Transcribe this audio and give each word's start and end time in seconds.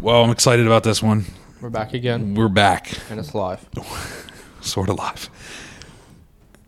Well, 0.00 0.22
I'm 0.22 0.30
excited 0.30 0.64
about 0.64 0.84
this 0.84 1.02
one. 1.02 1.24
We're 1.60 1.70
back 1.70 1.92
again, 1.92 2.36
We're 2.36 2.48
back, 2.48 2.92
and 3.10 3.18
it's 3.18 3.34
live. 3.34 3.68
sort 4.60 4.88
of 4.90 4.96
live. 4.96 5.28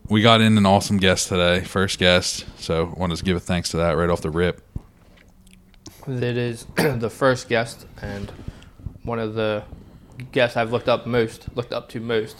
We 0.09 0.21
got 0.21 0.41
in 0.41 0.57
an 0.57 0.65
awesome 0.65 0.97
guest 0.97 1.29
today, 1.29 1.61
first 1.61 1.97
guest. 1.97 2.45
So, 2.57 2.93
wanted 2.97 3.15
to 3.15 3.23
give 3.23 3.37
a 3.37 3.39
thanks 3.39 3.69
to 3.69 3.77
that 3.77 3.93
right 3.93 4.09
off 4.09 4.19
the 4.19 4.29
rip. 4.29 4.61
It 6.07 6.23
is 6.23 6.65
the 6.75 7.09
first 7.09 7.47
guest 7.47 7.85
and 8.01 8.29
one 9.03 9.17
of 9.17 9.35
the 9.35 9.63
guests 10.33 10.57
I've 10.57 10.73
looked 10.73 10.89
up 10.89 11.07
most, 11.07 11.47
looked 11.55 11.71
up 11.71 11.87
to 11.89 12.01
most. 12.01 12.35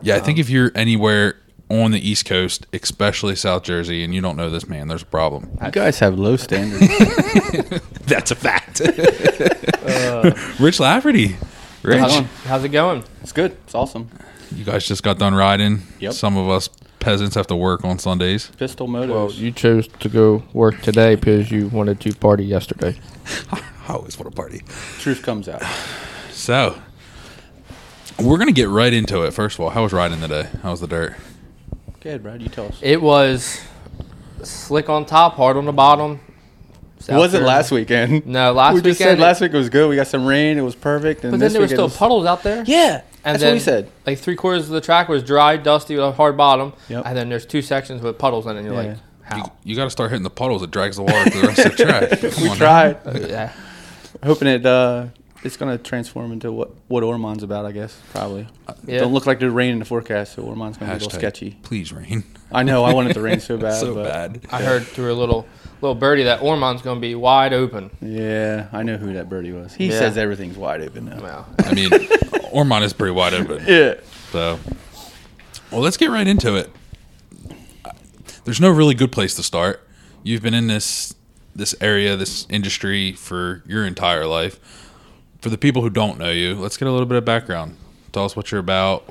Yeah, 0.00 0.16
I 0.16 0.20
think 0.20 0.38
um, 0.38 0.40
if 0.40 0.48
you're 0.48 0.72
anywhere 0.74 1.41
on 1.70 1.90
the 1.90 2.06
East 2.06 2.26
Coast, 2.26 2.66
especially 2.72 3.34
South 3.36 3.62
Jersey, 3.62 4.04
and 4.04 4.14
you 4.14 4.20
don't 4.20 4.36
know 4.36 4.50
this 4.50 4.68
man, 4.68 4.88
there's 4.88 5.02
a 5.02 5.06
problem. 5.06 5.58
You 5.64 5.70
guys 5.70 5.98
have 6.00 6.18
low 6.18 6.36
standards. 6.36 6.86
That's 8.06 8.30
a 8.30 8.36
fact. 8.36 8.80
Uh, 9.82 10.30
Rich 10.60 10.78
Lafferty. 10.78 11.36
Rich, 11.82 11.98
How's 11.98 12.16
it 12.16 12.24
How's 12.44 12.64
it 12.64 12.68
going? 12.68 13.02
it's 13.20 13.32
good. 13.32 13.50
It's 13.64 13.74
awesome. 13.74 14.08
you 14.54 14.64
guys 14.64 14.86
just 14.86 15.02
got 15.02 15.18
done 15.18 15.34
riding. 15.34 15.82
Yep. 15.98 16.12
Some 16.12 16.36
of 16.36 16.48
us 16.48 16.68
peasants 17.00 17.34
have 17.34 17.48
to 17.48 17.56
work 17.56 17.84
on 17.84 17.98
Sundays. 17.98 18.46
Pistol 18.56 18.86
Well, 18.86 19.30
you 19.32 19.50
chose 19.50 19.88
to 19.88 20.08
go 20.08 20.44
work 20.52 20.80
today 20.82 21.16
because 21.16 21.50
you 21.50 21.66
wanted 21.68 21.98
to 22.00 22.14
party 22.14 22.44
yesterday. 22.44 22.96
I 23.50 23.60
always 23.88 24.16
want 24.16 24.30
to 24.30 24.36
party. 24.36 24.62
Truth 25.00 25.22
comes 25.22 25.48
out. 25.48 25.62
So, 26.30 26.80
we're 28.20 28.36
going 28.38 28.46
to 28.46 28.52
get 28.54 28.68
right 28.68 28.92
into 28.92 29.22
it. 29.22 29.32
First 29.32 29.56
of 29.56 29.60
all, 29.64 29.70
how 29.70 29.82
was 29.82 29.92
riding 29.92 30.20
today? 30.20 30.48
How 30.62 30.70
was 30.70 30.80
the 30.80 30.86
dirt? 30.86 31.16
Go 32.02 32.10
ahead, 32.10 32.22
Brad. 32.22 32.42
You 32.42 32.48
tell 32.48 32.66
us. 32.66 32.78
It 32.82 33.00
was 33.00 33.60
slick 34.42 34.88
on 34.88 35.06
top, 35.06 35.34
hard 35.34 35.56
on 35.56 35.64
the 35.66 35.72
bottom. 35.72 36.20
South 36.98 37.16
wasn't 37.18 37.40
Jersey. 37.42 37.46
last 37.46 37.70
weekend. 37.72 38.26
No, 38.26 38.52
last 38.52 38.74
we 38.74 38.80
just 38.82 38.98
said 38.98 39.18
last 39.18 39.40
week 39.40 39.52
was 39.52 39.68
good. 39.68 39.88
We 39.88 39.96
got 39.96 40.06
some 40.06 40.24
rain. 40.24 40.56
It 40.58 40.62
was 40.62 40.74
perfect. 40.76 41.22
And 41.24 41.32
but 41.32 41.38
then 41.40 41.46
this 41.46 41.52
there 41.52 41.62
were 41.62 41.68
still 41.68 41.84
was- 41.84 41.96
puddles 41.96 42.26
out 42.26 42.42
there. 42.42 42.62
Yeah, 42.66 43.02
And 43.24 43.34
that's 43.34 43.40
then, 43.40 43.50
what 43.50 43.54
we 43.54 43.60
said. 43.60 43.90
Like 44.06 44.18
three 44.18 44.36
quarters 44.36 44.64
of 44.64 44.70
the 44.70 44.80
track 44.80 45.08
was 45.08 45.22
dry, 45.24 45.56
dusty 45.56 45.94
with 45.96 46.04
a 46.04 46.12
hard 46.12 46.36
bottom. 46.36 46.72
Yep. 46.88 47.02
And 47.06 47.16
then 47.16 47.28
there's 47.28 47.46
two 47.46 47.62
sections 47.62 48.02
with 48.02 48.18
puddles 48.18 48.46
in 48.46 48.52
it. 48.56 48.60
And 48.60 48.66
you're 48.66 48.80
Yeah. 48.82 48.88
like, 48.90 48.98
how? 49.22 49.36
You, 49.38 49.44
you 49.64 49.76
got 49.76 49.84
to 49.84 49.90
start 49.90 50.10
hitting 50.10 50.22
the 50.24 50.30
puddles. 50.30 50.62
It 50.62 50.70
drags 50.70 50.96
the 50.96 51.02
water 51.02 51.30
to 51.30 51.40
the 51.40 51.46
rest 51.48 51.58
of 51.66 51.76
the 51.76 51.84
track. 51.84 52.20
Come 52.34 52.42
We 52.50 52.56
tried, 52.56 52.96
Uh, 53.06 53.26
yeah. 53.28 53.52
hoping 54.24 54.48
it. 54.48 54.64
Uh, 54.66 55.06
it's 55.44 55.56
gonna 55.56 55.78
transform 55.78 56.32
into 56.32 56.52
what 56.52 56.70
what 56.88 57.02
Ormond's 57.02 57.42
about. 57.42 57.66
I 57.66 57.72
guess 57.72 58.00
probably. 58.12 58.46
Yeah. 58.86 59.00
Don't 59.00 59.12
look 59.12 59.26
like 59.26 59.38
there's 59.38 59.52
rain 59.52 59.72
in 59.72 59.78
the 59.78 59.84
forecast, 59.84 60.34
so 60.34 60.42
Ormond's 60.42 60.78
gonna 60.78 60.92
be 60.92 60.96
a 60.96 60.98
little 61.04 61.18
sketchy. 61.18 61.58
Please 61.62 61.92
rain. 61.92 62.24
I 62.50 62.62
know. 62.62 62.84
I 62.84 62.92
wanted 62.92 63.14
to 63.14 63.20
rain 63.20 63.40
so 63.40 63.56
bad. 63.58 63.80
so 63.80 63.94
but 63.94 64.04
bad. 64.04 64.40
I 64.50 64.62
heard 64.62 64.82
through 64.84 65.12
a 65.12 65.14
little 65.14 65.46
little 65.80 65.94
birdie 65.94 66.24
that 66.24 66.42
Ormond's 66.42 66.82
going 66.82 66.98
to 66.98 67.00
be 67.00 67.14
wide 67.16 67.52
open. 67.52 67.90
Yeah, 68.00 68.68
I 68.72 68.84
know 68.84 68.96
who 68.98 69.14
that 69.14 69.28
birdie 69.28 69.50
was. 69.52 69.74
He 69.74 69.86
Yeah. 69.88 69.98
says 69.98 70.16
everything's 70.16 70.56
wide 70.56 70.80
open 70.80 71.06
now. 71.06 71.20
Well, 71.20 71.48
I 71.64 71.74
mean, 71.74 71.90
Ormond 72.52 72.84
is 72.84 72.92
pretty 72.92 73.10
wide 73.12 73.34
open. 73.34 73.64
Yeah. 73.66 73.94
So, 74.30 74.60
well, 75.72 75.80
let's 75.80 75.96
get 75.96 76.10
right 76.10 76.26
into 76.28 76.54
it. 76.54 76.70
There's 78.44 78.60
no 78.60 78.70
really 78.70 78.94
good 78.94 79.12
place 79.12 79.34
to 79.36 79.42
start. 79.42 79.86
You've 80.22 80.42
been 80.42 80.54
in 80.54 80.66
this 80.68 81.14
this 81.54 81.74
area, 81.80 82.16
this 82.16 82.46
industry 82.48 83.12
for 83.12 83.62
your 83.66 83.84
entire 83.84 84.26
life. 84.26 84.58
For 85.42 85.50
the 85.50 85.58
people 85.58 85.82
who 85.82 85.90
don't 85.90 86.18
know 86.18 86.30
you, 86.30 86.54
let's 86.54 86.76
get 86.76 86.86
a 86.86 86.92
little 86.92 87.06
bit 87.06 87.18
of 87.18 87.24
background. 87.24 87.76
Tell 88.12 88.24
us 88.24 88.36
what 88.36 88.50
you're 88.50 88.60
about. 88.60 89.04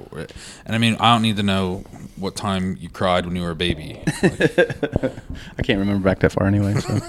And 0.66 0.74
I 0.74 0.78
mean, 0.78 0.96
I 1.00 1.14
don't 1.14 1.22
need 1.22 1.36
to 1.38 1.44
know 1.44 1.84
what 2.16 2.36
time 2.36 2.78
you 2.80 2.88
cried 2.88 3.26
when 3.26 3.36
you 3.36 3.42
were 3.42 3.52
a 3.52 3.56
baby. 3.56 4.02
I 4.08 5.62
can't 5.62 5.80
remember 5.80 6.08
back 6.08 6.20
that 6.20 6.32
far 6.32 6.48
anyway. 6.48 6.76
So, 6.76 7.02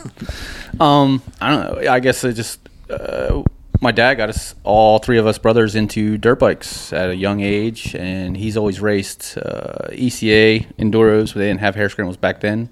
um, 0.84 1.22
I 1.40 1.50
don't 1.50 1.84
know. 1.84 1.90
I 1.90 2.00
guess 2.00 2.24
it 2.24 2.32
just 2.32 2.68
uh, 2.90 3.44
my 3.80 3.92
dad 3.92 4.14
got 4.14 4.28
us 4.28 4.54
all 4.64 4.98
three 4.98 5.18
of 5.18 5.26
us 5.26 5.38
brothers 5.38 5.74
into 5.74 6.16
dirt 6.18 6.38
bikes 6.38 6.92
at 6.92 7.10
a 7.10 7.16
young 7.16 7.40
age, 7.40 7.94
and 7.94 8.36
he's 8.36 8.56
always 8.56 8.80
raced 8.80 9.36
uh, 9.38 9.88
ECA 9.90 10.66
enduros. 10.76 11.34
They 11.34 11.48
didn't 11.48 11.60
have 11.60 11.74
hare 11.74 11.88
scrambles 11.88 12.16
back 12.16 12.40
then. 12.40 12.70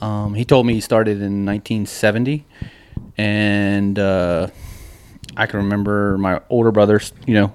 Um, 0.00 0.34
he 0.34 0.44
told 0.44 0.66
me 0.66 0.74
he 0.74 0.80
started 0.80 1.18
in 1.18 1.46
1970, 1.46 2.44
and 3.16 3.98
uh, 3.98 4.48
I 5.36 5.46
can 5.46 5.58
remember 5.58 6.18
my 6.18 6.40
older 6.50 6.70
brother, 6.70 7.00
you 7.26 7.34
know, 7.34 7.52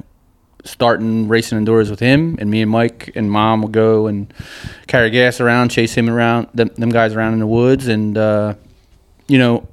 starting 0.64 1.28
racing 1.28 1.64
enduros 1.64 1.90
with 1.90 2.00
him, 2.00 2.38
and 2.40 2.50
me 2.50 2.62
and 2.62 2.72
Mike 2.72 3.12
and 3.16 3.32
Mom 3.32 3.62
would 3.62 3.72
go 3.72 4.08
and 4.08 4.34
carry 4.88 5.10
gas 5.10 5.40
around, 5.40 5.70
chase 5.70 5.96
him 5.96 6.10
around, 6.10 6.48
them, 6.54 6.70
them 6.76 6.90
guys 6.90 7.14
around 7.14 7.34
in 7.34 7.40
the 7.40 7.48
woods, 7.48 7.88
and 7.88 8.18
uh, 8.18 8.56
you 9.28 9.38
know, 9.38 9.68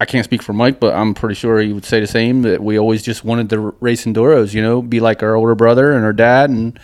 I 0.00 0.06
can't 0.06 0.24
speak 0.24 0.42
for 0.42 0.52
Mike, 0.52 0.80
but 0.80 0.94
I'm 0.94 1.14
pretty 1.14 1.34
sure 1.34 1.60
he 1.60 1.72
would 1.72 1.84
say 1.84 2.00
the 2.00 2.06
same. 2.06 2.42
That 2.42 2.62
we 2.62 2.78
always 2.78 3.02
just 3.02 3.24
wanted 3.24 3.50
to 3.50 3.74
race 3.80 4.04
enduros, 4.04 4.54
you 4.54 4.62
know, 4.62 4.82
be 4.82 5.00
like 5.00 5.22
our 5.22 5.34
older 5.34 5.54
brother 5.54 5.92
and 5.92 6.04
our 6.04 6.12
dad, 6.12 6.50
and 6.50 6.78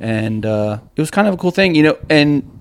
and 0.00 0.44
uh, 0.44 0.78
it 0.96 1.00
was 1.00 1.10
kind 1.10 1.28
of 1.28 1.34
a 1.34 1.36
cool 1.36 1.50
thing, 1.50 1.74
you 1.74 1.82
know, 1.82 1.98
and 2.08 2.60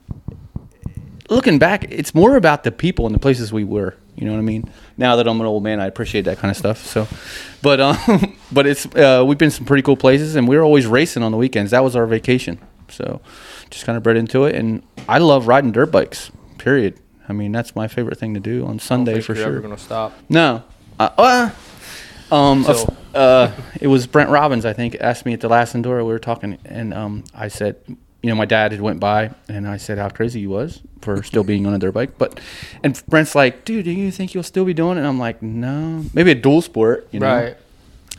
looking 1.29 1.59
back, 1.59 1.85
it's 1.89 2.15
more 2.15 2.35
about 2.35 2.63
the 2.63 2.71
people 2.71 3.05
and 3.05 3.13
the 3.13 3.19
places 3.19 3.51
we 3.51 3.63
were. 3.63 3.95
You 4.17 4.25
know 4.25 4.31
what 4.33 4.39
I 4.39 4.41
mean? 4.41 4.69
Now 4.97 5.15
that 5.17 5.27
I'm 5.27 5.39
an 5.39 5.45
old 5.45 5.63
man, 5.63 5.79
I 5.79 5.85
appreciate 5.85 6.23
that 6.25 6.39
kind 6.39 6.49
of 6.49 6.57
stuff. 6.57 6.83
So, 6.83 7.07
but 7.61 7.79
um, 7.79 8.35
but 8.51 8.65
it's 8.65 8.85
uh, 8.95 9.23
we've 9.25 9.37
been 9.37 9.51
some 9.51 9.65
pretty 9.65 9.83
cool 9.83 9.95
places, 9.95 10.35
and 10.35 10.47
we 10.47 10.57
were 10.57 10.63
always 10.63 10.87
racing 10.87 11.21
on 11.23 11.31
the 11.31 11.37
weekends. 11.37 11.71
That 11.71 11.83
was 11.83 11.95
our 11.95 12.07
vacation. 12.07 12.59
So, 12.89 13.21
just 13.69 13.85
kind 13.85 13.95
of 13.95 14.01
bred 14.03 14.17
into 14.17 14.45
it, 14.45 14.55
and 14.55 14.81
I 15.07 15.19
love 15.19 15.47
riding 15.47 15.71
dirt 15.71 15.91
bikes. 15.91 16.31
Period. 16.57 16.99
I 17.29 17.33
mean, 17.33 17.51
that's 17.51 17.75
my 17.75 17.87
favorite 17.87 18.17
thing 18.17 18.33
to 18.33 18.39
do 18.39 18.65
on 18.65 18.79
Sunday 18.79 19.21
for 19.21 19.35
you're 19.35 19.57
ever 19.57 19.61
to 19.69 19.77
stop. 19.77 20.13
No. 20.29 20.63
Uh, 20.99 21.09
uh, 22.31 22.35
um, 22.35 22.63
So- 22.63 22.95
uh, 23.13 23.51
it 23.81 23.87
was 23.87 24.05
Brent 24.07 24.29
Robbins, 24.29 24.63
I 24.65 24.73
think, 24.73 24.95
asked 25.01 25.25
me 25.25 25.33
at 25.33 25.41
the 25.41 25.49
last 25.49 25.75
Enduro. 25.75 25.99
We 26.05 26.11
were 26.13 26.19
talking, 26.19 26.57
and 26.65 26.93
um, 26.93 27.23
I 27.33 27.47
said, 27.47 27.75
you 28.27 28.33
know, 28.33 28.35
my 28.37 28.45
dad 28.45 28.73
had 28.73 28.81
went 28.81 28.99
by, 28.99 29.31
and 29.47 29.65
I 29.65 29.77
said 29.77 29.97
how 29.97 30.09
crazy 30.09 30.41
he 30.41 30.47
was 30.47 30.81
for 31.01 31.23
still 31.23 31.45
being 31.45 31.65
on 31.65 31.73
a 31.73 31.79
dirt 31.79 31.93
bike. 31.93 32.17
But, 32.17 32.41
and 32.83 33.01
Brent's 33.07 33.35
like, 33.35 33.63
dude, 33.63 33.85
do 33.85 33.91
you 33.91 34.11
think 34.11 34.33
you'll 34.33 34.43
still 34.43 34.65
be 34.65 34.73
doing 34.73 34.97
it? 34.97 34.99
And 34.99 35.07
I'm 35.07 35.17
like, 35.17 35.41
no, 35.41 36.03
maybe 36.13 36.31
a 36.31 36.35
dual 36.35 36.61
sport, 36.61 37.07
you 37.11 37.21
know, 37.21 37.27
Right. 37.33 37.57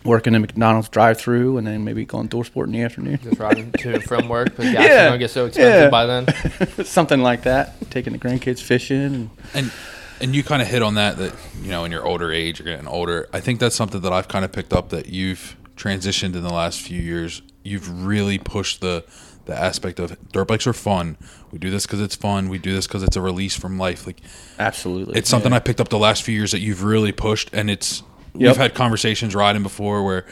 working 0.05 0.35
in 0.35 0.41
McDonald's 0.41 0.89
drive-through, 0.89 1.59
and 1.59 1.67
then 1.67 1.85
maybe 1.85 2.07
going 2.07 2.29
dual 2.29 2.45
sport 2.45 2.69
in 2.69 2.73
the 2.73 2.81
afternoon, 2.81 3.19
Just 3.23 3.39
riding 3.39 3.71
to 3.73 3.95
and 3.97 4.03
from 4.03 4.31
work 4.31 4.47
because 4.57 4.65
gas 4.73 4.83
is 4.85 4.89
Yeah. 4.89 5.01
going 5.09 5.13
to 5.13 5.19
get 5.19 5.31
so 5.31 5.45
expensive 5.45 5.83
Yeah. 5.83 5.91
by 5.91 6.07
then. 6.07 6.85
something 6.87 7.21
like 7.21 7.43
that. 7.43 7.91
Taking 7.91 8.15
the 8.15 8.19
grandkids 8.19 8.61
fishing. 8.63 8.97
And, 9.03 9.31
and 9.53 9.73
and 10.21 10.35
you 10.35 10.43
kind 10.43 10.61
of 10.63 10.67
hit 10.69 10.83
on 10.83 10.95
that 10.95 11.19
that 11.19 11.33
you 11.63 11.71
know 11.71 11.85
in 11.85 11.93
your 11.93 12.05
older 12.05 12.33
age 12.33 12.59
you're 12.59 12.67
getting 12.67 12.89
older 12.89 13.29
i 13.33 13.39
think 13.39 13.61
that's 13.61 13.77
something 13.77 14.01
that 14.01 14.13
i've 14.13 14.27
kind 14.27 14.45
of 14.45 14.51
picked 14.51 14.73
up 14.73 14.89
that 14.89 15.07
you've 15.07 15.55
transitioned 15.77 16.35
in 16.35 16.43
the 16.43 16.53
last 16.53 16.81
few 16.81 17.01
years 17.01 17.41
you've 17.63 18.05
really 18.05 18.37
pushed 18.37 18.81
the 18.81 19.05
the 19.49 19.59
aspect 19.59 19.99
of 19.99 20.17
dirt 20.31 20.47
bikes 20.47 20.67
are 20.67 20.73
fun 20.73 21.17
we 21.51 21.59
do 21.59 21.71
this 21.71 21.85
because 21.87 22.01
it's 22.01 22.15
fun 22.15 22.49
we 22.49 22.59
do 22.59 22.73
this 22.73 22.87
because 22.87 23.03
it's 23.03 23.17
a 23.17 23.21
release 23.21 23.57
from 23.57 23.79
life 23.79 24.07
like 24.07 24.21
absolutely, 24.59 25.19
it's 25.19 25.29
something 25.29 25.53
i 25.53 25.59
picked 25.59 25.81
up 25.81 25.89
the 25.89 25.99
last 25.99 26.23
few 26.23 26.35
years 26.35 26.53
that 26.53 26.61
you've 26.61 26.83
really 26.85 27.11
pushed 27.13 27.51
and 27.53 27.69
it's 27.71 28.03
Yep. 28.35 28.51
we've 28.51 28.57
had 28.57 28.75
conversations 28.75 29.35
riding 29.35 29.63
before 29.65 30.05
where 30.05 30.25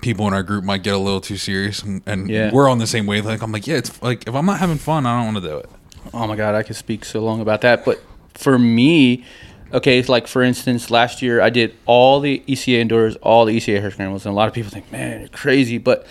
people 0.00 0.26
in 0.28 0.32
our 0.32 0.42
group 0.42 0.64
might 0.64 0.82
get 0.82 0.94
a 0.94 0.98
little 0.98 1.20
too 1.20 1.36
serious 1.36 1.82
and, 1.82 2.00
and 2.06 2.30
Yeah. 2.30 2.50
we're 2.52 2.68
on 2.70 2.78
the 2.78 2.86
same 2.86 3.06
wavelength 3.06 3.42
i'm 3.42 3.52
like 3.52 3.66
yeah 3.66 3.76
it's 3.76 4.00
like 4.02 4.26
if 4.26 4.34
i'm 4.34 4.46
not 4.46 4.58
having 4.60 4.78
fun 4.78 5.04
i 5.04 5.16
don't 5.18 5.34
want 5.34 5.44
to 5.44 5.50
do 5.50 5.58
it 5.58 5.68
Oh 6.14 6.26
my 6.26 6.34
god, 6.34 6.56
I 6.56 6.64
could 6.64 6.74
speak 6.74 7.04
so 7.04 7.20
long 7.20 7.40
about 7.40 7.60
that. 7.60 7.84
But 7.84 8.02
for 8.34 8.58
me, 8.58 9.24
okay, 9.72 10.00
it's 10.00 10.08
like 10.08 10.26
for 10.26 10.42
instance, 10.42 10.90
last 10.90 11.22
year 11.22 11.40
I 11.40 11.48
did 11.48 11.76
all 11.86 12.18
the 12.18 12.42
ECA 12.48 12.84
enduros, 12.84 13.16
all 13.22 13.44
the 13.44 13.56
ECA 13.56 13.80
hare 13.80 13.90
scrambles, 13.92 14.26
and 14.26 14.32
a 14.32 14.36
lot 14.36 14.48
of 14.48 14.52
people 14.52 14.68
think, 14.70 14.90
man, 14.90 15.20
you're 15.20 15.28
crazy. 15.28 15.78
But 15.78 16.04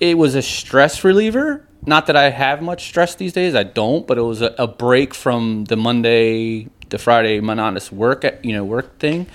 it 0.00 0.18
was 0.18 0.34
a 0.34 0.42
stress 0.42 1.04
reliever. 1.04 1.66
Not 1.84 2.06
that 2.06 2.16
I 2.16 2.30
have 2.30 2.62
much 2.62 2.88
stress 2.88 3.14
these 3.14 3.32
days, 3.32 3.54
I 3.54 3.62
don't, 3.62 4.06
but 4.06 4.18
it 4.18 4.22
was 4.22 4.42
a, 4.42 4.54
a 4.58 4.66
break 4.66 5.14
from 5.14 5.66
the 5.66 5.76
Monday, 5.76 6.68
the 6.88 6.98
Friday 6.98 7.40
monotonous 7.40 7.92
work, 7.92 8.24
you 8.42 8.52
know, 8.52 8.64
work 8.64 8.98
thing. 8.98 9.26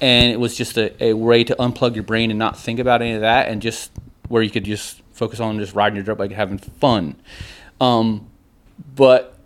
And 0.00 0.32
it 0.32 0.40
was 0.40 0.56
just 0.56 0.78
a, 0.78 1.04
a 1.04 1.12
way 1.12 1.44
to 1.44 1.54
unplug 1.56 1.94
your 1.94 2.04
brain 2.04 2.30
and 2.30 2.38
not 2.38 2.58
think 2.58 2.78
about 2.78 3.02
any 3.02 3.12
of 3.12 3.20
that, 3.20 3.48
and 3.48 3.60
just 3.60 3.90
where 4.28 4.42
you 4.42 4.48
could 4.48 4.64
just 4.64 5.02
focus 5.12 5.40
on 5.40 5.58
just 5.58 5.74
riding 5.74 5.96
your 5.96 6.04
dirt 6.04 6.16
bike, 6.16 6.32
having 6.32 6.56
fun. 6.56 7.16
Um, 7.80 8.30
but 8.96 9.36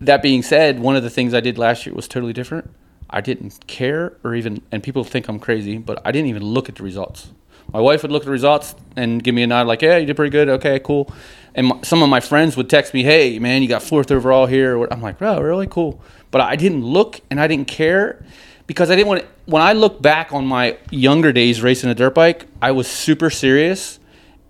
that 0.00 0.22
being 0.22 0.42
said, 0.42 0.80
one 0.80 0.96
of 0.96 1.02
the 1.02 1.10
things 1.10 1.34
I 1.34 1.40
did 1.40 1.58
last 1.58 1.84
year 1.84 1.94
was 1.94 2.08
totally 2.08 2.32
different. 2.32 2.70
I 3.10 3.20
didn't 3.20 3.66
care 3.66 4.16
or 4.24 4.34
even, 4.34 4.62
and 4.72 4.82
people 4.82 5.04
think 5.04 5.28
I'm 5.28 5.38
crazy, 5.38 5.76
but 5.76 6.00
I 6.04 6.12
didn't 6.12 6.28
even 6.28 6.42
look 6.42 6.68
at 6.70 6.76
the 6.76 6.82
results. 6.82 7.32
My 7.72 7.80
wife 7.80 8.02
would 8.02 8.10
look 8.10 8.22
at 8.22 8.26
the 8.26 8.32
results 8.32 8.74
and 8.96 9.22
give 9.22 9.34
me 9.34 9.42
a 9.42 9.46
nod, 9.46 9.66
like, 9.66 9.82
"Yeah, 9.82 9.98
you 9.98 10.06
did 10.06 10.16
pretty 10.16 10.30
good. 10.30 10.48
Okay, 10.48 10.78
cool." 10.78 11.12
And 11.54 11.68
my, 11.68 11.80
some 11.82 12.02
of 12.02 12.08
my 12.08 12.20
friends 12.20 12.56
would 12.56 12.70
text 12.70 12.94
me, 12.94 13.02
"Hey, 13.02 13.38
man, 13.38 13.62
you 13.62 13.68
got 13.68 13.82
fourth 13.82 14.10
overall 14.10 14.46
here." 14.46 14.82
I'm 14.90 15.02
like, 15.02 15.20
"Oh, 15.20 15.40
really 15.40 15.66
cool." 15.66 16.00
But 16.30 16.40
I 16.40 16.56
didn't 16.56 16.84
look 16.84 17.20
and 17.30 17.40
I 17.40 17.46
didn't 17.46 17.68
care 17.68 18.24
because 18.66 18.90
I 18.90 18.96
didn't 18.96 19.08
want. 19.08 19.20
To, 19.22 19.26
when 19.46 19.62
I 19.62 19.72
look 19.74 20.00
back 20.00 20.32
on 20.32 20.46
my 20.46 20.78
younger 20.90 21.32
days 21.32 21.60
racing 21.62 21.90
a 21.90 21.94
dirt 21.94 22.14
bike, 22.14 22.46
I 22.62 22.72
was 22.72 22.86
super 22.86 23.30
serious, 23.30 23.98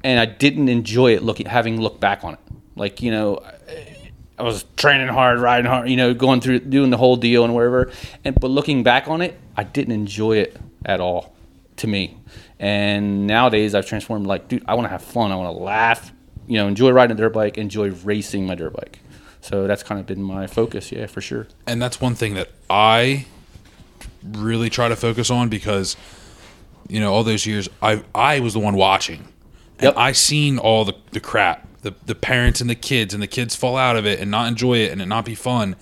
and 0.05 0.21
I 0.21 0.27
didn't 0.27 0.69
enjoy 0.69 1.15
it 1.15 1.23
looking, 1.23 1.47
having 1.47 1.81
looked 1.81 2.01
back 2.01 2.25
on 2.25 2.35
it. 2.35 2.41
Like 2.77 3.03
you 3.03 3.11
know, 3.11 3.41
I 4.39 4.45
was 4.45 4.65
training 4.77 5.09
hard, 5.09 5.41
riding 5.41 5.67
hard, 5.67 5.89
you 5.89 5.97
know, 5.97 6.15
going 6.15 6.41
through 6.41 6.61
doing 6.61 6.91
the 6.91 6.97
whole 6.97 7.17
deal 7.17 7.45
and 7.45 7.55
wherever. 7.55 7.91
And 8.25 8.39
but 8.39 8.51
looking 8.51 8.85
back 8.85 9.09
on 9.09 9.23
it, 9.23 9.37
I 9.57 9.65
didn't 9.65 9.93
enjoy 9.93 10.37
it 10.39 10.57
at 10.85 11.01
all. 11.01 11.35
to 11.79 11.87
me. 11.87 12.17
And 12.61 13.27
nowadays, 13.27 13.75
I've 13.75 13.87
transformed. 13.87 14.27
Like, 14.27 14.49
dude, 14.49 14.65
I 14.67 14.75
want 14.75 14.87
to 14.87 14.91
have 14.91 15.03
fun. 15.03 15.31
I 15.33 15.37
want 15.37 15.57
to 15.57 15.63
laugh. 15.63 16.13
You 16.47 16.57
know, 16.59 16.67
enjoy 16.67 16.91
riding 16.91 17.17
a 17.17 17.21
dirt 17.21 17.33
bike. 17.33 17.57
Enjoy 17.59 17.91
racing 17.91 18.47
my 18.47 18.55
dirt 18.55 18.73
bike. 18.73 18.99
So 19.41 19.67
that's 19.67 19.83
kind 19.83 20.01
of 20.01 20.07
been 20.07 20.23
my 20.23 20.47
focus. 20.47 20.91
Yeah, 20.91 21.07
for 21.07 21.21
sure. 21.21 21.47
and 21.67 21.81
that's 21.81 22.01
one 22.01 22.15
thing 22.15 22.35
that 22.35 22.51
I 22.69 23.27
really 24.25 24.69
try 24.71 24.89
to 24.89 24.97
focus 24.97 25.31
on 25.31 25.49
because 25.49 25.97
you 26.89 26.99
know 27.01 27.13
all 27.13 27.23
those 27.23 27.47
years 27.47 27.69
I 27.81 28.03
I 28.15 28.41
was 28.41 28.53
the 28.55 28.59
one 28.61 28.75
watching, 28.75 29.29
and 29.79 29.85
Yep. 29.85 29.95
I 29.97 30.13
seen 30.13 30.59
all 30.59 30.85
the 30.85 30.95
the 31.13 31.21
crap, 31.21 31.67
the 31.83 31.95
the 32.07 32.15
parents 32.17 32.61
and 32.61 32.69
the 32.69 32.75
kids, 32.75 33.15
and 33.15 33.23
the 33.23 33.27
kids 33.29 33.55
fall 33.55 33.77
out 33.77 33.97
of 33.97 34.07
it 34.07 34.19
and 34.19 34.31
not 34.31 34.49
enjoy 34.49 34.79
it 34.79 34.91
and 34.93 35.01
it 35.01 35.07
not 35.07 35.25
be 35.25 35.35
fun, 35.37 35.77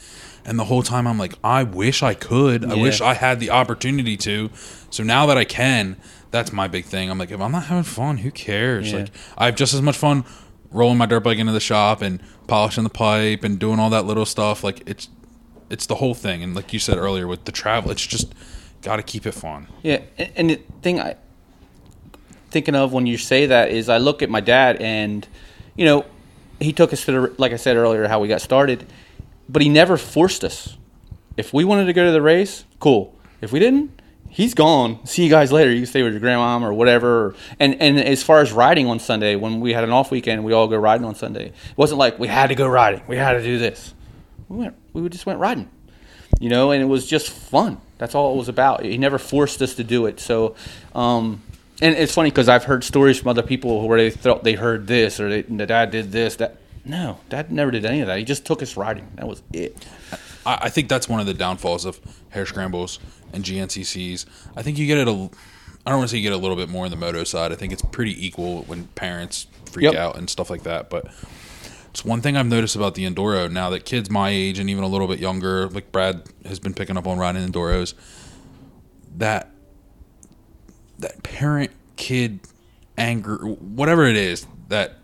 and 0.44 0.58
the 0.58 0.64
whole 0.64 0.82
time 0.82 1.06
I'm 1.06 1.18
like 1.18 1.34
I 1.42 1.62
wish 1.62 2.02
I 2.02 2.12
could, 2.14 2.64
I 2.64 2.74
wish 2.74 3.00
I 3.00 3.14
had 3.14 3.40
the 3.40 3.50
opportunity 3.50 4.16
to, 4.18 4.50
so 4.90 5.02
now 5.02 5.24
that 5.26 5.38
I 5.38 5.44
can, 5.44 5.96
that's 6.30 6.52
my 6.52 6.68
big 6.68 6.84
thing. 6.84 7.10
I'm 7.10 7.18
like 7.18 7.30
if 7.30 7.40
I'm 7.40 7.52
not 7.52 7.64
having 7.66 7.84
fun, 7.84 8.18
who 8.18 8.30
cares? 8.30 8.92
Yeah. 8.92 9.00
Like 9.00 9.10
I 9.36 9.46
have 9.46 9.56
just 9.56 9.74
as 9.74 9.82
much 9.82 9.96
fun 9.96 10.24
rolling 10.70 10.98
my 10.98 11.06
dirt 11.06 11.20
bike 11.20 11.38
into 11.38 11.52
the 11.52 11.60
shop 11.60 12.02
and 12.02 12.20
polishing 12.46 12.84
the 12.84 12.90
pipe 12.90 13.44
and 13.44 13.58
doing 13.58 13.78
all 13.78 13.90
that 13.90 14.04
little 14.04 14.26
stuff. 14.26 14.62
Like 14.62 14.82
it's 14.88 15.08
it's 15.70 15.86
the 15.86 15.96
whole 15.96 16.14
thing. 16.14 16.42
And 16.42 16.54
like 16.54 16.72
you 16.72 16.78
said 16.78 16.98
earlier 16.98 17.26
with 17.26 17.44
the 17.44 17.52
travel, 17.52 17.90
it's 17.90 18.06
just 18.06 18.32
got 18.82 18.96
to 18.96 19.02
keep 19.02 19.26
it 19.26 19.32
fun. 19.32 19.68
Yeah, 19.82 20.02
and, 20.18 20.30
and 20.36 20.50
the 20.50 20.56
thing 20.82 21.00
I 21.00 21.16
thinking 22.50 22.74
of 22.74 22.92
when 22.92 23.06
you 23.06 23.18
say 23.18 23.46
that 23.46 23.70
is 23.70 23.88
I 23.88 23.98
look 23.98 24.22
at 24.22 24.30
my 24.30 24.40
dad 24.40 24.76
and 24.76 25.26
you 25.76 25.84
know 25.84 26.04
he 26.60 26.72
took 26.72 26.92
us 26.92 27.04
to 27.04 27.12
the 27.12 27.34
like 27.38 27.52
I 27.52 27.56
said 27.56 27.76
earlier 27.76 28.08
how 28.08 28.20
we 28.20 28.28
got 28.28 28.40
started, 28.40 28.86
but 29.48 29.62
he 29.62 29.68
never 29.68 29.96
forced 29.96 30.44
us. 30.44 30.76
If 31.36 31.52
we 31.52 31.64
wanted 31.64 31.86
to 31.86 31.92
go 31.92 32.04
to 32.04 32.12
the 32.12 32.22
race, 32.22 32.64
cool. 32.80 33.14
If 33.42 33.52
we 33.52 33.58
didn't, 33.58 34.00
he's 34.36 34.54
gone. 34.54 35.04
See 35.06 35.24
you 35.24 35.30
guys 35.30 35.50
later. 35.50 35.72
You 35.72 35.80
can 35.80 35.86
stay 35.86 36.02
with 36.02 36.12
your 36.12 36.20
grandma 36.20 36.64
or 36.64 36.72
whatever. 36.72 37.34
And 37.58 37.80
and 37.80 37.98
as 37.98 38.22
far 38.22 38.40
as 38.40 38.52
riding 38.52 38.86
on 38.86 38.98
Sunday, 38.98 39.34
when 39.34 39.60
we 39.60 39.72
had 39.72 39.82
an 39.82 39.90
off 39.90 40.10
weekend, 40.10 40.44
we 40.44 40.52
all 40.52 40.68
go 40.68 40.76
riding 40.76 41.06
on 41.06 41.14
Sunday. 41.14 41.46
It 41.46 41.54
wasn't 41.76 41.98
like 41.98 42.18
we 42.18 42.28
had 42.28 42.48
to 42.48 42.54
go 42.54 42.68
riding. 42.68 43.02
We 43.08 43.16
had 43.16 43.32
to 43.32 43.42
do 43.42 43.58
this. 43.58 43.94
We 44.48 44.58
went. 44.58 44.76
We 44.92 45.08
just 45.08 45.26
went 45.26 45.40
riding 45.40 45.70
you 46.40 46.48
know, 46.48 46.70
and 46.70 46.82
it 46.82 46.86
was 46.86 47.06
just 47.06 47.30
fun. 47.30 47.78
That's 47.98 48.14
all 48.14 48.34
it 48.34 48.36
was 48.36 48.48
about. 48.48 48.84
He 48.84 48.98
never 48.98 49.18
forced 49.18 49.62
us 49.62 49.74
to 49.74 49.84
do 49.84 50.06
it. 50.06 50.20
So, 50.20 50.54
um, 50.94 51.42
and 51.80 51.94
it's 51.94 52.14
funny 52.14 52.30
because 52.30 52.48
I've 52.48 52.64
heard 52.64 52.84
stories 52.84 53.18
from 53.18 53.28
other 53.28 53.42
people 53.42 53.86
where 53.86 53.98
they 53.98 54.10
thought 54.10 54.44
they 54.44 54.54
heard 54.54 54.86
this 54.86 55.20
or 55.20 55.28
they, 55.28 55.42
the 55.42 55.66
dad 55.66 55.90
did 55.90 56.12
this. 56.12 56.36
That 56.36 56.58
no, 56.84 57.18
dad 57.28 57.50
never 57.50 57.70
did 57.70 57.84
any 57.84 58.00
of 58.00 58.06
that. 58.08 58.18
He 58.18 58.24
just 58.24 58.44
took 58.44 58.62
us 58.62 58.76
riding. 58.76 59.08
That 59.14 59.26
was 59.26 59.42
it. 59.52 59.86
I, 60.46 60.58
I 60.62 60.68
think 60.70 60.88
that's 60.88 61.08
one 61.08 61.20
of 61.20 61.26
the 61.26 61.34
downfalls 61.34 61.84
of 61.84 62.00
hare 62.30 62.46
scrambles 62.46 62.98
and 63.32 63.44
GNCCs. 63.44 64.24
I 64.56 64.62
think 64.62 64.78
you 64.78 64.86
get 64.86 64.98
it 64.98 65.08
a. 65.08 65.10
I 65.84 65.90
don't 65.90 65.98
want 65.98 66.08
to 66.10 66.14
say 66.14 66.16
you 66.16 66.22
get 66.22 66.32
a 66.32 66.36
little 66.38 66.56
bit 66.56 66.68
more 66.68 66.84
in 66.86 66.90
the 66.90 66.96
moto 66.96 67.22
side. 67.24 67.52
I 67.52 67.54
think 67.54 67.72
it's 67.72 67.82
pretty 67.82 68.26
equal 68.26 68.62
when 68.62 68.86
parents 68.88 69.46
freak 69.70 69.84
Yep. 69.84 69.94
out 69.94 70.16
and 70.16 70.28
stuff 70.28 70.50
like 70.50 70.64
that. 70.64 70.90
But 70.90 71.06
it's 71.90 72.04
one 72.04 72.20
thing 72.20 72.36
I've 72.36 72.46
noticed 72.46 72.74
about 72.74 72.94
the 72.96 73.04
enduro 73.04 73.50
now 73.50 73.70
that 73.70 73.84
kids 73.84 74.10
my 74.10 74.30
age 74.30 74.58
and 74.58 74.68
even 74.68 74.82
a 74.82 74.88
little 74.88 75.06
bit 75.06 75.20
younger, 75.20 75.68
like 75.68 75.92
Brad 75.92 76.22
has 76.44 76.58
been 76.58 76.74
picking 76.74 76.96
up 76.96 77.06
on 77.06 77.18
riding 77.18 77.46
enduros, 77.46 77.94
that 79.16 79.50
that 80.98 81.22
parent 81.22 81.70
kid 81.96 82.40
anger, 82.98 83.36
whatever 83.36 84.06
it 84.06 84.16
is, 84.16 84.46
that 84.68 84.96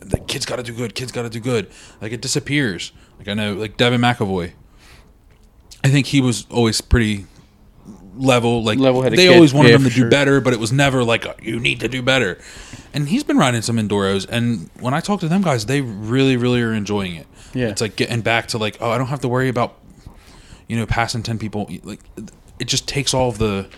the 0.00 0.18
kids 0.20 0.46
got 0.46 0.56
to 0.56 0.62
do 0.62 0.72
good, 0.72 0.94
kids 0.94 1.12
got 1.12 1.22
to 1.22 1.30
do 1.30 1.40
good, 1.40 1.68
like 2.00 2.12
it 2.12 2.20
disappears. 2.22 2.92
Like 3.18 3.28
I 3.28 3.34
know, 3.34 3.54
like 3.54 3.76
Devin 3.76 4.00
McAvoy. 4.00 4.52
I 5.86 5.90
think 5.90 6.06
he 6.06 6.20
was 6.20 6.46
always 6.50 6.80
pretty 6.80 7.26
level. 8.16 8.64
Like 8.64 8.78
Level-headed 8.78 9.18
they 9.18 9.26
kid. 9.28 9.34
always 9.34 9.54
wanted 9.54 9.68
Yeah, 9.70 9.76
him 9.76 9.82
to 9.84 9.90
for 9.90 9.94
do 9.94 10.00
sure. 10.02 10.10
better, 10.10 10.40
but 10.40 10.52
it 10.52 10.58
was 10.60 10.72
never 10.72 11.04
like 11.04 11.24
a, 11.24 11.34
you 11.42 11.60
need 11.60 11.80
to 11.80 11.88
do 11.88 12.02
better. 12.02 12.38
And 12.94 13.08
he's 13.08 13.22
been 13.24 13.36
riding 13.36 13.62
some 13.62 13.76
enduros, 13.76 14.26
and 14.28 14.70
when 14.80 14.94
I 14.94 15.00
talk 15.00 15.20
to 15.20 15.28
them 15.28 15.42
guys, 15.42 15.66
they 15.66 15.80
really, 15.82 16.36
really 16.36 16.62
are 16.62 16.72
enjoying 16.72 17.14
it. 17.16 17.26
Yeah. 17.54 17.68
it's 17.68 17.80
like 17.80 17.96
getting 17.96 18.20
back 18.22 18.48
to 18.48 18.58
like, 18.58 18.76
oh, 18.80 18.90
I 18.90 18.98
don't 18.98 19.06
have 19.08 19.20
to 19.20 19.28
worry 19.28 19.48
about, 19.48 19.78
you 20.66 20.76
know, 20.76 20.86
passing 20.86 21.22
ten 21.22 21.38
people. 21.38 21.70
Like, 21.82 22.00
it 22.58 22.64
just 22.66 22.88
takes 22.88 23.12
all 23.14 23.28
of 23.28 23.38
the, 23.38 23.68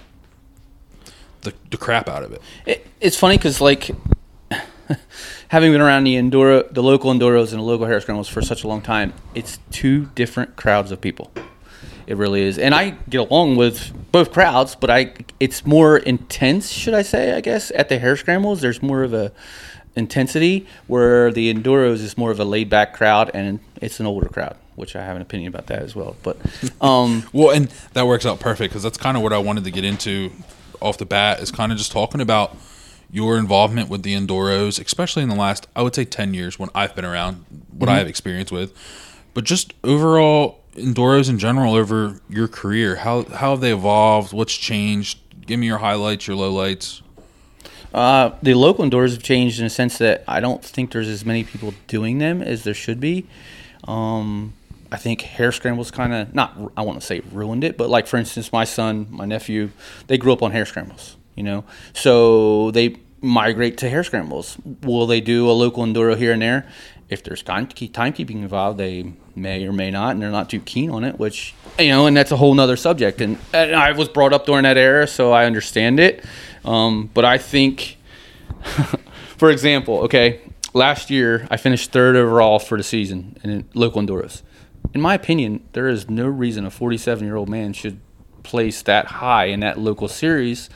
the, 1.43 1.53
the 1.71 1.77
crap 1.77 2.09
out 2.09 2.23
of 2.23 2.33
it. 2.33 2.41
it 2.67 2.87
it's 3.01 3.17
funny 3.17 3.37
because 3.37 3.61
like 3.61 3.91
having 5.49 5.73
been 5.73 5.81
around 5.81 6.05
the 6.05 6.15
enduro, 6.15 6.73
the 6.73 6.83
local 6.83 7.13
enduros 7.13 7.51
and 7.51 7.59
the 7.61 7.65
local 7.65 7.87
hare 7.87 8.01
scrambles 8.01 8.29
for 8.29 8.41
such 8.43 8.65
a 8.65 8.69
long 8.69 8.81
time, 8.83 9.13
it's 9.35 9.59
two 9.71 10.07
different 10.15 10.57
crowds 10.57 10.91
of 10.93 11.01
people. 11.01 11.33
It 12.09 12.17
really 12.17 12.41
is, 12.41 12.57
and 12.57 12.75
I 12.75 12.97
get 13.11 13.21
along 13.21 13.57
with 13.57 13.93
both 14.13 14.33
crowds, 14.33 14.75
but 14.75 14.89
I 14.89 15.13
it's 15.41 15.67
more 15.67 15.99
intense, 15.99 16.71
should 16.71 16.95
I 16.95 17.03
say? 17.03 17.35
I 17.35 17.43
guess 17.43 17.71
at 17.75 17.91
the 17.91 17.99
hare 17.99 18.17
scrambles, 18.17 18.63
there's 18.63 18.83
more 18.83 19.03
of 19.03 19.13
a 19.13 19.31
intensity, 19.95 20.67
where 20.87 21.31
the 21.31 21.53
enduros 21.53 21.97
is 21.97 22.17
more 22.17 22.31
of 22.31 22.41
a 22.41 22.45
laid 22.45 22.71
back 22.71 22.95
crowd, 22.95 23.31
and 23.35 23.61
it's 23.83 24.01
an 24.01 24.07
older 24.07 24.27
crowd, 24.27 24.57
which 24.75 24.97
I 24.97 25.05
have 25.05 25.17
an 25.17 25.23
opinion 25.23 25.49
about 25.53 25.67
that 25.67 25.83
as 25.83 25.95
well. 25.95 26.17
But 26.23 26.39
um, 26.81 27.29
Well, 27.35 27.51
and 27.51 27.69
that 27.93 28.07
works 28.07 28.25
out 28.25 28.41
perfect 28.41 28.73
because 28.73 28.83
that's 28.83 28.97
kind 28.97 29.19
of 29.19 29.23
what 29.23 29.35
I 29.35 29.39
wanted 29.39 29.65
to 29.65 29.71
get 29.71 29.85
into 29.85 30.31
off 30.81 30.97
the 30.97 31.05
bat 31.05 31.41
is 31.41 31.51
kind 31.51 31.73
of 31.73 31.77
just 31.77 31.93
talking 31.93 32.23
about 32.23 32.57
your 33.11 33.37
involvement 33.37 33.91
with 33.91 34.03
the 34.03 34.15
Enduros, 34.15 34.83
especially 34.83 35.23
in 35.23 35.29
the 35.29 35.35
last, 35.35 35.67
I 35.77 35.83
would 35.83 35.95
say, 35.95 36.07
10 36.07 36.33
years 36.33 36.59
when 36.59 36.71
I've 36.75 36.95
been 36.95 37.05
around, 37.05 37.45
what 37.71 37.91
I 37.91 37.99
have 37.99 38.07
experience 38.07 38.51
with, 38.51 38.73
but 39.35 39.45
just 39.45 39.75
overall 39.85 40.58
Enduros 40.79 41.29
in 41.29 41.39
general 41.39 41.75
over 41.75 42.21
your 42.29 42.49
career. 42.49 42.97
How, 42.97 43.25
how 43.25 43.51
have 43.51 43.61
they 43.61 43.73
evolved? 43.73 44.33
What's 44.33 44.57
changed? 44.57 45.19
Give 45.47 45.59
me 45.59 45.67
your 45.67 45.79
highlights, 45.79 46.27
your 46.27 46.37
lowlights. 46.37 47.03
Uh, 47.93 48.33
the 48.43 48.55
local 48.55 48.85
Enduros 48.85 49.13
have 49.13 49.23
changed 49.23 49.61
in 49.61 49.67
a 49.67 49.71
sense 49.71 49.99
that 49.99 50.25
I 50.29 50.41
don't 50.41 50.63
think 50.63 50.93
there's 50.93 51.09
as 51.09 51.25
many 51.25 51.45
people 51.45 51.75
doing 51.87 52.19
them 52.19 52.43
as 52.43 52.65
there 52.65 52.75
should 52.75 53.01
be. 53.01 53.27
Um, 53.85 54.53
I 54.91 54.97
think 54.97 55.23
hare 55.23 55.53
scrambles 55.53 55.91
kind 55.91 56.15
of 56.15 56.35
not 56.35 56.57
I 56.77 56.83
want 56.83 57.01
to 57.01 57.07
say 57.07 57.21
ruined 57.33 57.65
it, 57.65 57.77
but 57.77 57.91
like 57.91 58.07
for 58.07 58.17
instance, 58.17 58.53
my 58.53 58.65
son, 58.65 59.07
my 59.11 59.25
nephew, 59.25 59.71
they 60.07 60.19
grew 60.19 60.33
up 60.33 60.43
on 60.43 60.51
hare 60.51 60.67
scrambles. 60.67 61.17
You 61.35 61.45
know, 61.45 61.65
so 61.93 62.71
they 62.73 62.97
migrate 63.21 63.79
to 63.79 63.89
hare 63.89 64.03
scrambles. 64.03 64.57
Will 64.83 65.07
they 65.07 65.21
do 65.21 65.49
a 65.49 65.53
local 65.53 65.85
enduro 65.85 66.17
here 66.17 66.33
and 66.33 66.43
there? 66.43 66.67
If 67.09 67.25
there's 67.25 67.43
timekeeping 67.43 68.37
involved, 68.37 68.79
they 68.79 69.13
may 69.35 69.67
or 69.67 69.73
may 69.73 69.91
not, 69.91 70.11
and 70.11 70.23
they're 70.23 70.31
not 70.31 70.51
too 70.51 70.61
keen 70.61 70.91
on 70.91 71.05
it. 71.05 71.19
Which 71.19 71.55
you 71.79 71.89
know, 71.89 72.07
and 72.07 72.17
that's 72.17 72.33
a 72.33 72.37
whole 72.37 72.55
nother 72.55 72.77
subject. 72.77 73.21
And, 73.21 73.39
and 73.53 73.75
I 73.75 73.93
was 73.93 74.09
brought 74.09 74.33
up 74.33 74.47
during 74.47 74.65
that 74.65 74.77
era, 74.77 75.07
so 75.07 75.33
I 75.33 75.47
understand 75.47 76.01
it. 76.01 76.25
Um, 76.65 77.11
but 77.15 77.25
I 77.25 77.39
think 77.39 77.99
for 79.37 79.51
example, 79.51 80.01
okay, 80.01 80.41
last 80.75 81.11
year 81.11 81.47
I 81.51 81.57
finished 81.57 81.93
third 81.93 82.17
overall 82.17 82.59
for 82.59 82.77
the 82.77 82.85
season 82.85 83.37
in 83.43 83.69
local 83.75 84.03
enduros. 84.03 84.43
In 84.95 85.01
my 85.01 85.15
opinion, 85.15 85.67
there 85.73 85.89
is 85.89 86.09
no 86.09 86.27
reason 86.27 86.65
a 86.65 86.71
47 86.71 87.25
year 87.25 87.37
old 87.37 87.49
man 87.49 87.73
should 87.73 88.01
place 88.43 88.83
that 88.83 89.07
high 89.07 89.47
in 89.47 89.61
that 89.61 89.79
local 89.79 90.09
series. 90.09 90.71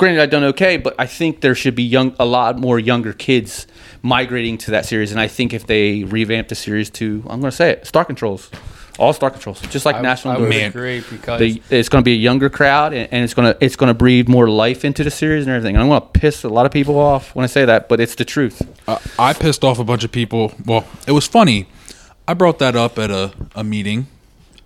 Granted, 0.00 0.22
I've 0.22 0.30
done 0.30 0.44
okay, 0.44 0.78
but 0.78 0.94
I 0.98 1.04
think 1.04 1.42
there 1.42 1.54
should 1.54 1.74
be 1.74 1.82
young, 1.82 2.16
a 2.18 2.24
lot 2.24 2.58
more 2.58 2.78
younger 2.78 3.12
kids 3.12 3.66
migrating 4.00 4.56
to 4.56 4.70
that 4.70 4.86
series. 4.86 5.10
And 5.12 5.20
I 5.20 5.28
think 5.28 5.52
if 5.52 5.66
they 5.66 6.04
revamp 6.04 6.48
the 6.48 6.54
series 6.54 6.88
to, 6.92 7.22
I'm 7.28 7.38
going 7.42 7.50
to 7.50 7.52
say 7.52 7.72
it, 7.72 7.86
Start 7.86 8.06
Controls, 8.06 8.50
all 8.98 9.12
Start 9.12 9.34
Controls, 9.34 9.60
just 9.68 9.84
like 9.84 9.96
I, 9.96 10.00
National 10.00 10.36
I 10.36 10.38
would 10.38 10.48
Man. 10.48 10.70
agree 10.70 11.00
because 11.10 11.40
The, 11.40 11.62
it's 11.68 11.90
going 11.90 12.02
to 12.02 12.04
be 12.06 12.14
a 12.14 12.16
younger 12.16 12.48
crowd, 12.48 12.94
and, 12.94 13.12
and 13.12 13.24
it's 13.24 13.34
going 13.34 13.52
to 13.52 13.62
it's 13.62 13.76
going 13.76 13.88
to 13.88 13.94
breathe 13.94 14.26
more 14.26 14.48
life 14.48 14.86
into 14.86 15.04
the 15.04 15.10
series 15.10 15.44
and 15.44 15.54
everything. 15.54 15.74
And 15.76 15.82
I'm 15.82 15.90
going 15.90 16.00
to 16.00 16.18
piss 16.18 16.44
a 16.44 16.48
lot 16.48 16.64
of 16.64 16.72
people 16.72 16.98
off 16.98 17.34
when 17.34 17.44
I 17.44 17.46
say 17.46 17.66
that, 17.66 17.90
but 17.90 18.00
it's 18.00 18.14
the 18.14 18.24
truth. 18.24 18.62
Uh, 18.88 18.98
I 19.18 19.34
pissed 19.34 19.64
off 19.64 19.78
a 19.78 19.84
bunch 19.84 20.02
of 20.02 20.10
people. 20.10 20.54
Well, 20.64 20.86
it 21.06 21.12
was 21.12 21.26
funny. 21.26 21.66
I 22.26 22.32
brought 22.32 22.58
that 22.60 22.74
up 22.74 22.98
at 22.98 23.10
a, 23.10 23.34
a 23.54 23.62
meeting 23.62 24.06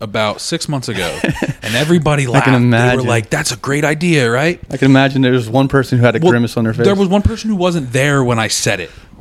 about 0.01 0.41
six 0.41 0.69
months 0.69 0.89
ago, 0.89 1.19
and 1.63 1.75
everybody 1.75 2.27
laughed. 2.29 2.47
They 2.47 2.55
imagine. 2.55 3.01
were 3.01 3.07
like, 3.09 3.31
"That's 3.31 3.53
a 3.53 3.57
great 3.57 3.85
idea, 3.85 4.31
right?" 4.31 4.61
I 4.71 4.77
can 4.77 4.91
imagine 4.91 5.23
there 5.23 5.33
was 5.33 5.49
one 5.49 5.69
person 5.69 5.99
who 5.99 6.05
had 6.05 6.17
a 6.17 6.21
Well, 6.21 6.31
grimace 6.33 6.57
on 6.57 6.65
their 6.65 6.75
face. 6.75 6.85
There 6.85 6.95
was 6.95 7.09
one 7.09 7.23
person 7.23 7.51
who 7.51 7.57
wasn't 7.57 7.93
there 7.93 8.23
when 8.25 8.39
I 8.39 8.49
said 8.49 8.81
it, 8.81 8.91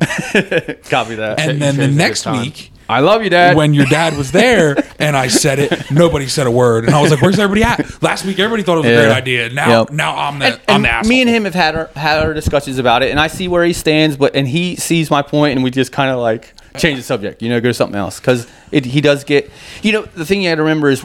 copy 0.90 1.14
that. 1.16 1.40
and 1.40 1.52
you 1.54 1.58
then 1.58 1.76
the 1.76 1.82
chose 1.82 1.84
a 1.84 1.86
good 1.88 1.96
next 1.96 2.26
week, 2.26 2.70
I 2.88 3.00
love 3.00 3.22
you, 3.24 3.30
Dad. 3.30 3.56
when 3.56 3.72
your 3.72 3.86
dad 3.86 4.16
was 4.18 4.30
there 4.32 4.76
and 4.98 5.16
I 5.16 5.28
said 5.28 5.58
it, 5.58 5.90
nobody 5.90 6.26
said 6.26 6.46
a 6.46 6.50
word, 6.50 6.84
and 6.84 6.94
I 6.94 7.00
was 7.00 7.10
like, 7.12 7.22
"Where's 7.22 7.38
everybody 7.38 7.62
at?" 7.62 8.02
Last 8.02 8.24
week, 8.26 8.38
everybody 8.38 8.62
thought 8.62 8.78
it 8.78 8.88
was 8.88 8.90
a 8.90 8.94
great 9.06 9.12
idea. 9.16 9.48
Now, 9.50 9.80
Yep. 9.80 9.90
now 9.92 10.16
I'm 10.16 10.38
the 10.38 10.44
and, 10.46 10.54
I'm 10.68 10.74
and 10.76 10.84
the 10.84 10.90
asshole. 10.90 11.08
me 11.08 11.20
and 11.22 11.30
him 11.30 11.44
have 11.44 11.54
had 11.54 11.74
our, 11.76 11.86
had 11.96 12.18
our 12.26 12.34
discussions 12.34 12.78
about 12.78 13.02
it, 13.02 13.10
and 13.10 13.18
I 13.20 13.28
see 13.28 13.48
where 13.48 13.64
he 13.64 13.72
stands, 13.72 14.16
but 14.16 14.34
and 14.36 14.46
he 14.46 14.76
sees 14.76 15.10
my 15.10 15.22
point, 15.22 15.54
and 15.54 15.64
we 15.64 15.70
just 15.70 15.92
kind 15.92 16.10
of 16.10 16.18
like 16.18 16.52
change 16.76 16.98
the 16.98 17.04
subject, 17.04 17.42
you 17.42 17.48
know, 17.48 17.60
go 17.60 17.68
to 17.68 17.74
something 17.74 17.98
else 17.98 18.20
because 18.20 18.46
he 18.70 19.00
does 19.00 19.24
get, 19.24 19.50
you 19.82 19.92
know, 19.92 20.02
the 20.02 20.26
thing 20.26 20.42
you 20.42 20.50
got 20.50 20.56
to 20.56 20.62
remember 20.62 20.90
is 20.90 21.04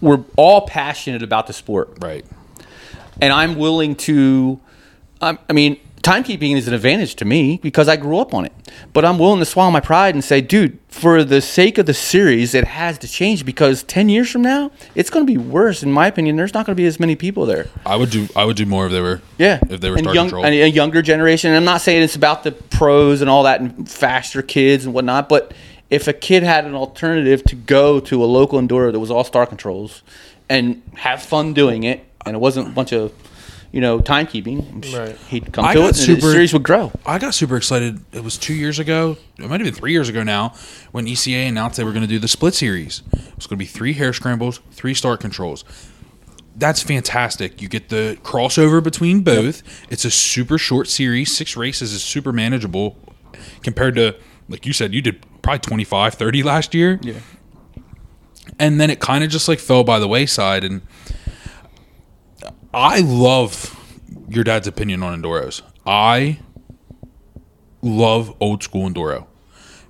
we're 0.00 0.22
all 0.36 0.62
passionate 0.66 1.22
about 1.22 1.46
the 1.46 1.52
sport, 1.52 1.96
right? 2.00 2.24
and 3.20 3.32
I'm 3.32 3.56
willing 3.56 3.96
to. 3.96 4.60
Um, 5.20 5.38
I 5.48 5.52
mean, 5.52 5.80
timekeeping 6.04 6.54
is 6.54 6.68
an 6.68 6.74
advantage 6.74 7.14
to 7.16 7.24
me 7.24 7.58
because 7.62 7.88
I 7.88 7.96
grew 7.96 8.18
up 8.18 8.34
on 8.34 8.44
it. 8.44 8.52
But 8.92 9.04
I'm 9.04 9.18
willing 9.18 9.40
to 9.40 9.44
swallow 9.44 9.70
my 9.70 9.80
pride 9.80 10.14
and 10.14 10.22
say, 10.22 10.40
dude, 10.40 10.78
for 10.88 11.24
the 11.24 11.40
sake 11.40 11.78
of 11.78 11.86
the 11.86 11.94
series, 11.94 12.54
it 12.54 12.64
has 12.64 12.98
to 12.98 13.08
change 13.08 13.44
because 13.44 13.82
10 13.82 14.08
years 14.08 14.30
from 14.30 14.42
now, 14.42 14.70
it's 14.94 15.10
going 15.10 15.26
to 15.26 15.32
be 15.32 15.38
worse. 15.38 15.82
In 15.82 15.90
my 15.90 16.06
opinion, 16.06 16.36
there's 16.36 16.54
not 16.54 16.66
going 16.66 16.76
to 16.76 16.80
be 16.80 16.86
as 16.86 17.00
many 17.00 17.16
people 17.16 17.46
there. 17.46 17.68
I 17.86 17.96
would 17.96 18.10
do. 18.10 18.28
I 18.36 18.44
would 18.44 18.56
do 18.56 18.66
more 18.66 18.86
if 18.86 18.92
they 18.92 19.00
were. 19.00 19.22
Yeah, 19.38 19.58
If 19.68 19.80
they 19.80 19.90
were 19.90 19.96
and 19.96 20.06
young, 20.14 20.32
and 20.32 20.54
a 20.54 20.68
younger 20.68 21.02
generation. 21.02 21.50
And 21.50 21.56
I'm 21.56 21.64
not 21.64 21.80
saying 21.80 22.02
it's 22.02 22.16
about 22.16 22.44
the 22.44 22.52
pros 22.52 23.22
and 23.22 23.30
all 23.30 23.44
that 23.44 23.60
and 23.60 23.90
faster 23.90 24.42
kids 24.42 24.84
and 24.84 24.94
whatnot, 24.94 25.28
but 25.28 25.54
if 25.90 26.06
a 26.06 26.12
kid 26.12 26.42
had 26.42 26.64
an 26.66 26.74
alternative 26.74 27.42
to 27.44 27.56
go 27.56 28.00
to 28.00 28.22
a 28.22 28.26
local 28.26 28.60
enduro 28.60 28.92
that 28.92 29.00
was 29.00 29.10
all 29.10 29.24
start 29.24 29.48
controls 29.48 30.02
and 30.48 30.82
have 30.96 31.22
fun 31.22 31.54
doing 31.54 31.84
it, 31.84 32.04
and 32.26 32.36
it 32.36 32.38
wasn't 32.38 32.68
a 32.68 32.70
bunch 32.70 32.92
of 32.92 33.12
you 33.74 33.80
know 33.80 33.98
timekeeping, 33.98 34.60
Right. 34.96 35.16
he'd 35.28 35.52
come 35.52 35.64
I 35.64 35.74
to 35.74 35.80
it, 35.82 35.86
and 35.88 35.96
super- 35.96 36.20
the 36.20 36.32
series 36.32 36.52
would 36.52 36.62
grow. 36.62 36.92
I 37.04 37.18
got 37.18 37.34
super 37.34 37.56
excited. 37.56 37.98
It 38.12 38.22
was 38.22 38.38
two 38.38 38.54
years 38.54 38.78
ago. 38.78 39.16
It 39.38 39.48
might 39.50 39.60
have 39.60 39.64
been 39.66 39.74
three 39.74 39.90
years 39.92 40.08
ago 40.08 40.22
now 40.22 40.54
when 40.92 41.06
ECA 41.06 41.48
announced 41.48 41.76
they 41.76 41.82
were 41.84 41.90
going 41.90 42.02
to 42.02 42.08
do 42.08 42.20
the 42.20 42.28
split 42.28 42.54
series. 42.54 43.02
It 43.12 43.34
was 43.36 43.46
going 43.48 43.56
to 43.58 43.64
be 43.64 43.66
three 43.66 43.94
hare 43.94 44.12
scrambles, 44.12 44.60
three 44.70 44.94
start 44.94 45.18
controls. 45.20 45.64
That's 46.56 46.82
fantastic. 46.82 47.60
You 47.60 47.68
get 47.68 47.88
the 47.88 48.16
crossover 48.22 48.80
between 48.80 49.22
both. 49.22 49.62
It's 49.90 50.04
a 50.04 50.10
super 50.10 50.56
short 50.56 50.86
series. 50.86 51.36
Six 51.36 51.56
races 51.56 51.92
is 51.92 52.00
super 52.04 52.32
manageable 52.32 52.96
compared 53.64 53.96
to, 53.96 54.14
like 54.48 54.64
you 54.66 54.72
said, 54.72 54.94
you 54.94 55.02
did 55.02 55.16
probably 55.42 55.58
25, 55.58 56.14
30 56.14 56.42
last 56.44 56.72
year. 56.74 57.00
Yeah. 57.02 57.14
and 58.60 58.80
then 58.80 58.88
it 58.88 59.00
kind 59.00 59.24
of 59.24 59.30
just 59.30 59.48
like 59.48 59.58
fell 59.58 59.82
by 59.82 59.98
the 59.98 60.06
wayside 60.06 60.62
and 60.62 60.82
i 62.74 63.00
love 63.00 63.74
your 64.28 64.44
dad's 64.44 64.66
opinion 64.66 65.02
on 65.02 65.20
enduros 65.22 65.62
i 65.86 66.38
love 67.82 68.34
old 68.40 68.62
school 68.62 68.88
enduro 68.88 69.26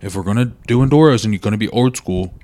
if 0.01 0.15
we're 0.17 0.23
gonna 0.23 0.47
do 0.67 0.79
enduros 0.79 1.25
and 1.25 1.33
you're 1.33 1.41
gonna 1.41 1.57
be 1.59 1.69
old 1.69 1.97
school 1.97 2.35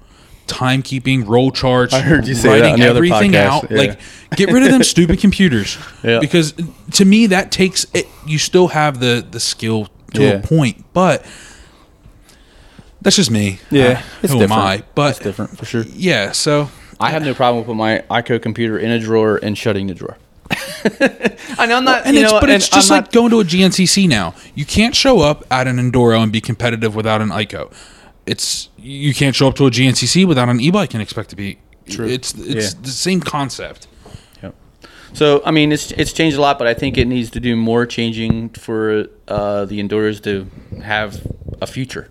timekeeping 0.46 1.26
roll 1.28 1.50
charts 1.52 1.94
I 1.94 2.00
heard 2.00 2.26
you 2.26 2.34
say 2.34 2.60
that 2.60 2.72
on 2.72 2.80
the 2.80 2.86
everything 2.86 3.32
podcast, 3.32 3.46
out 3.46 3.70
yeah. 3.70 3.76
like 3.78 4.00
get 4.36 4.50
rid 4.52 4.62
of 4.64 4.70
them 4.70 4.82
stupid 4.94 5.20
computers 5.20 5.78
Yeah. 6.02 6.18
because 6.20 6.54
to 6.92 7.04
me 7.04 7.26
that 7.26 7.52
takes 7.52 7.86
it 7.94 8.06
you 8.26 8.38
still 8.38 8.68
have 8.68 8.98
the 9.00 9.24
the 9.28 9.38
skill 9.40 9.88
to 10.14 10.22
Yeah. 10.22 10.28
a 10.34 10.42
point 10.42 10.84
but 10.92 11.24
that's 13.00 13.16
just 13.16 13.30
me 13.30 13.60
Yeah, 13.70 14.02
Uh, 14.22 14.28
who 14.28 14.40
am 14.42 14.52
i 14.52 14.82
but 14.94 15.10
it's 15.16 15.18
different 15.20 15.56
for 15.56 15.64
sure. 15.64 15.84
yeah, 15.88 16.32
so 16.32 16.68
I 16.98 17.10
have 17.10 17.24
no 17.24 17.32
problem 17.32 17.58
with 17.58 17.66
putting 17.66 17.78
my 17.78 18.04
ICO 18.10 18.42
computer 18.42 18.78
in 18.78 18.90
a 18.90 18.98
drawer 18.98 19.38
and 19.42 19.56
shutting 19.56 19.86
the 19.86 19.94
drawer. 19.94 20.18
I 21.58 21.66
know 21.66 21.76
I'm 21.76 21.84
not, 21.84 22.06
and 22.06 22.16
you 22.16 22.22
it's 22.22 22.32
know, 22.32 22.40
but 22.40 22.48
and 22.50 22.56
it's 22.56 22.68
just 22.68 22.90
I'm 22.90 22.96
like 22.98 23.04
not- 23.06 23.12
going 23.12 23.30
to 23.30 23.40
a 23.40 23.44
GNCC 23.44 24.08
now. 24.08 24.34
You 24.54 24.64
can't 24.64 24.94
show 24.96 25.20
up 25.20 25.44
at 25.50 25.66
an 25.66 25.76
enduro 25.76 26.22
and 26.22 26.32
be 26.32 26.40
competitive 26.40 26.94
without 26.94 27.20
an 27.20 27.28
ICO. 27.28 27.72
It's 28.26 28.68
you 28.78 29.14
can't 29.14 29.34
show 29.34 29.48
up 29.48 29.54
to 29.56 29.66
a 29.66 29.70
GNCC 29.70 30.26
without 30.26 30.48
an 30.48 30.60
e-bike 30.60 30.94
and 30.94 31.02
expect 31.02 31.30
to 31.30 31.36
be. 31.36 31.58
True. 31.88 32.06
It's 32.06 32.34
it's 32.34 32.74
Yeah. 32.74 32.80
the 32.82 32.90
same 32.90 33.20
concept. 33.20 33.88
Yep. 34.42 34.54
So 35.12 35.42
I 35.44 35.50
mean, 35.50 35.72
it's 35.72 35.90
it's 35.92 36.12
changed 36.12 36.36
a 36.36 36.40
lot, 36.40 36.58
but 36.58 36.66
I 36.66 36.74
think 36.74 36.96
it 36.98 37.06
needs 37.06 37.30
to 37.30 37.40
do 37.40 37.56
more 37.56 37.86
changing 37.86 38.50
for 38.50 39.06
uh, 39.28 39.64
the 39.64 39.80
enduros 39.82 40.22
to 40.24 40.46
have 40.82 41.26
a 41.60 41.66
future, 41.66 42.08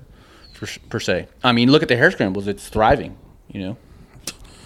for, 0.54 0.68
per 0.90 1.00
se. 1.00 1.28
I 1.44 1.52
mean, 1.54 1.72
look 1.72 1.82
at 1.82 1.88
the 1.88 1.96
hare 1.98 2.12
scrambles; 2.12 2.48
it's 2.48 2.68
thriving. 2.70 3.18
You 3.52 3.62
know, 3.62 3.78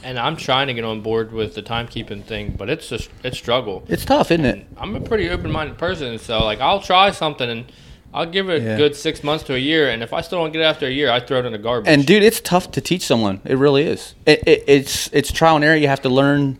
And 0.04 0.20
I'm 0.20 0.36
trying 0.36 0.68
to 0.68 0.74
get 0.74 0.84
on 0.84 1.02
board 1.02 1.32
with 1.32 1.56
the 1.56 1.64
timekeeping 1.64 2.24
thing, 2.26 2.56
but 2.58 2.70
it's 2.70 2.90
just 2.90 3.10
it's 3.24 3.38
struggle. 3.38 3.84
it's 3.88 4.04
tough, 4.06 4.32
isn't 4.32 4.46
it? 4.46 4.66
I'm 4.78 4.96
a 4.96 5.02
pretty 5.02 5.30
open-minded 5.30 5.78
person, 5.78 6.18
so 6.20 6.44
like 6.44 6.60
I'll 6.60 6.82
try 6.82 7.12
something 7.12 7.50
and 7.50 7.72
I'll 8.14 8.26
give 8.28 8.50
it 8.50 8.62
Yeah. 8.62 8.74
a 8.74 8.78
good 8.78 8.96
six 8.96 9.24
months 9.24 9.44
to 9.46 9.56
a 9.56 9.58
year, 9.58 9.90
and 9.90 10.04
if 10.04 10.14
I 10.14 10.22
still 10.22 10.40
don't 10.40 10.52
get 10.52 10.62
it 10.62 10.66
after 10.66 10.86
a 10.86 10.92
year, 10.92 11.10
I 11.10 11.20
throw 11.20 11.40
it 11.40 11.46
in 11.46 11.52
the 11.54 11.58
garbage. 11.58 11.90
And 11.90 12.06
dude, 12.06 12.22
it's 12.22 12.40
tough 12.42 12.70
to 12.74 12.82
teach 12.82 13.04
someone. 13.06 13.42
It 13.46 13.58
really 13.58 13.84
is. 13.84 14.14
It, 14.26 14.44
it, 14.46 14.64
it's 14.68 15.10
it's 15.14 15.32
trial 15.32 15.56
and 15.56 15.66
error. 15.66 15.76
You 15.76 15.88
have 15.88 16.02
to 16.02 16.10
learn 16.10 16.60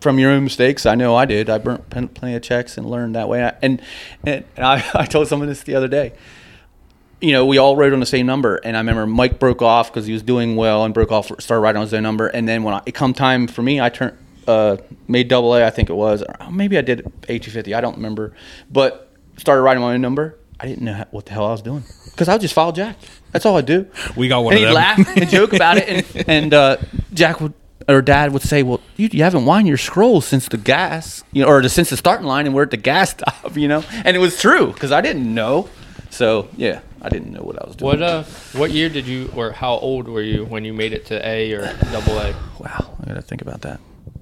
from 0.00 0.18
your 0.18 0.30
own 0.30 0.44
mistakes. 0.44 0.86
I 0.86 0.94
know 0.94 1.16
I 1.16 1.24
did. 1.24 1.50
I 1.50 1.58
burnt 1.58 1.90
plenty 1.90 2.34
of 2.34 2.42
checks 2.42 2.78
and 2.78 2.88
learned 2.88 3.14
that 3.16 3.28
way. 3.28 3.42
And 3.62 3.82
and, 4.24 4.44
and 4.56 4.64
I, 4.64 4.84
I 4.94 5.06
told 5.06 5.26
someone 5.28 5.48
this 5.48 5.62
the 5.64 5.74
other 5.74 5.88
day. 5.88 6.12
You 7.20 7.32
know, 7.32 7.46
we 7.46 7.58
all 7.58 7.76
rode 7.76 7.92
on 7.92 8.00
the 8.00 8.06
same 8.06 8.26
number, 8.26 8.56
and 8.56 8.76
I 8.76 8.80
remember 8.80 9.06
Mike 9.06 9.38
broke 9.38 9.62
off 9.62 9.90
because 9.90 10.06
he 10.06 10.12
was 10.12 10.22
doing 10.22 10.54
well 10.56 10.84
and 10.84 10.92
broke 10.92 11.10
off, 11.10 11.30
started 11.40 11.60
riding 11.60 11.78
on 11.78 11.86
his 11.86 11.94
own 11.94 12.02
number. 12.02 12.26
And 12.26 12.46
then 12.46 12.62
when 12.62 12.74
I, 12.74 12.82
it 12.84 12.92
come 12.92 13.14
time 13.14 13.46
for 13.46 13.62
me, 13.62 13.80
I 13.80 13.88
turned 13.88 14.16
uh, 14.46 14.76
made 15.08 15.28
double 15.28 15.54
A, 15.54 15.66
I 15.66 15.70
think 15.70 15.90
it 15.90 15.94
was, 15.94 16.22
or 16.22 16.50
maybe 16.50 16.78
I 16.78 16.82
did 16.82 17.10
A 17.28 17.38
two 17.38 17.50
fifty, 17.50 17.74
I 17.74 17.80
don't 17.80 17.96
remember, 17.96 18.34
but 18.70 19.10
started 19.36 19.62
riding 19.62 19.82
my 19.82 19.94
own 19.94 20.00
number. 20.00 20.38
I 20.58 20.66
didn't 20.66 20.84
know 20.84 20.94
how, 20.94 21.06
what 21.10 21.26
the 21.26 21.32
hell 21.32 21.46
I 21.46 21.50
was 21.50 21.62
doing 21.62 21.84
because 22.06 22.28
I 22.28 22.32
would 22.32 22.40
just 22.40 22.54
follow 22.54 22.72
Jack. 22.72 22.96
That's 23.32 23.44
all 23.44 23.58
I 23.58 23.60
do 23.60 23.86
We 24.16 24.28
got 24.28 24.40
one 24.40 24.54
and 24.54 24.64
he'd 24.64 24.72
laugh 24.72 24.98
and 25.16 25.28
joke 25.28 25.52
about 25.52 25.76
it. 25.76 26.06
And, 26.14 26.24
and 26.28 26.54
uh, 26.54 26.76
Jack 27.12 27.40
would 27.40 27.52
or 27.88 28.02
Dad 28.02 28.32
would 28.32 28.42
say, 28.42 28.62
"Well, 28.62 28.80
you, 28.96 29.08
you 29.12 29.22
haven't 29.22 29.44
wind 29.44 29.68
your 29.68 29.76
scrolls 29.76 30.26
since 30.26 30.48
the 30.48 30.56
gas, 30.56 31.22
you 31.32 31.42
know, 31.42 31.48
or 31.48 31.62
the, 31.62 31.68
since 31.68 31.90
the 31.90 31.96
starting 31.96 32.26
line, 32.26 32.46
and 32.46 32.54
we're 32.54 32.64
at 32.64 32.70
the 32.70 32.76
gas 32.76 33.10
stop, 33.10 33.56
you 33.56 33.68
know." 33.68 33.84
And 34.04 34.16
it 34.16 34.20
was 34.20 34.40
true 34.40 34.72
because 34.72 34.92
I 34.92 35.00
didn't 35.00 35.32
know. 35.32 35.68
So 36.10 36.48
yeah, 36.56 36.80
I 37.06 37.08
didn't 37.08 37.32
know 37.32 37.42
what 37.42 37.62
I 37.62 37.66
was 37.66 37.76
doing. 37.76 38.00
what 38.00 38.02
uh, 38.02 38.24
what 38.54 38.72
year 38.72 38.88
did 38.88 39.06
you, 39.06 39.30
or 39.36 39.52
how 39.52 39.74
old 39.74 40.08
were 40.08 40.22
you 40.22 40.44
when 40.44 40.64
you 40.64 40.72
made 40.72 40.92
it 40.92 41.06
to 41.06 41.26
A 41.26 41.52
or 41.52 41.72
double 41.92 42.18
A? 42.18 42.34
Wow, 42.58 42.96
I 43.00 43.06
gotta 43.06 43.22
think 43.22 43.42
about 43.42 43.60
that. 43.60 43.78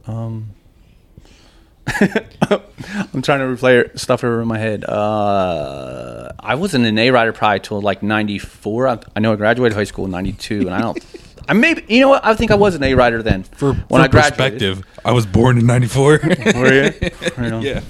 Um, 0.06 0.50
I'm 1.88 3.22
trying 3.22 3.40
to 3.40 3.46
replay 3.46 3.98
stuff 3.98 4.22
over 4.22 4.42
in 4.42 4.48
my 4.48 4.58
head. 4.58 4.84
Uh, 4.84 6.32
I 6.38 6.56
wasn't 6.56 6.84
an 6.84 6.98
A 6.98 7.10
rider 7.10 7.32
probably 7.32 7.60
till 7.60 7.80
like 7.80 8.02
'94. 8.02 8.88
I, 8.88 8.98
I 9.16 9.20
know 9.20 9.32
I 9.32 9.36
graduated 9.36 9.76
high 9.76 9.84
school 9.84 10.04
in 10.04 10.10
'92, 10.10 10.60
and 10.60 10.74
I 10.74 10.82
don't. 10.82 10.98
I 11.48 11.54
maybe 11.54 11.84
you 11.88 12.00
know 12.00 12.10
what? 12.10 12.24
I 12.24 12.34
think 12.34 12.50
I 12.50 12.54
was 12.54 12.74
an 12.74 12.82
A 12.82 12.92
rider 12.92 13.22
then. 13.22 13.44
For, 13.44 13.72
when 13.72 13.86
for 13.88 13.98
I 14.00 14.08
graduated. 14.08 14.60
perspective, 14.60 14.86
I 15.06 15.12
was 15.12 15.24
born 15.24 15.56
in 15.56 15.64
'94. 15.64 16.10
Were 16.54 16.72
you? 16.72 16.82
Right 17.38 17.62
yeah. 17.62 17.80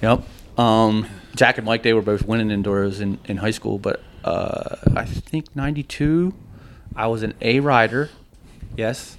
Yep. 0.00 0.22
Um, 0.58 1.08
Jack 1.34 1.58
and 1.58 1.64
Mike, 1.64 1.82
they 1.82 1.92
were 1.92 2.02
both 2.02 2.26
winning 2.26 2.48
enduros 2.48 3.00
in, 3.00 3.18
in 3.24 3.38
high 3.38 3.50
school, 3.50 3.78
but 3.78 4.02
uh, 4.24 4.76
I 4.96 5.04
think 5.04 5.54
92, 5.54 6.34
I 6.96 7.06
was 7.06 7.22
an 7.22 7.34
A 7.40 7.60
rider. 7.60 8.10
Yes. 8.76 9.16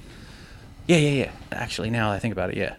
Yeah, 0.88 0.98
yeah, 0.98 1.10
yeah. 1.26 1.32
Actually, 1.52 1.90
now 1.90 2.10
that 2.10 2.16
I 2.16 2.20
think 2.20 2.32
about 2.32 2.50
it, 2.52 2.58
yeah. 2.58 2.76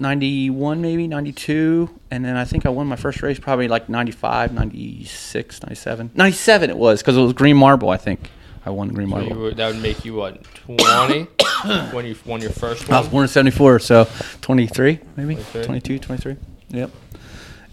91, 0.00 0.80
maybe, 0.80 1.08
92. 1.08 1.90
And 2.10 2.24
then 2.24 2.36
I 2.36 2.44
think 2.44 2.66
I 2.66 2.68
won 2.68 2.86
my 2.86 2.96
first 2.96 3.22
race 3.22 3.38
probably 3.38 3.68
like 3.68 3.88
95, 3.88 4.52
96, 4.52 5.62
97. 5.62 6.10
97 6.14 6.70
it 6.70 6.76
was 6.76 7.02
because 7.02 7.16
it 7.16 7.20
was 7.20 7.32
Green 7.32 7.56
Marble, 7.56 7.90
I 7.90 7.96
think. 7.96 8.30
I 8.64 8.70
won 8.70 8.88
Green 8.88 9.08
So 9.08 9.16
Marble. 9.16 9.36
were, 9.36 9.54
that 9.54 9.72
would 9.72 9.82
make 9.82 10.04
you 10.04 10.14
what 10.14 10.44
20 10.44 11.22
when 11.92 12.06
you 12.06 12.16
won 12.26 12.40
your 12.40 12.50
first 12.50 12.90
I 12.90 13.00
was 13.00 13.08
born 13.08 13.22
in 13.24 13.28
74, 13.28 13.78
so 13.78 14.08
23, 14.40 15.00
maybe 15.16 15.34
23. 15.34 15.64
22, 15.64 15.98
23. 15.98 16.36
Yep. 16.70 16.90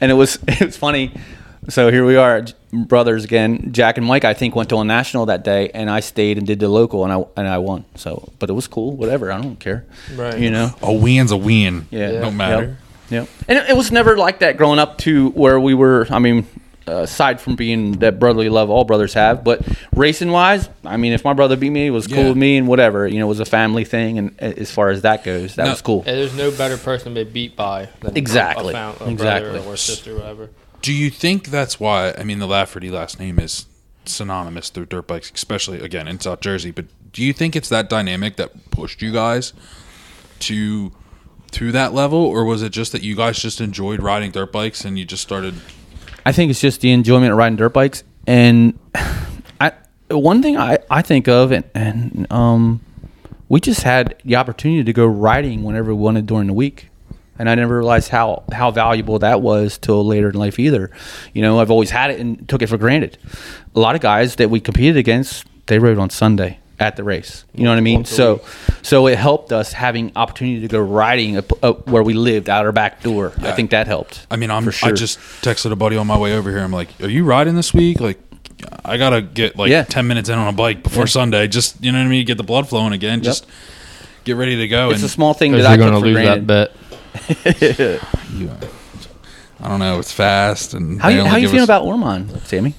And 0.02 0.12
it 0.12 0.16
was 0.16 0.40
it 0.48 0.62
was 0.62 0.78
funny. 0.78 1.12
So 1.70 1.90
here 1.92 2.06
we 2.06 2.16
are, 2.16 2.46
brothers 2.72 3.24
again. 3.24 3.70
Jack 3.72 3.98
and 3.98 4.06
Mike, 4.06 4.24
I 4.24 4.34
think, 4.34 4.56
went 4.56 4.70
to 4.70 4.78
a 4.78 4.84
national 4.84 5.26
that 5.28 5.44
day, 5.44 5.70
and 5.74 5.90
I 5.90 6.00
stayed 6.00 6.38
and 6.38 6.46
did 6.46 6.60
the 6.60 6.70
local, 6.70 7.04
and 7.04 7.12
I 7.12 7.26
and 7.38 7.48
I 7.48 7.58
won. 7.58 7.86
So, 7.96 8.30
but 8.40 8.50
it 8.50 8.54
was 8.54 8.68
cool. 8.68 8.96
Whatever, 8.96 9.32
I 9.32 9.42
don't 9.42 9.60
care. 9.60 9.86
Right. 10.16 10.38
You 10.38 10.52
know. 10.52 10.72
A 10.82 10.94
win's 10.94 11.32
a 11.32 11.38
win. 11.38 11.88
Yeah. 11.90 12.12
Yeah. 12.12 12.20
Don't 12.22 12.38
matter. 12.38 12.78
Yep. 13.10 13.28
yep. 13.28 13.30
And 13.48 13.58
it, 13.58 13.70
it 13.72 13.78
was 13.78 13.92
never 13.92 14.16
like 14.18 14.40
that 14.40 14.58
growing 14.58 14.80
up 14.80 14.98
to 15.00 15.30
where 15.32 15.60
we 15.60 15.74
were. 15.74 16.06
I 16.12 16.20
mean, 16.20 16.46
uh, 16.88 16.98
aside 16.98 17.42
from 17.42 17.56
being 17.56 17.94
that 17.94 18.20
brotherly 18.20 18.48
love 18.50 18.70
all 18.70 18.84
brothers 18.84 19.16
have, 19.16 19.44
but 19.44 19.68
racing 19.96 20.30
wise, 20.32 20.70
I 20.84 20.98
mean, 20.98 21.14
if 21.14 21.24
my 21.24 21.34
brother 21.34 21.56
beat 21.56 21.72
me, 21.72 21.88
it 21.88 21.90
was 21.90 22.06
cool 22.06 22.18
Yeah. 22.18 22.28
with 22.30 22.38
me, 22.38 22.58
and 22.58 22.68
whatever. 22.68 23.08
You 23.08 23.18
know, 23.18 23.26
it 23.26 23.30
was 23.30 23.40
a 23.40 23.46
family 23.46 23.86
thing, 23.86 24.20
and 24.20 24.40
as 24.40 24.70
far 24.70 24.90
as 24.92 25.02
that 25.02 25.24
goes, 25.24 25.56
that 25.56 25.64
No. 25.64 25.72
was 25.72 25.82
cool. 25.82 26.04
And 26.06 26.16
there's 26.16 26.38
no 26.38 26.52
better 26.52 26.78
person 26.78 27.16
to 27.16 27.26
be 27.26 27.32
beat 27.48 27.56
by 27.56 27.90
than 28.02 28.16
Exactly. 28.16 28.70
a, 28.70 28.74
fam- 28.74 28.94
a 29.02 29.10
Exactly. 29.10 29.52
brother 29.54 29.68
or 29.68 29.78
sister, 29.78 30.12
or 30.12 30.20
whatever. 30.20 30.50
Do 30.82 30.94
you 30.94 31.10
think 31.10 31.48
that's 31.48 31.80
why? 31.80 32.14
I 32.18 32.24
mean, 32.24 32.40
the 32.40 32.48
Lafferty 32.48 32.90
last 32.90 33.20
name 33.20 33.40
is 33.40 33.66
synonymous 34.06 34.70
through 34.70 34.86
dirt 34.86 35.08
bikes, 35.08 35.32
especially 35.34 35.80
again 35.80 36.08
in 36.08 36.20
South 36.20 36.42
Jersey. 36.42 36.72
But 36.72 36.86
do 37.12 37.24
you 37.24 37.34
think 37.34 37.56
it's 37.56 37.70
that 37.70 37.90
dynamic 37.90 38.36
that 38.36 38.72
pushed 38.72 39.02
you 39.02 39.12
guys 39.12 39.54
to 40.40 40.92
to 41.52 41.72
that 41.72 41.94
level, 41.94 42.20
or 42.20 42.44
was 42.44 42.62
it 42.62 42.72
just 42.72 42.92
that 42.92 43.02
you 43.02 43.16
guys 43.16 43.40
just 43.40 43.62
enjoyed 43.62 44.02
riding 44.02 44.32
dirt 44.32 44.52
bikes 44.52 44.84
and 44.84 45.00
you 45.00 45.06
just 45.06 45.24
started? 45.24 45.56
I 46.26 46.32
think 46.32 46.50
it's 46.50 46.60
just 46.60 46.82
the 46.82 46.92
enjoyment 46.92 47.32
of 47.32 47.38
riding 47.38 47.56
dirt 47.56 47.74
bikes. 47.74 48.04
And 48.28 48.78
I, 49.62 49.72
one 50.10 50.42
thing 50.42 50.58
I, 50.58 50.80
I 50.90 51.02
think 51.02 51.28
of, 51.28 51.52
and, 51.52 51.64
and 51.74 52.32
um, 52.32 52.82
we 53.48 53.60
just 53.60 53.84
had 53.84 54.22
the 54.26 54.36
opportunity 54.36 54.84
to 54.84 54.94
go 54.94 55.06
riding 55.06 55.64
whenever 55.64 55.94
we 55.96 56.02
wanted 56.02 56.26
during 56.26 56.48
the 56.48 56.54
week. 56.54 56.90
And 57.38 57.50
I 57.50 57.56
never 57.56 57.76
realized 57.78 58.10
how, 58.10 58.44
how 58.52 58.72
valuable 58.72 59.20
that 59.20 59.42
was 59.42 59.78
till 59.78 60.06
later 60.06 60.30
in 60.30 60.36
life 60.36 60.58
either. 60.60 60.90
You 61.34 61.42
know, 61.42 61.60
I've 61.60 61.72
always 61.72 61.90
had 61.92 62.12
it 62.12 62.20
and 62.20 62.48
took 62.48 62.62
it 62.62 62.68
for 62.68 62.78
granted. 62.78 63.18
A 63.76 63.80
lot 63.80 63.96
of 63.96 64.02
guys 64.02 64.36
that 64.38 64.50
we 64.50 64.60
competed 64.62 64.96
against, 64.98 65.46
they 65.66 65.78
rode 65.80 65.98
on 65.98 66.10
Sunday. 66.10 66.60
at 66.78 66.98
the 66.98 67.04
race. 67.06 67.46
You 67.54 67.64
know 67.64 67.70
what 67.72 67.78
I 67.78 67.82
mean? 67.82 68.04
So, 68.04 68.42
so 68.82 69.08
it 69.08 69.18
helped 69.18 69.54
us 69.54 69.72
having 69.72 70.12
opportunity 70.18 70.60
to 70.60 70.68
go 70.68 70.80
riding 70.80 71.38
up, 71.38 71.64
up 71.64 71.88
where 71.88 72.04
we 72.04 72.14
lived 72.14 72.50
out 72.50 72.66
our 72.66 72.74
back 72.74 73.02
door. 73.02 73.32
I 73.40 73.54
think 73.54 73.72
that 73.72 73.88
helped. 73.88 74.28
I 74.30 74.36
mean, 74.36 74.52
I'm. 74.52 74.70
sure. 74.72 74.90
I 74.90 74.92
just 74.92 75.18
texted 75.42 75.72
a 75.72 75.78
buddy 75.78 75.96
on 75.96 76.06
my 76.06 76.18
way 76.18 76.34
over 76.36 76.50
here. 76.52 76.60
I'm 76.60 76.74
like, 76.74 76.90
"Are 77.02 77.08
you 77.08 77.24
riding 77.24 77.56
this 77.56 77.74
week?" 77.74 78.02
Like, 78.02 78.20
I 78.84 78.98
gotta 78.98 79.22
get 79.22 79.56
like 79.58 79.70
Yeah. 79.72 79.84
ten 79.84 80.06
minutes 80.08 80.28
in 80.28 80.38
on 80.38 80.50
a 80.50 80.52
bike 80.52 80.84
before 80.84 81.04
Yeah. 81.04 81.08
Sunday. 81.08 81.48
Just 81.48 81.82
you 81.82 81.94
know 81.94 81.98
what 82.00 82.08
I 82.08 82.10
mean. 82.10 82.26
Get 82.26 82.36
the 82.38 82.44
blood 82.44 82.68
flowing 82.68 82.92
again. 82.92 83.22
Just 83.24 83.46
get 84.26 84.36
ready 84.36 84.58
to 84.58 84.68
go. 84.68 84.90
it's 84.90 85.02
a 85.04 85.08
small 85.08 85.34
thing 85.34 85.52
Because 85.54 85.64
that 85.66 85.72
I 85.72 85.76
you're 85.76 85.86
took 85.86 85.94
gonna 85.94 86.06
lose 86.06 86.16
granted. 86.16 86.48
that 86.48 86.72
bet. 86.74 86.85
you, 88.34 88.52
I 89.60 89.70
don't 89.70 89.80
know. 89.80 90.00
It's 90.00 90.12
fast 90.12 90.74
and 90.74 91.02
How 91.02 91.10
they 91.10 91.16
you, 91.16 91.24
how 91.26 91.36
you 91.38 91.42
give 91.44 91.52
feeling 91.52 91.62
us- 91.64 91.68
about 91.68 91.84
Ormond, 91.84 92.42
Sammy? 92.46 92.74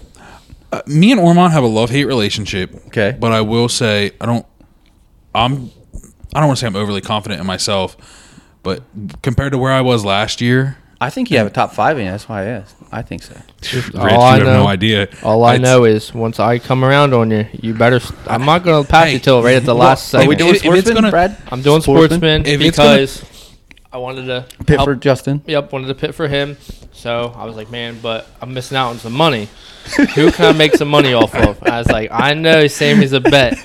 Uh, 0.73 0.83
me 0.87 1.13
and 1.13 1.21
Ormond 1.21 1.53
have 1.53 1.63
a 1.63 1.69
love 1.69 1.91
hate 1.91 2.05
relationship. 2.07 2.75
Okay. 2.89 3.17
but 3.19 3.33
I 3.33 3.41
will 3.41 3.69
say 3.69 4.13
I 4.21 4.27
don't. 4.27 4.47
I'm. 5.35 5.71
I 6.35 6.41
don't 6.41 6.49
want 6.49 6.59
to 6.59 6.61
say 6.61 6.67
I'm 6.67 6.77
overly 6.77 7.01
confident 7.01 7.41
in 7.41 7.47
myself, 7.47 7.97
but 8.63 8.83
compared 9.23 9.53
to 9.53 9.59
where 9.59 9.73
I 9.73 9.81
was 9.81 10.05
last 10.05 10.41
year, 10.41 10.77
I 11.01 11.09
think 11.09 11.31
you 11.31 11.39
have 11.39 11.47
a 11.47 11.51
top 11.51 11.73
five 11.73 11.99
in. 11.99 12.07
That's 12.07 12.29
why 12.29 12.43
I 12.43 12.45
asked. 12.47 12.75
I 12.93 13.03
think 13.03 13.23
so. 13.23 13.35
Rich, 13.73 13.95
all 13.95 14.09
you 14.11 14.17
I 14.17 14.37
have 14.39 14.47
know- 14.47 14.63
no 14.65 14.67
idea. 14.67 15.09
All 15.23 15.45
I 15.45 15.55
It's- 15.55 15.63
know 15.63 15.85
is 15.85 16.13
once 16.13 16.39
I 16.41 16.59
come 16.59 16.85
around 16.85 17.15
on 17.15 17.31
you, 17.31 17.47
you 17.63 17.75
better. 17.75 18.01
St- 18.01 18.19
I'm 18.27 18.45
not 18.45 18.65
going 18.65 18.85
to 18.85 18.91
pass 18.91 19.07
Hey, 19.07 19.15
you 19.15 19.19
till 19.19 19.43
right 19.43 19.55
at 19.57 19.65
the 19.65 19.75
last 19.75 20.09
Are 20.09 20.19
second. 20.19 20.29
we 20.29 20.37
doing 20.37 20.51
If- 20.51 20.57
if 20.57 20.63
sportsman, 20.63 20.95
gonna- 20.95 21.11
Brad? 21.11 21.37
I'm 21.51 21.63
doing 21.63 21.81
Sportsman? 21.81 22.21
sportsman, 22.21 22.47
If 22.47 22.61
it's 22.61 22.77
gonna- 22.77 22.91
because 22.97 23.23
I 23.97 23.99
wanted 23.99 24.27
to 24.27 24.45
Pit 24.67 24.77
help- 24.77 24.87
for 24.89 24.95
Justin. 24.95 25.41
Yep, 25.47 25.73
wanted 25.73 25.87
to 25.87 25.95
pit 25.95 26.15
for 26.15 26.29
him. 26.29 26.59
So 26.93 27.33
I 27.35 27.47
was 27.47 27.57
like, 27.57 27.71
man, 27.71 27.99
but 28.03 28.27
I'm 28.43 28.53
missing 28.53 28.77
out 28.77 28.91
on 28.91 28.99
some 28.99 29.15
money. 29.15 29.49
Who 30.15 30.31
can 30.33 30.45
I 30.45 30.53
make 30.53 30.75
some 30.75 30.89
money 30.89 31.15
off 31.15 31.35
of? 31.35 31.63
And 31.63 31.71
I 31.71 31.79
was 31.79 31.89
like, 31.89 32.11
I 32.13 32.35
know 32.35 32.67
Sammy's 32.67 33.15
a 33.15 33.21
bet. 33.21 33.57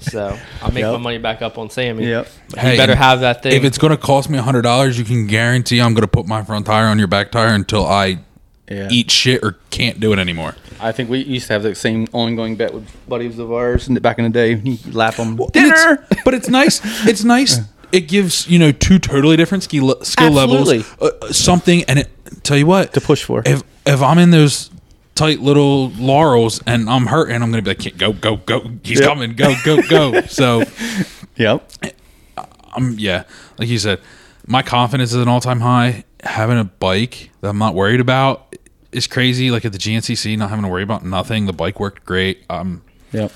So 0.00 0.36
I'll 0.62 0.70
make 0.70 0.82
Yep. 0.82 0.92
my 0.92 0.98
money 0.98 1.16
back 1.18 1.40
up 1.40 1.56
on 1.56 1.70
Sammy. 1.70 2.06
Yep. 2.08 2.28
But 2.50 2.58
Hey, 2.58 2.72
you 2.72 2.76
better 2.78 2.94
have 2.94 3.20
that 3.20 3.42
thing. 3.42 3.52
If 3.54 3.64
it's 3.64 3.78
going 3.78 3.90
to 3.92 3.96
cost 3.96 4.28
me 4.28 4.36
hundred 4.38 4.62
dollars, 4.62 4.98
you 4.98 5.04
can 5.06 5.26
guarantee 5.26 5.80
I'm 5.80 5.94
going 5.94 6.02
to 6.02 6.08
put 6.08 6.26
my 6.26 6.42
front 6.44 6.66
tire 6.66 6.86
on 6.86 6.98
your 6.98 7.08
back 7.08 7.30
tire 7.30 7.54
until 7.54 7.86
I 7.86 8.18
Yeah. 8.68 8.88
eat 8.90 9.10
shit 9.10 9.42
or 9.42 9.56
can't 9.70 9.98
do 9.98 10.12
it 10.12 10.18
anymore. 10.18 10.56
I 10.78 10.92
think 10.92 11.08
we 11.08 11.20
used 11.20 11.46
to 11.46 11.54
have 11.54 11.62
the 11.62 11.74
same 11.74 12.06
ongoing 12.12 12.56
bet 12.56 12.74
with 12.74 12.86
buddies 13.08 13.38
of 13.38 13.50
ours 13.50 13.88
in 13.88 13.94
back 13.96 14.18
in 14.18 14.24
the 14.24 14.30
day. 14.30 14.54
You 14.62 14.78
laugh 14.92 15.16
them. 15.16 15.38
And 15.54 15.56
it's- 15.56 15.96
but 16.24 16.34
it's 16.34 16.48
nice. 16.50 16.80
It's 17.06 17.24
nice. 17.24 17.60
It 17.92 18.02
gives 18.08 18.48
you 18.48 18.58
know 18.58 18.72
two 18.72 18.98
totally 18.98 19.36
different 19.36 19.64
skill 19.64 19.96
skill 20.02 20.38
Absolutely. 20.38 20.78
levels, 20.78 21.22
uh, 21.22 21.32
something. 21.32 21.84
And 21.84 21.98
it 22.00 22.08
tell 22.42 22.56
you 22.56 22.66
what 22.66 22.92
To 22.94 23.00
push 23.00 23.22
for. 23.24 23.42
If 23.46 23.62
if 23.86 24.02
I'm 24.02 24.18
in 24.18 24.30
those 24.30 24.70
tight 25.14 25.40
little 25.40 25.90
laurels 25.90 26.62
and 26.66 26.88
I'm 26.88 27.06
hurting, 27.06 27.42
I'm 27.42 27.50
going 27.50 27.62
to 27.64 27.74
be 27.74 27.84
like, 27.90 27.96
go 27.98 28.12
go 28.12 28.36
go. 28.36 28.70
He's 28.82 29.00
Yep. 29.00 29.08
coming. 29.08 29.34
Go 29.34 29.54
go 29.64 29.82
go. 29.88 30.20
so 30.26 30.64
Yep. 31.36 31.70
I'm 32.72 32.98
yeah, 32.98 33.24
like 33.58 33.68
you 33.68 33.78
said, 33.78 34.00
my 34.46 34.62
confidence 34.62 35.10
is 35.10 35.16
an 35.20 35.28
all 35.28 35.40
time 35.40 35.60
high. 35.60 36.04
Having 36.22 36.58
a 36.58 36.64
bike 36.64 37.30
that 37.40 37.48
I'm 37.48 37.58
not 37.58 37.74
worried 37.74 38.00
about 38.00 38.54
is 38.92 39.06
crazy. 39.06 39.50
Like 39.50 39.64
at 39.64 39.72
the 39.72 39.78
GNCC, 39.78 40.36
not 40.38 40.50
having 40.50 40.64
to 40.64 40.68
worry 40.68 40.82
about 40.82 41.04
nothing. 41.04 41.46
The 41.46 41.52
bike 41.52 41.80
worked 41.80 42.04
great. 42.04 42.44
Um, 42.50 42.82
Yep. 43.12 43.32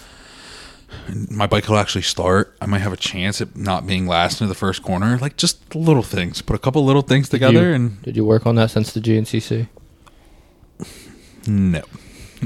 My 1.31 1.47
bike 1.47 1.69
will 1.69 1.77
actually 1.77 2.03
start. 2.03 2.57
I 2.61 2.67
might 2.67 2.81
have 2.81 2.93
a 2.93 2.97
chance 2.97 3.41
at 3.41 3.57
not 3.57 3.87
being 3.87 4.07
last 4.07 4.41
into 4.41 4.49
the 4.49 4.55
first 4.55 4.83
corner. 4.83 5.19
Like 5.19 5.37
just 5.37 5.75
little 5.75 6.03
things. 6.03 6.43
Put 6.43 6.57
a 6.57 6.59
couple 6.59 6.85
little 6.85 7.03
things 7.03 7.29
together, 7.29 7.69
you, 7.69 7.75
and 7.75 8.03
did 8.03 8.17
you 8.17 8.25
work 8.25 8.47
on 8.47 8.55
that 8.57 8.71
since 8.71 8.93
the 8.93 9.01
GNCC? 9.01 9.69
no. 11.47 11.83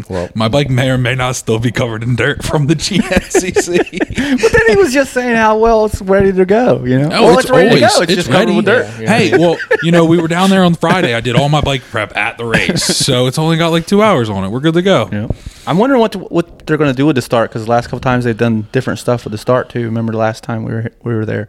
Well, 0.09 0.29
My 0.35 0.49
bike 0.49 0.71
may 0.71 0.91
or 0.91 0.99
may 0.99 1.15
not 1.15 1.37
still 1.37 1.59
be 1.59 1.73
covered 1.73 2.03
in 2.03 2.17
dirt 2.17 2.45
from 2.45 2.67
the 2.67 2.75
GNCC. 2.75 3.99
But 4.19 4.53
then 4.53 4.63
he 4.69 4.77
was 4.77 4.93
just 4.93 5.13
saying 5.13 5.37
how 5.37 5.59
well 5.59 5.87
it's 5.87 6.03
ready 6.03 6.33
to 6.33 6.45
go. 6.45 6.85
You 6.85 6.99
know. 6.99 7.09
Oh, 7.13 7.23
well, 7.25 7.39
it's, 7.39 7.51
ready 7.51 7.69
always 7.69 7.83
to 7.83 7.89
go. 7.89 8.03
It's, 8.03 8.13
it's, 8.13 8.15
just 8.15 8.29
covered 8.29 8.47
ready. 8.47 8.57
with 8.57 8.67
dirt. 8.67 8.85
Yeah, 8.85 9.01
yeah. 9.01 9.19
Hey, 9.19 9.39
well, 9.39 9.57
you 9.83 9.91
know, 9.91 10.05
we 10.05 10.21
were 10.21 10.29
down 10.29 10.51
there 10.51 10.65
on 10.65 10.75
Friday. 10.75 11.15
I 11.15 11.21
did 11.21 11.35
all 11.35 11.49
my 11.49 11.61
bike 11.61 11.83
prep 11.83 12.17
at 12.17 12.37
the 12.37 12.45
race, 12.45 12.85
so 13.07 13.27
it's 13.27 13.39
only 13.39 13.57
got 13.57 13.69
like 13.69 13.87
two 13.87 14.03
hours 14.03 14.29
on 14.29 14.45
it. 14.45 14.51
We're 14.51 14.61
good 14.61 14.75
to 14.75 14.83
go. 14.83 15.09
Yeah. 15.11 15.29
I'm 15.67 15.79
wondering 15.79 16.01
what 16.01 16.13
to, 16.13 16.19
what 16.19 16.67
they're 16.67 16.77
going 16.77 16.91
to 16.91 16.97
do 16.97 17.07
with 17.07 17.17
the 17.17 17.23
start 17.23 17.51
because 17.51 17.65
the 17.65 17.71
last 17.71 17.87
couple 17.87 18.01
times 18.01 18.25
they've 18.25 18.37
done 18.37 18.69
different 18.73 18.99
stuff 18.99 19.25
with 19.25 19.33
the 19.33 19.39
start 19.39 19.69
too. 19.69 19.85
Remember 19.85 20.13
the 20.13 20.19
last 20.19 20.43
time 20.43 20.65
we 20.65 20.73
were 20.73 20.91
we 21.03 21.15
were 21.15 21.27
there, 21.27 21.49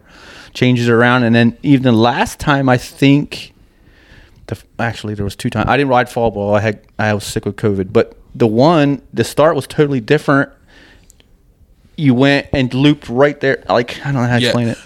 changes 0.53 0.89
around, 0.89 1.23
and 1.23 1.33
then 1.33 1.57
even 1.63 1.83
the 1.83 1.91
last 1.91 2.39
time 2.39 2.69
I 2.69 2.77
think, 2.77 3.53
actually 4.77 5.13
there 5.13 5.25
was 5.25 5.35
two 5.35 5.49
times 5.49 5.69
I 5.69 5.77
didn't 5.77 5.89
ride 5.89 6.09
fall 6.09 6.31
ball. 6.31 6.55
I 6.55 6.59
had 6.59 6.81
I 6.97 7.13
was 7.13 7.23
sick 7.23 7.45
with 7.45 7.55
COVID, 7.55 7.93
but 7.93 8.18
the 8.35 8.47
one 8.47 9.01
the 9.13 9.23
start 9.23 9.55
was 9.55 9.67
totally 9.67 9.99
different. 10.01 10.51
You 11.95 12.13
went 12.13 12.47
and 12.53 12.73
looped 12.73 13.09
right 13.09 13.37
there. 13.41 13.63
Like 13.67 13.99
I 14.05 14.11
don't 14.11 14.21
know 14.21 14.27
how 14.29 14.39
to 14.39 14.45
explain 14.45 14.69
it. 14.69 14.77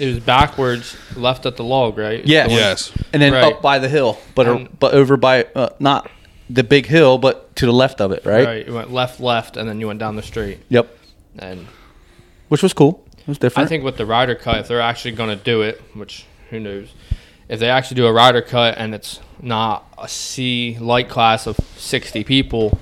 it 0.00 0.06
was 0.06 0.20
backwards, 0.20 0.96
left 1.14 1.44
at 1.44 1.56
the 1.56 1.64
log, 1.64 1.98
right? 1.98 2.24
Yes. 2.24 2.46
The 2.46 2.52
one- 2.52 2.58
Yes. 2.60 2.92
And 3.12 3.20
then 3.22 3.32
Right. 3.34 3.44
up 3.52 3.60
by 3.62 3.78
the 3.78 3.88
hill, 3.88 4.18
but 4.34 4.48
And- 4.48 4.78
but 4.80 4.94
over 4.94 5.16
by 5.18 5.44
uh, 5.54 5.70
not 5.78 6.10
the 6.48 6.64
big 6.64 6.86
hill, 6.86 7.18
but 7.18 7.54
to 7.56 7.66
the 7.66 7.72
left 7.72 8.00
of 8.00 8.12
it, 8.12 8.24
right? 8.24 8.46
Right. 8.46 8.66
You 8.66 8.74
went 8.74 8.92
left, 8.92 9.20
left, 9.20 9.56
and 9.56 9.68
then 9.68 9.78
you 9.80 9.86
went 9.88 9.98
down 9.98 10.16
the 10.16 10.22
street. 10.22 10.58
Yep. 10.70 10.88
And 11.38 11.66
Which 12.48 12.62
was 12.62 12.72
cool. 12.72 13.04
It 13.18 13.26
was 13.28 13.38
different. 13.38 13.66
I 13.66 13.68
think 13.68 13.82
with 13.84 13.96
the 13.96 14.06
rider 14.06 14.34
cut, 14.34 14.58
if 14.58 14.68
they're 14.68 14.80
actually 14.80 15.12
going 15.12 15.30
to 15.36 15.42
do 15.42 15.62
it, 15.62 15.82
which 15.94 16.24
who 16.50 16.60
knows, 16.60 16.88
if 17.54 17.60
they 17.60 17.70
actually 17.70 17.94
do 17.96 18.06
a 18.06 18.12
rider 18.12 18.42
cut 18.42 18.76
and 18.76 18.94
it's 18.94 19.20
not 19.40 19.86
a 19.98 20.08
C 20.08 20.76
light 20.80 21.08
class 21.08 21.46
of 21.46 21.56
60 21.76 22.24
people, 22.24 22.78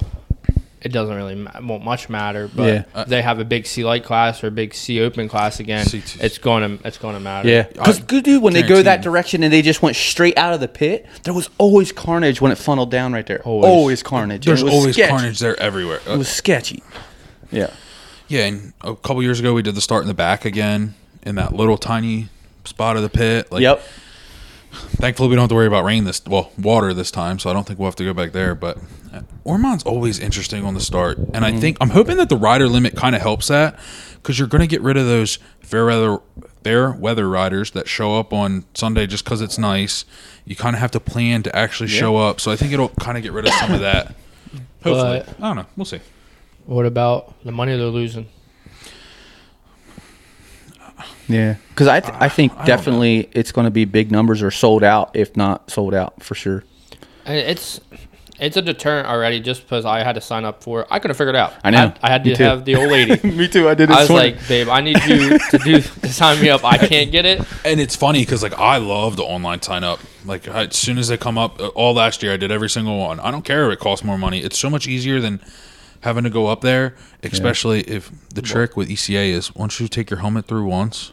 it 0.80 0.90
doesn't 0.90 1.14
really 1.14 1.34
ma- 1.36 1.52
won't 1.62 1.84
much 1.84 2.08
matter. 2.08 2.48
But 2.52 2.66
Yeah. 2.94 3.02
if 3.02 3.08
they 3.08 3.22
have 3.22 3.38
a 3.38 3.44
big 3.44 3.66
C 3.66 3.84
light 3.84 4.02
class 4.04 4.42
or 4.42 4.48
a 4.48 4.50
big 4.50 4.74
C 4.74 5.00
open 5.00 5.28
class 5.28 5.60
again, 5.60 5.86
C2. 5.86 6.20
it's 6.22 6.38
going 6.38 6.78
to 6.78 6.86
it's 6.86 6.98
going 6.98 7.14
to 7.14 7.20
matter. 7.20 7.48
Yeah, 7.48 7.62
because 7.64 8.00
I 8.00 8.02
good 8.04 8.24
dude, 8.24 8.42
when 8.42 8.52
they 8.54 8.62
go 8.62 8.82
that 8.82 8.98
you. 8.98 9.02
direction 9.04 9.42
and 9.44 9.52
they 9.52 9.62
just 9.62 9.80
went 9.82 9.94
straight 9.96 10.36
out 10.36 10.52
of 10.54 10.60
the 10.60 10.68
pit, 10.68 11.06
there 11.24 11.34
was 11.34 11.48
always 11.58 11.92
carnage 11.92 12.40
when 12.40 12.50
it 12.50 12.58
funneled 12.58 12.90
down 12.90 13.12
right 13.12 13.26
there. 13.26 13.42
Always. 13.42 13.64
Always, 13.68 14.02
carnage. 14.02 14.44
There's 14.44 14.62
It 14.62 14.64
was 14.64 14.74
always 14.74 14.94
sketchy. 14.96 15.10
carnage 15.10 15.38
there 15.38 15.58
everywhere. 15.60 16.00
Uh, 16.08 16.14
It 16.14 16.18
was 16.18 16.28
sketchy. 16.28 16.82
Yeah. 17.52 17.68
yeah, 18.28 18.46
and 18.46 18.72
a 18.80 18.96
couple 18.96 19.22
years 19.22 19.38
ago 19.38 19.52
we 19.54 19.62
did 19.62 19.74
the 19.74 19.80
start 19.82 20.02
in 20.02 20.08
the 20.08 20.14
back 20.14 20.44
again 20.44 20.94
in 21.22 21.34
that 21.36 21.54
little 21.54 21.76
tiny 21.78 22.28
spot 22.64 22.96
of 22.96 23.02
the 23.02 23.08
pit. 23.10 23.52
Like, 23.52 23.60
yep. 23.62 23.84
Thankfully, 24.72 25.28
we 25.28 25.34
don't 25.36 25.42
have 25.44 25.48
to 25.50 25.54
worry 25.54 25.66
about 25.66 25.84
rain 25.84 26.04
this 26.04 26.22
well 26.26 26.50
water 26.58 26.94
this 26.94 27.10
time, 27.10 27.38
so 27.38 27.50
I 27.50 27.52
don't 27.52 27.66
think 27.66 27.78
we'll 27.78 27.88
have 27.88 27.96
to 27.96 28.04
go 28.04 28.14
back 28.14 28.32
there. 28.32 28.54
But 28.54 28.78
uh, 29.12 29.20
Ormond's 29.44 29.82
always 29.84 30.18
interesting 30.18 30.64
on 30.64 30.74
the 30.74 30.80
start, 30.80 31.18
and 31.18 31.32
Mm-hmm. 31.32 31.44
I 31.44 31.60
think 31.60 31.76
I'm 31.80 31.90
hoping 31.90 32.16
that 32.16 32.28
the 32.28 32.36
rider 32.36 32.68
limit 32.68 32.96
kind 32.96 33.14
of 33.14 33.20
helps 33.22 33.48
that 33.48 33.78
because 34.14 34.38
you're 34.38 34.48
going 34.48 34.60
to 34.62 34.66
get 34.66 34.80
rid 34.80 34.96
of 34.96 35.06
those 35.06 35.38
fair 35.60 35.84
weather 35.86 36.18
fair 36.64 36.92
weather 36.92 37.28
riders 37.28 37.72
that 37.72 37.88
show 37.88 38.18
up 38.18 38.32
on 38.32 38.64
Sunday 38.74 39.06
just 39.06 39.24
because 39.24 39.40
it's 39.40 39.58
nice. 39.58 40.04
You 40.44 40.56
kind 40.56 40.74
of 40.74 40.80
have 40.80 40.90
to 40.92 41.00
plan 41.00 41.42
to 41.44 41.54
actually 41.54 41.88
show 41.88 42.16
up, 42.16 42.40
so 42.40 42.50
I 42.50 42.56
think 42.56 42.72
it'll 42.72 42.88
kind 42.90 43.16
of 43.18 43.22
get 43.22 43.32
rid 43.32 43.46
of 43.46 43.52
some 43.54 43.72
of 43.72 43.80
that. 43.80 44.14
Hopefully, 44.84 45.22
But- 45.26 45.28
I 45.40 45.48
don't 45.48 45.56
know. 45.56 45.66
We'll 45.76 45.84
see. 45.84 46.00
What 46.66 46.86
about 46.86 47.34
the 47.44 47.52
money 47.52 47.76
they're 47.76 47.86
losing? 47.86 48.28
Yeah. 51.32 51.56
Because 51.70 51.88
I, 51.88 52.00
th- 52.00 52.14
I 52.18 52.28
think 52.28 52.52
I 52.56 52.64
definitely 52.64 53.28
it's 53.32 53.52
going 53.52 53.64
to 53.66 53.70
be 53.70 53.84
big 53.84 54.10
numbers 54.10 54.42
or 54.42 54.50
sold 54.50 54.82
out, 54.84 55.10
if 55.14 55.36
not 55.36 55.70
sold 55.70 55.94
out 55.94 56.22
for 56.22 56.34
sure. 56.34 56.64
It's 57.26 57.80
it's 58.42 58.56
a 58.56 58.62
deterrent 58.62 59.06
already 59.06 59.38
just 59.38 59.62
because 59.62 59.84
I 59.84 60.02
had 60.02 60.14
to 60.14 60.20
sign 60.20 60.44
up 60.44 60.64
for 60.64 60.80
it. 60.80 60.88
I 60.90 60.98
could 60.98 61.10
have 61.10 61.16
figured 61.16 61.36
it 61.36 61.38
out. 61.38 61.54
I 61.62 61.70
know. 61.70 61.92
I, 62.02 62.10
had 62.10 62.24
Me 62.24 62.32
to 62.32 62.36
too. 62.36 62.42
have 62.42 62.64
the 62.64 62.74
old 62.74 62.90
lady. 62.90 63.28
Me 63.36 63.46
too. 63.46 63.68
I 63.68 63.74
did 63.74 63.88
it. 63.88 63.94
I 63.94 64.00
was 64.00 64.10
like, 64.10 64.48
babe, 64.48 64.68
I 64.68 64.80
need 64.80 65.00
you 65.04 65.38
to 65.38 65.58
do 65.58 65.80
to 65.80 66.08
sign 66.12 66.40
me 66.42 66.48
up. 66.50 66.64
I 66.64 66.76
can't 66.76 67.12
get 67.12 67.24
it. 67.24 67.40
And 67.64 67.80
it's 67.80 67.94
funny 67.94 68.22
because 68.22 68.42
like 68.42 68.58
I 68.58 68.78
love 68.78 69.14
the 69.14 69.22
online 69.22 69.62
sign 69.62 69.84
up. 69.84 70.00
Like 70.24 70.48
I, 70.48 70.64
as 70.66 70.76
soon 70.76 70.98
as 70.98 71.06
they 71.06 71.16
come 71.16 71.38
up, 71.38 71.60
uh, 71.60 71.68
all 71.68 71.94
last 71.94 72.22
year 72.24 72.32
I 72.32 72.36
did 72.36 72.50
every 72.50 72.68
single 72.68 72.98
one. 72.98 73.20
I 73.20 73.30
don't 73.30 73.44
care 73.44 73.70
if 73.70 73.74
it 73.74 73.78
costs 73.80 74.04
more 74.04 74.18
money. 74.18 74.40
It's 74.40 74.58
so 74.58 74.68
much 74.68 74.88
easier 74.88 75.20
than 75.20 75.40
having 76.00 76.24
to 76.24 76.30
go 76.30 76.48
up 76.48 76.62
there. 76.62 76.96
Especially 77.22 77.82
if 77.82 78.10
the 78.30 78.42
trick 78.42 78.76
with 78.76 78.88
ECA 78.88 79.28
is 79.30 79.54
once 79.54 79.78
you 79.78 79.86
take 79.86 80.10
your 80.10 80.18
helmet 80.18 80.46
through 80.46 80.64
once, 80.64 81.12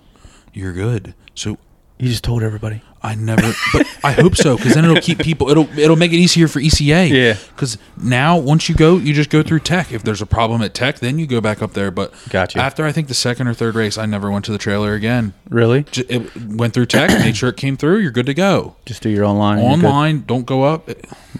you're 0.53 0.73
good. 0.73 1.13
So 1.35 1.57
you 1.97 2.07
just 2.09 2.23
told 2.23 2.43
everybody. 2.43 2.81
I 3.01 3.15
never, 3.15 3.53
but 3.71 3.87
I 4.03 4.11
hope 4.11 4.35
so 4.35 4.57
because 4.57 4.73
then 4.73 4.83
it'll 4.83 4.99
keep 5.01 5.19
people. 5.19 5.49
It'll 5.49 5.69
it'll 5.79 5.95
make 5.95 6.11
it 6.11 6.17
easier 6.17 6.49
for 6.49 6.59
ECA. 6.59 7.09
Yeah. 7.09 7.37
Because 7.55 7.77
now 7.97 8.37
once 8.37 8.67
you 8.67 8.75
go, 8.75 8.97
you 8.97 9.13
just 9.13 9.29
go 9.29 9.41
through 9.41 9.59
tech. 9.61 9.93
If 9.93 10.03
there's 10.03 10.21
a 10.21 10.25
problem 10.25 10.61
at 10.61 10.73
tech, 10.73 10.99
then 10.99 11.17
you 11.17 11.25
go 11.25 11.39
back 11.39 11.61
up 11.61 11.71
there. 11.73 11.91
But 11.91 12.13
Gotcha. 12.29 12.59
after 12.59 12.83
I 12.85 12.91
think 12.91 13.07
the 13.07 13.13
second 13.13 13.47
or 13.47 13.53
third 13.53 13.75
race, 13.75 13.97
I 13.97 14.05
never 14.05 14.29
went 14.29 14.43
to 14.45 14.51
the 14.51 14.57
trailer 14.57 14.95
again. 14.95 15.33
Really? 15.49 15.83
J- 15.83 16.03
It 16.09 16.35
went 16.45 16.73
through 16.73 16.87
tech, 16.87 17.09
made 17.21 17.37
sure 17.37 17.49
it 17.49 17.55
came 17.57 17.77
through. 17.77 17.99
You're 17.99 18.11
good 18.11 18.25
to 18.25 18.33
go. 18.33 18.75
Just 18.85 19.01
do 19.01 19.09
your 19.09 19.23
online. 19.23 19.59
Online, 19.59 20.23
don't 20.27 20.45
go 20.45 20.63
up. 20.63 20.89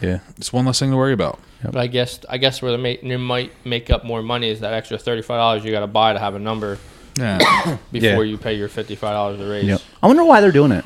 Yeah. 0.02 0.20
It's 0.38 0.54
one 0.54 0.66
less 0.66 0.80
thing 0.80 0.92
to 0.92 0.98
worry 0.98 1.14
about. 1.14 1.40
But 1.62 1.76
I 1.76 1.88
guess 1.88 2.22
I 2.30 2.38
guess 2.38 2.62
where 2.62 2.72
they 2.72 2.78
make, 2.82 3.02
they 3.02 3.18
might 3.18 3.52
make 3.66 3.90
up 3.90 4.06
more 4.06 4.24
money 4.24 4.50
is 4.50 4.62
that 4.62 4.72
extra 4.72 4.98
thirty 4.98 5.22
five 5.22 5.40
dollars 5.40 5.66
you 5.66 5.72
got 5.72 5.82
to 5.82 5.88
buy 5.88 6.14
to 6.14 6.20
have 6.20 6.36
a 6.36 6.40
number 6.40 6.78
Yeah. 7.20 7.78
before 7.92 8.24
Yeah. 8.26 8.32
you 8.32 8.38
pay 8.38 8.54
your 8.56 8.68
fifty 8.70 8.96
five 8.96 9.14
dollars 9.14 9.40
a 9.40 9.50
race. 9.50 9.66
Yep. 9.66 9.82
I 10.04 10.08
wonder 10.08 10.24
why 10.24 10.42
they're 10.42 10.52
doing 10.52 10.72
it. 10.72 10.86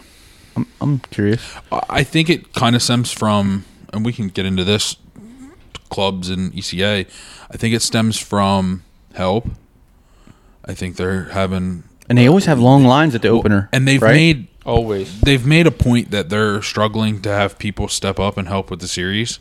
I'm, 0.55 0.67
I'm 0.81 0.99
curious. 0.99 1.41
I 1.89 2.03
think 2.03 2.29
it 2.29 2.53
kind 2.53 2.75
of 2.75 2.81
stems 2.83 3.11
from, 3.11 3.65
and 3.91 4.05
we 4.05 4.13
can 4.13 4.27
get 4.27 4.45
into 4.45 4.63
this 4.63 4.95
clubs 5.89 6.29
and 6.29 6.51
ECA. 6.53 7.07
I 7.51 7.57
think 7.57 7.73
it 7.73 7.81
stems 7.81 8.17
from 8.19 8.83
help. 9.15 9.47
I 10.65 10.73
think 10.73 10.95
they're 10.95 11.25
having 11.25 11.83
And 12.09 12.17
they 12.17 12.27
always 12.27 12.45
have 12.45 12.59
long 12.59 12.83
lines 12.85 13.15
at 13.15 13.21
the 13.21 13.27
opener. 13.29 13.69
and 13.73 13.87
they've 13.87 14.01
right? 14.01 14.13
made 14.13 14.47
Always. 14.65 15.19
they've 15.21 15.45
made 15.45 15.67
a 15.67 15.71
point 15.71 16.11
that 16.11 16.29
they're 16.29 16.61
struggling 16.61 17.21
to 17.23 17.29
have 17.29 17.57
people 17.59 17.87
step 17.87 18.19
up 18.19 18.37
and 18.37 18.47
help 18.47 18.69
with 18.71 18.79
the 18.79 18.87
series. 18.87 19.39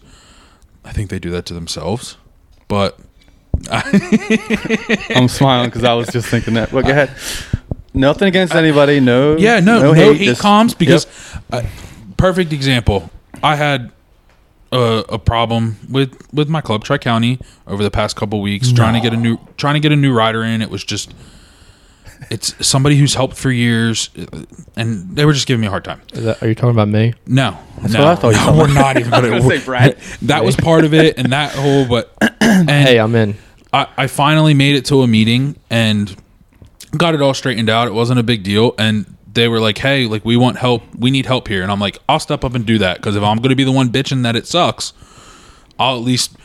I 0.84 0.92
think 0.92 1.10
they 1.10 1.18
do 1.20 1.30
that 1.30 1.46
to 1.46 1.54
themselves, 1.54 2.16
but 2.68 2.98
I'm 3.70 5.28
smiling 5.28 5.68
because 5.70 5.84
I 5.84 5.94
was 5.94 6.08
just 6.08 6.28
thinking 6.28 6.54
that. 6.54 6.70
But 6.72 6.84
go 6.84 6.90
ahead. 6.90 7.10
Nothing 7.94 8.28
against 8.28 8.54
anybody. 8.54 9.00
No. 9.00 9.36
yeah, 9.36 9.60
no, 9.60 9.80
no, 9.80 9.92
hate, 9.92 10.18
just- 10.18 10.40
comms 10.42 10.76
because 10.76 11.06
Yep. 11.52 11.64
uh, 11.64 11.68
perfect 12.16 12.52
example. 12.52 13.10
I 13.42 13.56
had 13.56 13.92
a, 14.72 15.04
a 15.10 15.18
problem 15.18 15.76
with 15.90 16.16
with 16.32 16.48
my 16.48 16.60
club 16.60 16.84
Tri 16.84 16.96
County 16.98 17.38
over 17.66 17.82
the 17.82 17.90
past 17.90 18.16
couple 18.16 18.40
weeks 18.40 18.72
trying 18.72 18.94
to 18.94 19.00
get 19.00 19.12
a 19.12 19.16
new 19.16 19.38
trying 19.56 19.74
to 19.74 19.80
get 19.80 19.92
a 19.92 19.96
new 19.96 20.14
rider 20.14 20.42
in. 20.42 20.62
It 20.62 20.70
was 20.70 20.82
just 20.84 21.12
it's 22.30 22.66
somebody 22.66 22.96
who's 22.96 23.14
helped 23.14 23.36
for 23.36 23.50
years, 23.50 24.10
and 24.76 25.14
they 25.16 25.24
were 25.24 25.32
just 25.32 25.46
giving 25.46 25.60
me 25.60 25.66
a 25.66 25.70
hard 25.70 25.84
time. 25.84 26.00
Is 26.12 26.24
that, 26.24 26.42
are 26.42 26.48
you 26.48 26.54
talking 26.54 26.70
about 26.70 26.88
me? 26.88 27.14
No, 27.26 27.58
That's 27.80 27.94
no, 27.94 28.00
what 28.00 28.08
I 28.08 28.14
thought 28.16 28.34
you 28.34 28.46
no, 28.52 28.58
we're 28.58 28.72
not 28.72 28.98
even 28.98 29.12
I 29.14 29.20
was 29.20 29.30
going 29.30 29.42
gonna 29.42 29.58
say 29.58 29.64
Brad. 29.64 29.96
that 30.22 30.44
was 30.44 30.56
part 30.56 30.84
of 30.84 30.94
it, 30.94 31.18
and 31.18 31.32
that 31.32 31.52
whole. 31.54 31.86
But 31.86 32.12
and 32.40 32.68
Hey, 32.70 32.98
I'm 32.98 33.14
in. 33.14 33.36
I, 33.72 33.86
I 33.96 34.06
finally 34.06 34.54
made 34.54 34.76
it 34.76 34.84
to 34.86 35.02
a 35.02 35.06
meeting 35.06 35.56
and 35.70 36.14
got 36.96 37.14
it 37.14 37.22
all 37.22 37.34
straightened 37.34 37.70
out. 37.70 37.88
It 37.88 37.94
wasn't 37.94 38.18
a 38.18 38.22
big 38.22 38.42
deal, 38.42 38.74
and 38.78 39.06
they 39.32 39.48
were 39.48 39.60
like, 39.60 39.78
"Hey, 39.78 40.06
like 40.06 40.24
we 40.24 40.36
want 40.36 40.58
help. 40.58 40.82
We 40.94 41.10
need 41.10 41.26
help 41.26 41.48
here." 41.48 41.62
And 41.62 41.72
I'm 41.72 41.80
like, 41.80 41.98
"I'll 42.08 42.20
step 42.20 42.44
up 42.44 42.54
and 42.54 42.66
do 42.66 42.78
that 42.78 42.98
because 42.98 43.16
if 43.16 43.22
I'm 43.22 43.38
going 43.38 43.50
to 43.50 43.56
be 43.56 43.64
the 43.64 43.72
one 43.72 43.90
bitching 43.90 44.22
that 44.24 44.36
it 44.36 44.46
sucks, 44.46 44.92
I'll 45.78 45.96
at 45.96 46.02
least, 46.02 46.36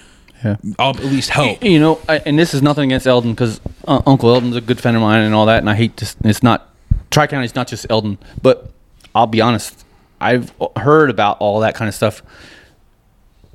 Yeah. 0.43 0.57
I'll 0.77 0.91
at 0.91 1.03
least 1.03 1.29
help." 1.29 1.63
You 1.63 1.79
know, 1.79 1.99
I, 2.07 2.19
and 2.19 2.37
this 2.37 2.53
is 2.53 2.61
nothing 2.61 2.85
against 2.85 3.07
Eldon 3.07 3.31
because 3.31 3.59
uh, 3.87 4.01
Uncle 4.05 4.33
Eldon's 4.33 4.55
a 4.55 4.61
good 4.61 4.79
friend 4.79 4.95
of 4.95 5.01
mine 5.01 5.21
and 5.21 5.33
all 5.33 5.45
that, 5.47 5.59
and 5.59 5.69
I 5.69 5.75
hate 5.75 5.97
this. 5.97 6.15
It's 6.23 6.43
not 6.43 6.69
Tri 7.09 7.27
County's 7.27 7.55
not 7.55 7.67
just 7.67 7.85
Eldon, 7.89 8.17
but 8.41 8.71
I'll 9.15 9.27
be 9.27 9.41
honest. 9.41 9.85
I've 10.19 10.51
heard 10.75 11.09
about 11.09 11.37
all 11.39 11.59
that 11.61 11.75
kind 11.75 11.87
of 11.87 11.95
stuff. 11.95 12.21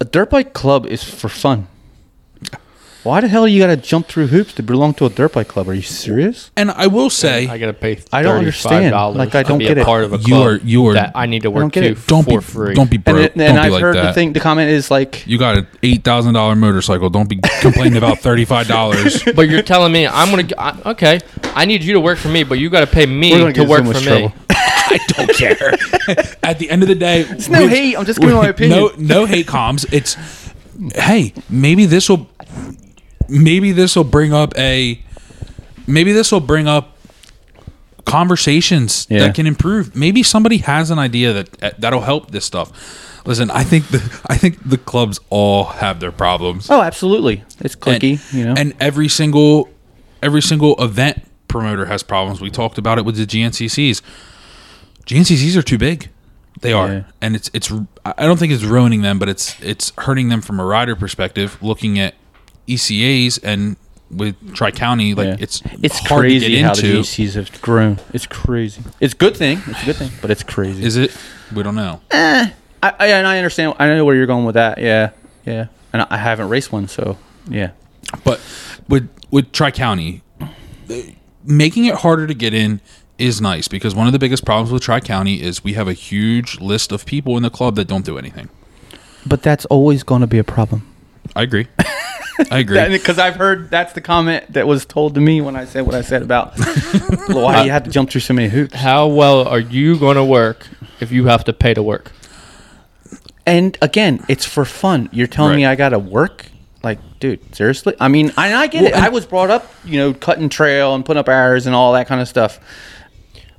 A 0.00 0.04
dirt 0.04 0.30
bike 0.30 0.52
club 0.52 0.86
is 0.86 1.02
for 1.02 1.28
fun. 1.28 1.68
Why 3.04 3.20
the 3.20 3.26
hell 3.26 3.48
you 3.48 3.58
got 3.60 3.66
to 3.66 3.76
jump 3.76 4.06
through 4.06 4.28
hoops 4.28 4.52
to 4.54 4.62
belong 4.62 4.94
to 4.94 5.06
a 5.06 5.10
dirt 5.10 5.32
bike 5.32 5.48
club? 5.48 5.68
Are 5.68 5.74
you 5.74 5.82
serious? 5.82 6.52
And 6.56 6.70
I 6.70 6.86
will 6.86 7.10
say, 7.10 7.48
I 7.48 7.58
gotta 7.58 7.72
pay. 7.72 7.98
I 8.12 8.22
don't 8.22 8.36
understand. 8.38 8.94
$35 8.94 9.14
Like, 9.16 9.34
I 9.34 9.42
to 9.42 9.48
don't 9.48 9.58
be 9.58 9.66
get 9.66 9.76
a 9.78 9.80
it. 9.80 9.84
part 9.84 10.04
of 10.04 10.12
a 10.12 10.18
You 10.18 10.36
are- 10.36 10.60
you 10.62 10.86
are- 10.86 10.94
that 10.94 11.10
I 11.16 11.26
need 11.26 11.40
to 11.42 11.48
don't 11.50 11.54
work 11.64 11.72
get 11.72 11.80
to 11.80 11.86
it. 11.92 12.06
don't 12.06 12.22
for 12.24 12.38
be 12.38 12.44
free. 12.44 12.74
don't 12.74 12.88
be 12.88 12.96
And, 12.98 13.04
broke. 13.04 13.18
it, 13.18 13.32
and 13.34 13.40
don't 13.40 13.54
be 13.54 13.58
I've 13.58 13.64
be 13.66 13.70
like 13.70 13.82
heard 13.82 13.96
that. 13.96 14.02
the 14.06 14.12
thing. 14.12 14.32
The 14.34 14.40
comment 14.40 14.70
is 14.70 14.88
like, 14.88 15.26
you 15.26 15.36
got 15.36 15.56
an 15.58 15.66
eight 15.82 16.04
thousand 16.04 16.34
dollar 16.34 16.54
motorcycle. 16.54 17.10
Don't 17.10 17.28
be 17.28 17.40
complaining 17.60 17.96
about 17.96 18.20
thirty 18.20 18.44
five 18.44 18.68
dollars. 18.68 19.22
But 19.34 19.48
you're 19.48 19.62
telling 19.62 19.92
me 19.92 20.06
I'm 20.06 20.30
gonna 20.30 20.44
g- 20.44 20.54
I, 20.56 20.78
okay. 20.92 21.18
I 21.56 21.64
need 21.64 21.82
you 21.82 21.94
to 21.94 22.00
work 22.00 22.18
for 22.18 22.28
me, 22.28 22.44
but 22.44 22.58
you 22.60 22.70
got 22.70 22.80
to 22.80 22.86
pay 22.86 23.06
We're 23.06 23.12
me 23.12 23.30
gonna 23.32 23.46
to 23.46 23.60
get 23.62 23.68
work 23.68 23.80
for 23.80 23.86
much 23.94 23.96
me. 23.96 24.06
trouble. 24.06 24.32
I 24.50 24.98
don't 25.08 25.34
care. 25.34 25.74
At 26.44 26.58
the 26.60 26.70
end 26.70 26.82
of 26.82 26.88
the 26.88 26.94
day, 26.94 27.22
it's 27.22 27.48
no 27.48 27.66
hate, 27.66 27.96
I'm 27.96 28.04
just 28.04 28.20
giving 28.20 28.36
my 28.36 28.46
opinion. 28.48 28.78
No, 28.78 28.90
no 28.96 29.24
hate 29.26 29.46
comms. 29.46 29.90
It's 29.92 30.16
hey, 30.94 31.32
maybe 31.50 31.86
this 31.86 32.08
will, 32.08 32.26
maybe 33.28 33.72
this 33.72 33.96
will 33.96 34.04
bring 34.04 34.32
up 34.32 34.56
a, 34.58 35.02
maybe 35.86 36.12
this 36.12 36.30
will 36.32 36.40
bring 36.40 36.66
up 36.68 36.96
conversations 38.04 39.06
Yeah. 39.10 39.20
that 39.20 39.34
can 39.34 39.46
improve. 39.46 39.94
Maybe 39.94 40.22
somebody 40.22 40.58
has 40.58 40.90
an 40.90 40.98
idea 40.98 41.32
that 41.32 41.62
eh, 41.62 41.70
that'll 41.78 42.00
help 42.02 42.30
this 42.30 42.44
stuff. 42.44 42.72
Listen, 43.24 43.50
I 43.50 43.62
think 43.62 43.86
the 43.88 43.98
I 44.26 44.36
think 44.36 44.58
the 44.68 44.78
clubs 44.78 45.20
all 45.30 45.64
have 45.64 46.00
their 46.00 46.12
problems. 46.12 46.68
oh, 46.70 46.82
absolutely, 46.82 47.44
it's 47.60 47.76
clicky. 47.76 48.20
and, 48.32 48.32
you 48.38 48.44
know, 48.44 48.54
and 48.56 48.74
every 48.80 49.08
single 49.08 49.68
every 50.22 50.42
single 50.42 50.74
event 50.82 51.22
promoter 51.48 51.86
has 51.86 52.02
problems. 52.02 52.40
We 52.40 52.50
talked 52.50 52.78
about 52.78 52.98
it 52.98 53.04
with 53.04 53.16
the 53.16 53.26
GNCCs. 53.26 54.02
GNCCs 55.06 55.56
are 55.56 55.62
too 55.62 55.78
big. 55.78 56.08
They 56.60 56.72
are, 56.72 56.88
Yeah. 56.88 57.02
and 57.20 57.34
it's 57.36 57.50
it's. 57.54 57.72
I 58.04 58.26
don't 58.26 58.38
think 58.38 58.52
it's 58.52 58.62
ruining 58.64 59.02
them, 59.02 59.18
but 59.18 59.28
it's 59.28 59.56
it's 59.62 59.92
hurting 59.98 60.28
them 60.28 60.40
from 60.42 60.58
a 60.60 60.64
rider 60.64 60.96
perspective. 60.96 61.56
Looking 61.62 61.98
at 62.00 62.14
ECAs 62.74 63.38
and 63.42 63.76
with 64.10 64.54
Tri 64.54 64.70
County, 64.70 65.14
like 65.14 65.26
Yeah. 65.26 65.36
it's 65.38 65.62
it's 65.82 65.98
hard 66.00 66.20
crazy 66.22 66.46
to 66.46 66.52
get 66.52 66.62
how 66.64 66.74
the. 66.74 66.82
GCs 66.82 67.34
have 67.34 67.62
grown. 67.62 67.98
It's 68.12 68.26
crazy. 68.26 68.82
It's 69.00 69.14
a 69.14 69.16
good 69.16 69.36
thing. 69.36 69.62
It's 69.66 69.82
a 69.82 69.86
good 69.86 69.96
thing, 69.96 70.10
but 70.20 70.30
it's 70.30 70.42
crazy. 70.42 70.84
Is 70.84 70.96
it? 70.96 71.16
We 71.54 71.62
don't 71.62 71.74
know. 71.74 72.00
Eh, 72.10 72.50
I, 72.82 72.94
I 72.98 73.06
and 73.08 73.26
I 73.26 73.38
understand. 73.38 73.74
I 73.78 73.86
know 73.88 74.04
where 74.04 74.14
you're 74.14 74.26
going 74.26 74.44
with 74.44 74.54
that. 74.54 74.78
Yeah, 74.78 75.10
yeah. 75.46 75.66
And 75.92 76.02
I, 76.02 76.06
I 76.10 76.16
haven't 76.18 76.48
raced 76.50 76.72
one, 76.72 76.88
so 76.88 77.16
yeah. 77.48 77.70
But 78.24 78.40
with 78.88 79.08
with 79.30 79.50
Tri 79.52 79.70
County, 79.70 80.22
making 81.44 81.86
it 81.86 81.96
harder 81.96 82.26
to 82.26 82.34
get 82.34 82.52
in 82.54 82.80
is 83.18 83.40
nice 83.40 83.68
because 83.68 83.94
one 83.94 84.06
of 84.06 84.12
the 84.12 84.18
biggest 84.18 84.44
problems 84.44 84.70
with 84.72 84.82
Tri 84.82 85.00
County 85.00 85.40
is 85.42 85.62
we 85.64 85.74
have 85.74 85.88
a 85.88 85.92
huge 85.92 86.60
list 86.60 86.92
of 86.92 87.06
people 87.06 87.36
in 87.36 87.42
the 87.42 87.50
club 87.50 87.76
that 87.76 87.86
don't 87.86 88.04
do 88.04 88.18
anything. 88.18 88.48
But 89.24 89.42
that's 89.42 89.64
always 89.66 90.02
going 90.02 90.22
to 90.22 90.26
be 90.26 90.38
a 90.38 90.44
problem. 90.44 90.86
I 91.36 91.42
agree. 91.42 91.68
I 92.50 92.58
agree. 92.60 92.88
Because 92.88 93.18
I've 93.18 93.36
heard 93.36 93.70
that's 93.70 93.92
the 93.92 94.00
comment 94.00 94.52
that 94.52 94.66
was 94.66 94.84
told 94.86 95.14
to 95.14 95.20
me 95.20 95.40
when 95.40 95.56
I 95.56 95.64
said 95.64 95.82
what 95.86 95.94
I 95.94 96.00
said 96.02 96.22
about 96.22 96.54
why 97.28 97.64
you 97.64 97.70
had 97.70 97.84
to 97.84 97.90
jump 97.90 98.10
through 98.10 98.22
so 98.22 98.34
many 98.34 98.48
hoops. 98.48 98.74
How 98.74 99.06
well 99.06 99.46
are 99.46 99.58
you 99.60 99.98
going 99.98 100.16
to 100.16 100.24
work 100.24 100.66
if 101.00 101.10
you 101.12 101.26
have 101.26 101.44
to 101.44 101.52
pay 101.52 101.74
to 101.74 101.82
work? 101.82 102.12
And 103.46 103.76
again, 103.82 104.24
it's 104.28 104.44
for 104.46 104.64
fun. 104.64 105.08
You're 105.12 105.26
telling 105.26 105.56
me 105.56 105.66
I 105.66 105.74
got 105.74 105.90
to 105.90 105.98
work? 105.98 106.46
Like, 106.82 106.98
dude, 107.20 107.54
seriously? 107.54 107.94
I 108.00 108.08
mean, 108.08 108.32
I, 108.36 108.54
I 108.54 108.66
get 108.66 108.82
Well, 108.82 108.92
it. 108.92 109.04
I 109.04 109.08
was 109.08 109.26
brought 109.26 109.50
up, 109.50 109.70
you 109.84 109.98
know, 109.98 110.14
cutting 110.14 110.48
trail 110.48 110.94
and 110.94 111.04
putting 111.04 111.18
up 111.20 111.28
hours 111.28 111.66
and 111.66 111.74
all 111.74 111.92
that 111.92 112.06
kind 112.06 112.20
of 112.20 112.28
stuff. 112.28 112.58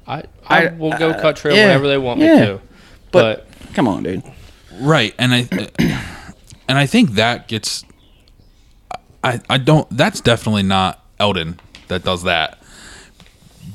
I 0.07 0.23
I, 0.47 0.67
I- 0.67 0.73
will 0.73 0.91
go 0.97 1.11
uh, 1.11 1.21
cut 1.21 1.35
trail 1.37 1.55
yeah, 1.55 1.67
whenever 1.67 1.87
they 1.87 1.97
want 1.97 2.19
yeah. 2.19 2.39
me 2.39 2.45
to. 2.47 2.61
But, 3.11 3.47
But, 3.61 3.73
come 3.75 3.87
on, 3.87 4.03
dude. 4.03 4.23
right, 4.81 5.13
and 5.19 5.33
I 5.33 5.47
and 6.67 6.77
I 6.77 6.85
think 6.85 7.11
that 7.11 7.47
gets. 7.47 7.85
I 9.23 9.39
I 9.49 9.57
don't. 9.57 9.87
That's 9.95 10.19
definitely 10.21 10.63
not 10.63 11.03
Eldon 11.19 11.59
that 11.87 12.03
does 12.03 12.23
that. 12.23 12.59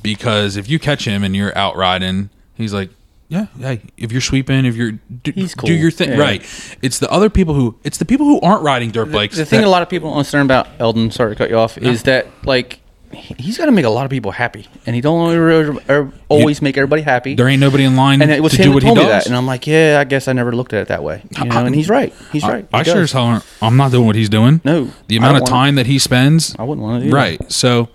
Because 0.02 0.56
if 0.56 0.68
you 0.68 0.78
catch 0.78 1.04
him 1.06 1.24
and 1.24 1.34
you're 1.34 1.56
out 1.56 1.76
riding, 1.76 2.30
he's 2.54 2.72
like, 2.74 2.90
yeah, 3.28 3.46
hey, 3.58 3.80
if 3.96 4.12
you're 4.12 4.20
sweeping, 4.20 4.64
if 4.64 4.76
you're 4.76 4.92
do, 4.92 5.32
He's 5.34 5.54
do 5.54 5.72
your 5.74 5.90
thing, 5.90 6.10
Yeah. 6.10 6.16
right? 6.18 6.76
It's 6.82 6.98
the 6.98 7.10
other 7.10 7.28
people 7.30 7.54
who 7.54 7.76
it's 7.84 7.98
the 7.98 8.04
people 8.04 8.26
who 8.26 8.40
aren't 8.40 8.62
riding 8.62 8.90
dirt 8.90 9.10
bikes. 9.10 9.36
The 9.36 9.44
thing 9.44 9.60
that- 9.60 9.66
a 9.66 9.70
lot 9.70 9.82
of 9.82 9.88
people 9.90 10.08
don't 10.10 10.18
understand 10.18 10.44
about 10.46 10.68
Eldon, 10.78 11.10
sorry 11.10 11.32
to 11.34 11.36
cut 11.36 11.50
you 11.50 11.56
off, 11.58 11.76
is 11.78 12.04
that 12.04 12.26
like 12.44 12.80
he's 13.12 13.56
got 13.58 13.66
to 13.66 13.72
make 13.72 13.84
a 13.84 13.90
lot 13.90 14.04
of 14.04 14.10
people 14.10 14.30
happy, 14.30 14.66
and 14.86 14.94
he 14.94 15.00
don't 15.00 15.18
always, 15.18 16.12
always 16.28 16.62
make 16.62 16.76
everybody 16.76 17.02
happy. 17.02 17.34
there 17.34 17.48
ain't 17.48 17.60
nobody 17.60 17.84
in 17.84 17.96
line 17.96 18.20
and 18.22 18.30
it 18.30 18.42
was 18.42 18.52
to 18.52 18.62
do 18.62 18.72
what 18.72 18.82
he 18.82 18.94
does. 18.94 19.06
that, 19.06 19.26
and 19.26 19.34
I'm 19.36 19.46
like, 19.46 19.66
yeah, 19.66 19.98
I 20.00 20.04
guess 20.04 20.28
I 20.28 20.32
never 20.32 20.52
looked 20.52 20.72
at 20.72 20.82
it 20.82 20.88
that 20.88 21.02
way. 21.02 21.22
You 21.38 21.44
know, 21.44 21.64
and 21.66 21.74
he's 21.74 21.88
right. 21.88 22.12
He's 22.32 22.44
I- 22.44 22.48
right. 22.52 22.68
I, 22.72 22.78
He 22.78 22.84
sure 22.84 22.94
does. 22.94 23.04
as 23.04 23.12
hell 23.12 23.24
aren't- 23.24 23.44
I'm 23.62 23.76
not 23.76 23.90
doing 23.92 24.06
what 24.06 24.16
he's 24.16 24.28
doing. 24.28 24.60
No, 24.64 24.90
the 25.08 25.16
amount 25.16 25.38
of 25.38 25.44
time 25.44 25.74
that 25.76 25.86
he 25.86 25.98
spends. 25.98 26.54
I 26.58 26.64
wouldn't 26.64 26.82
want 26.86 27.00
to 27.00 27.04
do 27.04 27.10
that. 27.10 27.16
Right. 27.16 27.52
So 27.52 27.88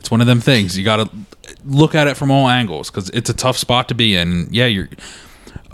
it's 0.00 0.10
one 0.10 0.20
of 0.20 0.26
them 0.26 0.40
things. 0.40 0.78
You 0.78 0.84
got 0.84 0.96
to 0.96 1.10
look 1.64 1.94
at 1.94 2.06
it 2.08 2.16
from 2.16 2.30
all 2.30 2.48
angles 2.48 2.90
because 2.90 3.08
it's 3.10 3.30
a 3.30 3.34
tough 3.34 3.56
spot 3.56 3.88
to 3.88 3.94
be 3.94 4.16
in. 4.16 4.48
Yeah, 4.50 4.66
you're. 4.66 4.88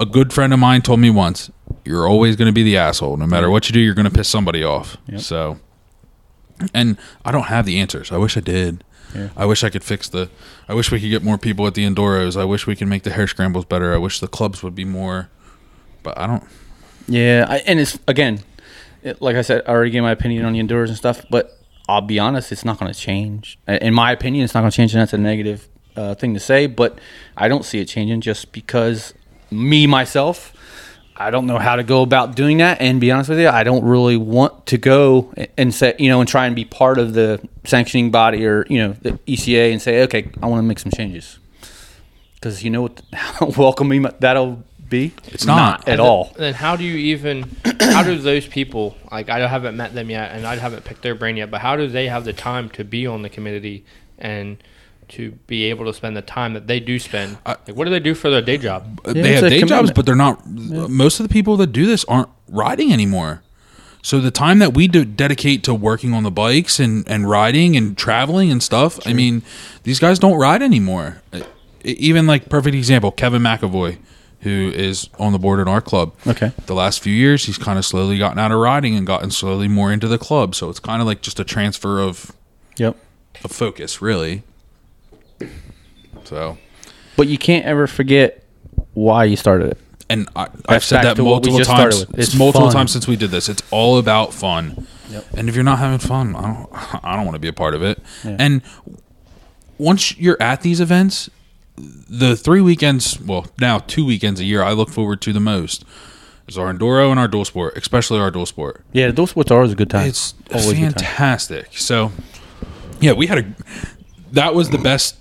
A 0.01 0.07
good 0.07 0.33
friend 0.33 0.53
of 0.53 0.59
mine 0.61 0.83
told 0.83 1.01
me 1.01 1.11
once, 1.11 1.51
"You're 1.85 2.07
always 2.09 2.37
going 2.37 2.47
to 2.47 2.53
be 2.53 2.63
the 2.63 2.77
asshole. 2.77 3.17
No 3.17 3.27
matter 3.27 3.51
what 3.51 3.69
you 3.69 3.73
do, 3.73 3.81
you're 3.81 3.95
going 3.95 4.07
to 4.09 4.13
piss 4.13 4.29
somebody 4.29 4.63
off." 4.63 4.97
Yep. 5.09 5.21
So, 5.21 5.59
and 6.75 6.97
I 7.25 7.33
don't 7.33 7.45
have 7.45 7.67
the 7.67 7.79
answers. 7.79 8.13
I 8.13 8.17
wish 8.17 8.37
I 8.37 8.41
did. 8.41 8.85
Yeah. 9.15 9.31
I 9.37 9.47
wish 9.47 9.65
I 9.65 9.71
could 9.71 9.85
fix 9.85 10.09
the. 10.09 10.29
I 10.69 10.75
wish 10.75 10.91
we 10.91 11.01
could 11.01 11.09
get 11.09 11.23
more 11.23 11.39
people 11.39 11.67
at 11.67 11.75
the 11.75 11.85
enduros. 11.85 12.39
I 12.39 12.45
wish 12.45 12.67
we 12.67 12.77
could 12.77 12.89
make 12.89 13.03
the 13.05 13.11
hare 13.11 13.27
scrambles 13.27 13.65
better. 13.65 13.95
I 13.95 13.99
wish 13.99 14.21
the 14.21 14.29
clubs 14.29 14.63
would 14.63 14.75
be 14.75 14.85
more. 14.85 15.31
But 16.03 16.19
I 16.19 16.27
don't. 16.27 16.45
Yeah, 17.07 17.47
I, 17.49 17.59
and 17.59 17.81
it's 17.81 17.99
again, 18.07 18.41
it, 19.03 19.23
like 19.23 19.37
I 19.37 19.43
said, 19.43 19.63
I 19.67 19.71
already 19.71 19.91
gave 19.91 20.03
my 20.03 20.13
opinion 20.13 20.45
on 20.45 20.53
the 20.53 20.61
enduros 20.61 20.89
and 20.89 20.97
stuff, 20.97 21.25
but 21.31 21.59
I'll 21.89 22.03
be 22.03 22.19
honest, 22.19 22.53
it's 22.53 22.65
not 22.65 22.79
going 22.79 22.93
to 22.93 22.99
change. 22.99 23.59
In 23.67 23.95
my 23.95 24.13
opinion, 24.13 24.45
it's 24.45 24.55
not 24.55 24.61
going 24.61 24.71
to 24.71 24.77
change, 24.77 24.93
and 24.95 25.01
that's 25.01 25.15
a 25.15 25.19
negative 25.19 25.69
uh, 25.97 26.15
thing 26.15 26.35
to 26.35 26.41
say. 26.41 26.67
But 26.67 26.99
I 27.37 27.49
don't 27.49 27.65
see 27.65 27.81
it 27.81 27.87
changing 27.87 28.21
just 28.21 28.53
because 28.53 29.15
me 29.51 29.87
myself, 29.87 30.53
I 31.21 31.31
don't 31.31 31.47
know 31.47 31.59
how 31.59 31.77
to 31.77 31.83
go 31.83 32.03
about 32.03 32.37
doing 32.37 32.59
that. 32.59 32.81
And 32.81 33.01
be 33.01 33.11
honest 33.11 33.29
with 33.29 33.41
you, 33.41 33.49
I 33.49 33.65
don't 33.65 33.85
really 33.85 34.17
want 34.17 34.67
to 34.67 34.79
go 34.79 35.35
and 35.57 35.75
say, 35.75 35.97
you 35.99 36.09
know, 36.09 36.21
and 36.21 36.29
try 36.29 36.47
and 36.47 36.55
be 36.55 36.65
part 36.65 36.99
of 36.99 37.13
the 37.13 37.47
sanctioning 37.65 38.13
body 38.13 38.47
or 38.47 38.65
you 38.69 38.79
know 38.79 38.93
the 38.93 39.13
ECA 39.27 39.73
and 39.73 39.83
say, 39.83 40.03
okay, 40.05 40.31
I 40.41 40.47
want 40.47 40.61
to 40.61 40.63
make 40.63 40.79
some 40.79 40.93
changes. 40.93 41.39
Because 42.35 42.63
you 42.63 42.71
know 42.71 42.83
what, 42.83 43.03
how 43.13 43.47
welcoming 43.47 44.07
that'll 44.21 44.63
be. 44.89 45.13
It's 45.27 45.45
not. 45.45 45.89
at 45.89 46.01
all. 46.01 46.33
Then 46.37 46.55
how 46.55 46.77
do 46.77 46.85
you 46.85 46.97
even? 46.97 47.51
How 47.81 48.03
do 48.03 48.17
those 48.17 48.47
people 48.47 48.97
like? 49.11 49.29
I 49.29 49.47
haven't 49.47 49.77
met 49.77 49.95
them 49.95 50.11
yet, 50.11 50.33
and 50.33 50.47
I 50.47 50.57
haven't 50.57 50.85
picked 50.85 51.03
their 51.03 51.17
brain 51.17 51.37
yet. 51.37 51.51
But 51.51 51.61
how 51.61 51.77
do 51.77 51.89
they 51.89 52.07
have 52.07 52.25
the 52.25 52.33
time 52.33 52.71
to 52.71 52.85
be 52.85 53.07
on 53.07 53.23
the 53.23 53.29
committee 53.29 53.85
and 54.19 54.63
to 55.11 55.33
be 55.47 55.65
able 55.65 55.85
to 55.87 55.93
spend 55.95 56.17
the 56.17 56.23
time 56.23 56.55
that 56.55 56.67
they 56.67 56.81
do 56.81 56.99
spend? 56.99 57.39
I- 57.47 57.57
like, 57.67 57.77
what 57.77 57.85
do 57.85 57.91
they 57.91 58.01
do 58.01 58.15
for 58.15 58.31
their 58.31 58.43
day 58.43 58.59
job? 58.59 59.01
they 59.05 59.35
have 59.35 59.45
a 59.45 59.51
day 59.51 59.63
jobs, 59.63 59.91
but 59.93 60.07
they're 60.07 60.15
not. 60.15 60.47
Most 60.47 61.21
of 61.21 61.27
the 61.29 61.33
people 61.33 61.57
that 61.59 61.69
do 61.69 61.87
this 61.87 62.05
aren't 62.07 62.29
riding 62.49 62.93
anymore. 62.93 63.43
So 64.01 64.21
the 64.21 64.31
time 64.31 64.61
that 64.61 64.75
we 64.75 64.87
do 64.89 65.05
dedicate 65.05 65.65
to 65.65 65.75
working 65.75 66.15
on 66.15 66.23
the 66.23 66.31
bikes 66.31 66.79
and, 66.79 67.07
and 67.09 67.29
riding 67.29 67.77
and 67.77 67.99
traveling 67.99 68.51
and 68.51 68.63
stuff, 68.63 68.99
I 69.07 69.13
mean, 69.13 69.43
these 69.83 69.99
guys 69.99 70.19
don't 70.21 70.39
ride 70.39 70.63
anymore. 70.63 71.21
Even 71.83 72.27
like 72.27 72.49
perfect 72.49 72.77
example, 72.77 73.11
Kevin 73.11 73.43
McAvoy, 73.43 73.99
who 74.43 74.71
is 74.73 75.11
on 75.19 75.33
the 75.33 75.39
board 75.39 75.59
in 75.59 75.67
our 75.67 75.81
club. 75.81 76.15
Okay. 76.27 76.53
The 76.67 76.75
last 76.75 77.01
few 77.01 77.13
years, 77.13 77.45
he's 77.47 77.59
kind 77.59 77.77
of 77.77 77.85
slowly 77.85 78.19
gotten 78.19 78.39
out 78.39 78.53
of 78.53 78.59
riding 78.61 78.95
and 78.97 79.05
gotten 79.07 79.31
slowly 79.33 79.67
more 79.69 79.93
into 79.93 80.07
the 80.07 80.17
club. 80.19 80.55
So 80.55 80.71
it's 80.71 80.81
kind 80.81 81.01
of 81.03 81.07
like 81.07 81.21
just 81.21 81.41
a 81.41 81.45
transfer 81.45 82.01
of, 82.01 82.33
Yep. 82.77 82.97
of 83.45 83.51
focus, 83.51 84.01
really. 84.01 84.45
So, 86.29 86.59
But 87.17 87.29
you 87.29 87.39
can't 87.39 87.65
ever 87.65 87.87
forget 87.87 88.45
why 88.95 89.25
you 89.25 89.37
started 89.37 89.71
it. 89.73 89.79
and 90.11 90.29
I, 90.37 90.49
I've 90.69 90.85
said 90.85 91.03
that 91.05 91.17
to 91.17 91.25
what 91.25 91.45
we 91.45 91.51
multiple 91.53 91.75
times. 91.75 92.07
It's 92.15 92.35
multiple 92.35 92.69
fun. 92.69 92.75
times 92.75 92.93
since 92.93 93.09
we 93.09 93.17
did 93.17 93.31
this. 93.31 93.49
It's 93.49 93.63
all 93.71 93.99
about 93.99 94.35
fun. 94.35 94.87
Yep. 95.11 95.25
And 95.37 95.49
if 95.49 95.55
you're 95.55 95.65
not 95.65 95.79
having 95.79 95.99
fun, 95.99 96.37
I 96.37 96.43
don't. 96.43 96.69
I 97.05 97.17
don't 97.17 97.25
want 97.25 97.35
to 97.35 97.41
be 97.41 97.49
a 97.49 97.53
part 97.53 97.75
of 97.75 97.83
it. 97.83 97.99
Yeah. 98.25 98.37
And 98.39 98.63
once 99.79 100.17
you're 100.19 100.41
at 100.41 100.61
these 100.61 100.81
events, 100.81 101.31
the 101.77 102.37
three 102.37 102.61
weekends, 102.61 103.19
well, 103.21 103.47
now 103.61 103.79
two 103.79 104.05
weekends 104.05 104.41
a 104.41 104.45
year, 104.45 104.63
I 104.63 104.73
look 104.73 104.91
forward 104.91 105.23
to 105.23 105.33
the 105.33 105.41
most 105.41 105.85
is 106.47 106.57
our 106.59 106.73
enduro 106.73 107.11
and 107.11 107.21
our 107.21 107.29
dual 107.29 107.45
sport, 107.45 107.77
especially 107.77 108.19
our 108.19 108.31
dual 108.31 108.47
sport. 108.47 108.83
Yeah, 108.93 109.11
those 109.11 109.31
sports 109.31 109.51
are 109.51 109.57
always 109.57 109.73
a 109.73 109.77
good 109.77 109.91
time. 109.91 110.09
It's 110.09 110.35
always 110.51 110.73
good 110.73 110.79
time. 110.79 110.93
fantastic. 110.93 111.77
So, 111.77 112.11
yeah, 113.01 113.13
we 113.13 113.27
had 113.27 113.39
a. 113.39 113.55
That 114.33 114.55
was 114.55 114.71
the 114.71 114.79
best 114.79 115.17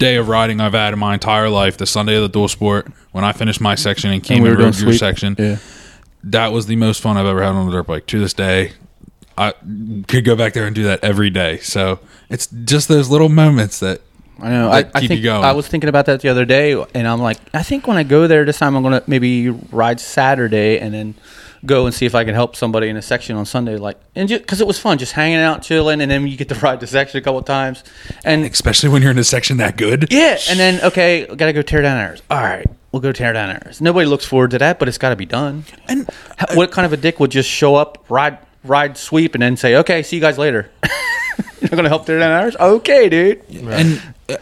day 0.00 0.16
of 0.16 0.28
riding 0.28 0.60
I've 0.60 0.72
had 0.72 0.92
in 0.92 0.98
my 0.98 1.14
entire 1.14 1.48
life. 1.48 1.76
The 1.76 1.86
Sunday 1.86 2.16
of 2.16 2.22
the 2.22 2.28
dual 2.28 2.48
sport 2.48 2.88
when 3.12 3.22
I 3.22 3.32
finished 3.32 3.60
my 3.60 3.76
section 3.76 4.10
and 4.10 4.22
came 4.22 4.38
And 4.38 4.44
we 4.44 4.50
and 4.50 4.58
rode 4.58 4.78
your 4.78 4.92
section. 4.94 5.36
Yeah. 5.38 5.58
That 6.24 6.48
was 6.52 6.66
the 6.66 6.74
most 6.76 7.00
fun 7.00 7.16
I've 7.16 7.26
ever 7.26 7.42
had 7.42 7.52
on 7.52 7.68
a 7.68 7.70
dirt 7.70 7.86
bike. 7.86 8.06
To 8.06 8.18
this 8.18 8.34
day, 8.34 8.72
I 9.38 9.52
could 10.08 10.24
go 10.24 10.34
back 10.34 10.54
there 10.54 10.66
and 10.66 10.74
do 10.74 10.84
that 10.84 11.04
every 11.04 11.30
day. 11.30 11.58
So 11.58 12.00
it's 12.28 12.48
just 12.48 12.88
those 12.88 13.08
little 13.08 13.28
moments 13.28 13.78
that 13.80 14.00
I 14.42 14.50
know. 14.50 14.70
I, 14.70 14.78
I 14.78 14.82
keep 14.82 14.92
think 15.08 15.10
you 15.12 15.22
going. 15.22 15.44
I 15.44 15.52
was 15.52 15.68
thinking 15.68 15.88
about 15.88 16.06
that 16.06 16.20
the 16.20 16.28
other 16.28 16.44
day, 16.44 16.72
and 16.94 17.06
I'm 17.06 17.20
like, 17.20 17.38
I 17.52 17.62
think 17.62 17.86
when 17.86 17.96
I 17.96 18.02
go 18.02 18.26
there 18.26 18.44
this 18.44 18.58
time, 18.58 18.74
I'm 18.76 18.82
gonna 18.82 19.02
maybe 19.06 19.50
ride 19.50 20.00
Saturday 20.00 20.78
and 20.78 20.94
then 20.94 21.14
go 21.66 21.84
and 21.86 21.94
see 21.94 22.06
if 22.06 22.14
I 22.14 22.24
can 22.24 22.34
help 22.34 22.56
somebody 22.56 22.88
in 22.88 22.96
a 22.96 23.02
section 23.02 23.36
on 23.36 23.44
Sunday. 23.46 23.76
Like, 23.76 23.98
and 24.14 24.28
just 24.28 24.42
because 24.42 24.60
it 24.60 24.66
was 24.66 24.78
fun, 24.78 24.98
just 24.98 25.12
hanging 25.12 25.38
out, 25.38 25.62
chilling, 25.62 26.00
and 26.00 26.10
then 26.10 26.26
you 26.26 26.36
get 26.36 26.48
to 26.48 26.54
ride 26.56 26.80
the 26.80 26.86
section 26.86 27.18
a 27.18 27.20
couple 27.22 27.42
times, 27.42 27.84
and 28.24 28.44
especially 28.44 28.88
when 28.88 29.02
you're 29.02 29.10
in 29.10 29.18
a 29.18 29.24
section 29.24 29.58
that 29.58 29.76
good. 29.76 30.12
yeah, 30.12 30.38
and 30.48 30.58
then 30.58 30.80
okay, 30.84 31.26
gotta 31.26 31.52
go 31.52 31.62
tear 31.62 31.82
down 31.82 31.98
errors. 31.98 32.22
All 32.30 32.40
right, 32.42 32.66
we'll 32.92 33.02
go 33.02 33.12
tear 33.12 33.32
down 33.32 33.50
errors. 33.50 33.80
Nobody 33.80 34.06
looks 34.06 34.24
forward 34.24 34.50
to 34.52 34.58
that, 34.58 34.78
but 34.78 34.88
it's 34.88 34.98
got 34.98 35.10
to 35.10 35.16
be 35.16 35.26
done. 35.26 35.64
And 35.88 36.08
How- 36.36 36.54
what 36.56 36.70
kind 36.70 36.86
of 36.86 36.92
a 36.92 36.96
dick 36.96 37.20
would 37.20 37.30
just 37.30 37.48
show 37.48 37.74
up, 37.74 38.04
ride, 38.08 38.38
ride, 38.64 38.96
sweep, 38.96 39.34
and 39.34 39.42
then 39.42 39.56
say, 39.56 39.76
"Okay, 39.76 40.02
see 40.02 40.16
you 40.16 40.22
guys 40.22 40.38
later." 40.38 40.70
You're 41.60 41.68
gonna 41.70 41.88
help 41.90 42.06
tear 42.06 42.18
down 42.18 42.32
errors? 42.32 42.56
Okay, 42.56 43.08
dude. 43.10 43.42
and 43.50 44.00
uh, 44.30 44.36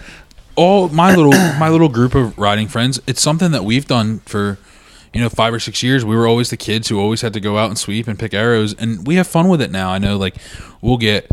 all 0.54 0.88
my 0.88 1.14
little 1.14 1.32
my 1.58 1.68
little 1.68 1.88
group 1.88 2.14
of 2.16 2.36
riding 2.36 2.66
friends 2.66 3.00
it's 3.06 3.20
something 3.22 3.52
that 3.52 3.64
we've 3.64 3.86
done 3.86 4.18
for 4.20 4.58
you 5.18 5.24
know 5.24 5.28
five 5.28 5.52
or 5.52 5.58
six 5.58 5.82
years 5.82 6.04
we 6.04 6.14
were 6.14 6.28
always 6.28 6.50
the 6.50 6.56
kids 6.56 6.86
who 6.88 7.00
always 7.00 7.22
had 7.22 7.32
to 7.32 7.40
go 7.40 7.58
out 7.58 7.68
and 7.68 7.76
sweep 7.76 8.06
and 8.06 8.18
pick 8.18 8.32
arrows 8.32 8.72
and 8.74 9.04
we 9.04 9.16
have 9.16 9.26
fun 9.26 9.48
with 9.48 9.60
it 9.60 9.72
now. 9.72 9.90
I 9.90 9.98
know 9.98 10.16
like 10.16 10.36
we'll 10.80 10.96
get 10.96 11.28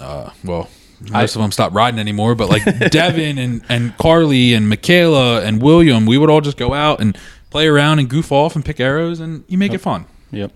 uh 0.00 0.30
well 0.42 0.70
most 1.10 1.36
of 1.36 1.42
them 1.42 1.52
stopped 1.52 1.74
riding 1.74 2.00
anymore 2.00 2.34
but 2.34 2.48
like 2.48 2.64
devin 2.90 3.36
and 3.36 3.62
and 3.68 3.94
carly 3.98 4.54
and 4.54 4.70
michaela 4.70 5.42
and 5.42 5.60
william 5.60 6.06
we 6.06 6.16
would 6.16 6.30
all 6.30 6.40
just 6.40 6.56
go 6.56 6.72
out 6.72 6.98
and 6.98 7.18
play 7.54 7.68
around 7.68 8.00
and 8.00 8.10
goof 8.10 8.32
off 8.32 8.56
and 8.56 8.64
pick 8.64 8.80
arrows 8.80 9.20
and 9.20 9.44
you 9.46 9.56
make 9.56 9.72
it 9.72 9.78
fun. 9.78 10.06
Yep. 10.32 10.50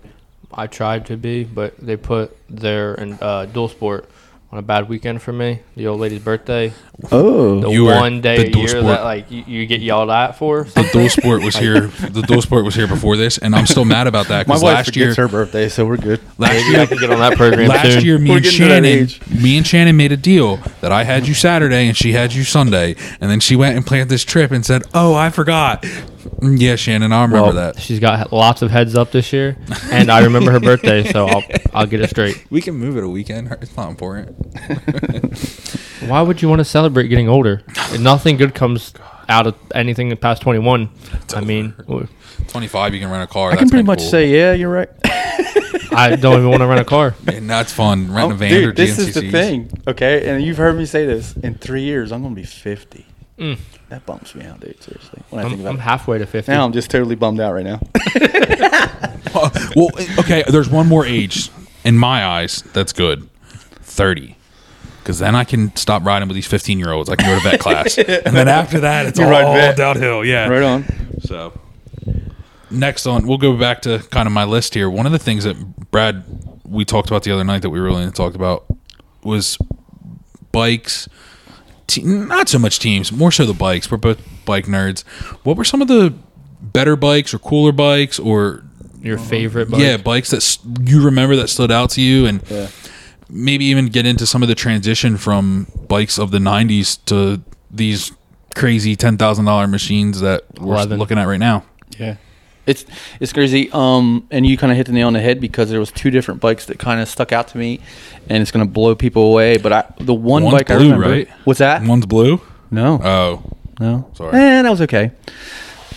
I 0.51 0.67
tried 0.67 1.05
to 1.05 1.15
be, 1.15 1.45
but 1.45 1.77
they 1.77 1.95
put 1.95 2.35
their 2.49 2.93
and 2.95 3.21
uh, 3.23 3.45
dual 3.45 3.69
sport 3.69 4.09
on 4.51 4.57
a 4.57 4.61
bad 4.63 4.89
weekend 4.89 5.21
for 5.21 5.31
me. 5.31 5.59
The 5.75 5.85
old 5.85 5.99
lady's 5.99 6.23
birthday, 6.23 6.73
Oh. 7.11 7.59
the 7.61 7.69
You 7.69 7.85
were 7.85 7.95
one 7.95 8.19
day 8.19 8.49
the 8.49 8.57
a 8.57 8.59
year 8.59 8.67
sport. 8.69 8.83
that 8.85 9.03
like 9.03 9.29
you, 9.29 9.43
you 9.45 9.65
get 9.67 9.79
yelled 9.81 10.09
at 10.09 10.37
for. 10.37 10.63
the 10.63 10.89
dual 10.91 11.07
sport 11.09 11.43
was 11.43 11.55
here 11.55 11.81
the 11.87 12.23
dual 12.23 12.41
sport 12.41 12.65
was 12.65 12.73
here 12.75 12.87
before 12.87 13.15
this 13.15 13.37
and 13.37 13.55
i'm 13.55 13.65
still 13.67 13.85
mad 13.85 14.07
about 14.07 14.27
that 14.27 14.47
My 14.47 14.55
wife 14.55 14.63
last 14.63 14.95
year 14.95 15.05
forgets 15.13 15.17
her 15.17 15.27
birthday, 15.27 15.69
so 15.69 15.85
we're 15.85 15.97
good. 15.97 16.19
last 16.39 16.53
Maybe 16.53 16.69
year 16.71 16.79
I 16.81 16.85
can 16.87 16.97
get 16.97 17.11
on 17.11 17.19
that 17.19 17.37
program 17.37 17.67
Last 17.69 17.93
soon. 17.93 18.03
year, 18.03 18.17
me 18.17 18.31
We're 18.31 18.37
and 18.37 18.43
getting 18.45 18.59
to 18.59 18.67
that 18.67 19.09
Shannon, 19.11 19.41
me 19.43 19.57
and 19.57 19.67
Shannon 19.67 19.95
made 19.97 20.11
a 20.11 20.17
deal 20.17 20.57
that 20.81 20.91
I 20.91 21.03
had 21.03 21.27
you 21.27 21.33
Saturday 21.35 21.87
and 21.87 21.95
she 21.95 22.13
had 22.13 22.33
you 22.33 22.43
Sunday, 22.43 22.95
and 23.21 23.29
then 23.29 23.39
she 23.39 23.55
went 23.55 23.77
and 23.77 23.85
planned 23.85 24.09
this 24.09 24.23
trip 24.25 24.49
and 24.51 24.65
said, 24.65 24.81
"Oh, 24.95 25.13
I 25.13 25.29
forgot." 25.29 25.85
Mm, 26.37 26.59
Yeah, 26.59 26.75
Shannon, 26.75 27.11
I 27.11 27.23
remember 27.23 27.43
Well, 27.43 27.53
that. 27.53 27.79
She's 27.79 27.99
got 27.99 28.31
lots 28.31 28.61
of 28.61 28.71
heads 28.71 28.95
up 28.95 29.11
this 29.11 29.33
year, 29.33 29.57
and 29.91 30.09
I 30.11 30.23
remember 30.23 30.51
her 30.51 30.59
birthday, 30.59 31.03
so 31.11 31.27
I'll 31.27 31.43
I'll 31.73 31.85
get 31.87 32.01
it 32.01 32.09
straight. 32.09 32.45
We 32.51 32.61
can 32.61 32.75
move 32.75 32.97
it 32.97 33.03
a 33.03 33.09
weekend. 33.09 33.51
It's 33.61 33.75
not 33.75 33.89
important. 33.89 34.35
Why 36.07 36.21
would 36.21 36.41
you 36.41 36.49
want 36.49 36.59
to 36.59 36.65
celebrate 36.65 37.07
getting 37.07 37.27
older? 37.29 37.61
Nothing 37.99 38.37
good 38.37 38.55
comes 38.55 38.93
out 39.29 39.47
of 39.47 39.55
anything 39.75 40.15
past 40.17 40.41
twenty 40.41 40.59
one. 40.59 40.89
I 41.35 41.41
mean, 41.41 41.73
Twenty-five, 42.47 42.93
you 42.93 42.99
can 42.99 43.11
rent 43.11 43.23
a 43.23 43.27
car. 43.31 43.51
I 43.51 43.55
can 43.57 43.69
pretty 43.69 43.83
much 43.85 44.01
say, 44.01 44.29
yeah, 44.29 44.53
you're 44.53 44.69
right. 44.71 44.89
I 45.91 46.15
don't 46.15 46.35
even 46.39 46.49
want 46.49 46.61
to 46.61 46.67
rent 46.67 46.79
a 46.79 46.85
car. 46.85 47.13
and 47.27 47.49
that's 47.49 47.73
fun. 47.73 48.11
Renting 48.11 48.31
Oh, 48.31 48.35
a 48.35 48.37
van 48.37 48.53
or 48.53 48.67
dude, 48.67 48.75
this 48.77 48.97
is 48.99 49.13
the 49.13 49.29
thing, 49.29 49.69
okay? 49.87 50.29
And 50.29 50.41
you've 50.43 50.57
heard 50.57 50.77
me 50.77 50.85
say 50.85 51.05
this. 51.05 51.35
In 51.37 51.55
three 51.55 51.81
years, 51.83 52.11
I'm 52.11 52.21
going 52.21 52.33
to 52.35 52.39
be 52.41 52.45
50. 52.47 53.05
Mm. 53.37 53.57
That 53.89 54.05
bumps 54.05 54.35
me 54.35 54.45
out, 54.45 54.59
dude. 54.59 54.81
Seriously. 54.81 55.21
When 55.29 55.39
I 55.39 55.43
I'm, 55.43 55.49
think 55.49 55.61
about 55.61 55.69
I'm 55.71 55.75
it. 55.77 55.81
halfway 55.81 56.17
to 56.19 56.25
fifty. 56.25 56.51
Now 56.51 56.65
I'm 56.65 56.73
just 56.73 56.89
totally 56.91 57.15
bummed 57.15 57.39
out 57.39 57.53
right 57.53 57.65
now. 57.65 57.79
Uh, 59.31 59.49
well, 59.75 59.89
eh, 59.99 60.07
okay. 60.17 60.43
There's 60.47 60.69
one 60.69 60.87
more 60.87 61.05
age 61.05 61.51
in 61.83 61.95
my 61.97 62.25
eyes 62.25 62.63
that's 62.73 62.93
good. 62.93 63.29
Thirty. 63.81 64.35
Because 64.99 65.19
then 65.19 65.35
I 65.35 65.43
can 65.43 65.75
stop 65.75 66.03
riding 66.03 66.27
with 66.27 66.33
these 66.35 66.47
15 66.47 66.79
year 66.79 66.91
olds. 66.91 67.09
I 67.09 67.15
can 67.15 67.27
go 67.27 67.35
to 67.37 67.49
vet 67.49 67.59
class, 67.59 67.97
and 67.99 68.35
then 68.35 68.47
after 68.47 68.79
that, 68.79 69.05
it's 69.05 69.19
You 69.19 69.25
all 69.25 69.53
vet. 69.53 69.77
downhill. 69.77 70.25
Yeah, 70.25 70.47
right 70.47 70.63
on. 70.63 70.85
So 71.21 71.53
next 72.71 73.05
on, 73.05 73.27
we'll 73.27 73.37
go 73.37 73.55
back 73.55 73.83
to 73.83 73.99
kind 74.09 74.25
of 74.25 74.33
my 74.33 74.45
list 74.45 74.73
here. 74.73 74.89
One 74.89 75.05
of 75.05 75.11
the 75.11 75.19
things 75.19 75.43
that 75.43 75.91
Brad 75.91 76.23
we 76.65 76.85
talked 76.85 77.09
about 77.09 77.21
the 77.23 77.31
other 77.31 77.43
night 77.43 77.61
that 77.61 77.69
we 77.69 77.79
really 77.79 78.09
talked 78.11 78.35
about 78.35 78.65
was 79.23 79.57
bikes. 80.51 81.07
Te- 81.89 82.03
not 82.03 82.47
so 82.49 82.57
much 82.59 82.79
teams, 82.79 83.11
more 83.11 83.31
so 83.31 83.45
the 83.45 83.53
bikes. 83.53 83.89
We're 83.91 83.97
both 83.97 84.19
bike 84.45 84.65
nerds. 84.65 85.03
What 85.43 85.57
were 85.57 85.63
some 85.65 85.81
of 85.81 85.87
the 85.87 86.13
better 86.61 86.95
bikes 86.95 87.33
or 87.33 87.39
cooler 87.39 87.71
bikes 87.71 88.19
or 88.19 88.63
Your 89.01 89.17
favorite? 89.17 89.69
Bike? 89.71 89.81
yeah 89.81 89.97
bikes 89.97 90.29
that 90.31 90.37
s- 90.37 90.59
you 90.83 91.03
remember 91.03 91.35
that 91.37 91.49
stood 91.49 91.71
out 91.71 91.89
to 91.91 92.01
you 92.01 92.25
and 92.25 92.41
Yeah. 92.49 92.67
maybe 93.29 93.65
even 93.65 93.87
get 93.87 94.05
into 94.05 94.25
some 94.27 94.41
of 94.43 94.49
the 94.49 94.55
transition 94.55 95.17
from 95.17 95.67
bikes 95.87 96.17
of 96.19 96.31
the 96.31 96.39
90s 96.39 96.97
to 97.05 97.41
these 97.71 98.11
crazy 98.55 98.95
$10,000 98.95 99.69
machines 99.69 100.19
that 100.21 100.43
we're 100.59 100.73
Eleven. 100.75 100.99
looking 100.99 101.17
at 101.17 101.27
right 101.27 101.39
now. 101.39 101.63
Yeah. 101.97 102.15
It's 102.69 102.85
it's 103.19 103.33
crazy. 103.33 103.69
Um, 103.73 104.27
and 104.31 104.45
you 104.45 104.57
kind 104.57 104.71
of 104.71 104.77
hit 104.77 104.85
the 104.85 104.93
nail 104.93 105.07
on 105.07 105.13
the 105.13 105.19
head 105.21 105.41
because 105.41 105.69
there 105.69 105.79
was 105.79 105.91
two 105.91 106.11
different 106.11 106.39
bikes 106.39 106.65
that 106.67 106.77
kind 106.79 107.01
of 107.01 107.07
stuck 107.09 107.31
out 107.31 107.47
to 107.49 107.57
me, 107.57 107.79
and 108.29 108.41
it's 108.41 108.51
gonna 108.51 108.65
blow 108.65 108.95
people 108.95 109.23
away. 109.23 109.57
But 109.57 109.73
I, 109.73 109.93
the 109.99 110.13
one 110.13 110.43
One's 110.43 110.53
bike 110.53 110.69
I 110.71 110.77
blue, 110.77 110.85
remember, 110.91 111.09
right? 111.09 111.27
what's 111.45 111.59
that? 111.59 111.83
One's 111.83 112.05
blue. 112.05 112.41
No, 112.71 112.99
Oh, 113.03 113.43
no. 113.79 114.09
Sorry. 114.13 114.37
Eh, 114.37 114.61
that 114.61 114.69
was 114.69 114.81
okay. 114.81 115.11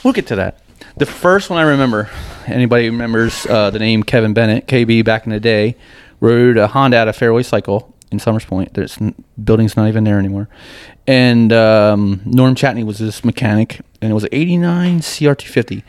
We'll 0.03 0.15
get 0.15 0.27
to 0.29 0.37
that. 0.37 0.61
The 0.97 1.07
first 1.07 1.51
one 1.51 1.59
I 1.59 1.63
remember. 1.63 2.09
Anybody 2.47 2.89
remembers 2.91 3.47
uh, 3.47 3.71
the 3.71 3.79
name 3.79 4.03
Kevin 4.03 4.33
Bennett, 4.35 4.67
KB, 4.67 5.05
back 5.05 5.27
in 5.27 5.33
the 5.33 5.41
day, 5.41 5.77
rode 6.21 6.57
a 6.57 6.67
Honda 6.69 6.97
out 6.99 7.09
of 7.09 7.17
Fairway 7.17 7.43
Cycle 7.43 7.95
in 8.11 8.19
Somers 8.19 8.45
Point. 8.45 8.75
There's 8.75 8.99
building's 9.43 9.77
not 9.77 9.89
even 9.89 10.05
there 10.05 10.19
anymore. 10.19 10.49
And 11.07 11.53
um, 11.53 12.21
Norm 12.25 12.55
Chatney 12.55 12.85
was 12.85 12.99
this 12.99 13.25
mechanic, 13.25 13.81
and 14.01 14.11
it 14.11 14.15
was 14.15 14.25
an 14.25 14.31
'89 14.33 15.01
CR250. 15.01 15.83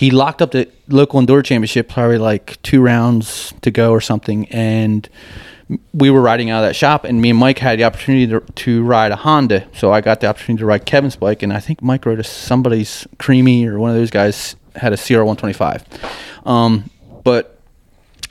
He 0.00 0.10
locked 0.10 0.40
up 0.40 0.52
the 0.52 0.66
local 0.88 1.20
indoor 1.20 1.42
championship, 1.42 1.90
probably 1.90 2.16
like 2.16 2.56
two 2.62 2.80
rounds 2.80 3.52
to 3.60 3.70
go 3.70 3.92
or 3.92 4.00
something, 4.00 4.48
and 4.48 5.06
we 5.92 6.08
were 6.08 6.22
riding 6.22 6.48
out 6.48 6.64
of 6.64 6.70
that 6.70 6.74
shop, 6.74 7.04
and 7.04 7.20
me 7.20 7.28
and 7.28 7.38
Mike 7.38 7.58
had 7.58 7.78
the 7.78 7.84
opportunity 7.84 8.26
to, 8.28 8.40
to 8.40 8.82
ride 8.82 9.12
a 9.12 9.16
Honda. 9.16 9.68
So 9.74 9.92
I 9.92 10.00
got 10.00 10.22
the 10.22 10.26
opportunity 10.28 10.60
to 10.60 10.64
ride 10.64 10.86
Kevin's 10.86 11.16
bike, 11.16 11.42
and 11.42 11.52
I 11.52 11.60
think 11.60 11.82
Mike 11.82 12.06
rode 12.06 12.18
a, 12.18 12.24
somebody's 12.24 13.06
Creamy 13.18 13.66
or 13.66 13.78
one 13.78 13.90
of 13.90 13.96
those 13.96 14.10
guys 14.10 14.56
had 14.74 14.94
a 14.94 14.96
CR125. 14.96 15.84
Um, 16.46 16.88
but 17.22 17.60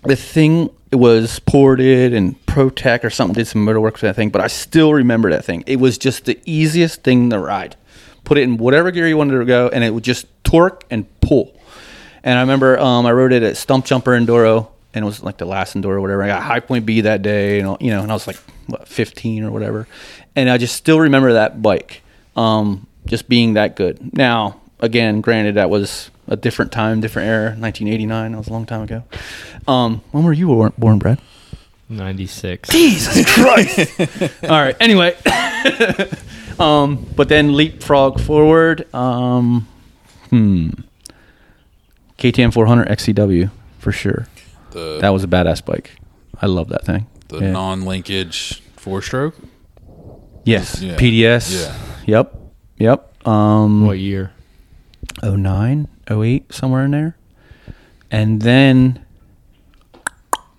the 0.01 0.15
thing 0.15 0.71
was 0.91 1.37
ported 1.37 2.15
and 2.15 2.43
Protec 2.47 3.03
or 3.03 3.11
something 3.11 3.35
did 3.35 3.45
some 3.45 3.63
motor 3.63 3.79
work 3.79 3.95
for 3.95 4.07
that 4.07 4.15
thing, 4.15 4.31
but 4.31 4.41
I 4.41 4.47
still 4.47 4.91
remember 4.91 5.29
that 5.29 5.45
thing. 5.45 5.63
It 5.67 5.75
was 5.75 5.99
just 5.99 6.25
the 6.25 6.39
easiest 6.47 7.03
thing 7.03 7.29
to 7.29 7.37
ride. 7.37 7.75
Put 8.23 8.39
it 8.39 8.41
in 8.41 8.57
whatever 8.57 8.89
gear 8.89 9.07
you 9.07 9.17
wanted 9.17 9.37
to 9.37 9.45
go, 9.45 9.69
and 9.69 9.83
it 9.83 9.93
would 9.93 10.03
just 10.03 10.25
torque 10.43 10.83
and 10.89 11.05
pull. 11.21 11.53
And 12.23 12.37
I 12.37 12.41
remember 12.41 12.79
um, 12.79 13.05
I 13.05 13.11
rode 13.11 13.33
it 13.33 13.43
at 13.43 13.57
Stump 13.57 13.85
Jumper 13.85 14.11
Enduro, 14.11 14.67
and 14.93 15.03
it 15.03 15.05
was 15.05 15.23
like 15.23 15.37
the 15.37 15.45
last 15.45 15.75
Enduro 15.75 15.91
or 15.91 16.01
whatever. 16.01 16.23
I 16.23 16.27
got 16.27 16.43
High 16.43 16.59
Point 16.59 16.85
B 16.85 17.01
that 17.01 17.21
day, 17.21 17.59
and 17.59 17.77
you 17.81 17.91
know, 17.91 18.01
and 18.01 18.11
I 18.11 18.13
was 18.13 18.27
like 18.27 18.37
what, 18.67 18.87
15 18.87 19.43
or 19.43 19.51
whatever, 19.51 19.87
and 20.35 20.49
I 20.49 20.57
just 20.57 20.75
still 20.75 20.99
remember 20.99 21.33
that 21.33 21.61
bike, 21.61 22.01
um, 22.35 22.87
just 23.05 23.29
being 23.29 23.53
that 23.53 23.75
good. 23.75 24.15
Now, 24.15 24.59
again, 24.79 25.21
granted, 25.21 25.55
that 25.55 25.69
was 25.69 26.11
a 26.27 26.35
different 26.35 26.71
time, 26.71 27.01
different 27.01 27.27
era. 27.27 27.45
1989. 27.57 28.31
That 28.31 28.37
was 28.37 28.47
a 28.47 28.53
long 28.53 28.65
time 28.65 28.83
ago. 28.83 29.03
Um, 29.67 30.01
when 30.11 30.23
were 30.23 30.33
you 30.33 30.47
born, 30.47 30.73
born 30.77 30.99
Brad? 30.99 31.19
96. 31.89 32.69
Jesus 32.69 33.25
Christ! 33.33 33.99
All 34.43 34.49
right. 34.49 34.75
Anyway, 34.79 35.15
um, 36.59 37.05
but 37.15 37.29
then 37.29 37.53
leapfrog 37.55 38.19
forward. 38.19 38.93
Um, 38.93 39.67
hmm. 40.29 40.69
KTM 42.19 42.53
400 42.53 42.87
XCW 42.89 43.49
for 43.79 43.91
sure. 43.91 44.27
The 44.71 44.99
That 45.01 45.09
was 45.09 45.23
a 45.23 45.27
badass 45.27 45.63
bike. 45.65 45.95
I 46.41 46.45
love 46.45 46.69
that 46.69 46.85
thing. 46.85 47.07
the 47.29 47.39
Yeah. 47.39 47.51
non-linkage 47.51 48.61
four 48.75 49.01
stroke. 49.01 49.35
Yes. 50.45 50.81
Yeah. 50.81 50.95
PDS. 50.97 51.53
Yeah. 52.07 52.17
Yep. 52.17 52.35
Yep. 52.79 53.27
Um, 53.27 53.85
What 53.85 53.99
year? 53.99 54.31
09, 55.23 55.87
08, 56.09 56.51
somewhere 56.53 56.83
in 56.85 56.91
there. 56.91 57.15
And 58.09 58.41
then 58.41 58.99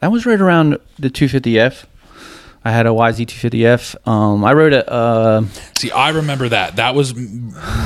that 0.00 0.12
was 0.12 0.26
right 0.26 0.40
around 0.40 0.78
the 0.98 1.10
250F. 1.10 1.86
I 2.64 2.72
had 2.72 2.86
a 2.86 2.90
YZ250F. 2.90 4.06
Um, 4.06 4.44
I 4.44 4.52
rode 4.52 4.72
a. 4.74 4.90
Uh, 4.90 5.44
See, 5.78 5.90
I 5.90 6.10
remember 6.10 6.48
that. 6.50 6.76
That 6.76 6.94
was 6.94 7.14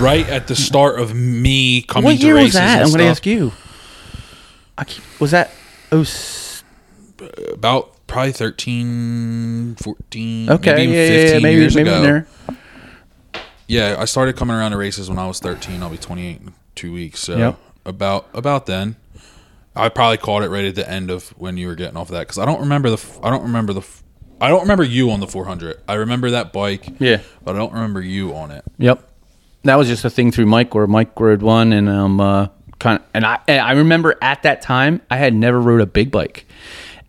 right 0.01 0.29
at 0.29 0.49
the 0.49 0.57
start 0.57 0.99
of 0.99 1.15
me 1.15 1.83
coming 1.83 2.05
what 2.05 2.19
to 2.21 2.27
year 2.27 2.35
was 2.35 2.55
that? 2.55 2.83
I'm 2.83 2.89
going 2.89 2.99
to 2.99 3.05
ask 3.07 3.25
you. 3.25 3.53
I 4.77 4.85
keep, 4.85 5.05
was 5.21 5.31
that? 5.31 5.53
Oh, 5.93 6.05
About 7.53 8.07
probably 8.09 8.33
13, 8.33 9.77
14, 9.77 10.51
okay. 10.51 10.75
maybe 10.75 10.93
yeah, 10.93 11.07
15 11.07 11.17
yeah, 11.29 11.33
yeah, 11.35 11.39
maybe 11.41 11.61
years 11.61 11.77
maybe 11.77 11.89
in 11.91 11.95
ago. 11.95 12.03
there. 12.03 12.27
Yeah, 13.69 13.97
I 13.99 14.05
started 14.05 14.37
coming 14.37 14.57
around 14.57 14.73
to 14.73 14.77
races 14.77 15.09
when 15.09 15.19
I 15.19 15.27
was 15.27 15.39
13. 15.39 15.83
I'll 15.83 15.91
be 15.91 15.97
28 15.97 16.41
in 16.41 16.53
two 16.75 16.93
weeks. 16.93 17.21
So 17.21 17.37
Yep. 17.37 17.59
about 17.87 18.27
about 18.35 18.67
then, 18.67 18.97
I 19.77 19.89
probably 19.89 20.19
caught 20.19 20.43
it 20.43 20.49
right 20.51 20.65
at 20.65 20.75
the 20.75 20.89
end 20.91 21.11
of 21.11 21.29
when 21.39 21.57
you 21.57 21.69
were 21.69 21.75
getting 21.77 21.97
off 21.97 22.09
of 22.09 22.13
that 22.15 22.21
because 22.21 22.39
I 22.39 22.45
don't 22.45 22.61
remember 22.61 22.91
the 22.91 23.03
I 23.23 23.31
don't 23.31 23.43
remember 23.45 23.73
the 23.73 23.87
I 24.41 24.49
don't 24.49 24.63
remember 24.63 24.85
you 24.85 25.11
on 25.11 25.21
the 25.21 25.27
400. 25.27 25.81
I 25.89 25.95
remember 25.95 26.31
that 26.33 26.53
bike. 26.53 26.87
Yeah. 26.99 27.21
but 27.45 27.55
I 27.55 27.59
don't 27.59 27.73
remember 27.73 28.01
you 28.01 28.35
on 28.35 28.51
it. 28.51 28.65
Yep. 28.79 29.09
That 29.63 29.77
was 29.77 29.89
just 29.89 30.05
a 30.05 30.11
thing 30.11 30.31
through 30.31 30.47
Mike 30.47 30.75
where 30.75 30.87
Mike 30.87 31.19
rode 31.19 31.41
one 31.43 31.73
and 31.73 31.89
um 31.89 32.21
uh, 32.21 32.49
kind 32.79 32.99
of 33.01 33.07
and 33.15 33.25
I 33.25 33.39
and 33.49 33.61
I 33.61 33.73
remember 33.73 34.15
at 34.21 34.43
that 34.43 34.61
time 34.61 35.01
I 35.11 35.17
had 35.17 35.35
never 35.35 35.61
rode 35.61 35.81
a 35.81 35.87
big 35.87 36.11
bike. 36.11 36.47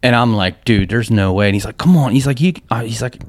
And 0.01 0.15
I'm 0.15 0.35
like, 0.35 0.63
dude, 0.65 0.89
there's 0.89 1.09
no 1.09 1.33
way. 1.33 1.47
And 1.47 1.55
he's 1.55 1.65
like, 1.65 1.77
come 1.77 1.97
on. 1.97 2.11
He's 2.11 2.27
like, 2.27 2.39
you. 2.39 2.53
Uh, 2.69 2.83
he's 2.83 3.01
like, 3.01 3.21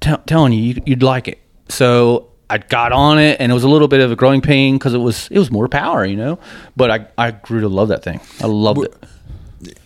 tell 0.00 0.18
telling 0.26 0.52
you, 0.52 0.62
you, 0.62 0.82
you'd 0.84 1.02
like 1.02 1.26
it. 1.26 1.40
So 1.70 2.28
I 2.50 2.58
got 2.58 2.92
on 2.92 3.18
it, 3.18 3.40
and 3.40 3.50
it 3.50 3.54
was 3.54 3.64
a 3.64 3.68
little 3.68 3.88
bit 3.88 4.00
of 4.00 4.12
a 4.12 4.16
growing 4.16 4.42
pain 4.42 4.76
because 4.76 4.92
it 4.92 4.98
was 4.98 5.28
it 5.30 5.38
was 5.38 5.50
more 5.50 5.68
power, 5.68 6.04
you 6.04 6.16
know. 6.16 6.38
But 6.76 6.90
I 6.90 7.06
I 7.16 7.30
grew 7.30 7.62
to 7.62 7.68
love 7.68 7.88
that 7.88 8.02
thing. 8.04 8.20
I 8.42 8.46
loved 8.46 8.84
it. 8.84 8.94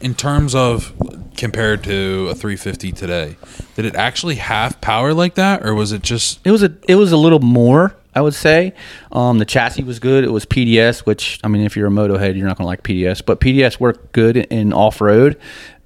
In 0.00 0.14
terms 0.14 0.54
of 0.54 0.92
compared 1.36 1.84
to 1.84 2.28
a 2.30 2.34
350 2.34 2.92
today, 2.92 3.36
did 3.74 3.84
it 3.84 3.94
actually 3.94 4.36
have 4.36 4.80
power 4.80 5.12
like 5.12 5.34
that, 5.34 5.64
or 5.66 5.74
was 5.74 5.92
it 5.92 6.02
just 6.02 6.40
It 6.44 6.50
was 6.50 6.62
a 6.62 6.72
it 6.88 6.94
was 6.94 7.12
a 7.12 7.16
little 7.16 7.40
more, 7.40 7.94
I 8.14 8.22
would 8.22 8.34
say. 8.34 8.72
Um, 9.12 9.38
the 9.38 9.44
chassis 9.44 9.82
was 9.82 9.98
good. 9.98 10.24
It 10.24 10.30
was 10.30 10.46
PDS, 10.46 11.00
which 11.00 11.40
I 11.44 11.48
mean, 11.48 11.62
if 11.62 11.76
you're 11.76 11.88
a 11.88 11.90
moto 11.90 12.16
head, 12.16 12.36
you're 12.36 12.46
not 12.46 12.56
gonna 12.56 12.68
like 12.68 12.82
PDS, 12.82 13.24
but 13.24 13.40
PDS 13.40 13.78
worked 13.78 14.12
good 14.12 14.36
in 14.36 14.72
off 14.72 15.00
road. 15.00 15.38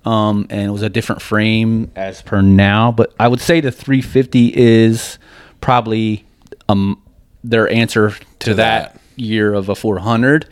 Um, 0.04 0.46
and 0.50 0.62
it 0.62 0.70
was 0.70 0.82
a 0.82 0.88
different 0.88 1.20
frame 1.20 1.90
as 1.96 2.22
per 2.22 2.40
now. 2.40 2.92
But 2.92 3.12
I 3.18 3.26
would 3.28 3.40
say 3.40 3.60
the 3.60 3.72
350 3.72 4.52
is 4.56 5.18
probably 5.60 6.24
um 6.68 7.02
their 7.42 7.68
answer 7.68 8.10
to, 8.10 8.50
To 8.50 8.54
that, 8.54 8.94
that. 8.94 9.00
year 9.16 9.52
of 9.52 9.68
a 9.68 9.74
400. 9.74 10.46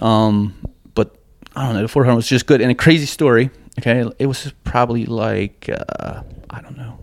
Um, 0.00 0.54
I 1.56 1.64
don't 1.64 1.74
know, 1.74 1.82
the 1.82 1.88
400 1.88 2.14
was 2.14 2.28
just 2.28 2.46
good 2.46 2.60
and 2.60 2.70
a 2.70 2.74
crazy 2.74 3.06
story. 3.06 3.50
Okay, 3.78 4.08
it 4.18 4.26
was 4.26 4.52
probably 4.64 5.06
like 5.06 5.68
uh, 5.68 6.22
I 6.48 6.60
don't 6.60 6.76
know 6.76 6.98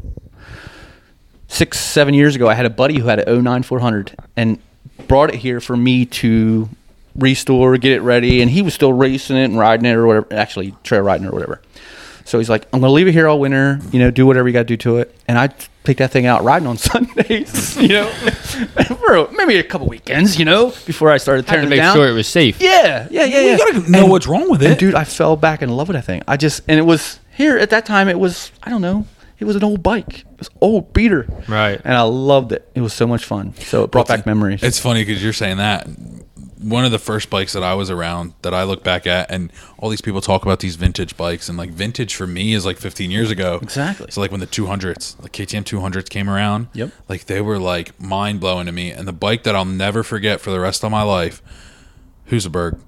six, 1.53 1.79
seven 1.79 2.13
years 2.13 2.35
ago, 2.35 2.49
I 2.49 2.55
had 2.55 2.65
a 2.65 2.69
buddy 2.69 2.99
who 2.99 3.07
had 3.07 3.19
an 3.19 3.43
09 3.43 3.63
400 3.63 4.15
and 4.35 4.59
brought 5.07 5.29
it 5.29 5.35
here 5.35 5.61
for 5.61 5.77
me 5.77 6.05
to 6.05 6.67
restore, 7.15 7.77
get 7.77 7.91
it 7.91 8.01
ready, 8.01 8.41
and 8.41 8.49
he 8.49 8.63
was 8.63 8.73
still 8.73 8.91
racing 8.91 9.37
it 9.37 9.45
and 9.45 9.57
riding 9.57 9.85
it 9.85 9.93
or 9.93 10.07
whatever, 10.07 10.27
actually 10.33 10.73
trail 10.83 11.01
riding 11.01 11.27
it 11.27 11.29
or 11.29 11.33
whatever. 11.33 11.61
So 12.25 12.37
he's 12.39 12.49
like, 12.49 12.67
I'm 12.73 12.79
gonna 12.81 12.93
leave 12.93 13.07
it 13.07 13.11
here 13.13 13.27
all 13.27 13.39
winter, 13.39 13.79
you 13.91 13.99
know, 13.99 14.09
do 14.11 14.25
whatever 14.25 14.47
you 14.47 14.53
gotta 14.53 14.63
do 14.65 14.77
to 14.77 14.97
it. 14.97 15.15
And 15.27 15.37
I 15.37 15.49
take 15.83 15.97
that 15.97 16.11
thing 16.11 16.25
out 16.25 16.43
riding 16.43 16.67
on 16.67 16.77
Sundays, 17.17 17.75
you 17.77 17.89
know, 17.89 18.07
for 18.09 19.29
maybe 19.31 19.57
a 19.57 19.63
couple 19.63 19.87
weekends, 19.87 20.39
you 20.39 20.45
know, 20.45 20.67
before 20.85 21.11
I 21.11 21.17
started 21.17 21.45
Had 21.45 21.55
tearing 21.55 21.69
to 21.69 21.75
it 21.75 21.77
make 21.77 21.83
down. 21.83 21.95
sure 21.95 22.07
it 22.07 22.13
was 22.13 22.27
safe. 22.27 22.61
Yeah, 22.61 23.07
yeah, 23.11 23.25
yeah, 23.25 23.39
You 23.41 23.47
yeah. 23.49 23.57
gotta 23.57 23.91
know 23.91 24.05
what's 24.05 24.27
wrong 24.27 24.49
with 24.49 24.63
and 24.63 24.73
it. 24.73 24.79
dude. 24.79 24.95
I 24.95 25.03
fell 25.03 25.35
back 25.35 25.61
in 25.61 25.69
love 25.69 25.87
with 25.89 25.95
that 25.95 26.05
thing. 26.05 26.21
I 26.27 26.37
just 26.37 26.61
and 26.67 26.79
it 26.79 26.83
was 26.83 27.19
here 27.35 27.57
at 27.57 27.69
that 27.71 27.85
time. 27.85 28.07
It 28.07 28.19
was 28.19 28.51
I 28.63 28.69
don't 28.69 28.81
know. 28.81 29.05
It 29.39 29.45
was 29.45 29.55
an 29.57 29.63
old 29.65 29.83
bike. 29.83 30.19
It 30.19 30.39
was 30.39 30.49
old 30.61 30.93
beater. 30.93 31.27
Right. 31.49 31.81
And 31.83 31.93
I 31.95 32.03
loved 32.03 32.53
it. 32.53 32.69
It 32.75 32.81
was 32.81 32.93
so 32.93 33.05
much 33.05 33.25
fun. 33.25 33.53
So 33.55 33.83
it 33.83 33.91
brought 33.91 34.07
back 34.07 34.25
memories. 34.25 34.63
It's 34.63 34.79
funny 34.79 35.03
because 35.03 35.21
you're 35.21 35.33
saying 35.33 35.57
that. 35.57 35.85
One 36.63 36.85
of 36.85 36.91
the 36.91 36.99
first 36.99 37.29
bikes 37.29 37.51
that 37.53 37.63
I 37.63 37.73
was 37.73 37.89
around 37.89 38.33
that 38.41 38.53
I 38.53 38.63
look 38.63 38.83
back 38.83 39.05
at, 39.05 39.29
and 39.29 39.51
all 39.77 39.89
these 39.89 40.01
people 40.01 40.21
talk 40.21 40.43
about 40.43 40.59
these 40.61 40.75
vintage 40.77 41.17
bikes, 41.17 41.49
and 41.49 41.57
like 41.57 41.69
vintage 41.71 42.15
for 42.15 42.25
me 42.25 42.53
is 42.53 42.65
like 42.65 42.77
15 42.77 43.11
years 43.11 43.29
ago. 43.29 43.59
Exactly. 43.61 44.07
So 44.09 44.21
like 44.21 44.31
when 44.31 44.39
the 44.39 44.47
200s, 44.47 45.17
the 45.21 45.29
KTM 45.29 45.63
200s 45.65 46.09
came 46.09 46.29
around, 46.29 46.67
Yep. 46.73 46.91
like 47.09 47.25
they 47.25 47.41
were 47.41 47.59
like 47.59 47.99
mind 48.01 48.39
blowing 48.39 48.65
to 48.67 48.71
me. 48.71 48.91
And 48.91 49.07
the 49.07 49.13
bike 49.13 49.43
that 49.43 49.55
I'll 49.55 49.65
never 49.65 50.03
forget 50.03 50.39
for 50.39 50.51
the 50.51 50.59
rest 50.59 50.83
of 50.83 50.91
my 50.91 51.01
life, 51.03 51.41
Husaberg. 52.29 52.79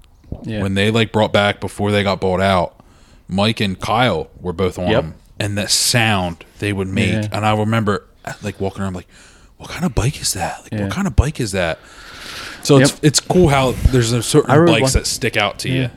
Yeah. 0.44 0.62
When 0.62 0.74
they 0.74 0.92
like 0.92 1.12
brought 1.12 1.32
back 1.34 1.60
before 1.60 1.92
they 1.92 2.04
got 2.04 2.20
bought 2.22 2.42
out, 2.42 2.80
Mike 3.28 3.60
and 3.60 3.80
Kyle 3.80 4.30
were 4.40 4.54
both 4.54 4.78
on 4.80 4.88
Yep. 4.90 5.02
them, 5.04 5.16
and 5.40 5.58
the 5.58 5.68
sound 5.68 6.46
they 6.60 6.72
would 6.74 6.88
make, 6.88 7.12
Yeah. 7.12 7.28
and 7.32 7.46
I 7.46 7.56
remember 7.58 8.06
like 8.42 8.60
walking 8.60 8.82
around 8.84 8.94
like, 8.96 9.08
what 9.58 9.70
kind 9.70 9.86
of 9.86 9.94
bike 9.96 10.20
is 10.22 10.34
that? 10.34 10.62
Like 10.64 10.74
Yeah. 10.74 10.84
what 10.84 10.92
kind 10.92 11.08
of 11.08 11.16
bike 11.16 11.40
is 11.40 11.52
that? 11.54 11.80
So 12.66 12.78
it's 12.78 12.92
Yep. 12.92 13.00
it's 13.04 13.20
cool 13.20 13.48
how 13.50 13.72
there's 13.92 14.12
a 14.14 14.18
I 14.18 14.22
certain 14.22 14.56
rode 14.60 14.68
bikes 14.68 14.82
one. 14.82 14.92
that 14.94 15.08
stick 15.08 15.38
out 15.38 15.60
to 15.60 15.70
you. 15.70 15.90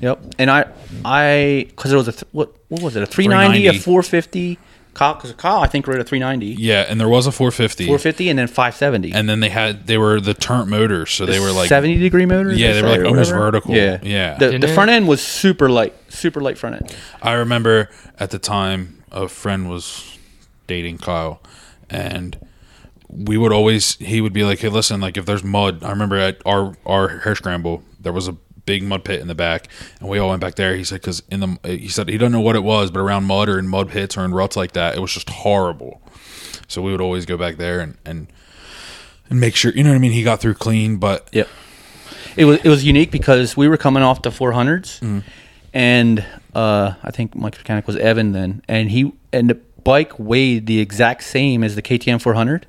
Yep. 0.00 0.34
And 0.38 0.50
I 0.50 0.66
I 1.04 1.66
because 1.68 1.92
it 1.92 1.96
was 1.96 2.08
a 2.08 2.12
th- 2.12 2.24
what 2.32 2.54
what 2.68 2.82
was 2.82 2.96
it 2.96 3.02
a 3.02 3.06
390, 3.06 3.66
a 3.68 3.72
450. 3.74 4.58
Kyle 4.94 5.14
because 5.14 5.32
Kyle 5.32 5.60
I 5.62 5.68
think 5.68 5.86
rode 5.86 6.00
a 6.00 6.04
390, 6.04 6.60
Yeah, 6.62 6.84
and 6.86 7.00
there 7.00 7.08
was 7.08 7.26
a 7.26 7.32
450, 7.32 7.86
450, 7.86 8.28
and 8.28 8.38
then 8.38 8.46
570. 8.46 9.12
and 9.14 9.26
then 9.26 9.40
they 9.40 9.48
had 9.48 9.86
they 9.86 9.96
were 9.96 10.20
the 10.20 10.34
turnt 10.34 10.68
motors, 10.68 11.10
so 11.12 11.24
they 11.24 11.40
were 11.40 11.50
like 11.50 11.70
70 11.70 11.96
degree 11.96 12.26
motors. 12.26 12.58
Yeah, 12.58 12.74
they 12.74 12.82
were 12.82 12.88
like 12.90 13.04
almost 13.06 13.30
vertical. 13.30 13.74
Yeah, 13.74 14.00
Yeah. 14.02 14.36
The, 14.36 14.58
the 14.58 14.68
front 14.68 14.90
end 14.90 15.08
was 15.08 15.22
super 15.22 15.70
light, 15.70 15.94
super 16.12 16.42
light 16.42 16.58
front 16.58 16.76
end. 16.76 16.94
I 17.22 17.32
remember 17.32 17.88
at 18.20 18.32
the 18.32 18.38
time 18.38 19.02
a 19.10 19.28
friend 19.28 19.70
was 19.70 20.18
dating 20.66 20.98
Kyle, 20.98 21.40
and 21.88 22.36
we 23.12 23.36
would 23.36 23.52
always 23.52 23.96
he 23.96 24.20
would 24.20 24.32
be 24.32 24.42
like, 24.44 24.58
"Hey, 24.60 24.68
listen, 24.68 25.00
like 25.00 25.16
if 25.16 25.26
there's 25.26 25.44
mud, 25.44 25.82
I 25.84 25.90
remember 25.90 26.16
at 26.16 26.40
our 26.46 26.74
our 26.86 27.18
hare 27.18 27.34
scramble 27.34 27.82
there 28.00 28.12
was 28.12 28.26
a 28.28 28.32
big 28.64 28.82
mud 28.82 29.04
pit 29.04 29.20
in 29.20 29.28
the 29.28 29.34
back, 29.34 29.68
and 30.00 30.08
we 30.08 30.18
all 30.18 30.28
went 30.30 30.40
back 30.40 30.54
there. 30.54 30.74
He 30.76 30.84
said 30.84 31.00
because 31.00 31.22
in 31.30 31.40
the 31.40 31.58
he 31.64 31.88
said 31.88 32.08
he 32.08 32.16
doesn't 32.18 32.32
know 32.32 32.40
what 32.40 32.56
it 32.56 32.62
was, 32.64 32.90
but 32.90 33.00
around 33.00 33.24
mud 33.24 33.48
or 33.48 33.58
in 33.58 33.68
mud 33.68 33.90
pits 33.90 34.16
or 34.16 34.24
in 34.24 34.32
ruts 34.32 34.56
like 34.56 34.72
that, 34.72 34.94
it 34.96 35.00
was 35.00 35.12
just 35.12 35.28
horrible. 35.30 36.00
So 36.68 36.80
we 36.80 36.90
would 36.92 37.00
always 37.02 37.26
go 37.26 37.36
back 37.36 37.56
there 37.58 37.80
and 37.80 37.96
and 38.06 38.28
and 39.28 39.38
make 39.40 39.56
sure 39.56 39.72
you 39.72 39.82
know 39.82 39.90
what 39.90 39.96
I 39.96 40.00
mean. 40.00 40.12
He 40.12 40.22
got 40.22 40.40
through 40.40 40.54
clean, 40.54 40.96
but 40.96 41.28
yeah, 41.32 41.44
It 42.36 42.44
was 42.46 42.58
it 42.64 42.68
was 42.68 42.84
unique 42.84 43.10
because 43.10 43.56
we 43.56 43.68
were 43.68 43.76
coming 43.76 44.02
off 44.02 44.22
the 44.22 44.30
400s, 44.30 45.00
Mm-hmm. 45.00 45.18
and 45.74 46.24
uh, 46.54 46.94
I 47.02 47.10
think 47.10 47.34
Mike's 47.34 47.58
mechanic 47.58 47.86
was 47.86 47.96
Evan 47.96 48.32
then, 48.32 48.62
and 48.68 48.90
he 48.90 49.12
and 49.32 49.50
the 49.50 49.54
bike 49.84 50.18
weighed 50.18 50.66
the 50.66 50.78
exact 50.80 51.24
same 51.24 51.64
as 51.64 51.74
the 51.74 51.82
KTM 51.82 52.20
400. 52.22 52.66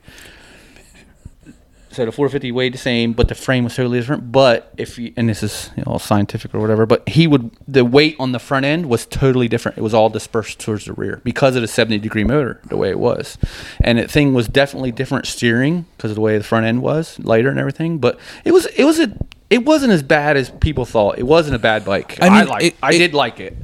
So 1.93 2.05
the 2.05 2.11
450 2.11 2.51
weighed 2.51 2.73
the 2.73 2.77
same, 2.79 3.13
but 3.13 3.27
the 3.27 3.35
frame 3.35 3.63
was 3.63 3.75
totally 3.75 3.99
different. 3.99 4.31
But 4.31 4.73
if 4.77 4.97
you 4.97 5.13
and 5.15 5.29
this 5.29 5.43
is 5.43 5.69
you 5.77 5.83
know, 5.85 5.93
all 5.93 5.99
scientific 5.99 6.53
or 6.55 6.59
whatever, 6.59 6.85
but 6.85 7.07
he 7.07 7.27
would 7.27 7.51
the 7.67 7.85
weight 7.85 8.15
on 8.19 8.31
the 8.31 8.39
front 8.39 8.65
end 8.65 8.87
was 8.89 9.05
totally 9.05 9.47
different. 9.47 9.77
It 9.77 9.81
was 9.81 9.93
all 9.93 10.09
dispersed 10.09 10.59
towards 10.59 10.85
the 10.85 10.93
rear 10.93 11.21
because 11.23 11.55
of 11.55 11.61
the 11.61 11.67
70 11.67 11.99
degree 11.99 12.23
motor, 12.23 12.59
the 12.65 12.77
way 12.77 12.89
it 12.89 12.99
was, 12.99 13.37
and 13.81 13.99
the 13.99 14.07
thing 14.07 14.33
was 14.33 14.47
definitely 14.47 14.91
different 14.91 15.27
steering 15.27 15.85
because 15.95 16.11
of 16.11 16.15
the 16.15 16.21
way 16.21 16.37
the 16.37 16.43
front 16.43 16.65
end 16.65 16.81
was 16.81 17.19
lighter 17.19 17.49
and 17.49 17.59
everything. 17.59 17.99
But 17.99 18.19
it 18.43 18.51
was 18.51 18.65
it 18.75 18.83
was 18.85 18.99
a 18.99 19.15
it 19.49 19.63
wasn't 19.65 19.93
as 19.93 20.01
bad 20.01 20.35
as 20.35 20.49
people 20.49 20.85
thought. 20.85 21.19
It 21.19 21.23
wasn't 21.27 21.55
a 21.55 21.59
bad 21.59 21.85
bike. 21.85 22.17
I 22.21 22.25
I 22.25 22.29
mean, 22.29 22.39
mean, 22.39 22.47
like 22.47 22.63
it- 22.63 22.75
I 22.81 22.93
it- 22.93 22.97
did 22.97 23.13
like 23.13 23.39
it. 23.39 23.55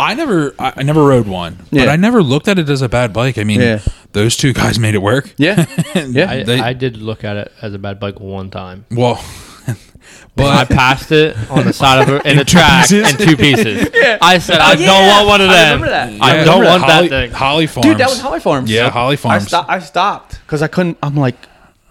I 0.00 0.14
never, 0.14 0.54
I 0.58 0.72
I 0.78 0.82
never 0.82 1.04
rode 1.04 1.26
one, 1.28 1.58
but 1.70 1.88
I 1.88 1.96
never 1.96 2.22
looked 2.22 2.48
at 2.48 2.58
it 2.58 2.68
as 2.68 2.82
a 2.82 2.88
bad 2.88 3.12
bike. 3.12 3.36
I 3.38 3.44
mean, 3.44 3.60
Yeah. 3.60 3.80
those 4.12 4.36
two 4.36 4.52
guys 4.52 4.78
made 4.78 4.94
it 4.94 5.02
work. 5.02 5.32
Yeah, 5.36 5.66
yeah. 5.94 6.30
I, 6.30 6.42
They- 6.42 6.60
I 6.60 6.72
did 6.72 6.96
look 6.96 7.22
at 7.24 7.36
it 7.36 7.52
as 7.62 7.74
a 7.74 7.78
bad 7.78 8.00
bike 8.00 8.18
one 8.18 8.50
time. 8.50 8.86
Well, 8.90 9.22
but 10.36 10.46
I 10.46 10.64
passed 10.64 11.12
it 11.12 11.36
on 11.50 11.66
the 11.66 11.72
side 11.72 12.00
of 12.00 12.06
the, 12.24 12.28
in 12.30 12.36
the 12.38 12.44
track 12.44 12.88
pieces? 12.88 13.10
in 13.20 13.26
two 13.28 13.36
pieces. 13.36 13.90
Yeah. 13.94 14.18
I 14.22 14.38
said, 14.38 14.58
Oh, 14.60 14.64
I 14.64 14.72
yeah. 14.72 14.86
don't 14.86 15.06
want 15.08 15.26
one 15.28 15.40
of 15.42 15.50
I 15.50 15.52
them. 15.54 15.82
remember 15.82 15.88
that. 15.90 16.22
I 16.22 16.40
I 16.40 16.44
don't 16.44 16.60
remember 16.60 16.68
want 16.70 16.80
that. 16.86 16.90
Holly, 16.94 17.08
that 17.08 17.26
thing. 17.28 17.30
Holly 17.32 17.66
Farms, 17.66 17.86
Dude, 17.86 17.98
that 17.98 18.08
was 18.08 18.20
Holly 18.20 18.40
Farms. 18.40 18.70
Yeah, 18.70 18.90
Holly 18.90 19.12
I, 19.12 19.16
Farms. 19.16 19.46
sto- 19.48 19.66
I 19.68 19.78
stopped 19.80 20.40
because 20.46 20.62
I 20.62 20.68
couldn't. 20.68 20.96
I'm 21.02 21.14
like, 21.16 21.36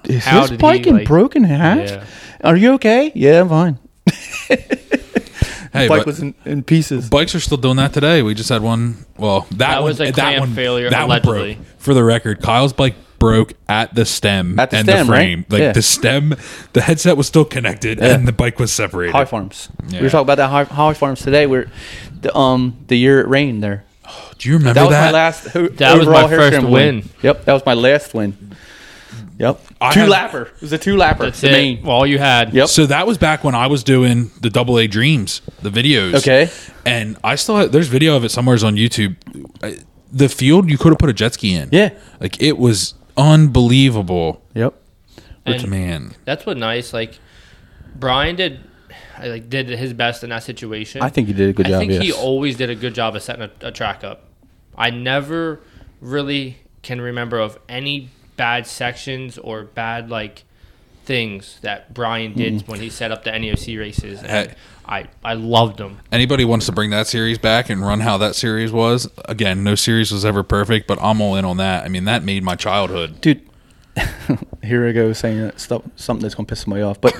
is 0.05 0.25
How 0.25 0.47
this 0.47 0.57
bike 0.59 0.83
he, 0.85 0.89
in 0.89 0.95
like- 0.97 1.07
broken 1.07 1.43
half? 1.43 1.77
Yeah. 1.77 2.03
Are 2.43 2.55
you 2.57 2.73
okay? 2.73 3.11
Yeah, 3.15 3.41
I'm 3.41 3.49
fine. 3.49 3.79
Hey, 5.71 5.87
Bike 5.87 5.99
but 5.99 6.05
was 6.07 6.19
in, 6.19 6.33
in 6.45 6.63
pieces. 6.63 7.09
bikes 7.09 7.35
are 7.35 7.39
still 7.39 7.57
doing 7.57 7.77
that 7.77 7.93
today. 7.93 8.21
We 8.23 8.33
just 8.33 8.49
had 8.49 8.61
one. 8.61 9.05
Well, 9.17 9.41
that, 9.51 9.57
That 9.57 9.75
one, 9.81 9.83
was 9.89 9.99
a 10.01 10.05
that 10.05 10.13
clamp 10.15 10.39
one, 10.39 10.53
failure, 10.55 10.89
That 10.89 11.03
allegedly. 11.05 11.37
one 11.55 11.63
broke. 11.63 11.67
For 11.77 11.93
the 11.93 12.03
record, 12.03 12.41
Kyle's 12.41 12.73
bike 12.73 12.95
broke 13.19 13.53
at 13.67 13.93
the 13.93 14.05
stem 14.05 14.57
At 14.59 14.71
the 14.71 14.77
and 14.77 14.85
stem, 14.87 15.07
the 15.07 15.11
right? 15.11 15.17
frame. 15.17 15.45
Like 15.49 15.59
Yeah. 15.61 15.71
the 15.73 15.81
stem, 15.81 16.35
the 16.73 16.81
headset 16.81 17.17
was 17.17 17.27
still 17.27 17.45
connected, 17.45 17.99
and 17.99 18.27
the 18.27 18.31
bike 18.31 18.57
was 18.59 18.71
separated. 18.71 19.11
High 19.11 19.25
Farms. 19.25 19.69
We 19.89 19.95
Yeah. 19.97 20.01
were 20.03 20.09
talking 20.09 20.21
about 20.23 20.37
that 20.37 20.49
High, 20.49 20.63
High 20.63 20.93
Farms 20.93 21.21
today. 21.21 21.45
We're 21.45 21.69
the 22.21 22.35
um 22.35 22.77
the 22.87 22.97
year 22.97 23.19
it 23.19 23.27
rained 23.27 23.61
there. 23.61 23.83
Do 24.39 24.49
you 24.49 24.57
remember 24.57 24.73
That 24.79 24.85
was 24.85 24.91
that? 24.91 25.05
my 25.05 25.11
last. 25.11 25.43
That 25.77 25.97
was 25.97 26.07
my 26.07 26.19
hair 26.27 26.37
first 26.39 26.47
scramble 26.47 26.71
win. 26.71 27.09
Yep, 27.21 27.45
that 27.45 27.53
was 27.53 27.63
my 27.65 27.73
last 27.75 28.13
win. 28.13 28.35
Yep, 29.39 29.61
I 29.81 29.93
two 29.93 30.01
had- 30.01 30.09
lapper. 30.09 30.47
It 30.47 30.61
was 30.61 30.73
a 30.73 30.77
two 30.77 30.95
lapper. 30.97 31.19
That's 31.19 31.39
the 31.41 31.47
it. 31.49 31.51
main. 31.53 31.81
Well, 31.83 31.91
all 31.95 32.05
you 32.05 32.19
had. 32.19 32.53
Yep. 32.53 32.67
So 32.67 32.85
that 32.85 33.07
was 33.07 33.17
back 33.17 33.43
when 33.43 33.55
I 33.55 33.67
was 33.67 33.83
doing 33.83 34.29
the 34.41 34.49
Double 34.49 34.77
A 34.77 34.85
Dreams, 34.85 35.41
the 35.61 35.69
videos. 35.69 36.15
Okay. 36.15 36.49
And 36.85 37.17
I 37.23 37.35
still 37.35 37.55
have, 37.57 37.71
there's 37.71 37.87
video 37.87 38.15
of 38.17 38.23
it 38.25 38.29
somewhere's 38.29 38.63
on 38.65 38.75
YouTube. 38.75 39.15
I- 39.63 39.79
The 40.11 40.27
field 40.27 40.69
you 40.69 40.77
could 40.77 40.89
have 40.89 40.97
put 40.99 41.09
a 41.09 41.13
jet 41.13 41.33
ski 41.35 41.53
in. 41.55 41.69
Yeah. 41.71 41.91
Like 42.19 42.41
it 42.41 42.57
was 42.57 42.95
unbelievable. 43.15 44.41
Yep. 44.55 44.73
And 45.45 45.67
Man. 45.69 46.13
that's 46.25 46.45
what 46.45 46.57
nice. 46.57 46.93
Like 46.93 47.17
Brian 47.95 48.35
did, 48.35 48.59
I, 49.17 49.27
like 49.27 49.49
did 49.49 49.69
his 49.69 49.93
best 49.93 50.23
in 50.23 50.29
that 50.31 50.43
situation. 50.43 51.01
I 51.01 51.09
think 51.09 51.27
you 51.27 51.33
did 51.33 51.49
a 51.49 51.53
good 51.53 51.65
job. 51.65 51.75
I 51.75 51.85
job. 51.85 51.87
think 51.91 52.01
he 52.03 52.09
yes. 52.09 52.17
always 52.17 52.57
did 52.57 52.69
a 52.69 52.75
good 52.75 52.93
job 52.93 53.15
of 53.15 53.23
setting 53.23 53.43
a, 53.43 53.67
a 53.67 53.71
track 53.71 54.03
up. 54.03 54.25
I 54.77 54.89
never 54.89 55.61
really 56.01 56.57
can 56.81 57.01
remember 57.01 57.39
of 57.39 57.57
any 57.67 58.09
bad 58.39 58.65
sections 58.65 59.37
or 59.37 59.63
bad 59.65 60.09
like 60.09 60.43
things 61.05 61.59
that 61.61 61.93
Brian 61.93 62.33
did 62.33 62.53
Mm-hmm. 62.53 62.71
when 62.71 62.79
he 62.79 62.89
set 62.89 63.11
up 63.11 63.23
the 63.23 63.31
NEOC 63.31 63.77
races. 63.79 64.19
And 64.19 64.29
Hey. 64.31 64.53
I 64.85 65.05
I 65.23 65.33
loved 65.35 65.77
them. 65.77 65.99
Anybody 66.11 66.45
wants 66.45 66.65
to 66.65 66.71
bring 66.71 66.89
that 66.91 67.05
series 67.05 67.37
back 67.37 67.69
and 67.69 67.81
run 67.81 67.99
how 67.99 68.17
that 68.17 68.35
series 68.35 68.71
was? 68.71 69.07
Again, 69.25 69.63
no 69.63 69.75
series 69.75 70.11
was 70.11 70.25
ever 70.25 70.41
perfect, 70.41 70.87
but 70.87 70.97
I'm 71.01 71.21
all 71.21 71.35
in 71.35 71.45
on 71.45 71.57
that. 71.57 71.85
I 71.85 71.89
mean, 71.89 72.05
that 72.05 72.23
made 72.23 72.43
my 72.43 72.55
childhood. 72.55 73.21
dude. 73.21 73.41
here 74.63 74.87
I 74.87 74.91
go 74.91 75.13
saying 75.13 75.51
stuff, 75.57 75.83
something 75.95 76.23
that's 76.23 76.33
gonna 76.35 76.47
piss 76.47 76.61
somebody 76.61 76.81
off, 76.83 76.99
but 77.01 77.13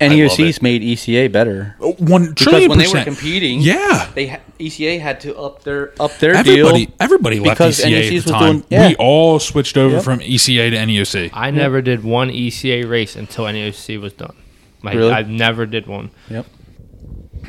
love 0.00 0.12
NEOCs 0.12 0.56
it. 0.56 0.62
made 0.62 0.82
ECA 0.82 1.30
better 1.32 1.74
oh, 1.80 1.92
One 1.94 2.28
because 2.30 2.34
trillion 2.46 2.70
when 2.70 2.78
they 2.78 2.86
were 2.86 2.90
percent. 2.92 3.06
competing, 3.06 3.60
Yeah. 3.60 4.10
they 4.14 4.26
ha- 4.28 4.40
ECA 4.60 5.00
had 5.00 5.20
to 5.22 5.36
up 5.36 5.62
their 5.64 5.92
up 6.00 6.16
their 6.18 6.34
Everybody, 6.34 6.86
deal. 6.86 6.94
everybody 7.00 7.40
left 7.40 7.58
because 7.58 7.80
ECA 7.80 7.90
NECs 7.90 8.08
at 8.08 8.14
was 8.14 8.24
the 8.24 8.30
time. 8.32 8.52
doing- 8.52 8.64
yeah. 8.70 8.88
We 8.88 8.96
all 8.96 9.38
switched 9.40 9.76
over 9.76 9.96
Yep. 9.96 10.04
from 10.04 10.20
ECA 10.20 10.70
to 10.70 10.76
NEOC. 10.76 11.30
I 11.32 11.50
never 11.50 11.82
did 11.82 12.04
one 12.04 12.30
ECA 12.30 12.84
race 12.88 13.16
until 13.16 13.44
NEOC 13.46 14.00
was 14.00 14.12
done. 14.12 14.34
Like 14.82 14.94
Really? 14.96 15.12
I 15.12 15.22
never 15.22 15.66
did 15.66 15.86
one. 15.86 16.10
Yep. 16.30 16.46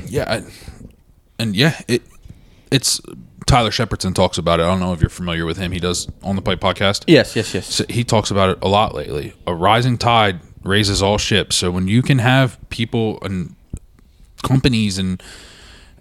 Yeah, 0.07 0.25
I, 0.27 0.43
and 1.37 1.55
yeah, 1.55 1.79
it 1.87 2.01
it's 2.71 3.01
Tyler 3.45 3.71
Shepardson 3.71 4.13
talks 4.13 4.37
about 4.37 4.59
it. 4.59 4.63
I 4.63 4.67
don't 4.67 4.79
know 4.79 4.93
if 4.93 5.01
you're 5.01 5.09
familiar 5.09 5.45
with 5.45 5.57
him. 5.57 5.71
He 5.71 5.79
does 5.79 6.07
on 6.23 6.35
the 6.35 6.41
Pipe 6.41 6.59
podcast. 6.59 7.03
Yes. 7.07 7.35
Yes. 7.35 7.53
Yes. 7.53 7.65
So 7.67 7.83
he 7.89 8.03
talks 8.03 8.29
about 8.31 8.51
it 8.51 8.59
a 8.61 8.67
lot 8.67 8.93
lately. 8.93 9.33
A 9.47 9.53
rising 9.53 9.97
tide 9.97 10.39
raises 10.63 11.01
all 11.01 11.17
ships. 11.17 11.55
So 11.55 11.71
when 11.71 11.87
you 11.87 12.01
can 12.01 12.19
have 12.19 12.57
people 12.69 13.19
and 13.21 13.55
companies 14.43 14.97
and 14.97 15.21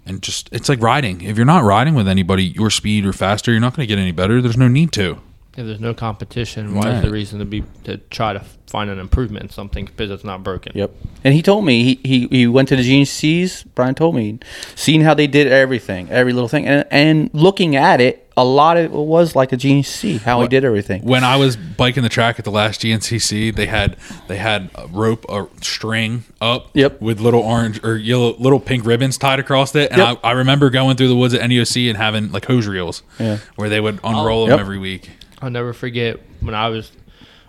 and 0.05 0.23
just 0.23 0.49
it's 0.51 0.69
like 0.69 0.81
riding. 0.81 1.21
If 1.21 1.37
you're 1.37 1.45
not 1.45 1.63
riding 1.63 1.93
with 1.93 2.07
anybody 2.07 2.45
your 2.45 2.69
speed 2.69 3.05
or 3.05 3.13
faster, 3.13 3.51
you're 3.51 3.59
not 3.59 3.75
going 3.75 3.87
to 3.87 3.93
get 3.93 4.01
any 4.01 4.11
better. 4.11 4.41
There's 4.41 4.57
no 4.57 4.67
need 4.67 4.91
to. 4.93 5.21
If 5.57 5.65
there's 5.65 5.79
no 5.79 5.93
competition, 5.93 6.73
why 6.75 6.85
Right. 6.85 6.95
is 6.95 7.01
the 7.01 7.09
reason 7.09 7.39
to 7.39 7.45
be 7.45 7.63
to 7.83 7.97
try 7.97 8.33
to 8.33 8.41
find 8.67 8.89
an 8.89 8.99
improvement 8.99 9.43
in 9.43 9.49
something 9.49 9.85
because 9.85 10.09
it's 10.11 10.23
not 10.23 10.43
broken? 10.43 10.71
Yep. 10.75 10.91
And 11.23 11.33
he 11.33 11.41
told 11.41 11.65
me 11.65 11.83
he, 11.83 11.99
he, 12.07 12.27
he 12.27 12.47
went 12.47 12.69
to 12.69 12.75
the 12.75 12.83
GNCs. 12.83 13.65
Brian 13.75 13.95
told 13.95 14.15
me, 14.15 14.39
seeing 14.75 15.01
how 15.01 15.13
they 15.15 15.27
did 15.27 15.47
everything, 15.47 16.07
every 16.11 16.33
little 16.33 16.47
thing, 16.47 16.65
and, 16.67 16.85
and 16.91 17.29
looking 17.33 17.75
at 17.75 17.99
it, 17.99 18.25
a 18.37 18.43
lot 18.45 18.77
of 18.77 18.85
it 18.85 18.91
was 18.91 19.35
like 19.35 19.51
a 19.51 19.57
GNC, 19.57 20.21
how 20.21 20.41
he 20.41 20.47
did 20.47 20.63
everything. 20.63 21.01
When 21.03 21.25
I 21.25 21.35
was 21.35 21.57
biking 21.57 22.03
the 22.03 22.09
track 22.09 22.39
at 22.39 22.45
the 22.45 22.51
last 22.51 22.79
GNCC, 22.81 23.53
they 23.53 23.65
had 23.65 23.97
they 24.29 24.37
had 24.37 24.69
a 24.75 24.87
rope, 24.87 25.25
a 25.27 25.47
string 25.61 26.23
up, 26.39 26.69
Yep. 26.73 27.01
with 27.01 27.19
little 27.19 27.41
orange 27.41 27.83
or 27.83 27.97
yellow, 27.97 28.35
little 28.37 28.61
pink 28.61 28.85
ribbons 28.85 29.17
tied 29.17 29.39
across 29.39 29.75
it. 29.75 29.91
And 29.91 29.99
Yep. 29.99 30.19
I, 30.23 30.29
I 30.29 30.31
remember 30.33 30.69
going 30.69 30.95
through 30.95 31.09
the 31.09 31.17
woods 31.17 31.33
at 31.33 31.41
NEOC 31.41 31.89
and 31.89 31.97
having 31.97 32.31
like 32.31 32.45
hose 32.45 32.65
reels, 32.65 33.03
Yeah. 33.19 33.39
where 33.57 33.67
they 33.67 33.81
would 33.81 33.99
unroll 34.05 34.43
oh. 34.43 34.45
them 34.45 34.51
Yep. 34.51 34.59
every 34.61 34.77
week. 34.77 35.09
I'll 35.41 35.49
never 35.49 35.73
forget 35.73 36.19
when 36.41 36.55
I 36.55 36.69
was 36.69 36.91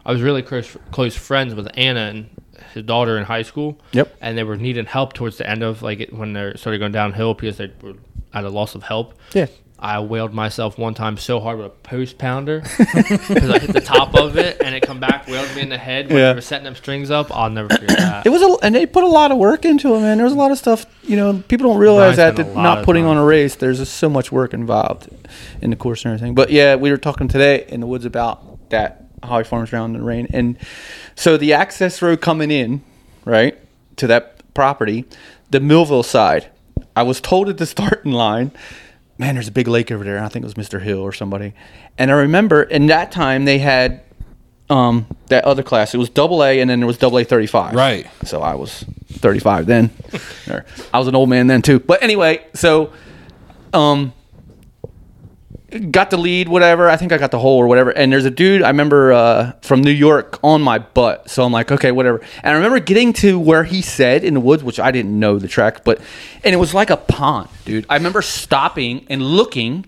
I 0.04 0.12
was 0.12 0.22
really 0.22 0.42
close 0.42 0.76
close 0.90 1.16
friends 1.16 1.54
with 1.54 1.68
Anna 1.74 2.00
and 2.00 2.30
his 2.74 2.84
daughter 2.84 3.18
in 3.18 3.24
high 3.24 3.42
school. 3.42 3.80
Yep. 3.92 4.16
And 4.20 4.36
they 4.36 4.44
were 4.44 4.56
needing 4.56 4.86
help 4.86 5.12
towards 5.12 5.38
the 5.38 5.48
end 5.48 5.62
of 5.62 5.82
like 5.82 6.00
it, 6.00 6.12
when 6.12 6.32
they 6.32 6.52
started 6.56 6.78
going 6.78 6.92
downhill 6.92 7.34
because 7.34 7.58
they 7.58 7.72
were 7.82 7.94
at 8.32 8.44
a 8.44 8.50
loss 8.50 8.74
of 8.74 8.82
help. 8.82 9.14
Yeah. 9.34 9.46
I 9.82 10.00
wailed 10.00 10.34
myself 10.34 10.76
one 10.78 10.92
time 10.92 11.16
so 11.16 11.40
hard 11.40 11.56
with 11.56 11.66
a 11.68 11.70
post 11.70 12.18
pounder 12.18 12.60
because 12.78 13.48
I 13.50 13.58
hit 13.58 13.72
the 13.72 13.80
top 13.80 14.14
of 14.14 14.36
it 14.36 14.60
and 14.62 14.74
it 14.74 14.82
come 14.82 15.00
back, 15.00 15.26
wailed 15.26 15.54
me 15.56 15.62
in 15.62 15.70
the 15.70 15.78
head 15.78 16.08
when 16.08 16.18
Yeah. 16.18 16.28
they 16.28 16.34
were 16.34 16.40
setting 16.42 16.64
them 16.64 16.74
strings 16.76 17.10
up. 17.10 17.34
I'll 17.34 17.48
never 17.48 17.70
forget 17.70 17.96
that. 17.96 18.26
It 18.26 18.28
was 18.28 18.42
a, 18.42 18.56
and 18.62 18.74
they 18.74 18.84
put 18.84 19.04
a 19.04 19.08
lot 19.08 19.32
of 19.32 19.38
work 19.38 19.64
into 19.64 19.94
it, 19.94 20.00
man. 20.00 20.18
There 20.18 20.24
was 20.24 20.34
a 20.34 20.36
lot 20.36 20.50
of 20.50 20.58
stuff, 20.58 20.84
you 21.02 21.16
know, 21.16 21.42
people 21.48 21.70
don't 21.70 21.78
realize 21.78 22.16
that, 22.16 22.36
that 22.36 22.54
not 22.54 22.84
putting 22.84 23.04
time. 23.04 23.12
on 23.12 23.16
a 23.16 23.24
race, 23.24 23.54
there's 23.54 23.78
just 23.78 23.94
so 23.94 24.10
much 24.10 24.30
work 24.30 24.52
involved 24.52 25.08
in 25.62 25.70
the 25.70 25.76
course 25.76 26.04
and 26.04 26.12
everything. 26.12 26.34
But 26.34 26.50
yeah, 26.50 26.74
we 26.76 26.90
were 26.90 26.98
talking 26.98 27.26
today 27.28 27.64
in 27.68 27.80
the 27.80 27.86
woods 27.86 28.04
about 28.04 28.68
that 28.68 29.04
Holly 29.22 29.44
Farms 29.44 29.72
round 29.72 29.94
in 29.96 30.00
the 30.02 30.06
rain. 30.06 30.26
And 30.30 30.58
so 31.14 31.36
the 31.38 31.54
access 31.54 32.02
road 32.02 32.20
coming 32.20 32.50
in, 32.50 32.82
right, 33.24 33.56
to 33.96 34.06
that 34.08 34.42
property, 34.52 35.06
the 35.50 35.60
Millville 35.60 36.02
side, 36.02 36.48
I 36.94 37.02
was 37.02 37.20
told 37.22 37.48
at 37.48 37.56
the 37.56 37.66
starting 37.76 38.12
line, 38.12 38.52
man, 39.20 39.34
there's 39.34 39.48
a 39.48 39.52
big 39.52 39.68
lake 39.68 39.92
over 39.92 40.02
there. 40.02 40.18
I 40.18 40.28
think 40.28 40.44
it 40.44 40.54
was 40.54 40.54
Mr. 40.54 40.80
Hill 40.80 40.98
or 40.98 41.12
somebody. 41.12 41.52
And 41.98 42.10
I 42.10 42.14
remember 42.14 42.62
in 42.62 42.86
that 42.86 43.12
time 43.12 43.44
they 43.44 43.58
had 43.58 44.00
um, 44.70 45.06
that 45.26 45.44
other 45.44 45.62
class. 45.62 45.94
It 45.94 45.98
was 45.98 46.08
double 46.08 46.42
A 46.42 46.60
and 46.60 46.70
then 46.70 46.80
there 46.80 46.86
was 46.86 46.96
double 46.96 47.18
A 47.18 47.24
35. 47.24 47.74
Right. 47.74 48.06
So 48.24 48.40
I 48.40 48.54
was 48.54 48.82
35 49.12 49.66
then. 49.66 49.90
I 50.94 50.98
was 50.98 51.06
an 51.06 51.14
old 51.14 51.28
man 51.28 51.48
then 51.48 51.60
too. 51.60 51.78
But 51.78 52.02
anyway, 52.02 52.44
so 52.54 52.92
um 53.74 54.14
got 55.90 56.10
the 56.10 56.16
lead 56.16 56.48
whatever. 56.48 56.88
I 56.88 56.96
think 56.96 57.12
I 57.12 57.18
got 57.18 57.30
the 57.30 57.38
hole 57.38 57.58
or 57.58 57.66
whatever. 57.66 57.90
And 57.90 58.12
there's 58.12 58.24
a 58.24 58.30
dude 58.30 58.62
I 58.62 58.68
remember 58.68 59.12
uh, 59.12 59.52
from 59.62 59.82
New 59.82 59.90
York 59.90 60.38
on 60.42 60.62
my 60.62 60.78
butt. 60.78 61.30
So 61.30 61.44
I'm 61.44 61.52
like, 61.52 61.70
okay, 61.70 61.92
whatever. 61.92 62.20
And 62.42 62.52
I 62.52 62.52
remember 62.52 62.80
getting 62.80 63.12
to 63.14 63.38
where 63.38 63.64
he 63.64 63.82
said 63.82 64.24
in 64.24 64.34
the 64.34 64.40
woods, 64.40 64.64
which 64.64 64.80
I 64.80 64.90
didn't 64.90 65.18
know 65.18 65.38
the 65.38 65.48
track, 65.48 65.84
but 65.84 66.00
and 66.42 66.54
it 66.54 66.58
was 66.58 66.74
like 66.74 66.90
a 66.90 66.96
pond, 66.96 67.48
dude. 67.64 67.86
I 67.88 67.96
remember 67.96 68.22
stopping 68.22 69.06
and 69.08 69.22
looking 69.22 69.86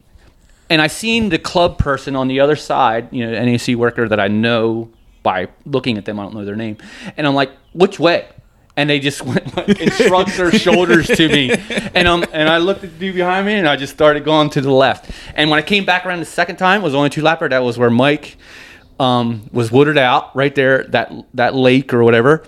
and 0.71 0.81
I 0.81 0.87
seen 0.87 1.29
the 1.29 1.39
club 1.39 1.79
person 1.79 2.17
on 2.17 2.29
the 2.29 2.41
other 2.41 2.57
side, 2.57 3.09
you 3.11 3.27
know, 3.27 3.45
NAC 3.45 3.77
worker 3.77 4.09
that 4.09 4.19
I 4.19 4.29
know 4.29 4.91
by 5.23 5.49
looking 5.67 5.99
at 5.99 6.07
them. 6.07 6.19
I 6.19 6.23
don't 6.23 6.35
know 6.35 6.45
their 6.45 6.57
name, 6.57 6.79
and 7.17 7.27
I'm 7.27 7.35
like, 7.35 7.51
which 7.75 8.01
way? 8.01 8.27
And 8.77 8.89
they 8.89 9.01
just 9.01 9.23
went 9.27 9.57
like, 9.57 9.81
and 9.81 9.93
shrugged 9.93 10.31
their 10.37 10.51
shoulders 10.51 11.07
to 11.07 11.29
me, 11.29 11.51
and 11.95 12.09
um, 12.09 12.25
and 12.33 12.49
I 12.49 12.59
looked 12.59 12.85
at 12.85 12.93
the 12.93 12.99
dude 12.99 13.15
behind 13.15 13.47
me, 13.47 13.55
and 13.55 13.69
I 13.69 13.77
just 13.77 13.93
started 13.93 14.25
going 14.25 14.49
to 14.51 14.61
the 14.61 14.71
left. 14.71 15.11
And 15.35 15.51
when 15.51 15.59
I 15.59 15.63
came 15.63 15.85
back 15.85 16.07
around 16.07 16.21
the 16.21 16.25
second 16.25 16.57
time, 16.57 16.81
it 16.81 16.85
was 16.85 16.95
only 16.95 17.11
two 17.11 17.23
lapper. 17.23 17.51
That 17.51 17.63
was 17.63 17.77
where 17.77 17.91
Mike 17.91 18.37
um, 18.99 19.49
was 19.53 19.71
wooded 19.71 19.99
out 19.99 20.35
right 20.35 20.55
there, 20.55 20.85
that 20.85 21.13
that 21.35 21.55
lake 21.55 21.93
or 21.93 22.03
whatever. 22.03 22.45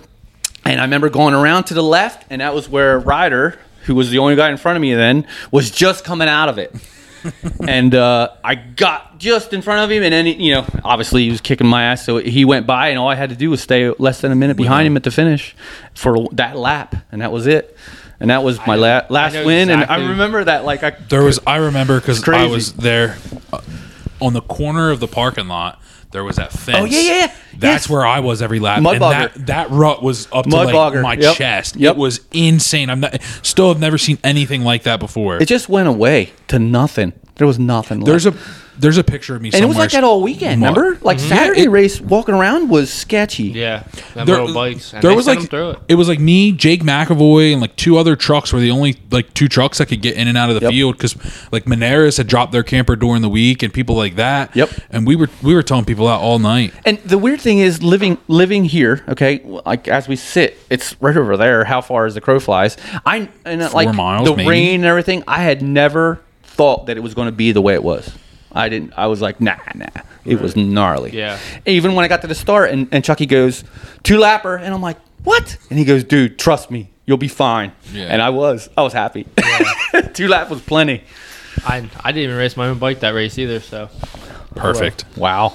And 0.65 0.81
I 0.81 0.85
remember 0.85 1.11
going 1.11 1.35
around 1.35 1.65
to 1.65 1.75
the 1.75 1.83
left, 1.83 2.25
and 2.31 2.41
that 2.41 2.55
was 2.55 2.69
where 2.69 2.99
Ryder, 2.99 3.59
who 3.85 3.95
was 3.95 4.11
the 4.11 4.19
only 4.19 4.35
guy 4.35 4.51
in 4.51 4.57
front 4.57 4.77
of 4.77 4.83
me 4.83 4.95
then, 4.95 5.27
was 5.51 5.71
just 5.71 6.05
coming 6.05 6.29
out 6.29 6.49
of 6.49 6.59
it. 6.59 6.75
And 7.67 7.95
uh, 7.95 8.29
I 8.43 8.55
got 8.55 9.19
just 9.19 9.53
in 9.53 9.63
front 9.63 9.85
of 9.85 9.91
him, 9.91 10.03
and 10.03 10.13
then 10.13 10.27
he- 10.27 10.49
you 10.49 10.55
know, 10.55 10.67
obviously 10.85 11.25
he 11.25 11.31
was 11.31 11.41
kicking 11.41 11.67
my 11.67 11.85
ass, 11.85 12.05
so 12.05 12.19
he 12.19 12.45
went 12.45 12.67
by, 12.67 12.89
and 12.89 12.99
all 12.99 13.09
I 13.09 13.15
had 13.15 13.31
to 13.31 13.37
do 13.37 13.51
was 13.51 13.61
stay 13.61 13.91
less 13.99 14.21
than 14.21 14.33
a 14.33 14.35
minute 14.37 14.57
behind 14.57 14.87
him 14.87 14.97
at 14.97 15.03
the 15.05 15.11
finish 15.11 15.55
for 15.95 16.27
that 16.33 16.57
lap, 16.57 16.95
and 17.13 17.21
that 17.23 17.33
was 17.33 17.47
it. 17.47 17.77
And 18.21 18.31
that 18.31 18.43
was 18.45 18.59
my 18.67 18.77
la- 18.77 19.03
last 19.11 19.35
know 19.35 19.45
win, 19.45 19.69
and. 19.71 19.85
I 19.85 20.09
remember 20.11 20.45
that 20.45 20.65
like 20.65 20.83
I 20.85 20.91
There 21.09 21.23
was 21.23 21.41
I 21.47 21.57
remember 21.57 22.01
because 22.01 22.27
I 22.29 22.47
was 22.47 22.73
there 22.75 23.17
uh, 23.53 23.61
on 24.21 24.33
the 24.35 24.41
corner 24.41 24.91
of 24.91 25.01
the 25.01 25.09
parking 25.09 25.49
lot. 25.49 25.81
There 26.15 26.23
was 26.23 26.37
that 26.37 26.51
oh, 26.55 26.57
fence. 26.57 26.79
Oh, 26.79 26.85
yeah, 26.85 27.01
yeah, 27.01 27.17
yeah. 27.17 27.27
That's 27.59 27.85
Yes. 27.85 27.91
where 27.91 28.07
I 28.07 28.21
was 28.21 28.41
every 28.41 28.61
lap. 28.61 28.81
Mud 28.81 28.95
and 28.95 29.03
bogger. 29.03 29.35
that, 29.35 29.47
that 29.47 29.71
rut 29.71 30.01
was 30.01 30.29
up 30.33 30.45
to 30.45 30.57
like 30.57 30.73
bogger. 30.73 31.03
my 31.03 31.15
Yep. 31.15 31.35
chest. 31.35 31.75
Yep. 31.75 31.97
It 31.97 31.99
was 31.99 32.21
insane. 32.33 32.89
I'm 32.89 33.01
not, 33.01 33.21
still 33.43 33.67
have 33.67 33.81
never 33.81 33.99
seen 33.99 34.19
anything 34.23 34.63
like 34.63 34.85
that 34.85 35.01
before. 35.01 35.43
it 35.43 35.47
just 35.47 35.69
went 35.69 35.89
away 35.89 36.33
to 36.47 36.61
nothing. 36.61 37.15
There 37.35 37.49
was 37.49 37.59
nothing. 37.59 37.99
Left. 37.99 38.07
There's 38.07 38.27
a 38.27 38.35
there's 38.79 38.99
a 38.99 39.05
picture 39.05 39.35
of 39.37 39.43
me 39.43 39.51
and 39.55 39.63
it 39.63 39.67
was 39.67 39.77
like 39.77 39.91
that 39.93 40.05
all 40.05 40.23
weekend. 40.23 40.61
Mud. 40.61 40.77
Remember, 40.77 40.99
like 41.05 41.19
Yeah, 41.19 41.27
Saturday 41.29 41.63
it- 41.65 41.69
race 41.71 42.01
walking 42.01 42.35
around 42.35 42.69
was 42.69 42.93
sketchy. 42.93 43.45
Yeah, 43.45 43.85
them 44.15 44.27
There, 44.27 44.37
little 44.41 44.55
bikes. 44.55 44.93
And 44.93 45.03
there 45.03 45.15
was 45.15 45.27
like 45.27 45.39
them 45.39 45.47
through 45.49 45.71
it. 45.71 45.79
It 45.89 45.95
was 45.95 46.09
like 46.09 46.19
me, 46.21 46.53
Jake 46.53 46.83
McAvoy, 46.83 47.53
and 47.53 47.61
like 47.61 47.77
two 47.77 47.97
other 47.99 48.17
trucks 48.17 48.53
were 48.53 48.61
the 48.61 48.71
only 48.71 48.97
like 49.11 49.33
two 49.35 49.49
trucks 49.49 49.79
that 49.79 49.87
could 49.87 50.03
get 50.03 50.17
in 50.17 50.29
and 50.29 50.37
out 50.39 50.49
of 50.51 50.57
the 50.57 50.63
Yep. 50.63 50.71
field 50.71 50.97
because 50.97 51.17
like 51.53 51.65
Moneris 51.67 52.17
had 52.19 52.27
dropped 52.27 52.53
their 52.53 52.63
camper 52.63 52.97
during 52.97 53.23
the 53.23 53.29
week 53.29 53.63
and 53.63 53.73
people 53.73 53.97
like 53.97 54.17
that. 54.17 54.55
Yep. 54.57 54.71
And 54.91 55.07
we 55.07 55.17
were 55.17 55.29
we 55.43 55.55
were 55.55 55.63
towing 55.63 55.85
people 55.85 56.09
out 56.09 56.21
all 56.21 56.39
night. 56.39 56.73
And 56.85 56.99
the 56.99 57.19
weird 57.19 57.41
thing 57.41 57.59
is 57.59 57.83
living 57.83 58.19
living 58.29 58.65
here. 58.65 59.05
Okay, 59.09 59.41
like 59.45 59.89
as 59.89 60.09
we 60.09 60.17
sit, 60.17 60.59
it's 60.71 60.97
right 61.01 61.17
over 61.17 61.37
there. 61.37 61.65
How 61.65 61.81
far 61.81 62.07
is 62.07 62.15
the 62.15 62.21
crow 62.21 62.41
flies? 62.41 62.77
I 63.07 63.29
and 63.45 63.63
uh, 63.63 63.71
like 63.73 63.95
miles, 63.95 64.29
the 64.29 64.37
maybe? 64.37 64.49
rain 64.49 64.75
and 64.77 64.85
everything. 64.85 65.23
I 65.29 65.43
had 65.43 65.63
never 65.63 66.21
thought 66.43 66.87
that 66.87 66.97
it 66.97 67.01
was 67.01 67.15
going 67.15 67.27
to 67.27 67.33
be 67.33 67.53
the 67.53 67.61
way 67.61 67.75
it 67.75 67.83
was. 67.83 68.11
I 68.55 68.69
didn't. 68.69 68.93
I 68.97 69.09
was 69.09 69.21
like, 69.21 69.41
nah, 69.41 69.57
nah. 69.75 69.87
It 70.25 70.41
was 70.41 70.57
gnarly. 70.57 71.11
Yeah. 71.11 71.39
Even 71.67 71.95
when 71.95 72.05
I 72.05 72.09
got 72.09 72.23
to 72.23 72.29
the 72.29 72.35
start, 72.35 72.71
and, 72.71 72.89
and 72.93 73.05
Chucky 73.05 73.27
goes 73.27 73.65
two 74.03 74.17
lapper, 74.17 74.59
and 74.59 74.73
I'm 74.73 74.81
like, 74.81 74.99
what? 75.25 75.59
And 75.71 75.79
he 75.79 75.85
goes, 75.85 76.05
dude, 76.05 76.39
trust 76.39 76.71
me, 76.71 76.91
you'll 77.05 77.19
be 77.19 77.29
fine. 77.29 77.73
Yeah. 77.93 78.05
And 78.05 78.23
I 78.23 78.31
was. 78.31 78.71
I 78.77 78.83
was 78.83 78.93
happy. 78.93 79.27
Yeah. 79.37 80.01
two 80.15 80.29
lap 80.29 80.51
was 80.51 80.63
plenty. 80.63 81.05
I 81.67 81.89
I 82.03 82.13
didn't 82.13 82.25
even 82.25 82.37
race 82.37 82.57
my 82.57 82.69
own 82.69 82.79
bike 82.79 83.01
that 83.01 83.15
race 83.15 83.39
either. 83.39 83.61
So 83.61 83.89
Perfect. 84.55 85.05
Wow. 85.17 85.55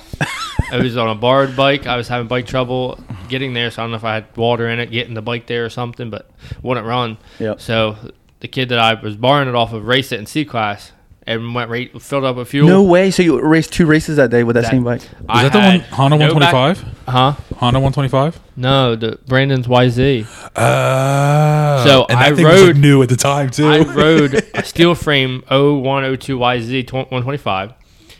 I 0.71 0.77
was 0.77 0.97
on 0.97 1.09
a 1.09 1.15
borrowed 1.15 1.55
bike. 1.55 1.87
I 1.87 1.97
was 1.97 2.07
having 2.07 2.27
bike 2.27 2.45
trouble 2.45 2.99
getting 3.27 3.53
there, 3.53 3.71
so 3.71 3.81
I 3.81 3.83
don't 3.83 3.91
know 3.91 3.97
if 3.97 4.03
I 4.03 4.15
had 4.15 4.37
water 4.37 4.67
in 4.67 4.79
it, 4.79 4.91
getting 4.91 5.13
the 5.13 5.21
bike 5.21 5.47
there 5.47 5.65
or 5.65 5.69
something, 5.69 6.09
but 6.09 6.29
wouldn't 6.61 6.85
run. 6.85 7.17
Yep. 7.39 7.61
So 7.61 7.95
the 8.39 8.47
kid 8.47 8.69
that 8.69 8.79
I 8.79 8.93
was 8.95 9.15
borrowing 9.15 9.47
it 9.47 9.55
off 9.55 9.73
of 9.73 9.85
raced 9.87 10.11
it 10.11 10.19
in 10.19 10.25
C 10.25 10.45
class 10.45 10.91
and 11.29 11.53
went 11.53 11.69
right, 11.69 12.01
filled 12.01 12.23
up 12.25 12.35
with 12.37 12.47
fuel. 12.49 12.67
No 12.67 12.81
way. 12.83 13.11
So 13.11 13.21
you 13.23 13.39
raced 13.39 13.71
two 13.71 13.85
races 13.85 14.17
that 14.17 14.29
day 14.31 14.43
with 14.43 14.55
that, 14.55 14.63
That- 14.63 14.71
same 14.71 14.83
bike? 14.83 15.01
Is 15.03 15.07
I 15.29 15.43
that 15.43 15.51
the 15.53 15.59
one 15.59 15.79
had 15.79 15.81
Honda 15.91 16.17
no 16.17 16.33
back- 16.39 16.53
125? 16.53 16.93
Huh? 17.07 17.31
Honda 17.57 17.79
125? 17.79 18.39
No, 18.57 18.95
the 18.95 19.19
Brandon's 19.27 19.67
YZ. 19.67 20.25
Uh, 20.55 21.83
So 21.85 22.05
and 22.09 22.17
I 22.19 22.29
that 22.29 22.35
thing 22.35 22.45
was 22.45 22.53
like 22.61 22.67
rode- 22.67 22.77
new 22.77 23.01
at 23.03 23.09
the 23.09 23.15
time 23.15 23.49
too. 23.51 23.67
I 23.67 23.79
rode 23.93 24.43
a 24.53 24.63
steel 24.65 24.95
frame 24.95 25.43
0102 25.49 26.37
YZ 26.37 26.87
tw- 26.87 26.93
125. 26.93 27.73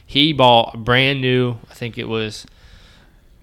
He 0.06 0.32
bought 0.34 0.76
a 0.76 0.78
brand 0.78 1.22
new, 1.22 1.58
I 1.70 1.74
think 1.74 1.98
it 1.98 2.08
was 2.08 2.46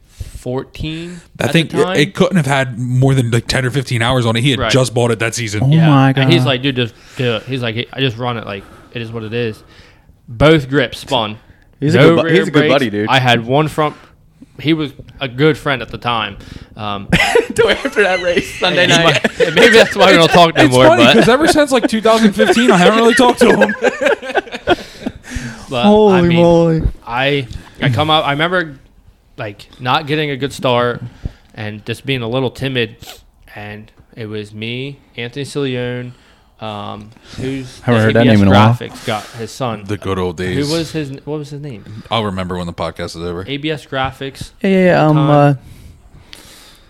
14. 0.07 1.21
I 1.41 1.45
at 1.45 1.53
think 1.53 1.71
the 1.71 1.83
time. 1.83 1.97
it 1.97 2.15
couldn't 2.15 2.37
have 2.37 2.47
had 2.47 2.79
more 2.79 3.15
than 3.15 3.31
like 3.31 3.47
10 3.47 3.65
or 3.67 3.71
15 3.71 4.01
hours 4.03 4.25
on 4.27 4.37
it. 4.37 4.43
He 4.43 4.51
had 4.53 4.61
Right. 4.61 4.71
just 4.73 4.95
bought 4.95 5.11
it 5.11 5.19
that 5.19 5.35
season. 5.35 5.63
Oh 5.65 5.67
my 5.69 6.13
And 6.17 6.31
he's 6.33 6.43
God. 6.43 6.47
like, 6.49 6.63
dude, 6.63 6.77
just 6.77 6.95
do 7.17 7.37
it. 7.37 7.43
He's 7.45 7.63
like, 7.63 7.89
I 7.93 8.01
just 8.01 8.17
run 8.17 8.37
it 8.37 8.47
like 8.47 8.65
it 8.97 9.03
is 9.03 9.13
what 9.13 9.23
it 9.23 9.35
is. 9.35 9.63
Both 10.27 10.69
grips 10.71 10.99
spun. 10.99 11.39
He's 11.79 11.95
a 11.95 11.99
good 11.99 12.23
bu- 12.23 12.29
he's 12.29 12.49
a 12.49 12.51
good 12.51 12.69
buddy, 12.71 12.89
dude. 12.91 13.09
I 13.09 13.19
had 13.19 13.45
one 13.47 13.69
front. 13.69 13.95
He 14.59 14.73
was 14.73 14.95
a 15.21 15.29
good 15.29 15.59
friend 15.59 15.83
at 15.83 15.91
the 15.91 15.99
time. 15.99 16.39
Um, 16.77 17.09
after 17.13 18.03
that 18.03 18.21
race 18.23 18.59
Sunday 18.59 18.87
night. 18.87 19.05
might- 19.23 19.39
maybe 19.55 19.77
that's 19.77 19.95
why 19.95 20.11
we 20.13 20.17
don't 20.17 20.29
talk 20.31 20.55
no 20.57 20.65
It's 20.65 20.75
more. 20.75 20.87
funny 20.87 21.05
But, 21.05 21.13
because 21.13 21.29
ever 21.29 21.47
since 21.47 21.71
like 21.73 21.87
2015, 21.89 22.71
I 22.71 22.77
haven't 22.79 22.99
really 22.99 23.15
talked 23.15 23.41
to 23.41 23.49
him. 23.55 23.75
but 25.69 25.83
Holy 25.85 26.15
I 26.15 26.23
mean, 26.23 26.37
moly! 26.39 26.83
I 27.07 27.47
I 27.83 27.91
come 27.91 28.09
up. 28.09 28.25
I 28.27 28.31
remember 28.33 28.79
like 29.37 29.69
not 29.79 30.07
getting 30.07 30.31
a 30.31 30.37
good 30.39 30.53
start 30.55 31.03
and 31.55 31.85
just 31.85 32.07
being 32.07 32.23
a 32.23 32.29
little 32.29 32.51
timid. 32.51 32.97
And 33.55 33.91
it 34.15 34.27
was 34.27 34.55
me, 34.55 35.01
Anthony 35.17 35.45
Cilione, 35.45 36.13
um, 36.61 37.11
who's 37.37 37.81
Haven't 37.81 38.01
heard 38.03 38.15
that 38.17 38.27
ABS 38.27 38.33
name 38.39 38.43
in 38.43 38.49
a 38.49 38.51
while. 38.51 38.75
Graphics 38.75 39.07
got 39.07 39.25
his 39.27 39.51
son. 39.51 39.85
The 39.85 39.97
good 39.99 40.19
old 40.19 40.37
days. 40.37 40.67
Who 40.69 40.73
was 40.75 40.93
his? 40.93 41.11
What 41.27 41.39
was 41.39 41.51
his 41.51 41.61
name? 41.61 42.03
I'll 42.11 42.25
remember 42.25 42.57
when 42.57 42.67
the 42.67 42.73
podcast 42.73 43.17
is 43.17 43.17
over. 43.17 43.45
ABS 43.47 43.87
Graphics. 43.87 44.53
Yeah, 44.63 44.71
yeah, 44.71 44.85
yeah. 44.87 45.07
Um, 45.07 45.17
Tom. 45.17 45.31
uh, 45.31 45.55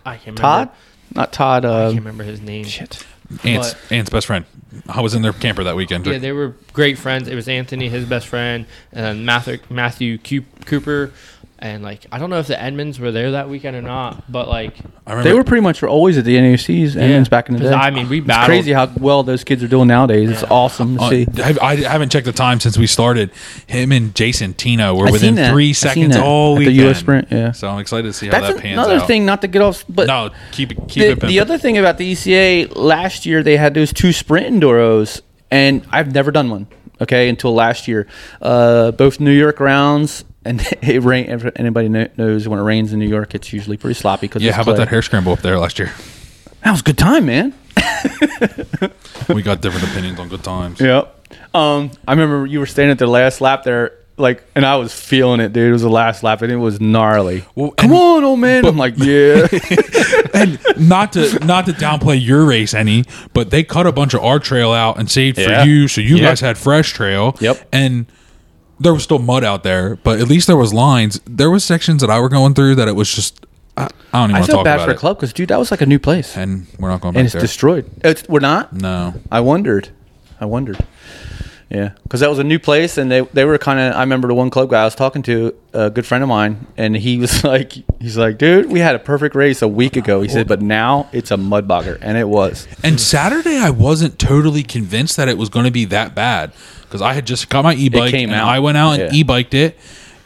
I 0.05 0.11
can't 0.17 0.27
remember. 0.39 0.41
Todd, 0.43 0.71
not 1.15 1.33
Todd. 1.33 1.65
I 1.65 1.69
Uh, 1.69 1.87
can't 1.89 2.01
remember 2.01 2.25
his 2.25 2.41
name. 2.41 2.65
shit. 2.65 3.05
Aunt's, 3.45 3.75
But- 3.75 3.93
Aunt's 3.93 4.11
best 4.11 4.27
friend. 4.29 4.45
I 4.89 5.01
was 5.01 5.15
in 5.15 5.23
their 5.23 5.33
camper 5.33 5.65
that 5.65 5.75
weekend. 5.75 6.07
Yeah, 6.07 6.19
they 6.19 6.33
were 6.33 6.55
great 6.73 6.99
friends. 6.99 7.29
It 7.29 7.35
was 7.35 7.49
Anthony, 7.49 7.89
his 7.89 8.05
best 8.05 8.27
friend, 8.29 8.67
and 8.93 9.25
Matthew 9.27 9.59
Matthew 9.71 10.19
Cu- 10.19 10.45
Cooper, 10.67 11.11
and 11.59 11.83
like 11.83 12.05
I 12.13 12.19
don't 12.19 12.29
know 12.31 12.39
if 12.39 12.47
the 12.49 12.61
Edmonds 12.61 13.01
were 13.01 13.11
there 13.13 13.31
that 13.33 13.49
weekend 13.49 13.77
or 13.77 13.83
not, 13.83 14.31
but 14.31 14.47
like 14.49 14.75
I 15.07 15.13
remember 15.13 15.29
They 15.31 15.35
were 15.35 15.45
pretty 15.45 15.63
much 15.63 15.83
always 15.83 16.19
at 16.19 16.25
the 16.25 16.37
NACs 16.37 16.97
and 16.97 17.31
back 17.31 17.49
in 17.49 17.55
the 17.55 17.61
'cause 17.63 17.71
day. 17.71 17.75
I 17.77 17.91
mean, 17.91 18.09
we 18.09 18.19
it's 18.19 18.27
battled. 18.27 18.47
crazy 18.49 18.73
how 18.73 18.91
well 18.99 19.23
those 19.23 19.43
kids 19.45 19.63
are 19.63 19.69
doing 19.69 19.89
nowadays. 19.89 20.31
It's 20.31 20.43
awesome 20.45 20.99
to 20.99 21.03
Uh, 21.05 21.11
see. 21.11 21.27
I, 21.43 21.57
I 21.63 21.77
haven't 21.77 22.11
checked 22.13 22.27
the 22.27 22.33
time 22.33 22.61
since 22.61 22.77
we 22.77 22.87
started. 22.87 23.31
Him 23.67 23.91
and 23.93 24.15
Jason 24.15 24.55
Tino 24.55 24.95
were 24.95 25.09
I 25.09 25.11
within 25.13 25.29
seen 25.29 25.35
that. 25.37 25.53
three 25.53 25.73
seen 25.73 25.89
seconds 25.91 26.15
that 26.17 26.23
all 26.25 26.57
at 26.57 26.61
the 26.61 26.67
weekend. 26.67 26.89
US 26.91 26.99
Sprint, 26.99 27.29
yeah. 27.31 27.53
So 27.53 27.69
I'm 27.69 27.79
excited 27.79 28.09
to 28.09 28.13
see 28.13 28.27
how 28.27 28.33
That's 28.41 28.55
that 28.55 28.63
pans 28.63 28.79
out. 28.79 28.91
another 28.91 29.07
thing, 29.07 29.25
not 29.25 29.41
to 29.43 29.49
get 29.49 29.63
off, 29.63 29.85
but 29.89 30.07
No, 30.09 30.31
keep 30.53 30.73
it 30.73 30.79
keep 30.89 31.03
the, 31.03 31.07
it. 31.07 31.15
the 31.15 31.21
pimping. 31.21 31.41
other 31.41 31.59
thing 31.59 31.79
about 31.79 31.97
the 31.99 32.13
ECA 32.13 32.67
last 32.77 33.25
year, 33.25 33.43
they 33.43 33.57
had 33.57 33.73
those 33.75 33.93
two 33.93 34.13
sprint 34.13 34.47
enduros, 34.61 35.21
and 35.51 35.83
I've 35.91 36.13
never 36.13 36.31
done 36.31 36.51
one. 36.51 36.67
Okay, 37.01 37.29
until 37.29 37.53
last 37.55 37.87
year, 37.89 38.07
uh, 38.41 38.91
both 38.93 39.21
New 39.21 39.31
York 39.31 39.61
rounds, 39.61 40.25
and 40.47 40.61
it 40.83 41.03
rain. 41.03 41.27
If 41.31 41.45
anybody 41.57 41.89
knows 41.89 42.49
when 42.49 42.59
it 42.59 42.63
rains 42.63 42.93
in 42.93 42.99
New 42.99 43.09
York, 43.09 43.35
it's 43.35 43.53
usually 43.53 43.77
pretty 43.77 43.95
sloppy. 43.95 44.27
Because 44.29 44.43
yeah, 44.43 44.53
how 44.53 44.63
about 44.63 44.77
that 44.79 44.89
hare 44.89 45.03
scramble 45.03 45.33
up 45.33 45.41
there 45.41 45.59
last 45.59 45.79
year? 45.79 45.93
That 46.65 46.71
was 46.73 46.81
a 46.81 46.85
good 46.85 46.99
time, 46.99 47.27
man. 47.27 47.55
we 49.29 49.43
got 49.43 49.61
different 49.61 49.87
opinions 49.91 50.19
on 50.19 50.29
good 50.29 50.43
times. 50.45 50.81
Yep. 50.81 51.13
Um, 51.55 51.91
I 52.07 52.13
remember 52.13 52.47
you 52.47 52.61
were 52.61 52.67
standing 52.67 52.93
at 52.93 52.99
the 52.99 53.07
last 53.07 53.41
lap 53.41 53.65
there, 53.65 53.93
like, 54.17 54.45
and 54.55 54.65
I 54.65 54.77
was 54.77 54.99
feeling 54.99 55.41
it, 55.41 55.53
dude. 55.53 55.69
It 55.69 55.73
was 55.73 55.83
the 55.83 55.89
last 55.91 56.23
lap, 56.23 56.43
and 56.43 56.51
it 56.51 56.57
was 56.57 56.81
gnarly. 56.81 57.45
Well, 57.55 57.71
Come 57.73 57.93
and- 57.93 58.01
on, 58.01 58.25
old 58.25 58.41
man. 58.41 58.65
I'm 58.65 58.77
like, 58.77 58.95
yeah. 58.97 59.47
and 60.35 60.59
not 60.79 61.13
to 61.15 61.39
not 61.45 61.67
to 61.67 61.73
downplay 61.73 62.23
your 62.25 62.45
race 62.45 62.75
any, 62.75 63.05
but 63.33 63.51
they 63.51 63.63
cut 63.63 63.87
a 63.87 63.93
bunch 63.93 64.15
of 64.15 64.23
our 64.23 64.39
trail 64.39 64.73
out 64.73 64.99
and 64.99 65.11
saved 65.11 65.39
Yeah. 65.39 65.63
for 65.63 65.69
you, 65.69 65.89
so 65.89 66.01
you 66.01 66.17
Yep. 66.17 66.25
guys 66.25 66.41
had 66.41 66.59
fresh 66.59 66.93
trail. 66.93 67.37
Yep. 67.41 67.69
And 67.73 68.07
there 68.79 68.93
was 68.93 69.03
still 69.03 69.19
mud 69.19 69.45
out 69.45 69.63
there, 69.63 69.97
but 69.97 70.21
at 70.21 70.29
least 70.29 70.47
there 70.47 70.57
was 70.57 70.73
lines. 70.73 71.21
There 71.27 71.51
was 71.51 71.65
sections 71.65 72.01
that 72.03 72.11
I 72.11 72.21
were 72.21 72.29
going 72.29 72.55
through 72.55 72.75
that 72.77 72.89
it 72.89 72.97
was 72.97 73.13
just 73.13 73.47
I, 73.77 73.89
I 74.13 74.21
don't 74.21 74.31
even 74.31 74.43
I 74.43 74.47
feel 74.47 74.57
talk 74.57 74.65
bad 74.65 74.75
about 74.77 74.85
for 74.87 74.91
it. 74.91 74.95
the 74.95 75.01
club 75.01 75.17
because, 75.19 75.33
dude, 75.33 75.49
that 75.49 75.59
was 75.59 75.71
like 75.71 75.81
a 75.81 75.87
new 75.87 75.99
place, 75.99 76.37
and, 76.37 76.67
And 76.73 76.79
we're 76.79 76.89
not 76.91 77.01
going 77.01 77.15
back 77.15 77.25
it's 77.25 77.33
there. 77.33 77.41
destroyed. 77.43 77.91
It's, 78.05 78.29
we're 78.29 78.41
not. 78.41 78.73
no. 78.73 79.15
I 79.31 79.41
wondered. 79.41 79.91
I 80.41 80.45
wondered. 80.47 80.79
Yeah, 81.69 81.91
because 82.05 82.21
that 82.21 82.31
was 82.31 82.39
a 82.39 82.45
new 82.45 82.61
place, 82.61 82.97
and 82.97 83.11
they 83.11 83.23
they 83.23 83.45
were 83.45 83.59
kind 83.59 83.81
of. 83.81 83.95
I 83.97 84.01
remember 84.01 84.29
the 84.29 84.35
one 84.35 84.51
club 84.51 84.71
guy 84.71 84.83
I 84.83 84.85
was 84.85 84.95
talking 84.95 85.23
to, 85.25 85.53
a 85.73 85.91
good 85.91 86.07
friend 86.07 86.23
of 86.23 86.29
mine, 86.29 86.69
and 86.77 86.97
he 86.97 87.19
was 87.19 87.43
like, 87.53 87.73
he's 88.01 88.17
like, 88.17 88.39
dude, 88.39 88.71
we 88.71 88.79
had 88.79 88.95
a 88.95 89.01
perfect 89.01 89.35
race 89.35 89.63
a 89.63 89.69
week 89.69 89.97
ago. 89.97 90.23
He 90.23 90.29
said, 90.29 90.47
but 90.47 90.63
now 90.63 91.09
it's 91.13 91.33
a 91.33 91.37
mud 91.37 91.67
bogger, 91.67 91.99
and 92.01 92.17
it 92.17 92.29
was. 92.29 92.69
And 92.85 93.01
Saturday, 93.01 93.59
I 93.59 93.71
wasn't 93.71 94.17
totally 94.17 94.63
convinced 94.63 95.17
that 95.17 95.29
it 95.29 95.37
was 95.37 95.49
going 95.49 95.65
to 95.65 95.73
be 95.73 95.85
that 95.87 96.15
bad 96.15 96.53
because 96.97 97.11
I 97.11 97.13
had 97.15 97.27
just 97.27 97.49
got 97.49 97.63
my 97.65 97.75
e-bike 97.75 98.15
and 98.15 98.33
out. 98.33 98.49
I 98.49 98.59
went 98.61 98.79
out 98.79 98.99
and 98.99 99.13
Yeah. 99.13 99.19
e-biked 99.21 99.55
it. 99.55 99.79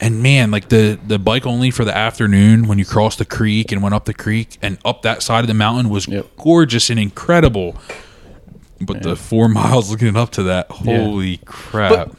And 0.03 0.23
man, 0.23 0.51
like 0.51 0.69
the 0.71 0.99
the 1.07 1.19
bike 1.19 1.45
only 1.47 1.71
for 1.71 1.85
the 1.85 1.95
afternoon 1.95 2.67
when 2.69 2.79
you 2.79 2.87
crossed 2.87 3.19
the 3.19 3.25
creek 3.27 3.71
and 3.71 3.83
went 3.83 3.95
up 3.95 4.07
the 4.07 4.15
creek 4.15 4.57
and 4.63 4.79
up 4.83 5.03
that 5.03 5.23
side 5.23 5.41
of 5.41 5.49
the 5.49 5.53
mountain 5.55 5.91
was 5.91 6.09
Yep. 6.09 6.27
gorgeous 6.39 6.89
and 6.89 6.99
incredible. 6.99 7.75
But 8.81 9.03
the 9.03 9.15
four 9.15 9.49
miles 9.61 9.91
looking 9.91 10.17
up 10.17 10.31
to 10.33 10.45
that, 10.45 10.71
holy 10.71 11.37
crap! 11.45 12.13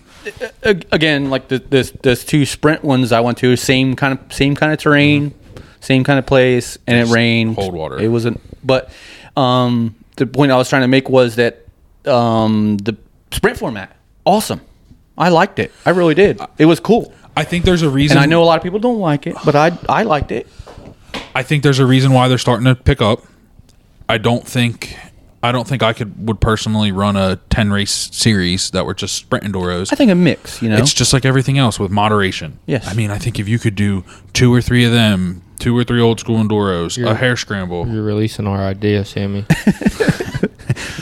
But 0.62 0.86
again, 0.92 1.32
like 1.32 1.48
the 1.48 1.58
this 1.58 1.90
this 2.04 2.24
two 2.24 2.46
sprint 2.46 2.84
ones 2.84 3.12
I 3.12 3.20
went 3.22 3.40
to, 3.40 3.56
same 3.56 3.96
kind 3.96 4.14
of 4.20 4.32
same 4.32 4.54
kind 4.54 4.72
of 4.72 4.78
terrain, 4.78 5.34
same 5.80 6.04
kind 6.04 6.20
of 6.20 6.28
place, 6.28 6.78
and 6.86 7.00
it 7.00 7.12
rained. 7.12 7.56
cold 7.56 7.74
water. 7.74 7.98
It 8.00 8.10
wasn't. 8.10 8.40
But 8.64 8.92
um, 9.36 9.96
the 10.18 10.28
point 10.28 10.52
I 10.52 10.58
was 10.58 10.70
trying 10.70 10.84
to 10.84 10.88
make 10.88 11.10
was 11.10 11.38
that 11.38 11.66
um, 12.06 12.78
the 12.78 12.96
sprint 13.32 13.58
format, 13.58 13.96
awesome. 14.26 14.62
I 15.18 15.30
liked 15.30 15.60
it. 15.60 15.72
I 15.86 15.92
really 15.92 16.16
did. 16.16 16.40
It 16.58 16.66
was 16.66 16.80
cool. 16.80 17.14
I 17.36 17.44
think 17.44 17.66
there's 17.66 17.82
a 17.82 17.90
reason. 17.90 18.18
And 18.18 18.24
I 18.24 18.28
know 18.28 18.44
a 18.44 18.46
lot 18.46 18.58
of 18.58 18.64
people 18.64 18.80
don't 18.80 19.00
like 19.00 19.28
it, 19.28 19.36
but 19.46 19.56
I 19.56 19.78
I 19.88 20.04
liked 20.04 20.32
it. 20.32 20.48
I 21.36 21.44
think 21.44 21.64
there's 21.64 21.80
a 21.80 21.86
reason 21.86 22.12
why 22.12 22.28
they're 22.28 22.38
starting 22.38 22.66
to 22.66 22.76
pick 22.76 23.02
up. 23.02 23.24
I 24.10 24.18
don't 24.18 24.46
think 24.46 24.98
I 25.44 25.52
don't 25.52 25.68
think 25.68 25.82
I 25.84 25.94
could 25.94 26.28
would 26.28 26.42
personally 26.42 26.92
run 26.92 27.16
a 27.16 27.38
ten 27.50 27.72
race 27.72 28.10
series 28.12 28.72
that 28.72 28.86
were 28.86 28.94
just 28.94 29.16
sprint 29.16 29.46
enduros. 29.46 29.92
I 29.94 29.96
think 29.96 30.12
a 30.12 30.16
mix, 30.16 30.62
you 30.62 30.70
know. 30.70 30.78
It's 30.78 30.94
just 30.94 31.14
like 31.14 31.26
everything 31.26 31.58
else 31.58 31.80
with 31.80 31.92
moderation. 31.92 32.60
Yes. 32.66 32.88
I 32.88 32.94
mean, 32.94 33.12
I 33.12 33.18
think 33.18 33.40
if 33.40 33.48
you 33.48 33.60
could 33.60 33.76
do 33.76 34.04
two 34.34 34.54
or 34.54 34.62
three 34.62 34.84
of 34.86 34.92
them, 34.92 35.42
two 35.60 35.78
or 35.78 35.84
three 35.84 36.02
old 36.02 36.20
school 36.20 36.38
enduros, 36.38 37.02
a 37.04 37.16
hare 37.16 37.38
scramble. 37.38 37.88
you're 37.88 38.04
releasing 38.04 38.48
our 38.48 38.60
idea, 38.60 39.06
Sammy. 39.06 39.46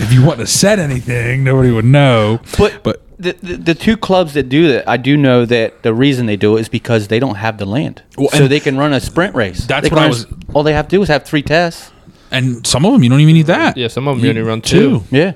If 0.02 0.14
you 0.14 0.26
want 0.26 0.40
to 0.40 0.48
set 0.48 0.80
anything, 0.80 1.44
nobody 1.44 1.72
would 1.72 1.86
know. 1.86 2.40
but 2.58 2.84
but 2.84 3.02
the, 3.20 3.34
the 3.34 3.58
the 3.58 3.76
two 3.76 3.98
clubs 3.98 4.34
that 4.34 4.50
do 4.50 4.70
that, 4.70 4.88
I 4.88 4.98
do 4.98 5.18
know 5.18 5.46
that 5.46 5.84
the 5.84 5.94
reason 5.94 6.26
they 6.26 6.38
do 6.38 6.58
it 6.58 6.62
is 6.62 6.70
because 6.70 7.10
they 7.10 7.20
don't 7.20 7.36
have 7.36 7.58
the 7.58 7.66
land, 7.66 8.02
Well, 8.18 8.30
so 8.30 8.48
they 8.48 8.60
can 8.62 8.78
run 8.78 8.94
a 8.94 9.00
sprint 9.02 9.36
race. 9.36 9.66
that's 9.68 9.88
They 9.88 9.94
what 9.94 10.00
I 10.00 10.04
run 10.04 10.08
a 10.08 10.10
was- 10.12 10.28
All 10.54 10.64
they 10.64 10.74
have 10.74 10.88
to 10.88 10.96
do 10.96 11.02
is 11.02 11.10
have 11.10 11.24
three 11.26 11.42
tests. 11.44 11.92
and 12.32 12.66
some 12.66 12.86
of 12.86 12.94
them 12.94 13.04
you 13.04 13.10
don't 13.10 13.20
even 13.20 13.34
need 13.36 13.48
that. 13.48 13.76
yeah, 13.78 13.88
some 13.90 14.08
of 14.08 14.16
them 14.18 14.24
you 14.26 14.30
only 14.32 14.42
run 14.42 14.62
Two. 14.62 15.00
two. 15.02 15.16
Yeah, 15.16 15.34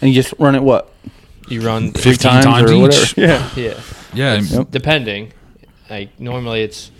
and 0.00 0.08
you 0.10 0.14
just 0.14 0.32
run 0.38 0.54
it 0.54 0.62
what 0.62 0.92
you 1.48 1.60
run 1.62 1.92
15 1.92 2.14
times 2.18 2.44
times 2.44 2.70
or 2.70 2.74
each. 2.74 2.80
whatever. 3.16 3.20
Yeah. 3.20 3.50
yeah 3.56 3.80
Yeah, 4.14 4.40
Yep. 4.40 4.70
depending. 4.70 5.32
Like 5.90 6.18
normally 6.20 6.62
it's 6.62 6.90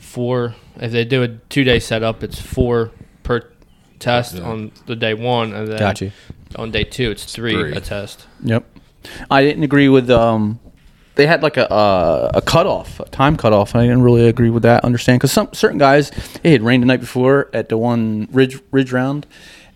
four. 0.00 0.54
If 0.80 0.90
they 0.92 1.04
do 1.04 1.22
a 1.22 1.28
two 1.28 1.64
day 1.64 1.78
setup, 1.78 2.22
it's 2.22 2.40
four 2.40 2.90
per 3.22 3.48
test 3.98 4.34
Yeah. 4.34 4.42
on 4.42 4.72
the 4.86 4.96
day 4.96 5.14
one, 5.14 5.52
and 5.52 5.68
then 5.68 5.78
Got 5.78 6.00
you. 6.00 6.10
on 6.56 6.70
day 6.70 6.84
two 6.84 7.10
it's 7.10 7.24
three, 7.24 7.52
three. 7.52 7.72
a 7.72 7.80
test. 7.80 8.26
Yep. 8.42 8.64
I 9.30 9.42
didn't 9.42 9.62
agree 9.64 9.88
with 9.88 10.10
um. 10.10 10.58
They 11.14 11.26
had 11.26 11.42
like 11.42 11.58
a 11.58 11.70
uh, 11.70 12.30
a 12.34 12.40
cutoff, 12.40 12.98
a 13.00 13.04
time 13.10 13.36
cutoff. 13.36 13.76
I 13.76 13.82
didn't 13.82 14.00
really 14.02 14.26
agree 14.28 14.48
with 14.48 14.62
that. 14.62 14.82
Understand? 14.82 15.18
Because 15.20 15.30
some 15.32 15.50
certain 15.52 15.76
guys, 15.76 16.10
it 16.42 16.52
had 16.52 16.62
rained 16.62 16.82
the 16.82 16.86
night 16.86 17.00
before 17.00 17.50
at 17.52 17.68
the 17.68 17.76
one 17.76 18.28
ridge 18.32 18.58
ridge 18.70 18.92
round, 18.92 19.26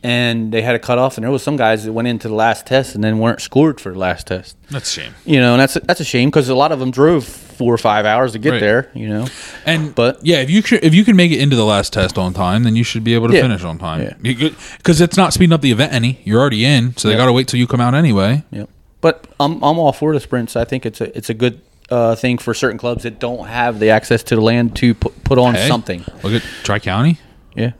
and 0.02 0.50
they 0.50 0.62
had 0.62 0.74
a 0.74 0.78
cutoff. 0.78 1.18
And 1.18 1.24
there 1.24 1.30
was 1.30 1.42
some 1.42 1.56
guys 1.58 1.84
that 1.84 1.92
went 1.92 2.08
into 2.08 2.28
the 2.28 2.34
last 2.34 2.64
test 2.66 2.94
and 2.94 3.04
then 3.04 3.18
weren't 3.18 3.42
scored 3.42 3.82
for 3.82 3.92
the 3.92 3.98
last 3.98 4.28
test. 4.28 4.56
that's 4.70 4.88
a 4.96 5.00
shame. 5.02 5.14
You 5.26 5.40
know, 5.40 5.52
and 5.52 5.60
that's 5.60 5.76
a, 5.76 5.80
that's 5.80 6.00
a 6.00 6.04
shame 6.04 6.30
because 6.30 6.48
a 6.48 6.54
lot 6.54 6.72
of 6.72 6.78
them 6.78 6.90
drove 6.90 7.24
four 7.26 7.74
or 7.74 7.78
five 7.78 8.06
hours 8.06 8.32
to 8.32 8.38
get 8.38 8.52
Right. 8.52 8.60
there. 8.60 8.90
You 8.94 9.08
know, 9.10 9.26
And 9.66 9.94
But- 9.94 10.24
yeah, 10.24 10.40
if 10.40 10.48
you 10.48 10.62
could, 10.62 10.82
if 10.82 10.94
you 10.94 11.04
can 11.04 11.16
make 11.16 11.32
it 11.32 11.38
into 11.40 11.54
the 11.56 11.64
last 11.66 11.92
test 11.92 12.16
on 12.16 12.32
time, 12.32 12.62
then 12.64 12.76
you 12.76 12.82
should 12.84 13.04
be 13.04 13.12
able 13.14 13.28
to 13.28 13.34
Yeah. 13.34 13.42
finish 13.42 13.62
on 13.62 13.76
time. 13.78 14.00
Yeah. 14.22 14.50
Because 14.78 15.02
it's 15.02 15.18
not 15.18 15.34
speeding 15.34 15.52
up 15.52 15.60
the 15.60 15.70
event 15.70 15.92
any. 15.92 16.20
You're 16.24 16.40
already 16.40 16.64
in, 16.64 16.96
so 16.96 17.08
they 17.08 17.14
Yeah. 17.14 17.18
got 17.20 17.26
to 17.26 17.32
wait 17.34 17.46
till 17.48 17.60
you 17.60 17.66
come 17.66 17.80
out 17.82 17.94
anyway. 17.94 18.42
Yep. 18.50 18.70
But 19.00 19.26
I'm 19.38 19.54
I'm 19.62 19.78
all 19.78 19.92
for 19.92 20.12
the 20.14 20.20
sprints. 20.20 20.56
I 20.56 20.64
think 20.64 20.86
it's 20.86 21.00
a 21.00 21.16
it's 21.16 21.30
a 21.30 21.34
good 21.34 21.60
uh, 21.90 22.14
thing 22.16 22.38
for 22.38 22.54
certain 22.54 22.78
clubs 22.78 23.04
that 23.04 23.18
don't 23.20 23.46
have 23.46 23.78
the 23.78 23.90
access 23.90 24.22
to 24.24 24.34
the 24.34 24.40
land 24.40 24.74
to 24.76 24.94
put, 24.94 25.22
put 25.24 25.38
on 25.38 25.54
Hey, 25.54 25.68
something. 25.68 26.04
Look 26.22 26.32
at 26.32 26.42
Tri 26.64 26.78
County. 26.78 27.18
Yeah. 27.54 27.72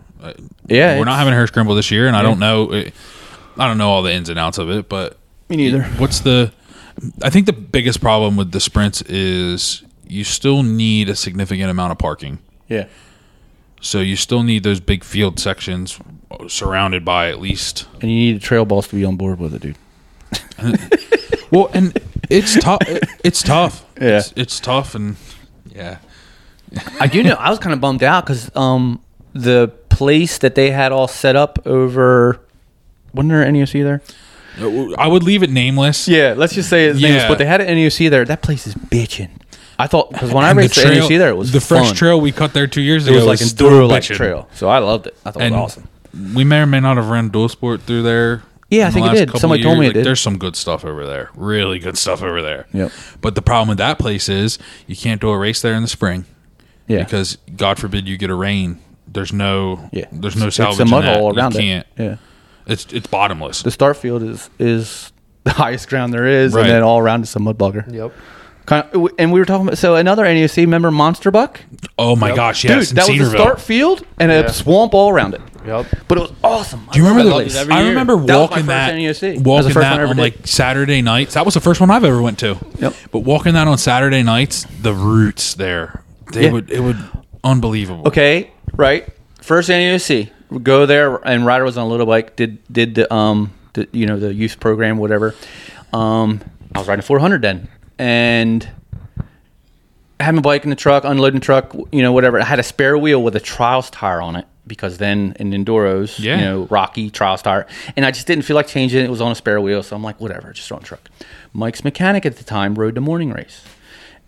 Yeah. 0.66 0.98
We're 0.98 1.04
not 1.04 1.18
having 1.18 1.32
a 1.32 1.36
hare 1.36 1.46
scramble 1.46 1.74
this 1.74 1.90
year, 1.90 2.06
and 2.06 2.16
I 2.16 2.22
don't 2.22 2.38
know. 2.38 2.70
I 2.72 3.66
don't 3.68 3.78
know 3.78 3.90
all 3.90 4.02
the 4.02 4.12
ins 4.12 4.28
and 4.28 4.38
outs 4.38 4.58
of 4.58 4.70
it, 4.70 4.88
but 4.88 5.16
Me 5.48 5.56
neither. 5.56 5.84
What's 5.84 6.20
the? 6.20 6.52
I 7.22 7.30
think 7.30 7.46
the 7.46 7.52
biggest 7.52 8.00
problem 8.00 8.36
with 8.36 8.52
the 8.52 8.60
sprints 8.60 9.02
is 9.02 9.82
you 10.06 10.24
still 10.24 10.62
need 10.62 11.08
a 11.08 11.16
significant 11.16 11.70
amount 11.70 11.92
of 11.92 11.98
parking. 11.98 12.38
Yeah. 12.68 12.86
So 13.80 14.00
you 14.00 14.16
still 14.16 14.42
need 14.42 14.62
those 14.62 14.80
big 14.80 15.04
field 15.04 15.38
sections 15.38 15.98
surrounded 16.48 17.04
by 17.04 17.28
at 17.28 17.40
least. 17.40 17.86
And 18.00 18.10
you 18.10 18.16
need 18.16 18.36
the 18.36 18.40
trail 18.40 18.64
balls 18.64 18.88
to 18.88 18.96
be 18.96 19.04
on 19.04 19.16
board 19.16 19.38
with 19.38 19.54
it, 19.54 19.62
dude. 19.62 19.76
Well, 21.50 21.70
and 21.72 21.98
it's 22.28 22.56
tough. 22.60 22.80
It's 23.24 23.42
tough. 23.42 23.84
Yeah. 24.00 24.18
It's, 24.18 24.32
it's 24.36 24.60
tough, 24.60 24.94
and 24.94 25.16
yeah. 25.74 25.98
I 27.00 27.06
do 27.06 27.22
know. 27.22 27.34
I 27.34 27.50
was 27.50 27.58
kind 27.58 27.72
of 27.72 27.80
bummed 27.80 28.02
out 28.02 28.24
because 28.24 28.54
um, 28.56 29.00
the 29.32 29.68
place 29.88 30.38
that 30.38 30.54
they 30.54 30.70
had 30.70 30.92
all 30.92 31.08
set 31.08 31.36
up 31.36 31.66
over. 31.66 32.40
Wasn't 33.14 33.30
there 33.30 33.42
an 33.42 33.54
NUC 33.54 33.82
there? 33.82 34.02
I 34.98 35.06
would 35.06 35.22
leave 35.22 35.42
it 35.42 35.50
nameless. 35.50 36.08
Yeah, 36.08 36.34
let's 36.36 36.54
just 36.54 36.68
say 36.70 36.86
it's 36.86 37.00
name. 37.00 37.14
Yeah. 37.14 37.28
But 37.28 37.38
they 37.38 37.46
had 37.46 37.60
an 37.60 37.68
NUC 37.76 38.10
there. 38.10 38.24
That 38.24 38.42
place 38.42 38.66
is 38.66 38.74
bitching. 38.74 39.30
I 39.78 39.86
thought 39.86 40.10
because 40.10 40.32
when 40.32 40.44
I 40.44 40.50
And 40.50 40.58
raced 40.58 40.76
the, 40.76 40.82
NUC 40.82 41.18
there, 41.18 41.28
it 41.28 41.36
was 41.36 41.52
the 41.52 41.60
fresh 41.60 41.86
fun. 41.88 41.94
trail 41.94 42.20
we 42.20 42.32
cut 42.32 42.54
there 42.54 42.66
two 42.66 42.80
years 42.80 43.06
ago. 43.06 43.14
It 43.14 43.18
was 43.18 43.26
like 43.26 43.38
still 43.38 43.70
enduro 43.70 43.88
like 43.88 44.02
trail, 44.04 44.48
so 44.54 44.68
I 44.68 44.78
loved 44.78 45.06
it. 45.06 45.16
I 45.24 45.30
thought 45.30 45.42
and 45.42 45.54
it 45.54 45.58
was 45.58 45.72
awesome. 45.78 45.88
we 46.34 46.44
may 46.44 46.60
or 46.60 46.66
may 46.66 46.80
not 46.80 46.96
have 46.96 47.10
ran 47.10 47.28
dual 47.28 47.48
sport 47.50 47.82
through 47.82 48.02
there. 48.02 48.42
Yeah, 48.70 48.88
I 48.88 48.90
think 48.90 49.06
it 49.06 49.12
did. 49.14 49.28
couple 49.28 49.40
Somebody 49.40 49.62
told 49.62 49.78
me 49.78 49.84
it 49.86 49.88
Like, 49.90 49.94
did. 49.94 50.06
There's 50.06 50.20
some 50.20 50.38
good 50.38 50.56
stuff 50.56 50.84
over 50.84 51.06
there. 51.06 51.30
Really 51.36 51.78
good 51.78 51.96
stuff 51.96 52.22
over 52.22 52.42
there. 52.42 52.66
Yep. 52.72 52.90
But 53.20 53.34
the 53.36 53.42
problem 53.42 53.68
with 53.68 53.78
that 53.78 53.98
place 53.98 54.28
is 54.28 54.58
you 54.88 54.96
can't 54.96 55.20
do 55.20 55.30
a 55.30 55.38
race 55.38 55.62
there 55.62 55.74
in 55.74 55.82
the 55.82 55.88
spring 55.88 56.24
Yeah, 56.88 57.04
because 57.04 57.38
God 57.56 57.78
forbid 57.78 58.08
you 58.08 58.16
get 58.16 58.28
a 58.30 58.34
rain. 58.34 58.80
There's 59.06 59.32
no 59.32 59.88
yeah. 59.92 60.06
There's 60.10 60.34
no 60.36 60.50
salvage. 60.50 60.80
It's 60.80 60.90
a 60.90 60.94
mud 60.94 61.04
hole 61.04 61.36
around 61.36 61.54
you 61.54 61.60
can't. 61.60 61.86
it. 61.96 62.02
Yeah, 62.02 62.16
It's 62.66 62.92
it's 62.92 63.06
bottomless. 63.06 63.62
the 63.62 63.70
start 63.70 63.96
field 63.96 64.22
is 64.24 64.50
is 64.58 65.12
the 65.44 65.52
highest 65.52 65.88
ground 65.88 66.12
there 66.12 66.26
is, 66.26 66.52
Right. 66.52 66.62
and 66.62 66.70
then 66.70 66.82
all 66.82 66.98
around 66.98 67.22
is 67.22 67.34
a 67.36 67.38
mud 67.38 67.56
bugger. 67.56 67.90
Yep. 67.92 68.12
Kind 68.66 68.88
of, 68.92 69.10
and 69.16 69.30
we 69.32 69.38
were 69.38 69.46
talking 69.46 69.68
about 69.68 69.78
so 69.78 69.94
another 69.94 70.24
NUC. 70.24 70.66
member 70.66 70.90
Monster 70.90 71.30
Buck? 71.30 71.60
oh 72.00 72.16
my 72.16 72.28
Yep. 72.30 72.36
gosh, 72.36 72.64
yes, 72.64 72.88
Dude, 72.88 72.90
in 72.90 72.94
that 72.96 73.08
was 73.20 73.28
a 73.28 73.30
start 73.30 73.60
field 73.60 74.04
and 74.18 74.32
Yeah. 74.32 74.38
a 74.40 74.52
swamp 74.52 74.92
all 74.92 75.08
around 75.08 75.34
it. 75.34 75.40
Yep. 75.66 75.86
But 76.08 76.18
it 76.18 76.20
was 76.22 76.32
awesome. 76.44 76.88
Do 76.92 76.98
you 76.98 77.06
remember 77.06 77.20
I 77.20 77.24
the 77.44 77.54
loved 77.54 77.68
it 77.68 77.72
I 77.72 77.88
remember 77.88 78.16
That 78.16 78.36
walking 78.38 78.56
first 78.58 78.66
that, 78.68 78.94
NUC. 78.94 79.20
That 79.20 79.40
walking 79.42 79.72
first 79.72 79.74
that 79.74 79.90
one 79.92 80.00
I 80.00 80.02
ever 80.02 80.10
on 80.12 80.16
like 80.16 80.46
Saturday 80.46 81.02
nights. 81.02 81.34
That 81.34 81.44
was 81.44 81.54
the 81.54 81.60
first 81.60 81.80
one 81.80 81.90
I've 81.90 82.04
ever 82.04 82.22
went 82.22 82.38
to. 82.40 82.56
Yep. 82.78 82.94
But 83.10 83.18
walking 83.20 83.54
that 83.54 83.66
on 83.68 83.76
Saturday 83.78 84.22
nights, 84.22 84.64
the 84.80 84.94
roots 84.94 85.54
there, 85.54 86.02
they 86.32 86.44
Yeah. 86.44 86.52
would 86.52 86.70
it 86.70 86.80
would 86.80 86.98
unbelievable. 87.44 88.06
Okay, 88.08 88.50
right. 88.74 89.08
First 89.42 89.68
NUC. 89.70 90.30
Go 90.62 90.86
there, 90.86 91.16
and 91.26 91.44
Ryder 91.44 91.64
was 91.64 91.76
on 91.76 91.86
a 91.86 91.88
little 91.88 92.06
bike. 92.06 92.36
Did 92.36 92.58
did 92.72 92.94
the 92.94 93.12
um 93.12 93.52
the 93.72 93.88
you 93.92 94.06
know 94.06 94.18
the 94.18 94.32
youth 94.32 94.60
program 94.60 94.98
whatever. 94.98 95.34
Um, 95.92 96.40
I 96.74 96.78
was 96.78 96.88
riding 96.88 97.02
400 97.02 97.42
then, 97.42 97.68
and 97.98 98.68
had 100.20 100.34
my 100.34 100.40
bike 100.40 100.64
in 100.64 100.70
the 100.70 100.76
truck, 100.76 101.04
unloading 101.04 101.40
the 101.40 101.44
truck, 101.44 101.74
you 101.92 102.02
know 102.02 102.12
whatever. 102.12 102.40
I 102.40 102.44
had 102.44 102.58
a 102.58 102.62
spare 102.62 102.96
wheel 102.96 103.22
with 103.22 103.36
a 103.36 103.40
trials 103.40 103.90
tire 103.90 104.20
on 104.20 104.36
it 104.36 104.46
because 104.66 104.98
then 104.98 105.36
in 105.38 105.50
enduros, 105.52 106.18
Yeah. 106.18 106.36
you 106.38 106.44
know, 106.44 106.66
Rocky 106.70 107.10
trials 107.10 107.42
tire, 107.42 107.66
and 107.96 108.04
I 108.04 108.10
just 108.10 108.26
didn't 108.26 108.44
feel 108.44 108.56
like 108.56 108.66
changing 108.66 109.00
it. 109.00 109.04
It 109.04 109.10
was 109.10 109.20
on 109.20 109.30
a 109.30 109.34
spare 109.34 109.60
wheel, 109.60 109.82
so 109.82 109.94
I'm 109.94 110.02
like, 110.02 110.20
whatever, 110.20 110.52
just 110.52 110.66
throw 110.68 110.78
in 110.78 110.82
the 110.82 110.88
truck. 110.88 111.08
Mike's 111.52 111.84
mechanic 111.84 112.26
at 112.26 112.36
the 112.36 112.44
time 112.44 112.74
rode 112.74 112.94
the 112.94 113.00
morning 113.00 113.30
race, 113.30 113.62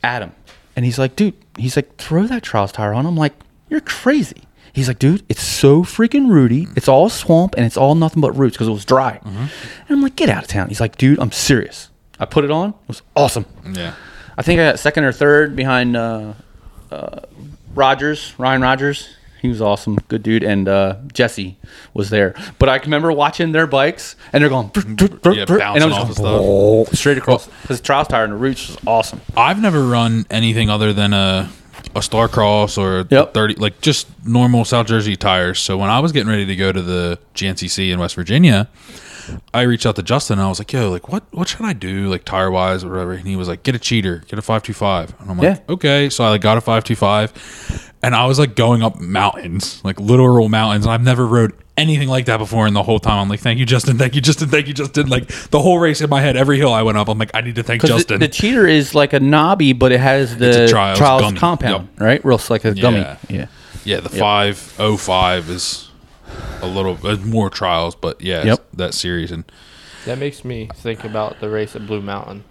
Adam, 0.05 0.33
and 0.77 0.85
he's 0.85 0.99
like, 0.99 1.17
dude, 1.17 1.35
he's 1.57 1.75
like, 1.77 1.97
throw 1.97 2.27
that 2.27 2.43
trials 2.43 2.71
tire 2.73 2.95
on. 2.95 3.05
I'm 3.07 3.17
like, 3.17 3.33
you're 3.69 3.81
crazy. 3.81 4.43
He's 4.73 4.87
like, 4.87 4.99
dude, 5.01 5.25
it's 5.29 5.43
so 5.43 5.83
freaking 5.83 6.31
rooty. 6.31 6.67
Mm-hmm. 6.67 6.75
It's 6.77 6.87
all 6.89 7.09
swamp 7.09 7.55
and 7.57 7.67
it's 7.67 7.77
all 7.77 7.95
nothing 7.97 8.21
but 8.21 8.37
roots 8.37 8.55
because 8.57 8.69
it 8.69 8.73
was 8.73 8.85
dry. 8.85 9.19
Mm-hmm. 9.25 9.37
And 9.39 9.51
I'm 9.91 10.03
like, 10.03 10.15
get 10.15 10.29
out 10.29 10.45
of 10.45 10.49
town. 10.49 10.69
He's 10.69 10.81
like, 10.81 10.97
dude, 10.97 11.19
I'm 11.19 11.33
serious. 11.33 11.91
I 12.21 12.27
put 12.27 12.45
it 12.45 12.51
on. 12.53 12.71
It 12.71 12.75
was 12.87 13.03
awesome. 13.17 13.47
Yeah. 13.73 13.95
I 14.39 14.43
think 14.43 14.61
I 14.61 14.71
got 14.71 14.79
second 14.79 15.03
or 15.05 15.11
third 15.13 15.57
behind 15.57 15.97
uh, 15.97 16.35
uh, 16.93 17.21
Rogers, 17.75 18.35
Ryan 18.39 18.63
Rogers. 18.63 19.09
He 19.43 19.49
was 19.49 19.61
awesome, 19.61 19.99
good 20.09 20.23
dude, 20.23 20.43
and 20.45 20.69
uh, 20.69 20.97
Jesse 21.13 21.57
was 21.95 22.11
there. 22.11 22.35
But 22.61 22.69
I 22.69 22.79
can 22.79 22.87
remember 22.91 23.13
watching 23.13 23.51
their 23.53 23.67
bikes, 23.67 24.17
and 24.33 24.41
they're 24.43 24.49
going, 24.49 24.71
Yeah, 24.75 24.83
and 24.85 25.51
I 25.51 25.59
bouncing 25.59 25.89
was 25.89 25.97
going 25.97 26.09
of 26.09 26.15
stuff. 26.15 26.41
"Whoa," 26.41 26.85
straight 26.93 27.19
across. 27.19 27.47
Cuz 27.47 27.69
his 27.69 27.81
trials 27.81 28.09
tire 28.09 28.25
and 28.25 28.33
the 28.33 28.37
roots 28.37 28.69
was 28.69 28.79
awesome. 28.87 29.21
I've 29.37 29.61
never 29.61 29.83
run 29.85 30.25
anything 30.31 30.71
other 30.71 30.93
than 30.93 31.13
a 31.13 31.51
a 31.97 32.03
Star 32.03 32.29
Cross 32.29 32.79
or 32.79 33.07
Yep. 33.11 33.35
thirty, 33.35 33.55
like 33.55 33.81
just 33.81 34.07
normal 34.25 34.65
South 34.65 34.87
Jersey 34.87 35.17
tires. 35.17 35.59
So 35.61 35.77
when 35.79 35.91
I 35.91 35.99
was 36.01 36.13
getting 36.13 36.29
ready 36.29 36.47
to 36.47 36.57
go 36.57 36.71
to 36.73 36.83
the 36.83 37.19
GNCC 37.35 37.91
in 37.93 37.99
West 38.01 38.15
Virginia, 38.17 38.69
I 39.55 39.63
reached 39.63 39.87
out 39.87 39.97
to 39.97 40.03
Justin 40.03 40.39
and 40.39 40.47
I 40.47 40.49
was 40.49 40.59
like, 40.59 40.73
"Yo, 40.73 40.91
like 40.91 41.09
what 41.09 41.25
what 41.33 41.49
should 41.49 41.65
I 41.65 41.73
do, 41.73 42.09
like 42.09 42.25
tire 42.25 42.51
wise 42.51 42.85
or 42.85 42.91
whatever?" 42.91 43.13
And 43.13 43.27
he 43.27 43.37
was 43.37 43.49
like, 43.49 43.63
"Get 43.63 43.75
a 43.75 43.79
cheater, 43.79 44.23
get 44.29 44.39
a 44.39 44.43
five 44.43 44.63
two 44.63 44.73
five." 44.73 45.15
And 45.21 45.31
I'm 45.31 45.39
like, 45.39 45.45
Yeah. 45.45 45.73
"Okay." 45.75 46.11
So 46.11 46.25
I 46.25 46.31
like 46.31 46.41
got 46.41 46.59
a 46.59 46.61
five 46.61 46.85
two 46.85 46.97
five, 46.97 47.33
and 48.03 48.15
I 48.15 48.27
was 48.27 48.39
like 48.39 48.55
going 48.57 48.83
up 48.83 49.01
mountains, 49.01 49.81
like 49.85 49.99
literal 50.01 50.49
mountains. 50.49 50.85
And 50.87 50.93
I've 50.93 51.03
never 51.03 51.27
rode 51.27 51.53
anything 51.77 52.09
like 52.09 52.27
that 52.27 52.39
before. 52.39 52.67
in 52.67 52.75
the 52.75 52.83
whole 52.83 52.99
time 52.99 53.19
I'm 53.19 53.29
like, 53.29 53.41
"Thank 53.41 53.59
you, 53.59 53.67
Justin. 53.67 53.99
Thank 53.99 54.15
you, 54.15 54.21
Justin. 54.21 54.49
Thank 54.49 54.67
you, 54.69 54.75
Justin." 54.75 55.09
Like 55.09 55.29
the 55.51 55.61
whole 55.61 55.79
race 55.79 56.01
in 56.01 56.11
my 56.11 56.21
head, 56.21 56.37
every 56.37 56.59
hill 56.59 56.73
I 56.73 56.83
went 56.83 56.99
up, 56.99 57.09
I'm 57.09 57.19
like, 57.19 57.31
"I 57.35 57.41
need 57.41 57.55
to 57.57 57.63
thank 57.63 57.83
Because 57.83 57.91
the, 57.91 57.99
Justin." 58.17 58.21
the 58.21 58.29
cheater 58.29 58.67
is 58.67 58.95
like 58.95 59.13
a 59.13 59.21
knobby, 59.21 59.73
but 59.73 59.93
it 59.93 60.01
has 60.01 60.37
the 60.37 60.67
Trials 60.69 60.99
trials 60.99 61.33
compound, 61.35 61.89
Yep. 61.95 62.01
right? 62.01 62.25
Real 62.25 62.41
like 62.51 62.65
a 62.65 62.75
gummy. 62.75 62.99
Yeah. 62.99 63.17
Yeah. 63.29 63.47
Yeah, 63.85 64.01
the 64.01 64.09
five 64.11 64.75
oh 64.79 64.97
five 64.99 65.49
is 65.49 65.88
a 66.63 66.67
little 66.67 66.99
uh, 67.07 67.17
more 67.19 67.51
trials, 67.51 67.95
but 67.95 68.21
yeah, 68.21 68.45
Yep. 68.45 68.67
that 68.75 68.95
series 68.95 69.31
and 69.31 69.45
That 70.07 70.19
makes 70.19 70.45
me 70.45 70.69
think 70.75 71.05
about 71.05 71.41
the 71.41 71.49
race 71.49 71.75
at 71.77 71.87
Blue 71.87 72.01
Mountain. 72.01 72.45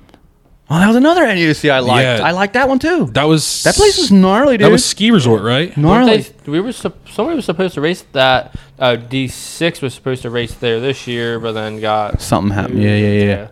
Oh, 0.69 0.77
that 0.79 0.87
was 0.87 0.97
another 0.97 1.25
NUC 1.25 1.69
I 1.69 1.79
liked. 1.79 2.03
Yeah. 2.19 2.27
I 2.27 2.31
liked 2.31 2.53
that 2.55 2.67
one 2.67 2.77
too. 2.77 3.05
that 3.13 3.23
was 3.23 3.63
That 3.63 3.75
place 3.75 3.97
was 3.97 4.11
gnarly, 4.11 4.57
dude. 4.57 4.65
that 4.65 4.71
was 4.71 4.83
ski 4.83 5.11
resort, 5.11 5.41
right? 5.41 5.69
Weren't 5.69 5.77
gnarly. 5.77 6.17
They, 6.17 6.51
we 6.51 6.59
were 6.59 6.73
sup- 6.73 7.07
somebody 7.07 7.37
was 7.37 7.45
supposed 7.45 7.75
to 7.75 7.81
race 7.81 8.03
that. 8.11 8.53
Uh, 8.77 8.97
D 8.97 9.27
six 9.29 9.81
was 9.81 9.93
supposed 9.93 10.23
to 10.23 10.29
race 10.29 10.53
there 10.55 10.79
this 10.81 11.07
year, 11.07 11.39
but 11.39 11.53
then 11.53 11.79
got 11.79 12.21
Something 12.21 12.53
happened. 12.53 12.83
Yeah, 12.83 12.95
yeah, 12.97 13.23
yeah. 13.23 13.47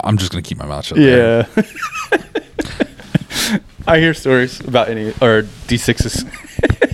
I'm 0.00 0.18
just 0.18 0.32
gonna 0.32 0.42
keep 0.42 0.58
my 0.58 0.66
mouth 0.66 0.84
shut. 0.86 0.98
there. 0.98 1.48
Yeah. 1.56 1.62
I 3.86 3.98
hear 4.00 4.12
stories 4.14 4.60
about 4.60 4.88
any 4.88 5.10
or 5.20 5.42
D6s. 5.68 6.26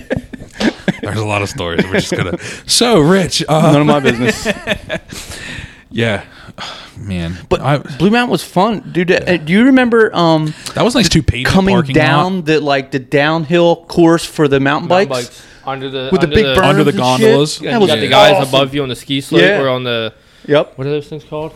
there's 1.13 1.23
a 1.23 1.25
lot 1.25 1.41
of 1.41 1.49
stories. 1.49 1.83
We're 1.85 1.93
just 1.99 2.11
gonna. 2.15 2.37
So, 2.65 2.99
Rich, 2.99 3.43
uh, 3.47 3.71
None 3.71 3.81
of 3.81 3.87
my 3.87 3.99
business. 3.99 4.47
yeah, 5.91 6.23
man, 6.97 7.37
But 7.49 7.61
I, 7.61 7.77
Blue 7.77 8.09
Mountain 8.09 8.31
was 8.31 8.43
fun, 8.43 8.91
dude. 8.91 9.11
uh, 9.11 9.37
Do 9.37 9.51
you 9.53 9.65
remember 9.65 10.13
um 10.15 10.53
that 10.75 10.83
was 10.83 10.95
nice 10.95 11.09
too. 11.09 11.23
Paved 11.23 11.47
coming 11.49 11.75
parking 11.75 11.95
down 11.95 12.35
lot 12.37 12.45
the 12.45 12.59
like 12.59 12.91
the 12.91 12.99
downhill 12.99 13.85
course 13.85 14.25
for 14.25 14.47
the 14.47 14.59
mountain, 14.59 14.89
mountain 14.89 15.09
bikes? 15.09 15.27
bikes 15.29 15.45
under 15.65 15.89
the 15.89 16.09
With 16.11 16.21
the 16.21 16.27
under 16.27 16.35
big 16.35 16.45
the, 16.45 16.55
berms 16.61 16.63
Under 16.69 16.83
the 16.83 16.89
and 16.89 16.97
shit? 16.97 17.03
gondolas? 17.21 17.59
That 17.59 17.73
You 17.73 17.79
was 17.79 17.87
got 17.87 17.99
the 17.99 18.07
guys 18.09 18.35
awesome. 18.37 18.49
above 18.49 18.73
you 18.75 18.83
on 18.83 18.89
the 18.89 18.95
ski 18.95 19.21
slope 19.21 19.41
Yeah. 19.41 19.61
or 19.61 19.69
on 19.69 19.83
the 19.83 20.13
Yep. 20.47 20.73
what 20.77 20.87
are 20.87 20.89
those 20.89 21.07
things 21.07 21.23
called? 21.23 21.53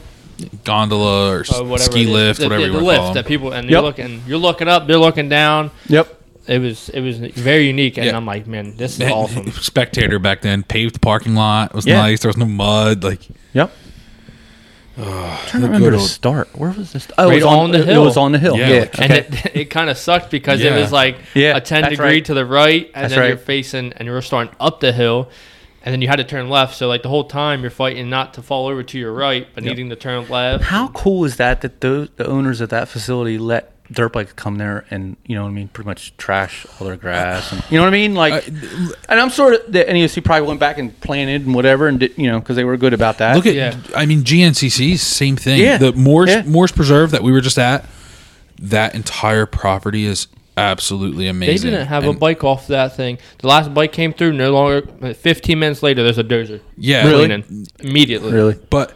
gondola 0.65 1.29
or 1.31 1.45
Uh, 1.49 1.63
whatever 1.63 1.91
ski 1.91 2.01
it 2.01 2.07
is. 2.07 2.09
lift, 2.11 2.39
the, 2.39 2.45
whatever 2.45 2.61
the, 2.61 2.67
you 2.67 2.77
the 2.79 2.83
want 2.83 2.83
to 2.83 2.87
lift 2.87 2.99
call 3.01 3.13
that 3.13 3.23
them. 3.23 3.27
people 3.29 3.51
and 3.53 3.69
you're 3.69 3.77
Yep. 3.81 3.83
looking 3.83 4.23
you're 4.27 4.37
looking 4.37 4.67
up, 4.67 4.85
they're 4.87 4.97
looking 4.97 5.29
down. 5.29 5.71
Yep. 5.87 6.21
It 6.47 6.59
was 6.59 6.89
it 6.89 7.01
was 7.01 7.17
very 7.17 7.67
unique, 7.67 7.97
and 7.97 8.05
Yeah. 8.05 8.15
I'm 8.17 8.25
like, 8.25 8.45
man, 8.47 8.75
this 8.77 8.93
is 8.93 8.99
Man, 8.99 9.11
awesome. 9.11 9.51
Spectator 9.51 10.19
back 10.19 10.41
then, 10.41 10.63
paved 10.63 11.01
parking 11.01 11.33
lot 11.35 11.71
it 11.71 11.75
was 11.75 11.85
Yeah. 11.85 12.01
nice. 12.01 12.21
There 12.21 12.29
was 12.29 12.37
no 12.37 12.45
mud. 12.45 13.03
Like 13.03 13.21
Yep. 13.53 13.71
I'm 14.97 15.03
trying 15.47 15.61
to 15.61 15.67
remember 15.67 15.89
good 15.91 15.99
the 15.99 16.03
start. 16.03 16.49
Where 16.57 16.71
was 16.71 16.93
this? 16.93 17.07
Oh, 17.17 17.25
Right 17.27 17.33
it 17.33 17.35
was 17.37 17.43
on, 17.45 17.59
on 17.59 17.71
the 17.71 17.83
hill. 17.83 18.01
It 18.01 18.05
was 18.05 18.17
on 18.17 18.31
the 18.31 18.39
hill. 18.39 18.57
Yeah, 18.57 18.69
Yeah. 18.69 18.79
like- 18.79 18.99
And 19.01 19.11
it, 19.13 19.45
it 19.55 19.65
kind 19.65 19.89
of 19.89 19.97
sucked 19.97 20.31
because 20.31 20.61
it 20.61 20.71
was 20.73 20.91
like 20.91 21.17
Yeah, 21.33 21.57
a 21.57 21.61
10 21.61 21.89
degree 21.89 22.05
right. 22.05 22.25
to 22.25 22.33
the 22.33 22.45
right, 22.45 22.89
and 22.93 23.03
That's 23.03 23.15
then 23.15 23.27
you're 23.29 23.37
facing, 23.37 23.93
and 23.93 24.05
you're 24.07 24.21
starting 24.21 24.53
up 24.59 24.79
the 24.79 24.93
hill, 24.93 25.29
and 25.83 25.91
then 25.91 26.01
you 26.01 26.07
had 26.07 26.15
to 26.17 26.23
turn 26.23 26.49
left. 26.49 26.75
So, 26.77 26.87
like, 26.87 27.03
the 27.03 27.09
whole 27.09 27.25
time 27.25 27.61
you're 27.61 27.71
fighting 27.71 28.09
not 28.09 28.35
to 28.35 28.41
fall 28.41 28.67
over 28.67 28.83
to 28.83 28.97
your 28.97 29.11
right, 29.11 29.47
but 29.53 29.63
Yep. 29.65 29.71
needing 29.71 29.89
to 29.89 29.95
turn 29.97 30.29
left. 30.29 30.63
How 30.63 30.87
cool 30.89 31.25
is 31.25 31.35
that 31.37 31.59
that 31.61 31.81
those, 31.81 32.07
the 32.15 32.25
owners 32.25 32.61
of 32.61 32.69
that 32.69 32.87
facility 32.87 33.37
let 33.37 33.73
dirt 33.91 34.13
bikes 34.13 34.33
come 34.33 34.57
there 34.57 34.85
and 34.89 35.15
you 35.25 35.35
know 35.35 35.43
what 35.43 35.49
I 35.49 35.53
mean, 35.53 35.67
pretty 35.67 35.87
much 35.87 36.15
trash 36.17 36.65
all 36.79 36.87
their 36.87 36.95
grass 36.97 37.51
and 37.51 37.63
you 37.69 37.77
know 37.77 37.83
what 37.83 37.89
I 37.89 37.97
mean, 37.97 38.15
like. 38.15 38.47
Uh, 38.47 38.51
and 39.09 39.19
I'm 39.19 39.29
sure 39.29 39.57
that 39.57 39.87
NEOC 39.87 40.23
probably 40.23 40.47
went 40.47 40.59
back 40.59 40.77
and 40.77 40.99
planted 41.01 41.45
and 41.45 41.53
whatever, 41.53 41.87
and 41.87 41.99
did, 41.99 42.17
you 42.17 42.27
know 42.31 42.39
because 42.39 42.55
they 42.55 42.63
were 42.63 42.77
good 42.77 42.93
about 42.93 43.19
that. 43.19 43.35
Look 43.35 43.45
at, 43.45 43.53
Yeah. 43.55 43.77
I 43.95 44.05
mean, 44.05 44.23
GNCC's 44.23 45.01
same 45.01 45.35
thing. 45.35 45.59
Yeah. 45.61 45.77
The 45.77 45.93
Morse 45.93 46.29
Yeah. 46.29 46.43
Morse 46.43 46.71
Preserve 46.71 47.11
that 47.11 47.23
we 47.23 47.31
were 47.31 47.41
just 47.41 47.59
at, 47.59 47.85
that 48.59 48.95
entire 48.95 49.45
property 49.45 50.05
is 50.05 50.27
absolutely 50.57 51.27
amazing. 51.27 51.69
They 51.71 51.77
didn't 51.77 51.87
have 51.87 52.05
a 52.05 52.13
bike 52.13 52.43
off 52.43 52.67
that 52.67 52.95
thing. 52.95 53.17
The 53.39 53.47
last 53.47 53.73
bike 53.73 53.91
came 53.91 54.13
through, 54.13 54.33
no 54.33 54.51
longer. 54.53 55.13
15 55.13 55.59
minutes 55.59 55.83
later, 55.83 56.01
there's 56.01 56.17
a 56.17 56.23
dozer. 56.23 56.61
Yeah, 56.77 57.07
Really? 57.07 57.43
Immediately. 57.79 58.31
really. 58.31 58.57
But 58.69 58.95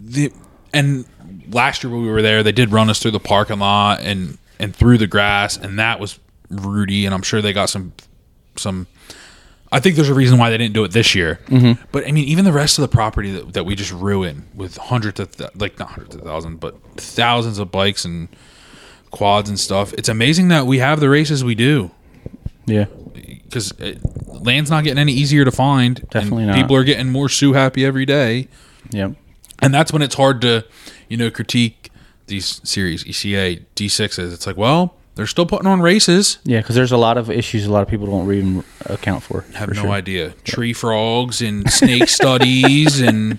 the 0.00 0.32
and 0.72 1.04
last 1.50 1.82
year 1.84 1.92
when 1.92 2.02
we 2.02 2.08
were 2.10 2.22
there, 2.22 2.42
they 2.42 2.52
did 2.52 2.72
run 2.72 2.90
us 2.90 2.98
through 3.00 3.12
the 3.12 3.20
parking 3.20 3.58
lot 3.58 4.00
and 4.00 4.38
and 4.58 4.74
through 4.74 4.98
the 4.98 5.06
grass, 5.06 5.56
and 5.56 5.78
that 5.78 6.00
was 6.00 6.18
Rudy. 6.50 7.04
And 7.06 7.14
I'm 7.14 7.22
sure 7.22 7.42
they 7.42 7.52
got 7.52 7.68
some 7.68 7.92
some. 8.56 8.86
I 9.72 9.80
think 9.80 9.96
there's 9.96 10.08
a 10.08 10.14
reason 10.14 10.38
why 10.38 10.48
they 10.50 10.56
didn't 10.58 10.74
do 10.74 10.84
it 10.84 10.92
this 10.92 11.14
year. 11.14 11.40
Mm-hmm. 11.48 11.82
But 11.90 12.06
I 12.06 12.12
mean, 12.12 12.24
even 12.28 12.44
the 12.44 12.52
rest 12.52 12.78
of 12.78 12.82
the 12.82 12.88
property 12.88 13.32
that, 13.32 13.52
that 13.54 13.64
we 13.66 13.74
just 13.74 13.92
ruined 13.92 14.46
with 14.54 14.76
hundreds 14.76 15.18
of 15.20 15.36
th- 15.36 15.50
like 15.56 15.78
not 15.78 15.88
hundreds 15.90 16.14
of 16.14 16.22
thousands, 16.22 16.58
but 16.60 16.80
thousands 16.96 17.58
of 17.58 17.70
bikes 17.72 18.04
and 18.04 18.28
quads 19.10 19.48
and 19.48 19.58
stuff. 19.58 19.92
It's 19.94 20.08
amazing 20.08 20.48
that 20.48 20.66
we 20.66 20.78
have 20.78 21.00
the 21.00 21.08
races 21.10 21.42
we 21.42 21.54
do 21.56 21.90
Yeah. 22.66 22.84
because 23.14 23.72
land's 24.26 24.70
not 24.70 24.84
getting 24.84 24.98
any 24.98 25.12
easier 25.12 25.44
to 25.44 25.50
find. 25.50 25.98
and 25.98 26.10
Definitely 26.10 26.46
not. 26.46 26.56
People 26.56 26.76
are 26.76 26.84
getting 26.84 27.10
more 27.10 27.28
sue 27.28 27.52
happy 27.54 27.84
every 27.84 28.04
day 28.06 28.48
Yep. 28.90 29.12
and 29.60 29.74
that's 29.74 29.92
when 29.92 30.02
it's 30.02 30.14
hard 30.14 30.40
to 30.42 30.64
you 31.08 31.16
know 31.16 31.30
critique 31.30 31.90
these 32.26 32.60
series 32.68 33.04
ECA 33.04 33.64
D6s. 33.76 34.32
It's 34.32 34.46
like, 34.46 34.56
well, 34.56 34.94
they're 35.14 35.26
still 35.26 35.46
putting 35.46 35.66
on 35.66 35.80
races. 35.80 36.38
Yeah, 36.44 36.60
because 36.60 36.74
there's 36.74 36.92
a 36.92 36.96
lot 36.96 37.16
of 37.16 37.30
issues 37.30 37.64
a 37.66 37.72
lot 37.72 37.82
of 37.82 37.88
people 37.88 38.06
don't 38.06 38.30
even 38.32 38.64
account 38.84 39.22
for. 39.22 39.46
Have 39.54 39.68
for 39.70 39.74
no 39.74 39.82
sure. 39.82 39.90
idea. 39.90 40.30
Tree 40.44 40.72
frogs 40.72 41.40
and 41.40 41.70
snake 41.70 42.08
studies 42.08 43.00
and 43.00 43.38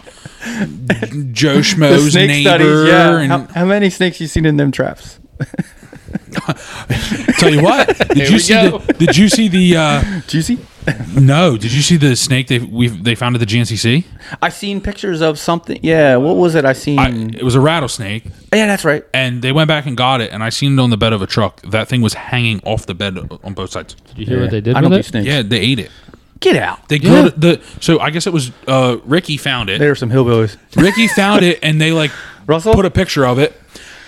Joe 1.34 1.60
Schmo's 1.60 2.16
neighbor. 2.16 3.20
And 3.20 3.32
How, 3.32 3.48
how 3.54 3.66
many 3.66 3.90
snakes 3.90 4.20
you 4.20 4.28
seen 4.28 4.46
in 4.46 4.58
them 4.58 4.72
traps? 4.72 5.20
tell 7.38 7.50
you 7.54 7.62
what, 7.62 7.88
did 7.98 8.18
Here 8.18 8.26
you 8.28 8.34
we 8.34 8.40
see 8.40 8.54
go. 8.54 8.78
the? 8.80 8.94
Did 8.94 9.18
you 9.18 9.30
see 9.30 9.48
the? 9.48 9.76
Uh, 9.78 10.22
Juicy. 10.28 10.60
no, 11.20 11.58
did 11.58 11.74
you 11.74 11.82
see 11.82 11.98
the 11.98 12.16
snake 12.16 12.48
they 12.48 12.60
we 12.60 12.88
they 12.88 13.14
found 13.14 13.36
at 13.36 13.40
the 13.40 13.46
GNCC? 13.46 14.06
I 14.42 14.48
seen 14.50 14.80
pictures 14.80 15.20
of 15.22 15.38
something. 15.38 15.78
Yeah, 15.84 16.16
what 16.16 16.38
was 16.38 16.56
it? 16.56 16.64
I 16.64 16.72
seen. 16.74 16.98
I, 17.00 17.10
it 17.38 17.44
was 17.44 17.56
a 17.56 17.60
rattlesnake, 17.60 18.24
yeah, 18.54 18.68
that's 18.68 18.86
right. 18.86 19.04
and 19.14 19.42
they 19.42 19.52
went 19.52 19.68
back 19.68 19.86
and 19.86 19.98
got 19.98 20.22
it, 20.22 20.32
and 20.32 20.42
I 20.44 20.50
seen 20.50 20.80
it 20.80 20.82
on 20.82 20.90
the 20.90 20.96
bed 20.98 21.12
of 21.12 21.22
a 21.22 21.28
truck. 21.28 21.62
That 21.64 21.90
thing 21.90 22.02
was 22.02 22.14
hanging 22.14 22.62
off 22.64 22.86
the 22.86 22.94
bed 22.94 23.18
on 23.44 23.54
both 23.54 23.72
sides. 23.72 23.96
Did 23.96 24.18
you 24.20 24.26
hear 24.28 24.42
what 24.42 24.52
they 24.52 24.62
did 24.62 24.76
I 24.78 24.82
don't 24.82 24.90
with 24.92 24.98
do 24.98 25.00
it? 25.02 25.12
snakes. 25.12 25.28
Yeah, 25.28 25.42
they 25.42 25.60
ate 25.60 25.80
it. 25.80 25.92
Get 26.40 26.56
out. 26.56 26.88
They 26.88 26.98
Yeah. 26.98 27.10
grilled 27.10 27.28
it- 27.28 27.42
the 27.42 27.62
so 27.82 28.00
I 28.00 28.10
guess 28.12 28.26
it 28.26 28.32
was 28.32 28.52
uh 28.68 28.98
Ricky 29.04 29.36
found 29.36 29.70
it. 29.70 29.80
There 29.80 29.90
were 29.90 29.96
some 29.96 30.10
hillbillies. 30.12 30.56
Ricky 30.78 31.08
found 31.10 31.44
it 31.44 31.60
and 31.64 31.82
they 31.82 31.92
like 31.92 32.12
Russell? 32.46 32.74
put 32.76 32.86
a 32.86 32.92
picture 32.92 33.26
of 33.26 33.40
it 33.40 33.60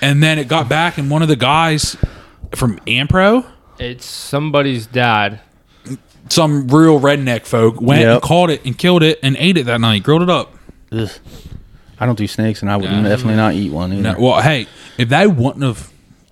and 0.02 0.22
then 0.24 0.38
it 0.40 0.48
got 0.48 0.70
back 0.70 0.98
and 0.98 1.10
one 1.12 1.24
of 1.24 1.28
the 1.28 1.36
guys 1.36 1.98
from 2.56 2.80
Ampro, 2.88 3.46
It's 3.80 4.06
somebody's 4.06 4.86
dad. 4.88 5.40
some 6.30 6.68
real 6.68 7.00
redneck 7.00 7.46
folk, 7.46 7.82
went 7.82 8.04
and 8.04 8.22
caught 8.22 8.50
it 8.50 8.64
and 8.66 8.78
killed 8.78 9.02
it 9.04 9.20
and 9.24 9.36
ate 9.40 9.58
it 9.58 9.66
that 9.66 9.82
night, 9.82 10.04
grilled 10.04 10.22
it 10.22 10.30
up. 10.30 10.54
Ugh. 10.92 11.10
I 12.00 12.06
don't 12.06 12.18
do 12.18 12.28
snakes, 12.28 12.62
and 12.62 12.72
I 12.72 12.78
would 12.78 12.90
Yeah. 12.90 13.02
definitely 13.04 13.36
not 13.36 13.54
eat 13.56 13.72
one 13.72 13.92
either. 13.94 14.02
No, 14.02 14.16
well, 14.20 14.42
hey, 14.42 14.68
if 14.98 15.10
they 15.10 15.28
wouldn't 15.28 15.64
have 15.64 15.90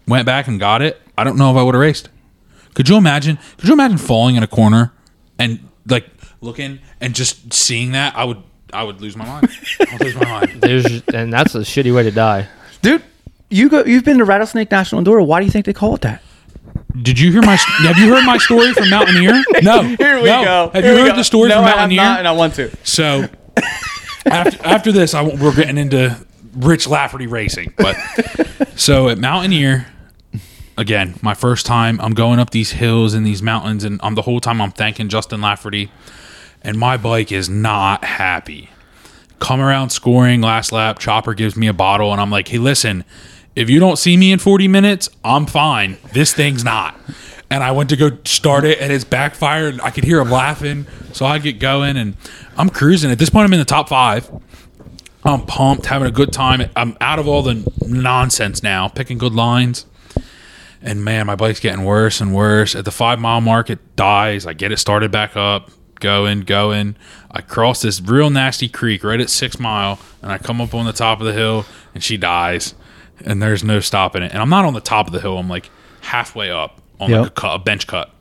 went 0.08 0.26
back 0.26 0.48
and 0.48 0.60
got 0.60 0.82
it, 0.82 1.02
I 1.18 1.24
don't 1.24 1.38
know 1.38 1.52
if 1.52 1.58
I 1.58 1.64
would 1.64 1.74
have 1.76 1.82
raced. 1.82 2.10
Could 2.74 2.88
you 2.90 2.96
imagine? 2.96 3.38
Could 3.58 3.68
you 3.68 3.74
imagine 3.74 3.98
falling 3.98 4.36
in 4.36 4.44
a 4.44 4.48
corner 4.48 4.94
and 5.40 5.60
like 5.90 6.06
looking 6.42 6.80
and 7.02 7.14
just 7.16 7.52
seeing 7.54 7.92
that? 7.94 8.16
I 8.16 8.24
would, 8.24 8.38
I 8.72 8.84
would 8.84 9.02
lose 9.02 9.18
my 9.18 9.26
mind. 9.26 9.50
I'd 9.80 10.00
lose 10.02 10.16
my 10.16 10.26
mind. 10.26 10.52
There's 10.62 10.86
and 11.14 11.34
that's 11.34 11.56
a 11.56 11.60
shitty 11.62 11.94
way 11.94 12.04
to 12.04 12.12
die. 12.12 12.48
Dude, 12.82 13.04
you 13.50 13.70
go. 13.70 13.84
You've 13.84 14.04
been 14.04 14.18
to 14.18 14.26
Rattlesnake 14.26 14.72
National 14.72 15.02
Enduro. 15.02 15.26
Why 15.26 15.40
do 15.40 15.46
you 15.46 15.52
think 15.52 15.66
they 15.66 15.74
call 15.74 15.96
it 15.96 16.02
that? 16.02 16.22
Did 17.02 17.20
you 17.20 17.32
hear 17.32 17.42
my? 17.42 17.56
Have 17.56 17.98
you 17.98 18.14
heard 18.14 18.26
my 18.26 18.38
story 18.38 18.74
from 18.74 18.90
Mountaineer? 18.90 19.44
No. 19.62 19.82
Here 19.84 20.18
we 20.18 20.26
no. 20.26 20.44
Go. 20.44 20.72
Have 20.74 20.86
you 20.86 20.92
heard 20.92 21.16
the 21.16 21.24
story 21.24 21.50
from 21.52 21.64
Mountaineer? 21.64 22.02
I 22.02 22.04
have 22.04 22.12
not, 22.14 22.20
and 22.20 22.28
I 22.28 22.32
want 22.32 22.56
to. 22.56 22.76
So 22.84 23.28
after, 24.26 24.64
after 24.66 24.92
this, 24.92 25.14
I 25.14 25.24
we're 25.24 25.56
getting 25.56 25.78
into 25.78 26.18
Rich 26.56 26.88
Lafferty 26.88 27.28
racing. 27.28 27.74
But 27.78 27.96
so 28.76 29.10
at 29.10 29.18
Mountaineer, 29.18 29.88
again, 30.78 31.16
my 31.22 31.34
first 31.34 31.66
time, 31.66 32.00
I'm 32.02 32.14
going 32.14 32.40
up 32.40 32.50
these 32.52 32.72
hills 32.72 33.14
and 33.14 33.26
these 33.26 33.42
mountains, 33.44 33.84
and 33.84 34.00
I'm 34.04 34.16
the 34.16 34.24
whole 34.24 34.40
time 34.40 34.62
I'm 34.62 34.72
thanking 34.72 35.10
Justin 35.10 35.42
Lafferty, 35.42 35.92
and 36.62 36.78
my 36.78 36.98
bike 36.98 37.32
is 37.32 37.50
not 37.50 38.04
happy. 38.04 38.70
Come 39.40 39.60
around 39.60 39.90
scoring 39.90 40.42
last 40.42 40.72
lap, 40.72 40.98
Chopper 41.00 41.34
gives 41.36 41.56
me 41.56 41.68
a 41.68 41.74
bottle, 41.74 42.12
and 42.12 42.20
I'm 42.20 42.32
like, 42.32 42.48
hey, 42.48 42.58
listen, 42.58 43.04
if 43.58 43.72
you 43.72 43.80
don't 43.80 43.98
see 43.98 44.16
me 44.18 44.32
in 44.32 44.38
40 44.38 44.68
minutes, 44.68 45.10
I'm 45.24 45.48
fine. 45.48 45.98
This 46.14 46.32
thing's 46.32 46.64
not. 46.64 46.96
And 47.50 47.64
I 47.64 47.72
went 47.72 47.90
to 47.90 47.96
go 47.96 48.12
start 48.24 48.66
it, 48.66 48.80
and 48.80 48.94
it's 48.94 49.04
backfired. 49.04 49.82
I 49.82 49.90
could 49.90 50.04
hear 50.04 50.20
him 50.20 50.30
laughing, 50.30 50.86
so 51.12 51.26
I 51.26 51.40
get 51.40 51.58
going, 51.58 51.98
and 51.98 52.16
I'm 52.56 52.70
cruising. 52.70 53.10
At 53.10 53.18
this 53.18 53.32
point, 53.32 53.46
I'm 53.46 53.54
in 53.54 53.60
the 53.60 53.66
top 53.66 53.90
five. 53.90 54.30
I'm 55.24 55.44
pumped, 55.48 55.88
having 55.88 56.08
a 56.08 56.12
good 56.12 56.32
time. 56.32 56.70
I'm 56.76 56.96
out 57.02 57.18
of 57.18 57.28
all 57.28 57.42
the 57.42 57.68
nonsense 57.88 58.62
now, 58.62 58.90
picking 58.90 59.18
good 59.18 59.34
lines. 59.34 59.88
And 60.80 61.04
man, 61.04 61.26
my 61.26 61.36
bike's 61.36 61.60
getting 61.60 61.84
worse 61.84 62.22
and 62.22 62.36
worse. 62.36 62.76
At 62.76 62.86
the 62.86 62.92
five 62.92 63.18
mile 63.20 63.42
mark, 63.42 63.72
it 63.72 63.96
dies. 63.96 64.46
I 64.46 64.54
get 64.54 64.72
it 64.72 64.78
started 64.78 65.12
back 65.12 65.36
up, 65.36 65.72
going, 66.00 66.42
going. 66.42 66.96
I 67.32 67.42
cross 67.42 67.82
this 67.82 68.00
real 68.02 68.30
nasty 68.30 68.70
creek 68.70 69.04
right 69.04 69.20
at 69.20 69.32
six 69.32 69.60
mile, 69.60 69.98
and 70.22 70.32
I 70.32 70.38
come 70.38 70.62
up 70.62 70.76
on 70.76 70.86
the 70.86 70.94
top 70.94 71.22
of 71.22 71.26
the 71.26 71.34
hill, 71.34 71.66
and 71.96 72.04
she 72.04 72.18
dies. 72.18 72.76
And 73.26 73.42
there's 73.42 73.64
no 73.64 73.80
stopping 73.80 74.24
it. 74.24 74.32
And 74.32 74.42
I'm 74.42 74.50
not 74.50 74.66
on 74.66 74.74
the 74.74 74.82
top 74.82 75.08
of 75.08 75.14
the 75.14 75.20
hill. 75.20 75.38
I'm 75.38 75.50
like 75.50 75.70
halfway 76.02 76.52
up 76.52 76.82
on 77.00 77.12
like 77.12 77.28
a, 77.28 77.30
cut, 77.32 77.56
a 77.56 77.60
bench 77.60 77.88
cut. 77.88 78.12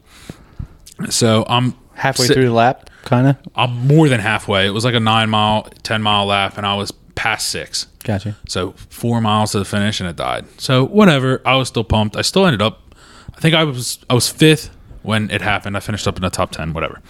So 1.11 1.44
I'm 1.49 1.74
Halfway 1.94 2.26
sit- 2.26 2.34
through 2.34 2.47
the 2.47 2.53
lap, 2.53 2.90
kind 3.05 3.26
of. 3.26 3.36
I'm 3.55 3.86
more 3.86 4.09
than 4.09 4.20
halfway. 4.20 4.66
It 4.66 4.70
was 4.70 4.84
like 4.84 4.94
a 4.94 5.01
nine 5.01 5.30
mile, 5.30 5.68
ten 5.82 6.03
mile 6.03 6.26
lap, 6.26 6.59
and 6.59 6.66
I 6.66 6.74
was 6.74 6.90
past 7.14 7.49
six. 7.49 7.86
Gotcha. 8.05 8.36
So 8.49 8.72
four 8.90 9.20
miles 9.22 9.53
to 9.53 9.59
the 9.59 9.64
finish, 9.64 10.01
and 10.01 10.09
it 10.09 10.16
died. 10.16 10.44
So 10.61 10.84
whatever. 10.84 11.40
I 11.47 11.57
was 11.57 11.68
still 11.68 11.84
pumped. 11.84 12.16
I 12.16 12.22
still 12.22 12.44
ended 12.47 12.61
up. 12.61 12.94
I 13.34 13.40
think 13.40 13.55
I 13.55 13.64
was 13.64 13.99
I 14.11 14.14
was 14.14 14.28
fifth 14.28 14.70
when 15.03 15.30
it 15.30 15.40
happened. 15.40 15.76
I 15.76 15.80
finished 15.80 16.07
up 16.07 16.16
in 16.16 16.22
the 16.22 16.30
top 16.30 16.51
ten. 16.51 16.74
Whatever. 16.74 17.01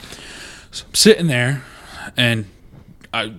So 0.70 0.84
I'm 0.86 0.94
sitting 0.94 1.26
there, 1.26 1.64
and 2.16 2.46
I 3.12 3.32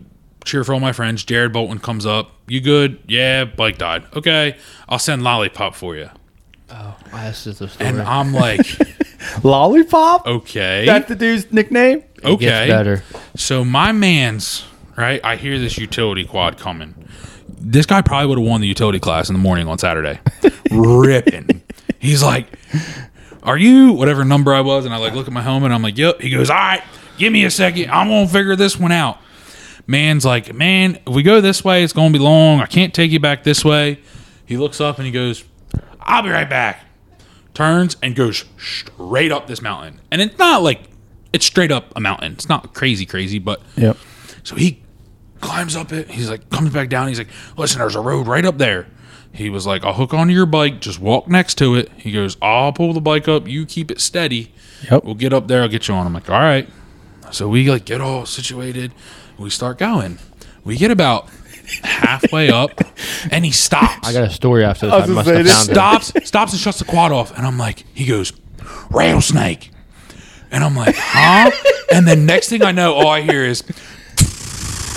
cheer 0.47 0.63
for 0.63 0.73
all 0.73 0.79
my 0.79 0.93
friends. 0.93 1.23
Jared 1.23 1.53
Bolton 1.53 1.79
comes 1.79 2.05
up. 2.05 2.31
You 2.47 2.61
good? 2.61 2.99
Yeah. 3.07 3.45
Bike 3.45 3.77
died. 3.77 4.05
Okay. 4.15 4.57
I'll 4.89 4.97
send 4.99 5.21
lollipop 5.23 5.75
for 5.75 5.95
you. 5.95 6.09
Oh, 6.69 6.97
this 7.13 7.45
is 7.47 7.59
the 7.59 7.67
story. 7.69 7.89
And 7.89 8.01
I'm 8.01 8.33
like, 8.33 8.65
Lollipop. 9.43 10.25
okay. 10.27 10.85
That's 10.85 11.07
the 11.07 11.15
dude's 11.15 11.51
nickname. 11.51 12.03
Okay. 12.23 12.67
better. 12.67 13.03
So 13.35 13.63
my 13.63 13.91
man's 13.91 14.65
right. 14.97 15.21
I 15.23 15.35
hear 15.35 15.59
this 15.59 15.77
utility 15.77 16.25
quad 16.25 16.57
coming. 16.57 16.95
This 17.59 17.85
guy 17.85 18.01
probably 18.01 18.27
would 18.27 18.37
have 18.39 18.47
won 18.47 18.61
the 18.61 18.67
utility 18.67 18.99
class 18.99 19.29
in 19.29 19.33
the 19.33 19.39
morning 19.39 19.67
on 19.67 19.77
Saturday. 19.77 20.19
Ripping. 20.71 21.61
He's 21.99 22.21
like, 22.21 22.47
"Are 23.43 23.57
you 23.57 23.93
whatever 23.93 24.23
number 24.25 24.53
I 24.53 24.61
was?" 24.61 24.85
And 24.85 24.93
I 24.93 24.97
like 24.97 25.13
look 25.13 25.27
at 25.27 25.33
my 25.33 25.41
helmet. 25.41 25.71
I'm 25.71 25.81
like, 25.81 25.97
"Yep." 25.97 26.21
He 26.21 26.29
goes, 26.29 26.49
"All 26.49 26.57
right, 26.57 26.83
give 27.17 27.31
me 27.33 27.45
a 27.45 27.51
second. 27.51 27.89
I'm 27.89 28.09
gonna 28.09 28.27
figure 28.27 28.55
this 28.55 28.77
one 28.77 28.91
out." 28.91 29.19
Man's 29.87 30.25
like, 30.25 30.53
"Man, 30.53 30.99
if 31.07 31.13
we 31.13 31.23
go 31.23 31.39
this 31.41 31.63
way, 31.63 31.83
it's 31.83 31.93
gonna 31.93 32.11
be 32.11 32.19
long. 32.19 32.59
I 32.59 32.65
can't 32.65 32.93
take 32.93 33.11
you 33.11 33.19
back 33.19 33.43
this 33.43 33.63
way." 33.63 33.99
He 34.45 34.57
looks 34.57 34.79
up 34.81 34.97
and 34.97 35.05
he 35.05 35.11
goes, 35.11 35.43
"I'll 36.01 36.21
be 36.23 36.29
right 36.29 36.49
back." 36.49 36.85
Turns 37.53 37.97
and 38.03 38.15
goes 38.15 38.45
straight 38.57 39.31
up 39.31 39.47
this 39.47 39.61
mountain, 39.61 39.99
and 40.11 40.21
it's 40.21 40.37
not 40.37 40.61
like 40.61 40.81
it's 41.33 41.45
straight 41.45 41.71
up 41.71 41.91
a 41.95 41.99
mountain. 41.99 42.33
It's 42.33 42.47
not 42.49 42.73
crazy, 42.73 43.05
crazy, 43.05 43.39
but 43.39 43.61
Yep. 43.75 43.97
so 44.43 44.55
he 44.55 44.81
climbs 45.41 45.75
up 45.75 45.91
it. 45.91 46.09
He's 46.11 46.29
like, 46.29 46.49
comes 46.49 46.71
back 46.71 46.89
down. 46.89 47.07
He's 47.07 47.17
like, 47.17 47.27
listen, 47.57 47.79
there's 47.79 47.95
a 47.95 47.99
road 48.01 48.27
right 48.27 48.45
up 48.45 48.57
there. 48.57 48.87
He 49.33 49.49
was 49.49 49.67
like, 49.67 49.83
I'll 49.83 49.93
hook 49.93 50.13
onto 50.13 50.33
your 50.33 50.45
bike. 50.47 50.79
Just 50.81 50.99
walk 50.99 51.27
next 51.27 51.55
to 51.59 51.75
it. 51.75 51.91
He 51.97 52.11
goes, 52.11 52.37
I'll 52.41 52.73
pull 52.73 52.93
the 52.93 53.01
bike 53.01 53.27
up. 53.27 53.47
You 53.47 53.65
keep 53.65 53.91
it 53.91 53.99
steady. 54.01 54.51
Yep. 54.89 55.03
We'll 55.03 55.15
get 55.15 55.33
up 55.33 55.47
there. 55.47 55.61
I'll 55.61 55.67
get 55.67 55.87
you 55.87 55.93
on. 55.93 56.07
I'm 56.07 56.13
like, 56.13 56.29
all 56.29 56.39
right. 56.39 56.67
So 57.31 57.47
we 57.47 57.69
like 57.69 57.85
get 57.85 58.01
all 58.01 58.25
situated. 58.25 58.93
We 59.37 59.49
start 59.49 59.77
going. 59.77 60.17
We 60.63 60.77
get 60.77 60.91
about 60.91 61.29
halfway 61.83 62.49
up, 62.49 62.81
and 63.31 63.45
he 63.45 63.51
stops. 63.51 64.07
I 64.07 64.13
got 64.13 64.23
a 64.23 64.29
story 64.29 64.63
after 64.63 64.87
this. 64.87 64.93
I 64.93 65.03
I, 65.03 65.05
must 65.07 65.27
say, 65.27 65.35
have 65.35 65.45
this 65.45 65.53
found 65.53 65.69
it. 65.69 65.73
stops, 65.73 66.27
stops 66.27 66.51
and 66.53 66.61
shuts 66.61 66.79
the 66.79 66.85
quad 66.85 67.11
off, 67.11 67.37
and 67.37 67.45
I'm 67.45 67.57
like, 67.57 67.83
he 67.93 68.05
goes, 68.05 68.33
rattlesnake, 68.89 69.71
and 70.51 70.63
I'm 70.63 70.75
like, 70.75 70.95
huh? 70.97 71.51
and 71.93 72.07
then 72.07 72.25
next 72.25 72.49
thing 72.49 72.63
I 72.63 72.71
know, 72.71 72.93
all 72.93 73.09
I 73.09 73.21
hear 73.21 73.43
is, 73.45 73.63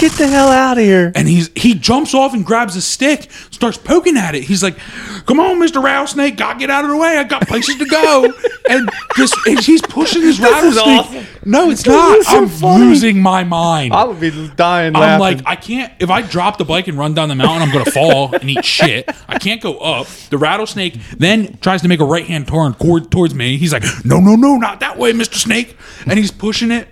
Get 0.01 0.12
the 0.12 0.26
hell 0.26 0.48
out 0.48 0.78
of 0.78 0.84
here. 0.84 1.12
and 1.14 1.28
he's 1.28 1.51
he 1.55 1.74
jumps 1.74 2.14
off 2.14 2.32
and 2.32 2.44
grabs 2.44 2.74
a 2.74 2.80
stick, 2.80 3.30
starts 3.51 3.76
poking 3.76 4.16
at 4.16 4.34
it. 4.34 4.44
He's 4.44 4.62
like, 4.62 4.78
"Come 5.26 5.38
on, 5.38 5.59
Mister 5.59 5.78
Rattlesnake, 5.80 6.38
got 6.38 6.59
get 6.59 6.70
out 6.70 6.84
of 6.84 6.90
the 6.90 6.96
way. 6.96 7.18
I 7.18 7.24
got 7.24 7.46
places 7.46 7.76
to 7.76 7.84
go." 7.84 8.32
and 8.70 8.88
just 9.16 9.34
and 9.46 9.61
he's 9.61 9.82
pushing 9.82 10.22
his 10.22 10.40
rattlesnake. 10.40 10.86
awesome. 10.86 11.26
No, 11.44 11.70
it's 11.70 11.82
This 11.82 11.92
not. 11.92 12.22
so 12.24 12.38
I'm 12.38 12.48
funny. 12.48 12.84
losing 12.86 13.20
my 13.20 13.44
mind. 13.44 13.92
I 13.92 14.05
would 14.05 14.20
be 14.20 14.30
dying 14.57 14.96
I'm 14.96 15.20
laughing. 15.20 15.38
like, 15.44 15.46
I 15.46 15.57
can't. 15.57 15.92
If 15.98 16.09
I 16.09 16.22
drop 16.22 16.57
the 16.57 16.64
bike 16.64 16.88
and 16.88 16.96
run 16.98 17.12
down 17.12 17.28
the 17.28 17.34
mountain, 17.34 17.68
I'm 17.68 17.70
gonna 17.72 17.90
fall 17.90 18.34
and 18.34 18.48
eat 18.48 18.64
shit. 18.64 19.07
I 19.28 19.38
can't 19.38 19.61
go 19.61 19.76
up. 19.80 20.07
The 20.30 20.38
rattlesnake 20.38 20.94
then 21.18 21.59
tries 21.59 21.82
to 21.82 21.88
make 21.88 22.01
a 22.01 22.07
right 22.07 22.24
hand 22.24 22.48
turn 22.48 22.72
toward, 22.74 23.11
towards 23.11 23.34
me. 23.34 23.59
He's 23.59 23.72
like, 23.74 23.84
No, 24.05 24.18
no, 24.18 24.34
no, 24.34 24.57
not 24.57 24.80
that 24.80 24.96
way, 24.96 25.12
Mister 25.12 25.36
Snake. 25.36 25.76
And 26.07 26.18
he's 26.18 26.30
pushing 26.30 26.70
it. 26.70 26.88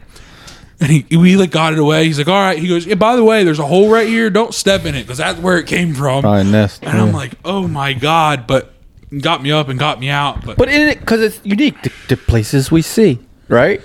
And 0.80 0.90
he, 0.90 1.16
we 1.16 1.36
like 1.36 1.50
got 1.50 1.72
it 1.72 1.78
away. 1.78 2.04
He's 2.04 2.18
like, 2.18 2.28
all 2.28 2.34
right. 2.40 2.58
He 2.58 2.68
goes, 2.68 2.86
yeah. 2.86 2.94
By 2.94 3.16
the 3.16 3.24
way, 3.24 3.42
there's 3.42 3.58
a 3.58 3.66
hole 3.66 3.90
right 3.90 4.06
here. 4.06 4.30
Don't 4.30 4.54
step 4.54 4.84
in 4.84 4.94
it 4.94 5.02
because 5.02 5.18
that's 5.18 5.38
where 5.40 5.58
it 5.58 5.66
came 5.66 5.92
from. 5.92 6.22
Probably 6.22 6.44
nest, 6.44 6.84
And 6.84 6.96
I'm 6.96 7.08
yeah. 7.08 7.14
like, 7.14 7.32
oh 7.44 7.66
my 7.66 7.94
god. 7.94 8.46
But 8.46 8.72
got 9.20 9.42
me 9.42 9.50
up 9.50 9.68
and 9.68 9.78
got 9.78 9.98
me 9.98 10.08
out. 10.08 10.44
But, 10.44 10.56
but 10.56 10.68
in 10.68 10.88
it, 10.88 11.00
because 11.00 11.20
it's 11.20 11.40
unique 11.44 11.80
to, 11.82 11.90
to 12.08 12.16
places 12.16 12.70
we 12.70 12.82
see, 12.82 13.18
right? 13.48 13.80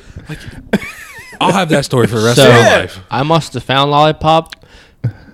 I'll 1.42 1.52
have 1.52 1.70
that 1.70 1.86
story 1.86 2.08
for 2.08 2.20
the 2.20 2.26
rest 2.26 2.38
So 2.38 2.48
of 2.48 2.54
my 2.54 2.78
life. 2.82 3.00
I 3.10 3.24
must 3.24 3.54
have 3.56 3.64
found 3.64 3.90
lollipop 3.92 4.63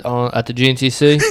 uh, 0.09 0.29
at 0.33 0.45
the 0.47 0.53
GNCC 0.53 1.21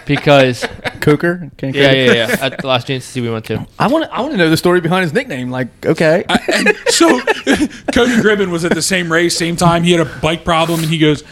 because 0.06 0.64
Coker. 1.00 1.50
Can 1.56 1.72
yeah, 1.74 1.92
yeah, 1.92 2.12
yeah. 2.12 2.36
At 2.40 2.58
the 2.58 2.66
last 2.66 2.88
GNCC 2.88 3.22
we 3.22 3.30
went 3.30 3.44
to. 3.46 3.66
I 3.78 3.88
want 3.88 4.04
to. 4.04 4.14
I 4.14 4.20
want 4.20 4.32
to 4.32 4.38
know 4.38 4.50
the 4.50 4.56
story 4.56 4.80
behind 4.80 5.04
his 5.04 5.12
nickname. 5.12 5.50
Like, 5.50 5.68
okay, 5.84 6.24
And 6.28 6.76
so 6.88 7.20
Cody 7.92 8.16
Gribben 8.16 8.50
was 8.50 8.64
at 8.64 8.74
the 8.74 8.82
same 8.82 9.10
race, 9.10 9.36
same 9.36 9.56
time. 9.56 9.82
He 9.82 9.92
had 9.92 10.06
a 10.06 10.20
bike 10.20 10.44
problem, 10.44 10.80
and 10.80 10.88
he 10.88 10.98
goes, 10.98 11.22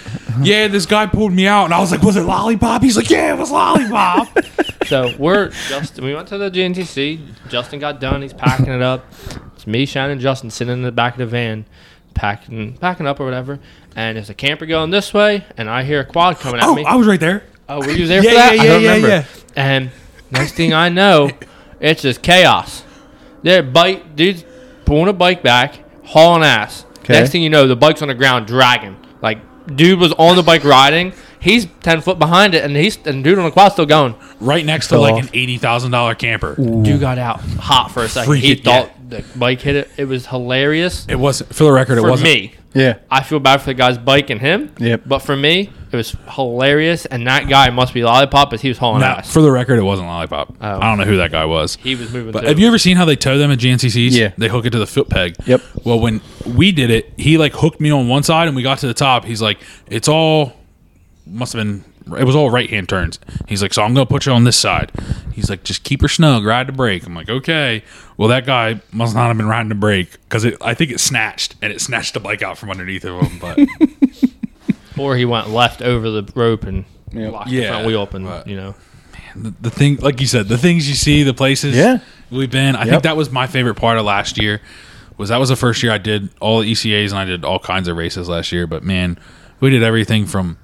"Yeah, 0.41 0.69
this 0.69 0.87
guy 0.87 1.07
pulled 1.07 1.33
me 1.33 1.47
out." 1.47 1.67
And 1.67 1.75
I 1.75 1.81
was 1.81 1.91
like, 1.91 2.03
"Was 2.03 2.17
it 2.17 2.23
Lollipop?" 2.23 2.83
He's 2.83 2.97
like, 2.97 3.11
"Yeah, 3.11 3.35
it 3.35 3.39
was 3.39 3.51
Lollipop." 3.51 4.29
So 4.87 5.13
we're 5.19 5.51
Justin. 5.69 6.07
We 6.07 6.15
went 6.15 6.29
to 6.29 6.39
the 6.39 6.51
GNCC. 6.51 7.21
Justin 7.51 7.79
got 7.79 8.01
done. 8.01 8.23
He's 8.23 8.33
packing 8.33 8.69
it 8.73 8.81
up. 8.81 9.05
It's 9.55 9.67
me, 9.67 9.85
Shannon, 9.85 10.13
and 10.13 10.21
Justin 10.21 10.49
sitting 10.49 10.73
in 10.73 10.81
the 10.83 10.91
back 10.91 11.13
of 11.13 11.19
the 11.19 11.27
van, 11.27 11.67
packing 12.15 12.75
packing 12.79 13.07
up 13.07 13.21
or 13.21 13.25
whatever. 13.25 13.59
And 13.97 14.17
there's 14.17 14.31
a 14.31 14.35
camper 14.35 14.67
going 14.67 14.91
this 14.91 15.13
way, 15.13 15.45
and 15.57 15.69
I 15.69 15.83
hear 15.83 16.01
a 16.01 16.05
quad 16.05 16.39
coming 16.39 16.61
at 16.61 16.67
oh, 16.67 16.75
me. 16.75 16.85
I 16.85 16.95
was 16.95 17.07
right 17.07 17.19
there. 17.19 17.43
oh, 17.69 17.81
were 17.81 17.91
you 17.91 18.07
there 18.07 18.23
Yeah, 18.23 18.31
for 18.31 18.35
that? 18.37 18.57
yeah, 18.57 18.63
I 18.63 18.67
don't 18.67 18.83
yeah, 18.83 18.89
yeah, 18.89 18.95
remember. 18.95 19.09
yeah. 19.09 19.25
And 19.57 19.91
next 20.31 20.53
thing 20.53 20.73
I 20.73 20.89
know, 20.89 21.31
it's 21.81 22.03
just 22.03 22.23
chaos. 22.23 22.85
They're 23.43 23.63
bike 23.63 24.15
dude's 24.17 24.45
pulling 24.85 25.09
a 25.09 25.13
bike 25.13 25.43
back, 25.43 25.79
hauling 26.05 26.45
ass. 26.45 26.85
Okay. 27.01 27.15
Next 27.15 27.31
thing 27.31 27.43
you 27.43 27.51
know, 27.51 27.67
the 27.67 27.77
bike's 27.77 28.03
on 28.03 28.09
the 28.09 28.15
ground 28.15 28.47
dragging. 28.47 28.97
Like 29.23 29.39
dude 29.75 29.99
was 30.01 30.13
on 30.15 30.37
the 30.37 30.43
bike 30.43 30.65
riding. 30.65 31.13
He's 31.41 31.67
ten 31.83 32.01
foot 32.01 32.19
behind 32.19 32.55
it, 32.55 32.65
and 32.65 32.75
he's 32.75 32.97
and 33.07 33.23
dude 33.23 33.39
on 33.39 33.45
the 33.45 33.51
quad 33.53 33.73
still 33.73 33.87
going. 33.87 34.17
Right 34.41 34.65
next 34.65 34.89
to 34.89 34.95
Fell 34.95 35.03
like 35.03 35.15
off. 35.15 35.23
an 35.25 35.31
eighty 35.35 35.57
thousand 35.57 35.93
dollar 35.93 36.15
camper. 36.17 36.57
Dude 36.57 37.01
got 37.01 37.17
out 37.19 37.41
hot 37.41 37.93
for 37.93 38.03
a 38.03 38.09
second. 38.09 38.27
Freak 38.29 38.43
he 38.45 38.53
it, 38.53 38.65
thought 38.65 38.91
the 39.09 39.25
bike 39.37 39.61
hit 39.61 39.77
it. 39.77 39.89
It 39.97 40.07
was 40.07 40.27
hilarious 40.27 41.07
It 41.09 41.15
wasn't 41.17 41.55
for 41.55 41.65
the 41.65 41.73
record. 41.73 41.99
It 41.99 42.01
for 42.03 42.11
wasn't 42.11 42.31
me. 42.31 42.55
yeah. 42.75 42.99
I 43.11 43.23
feel 43.23 43.39
bad 43.39 43.59
for 43.59 43.67
the 43.67 43.75
guy's 43.75 43.99
bike 43.99 44.31
and 44.31 44.41
him. 44.41 44.75
Yep. 44.79 45.03
But 45.07 45.21
for 45.21 45.37
me, 45.37 45.71
it 45.93 45.97
was 45.97 46.17
hilarious, 46.31 47.07
and 47.07 47.27
that 47.27 47.49
guy 47.49 47.71
must 47.71 47.95
be 47.95 48.03
lollipop 48.05 48.53
as 48.53 48.61
he 48.63 48.69
was 48.69 48.79
hauling 48.79 49.01
No, 49.01 49.07
ass. 49.07 49.33
for 49.33 49.41
the 49.43 49.51
record, 49.51 49.79
it 49.79 49.83
wasn't 49.83 50.09
Lollipop. 50.09 50.55
Oh. 50.61 50.81
I 50.81 50.85
don't 50.85 50.99
know 50.99 51.05
who 51.05 51.17
that 51.19 51.31
guy 51.33 51.45
was. 51.45 51.77
he 51.77 51.95
was 51.95 52.13
moving. 52.13 52.33
But 52.33 52.43
too. 52.43 52.47
have 52.49 52.59
you 52.59 52.67
ever 52.67 52.79
seen 52.79 52.97
how 52.97 53.05
they 53.05 53.17
tow 53.17 53.39
them 53.39 53.51
at 53.51 53.59
GNCCs? 53.59 54.11
Yeah. 54.13 54.33
They 54.37 54.49
hook 54.49 54.67
it 54.67 54.71
to 54.71 54.79
the 54.79 54.87
foot 54.87 55.09
peg. 55.09 55.35
Yep. 55.47 55.61
Well, 55.85 56.01
when 56.01 56.21
we 56.47 56.73
did 56.73 56.91
it, 56.91 57.13
he 57.17 57.39
like 57.39 57.53
hooked 57.55 57.81
me 57.81 57.91
on 57.91 58.09
one 58.09 58.23
side 58.23 58.49
and 58.49 58.57
we 58.57 58.63
got 58.63 58.79
to 58.79 58.87
the 58.87 58.95
top. 58.95 59.25
He's 59.25 59.41
like, 59.43 59.59
it's 59.87 60.09
all, 60.09 60.53
must 61.27 61.53
have 61.55 61.65
been, 61.65 61.85
it 62.19 62.25
was 62.25 62.35
all 62.35 62.51
right 62.51 62.71
hand 62.71 62.89
turns. 62.89 63.19
He's 63.47 63.61
like, 63.63 63.75
so 63.75 63.83
I'm 63.83 63.93
going 63.95 64.07
to 64.07 64.11
put 64.11 64.25
you 64.27 64.33
on 64.33 64.45
this 64.45 64.57
side. 64.59 64.91
He's 65.35 65.51
like, 65.51 65.63
just 65.63 65.85
keep 65.85 66.01
her 66.03 66.09
snug, 66.09 66.45
ride 66.45 66.67
the 66.69 66.73
brake. 66.73 67.05
I'm 67.07 67.15
like, 67.15 67.29
okay. 67.29 67.83
Well, 68.17 68.29
that 68.31 68.47
guy 68.47 68.81
must 68.93 69.15
not 69.15 69.29
have 69.29 69.37
been 69.37 69.47
riding 69.47 69.69
the 69.69 69.75
brake 69.75 70.13
because 70.23 70.45
I 70.61 70.75
think 70.75 70.91
it 70.91 71.01
snatched 71.01 71.55
and 71.63 71.71
it 71.73 71.81
snatched 71.81 72.15
the 72.15 72.21
bike 72.21 72.43
out 72.43 72.57
from 72.59 72.71
underneath 72.71 73.05
of 73.05 73.21
him. 73.27 73.39
But 73.39 73.59
or 75.01 75.17
he 75.17 75.25
went 75.25 75.51
left 75.51 75.83
over 75.83 76.11
the 76.11 76.31
rope 76.35 76.65
and 76.65 76.85
Yep. 77.13 77.33
locked 77.33 77.51
the 77.51 77.67
front 77.67 77.87
wheel 77.87 78.03
up, 78.03 78.15
and 78.15 78.25
but- 78.27 78.47
you 78.47 78.57
know. 78.57 78.75
the, 79.37 79.55
the 79.61 79.71
thing, 79.71 79.97
like 79.97 80.21
you 80.21 80.27
said, 80.27 80.49
the 80.49 80.59
things 80.59 80.89
you 80.89 80.95
see, 80.95 81.23
the 81.23 81.33
places 81.35 81.75
Yeah. 81.77 81.99
we've 82.31 82.51
been. 82.51 82.75
I 82.77 82.81
Yep. 82.81 82.89
think 82.89 83.03
that 83.05 83.17
was 83.17 83.31
my 83.31 83.47
favorite 83.47 83.77
part 83.77 83.97
of 83.99 84.05
last 84.05 84.37
year. 84.41 84.61
Was 85.17 85.29
that 85.31 85.41
was 85.41 85.49
the 85.49 85.57
first 85.57 85.83
year 85.83 85.91
I 85.93 85.99
did 85.99 86.29
all 86.41 86.61
the 86.61 86.71
ECAs 86.71 87.11
and 87.11 87.19
I 87.19 87.25
did 87.25 87.45
all 87.45 87.59
kinds 87.59 87.89
of 87.89 87.97
races 87.97 88.29
last 88.29 88.53
year. 88.53 88.67
But 88.67 88.85
man, 88.85 89.19
we 89.61 89.71
did 89.71 89.83
everything 89.83 90.27
from 90.27 90.59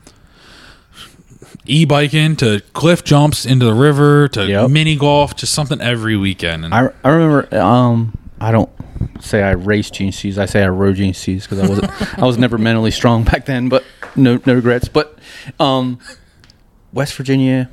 e-biking 1.66 2.36
to 2.36 2.60
cliff 2.72 3.04
jumps 3.04 3.46
into 3.46 3.64
the 3.64 3.74
river 3.74 4.28
to 4.28 4.46
Yep. 4.46 4.70
mini 4.70 4.96
golf, 4.96 5.34
just 5.36 5.52
something 5.54 5.80
every 5.80 6.16
weekend. 6.16 6.64
And 6.64 6.74
I, 6.74 6.90
I 7.02 7.08
remember. 7.10 7.54
Um, 7.58 8.16
I 8.40 8.50
don't 8.52 8.70
say 9.20 9.42
I 9.42 9.52
raced 9.52 9.94
GNCs. 9.94 10.36
I 10.38 10.46
say 10.46 10.62
I 10.62 10.68
rode 10.68 10.96
GNCs 10.96 11.42
because 11.42 11.58
I 11.58 11.66
wasn't. 11.68 12.18
I 12.18 12.24
was 12.26 12.38
never 12.38 12.58
mentally 12.58 12.90
strong 12.90 13.24
back 13.24 13.46
then. 13.46 13.68
But 13.68 13.84
no, 14.16 14.40
no 14.46 14.54
regrets. 14.54 14.88
But 14.88 15.18
um, 15.58 15.98
West 16.92 17.14
Virginia. 17.14 17.70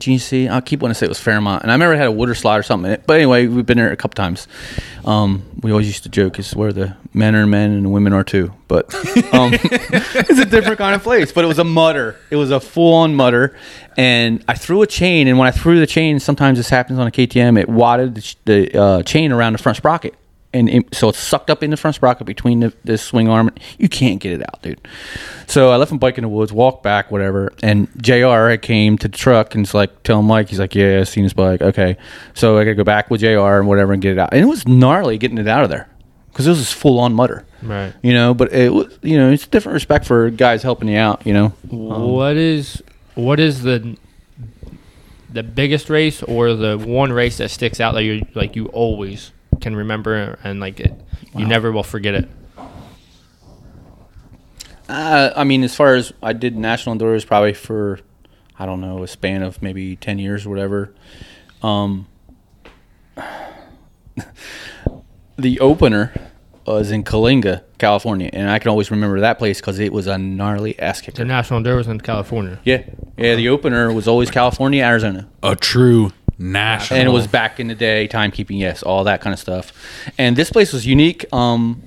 GNC, 0.00 0.50
I 0.50 0.60
keep 0.60 0.80
wanting 0.80 0.94
to 0.94 0.98
say 0.98 1.06
it 1.06 1.08
was 1.08 1.20
Fairmont, 1.20 1.62
and 1.62 1.70
I 1.70 1.74
remember 1.74 1.94
it 1.94 1.98
had 1.98 2.08
a 2.08 2.12
water 2.12 2.34
slide 2.34 2.58
or 2.58 2.64
something 2.64 2.90
in 2.90 2.94
it. 2.98 3.06
But 3.06 3.14
anyway, 3.14 3.46
we've 3.46 3.64
been 3.64 3.78
there 3.78 3.92
a 3.92 3.96
couple 3.96 4.16
times. 4.16 4.48
Um, 5.04 5.44
we 5.62 5.70
always 5.70 5.86
used 5.86 6.02
to 6.02 6.08
joke 6.08 6.38
it's 6.40 6.52
where 6.52 6.72
the 6.72 6.96
men 7.12 7.36
are 7.36 7.46
men 7.46 7.70
and 7.70 7.84
the 7.84 7.88
women 7.88 8.12
are 8.12 8.24
too. 8.24 8.52
But 8.66 8.92
um, 9.32 9.52
it's 9.54 10.40
a 10.40 10.44
different 10.44 10.78
kind 10.78 10.96
of 10.96 11.04
place. 11.04 11.30
But 11.30 11.44
it 11.44 11.46
was 11.46 11.60
a 11.60 11.64
mutter. 11.64 12.16
It 12.30 12.36
was 12.36 12.50
a 12.50 12.58
full 12.58 12.92
on 12.94 13.14
mutter, 13.14 13.56
and 13.96 14.44
I 14.48 14.54
threw 14.54 14.82
a 14.82 14.86
chain. 14.88 15.28
And 15.28 15.38
when 15.38 15.46
I 15.46 15.52
threw 15.52 15.78
the 15.78 15.86
chain, 15.86 16.18
sometimes 16.18 16.58
this 16.58 16.70
happens 16.70 16.98
on 16.98 17.06
a 17.06 17.12
KTM. 17.12 17.56
It 17.56 17.68
wadded 17.68 18.16
the, 18.16 18.34
the 18.46 18.80
uh, 18.80 19.02
chain 19.04 19.30
around 19.30 19.52
the 19.52 19.60
front 19.60 19.76
sprocket, 19.76 20.14
and 20.54 20.70
it, 20.70 20.94
so 20.94 21.08
it's 21.08 21.18
sucked 21.18 21.50
up 21.50 21.62
in 21.62 21.70
the 21.70 21.76
front 21.76 21.96
sprocket 21.96 22.26
between 22.26 22.60
the, 22.60 22.72
the 22.84 22.96
swing 22.96 23.28
arm. 23.28 23.50
You 23.76 23.88
can't 23.88 24.20
get 24.20 24.32
it 24.32 24.40
out, 24.40 24.62
dude. 24.62 24.80
So 25.48 25.70
I 25.70 25.76
left 25.76 25.90
him 25.90 25.98
bike 25.98 26.16
in 26.16 26.22
the 26.22 26.28
woods, 26.28 26.52
walked 26.52 26.82
back, 26.84 27.10
whatever. 27.10 27.52
And 27.62 27.88
Jr. 28.00 28.54
came 28.54 28.96
to 28.98 29.08
the 29.08 29.16
truck 29.16 29.54
and 29.54 29.64
it's 29.64 29.74
like 29.74 30.04
telling 30.04 30.26
Mike, 30.26 30.48
he's 30.48 30.60
like, 30.60 30.74
"Yeah, 30.74 31.00
I 31.00 31.04
seen 31.04 31.24
his 31.24 31.34
bike. 31.34 31.60
Okay." 31.60 31.96
So 32.34 32.56
I 32.56 32.64
gotta 32.64 32.76
go 32.76 32.84
back 32.84 33.10
with 33.10 33.20
Jr. 33.20 33.58
and 33.58 33.66
whatever 33.66 33.92
and 33.92 34.00
get 34.00 34.12
it 34.12 34.18
out. 34.18 34.32
And 34.32 34.40
it 34.40 34.46
was 34.46 34.66
gnarly 34.66 35.18
getting 35.18 35.38
it 35.38 35.48
out 35.48 35.64
of 35.64 35.70
there 35.70 35.88
because 36.30 36.46
it 36.46 36.50
was 36.50 36.72
full 36.72 37.00
on 37.00 37.14
mutter. 37.14 37.44
Right. 37.60 37.92
You 38.02 38.12
know, 38.12 38.32
but 38.32 38.52
it 38.52 38.72
was, 38.72 38.96
you 39.02 39.18
know, 39.18 39.30
it's 39.32 39.44
a 39.44 39.48
different 39.48 39.74
respect 39.74 40.06
for 40.06 40.30
guys 40.30 40.62
helping 40.62 40.88
you 40.88 40.98
out. 40.98 41.26
You 41.26 41.34
know, 41.34 41.52
um, 41.72 42.02
what 42.12 42.36
is 42.36 42.80
what 43.16 43.40
is 43.40 43.62
the 43.62 43.96
the 45.32 45.42
biggest 45.42 45.90
race 45.90 46.22
or 46.22 46.54
the 46.54 46.78
one 46.78 47.12
race 47.12 47.38
that 47.38 47.50
sticks 47.50 47.80
out 47.80 47.94
that 47.94 48.04
you 48.04 48.24
like 48.36 48.54
you 48.54 48.66
always 48.66 49.32
can 49.64 49.74
remember 49.76 50.38
and 50.44 50.60
like 50.60 50.78
it 50.80 50.92
you 51.36 51.46
never 51.46 51.72
will 51.72 51.82
forget 51.82 52.14
it. 52.14 52.28
Uh, 54.88 55.30
I 55.34 55.44
mean, 55.44 55.62
as 55.64 55.74
far 55.74 55.94
as 55.94 56.12
I 56.22 56.32
did 56.34 56.56
national 56.56 56.92
endurance 56.92 57.24
probably 57.24 57.54
for, 57.54 57.98
I 58.58 58.66
don't 58.66 58.80
know, 58.80 59.02
a 59.02 59.08
span 59.08 59.42
of 59.42 59.62
maybe 59.62 59.96
10 59.96 60.18
years 60.18 60.44
or 60.46 60.50
whatever. 60.50 60.94
Um, 61.62 62.06
the 65.36 65.58
opener 65.60 66.12
was 66.66 66.90
in 66.90 67.02
Coalinga, 67.04 67.62
California. 67.78 68.30
And 68.32 68.48
I 68.50 68.58
can 68.58 68.68
always 68.70 68.90
remember 68.90 69.20
that 69.20 69.38
place 69.38 69.60
because 69.60 69.78
it 69.78 69.92
was 69.92 70.06
a 70.06 70.16
gnarly 70.18 70.78
ass 70.78 71.00
The 71.00 71.06
kicker. 71.12 71.24
national 71.24 71.58
endurance 71.58 71.86
in 71.86 72.00
California. 72.00 72.60
Yeah. 72.64 72.82
Yeah, 73.16 73.34
the 73.36 73.48
opener 73.48 73.92
was 73.92 74.06
always 74.08 74.30
California, 74.30 74.82
Arizona. 74.84 75.28
a 75.42 75.56
true 75.56 76.12
national. 76.38 77.00
and 77.00 77.08
it 77.08 77.12
was 77.12 77.26
back 77.26 77.60
in 77.60 77.68
the 77.68 77.74
day 77.74 78.08
timekeeping 78.08 78.58
yes 78.58 78.82
all 78.82 79.04
that 79.04 79.20
kind 79.20 79.32
of 79.32 79.38
stuff. 79.40 79.72
And 80.18 80.36
this 80.36 80.50
place 80.50 80.72
was 80.72 80.86
unique 80.86 81.24
um 81.32 81.82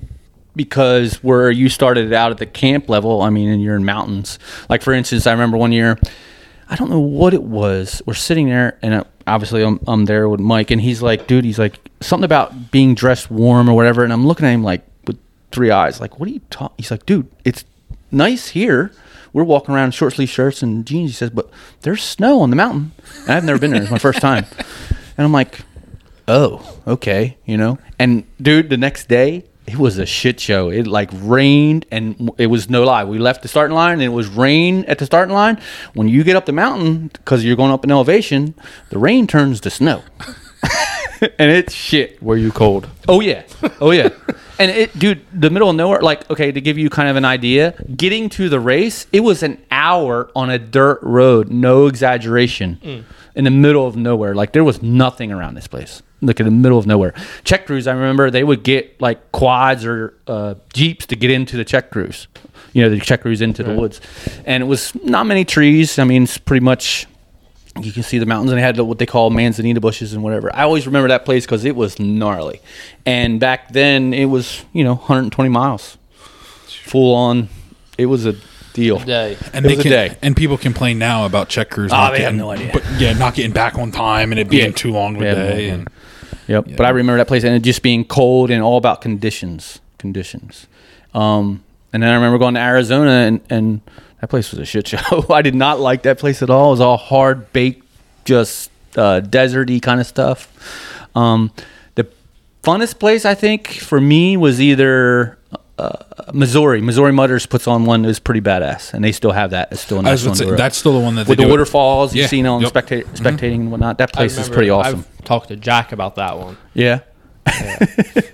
because 0.56 1.22
where 1.22 1.50
you 1.50 1.68
started 1.68 2.12
out 2.12 2.32
at 2.32 2.38
the 2.38 2.46
camp 2.46 2.88
level 2.88 3.22
i 3.22 3.30
mean 3.30 3.48
and 3.48 3.62
you're 3.62 3.76
in 3.76 3.84
mountains. 3.84 4.38
Like 4.68 4.82
for 4.82 4.92
instance 4.92 5.26
i 5.26 5.32
remember 5.32 5.56
one 5.56 5.72
year 5.72 5.98
i 6.68 6.76
don't 6.76 6.90
know 6.90 7.00
what 7.00 7.34
it 7.34 7.42
was. 7.42 8.02
We're 8.06 8.14
sitting 8.14 8.48
there 8.48 8.78
and 8.82 8.94
uh, 8.94 9.04
obviously 9.26 9.62
I'm, 9.62 9.78
I'm 9.86 10.06
there 10.06 10.28
with 10.28 10.40
mike 10.40 10.70
and 10.70 10.80
he's 10.80 11.02
like 11.02 11.26
dude 11.26 11.44
he's 11.44 11.58
like 11.58 11.78
something 12.00 12.24
about 12.24 12.70
being 12.70 12.94
dressed 12.94 13.30
warm 13.30 13.68
or 13.68 13.74
whatever 13.74 14.02
and 14.04 14.12
i'm 14.12 14.26
looking 14.26 14.46
at 14.46 14.50
him 14.52 14.62
like 14.64 14.82
with 15.06 15.18
three 15.52 15.70
eyes 15.70 16.00
like 16.00 16.18
what 16.18 16.28
are 16.28 16.32
you 16.32 16.40
talking 16.50 16.74
he's 16.78 16.90
like 16.90 17.04
dude 17.04 17.28
it's 17.44 17.64
nice 18.10 18.48
here 18.48 18.90
we're 19.32 19.44
walking 19.44 19.74
around 19.74 19.86
in 19.86 19.90
short 19.92 20.14
sleeve 20.14 20.30
shirts 20.30 20.62
and 20.62 20.86
jeans. 20.86 21.10
He 21.10 21.14
says, 21.14 21.30
but 21.30 21.50
there's 21.82 22.02
snow 22.02 22.40
on 22.40 22.50
the 22.50 22.56
mountain. 22.56 22.92
And 23.22 23.30
I've 23.30 23.44
never 23.44 23.58
been 23.58 23.70
there. 23.72 23.82
It's 23.82 23.90
my 23.90 23.98
first 23.98 24.20
time. 24.20 24.46
And 25.16 25.24
I'm 25.24 25.32
like, 25.32 25.62
oh, 26.28 26.78
okay, 26.86 27.38
you 27.44 27.56
know. 27.56 27.80
And 27.98 28.22
dude, 28.40 28.70
the 28.70 28.76
next 28.76 29.08
day 29.08 29.42
it 29.66 29.76
was 29.76 29.98
a 29.98 30.06
shit 30.06 30.40
show. 30.40 30.70
It 30.70 30.86
like 30.86 31.10
rained, 31.12 31.86
and 31.90 32.30
it 32.38 32.46
was 32.46 32.70
no 32.70 32.84
lie. 32.84 33.04
We 33.04 33.18
left 33.18 33.42
the 33.42 33.48
starting 33.48 33.74
line, 33.74 33.94
and 33.94 34.02
it 34.02 34.10
was 34.10 34.28
rain 34.28 34.84
at 34.84 34.98
the 34.98 35.06
starting 35.06 35.34
line. 35.34 35.60
When 35.94 36.08
you 36.08 36.24
get 36.24 36.36
up 36.36 36.46
the 36.46 36.52
mountain, 36.52 37.08
because 37.08 37.44
you're 37.44 37.56
going 37.56 37.72
up 37.72 37.84
in 37.84 37.90
elevation, 37.90 38.54
the 38.90 38.98
rain 38.98 39.26
turns 39.26 39.60
to 39.62 39.70
snow, 39.70 40.04
and 41.20 41.50
it's 41.50 41.74
shit. 41.74 42.22
Were 42.22 42.36
you 42.36 42.52
cold? 42.52 42.88
Oh 43.08 43.20
yeah, 43.20 43.42
oh 43.80 43.90
yeah. 43.90 44.10
And 44.58 44.70
it, 44.70 44.98
dude, 44.98 45.24
the 45.32 45.50
middle 45.50 45.70
of 45.70 45.76
nowhere. 45.76 46.00
Like, 46.00 46.28
okay, 46.30 46.50
to 46.52 46.60
give 46.60 46.78
you 46.78 46.90
kind 46.90 47.08
of 47.08 47.16
an 47.16 47.24
idea, 47.24 47.74
getting 47.96 48.28
to 48.30 48.48
the 48.48 48.60
race, 48.60 49.06
it 49.12 49.20
was 49.20 49.42
an 49.42 49.62
hour 49.70 50.30
on 50.34 50.50
a 50.50 50.58
dirt 50.58 51.00
road. 51.02 51.48
No 51.50 51.86
exaggeration. 51.86 53.04
In 53.34 53.44
the 53.44 53.50
middle 53.50 53.86
of 53.86 53.96
nowhere, 53.96 54.34
like 54.34 54.52
there 54.52 54.64
was 54.64 54.82
nothing 54.82 55.30
around 55.30 55.54
this 55.54 55.68
place. 55.68 56.02
Like 56.20 56.40
in 56.40 56.46
the 56.46 56.50
middle 56.50 56.78
of 56.78 56.86
nowhere. 56.86 57.14
Check 57.44 57.66
crews, 57.66 57.86
I 57.86 57.92
remember 57.92 58.28
they 58.30 58.42
would 58.42 58.64
get 58.64 59.00
like 59.00 59.30
quads 59.30 59.84
or 59.84 60.14
uh, 60.26 60.54
jeeps 60.72 61.06
to 61.06 61.16
get 61.16 61.30
into 61.30 61.56
the 61.56 61.64
check 61.64 61.90
crews. 61.90 62.26
You 62.72 62.82
know, 62.82 62.90
the 62.90 62.98
check 62.98 63.22
crews 63.22 63.40
into 63.40 63.62
the 63.62 63.74
woods, 63.74 64.00
and 64.44 64.62
it 64.62 64.66
was 64.66 64.92
not 65.04 65.26
many 65.26 65.44
trees. 65.44 65.98
I 65.98 66.04
mean, 66.04 66.24
it's 66.24 66.36
pretty 66.36 66.64
much 66.64 67.06
you 67.82 67.92
can 67.92 68.02
see 68.02 68.18
the 68.18 68.26
mountains 68.26 68.50
and 68.50 68.58
they 68.58 68.62
had 68.62 68.78
what 68.80 68.98
they 68.98 69.06
call 69.06 69.30
manzanita 69.30 69.80
bushes 69.80 70.12
and 70.12 70.22
whatever. 70.22 70.54
I 70.54 70.62
always 70.62 70.86
remember 70.86 71.08
that 71.08 71.24
place 71.24 71.44
because 71.46 71.64
it 71.64 71.76
was 71.76 71.98
gnarly. 71.98 72.60
And 73.06 73.38
back 73.40 73.72
then 73.72 74.12
it 74.14 74.26
was, 74.26 74.64
you 74.72 74.84
know, 74.84 74.94
120 74.94 75.48
miles. 75.50 75.96
Full 76.84 77.14
on. 77.14 77.48
It 77.96 78.06
was 78.06 78.26
a 78.26 78.34
deal. 78.72 78.98
Day. 78.98 79.36
And 79.52 79.64
It 79.64 79.68
they 79.68 79.76
was 79.76 79.80
a 79.80 79.82
can, 79.82 79.92
day. 79.92 80.16
and 80.22 80.36
people 80.36 80.56
complain 80.56 80.98
now 80.98 81.26
about 81.26 81.48
check 81.48 81.70
crews. 81.70 81.92
Oh, 81.92 81.96
not 81.96 82.12
they 82.12 82.18
have 82.22 82.26
getting- 82.32 82.38
no 82.38 82.50
idea. 82.50 82.70
But 82.72 82.84
yeah, 82.98 83.12
not 83.14 83.34
getting 83.34 83.52
back 83.52 83.76
on 83.78 83.90
time 83.92 84.30
and 84.32 84.38
it 84.38 84.48
being 84.48 84.66
Yeah. 84.66 84.72
too 84.72 84.92
long 84.92 85.16
of 85.16 85.22
a 85.22 85.24
day. 85.34 85.52
idea. 85.54 85.74
and 85.74 85.88
Yep. 86.46 86.68
But 86.76 86.86
I 86.86 86.90
remember 86.90 87.18
that 87.18 87.28
place 87.28 87.44
and 87.44 87.54
it 87.54 87.60
just 87.60 87.82
being 87.82 88.04
cold 88.04 88.50
and 88.50 88.62
all 88.62 88.78
about 88.78 89.00
conditions. 89.02 89.80
Conditions. 89.98 90.66
Um, 91.12 91.62
and 91.92 92.02
then 92.02 92.10
I 92.10 92.14
remember 92.14 92.38
going 92.38 92.54
to 92.54 92.60
Arizona 92.60 93.10
and, 93.10 93.40
and 93.50 93.80
that 94.20 94.28
place 94.28 94.50
was 94.50 94.58
a 94.60 94.64
shit 94.64 94.88
show. 94.88 95.26
I 95.30 95.42
did 95.42 95.54
not 95.54 95.80
like 95.80 96.02
that 96.02 96.18
place 96.18 96.42
at 96.42 96.50
all. 96.50 96.68
It 96.68 96.72
was 96.72 96.80
all 96.80 96.96
hard 96.96 97.52
baked, 97.52 97.86
just 98.24 98.70
uh, 98.96 99.20
deserty 99.20 99.80
kind 99.80 100.00
of 100.00 100.06
stuff. 100.06 101.08
Um, 101.14 101.52
the 101.94 102.06
funnest 102.62 102.98
place 102.98 103.24
I 103.24 103.34
think 103.34 103.68
for 103.72 104.00
me 104.00 104.36
was 104.36 104.60
either 104.60 105.38
uh, 105.78 106.04
Missouri. 106.32 106.80
Missouri 106.80 107.12
Mutters 107.12 107.46
puts 107.46 107.68
on 107.68 107.84
one 107.84 108.02
that 108.02 108.08
was 108.08 108.18
pretty 108.18 108.40
badass, 108.40 108.92
and 108.92 109.04
they 109.04 109.12
still 109.12 109.32
have 109.32 109.50
that. 109.50 109.70
It's 109.70 109.80
still 109.80 109.98
a 109.98 110.08
I 110.08 110.12
was 110.12 110.38
say, 110.38 110.50
that's 110.56 110.76
still 110.76 110.92
the 110.98 111.04
one 111.04 111.14
that 111.14 111.26
they 111.26 111.30
with 111.30 111.38
the 111.38 111.44
do 111.44 111.48
it- 111.48 111.52
waterfalls 111.52 112.14
you've 112.14 112.28
seen 112.28 112.46
on 112.46 112.62
yep. 112.62 112.72
specta- 112.72 113.04
spectating 113.14 113.60
and 113.60 113.70
whatnot. 113.70 113.98
That 113.98 114.10
I 114.14 114.16
place 114.16 114.36
is 114.38 114.48
pretty 114.48 114.70
awesome. 114.70 115.00
I've 115.00 115.24
talked 115.24 115.48
to 115.48 115.56
Jack 115.56 115.92
about 115.92 116.16
that 116.16 116.38
one. 116.38 116.56
yeah. 116.74 117.00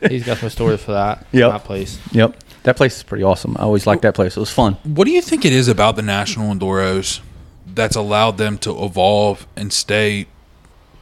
He's 0.08 0.24
got 0.24 0.38
some 0.38 0.50
stories 0.50 0.82
for 0.82 0.92
that. 0.92 1.24
Yep. 1.32 1.52
That 1.52 1.64
place. 1.64 1.98
Yep. 2.12 2.36
That 2.64 2.76
place 2.76 2.96
is 2.96 3.02
pretty 3.02 3.22
awesome. 3.24 3.56
I 3.58 3.62
always 3.62 3.86
liked 3.86 4.02
that 4.02 4.14
place. 4.14 4.36
It 4.36 4.40
was 4.40 4.50
fun. 4.50 4.74
What 4.84 5.04
do 5.04 5.10
you 5.10 5.20
think 5.22 5.44
it 5.44 5.52
is 5.52 5.68
about 5.68 5.96
the 5.96 6.02
national 6.02 6.52
enduros 6.54 7.20
that's 7.66 7.94
allowed 7.96 8.38
them 8.38 8.58
to 8.58 8.84
evolve 8.84 9.46
and 9.56 9.72
stay 9.72 10.26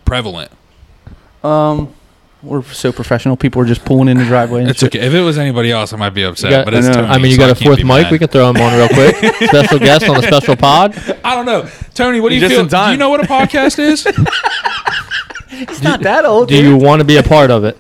prevalent? 0.05 0.51
Um, 1.45 1.95
we're 2.43 2.63
so 2.65 2.91
professional. 2.93 3.37
People 3.37 3.63
are 3.63 3.65
just 3.65 3.85
pulling 3.85 4.09
in 4.09 4.19
the 4.19 4.25
driveway. 4.25 4.63
And 4.63 4.71
It's 4.71 4.81
shit. 4.81 4.95
okay. 4.97 5.07
If 5.07 5.15
it 5.15 5.21
was 5.21 5.39
anybody 5.39 5.71
else, 5.71 5.93
I 5.93 5.97
might 5.97 6.11
be 6.11 6.25
upset. 6.25 6.51
Got- 6.51 6.65
but 6.65 6.75
it's 6.75 6.89
I. 6.89 6.93
Tony, 6.95 7.07
I 7.09 7.19
mean, 7.19 7.27
you 7.31 7.37
so 7.37 7.47
got 7.47 7.51
a 7.53 7.65
fourth 7.65 7.79
mic. 7.79 7.87
mad. 7.87 8.11
We 8.13 8.19
can 8.19 8.27
throw 8.29 8.51
him 8.51 8.57
on 8.57 8.73
real 8.77 8.89
quick. 8.89 9.15
Special 9.49 9.79
guest 9.79 10.09
on 10.09 10.17
a 10.19 10.23
special 10.27 10.57
pod. 10.57 10.97
I 11.25 11.37
don't 11.37 11.47
know, 11.47 11.69
Tony. 11.95 12.21
What 12.21 12.31
do 12.31 12.35
you 12.35 12.41
Just 12.41 12.55
feel? 12.55 12.67
Do 12.67 12.91
you 12.91 12.97
know 12.97 13.11
what 13.11 13.23
a 13.23 13.27
podcast 13.29 13.79
is? 13.79 14.05
It's 15.55 15.83
not 15.83 16.01
that 16.01 16.25
old. 16.25 16.49
Do 16.49 16.61
you 16.61 16.77
want 16.77 16.99
to 17.01 17.05
be 17.05 17.19
a 17.19 17.23
part 17.23 17.53
of 17.53 17.63
it? 17.65 17.79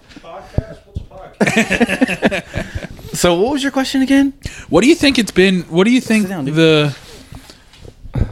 So, 3.12 3.38
what 3.38 3.52
was 3.52 3.62
your 3.62 3.72
question 3.72 4.00
again? 4.02 4.32
What 4.68 4.80
do 4.80 4.88
you 4.88 4.94
think 4.94 5.18
it's 5.18 5.30
been? 5.30 5.62
What 5.62 5.84
do 5.84 5.90
you 5.90 6.00
think 6.00 6.28
down, 6.28 6.46
the? 6.46 6.96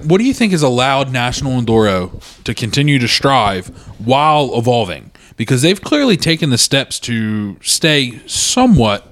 What 0.05 0.19
do 0.19 0.25
you 0.25 0.35
think 0.35 0.53
has 0.53 0.63
allowed 0.63 1.13
National 1.13 1.61
Enduro 1.61 2.43
to 2.45 2.55
continue 2.55 2.99
to 2.99 3.09
strive 3.09 3.69
while 3.99 4.57
evolving? 4.59 5.11
Because 5.37 5.63
they've 5.63 5.81
clearly 5.81 6.17
taken 6.17 6.51
the 6.51 6.59
steps 6.59 6.99
to 7.01 7.57
stay 7.61 8.21
somewhat 8.27 9.07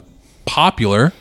popular. 0.44 1.12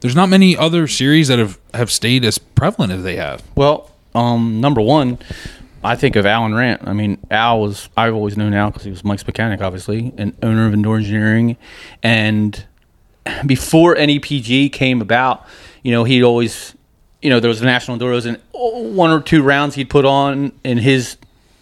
There's 0.00 0.16
not 0.16 0.28
many 0.28 0.56
other 0.56 0.86
series 0.86 1.28
that 1.28 1.38
have, 1.38 1.58
have 1.72 1.90
stayed 1.90 2.24
as 2.24 2.38
prevalent 2.38 2.92
as 2.92 3.02
they 3.02 3.16
have. 3.16 3.42
Well, 3.54 3.90
um, 4.14 4.60
number 4.60 4.80
one, 4.80 5.18
I 5.82 5.96
think 5.96 6.16
of 6.16 6.26
Alan 6.26 6.54
Rant. 6.54 6.82
I 6.84 6.92
mean, 6.92 7.18
Al 7.30 7.60
was 7.60 7.88
I've 7.96 8.14
always 8.14 8.36
known 8.36 8.54
Al 8.54 8.70
because 8.70 8.84
he 8.84 8.90
was 8.90 9.04
Mike's 9.04 9.26
mechanic, 9.26 9.60
obviously, 9.60 10.12
and 10.16 10.36
owner 10.42 10.66
of 10.66 10.74
Indoor 10.74 10.96
Engineering. 10.96 11.56
And 12.02 12.64
before 13.46 13.94
NEPG 13.94 14.72
came 14.72 15.00
about, 15.00 15.46
you 15.82 15.92
know, 15.92 16.04
he'd 16.04 16.22
always, 16.22 16.74
you 17.22 17.30
know, 17.30 17.40
there 17.40 17.48
was 17.48 17.60
the 17.60 17.66
national 17.66 17.98
enduros, 17.98 18.26
and 18.26 18.38
one 18.52 19.10
or 19.10 19.20
two 19.20 19.42
rounds 19.42 19.74
he'd 19.74 19.90
put 19.90 20.04
on 20.04 20.52
in 20.62 20.78
his 20.78 21.16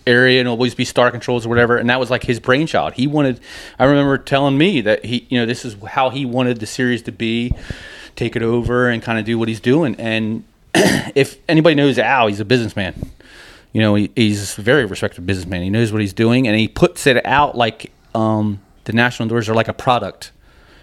area 0.06 0.40
and 0.40 0.48
always 0.48 0.74
be 0.74 0.84
start 0.84 1.12
controls 1.12 1.46
or 1.46 1.48
whatever 1.48 1.76
and 1.76 1.88
that 1.88 2.00
was 2.00 2.10
like 2.10 2.24
his 2.24 2.40
brainchild. 2.40 2.94
He 2.94 3.06
wanted 3.06 3.40
i 3.78 3.84
remember 3.84 4.18
telling 4.18 4.58
me 4.58 4.80
that 4.80 5.04
he 5.04 5.26
you 5.28 5.38
know 5.38 5.46
this 5.46 5.64
is 5.64 5.76
how 5.90 6.10
he 6.10 6.26
wanted 6.26 6.60
the 6.60 6.66
series 6.66 7.02
to 7.02 7.12
be 7.12 7.54
take 8.16 8.36
it 8.36 8.42
over 8.42 8.88
and 8.88 9.02
kind 9.02 9.18
of 9.18 9.24
do 9.24 9.38
what 9.38 9.48
he's 9.48 9.60
doing. 9.60 9.94
And 9.96 10.44
if 10.74 11.38
anybody 11.48 11.74
knows 11.74 11.98
al 11.98 12.26
he's 12.26 12.40
a 12.40 12.44
businessman. 12.44 13.10
You 13.72 13.80
know 13.80 13.94
he, 13.94 14.10
he's 14.14 14.58
a 14.58 14.62
very 14.62 14.84
respected 14.84 15.24
businessman. 15.26 15.62
He 15.62 15.70
knows 15.70 15.92
what 15.92 16.00
he's 16.00 16.12
doing 16.12 16.46
and 16.46 16.58
he 16.58 16.68
puts 16.68 17.06
it 17.06 17.24
out 17.24 17.56
like 17.56 17.92
um, 18.14 18.60
the 18.84 18.92
national 18.92 19.28
Enduros 19.28 19.48
are 19.48 19.54
like 19.54 19.68
a 19.68 19.72
product 19.72 20.32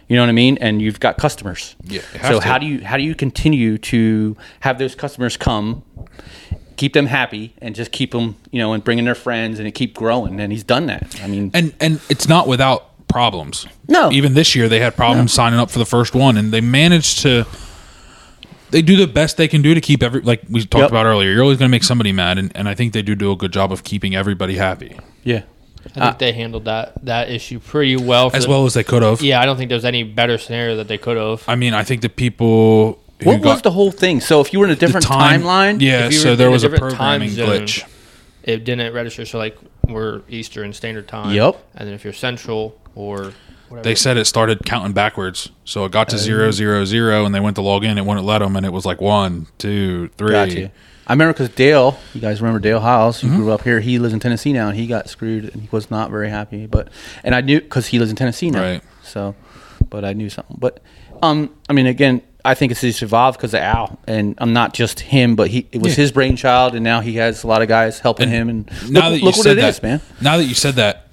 you 0.09 0.15
know 0.17 0.21
what 0.23 0.29
i 0.29 0.33
mean 0.33 0.57
and 0.59 0.81
you've 0.81 0.99
got 0.99 1.17
customers 1.17 1.75
Yeah, 1.85 2.01
so 2.27 2.39
to. 2.39 2.45
how 2.45 2.57
do 2.57 2.65
you 2.65 2.83
how 2.83 2.97
do 2.97 3.03
you 3.03 3.15
continue 3.15 3.77
to 3.77 4.35
have 4.61 4.77
those 4.79 4.95
customers 4.95 5.37
come 5.37 5.83
keep 6.75 6.93
them 6.93 7.05
happy 7.05 7.53
and 7.61 7.75
just 7.75 7.91
keep 7.91 8.11
them 8.11 8.35
you 8.51 8.59
know 8.59 8.73
and 8.73 8.83
bringing 8.83 9.05
their 9.05 9.15
friends 9.15 9.59
and 9.59 9.67
it 9.67 9.71
keep 9.71 9.93
growing 9.95 10.39
and 10.39 10.51
he's 10.51 10.63
done 10.63 10.87
that 10.87 11.19
i 11.23 11.27
mean 11.27 11.51
And 11.53 11.73
and 11.79 12.01
it's 12.09 12.27
not 12.27 12.47
without 12.47 12.85
problems. 13.07 13.65
No. 13.87 14.11
Even 14.11 14.35
this 14.35 14.53
year 14.55 14.69
they 14.69 14.79
had 14.79 14.95
problems 14.95 15.33
signing 15.33 15.59
up 15.59 15.71
for 15.71 15.79
the 15.79 15.85
first 15.85 16.13
one 16.13 16.37
and 16.37 16.51
they 16.53 16.61
managed 16.61 17.21
to 17.21 17.43
they 18.69 18.83
do 18.83 18.95
the 18.95 19.07
best 19.07 19.35
they 19.37 19.47
can 19.47 19.63
do 19.63 19.73
to 19.73 19.81
keep 19.81 20.03
every 20.03 20.21
like 20.21 20.43
we 20.47 20.61
talked 20.63 20.81
Yep. 20.83 20.91
about 20.91 21.05
earlier. 21.07 21.31
You're 21.31 21.41
always 21.41 21.57
going 21.57 21.69
to 21.69 21.71
make 21.71 21.83
somebody 21.83 22.11
mad 22.11 22.37
and, 22.37 22.51
and 22.55 22.69
I 22.69 22.75
think 22.75 22.93
they 22.93 23.01
do 23.01 23.15
do 23.15 23.31
a 23.31 23.35
good 23.35 23.51
job 23.51 23.71
of 23.71 23.83
keeping 23.83 24.13
everybody 24.15 24.57
happy 24.57 24.99
yeah 25.23 25.41
I 25.85 25.89
think 25.89 26.17
they 26.19 26.31
handled 26.33 26.65
that 26.65 26.93
that 27.05 27.29
issue 27.29 27.59
pretty 27.59 27.95
well. 27.95 28.29
For 28.29 28.35
as 28.37 28.43
the- 28.43 28.49
well 28.49 28.65
as 28.65 28.73
they 28.73 28.83
could 28.83 29.01
have. 29.03 29.21
Yeah, 29.21 29.41
I 29.41 29.45
don't 29.45 29.57
think 29.57 29.69
there's 29.69 29.85
any 29.85 30.03
better 30.03 30.37
scenario 30.37 30.75
that 30.77 30.87
they 30.87 30.97
could 30.97 31.17
have. 31.17 31.43
I 31.47 31.55
mean, 31.55 31.73
I 31.73 31.83
think 31.83 32.01
the 32.01 32.09
people 32.09 32.99
who 33.23 33.29
what 33.29 33.41
got 33.41 33.53
was 33.53 33.61
the 33.63 33.71
whole 33.71 33.91
thing 33.91 34.21
so 34.21 34.39
if 34.41 34.53
you 34.53 34.59
were 34.59 34.65
in 34.65 34.71
a 34.71 34.75
different 34.75 35.05
time- 35.05 35.41
timeline 35.41 35.81
Yeah, 35.81 36.05
If 36.07 36.13
you 36.13 36.19
so 36.19 36.29
were 36.31 36.35
there 36.37 36.47
in 36.47 36.51
a 36.51 36.53
was 36.53 36.63
a 36.63 36.69
different 36.69 36.95
time 36.95 37.19
programming 37.21 37.29
zone, 37.31 37.49
glitch. 37.65 37.83
It 38.43 38.63
didn't 38.63 38.93
register. 38.93 39.25
So 39.25 39.37
like 39.37 39.57
we're 39.87 40.21
Eastern 40.29 40.71
Standard 40.73 41.07
Time. 41.07 41.33
Yep. 41.33 41.63
And 41.75 41.87
then 41.87 41.95
if 41.95 42.03
you're 42.03 42.13
Central 42.13 42.77
or 42.95 43.33
whatever, 43.69 43.83
They 43.83 43.95
said 43.95 44.17
it 44.17 44.25
started 44.25 44.65
counting 44.65 44.93
backwards, 44.93 45.49
so 45.65 45.85
it 45.85 45.91
got 45.91 46.09
to 46.09 46.15
Oh. 46.15 46.19
zero 46.19 46.51
zero 46.51 46.85
zero, 46.85 47.25
and 47.25 47.33
they 47.35 47.39
went 47.39 47.55
to 47.57 47.61
log 47.61 47.83
in. 47.83 47.97
It 47.97 48.05
wouldn't 48.05 48.25
let 48.25 48.39
them, 48.39 48.55
and 48.55 48.65
it 48.65 48.71
was 48.73 48.85
like 48.85 49.01
one, 49.01 49.47
two, 49.57 50.09
three. 50.17 50.31
Gotcha. 50.31 50.71
I 51.09 51.13
remember 51.13 51.33
because 51.33 51.49
Dale, 51.49 51.97
you 52.13 52.21
guys 52.21 52.39
remember 52.39 52.59
Dale 52.59 52.79
Hiles, 52.79 53.17
Mm-hmm. 53.21 53.29
who 53.35 53.43
grew 53.43 53.51
up 53.51 53.63
here. 53.63 53.79
He 53.79 53.97
lives 53.97 54.13
in 54.13 54.19
Tennessee 54.19 54.53
now, 54.53 54.67
and 54.69 54.77
he 54.77 54.85
got 54.85 55.09
screwed, 55.09 55.45
and 55.51 55.61
he 55.63 55.67
was 55.71 55.89
not 55.89 56.11
very 56.11 56.29
happy. 56.29 56.67
But 56.67 56.89
and 57.23 57.33
I 57.33 57.41
knew 57.41 57.59
because 57.59 57.87
he 57.87 57.97
lives 57.99 58.11
in 58.11 58.15
Tennessee 58.15 58.51
now, 58.51 58.61
Right. 58.61 58.81
so. 59.03 59.35
But 59.89 60.05
I 60.05 60.13
knew 60.13 60.29
something. 60.29 60.55
But 60.59 60.81
um, 61.23 61.49
I 61.67 61.73
mean, 61.73 61.87
again, 61.87 62.21
I 62.45 62.53
think 62.53 62.71
it's 62.71 62.81
just 62.81 63.01
evolved 63.01 63.39
because 63.39 63.55
of 63.55 63.61
Al, 63.61 63.97
and 64.07 64.35
I'm 64.37 64.53
not 64.53 64.73
just 64.75 64.99
him, 64.99 65.35
but 65.35 65.47
he 65.49 65.67
it 65.71 65.81
was 65.81 65.93
Yeah. 65.97 66.03
his 66.03 66.11
brainchild, 66.11 66.75
and 66.75 66.83
now 66.83 67.01
he 67.01 67.15
has 67.15 67.43
a 67.43 67.47
lot 67.47 67.63
of 67.63 67.67
guys 67.67 67.99
helping 67.99 68.25
And 68.31 68.33
him. 68.33 68.49
And 68.49 68.91
now 68.91 69.09
look, 69.09 69.11
that 69.13 69.19
you 69.19 69.25
look 69.25 69.35
what 69.37 69.43
said 69.43 69.57
it 69.57 69.61
that, 69.61 69.69
is, 69.69 69.81
man. 69.83 70.01
Now 70.21 70.37
that 70.37 70.43
you 70.45 70.53
said 70.53 70.75
that, 70.75 71.07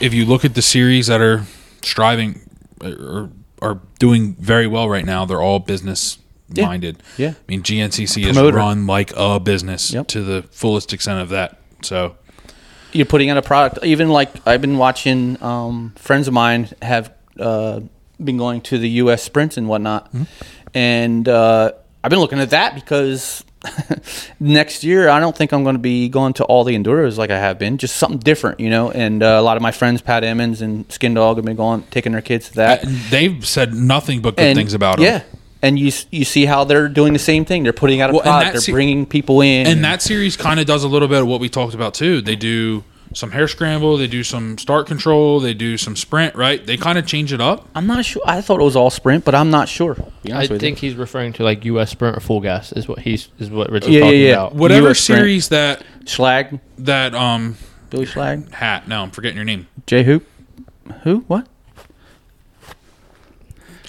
if 0.00 0.14
you 0.14 0.24
look 0.24 0.44
at 0.46 0.54
the 0.54 0.62
series 0.62 1.08
that 1.08 1.20
are 1.20 1.44
striving 1.82 2.40
or 2.82 3.30
are 3.60 3.80
doing 3.98 4.36
very 4.38 4.66
well 4.66 4.88
right 4.88 5.04
now, 5.04 5.24
they're 5.26 5.42
all 5.42 5.58
business 5.58 6.18
Yeah. 6.58 6.66
minded. 6.66 7.02
Yeah. 7.16 7.30
I 7.30 7.34
mean, 7.48 7.62
GNCC 7.62 8.26
is 8.26 8.38
run 8.38 8.86
like 8.86 9.12
a 9.16 9.38
business 9.40 9.92
Yep. 9.92 10.08
to 10.08 10.22
the 10.22 10.42
fullest 10.50 10.92
extent 10.92 11.20
of 11.20 11.28
that. 11.30 11.58
So 11.82 12.16
you're 12.92 13.06
putting 13.06 13.30
out 13.30 13.36
a 13.36 13.42
product. 13.42 13.84
Even 13.84 14.08
like 14.08 14.30
I've 14.46 14.60
been 14.60 14.78
watching 14.78 15.42
um, 15.42 15.92
friends 15.96 16.28
of 16.28 16.34
mine 16.34 16.68
have 16.82 17.12
uh, 17.38 17.80
been 18.22 18.36
going 18.36 18.60
to 18.62 18.78
the 18.78 18.88
U.S. 19.02 19.22
sprints 19.22 19.56
and 19.56 19.68
whatnot, 19.68 20.12
and 20.72 21.28
uh, 21.28 21.72
I've 22.02 22.10
been 22.10 22.20
looking 22.20 22.38
at 22.38 22.50
that 22.50 22.74
because 22.76 23.42
next 24.40 24.84
year 24.84 25.08
I 25.08 25.20
don't 25.20 25.36
think 25.36 25.52
I'm 25.52 25.62
going 25.64 25.74
to 25.74 25.80
be 25.82 26.08
going 26.08 26.32
to 26.34 26.44
all 26.44 26.64
the 26.64 26.76
enduros 26.76 27.16
like 27.18 27.30
I 27.30 27.38
have 27.38 27.58
been. 27.58 27.78
Just 27.78 27.96
something 27.96 28.18
different, 28.20 28.60
you 28.60 28.70
know. 28.70 28.90
And 28.90 29.22
uh, 29.22 29.26
a 29.38 29.42
lot 29.42 29.56
of 29.56 29.62
my 29.62 29.72
friends, 29.72 30.00
Pat 30.00 30.22
Emmons 30.24 30.60
and 30.62 30.90
Skin 30.92 31.14
Dog, 31.14 31.36
have 31.36 31.44
been 31.44 31.56
going 31.56 31.82
taking 31.90 32.12
their 32.12 32.22
kids 32.22 32.48
to 32.50 32.54
that. 32.56 32.84
uh, 32.84 32.90
they've 33.10 33.44
said 33.46 33.74
nothing 33.74 34.20
but 34.22 34.36
good 34.36 34.44
And- 34.46 34.56
things 34.56 34.74
about 34.74 35.00
it. 35.00 35.04
Yeah. 35.04 35.22
And 35.64 35.78
you 35.78 35.90
you 36.10 36.24
see 36.24 36.44
how 36.44 36.64
they're 36.64 36.88
doing 36.88 37.12
the 37.14 37.18
same 37.18 37.44
thing. 37.44 37.62
They're 37.62 37.72
putting 37.72 38.00
out 38.00 38.10
a 38.10 38.12
Well, 38.12 38.22
product. 38.22 38.52
They're 38.52 38.60
se- 38.60 38.72
bringing 38.72 39.06
people 39.06 39.40
in. 39.40 39.66
and 39.66 39.82
that 39.84 40.02
series 40.02 40.36
kind 40.36 40.60
of 40.60 40.66
does 40.66 40.84
a 40.84 40.88
little 40.88 41.08
bit 41.08 41.22
of 41.22 41.26
what 41.26 41.40
we 41.40 41.48
talked 41.48 41.74
about 41.74 41.94
too. 41.94 42.20
They 42.20 42.36
do 42.36 42.84
some 43.14 43.30
hare 43.30 43.46
scramble, 43.46 43.96
they 43.96 44.08
do 44.08 44.24
some 44.24 44.58
start 44.58 44.88
control, 44.88 45.38
they 45.38 45.54
do 45.54 45.76
some 45.78 45.94
sprint, 45.94 46.34
right? 46.34 46.66
They 46.66 46.76
kind 46.76 46.98
of 46.98 47.06
change 47.06 47.32
it 47.32 47.40
up. 47.40 47.68
I'm 47.74 47.86
not 47.86 48.04
sure. 48.04 48.20
I 48.26 48.40
thought 48.40 48.60
it 48.60 48.64
was 48.64 48.74
all 48.74 48.90
sprint, 48.90 49.24
but 49.24 49.34
I'm 49.36 49.50
not 49.50 49.68
sure. 49.68 49.96
I 50.28 50.32
honest 50.32 50.50
you. 50.50 50.58
think 50.58 50.78
he's 50.78 50.96
referring 50.96 51.32
to 51.34 51.44
like 51.44 51.64
U.S. 51.64 51.90
Sprint 51.92 52.16
or 52.16 52.20
full 52.20 52.40
gas 52.40 52.72
is 52.72 52.86
what 52.88 52.98
he's 52.98 53.28
is 53.38 53.50
what 53.50 53.70
Rich 53.70 53.84
was 53.86 53.94
Yeah, 53.94 54.00
yeah, 54.00 54.04
talking 54.06 54.20
yeah. 54.20 54.32
about. 54.32 54.54
Whatever 54.56 54.88
US 54.90 54.98
sprint. 55.00 55.18
series 55.20 55.48
that 55.50 55.84
Schlag, 56.04 56.58
that 56.78 57.14
um 57.14 57.56
Billy 57.90 58.06
Schlag, 58.06 58.50
hat. 58.52 58.88
No, 58.88 59.02
I'm 59.02 59.10
forgetting 59.12 59.36
your 59.36 59.44
name. 59.46 59.68
Jay 59.86 60.02
Hoop, 60.02 60.26
who? 61.04 61.20
What? 61.28 61.46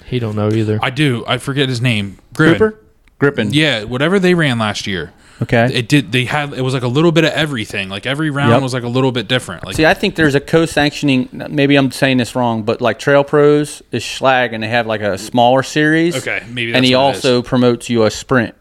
He 0.06 0.18
don't 0.18 0.36
know 0.36 0.50
either. 0.52 0.78
I 0.82 0.90
do. 0.90 1.24
I 1.26 1.38
forget 1.38 1.68
his 1.68 1.80
name. 1.80 2.18
Griffin. 2.34 2.58
Cooper, 2.58 2.80
Grippin. 3.18 3.52
Yeah, 3.52 3.84
whatever 3.84 4.18
they 4.18 4.34
ran 4.34 4.58
last 4.58 4.86
year. 4.86 5.12
Okay. 5.42 5.68
It 5.72 5.88
did. 5.88 6.12
They 6.12 6.24
had. 6.24 6.54
It 6.54 6.62
was 6.62 6.72
like 6.72 6.82
a 6.82 6.88
little 6.88 7.12
bit 7.12 7.24
of 7.24 7.32
everything. 7.32 7.88
Like 7.90 8.06
every 8.06 8.30
round 8.30 8.52
Yep. 8.52 8.62
was 8.62 8.72
like 8.72 8.84
a 8.84 8.88
little 8.88 9.12
bit 9.12 9.28
different. 9.28 9.66
Like 9.66 9.76
See, 9.76 9.84
I 9.84 9.92
think 9.92 10.14
there's 10.14 10.34
a 10.34 10.40
co-sanctioning. 10.40 11.28
Maybe 11.50 11.76
I'm 11.76 11.90
saying 11.90 12.16
this 12.16 12.34
wrong, 12.34 12.62
but 12.62 12.80
like 12.80 12.98
Trail 12.98 13.22
Pros 13.22 13.82
is 13.92 14.02
Schlag, 14.02 14.54
and 14.54 14.62
they 14.62 14.68
have 14.68 14.86
like 14.86 15.02
a 15.02 15.18
smaller 15.18 15.62
series. 15.62 16.16
Okay, 16.16 16.42
maybe 16.48 16.72
and 16.72 16.84
he 16.84 16.94
what 16.94 17.00
it 17.02 17.14
also 17.16 17.42
promotes 17.42 17.90
U.S. 17.90 18.14
Sprint. 18.14 18.54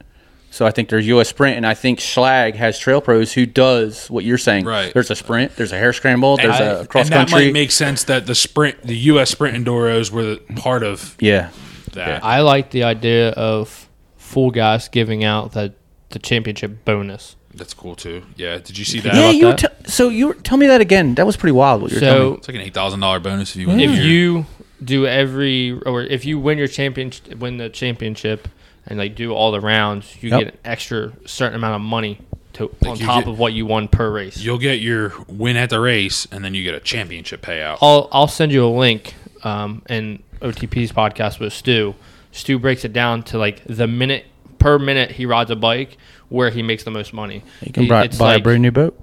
So 0.55 0.65
I 0.65 0.71
think 0.71 0.87
there's 0.87 1.05
U.S. 1.07 1.27
Sprint, 1.27 1.57
and 1.57 1.67
I 1.67 1.73
think 1.73 1.99
Schlag 1.99 2.55
has 2.55 2.79
Trail 2.79 3.01
Pros 3.01 3.33
who 3.33 3.45
does 3.45 4.09
what 4.09 4.23
you're 4.23 4.37
saying. 4.37 4.63
Right. 4.63 4.93
There's 4.93 5.11
a 5.11 5.15
sprint. 5.15 5.53
There's 5.57 5.73
a 5.73 5.77
hare 5.77 5.91
scramble. 5.91 6.37
There's 6.37 6.57
and, 6.57 6.85
a 6.85 6.87
cross 6.87 7.07
and 7.07 7.11
that 7.11 7.27
country. 7.27 7.47
might 7.47 7.53
make 7.53 7.71
sense 7.71 8.05
that 8.05 8.25
the 8.25 8.35
sprint, 8.35 8.81
the 8.81 8.95
U.S. 8.95 9.31
Sprint 9.31 9.57
Enduros 9.57 10.11
were 10.11 10.23
the 10.23 10.37
part 10.55 10.83
of 10.83 11.17
yeah. 11.19 11.49
that. 11.91 12.23
I 12.23 12.39
like 12.39 12.71
the 12.71 12.85
idea 12.85 13.31
of 13.31 13.89
full 14.15 14.49
gas 14.49 14.87
giving 14.87 15.25
out 15.25 15.51
the 15.51 15.73
the 16.11 16.19
championship 16.19 16.85
bonus. 16.85 17.35
That's 17.53 17.73
cool 17.73 17.97
too. 17.97 18.23
Yeah. 18.37 18.57
Did 18.59 18.77
you 18.77 18.85
see 18.85 19.01
that? 19.01 19.13
Yeah, 19.13 19.31
you 19.31 19.47
were 19.47 19.55
that? 19.55 19.83
t- 19.83 19.91
so 19.91 20.07
you 20.07 20.27
were, 20.27 20.33
tell 20.35 20.57
me 20.57 20.67
that 20.67 20.79
again. 20.79 21.15
That 21.15 21.25
was 21.25 21.35
pretty 21.35 21.51
wild. 21.51 21.81
What 21.81 21.91
you 21.91 21.97
were 21.97 21.99
telling 21.99 22.31
me. 22.31 22.37
It's 22.37 22.47
like 22.47 22.55
an 22.55 22.61
eight 22.61 22.73
thousand 22.73 23.01
dollar 23.01 23.19
bonus 23.19 23.53
if 23.57 23.61
you 23.61 23.67
win. 23.67 23.81
if 23.81 23.89
the 23.89 23.97
year. 23.97 24.05
you 24.05 24.45
do 24.81 25.05
every 25.05 25.73
or 25.85 26.03
if 26.03 26.23
you 26.23 26.39
win 26.39 26.57
your 26.57 26.69
champion 26.69 27.11
win 27.37 27.57
the 27.57 27.67
championship 27.67 28.47
and 28.87 28.97
like 28.99 29.15
do 29.15 29.33
all 29.33 29.51
the 29.51 29.59
rounds, 29.61 30.15
you 30.21 30.29
Yep. 30.29 30.39
get 30.39 30.47
an 30.53 30.59
extra 30.65 31.11
certain 31.25 31.55
amount 31.55 31.75
of 31.75 31.81
money 31.81 32.19
to 32.53 32.69
on 32.85 32.97
top 32.97 33.23
get- 33.25 33.31
of 33.31 33.39
what 33.39 33.53
you 33.53 33.65
won 33.65 33.87
per 33.87 34.09
race. 34.09 34.37
you'll 34.37 34.57
get 34.57 34.79
your 34.79 35.13
win 35.27 35.57
at 35.57 35.69
the 35.69 35.79
race, 35.79 36.27
and 36.31 36.43
then 36.45 36.53
you 36.53 36.63
get 36.63 36.73
a 36.75 36.79
championship 36.79 37.41
payout. 37.41 37.77
I'll 37.81 38.07
I'll 38.11 38.27
send 38.27 38.51
you 38.51 38.65
a 38.65 38.69
link 38.69 39.13
um 39.43 39.81
in 39.89 40.21
OTP's 40.41 40.91
podcast 40.91 41.39
with 41.39 41.53
Stu. 41.53 41.95
Stu 42.31 42.59
breaks 42.59 42.83
it 42.85 42.93
down 42.93 43.23
to 43.23 43.37
like 43.37 43.61
the 43.65 43.87
minute 43.87 44.25
per 44.59 44.77
minute 44.79 45.11
he 45.11 45.25
rides 45.25 45.51
a 45.51 45.55
bike 45.55 45.97
where 46.29 46.49
he 46.49 46.61
makes 46.63 46.83
the 46.83 46.91
most 46.91 47.13
money. 47.13 47.43
He 47.61 47.71
can 47.71 47.83
He- 47.83 47.89
buy, 47.89 48.07
buy 48.07 48.25
like- 48.33 48.39
a 48.39 48.43
brand 48.43 48.61
new 48.61 48.71
boat. 48.71 48.99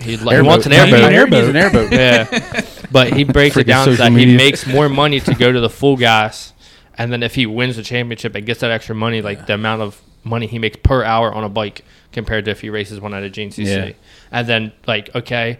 He, 0.00 0.16
like, 0.16 0.36
he 0.36 0.42
wants 0.42 0.64
an 0.64 0.72
Airboat. 0.72 1.12
airboat. 1.12 1.44
An 1.44 1.56
airboat. 1.56 1.92
An 1.92 1.92
airboat. 1.92 1.92
yeah, 1.92 2.64
but 2.92 3.12
he 3.12 3.24
breaks 3.24 3.56
it 3.56 3.66
down 3.66 3.84
social 3.86 4.04
that 4.08 4.12
he 4.16 4.36
makes 4.36 4.64
more 4.64 4.88
money 4.88 5.18
to 5.18 5.34
go 5.34 5.50
to 5.50 5.58
the 5.58 5.68
full 5.68 5.96
gas, 5.96 6.52
and 6.98 7.12
then 7.12 7.22
if 7.22 7.34
he 7.34 7.46
wins 7.46 7.76
the 7.76 7.82
championship 7.82 8.34
and 8.34 8.44
gets 8.44 8.60
that 8.60 8.70
extra 8.70 8.94
money, 8.94 9.22
like 9.22 9.46
the 9.46 9.54
amount 9.54 9.82
of 9.82 10.00
money 10.24 10.46
he 10.46 10.58
makes 10.58 10.76
per 10.82 11.04
hour 11.04 11.32
on 11.32 11.44
a 11.44 11.48
bike 11.48 11.84
compared 12.12 12.44
to 12.46 12.50
if 12.50 12.60
he 12.60 12.68
races 12.70 13.00
one 13.00 13.14
at 13.14 13.22
a 13.22 13.30
GNCC, 13.30 13.64
Yeah. 13.88 13.92
and 14.30 14.46
then 14.48 14.72
like 14.86 15.14
okay, 15.14 15.58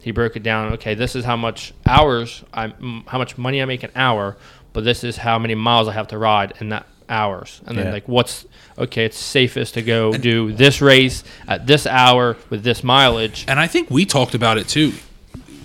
he 0.00 0.10
broke 0.10 0.36
it 0.36 0.42
down. 0.42 0.72
Okay, 0.74 0.94
this 0.94 1.14
is 1.14 1.24
how 1.24 1.36
much 1.36 1.72
hours 1.86 2.42
I, 2.52 2.72
how 3.06 3.18
much 3.18 3.38
money 3.38 3.62
I 3.62 3.64
make 3.66 3.82
an 3.82 3.90
hour, 3.94 4.36
but 4.72 4.84
this 4.84 5.04
is 5.04 5.18
how 5.18 5.38
many 5.38 5.54
miles 5.54 5.88
I 5.88 5.92
have 5.92 6.08
to 6.08 6.18
ride 6.18 6.54
in 6.60 6.70
that 6.70 6.86
hours, 7.08 7.60
and 7.66 7.76
Yeah. 7.76 7.84
then 7.84 7.92
like 7.92 8.08
what's 8.08 8.46
okay, 8.78 9.04
it's 9.04 9.18
safest 9.18 9.74
to 9.74 9.82
go 9.82 10.12
do 10.12 10.52
this 10.52 10.80
race 10.80 11.22
at 11.46 11.66
this 11.66 11.86
hour 11.86 12.36
with 12.48 12.62
this 12.62 12.82
mileage. 12.82 13.44
And 13.46 13.60
I 13.60 13.66
think 13.66 13.90
we 13.90 14.06
talked 14.06 14.34
about 14.34 14.56
it 14.58 14.68
too. 14.68 14.92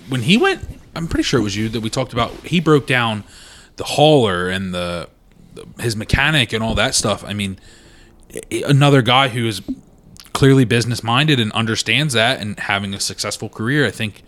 When 0.08 0.22
he 0.22 0.36
went, 0.36 0.60
I'm 0.94 1.08
pretty 1.08 1.22
sure 1.24 1.40
it 1.40 1.42
was 1.42 1.56
you 1.56 1.68
that 1.70 1.80
we 1.80 1.88
talked 1.90 2.12
about. 2.12 2.30
He 2.44 2.60
broke 2.60 2.86
down 2.86 3.24
the 3.76 3.84
hauler 3.84 4.48
and 4.50 4.72
the 4.74 5.08
his 5.80 5.96
mechanic 5.96 6.52
and 6.52 6.62
all 6.62 6.74
that 6.74 6.94
stuff. 6.94 7.24
I 7.24 7.32
mean, 7.32 7.58
another 8.66 9.02
guy 9.02 9.28
who 9.28 9.46
is 9.46 9.62
clearly 10.32 10.64
business 10.64 11.02
minded 11.02 11.40
and 11.40 11.50
understands 11.52 12.14
that 12.14 12.40
and 12.40 12.58
having 12.58 12.94
a 12.94 13.00
successful 13.00 13.48
career. 13.48 13.86
I 13.86 13.90
think 13.90 14.22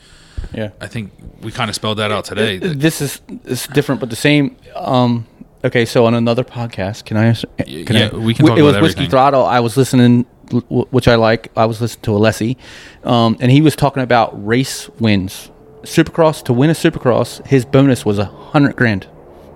Yeah. 0.54 0.70
I 0.80 0.86
think 0.86 1.12
we 1.42 1.52
kind 1.52 1.68
of 1.68 1.74
spelled 1.74 1.98
that 1.98 2.10
out 2.10 2.24
today. 2.24 2.58
This 2.58 3.00
is 3.00 3.20
it's 3.44 3.66
different, 3.68 4.00
but 4.00 4.08
the 4.10 4.16
same. 4.16 4.56
Um, 4.74 5.26
okay, 5.64 5.84
so 5.84 6.06
on 6.06 6.14
another 6.14 6.44
podcast, 6.44 7.04
can 7.04 7.16
I? 7.16 7.34
Can 7.62 7.96
yeah, 7.96 8.10
I, 8.12 8.16
we 8.16 8.32
can 8.34 8.46
talk 8.46 8.58
It 8.58 8.62
was 8.62 8.74
about 8.74 8.82
Whiskey. 8.82 9.06
Throttle. 9.06 9.44
I 9.44 9.60
was 9.60 9.76
listening, 9.76 10.24
w- 10.46 10.62
w- 10.62 10.86
which 10.90 11.08
I 11.08 11.16
like. 11.16 11.50
I 11.56 11.66
was 11.66 11.80
listening 11.80 12.02
to 12.02 12.10
Alessi, 12.12 12.56
um, 13.04 13.36
and 13.40 13.50
he 13.50 13.60
was 13.60 13.76
talking 13.76 14.02
about 14.02 14.30
race 14.46 14.88
wins. 15.00 15.50
Supercross 15.82 16.42
to 16.44 16.52
win 16.52 16.70
a 16.70 16.74
Supercross, 16.74 17.46
his 17.46 17.64
bonus 17.64 18.04
was 18.06 18.18
a 18.18 18.24
hundred 18.26 18.76
grand 18.76 19.06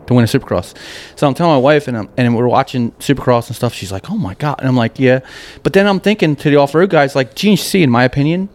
to 0.06 0.14
win 0.14 0.24
a 0.24 0.26
Supercross. 0.28 0.74
So 1.16 1.26
I'm 1.26 1.34
telling 1.34 1.54
my 1.54 1.60
wife, 1.60 1.88
and 1.88 1.96
I'm, 1.96 2.08
and 2.16 2.36
we're 2.36 2.48
watching 2.48 2.92
Supercross 2.92 3.48
and 3.48 3.56
stuff. 3.56 3.74
She's 3.74 3.92
like, 3.92 4.10
"Oh 4.10 4.16
my 4.16 4.34
god!" 4.34 4.56
And 4.58 4.68
I'm 4.68 4.76
like, 4.76 4.98
"Yeah," 4.98 5.20
but 5.62 5.72
then 5.72 5.86
I'm 5.86 6.00
thinking 6.00 6.36
to 6.36 6.50
the 6.50 6.56
off 6.56 6.74
road 6.74 6.90
guys, 6.90 7.14
like 7.14 7.34
GNC, 7.34 7.82
in 7.82 7.90
my 7.90 8.04
opinion, 8.04 8.48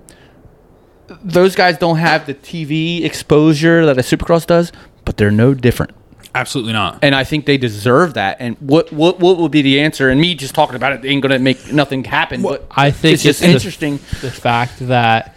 those 1.23 1.55
guys 1.55 1.77
don't 1.77 1.97
have 1.97 2.25
the 2.25 2.33
TV 2.33 3.03
exposure 3.03 3.85
that 3.85 3.97
a 3.97 4.01
Supercross 4.01 4.45
does, 4.45 4.71
but 5.05 5.17
they're 5.17 5.31
no 5.31 5.53
different. 5.53 5.91
Absolutely 6.35 6.73
not. 6.73 6.99
And 7.01 7.15
I 7.15 7.23
think 7.23 7.45
they 7.47 7.57
deserve 7.57 8.13
that. 8.15 8.37
And 8.39 8.57
what 8.59 8.91
what 8.93 9.19
what 9.19 9.37
would 9.37 9.51
be 9.51 9.61
the 9.63 9.79
answer? 9.79 10.09
And 10.09 10.21
me 10.21 10.35
just 10.35 10.53
talking 10.53 10.75
about 10.75 10.93
it 10.93 11.05
ain't 11.05 11.21
gonna 11.23 11.39
make 11.39 11.71
nothing 11.71 12.03
happen. 12.03 12.41
but 12.43 12.67
I 12.69 12.91
think 12.91 13.15
it's 13.15 13.23
just 13.23 13.39
the- 13.39 13.49
interesting. 13.49 13.95
the 14.21 14.29
fact 14.29 14.79
that 14.81 15.35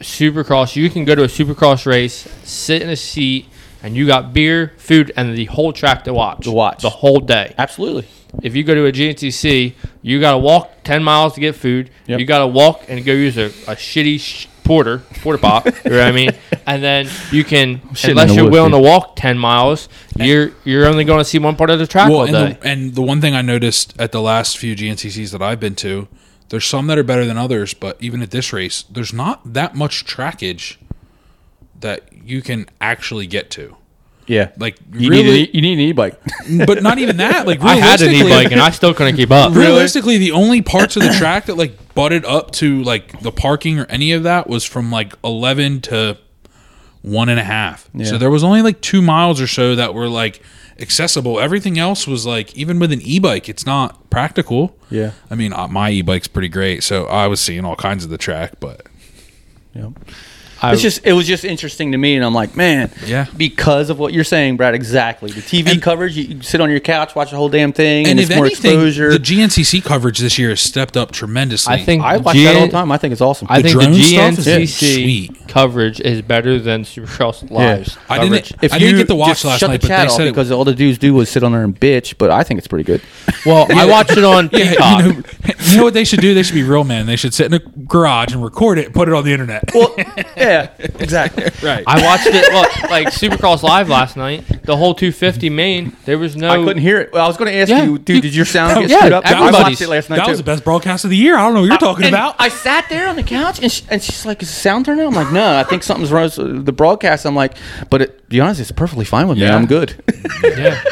Supercross, 0.00 0.76
you 0.76 0.88
can 0.90 1.04
go 1.04 1.14
to 1.14 1.22
a 1.24 1.28
Supercross 1.28 1.86
race, 1.86 2.26
sit 2.42 2.82
in 2.82 2.88
a 2.88 2.96
seat, 2.96 3.46
and 3.82 3.96
you 3.96 4.06
got 4.06 4.32
beer, 4.32 4.74
food, 4.76 5.12
and 5.16 5.36
the 5.36 5.46
whole 5.46 5.72
track 5.72 6.04
to 6.04 6.14
watch. 6.14 6.44
To 6.44 6.52
watch. 6.52 6.82
the 6.82 6.90
whole 6.90 7.20
day. 7.20 7.54
Absolutely. 7.58 8.06
If 8.42 8.54
you 8.54 8.62
go 8.62 8.74
to 8.74 8.86
a 8.86 8.92
GNCC, 8.92 9.74
you 10.02 10.20
got 10.20 10.32
to 10.32 10.38
walk 10.38 10.70
ten 10.84 11.02
miles 11.02 11.34
to 11.34 11.40
get 11.40 11.56
food. 11.56 11.90
Yep. 12.06 12.20
You 12.20 12.26
got 12.26 12.38
to 12.40 12.46
walk 12.46 12.84
and 12.88 13.04
go 13.04 13.12
use 13.12 13.36
a, 13.36 13.46
a 13.46 13.74
shitty 13.74 14.20
sh- 14.20 14.46
porter 14.62 14.98
porta 15.20 15.38
pot. 15.38 15.64
you 15.84 15.90
know 15.90 15.98
what 15.98 16.06
I 16.06 16.12
mean? 16.12 16.30
And 16.64 16.82
then 16.82 17.08
you 17.32 17.42
can, 17.42 17.80
unless 18.04 18.34
you're 18.34 18.44
woods, 18.44 18.52
willing 18.52 18.70
dude. 18.70 18.82
to 18.82 18.88
walk 18.88 19.16
ten 19.16 19.36
miles, 19.36 19.88
you're 20.16 20.52
you're 20.64 20.86
only 20.86 21.04
going 21.04 21.18
to 21.18 21.24
see 21.24 21.38
one 21.38 21.56
part 21.56 21.70
of 21.70 21.78
the 21.80 21.86
track 21.88 22.08
all 22.08 22.22
and 22.22 22.32
day. 22.32 22.58
the, 22.60 22.68
and 22.68 22.94
the 22.94 23.02
one 23.02 23.20
thing 23.20 23.34
I 23.34 23.42
noticed 23.42 23.94
at 23.98 24.12
the 24.12 24.22
last 24.22 24.58
few 24.58 24.76
GNCCs 24.76 25.32
that 25.32 25.42
I've 25.42 25.58
been 25.58 25.74
to, 25.76 26.06
there's 26.50 26.66
some 26.66 26.86
that 26.86 26.98
are 26.98 27.02
better 27.02 27.24
than 27.24 27.36
others, 27.36 27.74
but 27.74 27.96
even 28.00 28.22
at 28.22 28.30
this 28.30 28.52
race, 28.52 28.82
there's 28.84 29.12
not 29.12 29.54
that 29.54 29.74
much 29.74 30.04
trackage 30.04 30.76
that 31.80 32.04
you 32.24 32.42
can 32.42 32.66
actually 32.80 33.26
get 33.26 33.50
to. 33.52 33.76
Yeah. 34.26 34.50
Like 34.58 34.76
You 34.92 35.10
really, 35.10 35.22
need 35.24 35.30
an, 35.30 35.36
e- 35.36 35.50
you 35.54 35.60
need 35.62 35.72
an 35.74 35.80
e-bike. 35.80 36.20
but 36.66 36.82
not 36.82 36.98
even 36.98 37.16
that. 37.16 37.46
Like 37.46 37.60
I 37.62 37.74
had 37.76 38.00
an 38.00 38.12
e-bike 38.12 38.52
and 38.52 38.60
I 38.60 38.70
still 38.80 38.94
couldn't 38.94 39.16
keep 39.16 39.30
up. 39.32 39.54
realistically, 39.54 40.18
the 40.18 40.30
only 40.32 40.62
parts 40.62 40.96
of 40.96 41.02
the 41.02 41.12
track 41.14 41.46
that 41.46 41.56
like 41.56 41.94
butted 41.94 42.24
up 42.24 42.52
to 42.52 42.82
like 42.84 43.20
the 43.22 43.32
parking 43.32 43.80
or 43.80 43.86
any 43.86 44.12
of 44.12 44.22
that 44.22 44.46
was 44.48 44.64
from 44.64 44.90
like 44.92 45.14
eleven 45.24 45.80
to 45.82 46.16
one 47.02 47.28
and 47.28 47.40
a 47.40 47.44
half. 47.44 47.88
Yeah. 47.94 48.04
So 48.06 48.18
there 48.18 48.30
was 48.30 48.44
only 48.44 48.62
like 48.62 48.80
two 48.80 49.02
miles 49.02 49.40
or 49.40 49.46
so 49.48 49.74
that 49.74 49.94
were 49.94 50.08
like 50.08 50.40
accessible. 50.78 51.40
Everything 51.40 51.78
else 51.78 52.06
was 52.06 52.24
like 52.24 52.54
even 52.56 52.78
with 52.78 52.92
an 52.92 53.00
e-bike, 53.02 53.48
it's 53.48 53.66
not 53.66 54.10
practical. 54.10 54.76
Yeah. 54.90 55.12
I 55.30 55.34
mean, 55.34 55.52
uh, 55.52 55.66
my 55.66 55.90
e-bike's 55.90 56.28
pretty 56.28 56.48
great, 56.48 56.82
so 56.84 57.06
I 57.06 57.26
was 57.26 57.40
seeing 57.40 57.64
all 57.64 57.74
kinds 57.76 58.04
of 58.04 58.10
the 58.10 58.18
track, 58.18 58.60
but 58.60 58.86
Yep. 59.74 59.92
I- 60.62 60.72
It's 60.72 60.82
just 60.82 61.00
it 61.06 61.12
was 61.12 61.26
just 61.26 61.44
interesting 61.44 61.92
to 61.92 61.98
me, 61.98 62.16
and 62.16 62.24
I'm 62.24 62.34
like, 62.34 62.56
man, 62.56 62.90
Yeah. 63.06 63.26
because 63.36 63.90
of 63.90 63.98
what 63.98 64.12
you're 64.12 64.24
saying, 64.24 64.56
Brad. 64.56 64.74
Exactly. 64.74 65.30
The 65.30 65.40
TV 65.40 65.72
And- 65.72 65.82
coverage, 65.82 66.16
you, 66.16 66.24
you 66.24 66.42
sit 66.42 66.60
on 66.60 66.70
your 66.70 66.80
couch, 66.80 67.14
watch 67.14 67.30
the 67.30 67.36
whole 67.36 67.48
damn 67.48 67.72
thing, 67.72 68.06
and, 68.06 68.12
and, 68.12 68.20
it's 68.20 68.34
more 68.34 68.46
anything, 68.46 68.72
exposure. 68.72 69.10
the 69.12 69.18
GNCC 69.18 69.82
coverage 69.82 70.18
this 70.18 70.38
year 70.38 70.50
has 70.50 70.60
stepped 70.60 70.96
up 70.96 71.12
tremendously. 71.12 71.74
I 71.74 71.78
think 71.82 72.02
I 72.02 72.16
watch 72.18 72.36
GN 72.36 72.44
that 72.44 72.56
all 72.56 72.66
the 72.66 72.72
time. 72.72 72.92
I 72.92 72.98
think 72.98 73.12
it's 73.12 73.20
awesome. 73.20 73.46
I 73.50 73.62
The 73.62 73.68
think 73.70 73.78
the 73.78 73.84
drone 73.84 73.94
is 73.94 74.12
GNCC 74.12 75.48
coverage 75.48 76.00
is 76.00 76.22
better 76.22 76.58
than 76.58 76.84
Supercross 76.84 77.50
Live's 77.50 77.96
I 78.08 78.18
coverage. 78.18 78.48
didn't. 78.50 78.72
I 78.72 78.78
didn't 78.78 78.96
get 78.98 79.08
to 79.08 79.14
watch 79.14 79.44
last 79.44 79.60
shut 79.60 79.70
night, 79.70 79.80
the 79.80 79.88
but 79.88 79.88
chat 79.88 80.00
they 80.08 80.12
off 80.12 80.16
said 80.16 80.26
it 80.26 80.30
because 80.32 80.50
all 80.50 80.64
the 80.64 80.74
dudes 80.74 80.98
do 80.98 81.14
was 81.14 81.28
sit 81.28 81.42
on 81.42 81.52
there 81.52 81.64
and 81.64 81.78
bitch. 81.78 82.14
But 82.18 82.30
I 82.30 82.42
think 82.42 82.58
it's 82.58 82.68
pretty 82.68 82.84
good. 82.84 83.00
Well, 83.46 83.66
I 83.74 83.86
watched 83.86 84.12
it 84.16 84.24
on 84.24 84.50
Yeah, 84.52 84.70
Peacock. 84.70 85.04
you 85.04 85.12
know, 85.12 85.22
you 85.70 85.76
know 85.78 85.84
what 85.84 85.94
they 85.94 86.04
should 86.04 86.20
do? 86.20 86.34
They 86.34 86.42
should 86.42 86.54
be 86.54 86.62
real 86.62 86.84
men. 86.84 87.06
They 87.06 87.16
should 87.16 87.34
sit 87.34 87.46
in 87.46 87.54
a 87.54 87.58
garage 87.58 88.32
and 88.32 88.42
record 88.42 88.78
it 88.78 88.86
and 88.86 88.94
put 88.94 89.08
it 89.08 89.14
on 89.14 89.24
the 89.24 89.32
internet. 89.32 89.64
well, 89.74 89.94
yeah, 90.36 90.49
exactly. 90.78 91.44
right. 91.62 91.84
I 91.86 92.02
watched 92.04 92.26
it 92.26 92.44
well, 92.52 92.62
like 92.90 93.08
Supercross 93.08 93.62
Live 93.62 93.88
last 93.88 94.16
night. 94.16 94.44
The 94.64 94.76
whole 94.76 94.94
250 94.94 95.50
main, 95.50 95.96
there 96.04 96.18
was 96.18 96.36
no. 96.36 96.48
I 96.50 96.56
couldn't 96.56 96.82
hear 96.82 97.00
it. 97.00 97.12
Well, 97.12 97.24
I 97.24 97.28
was 97.28 97.36
going 97.36 97.50
to 97.52 97.56
ask 97.58 97.70
Yeah. 97.70 97.84
you, 97.84 97.98
dude. 97.98 98.22
Did 98.22 98.34
your 98.34 98.44
sound 98.44 98.76
oh, 98.76 98.80
get 98.82 98.90
Yeah, 98.90 98.98
screwed 98.98 99.12
up? 99.12 99.26
I 99.26 99.30
everybody's- 99.32 99.62
watched 99.62 99.80
it 99.80 99.88
last 99.88 100.10
night 100.10 100.16
that 100.16 100.24
too. 100.26 100.30
was 100.32 100.38
the 100.38 100.44
best 100.44 100.64
broadcast 100.64 101.04
of 101.04 101.10
the 101.10 101.16
year. 101.16 101.36
I 101.36 101.42
don't 101.42 101.54
know 101.54 101.60
what 101.62 101.68
you're 101.68 101.78
talking 101.78 102.04
And 102.06 102.14
about. 102.14 102.36
I 102.38 102.48
sat 102.48 102.88
there 102.88 103.08
on 103.08 103.16
the 103.16 103.22
couch, 103.22 103.60
and, 103.62 103.70
she, 103.70 103.84
and 103.90 104.02
she's 104.02 104.24
like, 104.26 104.42
"Is 104.42 104.48
the 104.48 104.54
sound 104.54 104.86
turned 104.86 105.00
on?" 105.00 105.06
I'm 105.08 105.14
like, 105.14 105.32
"No, 105.32 105.56
I 105.58 105.64
think 105.64 105.82
something's 105.82 106.12
wrong 106.12 106.24
with 106.24 106.66
the 106.66 106.72
broadcast." 106.72 107.24
I'm 107.26 107.34
like, 107.34 107.56
"But 107.90 108.02
it, 108.02 108.18
to 108.18 108.28
be 108.28 108.40
honest, 108.40 108.60
it's 108.60 108.72
perfectly 108.72 109.04
fine 109.04 109.28
with 109.28 109.38
me. 109.38 109.44
Yeah. 109.44 109.56
I'm 109.56 109.66
good." 109.66 109.94
Yeah. 110.44 110.82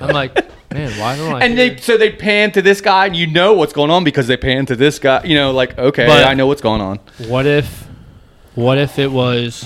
I'm 0.00 0.10
like, 0.14 0.34
man, 0.72 0.90
why 1.00 1.16
don't 1.16 1.34
I? 1.34 1.40
and 1.44 1.56
hear 1.58 1.70
they 1.70 1.76
so 1.80 1.96
they 1.96 2.10
pan 2.12 2.52
to 2.52 2.60
this 2.62 2.80
guy, 2.82 3.06
and 3.06 3.16
you 3.16 3.26
know 3.26 3.54
what's 3.54 3.72
going 3.72 3.90
on 3.90 4.04
because 4.04 4.26
they 4.26 4.36
pan 4.36 4.66
to 4.66 4.76
this 4.76 4.98
guy. 4.98 5.22
You 5.24 5.34
know, 5.34 5.52
like 5.52 5.78
okay, 5.78 6.06
But- 6.06 6.24
I 6.26 6.34
know 6.34 6.46
what's 6.46 6.60
going 6.62 6.80
on. 6.82 6.98
What 7.28 7.46
if 7.46 7.86
What 8.56 8.78
if 8.78 8.98
it 8.98 9.12
was 9.12 9.64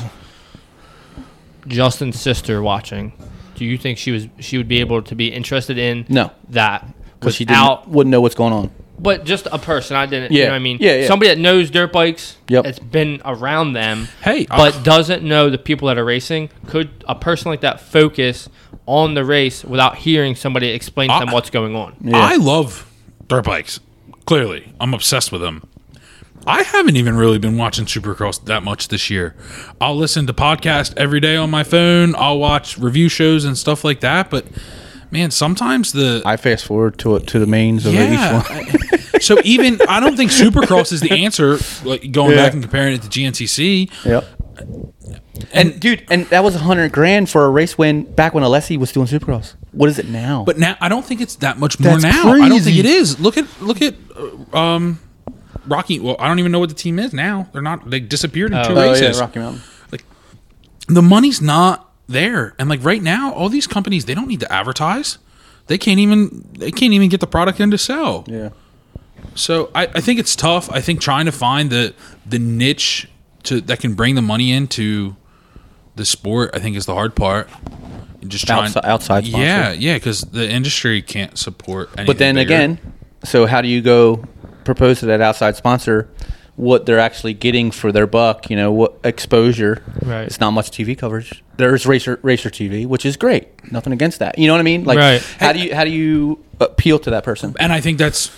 Justin's 1.67 2.21
sister 2.21 2.63
watching? 2.63 3.13
Do 3.55 3.65
you 3.65 3.77
think 3.79 3.99
she 3.99 4.11
was 4.11 4.27
she 4.39 4.57
would 4.57 4.69
be 4.69 4.81
able 4.81 5.03
to 5.03 5.15
be 5.15 5.29
interested 5.29 5.79
in 5.79 6.07
No. 6.09 6.31
that 6.51 6.87
because 7.19 7.35
she 7.37 7.45
without 7.45 7.83
didn't, 7.85 7.95
wouldn't 7.95 8.11
know 8.11 8.21
what's 8.21 8.35
going 8.35 8.53
on. 8.55 8.71
but 8.99 9.25
just 9.25 9.47
a 9.53 9.59
person 9.59 9.97
I 9.97 10.07
didn't 10.07 10.33
you 10.33 10.39
Yeah. 10.41 10.47
know 10.47 10.51
what 10.53 10.57
I 10.57 10.61
mean 10.61 10.79
Yeah, 10.81 10.97
yeah. 10.97 11.07
somebody 11.07 11.29
that 11.29 11.39
knows 11.39 11.71
dirt 11.71 11.93
bikes 11.93 12.37
Yep. 12.49 12.65
it's 12.67 12.79
been 12.79 13.21
around 13.25 13.75
them 13.75 14.09
Hey, 14.23 14.47
but 14.47 14.75
uh, 14.77 14.83
doesn't 14.83 15.23
know 15.23 15.51
the 15.51 15.59
people 15.59 15.89
that 15.89 15.99
are 15.99 16.05
racing 16.05 16.49
could 16.67 16.89
a 17.07 17.15
person 17.15 17.51
like 17.51 17.61
that 17.61 17.81
focus 17.81 18.49
on 18.87 19.13
the 19.15 19.25
race 19.25 19.63
without 19.65 19.97
hearing 19.99 20.35
somebody 20.35 20.69
explain 20.69 21.11
to 21.11 21.19
them 21.19 21.31
what's 21.31 21.51
going 21.51 21.77
on 21.77 21.95
Yeah. 22.01 22.17
I 22.19 22.37
love 22.37 22.91
dirt 23.29 23.45
bikes. 23.45 23.79
Clearly, 24.27 24.73
I'm 24.81 24.95
obsessed 24.95 25.31
with 25.33 25.41
them. 25.43 25.63
I 26.47 26.63
haven't 26.63 26.97
even 26.97 27.17
really 27.17 27.39
been 27.39 27.57
watching 27.57 27.85
Supercross 27.85 28.45
that 28.47 28.63
much 28.63 28.89
this 28.89 29.11
year. 29.11 29.35
I'll 29.81 29.97
listen 29.97 30.27
to 30.27 30.33
podcasts 30.33 30.95
every 30.97 31.21
day 31.21 31.37
on 31.37 31.51
my 31.51 31.65
phone. 31.65 32.15
I'll 32.17 32.39
watch 32.39 32.79
review 32.79 33.09
shows 33.09 33.45
and 33.45 33.57
stuff 33.57 33.85
like 33.85 34.01
that. 34.01 34.31
But 34.31 34.47
man, 35.11 35.31
sometimes 35.31 35.93
the 35.93 36.23
I 36.25 36.37
fast 36.37 36.65
forward 36.65 36.99
to 37.01 37.17
it 37.17 37.27
to 37.29 37.39
the 37.39 37.47
mains 37.47 37.87
of 37.87 37.95
yeah. 37.95 38.41
each 38.41 38.51
one. 38.51 39.01
so 39.21 39.39
even 39.45 39.81
I 39.89 40.01
don't 40.01 40.17
think 40.17 40.31
Supercross 40.31 40.93
is 40.93 41.01
the 41.01 41.13
answer. 41.25 41.59
Like 41.85 42.11
going 42.11 42.33
Yeah. 42.33 42.45
back 42.45 42.53
and 42.55 42.63
comparing 42.63 42.95
it 42.95 43.03
to 43.03 43.09
GNCC. 43.09 43.91
Yep. 44.05 44.25
And 45.53 45.81
dude, 45.81 46.05
and 46.11 46.27
that 46.27 46.45
was 46.45 46.55
a 46.55 46.59
hundred 46.59 46.93
grand 46.93 47.31
for 47.31 47.45
a 47.45 47.51
race 47.51 47.77
win 47.79 48.03
back 48.05 48.35
when 48.35 48.45
Alessi 48.45 48.77
was 48.77 48.93
doing 48.93 49.07
Supercross. 49.07 49.55
What 49.73 49.89
is 49.89 49.99
it 49.99 50.09
now? 50.09 50.45
But 50.45 50.59
now 50.59 50.77
I 50.81 50.89
don't 50.89 51.05
think 51.05 51.21
it's 51.21 51.37
that 51.37 51.59
much 51.59 51.81
more 51.81 51.99
That's 51.99 52.03
now. 52.03 52.31
I 52.31 52.49
don't 52.49 52.61
think 52.61 52.79
it 52.79 52.87
is. 52.87 53.19
Look 53.21 53.37
at 53.39 53.47
look 53.61 53.81
at 53.83 53.95
uh, 54.53 54.57
um 54.57 55.01
Rocky. 55.67 56.01
Well, 56.01 56.17
I 56.19 56.29
don't 56.29 56.39
even 56.39 56.53
know 56.53 56.59
what 56.59 56.69
the 56.69 56.75
team 56.75 56.99
is 56.99 57.13
now. 57.13 57.49
They're 57.53 57.63
not. 57.63 57.89
They 57.91 58.01
disappeared 58.01 58.53
in 58.53 58.59
oh. 58.59 58.65
two 58.65 58.73
oh 58.73 58.83
races. 58.83 59.17
yeah, 59.17 59.23
Rocky 59.25 59.39
Mountain. 59.39 59.63
Like 59.93 60.05
the 60.89 61.03
money's 61.03 61.41
not 61.41 61.93
there, 62.09 62.55
and 62.59 62.69
like 62.69 62.85
right 62.85 63.03
now, 63.03 63.33
all 63.33 63.49
these 63.49 63.67
companies 63.67 64.05
they 64.05 64.15
don't 64.15 64.29
need 64.29 64.41
to 64.41 64.53
advertise. 64.53 65.19
They 65.67 65.79
can't 65.79 66.01
even 66.01 66.49
they 66.53 66.71
can't 66.73 66.93
even 66.93 67.09
get 67.09 67.21
the 67.21 67.27
product 67.27 67.61
in 67.61 67.71
to 67.71 67.79
sell. 67.79 68.25
Yeah. 68.27 68.51
So 69.35 69.71
I, 69.75 69.83
I 69.87 70.01
think 70.01 70.19
it's 70.19 70.35
tough. 70.35 70.71
I 70.71 70.81
think 70.81 71.01
trying 71.01 71.27
to 71.27 71.33
find 71.33 71.71
the 71.71 71.95
the 72.27 72.39
niche 72.39 73.09
to 73.45 73.61
that 73.63 73.81
can 73.81 73.95
bring 73.95 74.15
the 74.15 74.23
money 74.23 74.53
into 74.53 75.17
the 75.97 76.05
sport, 76.05 76.51
I 76.55 76.59
think 76.59 76.77
is 76.77 76.87
the 76.87 76.95
hard 76.95 77.15
part. 77.15 77.49
Just 78.27 78.47
trying 78.47 78.65
Outside- 78.65 78.85
outside 78.85 79.27
sponsor. 79.27 79.47
Yeah, 79.47 79.73
yeah, 79.73 79.95
because 79.95 80.21
the 80.23 80.49
industry 80.49 81.01
can't 81.01 81.39
support. 81.39 81.89
Anything 81.91 82.07
But 82.07 82.19
then 82.19 82.35
bigger. 82.35 82.55
again, 82.55 82.79
so 83.25 83.47
how 83.47 83.63
do 83.63 83.69
you 83.69 83.81
go 83.81 84.25
propose 84.65 85.01
to 85.01 85.07
that 85.07 85.21
outside 85.21 85.57
sponsor 85.57 86.09
what 86.57 86.85
they're 86.85 86.99
actually 86.99 87.33
getting 87.35 87.71
for 87.71 87.91
their 87.93 88.07
buck? 88.07 88.51
You 88.51 88.57
know, 88.57 88.71
what 88.73 88.99
exposure? 89.05 89.83
Right. 90.03 90.23
It's 90.25 90.41
not 90.41 90.51
much 90.51 90.71
TV 90.71 90.97
coverage. 90.97 91.43
There's 91.57 91.87
racer 91.87 92.19
racer 92.23 92.51
TV, 92.51 92.87
which 92.87 93.05
is 93.07 93.17
great. 93.17 93.49
Nothing 93.73 93.93
against 93.93 94.19
that. 94.19 94.39
You 94.39 94.47
know 94.47 94.55
what 94.55 94.61
I 94.61 94.65
mean? 94.65 94.85
Like, 94.85 94.99
Right. 94.99 95.23
how 95.39 95.53
do 95.53 95.59
you 95.61 95.75
how 95.75 95.85
do 95.85 95.91
you 95.91 96.43
appeal 96.61 96.99
to 97.01 97.11
that 97.11 97.25
person? 97.25 97.55
and 97.61 97.73
I 97.73 97.81
think 97.81 97.99
that's 97.99 98.31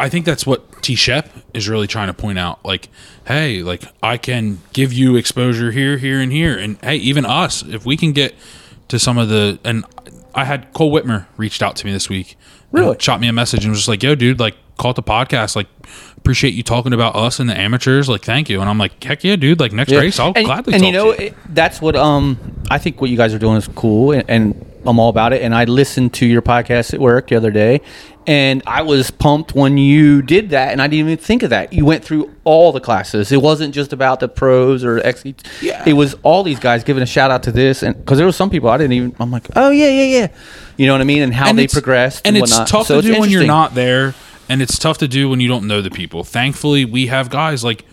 I 0.00 0.08
think 0.08 0.24
that's 0.26 0.46
what 0.46 0.80
T 0.82 0.94
Shep 0.94 1.28
is 1.54 1.68
really 1.68 1.88
trying 1.88 2.06
to 2.06 2.14
point 2.14 2.38
out. 2.38 2.64
Like, 2.64 2.88
hey, 3.26 3.62
like 3.64 3.82
I 4.02 4.16
can 4.16 4.60
give 4.72 4.92
you 4.92 5.16
exposure 5.16 5.72
here, 5.72 5.98
here, 5.98 6.20
and 6.20 6.30
here, 6.32 6.56
and 6.56 6.78
hey, 6.84 6.96
even 6.96 7.24
us, 7.26 7.62
if 7.64 7.84
we 7.84 7.96
can 7.96 8.12
get 8.12 8.34
to 8.88 8.98
some 9.00 9.18
of 9.18 9.28
the 9.28 9.58
and 9.64 9.84
I 10.34 10.44
had 10.44 10.72
Cole 10.72 10.92
Whitmer 10.92 11.26
reached 11.36 11.62
out 11.62 11.74
to 11.76 11.86
me 11.86 11.92
this 11.92 12.08
week, 12.08 12.36
Really? 12.70 12.96
shot 13.00 13.20
me 13.20 13.26
a 13.26 13.32
message 13.32 13.64
and 13.64 13.70
was 13.70 13.80
just 13.80 13.88
like, 13.88 14.02
"Yo, 14.04 14.14
dude, 14.14 14.38
like 14.38 14.54
call 14.78 14.92
it 14.92 14.94
the 14.94 15.02
podcast, 15.02 15.56
like." 15.56 15.68
Appreciate 16.18 16.52
you 16.52 16.62
talking 16.62 16.92
about 16.92 17.16
us 17.16 17.40
and 17.40 17.48
the 17.48 17.58
amateurs. 17.58 18.06
Like, 18.06 18.22
thank 18.22 18.50
you. 18.50 18.60
And 18.60 18.68
I'm 18.68 18.76
like, 18.76 19.02
heck 19.02 19.24
yeah, 19.24 19.36
dude. 19.36 19.60
Like 19.60 19.72
next 19.72 19.92
race, 19.92 20.18
I'll 20.18 20.32
and, 20.36 20.44
gladly. 20.44 20.74
And 20.74 20.82
talk 20.82 20.86
you 20.86 20.92
know, 20.92 21.06
you. 21.12 21.28
it, 21.28 21.34
that's 21.54 21.80
what 21.80 21.96
um 21.96 22.38
I 22.70 22.76
think 22.76 23.00
what 23.00 23.08
you 23.08 23.16
guys 23.16 23.32
are 23.32 23.38
doing 23.38 23.56
is 23.56 23.68
cool, 23.68 24.12
and, 24.12 24.24
and 24.28 24.66
I'm 24.84 24.98
all 24.98 25.08
about 25.08 25.32
it. 25.32 25.42
And 25.42 25.54
I 25.54 25.64
listened 25.64 26.14
to 26.14 26.26
your 26.26 26.42
podcast 26.42 26.92
at 26.92 27.00
work 27.00 27.28
the 27.28 27.36
other 27.36 27.50
day, 27.50 27.80
and 28.26 28.62
I 28.66 28.82
was 28.82 29.10
pumped 29.10 29.54
when 29.54 29.78
you 29.78 30.20
did 30.20 30.50
that, 30.50 30.72
and 30.72 30.82
I 30.82 30.86
didn't 30.86 31.06
even 31.06 31.16
think 31.16 31.42
of 31.42 31.50
that. 31.50 31.72
You 31.72 31.86
went 31.86 32.04
through 32.04 32.34
all 32.44 32.72
the 32.72 32.80
classes. 32.80 33.32
It 33.32 33.40
wasn't 33.40 33.74
just 33.74 33.94
about 33.94 34.20
the 34.20 34.28
pros 34.28 34.84
or 34.84 35.00
XE. 35.00 35.34
Yeah. 35.62 35.82
It 35.86 35.94
was 35.94 36.14
all 36.22 36.42
these 36.42 36.60
guys 36.60 36.84
giving 36.84 37.02
a 37.02 37.06
shout 37.06 37.30
out 37.30 37.44
to 37.44 37.52
this, 37.52 37.82
and 37.82 37.96
because 37.96 38.18
there 38.18 38.26
was 38.26 38.36
some 38.36 38.50
people 38.50 38.68
I 38.68 38.76
didn't 38.76 38.92
even. 38.92 39.16
I'm 39.18 39.30
like, 39.30 39.48
oh 39.56 39.70
yeah, 39.70 39.88
yeah, 39.88 40.20
yeah. 40.20 40.28
You 40.76 40.86
know 40.86 40.92
what 40.92 41.00
I 41.00 41.04
mean? 41.04 41.22
And 41.22 41.32
how 41.32 41.48
and 41.48 41.58
they 41.58 41.68
progressed, 41.68 42.26
and, 42.26 42.36
and, 42.36 42.42
it's 42.42 42.52
whatnot. 42.52 42.68
tough 42.68 42.86
So 42.86 43.00
to 43.00 43.06
do 43.06 43.18
when 43.18 43.30
you're 43.30 43.46
not 43.46 43.74
there 43.74 44.14
and 44.48 44.62
it's 44.62 44.78
tough 44.78 44.98
to 44.98 45.08
do 45.08 45.28
when 45.28 45.40
you 45.40 45.48
don't 45.48 45.66
know 45.66 45.80
the 45.82 45.90
people 45.90 46.24
thankfully 46.24 46.84
we 46.84 47.06
have 47.08 47.28
guys 47.30 47.62
like 47.64 47.84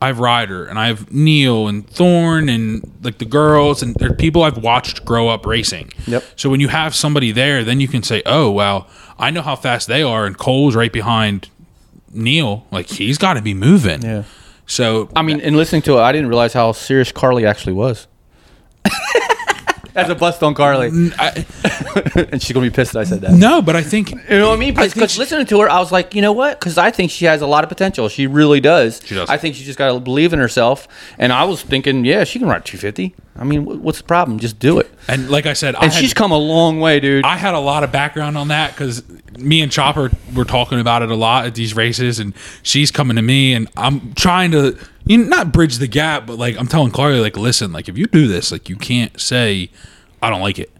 i 0.00 0.06
have 0.08 0.18
ryder 0.20 0.64
and 0.64 0.78
i 0.78 0.86
have 0.86 1.10
neil 1.12 1.66
and 1.68 1.88
thorn 1.88 2.48
and 2.48 2.82
like 3.02 3.18
the 3.18 3.24
girls 3.24 3.82
and 3.82 3.94
they're 3.96 4.12
people 4.12 4.42
i've 4.42 4.58
watched 4.58 5.04
grow 5.04 5.28
up 5.28 5.44
racing 5.46 5.90
Yep. 6.06 6.24
so 6.36 6.50
when 6.50 6.60
you 6.60 6.68
have 6.68 6.94
somebody 6.94 7.32
there 7.32 7.64
then 7.64 7.80
you 7.80 7.88
can 7.88 8.02
say 8.02 8.22
oh 8.26 8.50
well 8.50 8.88
i 9.18 9.30
know 9.30 9.42
how 9.42 9.56
fast 9.56 9.88
they 9.88 10.02
are 10.02 10.26
and 10.26 10.36
cole's 10.38 10.74
right 10.76 10.92
behind 10.92 11.48
neil 12.12 12.66
like 12.70 12.86
he's 12.88 13.18
got 13.18 13.34
to 13.34 13.42
be 13.42 13.54
moving 13.54 14.02
Yeah. 14.02 14.24
so 14.66 15.08
I 15.16 15.22
mean, 15.22 15.40
in 15.40 15.54
listening 15.56 15.82
to 15.82 15.98
it, 15.98 16.00
I 16.00 16.12
didn't 16.12 16.28
realize 16.28 16.52
how 16.52 16.72
serious 16.72 17.12
Carly 17.12 17.44
actually 17.46 17.72
was. 17.74 18.06
As 19.96 20.08
a 20.10 20.14
bust 20.14 20.42
on 20.42 20.54
Carly, 20.54 20.90
I, 21.18 21.44
and 22.30 22.42
she's 22.42 22.52
gonna 22.52 22.66
be 22.66 22.70
pissed 22.70 22.92
that 22.92 23.00
I 23.00 23.04
said 23.04 23.20
that. 23.22 23.32
no 23.32 23.62
but 23.62 23.74
i 23.76 23.82
think 23.82 24.10
You 24.10 24.38
know 24.38 24.48
what 24.50 24.56
I 24.56 24.60
mean? 24.60 24.74
Because 24.74 25.12
she- 25.12 25.18
listening 25.18 25.46
to 25.46 25.60
her, 25.60 25.70
I 25.70 25.78
was 25.80 25.90
like, 25.92 26.14
you 26.14 26.22
know 26.22 26.32
what? 26.32 26.58
Because 26.60 26.76
I 26.78 26.90
think 26.90 27.10
she 27.10 27.24
has 27.24 27.42
a 27.42 27.46
lot 27.46 27.64
of 27.64 27.68
potential. 27.70 28.08
She 28.08 28.26
really 28.26 28.60
does. 28.60 29.00
She 29.04 29.14
does. 29.14 29.28
I 29.30 29.36
think 29.38 29.54
she 29.54 29.64
just 29.64 29.78
got 29.78 29.92
to 29.92 30.00
believe 30.00 30.32
in 30.32 30.38
herself. 30.38 30.86
And 31.18 31.32
I 31.32 31.44
was 31.44 31.62
thinking, 31.62 32.04
yeah, 32.04 32.24
she 32.24 32.38
can 32.38 32.48
ride 32.48 32.64
250. 32.64 33.14
I 33.38 33.44
mean, 33.44 33.82
what's 33.82 33.98
the 33.98 34.04
problem? 34.04 34.38
Just 34.38 34.58
do 34.58 34.78
it. 34.78 34.90
and 35.08 35.28
like 35.30 35.46
i 35.46 35.52
said 35.52 35.74
I 35.76 35.84
And 35.84 35.92
had- 35.92 36.00
she's 36.00 36.14
come 36.14 36.32
a 36.32 36.38
long 36.38 36.80
way, 36.80 37.00
dude. 37.00 37.24
I 37.24 37.36
had 37.36 37.54
a 37.54 37.58
lot 37.60 37.84
of 37.84 37.92
background 37.92 38.36
on 38.38 38.48
that 38.48 38.72
because 38.72 39.02
me 39.38 39.60
and 39.60 39.70
Chopper 39.70 40.10
were 40.34 40.44
talking 40.46 40.80
about 40.80 41.02
it 41.02 41.10
a 41.10 41.14
lot 41.16 41.44
at 41.46 41.54
these 41.54 41.74
races, 41.76 42.18
and 42.18 42.32
she's 42.62 42.90
coming 42.90 43.16
to 43.16 43.22
me, 43.22 43.52
and 43.54 43.68
I'm 43.76 44.14
trying 44.14 44.50
to 44.52 44.78
you 45.06 45.18
know, 45.18 45.24
not 45.24 45.52
bridge 45.52 45.78
the 45.78 45.86
gap, 45.86 46.26
but 46.26 46.38
like 46.38 46.56
I'm 46.58 46.66
telling 46.66 46.90
Chloe, 46.90 47.20
like, 47.20 47.36
listen, 47.36 47.72
like 47.72 47.88
if 47.88 47.96
you 47.96 48.06
do 48.06 48.26
this, 48.28 48.52
like 48.52 48.68
you 48.68 48.76
can't 48.76 49.18
say 49.20 49.70
I 50.20 50.30
don't 50.30 50.40
like 50.40 50.58
it. 50.58 50.70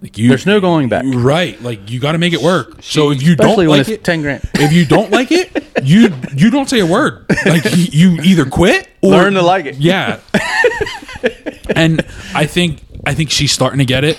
Like 0.00 0.18
you, 0.18 0.28
There's 0.28 0.46
no 0.46 0.60
going 0.60 0.88
back. 0.88 1.04
Right, 1.06 1.60
like 1.62 1.88
you 1.88 2.00
got 2.00 2.12
to 2.12 2.18
make 2.18 2.32
it 2.32 2.42
work. 2.42 2.82
so 2.82 3.12
if 3.12 3.22
you 3.22 3.36
don't 3.36 3.64
like 3.68 3.88
it, 3.88 4.02
10 4.02 4.22
grand. 4.22 4.48
if 4.54 4.72
you 4.72 4.84
don't 4.84 5.12
like 5.12 5.30
it, 5.30 5.64
you 5.84 6.12
you 6.34 6.50
don't 6.50 6.68
say 6.68 6.80
a 6.80 6.86
word. 6.86 7.24
Like 7.46 7.64
you, 7.76 8.10
you 8.16 8.22
either 8.22 8.44
quit 8.44 8.88
or 9.00 9.12
Learn 9.12 9.34
to 9.34 9.42
like 9.42 9.66
it. 9.66 9.76
Yeah. 9.76 10.18
and 11.76 12.04
I 12.34 12.46
think 12.46 12.80
I 13.06 13.14
think 13.14 13.30
she's 13.30 13.52
starting 13.52 13.78
to 13.78 13.84
get 13.84 14.02
it. 14.02 14.18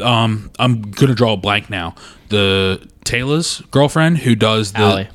Um, 0.00 0.52
I'm 0.60 0.82
gonna 0.82 1.16
draw 1.16 1.32
a 1.32 1.36
blank 1.36 1.70
now. 1.70 1.96
The 2.28 2.88
Taylor's 3.02 3.62
girlfriend 3.72 4.18
who 4.18 4.36
does 4.36 4.72
the 4.72 4.78
Allie. 4.78 5.08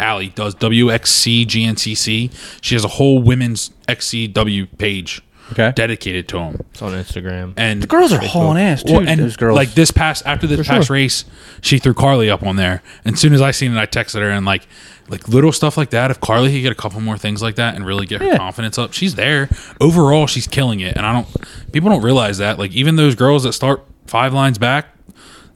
Allie 0.00 0.28
does 0.30 0.54
WXC 0.56 1.46
GNCC. 1.46 2.30
She 2.62 2.74
has 2.74 2.84
a 2.84 2.88
whole 2.88 3.22
women's 3.22 3.70
XCW 3.88 4.66
page 4.78 5.22
Okay. 5.52 5.72
dedicated 5.76 6.26
to 6.28 6.38
them. 6.38 6.64
It's 6.70 6.80
on 6.80 6.92
Instagram. 6.92 7.52
And 7.58 7.82
The 7.82 7.86
girls 7.86 8.12
are 8.14 8.18
hauling 8.18 8.58
ass, 8.62 8.82
too. 8.82 8.94
well, 8.94 9.06
and 9.08 9.20
those 9.20 9.36
girls. 9.36 9.54
like 9.54 9.74
this 9.74 9.90
past 9.90 10.22
after 10.24 10.46
this 10.46 10.66
past 10.66 10.86
sure. 10.86 10.94
race, 10.94 11.26
she 11.60 11.76
threw 11.78 11.92
Carly 11.92 12.30
up 12.30 12.42
on 12.42 12.56
there. 12.56 12.82
And 13.04 13.12
as 13.14 13.20
soon 13.20 13.34
as 13.34 13.42
I 13.42 13.50
seen 13.50 13.72
it, 13.72 13.78
I 13.78 13.84
texted 13.86 14.20
her 14.20 14.30
and 14.30 14.46
like 14.46 14.66
like 15.10 15.28
little 15.28 15.52
stuff 15.52 15.76
like 15.76 15.90
that. 15.90 16.10
If 16.10 16.18
Carly 16.20 16.50
could 16.50 16.62
get 16.62 16.72
a 16.72 16.74
couple 16.74 16.98
more 17.02 17.18
things 17.18 17.42
like 17.42 17.56
that 17.56 17.74
and 17.74 17.84
really 17.84 18.06
get 18.06 18.22
her 18.22 18.26
Yeah. 18.26 18.38
confidence 18.38 18.78
up, 18.78 18.94
she's 18.94 19.16
there. 19.16 19.50
Overall, 19.82 20.26
she's 20.26 20.46
killing 20.46 20.80
it. 20.80 20.96
And 20.96 21.04
I 21.04 21.12
don't 21.12 21.26
people 21.72 21.90
don't 21.90 22.00
realize 22.02 22.38
that. 22.38 22.58
Like 22.58 22.72
even 22.72 22.96
those 22.96 23.14
girls 23.14 23.42
that 23.42 23.52
start 23.52 23.84
five 24.06 24.32
lines 24.32 24.56
back, 24.56 24.96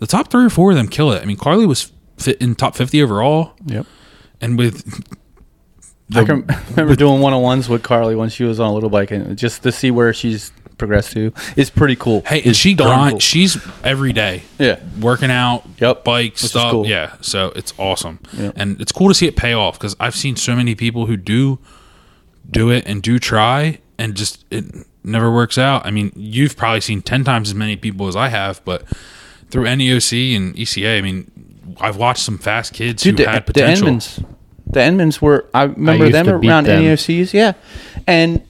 the 0.00 0.06
top 0.06 0.30
three 0.30 0.44
or 0.44 0.50
four 0.50 0.72
of 0.72 0.76
them 0.76 0.86
kill 0.88 1.12
it. 1.12 1.22
I 1.22 1.24
mean, 1.24 1.38
Carly 1.38 1.64
was 1.64 1.90
fit 2.18 2.36
in 2.42 2.56
top 2.56 2.76
fifty 2.76 3.00
overall, 3.02 3.52
Yep. 3.64 3.86
And 4.40 4.58
with 4.58 5.04
I 6.14 6.24
can 6.24 6.46
remember 6.70 6.96
doing 6.96 7.20
one 7.20 7.32
on 7.34 7.42
ones 7.42 7.68
with 7.68 7.82
Carly 7.82 8.14
when 8.14 8.28
she 8.30 8.44
was 8.44 8.58
on 8.60 8.68
a 8.70 8.74
little 8.74 8.90
bike, 8.90 9.10
and 9.10 9.36
just 9.36 9.62
to 9.64 9.72
see 9.72 9.90
where 9.90 10.12
she's 10.14 10.52
progressed 10.78 11.12
to 11.12 11.32
is 11.56 11.70
pretty 11.70 11.96
cool. 11.96 12.22
hey, 12.24 12.38
and 12.38 12.46
It's 12.48 12.58
she 12.58 12.72
grind. 12.74 13.12
cool. 13.14 13.20
She's 13.20 13.58
every 13.82 14.12
day. 14.12 14.42
Yeah. 14.58 14.78
working 15.00 15.30
out, 15.30 15.64
Yep. 15.80 16.04
bike 16.04 16.32
Which 16.34 16.44
stuff, 16.44 16.70
cool. 16.70 16.86
yeah. 16.86 17.16
So 17.20 17.52
it's 17.56 17.74
awesome, 17.78 18.20
Yep. 18.32 18.52
and 18.56 18.80
it's 18.80 18.92
cool 18.92 19.08
to 19.08 19.14
see 19.14 19.26
it 19.26 19.36
pay 19.36 19.52
off 19.52 19.78
because 19.78 19.96
I've 20.00 20.14
seen 20.14 20.36
so 20.36 20.54
many 20.56 20.74
people 20.74 21.06
who 21.06 21.16
do 21.16 21.58
do 22.50 22.70
it 22.70 22.84
and 22.86 23.02
do 23.02 23.18
try, 23.18 23.78
and 23.98 24.14
just 24.14 24.44
it 24.50 24.64
never 25.04 25.30
works 25.34 25.58
out. 25.58 25.84
I 25.84 25.90
mean, 25.90 26.12
you've 26.16 26.56
probably 26.56 26.80
seen 26.80 27.02
ten 27.02 27.24
times 27.24 27.48
as 27.50 27.54
many 27.54 27.76
people 27.76 28.06
as 28.08 28.16
I 28.16 28.28
have, 28.28 28.64
but 28.64 28.84
through 29.50 29.64
NEOC 29.64 30.36
and 30.36 30.54
ECA, 30.56 30.98
I 30.98 31.02
mean, 31.02 31.30
I've 31.80 31.96
watched 31.96 32.22
some 32.22 32.38
fast 32.38 32.72
kids 32.74 33.02
Dude, 33.02 33.18
who 33.18 33.24
the, 33.24 33.30
had 33.30 33.46
the 33.46 33.52
potential. 33.52 33.88
Enmans, 33.88 34.24
the 34.66 34.80
Enmans 34.80 35.20
were. 35.20 35.46
I 35.54 35.64
remember 35.64 36.04
used 36.06 36.14
them 36.14 36.26
to 36.26 36.34
around 36.34 36.64
them. 36.66 36.82
NEOCs. 36.82 37.32
Yeah, 37.32 37.52
and 38.06 38.42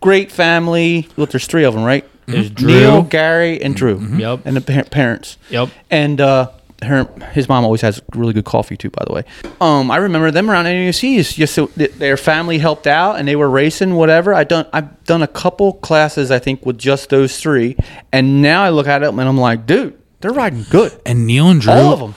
great 0.00 0.30
family. 0.32 1.08
Look, 1.16 1.30
there's 1.30 1.46
three 1.46 1.64
of 1.64 1.74
them, 1.74 1.84
right? 1.84 2.04
There's 2.26 2.50
Drew. 2.50 2.68
Neil, 2.68 3.02
Gary, 3.02 3.62
and 3.62 3.74
Drew, 3.76 3.98
Yep. 4.00 4.40
and 4.46 4.56
the 4.56 4.60
pa- 4.60 4.88
parents. 4.90 5.36
Yep. 5.50 5.68
And 5.90 6.20
uh, 6.20 6.50
her 6.82 7.04
his 7.32 7.48
mom 7.48 7.64
always 7.64 7.82
has 7.82 8.02
really 8.14 8.32
good 8.32 8.44
coffee 8.44 8.76
too. 8.76 8.90
By 8.90 9.04
the 9.06 9.12
way, 9.12 9.24
um, 9.60 9.90
I 9.92 9.98
remember 9.98 10.30
them 10.32 10.50
around 10.50 10.64
NUCs. 10.64 11.34
Just 11.34 11.54
so 11.54 11.66
th- 11.68 11.92
their 11.92 12.16
family 12.16 12.58
helped 12.58 12.86
out 12.88 13.16
and 13.18 13.28
they 13.28 13.36
were 13.36 13.48
racing 13.48 13.94
whatever. 13.94 14.34
I 14.34 14.42
done 14.44 14.66
I've 14.72 15.04
done 15.04 15.22
a 15.22 15.28
couple 15.28 15.74
classes 15.74 16.30
I 16.32 16.38
think 16.40 16.66
with 16.66 16.78
just 16.78 17.10
those 17.10 17.38
three, 17.40 17.76
and 18.12 18.42
now 18.42 18.62
I 18.64 18.70
look 18.70 18.88
at 18.88 19.02
it 19.04 19.08
and 19.08 19.20
I'm 19.20 19.38
like, 19.38 19.64
dude, 19.66 19.96
they're 20.20 20.32
riding 20.32 20.64
good. 20.68 21.00
And 21.06 21.26
Neil 21.28 21.48
and 21.48 21.60
Drew, 21.60 21.72
All 21.74 21.92
of 21.92 22.00
them. 22.00 22.14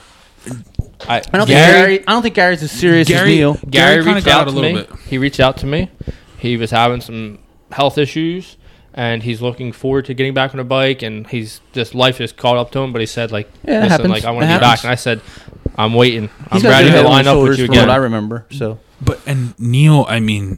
I, 1.08 1.16
I 1.16 1.20
don't 1.20 1.46
think 1.46 1.48
Gary, 1.48 1.72
Gary. 1.96 2.00
I 2.06 2.12
don't 2.12 2.22
think 2.22 2.34
Gary's 2.34 2.62
as 2.62 2.70
serious 2.70 3.08
Gary- 3.08 3.30
as 3.32 3.36
Neil. 3.36 3.54
Gary 3.68 4.02
Gary 4.02 4.14
reached 4.14 4.26
got 4.26 4.42
out 4.42 4.48
a 4.48 4.50
to 4.50 4.56
little 4.56 4.72
me. 4.80 4.82
bit. 4.86 4.98
He 5.08 5.18
reached 5.18 5.40
out 5.40 5.56
to 5.58 5.66
me. 5.66 5.90
He 6.38 6.56
was 6.56 6.70
having 6.70 7.00
some 7.00 7.38
health 7.72 7.98
issues, 7.98 8.56
and 8.94 9.22
he's 9.22 9.40
looking 9.42 9.72
forward 9.72 10.04
to 10.06 10.14
getting 10.14 10.34
back 10.34 10.52
on 10.54 10.60
a 10.60 10.64
bike. 10.64 11.02
And 11.02 11.26
he's 11.26 11.60
just 11.72 11.94
life 11.94 12.18
just 12.18 12.36
caught 12.36 12.56
up 12.56 12.70
to 12.72 12.78
him. 12.80 12.92
But 12.92 13.00
he 13.00 13.06
said 13.06 13.32
like, 13.32 13.48
Yeah, 13.64 13.74
listen, 13.80 13.90
happens. 13.90 14.10
like 14.10 14.24
I 14.24 14.30
want 14.30 14.42
to 14.44 14.46
be 14.46 14.52
happens. 14.52 14.68
back. 14.70 14.84
And 14.84 14.92
I 14.92 14.96
said, 14.96 15.20
I'm 15.76 15.94
waiting. 15.94 16.30
I'm 16.50 16.52
He's 16.54 16.62
got 16.62 16.70
ready 16.70 16.86
to 16.86 16.90
head 16.92 17.04
on 17.06 17.10
line 17.12 17.26
up 17.26 17.42
with 17.42 17.58
you 17.58 17.64
again. 17.66 17.88
What 17.88 17.90
I 17.90 17.96
remember. 17.96 18.46
So 18.50 18.78
but 19.00 19.20
and 19.26 19.58
Neil, 19.58 20.04
I 20.08 20.20
mean, 20.20 20.56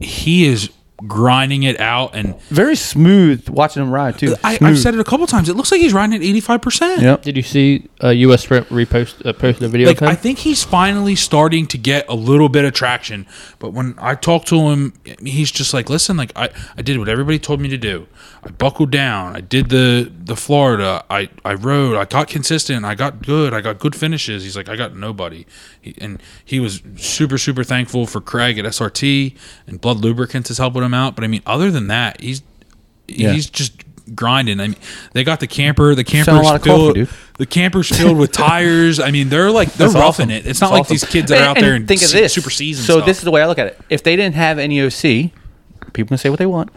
he 0.00 0.46
is 0.46 0.70
grinding 1.06 1.62
it 1.64 1.78
out, 1.78 2.14
and 2.14 2.40
very 2.44 2.76
smooth 2.76 3.48
watching 3.48 3.82
him 3.82 3.90
ride 3.90 4.18
too. 4.18 4.34
I, 4.42 4.58
I've 4.60 4.78
said 4.78 4.94
it 4.94 5.00
a 5.00 5.04
couple 5.04 5.26
times. 5.26 5.48
It 5.48 5.54
looks 5.54 5.70
like 5.70 5.80
he's 5.80 5.92
riding 5.92 6.14
at 6.14 6.22
eighty 6.22 6.40
five 6.40 6.62
percent. 6.62 7.02
Yep. 7.02 7.22
Did 7.22 7.36
you 7.36 7.42
see 7.42 7.88
uh, 8.02 8.08
U.S. 8.08 8.44
Sprint 8.44 8.68
repost 8.68 9.24
uh, 9.26 9.32
posted 9.32 9.64
a 9.64 9.68
video 9.68 9.88
Like 9.88 9.98
of 9.98 10.04
him? 10.04 10.08
I 10.08 10.14
think 10.14 10.38
he's 10.38 10.64
finally 10.64 11.14
starting 11.14 11.66
to 11.68 11.78
get 11.78 12.08
a 12.08 12.14
little 12.14 12.48
bit 12.48 12.64
of 12.64 12.72
traction. 12.72 13.26
But 13.58 13.72
when 13.72 13.94
I 13.98 14.14
talk 14.14 14.44
to 14.46 14.70
him, 14.70 14.94
he's 15.22 15.50
just 15.50 15.74
like, 15.74 15.90
"Listen, 15.90 16.16
like 16.16 16.32
I, 16.36 16.48
I 16.76 16.82
did 16.82 16.98
what 16.98 17.08
everybody 17.08 17.38
told 17.38 17.60
me 17.60 17.68
to 17.68 17.78
do. 17.78 18.06
I 18.42 18.50
buckled 18.50 18.90
down. 18.90 19.36
I 19.36 19.40
did 19.40 19.68
the 19.68 20.10
the 20.18 20.36
Florida. 20.36 21.04
I 21.10 21.28
I 21.44 21.54
rode. 21.54 21.96
I 21.96 22.04
got 22.04 22.28
consistent. 22.28 22.84
I 22.84 22.94
got 22.94 23.24
good. 23.24 23.52
I 23.52 23.60
got 23.60 23.78
good 23.78 23.94
finishes." 23.94 24.44
He's 24.44 24.56
like, 24.56 24.68
"I 24.68 24.76
got 24.76 24.96
nobody," 24.96 25.44
he, 25.75 25.75
and 25.98 26.22
he 26.44 26.60
was 26.60 26.82
super 26.96 27.38
super 27.38 27.64
thankful 27.64 28.06
for 28.06 28.20
Craig 28.20 28.58
at 28.58 28.64
SRT 28.64 29.36
and 29.66 29.80
Blud 29.80 30.00
Lubricants 30.00 30.50
is 30.50 30.58
helping 30.58 30.82
him 30.82 30.94
out. 30.94 31.14
But 31.14 31.24
I 31.24 31.26
mean, 31.28 31.42
other 31.46 31.70
than 31.70 31.86
that, 31.88 32.20
he's 32.20 32.42
Yeah. 33.08 33.32
he's 33.32 33.48
just 33.48 33.82
grinding. 34.14 34.60
I 34.60 34.68
mean, 34.68 34.76
they 35.14 35.24
got 35.24 35.40
the 35.40 35.46
camper. 35.48 35.94
The 35.94 36.04
camper's 36.04 36.48
filled. 36.62 36.96
coffee. 36.96 37.08
The 37.38 37.46
camper's 37.46 37.88
filled 37.88 38.16
with 38.18 38.30
tires. 38.46 39.00
I 39.00 39.10
mean, 39.10 39.28
they're 39.28 39.50
like 39.50 39.72
they're 39.74 39.88
That's 39.88 39.98
roughing 40.00 40.26
awesome. 40.30 40.30
it. 40.30 40.46
It's 40.46 40.60
not 40.60 40.70
That's 40.70 40.80
like 40.80 40.88
these 40.88 41.04
kids 41.04 41.30
are 41.32 41.36
out 41.42 41.58
there 41.58 41.74
and, 41.74 41.86
think 41.88 42.02
of 42.02 42.10
this. 42.12 42.32
super 42.32 42.50
season. 42.50 42.84
So 42.84 42.94
stuff. 42.98 43.06
this 43.06 43.18
is 43.18 43.24
the 43.24 43.30
way 43.30 43.42
I 43.42 43.46
look 43.46 43.58
at 43.58 43.66
it. 43.68 43.80
If 43.90 44.02
they 44.02 44.14
didn't 44.16 44.36
have 44.36 44.58
NEOC, 44.58 45.32
people 45.92 46.08
can 46.08 46.18
say 46.18 46.30
what 46.30 46.38
they 46.38 46.46
want. 46.46 46.70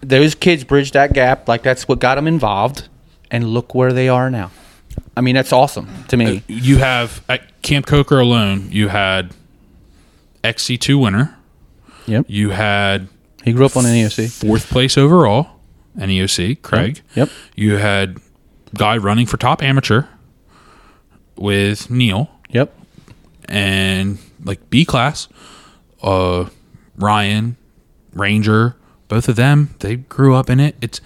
Those 0.00 0.36
kids 0.36 0.62
bridged 0.62 0.94
that 0.94 1.12
gap. 1.12 1.48
Like 1.48 1.62
that's 1.64 1.88
what 1.88 1.98
got 1.98 2.14
them 2.14 2.28
involved, 2.28 2.88
and 3.30 3.48
look 3.48 3.74
where 3.74 3.92
they 3.92 4.08
are 4.08 4.30
now. 4.30 4.50
I 5.16 5.20
mean, 5.20 5.34
that's 5.34 5.52
awesome 5.52 5.88
to 6.08 6.16
me. 6.16 6.42
you 6.46 6.78
have 6.78 7.22
at 7.28 7.60
Camp 7.62 7.86
Coker 7.86 8.18
alone, 8.20 8.68
you 8.70 8.88
had 8.88 9.34
XC2 10.44 11.00
winner. 11.02 11.36
Yep. 12.06 12.26
You 12.28 12.50
had 12.50 13.08
He 13.44 13.52
grew 13.52 13.66
up 13.66 13.76
on 13.76 13.84
an 13.84 13.92
EOC. 13.94 14.30
fourth 14.46 14.68
place 14.70 14.96
overall, 14.96 15.48
an 15.96 16.08
EOC, 16.08 16.62
Craig. 16.62 17.02
Yep. 17.14 17.28
You 17.54 17.76
had 17.76 18.18
guy 18.74 18.96
running 18.96 19.26
for 19.26 19.36
top 19.36 19.62
amateur 19.62 20.04
with 21.36 21.90
Neil. 21.90 22.30
Yep. 22.50 22.74
and 23.46 24.18
like 24.44 24.70
B 24.70 24.84
class, 24.84 25.28
uh, 26.02 26.48
Ryan, 26.96 27.56
Ranger, 28.14 28.76
both 29.08 29.28
of 29.28 29.36
them, 29.36 29.74
they 29.80 29.96
grew 29.96 30.34
up 30.34 30.48
in 30.50 30.60
it. 30.60 30.76
It's, 30.80 31.00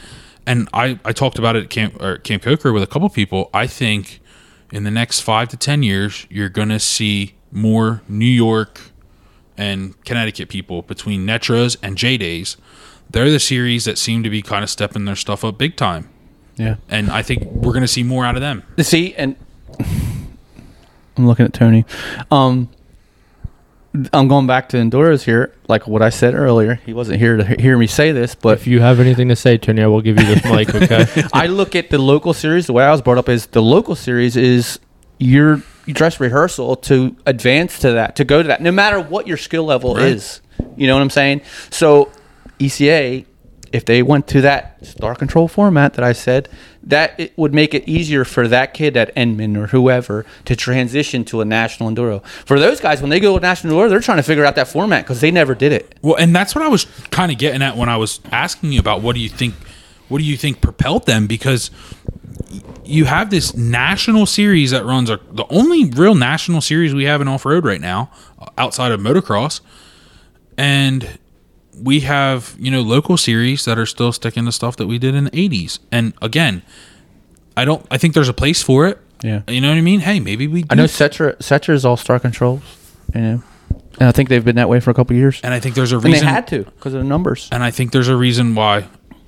and 0.47 0.69
I, 0.73 0.99
I 1.05 1.13
talked 1.13 1.39
about 1.39 1.57
it 1.57 1.65
at 1.65 1.71
Camp 1.71 2.01
or 2.03 2.19
Camp 2.19 2.43
Coker 2.43 2.73
with 2.73 2.83
a 2.83 2.87
couple 2.87 3.09
people. 3.09 3.51
I 3.55 3.67
think 3.67 4.21
in 4.73 4.85
the 4.85 4.91
next 4.91 5.21
five 5.21 5.49
to 5.51 5.57
ten 5.57 5.83
years, 5.83 6.27
you're 6.31 6.49
gonna 6.49 6.79
see 6.81 7.35
more 7.51 8.03
New 8.09 8.25
York 8.25 8.81
and 9.59 10.03
Connecticut 10.05 10.49
people 10.49 10.83
between 10.83 11.27
Netras 11.27 11.77
and 11.83 11.97
J 11.97 12.17
Days. 12.17 12.57
They're 13.11 13.31
the 13.31 13.39
series 13.41 13.85
that 13.85 13.99
seem 13.99 14.23
to 14.23 14.31
be 14.31 14.41
kind 14.43 14.65
of 14.65 14.71
stepping 14.71 15.05
their 15.05 15.17
stuff 15.17 15.45
up 15.45 15.59
big 15.59 15.77
time, 15.77 16.09
Yeah. 16.57 16.77
and 16.89 17.11
I 17.11 17.23
think 17.23 17.45
we're 17.45 17.75
gonna 17.75 17.87
see 17.89 18.03
more 18.03 18.25
out 18.25 18.35
of 18.37 18.41
them. 18.41 18.63
See, 18.81 19.15
and 19.15 19.37
I'm 21.17 21.27
looking 21.27 21.45
at 21.45 21.53
Tony. 21.53 21.85
Um, 22.31 22.71
I'm 24.13 24.27
going 24.29 24.47
back 24.47 24.71
to 24.71 24.79
Enduras 24.79 25.23
here, 25.25 25.53
like 25.69 25.87
what 25.87 26.01
I 26.01 26.09
said 26.09 26.35
earlier. 26.35 26.77
He 26.87 26.95
wasn't 26.95 27.19
here 27.19 27.37
to 27.37 27.45
hear 27.61 27.77
me 27.77 27.87
say 27.87 28.11
this, 28.13 28.35
but 28.35 28.59
if 28.59 28.67
you 28.67 28.81
have 28.81 29.01
anything 29.01 29.29
to 29.29 29.37
say, 29.37 29.59
Tony, 29.59 29.83
I 29.83 29.87
will 29.87 30.01
give 30.01 30.19
you 30.19 30.25
this 30.25 30.45
mic. 30.45 30.69
Okay. 30.75 31.07
I 31.35 31.47
look 31.49 31.77
at 31.77 31.91
the 31.91 31.99
local 31.99 32.33
series. 32.33 32.67
The 32.67 32.73
way 32.73 32.85
I 32.85 32.91
was 32.91 33.03
brought 33.03 33.19
up 33.19 33.29
is 33.29 33.47
the 33.49 33.61
local 33.63 33.95
series 33.95 34.37
is 34.37 34.81
your 35.19 35.63
dress 35.87 36.21
rehearsal 36.21 36.77
to 36.77 37.15
advance 37.27 37.81
to 37.81 37.93
that, 37.93 38.17
to 38.17 38.25
go 38.25 38.41
to 38.43 38.49
that, 38.49 38.63
no 38.63 38.73
matter 38.73 38.99
what 39.01 39.27
your 39.27 39.37
skill 39.37 39.65
level 39.65 39.95
Right. 39.97 40.07
is. 40.07 40.41
You 40.77 40.87
know 40.87 40.95
what 40.95 41.03
I'm 41.03 41.11
saying? 41.11 41.43
So 41.71 42.11
ECA, 42.59 43.27
if 43.73 43.85
they 43.85 44.03
went 44.03 44.27
to 44.29 44.41
that 44.43 44.85
start 44.85 45.19
control 45.19 45.49
format 45.49 45.95
that 45.95 46.05
I 46.05 46.13
said, 46.13 46.49
that 46.83 47.19
it 47.19 47.37
would 47.37 47.55
make 47.55 47.75
it 47.75 47.89
easier 47.89 48.25
for 48.25 48.47
that 48.49 48.75
kid 48.75 48.97
at 48.97 49.15
Enman 49.15 49.57
or 49.57 49.69
whoever 49.69 50.27
to 50.45 50.57
transition 50.57 51.25
to 51.27 51.41
a 51.41 51.45
national 51.45 51.91
enduro. 51.91 52.25
For 52.25 52.59
those 52.59 52.81
guys, 52.81 53.01
when 53.01 53.11
they 53.11 53.21
go 53.21 53.39
to 53.39 53.43
national 53.43 53.77
enduro, 53.77 53.89
they're 53.89 54.01
trying 54.01 54.19
to 54.19 54.23
figure 54.23 54.45
out 54.45 54.57
that 54.57 54.69
format 54.69 55.05
because 55.05 55.21
they 55.21 55.31
never 55.31 55.55
did 55.55 55.73
it. 55.73 55.99
Well, 56.03 56.17
and 56.17 56.35
that's 56.35 56.55
what 56.55 56.65
I 56.65 56.69
was 56.69 56.85
kind 57.11 57.33
of 57.33 57.39
getting 57.39 57.63
at 57.63 57.77
when 57.77 57.89
I 57.89 57.97
was 57.97 58.21
asking 58.31 58.73
you 58.73 58.81
about 58.81 59.01
what 59.03 59.15
do 59.15 59.21
you 59.21 59.29
think, 59.29 59.55
what 60.09 60.19
do 60.19 60.25
you 60.25 60.37
think 60.37 60.61
propelled 60.61 61.07
them? 61.07 61.27
Because 61.27 61.71
you 62.85 63.05
have 63.07 63.31
this 63.31 63.55
national 63.55 64.27
series 64.27 64.73
that 64.73 64.85
runs 64.85 65.09
our, 65.09 65.21
the 65.31 65.47
only 65.51 65.87
real 65.87 66.15
national 66.15 66.61
series 66.61 66.95
we 66.95 67.05
have 67.05 67.21
in 67.21 67.29
off 67.29 67.47
road 67.47 67.65
right 67.65 67.81
now, 67.81 68.11
uh, 68.39 68.47
outside 68.59 68.93
of 68.93 69.01
motocross, 69.01 69.61
and 70.59 71.19
we 71.81 72.01
have 72.01 72.55
you 72.59 72.71
know 72.71 72.81
local 72.83 73.17
series 73.17 73.65
that 73.65 73.79
are 73.79 73.87
still 73.87 74.13
sticking 74.13 74.45
to 74.45 74.53
stuff 74.53 74.77
that 74.77 74.87
we 74.87 74.99
did 74.99 75.15
in 75.15 75.25
the 75.25 75.31
'80s. 75.31 75.79
And 75.91 76.13
again, 76.23 76.63
I 77.57 77.65
don't. 77.65 77.87
I 77.91 77.99
think 77.99 78.15
there's 78.15 78.29
a 78.29 78.35
place 78.35 78.63
for 78.63 78.87
it. 78.87 78.99
Yeah. 79.23 79.43
You 79.49 79.61
know 79.61 79.69
what 79.71 79.79
I 79.79 79.83
mean? 79.83 80.01
Hey, 80.01 80.19
maybe 80.21 80.47
we. 80.47 80.65
I 80.71 80.75
know 80.75 80.85
Setra 80.85 81.37
Setra 81.39 81.75
is 81.75 81.85
all 81.85 81.97
start 81.97 82.23
controls, 82.23 82.63
you 83.15 83.21
know, 83.21 83.43
and 84.01 84.09
I 84.09 84.13
think 84.13 84.29
they've 84.29 84.45
been 84.45 84.57
that 84.57 84.69
way 84.69 84.81
for 84.81 84.91
a 84.91 84.95
couple 84.95 85.15
years. 85.17 85.41
and 85.45 85.55
I 85.55 85.61
think 85.61 85.75
there's 85.77 85.93
a 85.93 85.97
And 85.97 86.05
reason. 86.07 86.27
they 86.27 86.33
had 86.33 86.47
to 86.49 86.65
because 86.65 86.93
of 86.95 87.03
the 87.03 87.09
numbers. 87.09 87.49
and 87.53 87.63
I 87.63 87.71
think 87.71 87.93
there's 87.93 88.09
a 88.09 88.17
reason 88.17 88.55
why. 88.55 88.79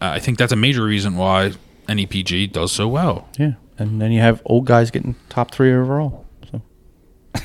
Uh, 0.03 0.11
I 0.17 0.19
think 0.19 0.37
that's 0.39 0.53
a 0.53 0.57
major 0.57 0.83
reason 0.85 1.15
why 1.17 1.53
NEPG 1.89 2.51
does 2.53 2.73
so 2.73 2.89
well. 2.89 3.29
Yeah, 3.39 3.53
and 3.79 4.01
then 4.03 4.11
you 4.13 4.21
have 4.21 4.43
old 4.45 4.65
guys 4.67 4.91
getting 4.91 5.15
top 5.29 5.53
three 5.53 5.73
overall. 5.73 6.25
So 6.51 6.61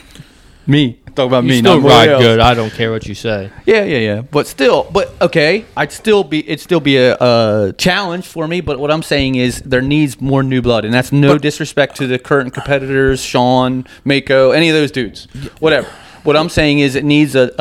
me 0.67 0.99
talk 1.19 1.27
about 1.27 1.43
You 1.43 1.49
me, 1.51 1.57
still 1.59 1.79
not 1.81 1.87
ride 1.89 2.09
else. 2.09 2.23
good. 2.23 2.39
I 2.39 2.53
don't 2.53 2.71
care 2.71 2.91
what 2.91 3.07
you 3.07 3.15
say. 3.15 3.51
Yeah, 3.65 3.83
yeah, 3.83 3.97
yeah. 3.97 4.21
But 4.21 4.47
still, 4.47 4.89
but 4.91 5.13
okay, 5.21 5.65
I'd 5.77 5.91
still 5.91 6.23
be 6.23 6.39
it'd 6.47 6.59
still 6.59 6.79
be 6.79 6.97
a, 6.97 7.15
a 7.19 7.73
challenge 7.77 8.25
for 8.27 8.47
me. 8.47 8.61
But 8.61 8.79
what 8.79 8.91
I'm 8.91 9.03
saying 9.03 9.35
is 9.35 9.61
there 9.61 9.81
needs 9.81 10.19
more 10.21 10.43
new 10.43 10.61
blood, 10.61 10.85
and 10.85 10.93
that's 10.93 11.11
no 11.11 11.37
disrespect 11.37 11.95
to 11.97 12.07
the 12.07 12.17
current 12.19 12.53
competitors, 12.53 13.21
Sean, 13.21 13.85
Mako, 14.05 14.51
any 14.51 14.69
of 14.69 14.75
those 14.75 14.91
dudes, 14.91 15.25
whatever. 15.59 15.87
What 16.23 16.35
I'm 16.35 16.49
saying 16.49 16.79
is 16.79 16.95
it 16.95 17.03
needs 17.03 17.35
a. 17.35 17.51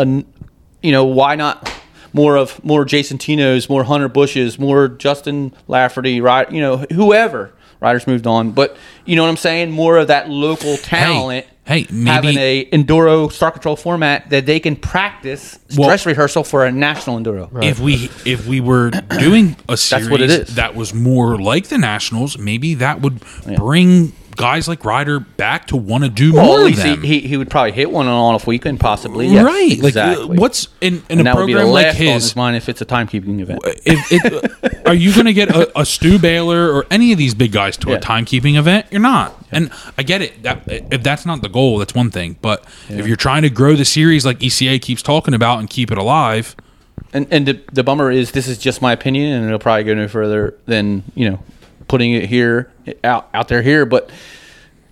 you 0.83 0.93
know, 0.93 1.05
why 1.05 1.35
not 1.35 1.73
more 2.13 2.37
of 2.37 2.63
more 2.65 2.85
Jason 2.85 3.19
Tino's, 3.19 3.69
more 3.69 3.85
Hunter 3.85 4.09
Bushes, 4.09 4.59
more 4.59 4.89
Justin 4.89 5.53
Lafferty, 5.67 6.21
right? 6.21 6.51
You 6.51 6.61
know, 6.61 6.77
whoever. 6.93 7.53
Riders 7.81 8.09
moved 8.09 8.27
on, 8.27 8.51
but 8.51 8.77
you 9.05 9.15
know 9.15 9.23
what 9.23 9.29
I'm 9.29 9.37
saying. 9.37 9.71
More 9.71 9.99
of 9.99 10.09
that 10.09 10.29
local 10.29 10.77
talent. 10.79 11.47
hey, 11.47 11.53
maybe- 11.69 12.07
having 12.07 12.39
a 12.39 12.65
enduro 12.73 13.31
start 13.31 13.55
control 13.55 13.77
format 13.77 14.31
that 14.31 14.47
they 14.47 14.59
can 14.59 14.75
practice 14.77 15.59
Well- 15.77 15.89
dress 15.89 16.07
rehearsal 16.07 16.45
for 16.45 16.65
a 16.65 16.73
national 16.73 17.19
enduro. 17.19 17.63
If 17.63 17.79
we 17.81 18.11
if 18.25 18.47
we 18.47 18.61
were 18.61 18.91
doing 19.19 19.57
a 19.69 19.77
series 19.77 20.09
what 20.09 20.21
it 20.21 20.31
is. 20.31 20.55
that 20.57 20.75
was 20.75 20.95
more 20.95 21.39
like 21.39 21.69
the 21.69 21.79
Nationals, 21.79 22.39
maybe 22.39 22.75
that 22.75 23.01
would 23.03 23.21
bring 23.57 24.13
guys 24.39 24.67
like 24.69 24.85
Ryder 24.85 25.21
back 25.21 25.67
to 25.67 25.77
want 25.77 26.05
to 26.05 26.09
do 26.11 26.33
Well, 26.33 26.47
more 26.47 26.55
at 26.55 26.61
of 26.61 26.67
least 26.69 26.83
he, 26.83 26.91
them. 26.91 27.03
he, 27.03 27.21
he 27.21 27.37
would 27.37 27.51
probably 27.51 27.73
hit 27.73 27.91
one 27.91 28.07
on 28.07 28.35
off 28.35 28.47
weekend, 28.47 28.81
possibly. 28.81 29.27
Yes, 29.27 29.45
right? 29.45 29.79
Like, 29.83 29.97
uh, 29.97 30.01
exactly. 30.11 30.39
what's 30.39 30.69
in, 30.81 30.95
in 30.95 31.03
and 31.11 31.21
a 31.21 31.25
that 31.25 31.37
would 31.37 31.47
be 31.47 31.53
the 31.53 31.59
program 31.61 31.75
like 31.75 31.95
his? 31.97 32.23
his 32.25 32.37
mind 32.37 32.57
if 32.57 32.69
it's 32.71 32.81
a 32.81 32.87
timekeeping 32.87 33.41
event. 33.41 33.61
If 33.65 34.07
it, 34.11 34.87
are 34.87 34.95
you 34.95 35.13
going 35.13 35.27
to 35.27 35.35
get 35.35 35.51
a, 35.51 35.79
a 35.79 35.85
Stu 35.85 36.19
Baylor 36.19 36.73
or 36.73 36.87
any 36.91 37.13
of 37.13 37.19
these 37.19 37.35
big 37.35 37.53
guys 37.53 37.77
to 37.79 37.91
Yeah. 37.91 37.97
a 37.97 38.01
timekeeping 38.01 38.57
event? 38.59 38.87
You're 38.91 39.01
not. 39.03 39.35
And 39.53 39.71
I 39.99 40.03
get 40.05 40.23
it. 40.23 40.43
That 40.45 40.63
if 40.69 41.03
that's 41.03 41.27
not 41.27 41.43
the 41.43 41.49
goal, 41.49 41.79
that's 41.79 41.95
one 41.95 42.11
thing. 42.11 42.37
But 42.41 42.65
if 42.89 43.07
you're 43.07 43.17
trying 43.17 43.43
to 43.43 43.51
grow 43.51 43.75
the 43.77 43.85
series 43.85 44.25
like 44.25 44.39
ECA 44.39 44.81
keeps 44.81 45.03
talking 45.03 45.35
about 45.35 45.59
and 45.59 45.69
keep 45.69 45.91
it 45.91 45.99
alive, 45.99 46.55
And 47.13 47.27
and 47.31 47.47
the, 47.47 47.61
the 47.73 47.83
bummer 47.83 48.11
is 48.11 48.33
this 48.33 48.47
is 48.47 48.59
just 48.59 48.81
my 48.83 48.93
opinion, 48.93 49.33
and 49.33 49.47
it'll 49.47 49.59
probably 49.59 49.85
go 49.85 49.95
no 49.95 50.07
further 50.09 50.55
than 50.67 51.03
you 51.15 51.31
know 51.31 51.39
putting 51.89 52.13
it 52.13 52.27
here 52.27 52.71
out 53.03 53.29
out 53.35 53.49
there 53.49 53.63
here. 53.63 53.85
But 53.87 54.11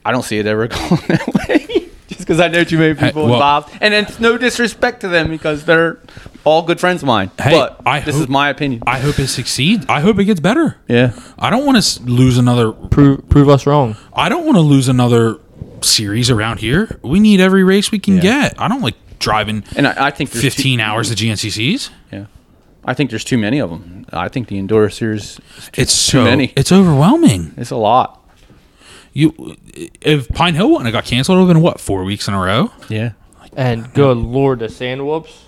I 0.05 0.12
don't 0.12 0.23
see 0.24 0.39
it 0.39 0.47
ever 0.47 0.66
going 0.68 0.89
that 1.09 1.47
way. 1.48 1.89
Just 2.09 2.20
because 2.20 2.39
I 2.40 2.48
know 2.48 2.62
too 2.64 2.78
many 2.78 2.94
people 2.94 3.24
well- 3.24 3.35
involved, 3.35 3.77
and 3.81 3.93
it's 3.94 4.18
no 4.20 4.39
disrespect 4.39 5.01
to 5.01 5.09
them 5.09 5.28
because 5.28 5.64
they're 5.64 5.98
all 6.44 6.62
good 6.62 6.78
friends 6.78 7.02
of 7.02 7.06
mine. 7.09 7.31
Hey, 7.40 7.51
but 7.51 7.81
I 7.85 7.98
this 8.01 8.14
hope- 8.14 8.23
is 8.24 8.28
my 8.28 8.48
opinion. 8.48 8.82
I 8.86 8.98
hope 9.01 9.18
it 9.18 9.27
succeeds. 9.28 9.85
I 9.89 10.01
hope 10.01 10.18
it 10.20 10.24
gets 10.24 10.39
better. 10.40 10.77
yeah, 10.89 11.18
I 11.39 11.51
don't 11.51 11.66
want 11.66 11.82
to 11.82 12.02
lose 12.05 12.39
another 12.39 12.70
Prove 12.73 13.28
prove 13.28 13.48
us 13.48 13.66
wrong. 13.66 13.97
I 14.12 14.28
don't 14.28 14.44
want 14.44 14.56
to 14.56 14.62
lose 14.62 14.89
another 14.89 15.39
series 15.82 16.31
around 16.31 16.60
here. 16.60 16.98
We 17.02 17.18
need 17.20 17.40
every 17.40 17.64
race 17.64 17.90
we 17.90 17.98
can 17.98 18.16
Yeah. 18.16 18.23
get. 18.23 18.60
I 18.60 18.68
don't 18.68 18.82
like 18.82 18.94
driving 19.18 19.64
And 19.77 19.86
I, 19.89 20.06
I 20.06 20.10
think 20.10 20.31
there's 20.31 20.43
too- 20.43 20.51
15 20.51 20.78
hours 20.81 21.10
of 21.10 21.16
GNCCs. 21.16 21.90
yeah, 22.12 22.27
I 22.87 22.95
think 22.95 23.11
there's 23.11 23.25
too 23.25 23.37
many 23.39 23.59
of 23.59 23.69
them. 23.71 24.07
I 24.13 24.29
think 24.29 24.49
the 24.49 24.59
Enduro 24.63 24.91
series 24.93 25.23
is 25.23 25.37
too, 25.73 25.83
It's 25.83 26.07
too 26.11 26.19
so 26.19 26.25
many. 26.25 26.53
it's 26.57 26.71
overwhelming. 26.73 27.53
It's 27.57 27.71
a 27.71 27.77
lot. 27.77 28.23
You 29.13 29.57
if 29.75 30.29
Pine 30.29 30.55
Hill 30.55 30.69
wouldn't 30.71 30.87
have 30.87 30.93
got 30.93 31.05
canceled, 31.05 31.37
it 31.37 31.41
would 31.41 31.49
have 31.49 31.55
been 31.57 31.63
what 31.63 31.81
four 31.81 32.05
weeks 32.05 32.29
in 32.29 32.35
a 32.35 32.41
row. 32.41 32.71
Yeah. 32.89 33.13
And 33.57 33.93
good 33.95 34.17
lord, 34.19 34.59
the 34.61 34.69
sand 34.69 35.07
whoops. 35.07 35.45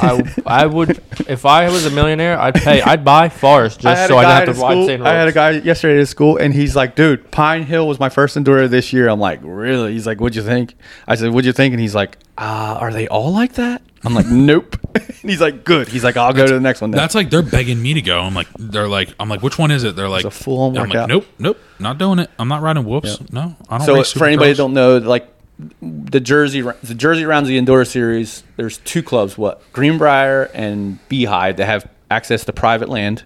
I, 0.00 0.34
I 0.46 0.66
would 0.66 1.02
if 1.28 1.44
I 1.44 1.68
was 1.70 1.86
a 1.86 1.90
millionaire, 1.90 2.38
I'd 2.38 2.54
pay. 2.54 2.82
I'd 2.82 3.04
buy 3.04 3.28
Forest 3.28 3.80
just 3.80 4.08
so 4.08 4.16
I 4.16 4.22
didn't 4.40 4.48
have 4.48 4.56
to 4.56 4.62
ride 4.62 4.86
sand 4.86 5.06
I 5.06 5.14
had 5.14 5.28
a 5.28 5.32
guy 5.32 5.50
yesterday 5.50 6.00
at 6.00 6.08
school, 6.08 6.36
and 6.36 6.54
he's 6.54 6.76
like, 6.76 6.94
"Dude, 6.94 7.30
Pine 7.30 7.64
Hill 7.64 7.86
was 7.86 7.98
my 8.00 8.08
first 8.08 8.36
Enduro 8.36 8.68
this 8.68 8.92
year." 8.92 9.08
I'm 9.08 9.20
like, 9.20 9.40
"Really?" 9.42 9.92
He's 9.92 10.06
like, 10.06 10.20
"What'd 10.20 10.36
you 10.36 10.42
think?" 10.42 10.74
I 11.06 11.14
said, 11.14 11.30
"What'd 11.30 11.46
you 11.46 11.52
think?" 11.52 11.72
And 11.72 11.80
he's 11.80 11.94
like, 11.94 12.18
uh, 12.38 12.78
"Are 12.80 12.92
they 12.92 13.08
all 13.08 13.32
like 13.32 13.54
that?" 13.54 13.82
I'm 14.04 14.14
like, 14.14 14.26
"Nope." 14.30 14.76
and 14.94 15.04
he's 15.22 15.40
like, 15.40 15.64
"Good." 15.64 15.88
He's 15.88 16.04
like, 16.04 16.16
"I'll 16.16 16.32
go 16.32 16.46
to 16.46 16.54
the 16.54 16.60
next 16.60 16.80
one." 16.80 16.90
Then. 16.90 16.98
That's 16.98 17.14
like 17.14 17.30
they're 17.30 17.42
begging 17.42 17.80
me 17.80 17.94
to 17.94 18.02
go. 18.02 18.20
I'm 18.20 18.34
like, 18.34 18.48
they're 18.58 18.88
like, 18.88 19.14
I'm 19.20 19.28
like, 19.28 19.42
which 19.42 19.58
one 19.58 19.70
is 19.70 19.84
it? 19.84 19.96
They're 19.96 20.08
like, 20.08 20.24
a 20.24 20.30
full-on 20.30 20.76
I'm 20.76 20.88
like, 20.88 21.08
nope, 21.08 21.26
nope, 21.38 21.58
not 21.78 21.98
doing 21.98 22.18
it. 22.18 22.30
I'm 22.38 22.48
not 22.48 22.62
riding 22.62 22.84
whoops. 22.84 23.20
No, 23.32 23.56
I 23.68 23.78
don't. 23.78 23.86
So 23.86 23.94
race 23.94 24.12
for 24.12 24.26
anybody 24.26 24.50
that 24.52 24.58
don't 24.58 24.74
know, 24.74 24.98
like 24.98 25.31
the 25.80 26.20
Jersey 26.20 26.60
the 26.60 26.94
Jersey 26.94 27.24
rounds 27.24 27.48
of 27.48 27.48
the 27.48 27.58
Enduro 27.58 27.86
series, 27.86 28.42
there's 28.56 28.78
two 28.78 29.02
clubs, 29.02 29.36
what 29.36 29.60
Greenbrier 29.72 30.50
and 30.54 30.98
Beehive, 31.08 31.56
that 31.56 31.66
have 31.66 31.88
access 32.10 32.44
to 32.44 32.52
private 32.52 32.88
land. 32.88 33.24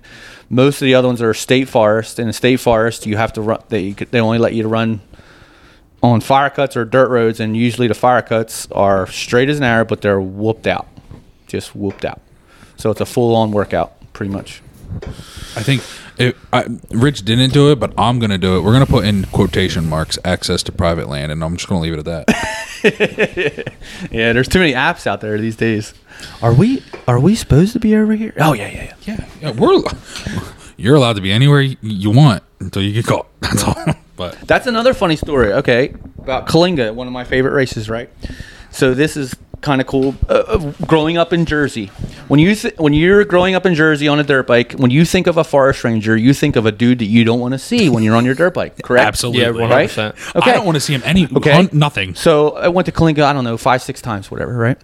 Most 0.49 0.81
of 0.81 0.87
the 0.87 0.95
other 0.95 1.09
ones 1.09 1.21
are 1.21 1.35
state 1.35 1.69
forest. 1.69 2.19
And 2.19 2.25
in 2.25 2.29
the 2.29 2.33
state 2.33 2.61
forest, 2.61 3.07
you 3.07 3.17
have 3.17 3.33
to 3.35 3.43
run. 3.43 3.63
They 3.69 3.93
they 3.93 4.21
only 4.21 4.39
let 4.39 4.55
you 4.55 4.63
to 4.63 4.69
run 4.69 5.01
on 6.03 6.21
fire 6.21 6.51
cuts 6.51 6.77
or 6.77 6.85
dirt 6.85 7.09
roads, 7.09 7.41
and 7.41 7.57
usually 7.57 7.89
the 7.89 7.95
fire 7.95 8.23
cuts 8.23 8.71
are 8.73 9.07
straight 9.09 9.49
as 9.49 9.59
an 9.59 9.65
arrow, 9.65 9.85
but 9.85 10.03
they're 10.03 10.21
whooped 10.21 10.67
out, 10.67 10.87
just 11.47 11.75
whooped 11.75 12.05
out. 12.05 12.21
So 12.77 12.91
it's 12.91 13.01
a 13.01 13.07
full 13.07 13.35
on 13.35 13.51
workout, 13.51 13.95
pretty 14.13 14.33
much. 14.33 14.63
I 15.57 15.63
think 15.63 15.83
it, 16.19 16.37
I, 16.53 16.65
Rich 16.91 17.25
didn't 17.25 17.53
do 17.53 17.71
it, 17.73 17.81
but 17.81 17.93
I'm 17.99 18.19
gonna 18.19 18.39
do 18.39 18.57
it. 18.57 18.63
We're 18.63 18.73
gonna 18.73 18.87
put 18.87 19.05
in 19.05 19.25
quotation 19.27 19.89
marks 19.89 20.19
access 20.25 20.63
to 20.65 20.73
private 20.73 21.09
land, 21.09 21.33
and 21.33 21.43
I'm 21.43 21.57
just 21.57 21.69
gonna 21.69 21.81
leave 21.81 21.95
it 21.95 22.07
at 22.07 22.27
that. 22.27 23.73
Yeah, 24.13 24.33
there's 24.33 24.49
too 24.49 24.61
many 24.61 24.75
apps 24.75 25.07
out 25.07 25.21
there 25.21 25.39
these 25.39 25.57
days. 25.57 25.93
Are 26.41 26.55
we 26.55 26.85
are 27.09 27.19
we 27.19 27.35
supposed 27.35 27.73
to 27.73 27.81
be 27.81 27.97
over 27.97 28.15
here? 28.15 28.33
Oh 28.39 28.53
yeah, 28.53 28.69
yeah, 28.69 28.83
yeah. 28.85 28.95
yeah, 29.03 29.29
yeah, 29.41 29.51
we're 29.51 29.83
you're 30.77 30.95
allowed 30.95 31.17
to 31.17 31.23
be 31.23 31.33
anywhere 31.33 31.63
you, 31.63 31.77
you 31.83 32.11
want 32.11 32.43
until 32.61 32.83
you 32.83 32.93
get 32.93 33.07
caught. 33.07 33.27
That's 33.41 33.65
all. 33.65 33.75
But 34.17 34.39
That's 34.43 34.67
another 34.67 34.95
funny 34.95 35.17
story. 35.17 35.53
Okay, 35.53 35.95
about 36.19 36.47
Coalinga, 36.47 36.95
one 36.95 37.07
of 37.07 37.13
my 37.13 37.25
favorite 37.25 37.53
races, 37.53 37.91
right? 37.91 38.09
So 38.71 38.95
this 38.95 39.17
is 39.17 39.35
kind 39.67 39.81
of 39.83 39.87
cool. 39.87 40.15
Uh, 40.29 40.73
growing 40.87 41.19
up 41.19 41.33
in 41.35 41.45
Jersey, 41.45 41.87
when 42.29 42.41
you 42.41 42.55
th- 42.55 42.77
when 42.79 42.95
you're 42.95 43.25
growing 43.25 43.55
up 43.55 43.67
in 43.67 43.75
Jersey 43.75 44.09
on 44.09 44.19
a 44.19 44.23
dirt 44.25 44.47
bike, 44.47 44.73
when 44.73 44.91
you 44.91 45.05
think 45.05 45.27
of 45.27 45.37
a 45.37 45.45
forest 45.45 45.85
ranger, 45.85 46.17
you 46.17 46.33
think 46.33 46.57
of 46.57 46.65
a 46.65 46.73
dude 46.73 47.01
that 47.01 47.05
you 47.07 47.25
don't 47.25 47.41
want 47.41 47.53
to 47.53 47.59
see 47.59 47.91
when 47.91 48.03
you're 48.03 48.17
on 48.17 48.25
your 48.25 48.35
dirt 48.35 48.55
bike. 48.55 48.81
Correct? 48.83 49.07
absolutely, 49.13 49.43
Yeah, 49.43 49.49
Right? 49.49 49.69
hundred 49.69 49.89
percent. 49.89 50.15
Okay. 50.37 50.51
I 50.51 50.55
don't 50.55 50.65
want 50.65 50.77
to 50.77 50.81
see 50.81 50.95
him 50.95 51.03
any. 51.05 51.27
Okay. 51.37 51.53
hun- 51.53 51.69
nothing. 51.73 52.15
So 52.15 52.57
I 52.57 52.69
went 52.69 52.87
to 52.87 52.93
Coalinga, 52.93 53.23
I 53.25 53.33
don't 53.35 53.45
know, 53.45 53.57
five, 53.59 53.83
six 53.83 54.01
times, 54.01 54.31
whatever, 54.31 54.57
right? 54.57 54.79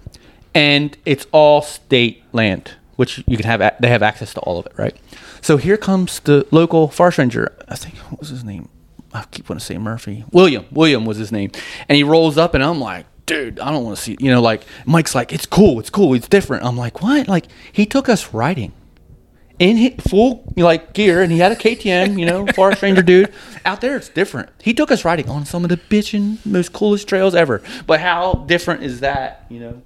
And 0.54 0.96
it's 1.06 1.26
all 1.32 1.62
state 1.62 2.22
land, 2.32 2.72
which 2.96 3.22
you 3.26 3.36
can 3.38 3.46
have, 3.46 3.60
a- 3.62 3.74
they 3.80 3.88
have 3.88 4.02
access 4.02 4.34
to 4.34 4.40
all 4.40 4.59
of 4.59 4.66
it, 4.66 4.72
right? 4.76 4.94
So 5.40 5.56
here 5.56 5.76
comes 5.76 6.20
the 6.20 6.46
local 6.50 6.88
forest 6.88 7.18
ranger. 7.18 7.52
I 7.68 7.74
think, 7.76 7.96
what 8.10 8.20
was 8.20 8.28
his 8.28 8.44
name? 8.44 8.68
I 9.14 9.24
keep 9.30 9.48
wanting 9.48 9.60
to 9.60 9.64
say 9.66 9.78
Murphy. 9.78 10.24
William. 10.32 10.64
William 10.70 11.04
was 11.04 11.16
his 11.18 11.30
name. 11.32 11.50
And 11.88 11.96
he 11.96 12.02
rolls 12.02 12.38
up, 12.38 12.54
and 12.54 12.62
I'm 12.64 12.80
like, 12.80 13.06
dude, 13.26 13.58
I 13.60 13.70
don't 13.70 13.84
want 13.84 13.96
to 13.96 14.02
see, 14.02 14.16
you 14.20 14.30
know, 14.30 14.40
like, 14.42 14.64
Mike's 14.86 15.14
like, 15.14 15.32
it's 15.32 15.46
cool, 15.46 15.78
it's 15.80 15.90
cool, 15.90 16.14
it's 16.14 16.28
different. 16.28 16.64
I'm 16.64 16.76
like, 16.76 17.02
what? 17.02 17.28
Like, 17.28 17.46
he 17.72 17.86
took 17.86 18.08
us 18.08 18.32
riding 18.34 18.72
in 19.58 19.76
his 19.76 19.92
full 20.08 20.42
like 20.56 20.92
gear, 20.92 21.22
and 21.22 21.30
he 21.30 21.38
had 21.38 21.52
a 21.52 21.56
KTM, 21.56 22.18
you 22.18 22.26
know, 22.26 22.46
forest 22.54 22.82
ranger 22.82 23.02
dude. 23.02 23.32
Out 23.64 23.80
there, 23.80 23.96
it's 23.96 24.08
different. 24.08 24.48
He 24.60 24.74
took 24.74 24.90
us 24.90 25.04
riding 25.04 25.28
on 25.28 25.44
some 25.44 25.62
of 25.62 25.68
the 25.70 25.76
bitchin' 25.76 26.44
most 26.44 26.72
coolest 26.72 27.06
trails 27.08 27.34
ever. 27.34 27.62
But 27.86 28.00
how 28.00 28.44
different 28.48 28.82
is 28.82 29.00
that, 29.00 29.46
you 29.48 29.60
know, 29.60 29.82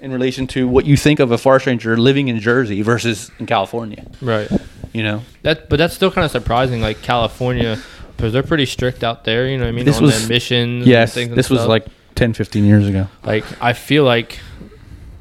in 0.00 0.12
relation 0.12 0.48
to 0.48 0.66
what 0.66 0.84
you 0.86 0.96
think 0.96 1.20
of 1.20 1.30
a 1.30 1.38
forest 1.38 1.66
ranger 1.66 1.96
living 1.96 2.26
in 2.28 2.40
Jersey 2.40 2.82
versus 2.82 3.30
in 3.38 3.46
California? 3.46 4.04
Right. 4.20 4.50
You 4.92 5.04
know, 5.04 5.22
That, 5.42 5.68
but 5.70 5.76
that's 5.76 5.94
still 5.94 6.10
kind 6.10 6.24
of 6.24 6.30
surprising. 6.32 6.80
Like 6.82 7.00
California, 7.02 7.78
because 8.16 8.32
they're 8.32 8.42
pretty 8.42 8.66
strict 8.66 9.04
out 9.04 9.24
there. 9.24 9.46
You 9.46 9.56
know 9.56 9.64
what 9.64 9.68
I 9.68 9.72
mean? 9.72 9.84
This 9.84 9.98
on 9.98 10.02
was- 10.04 10.18
the 10.20 10.26
emissions. 10.26 10.86
yes, 10.86 11.10
and 11.10 11.14
things 11.14 11.28
and 11.28 11.38
this 11.38 11.48
was 11.48 11.64
like 11.66 11.86
10, 12.14 12.34
15 12.34 12.64
years 12.64 12.86
ago. 12.88 13.08
like 13.24 13.44
I 13.62 13.72
feel 13.72 14.04
like 14.04 14.38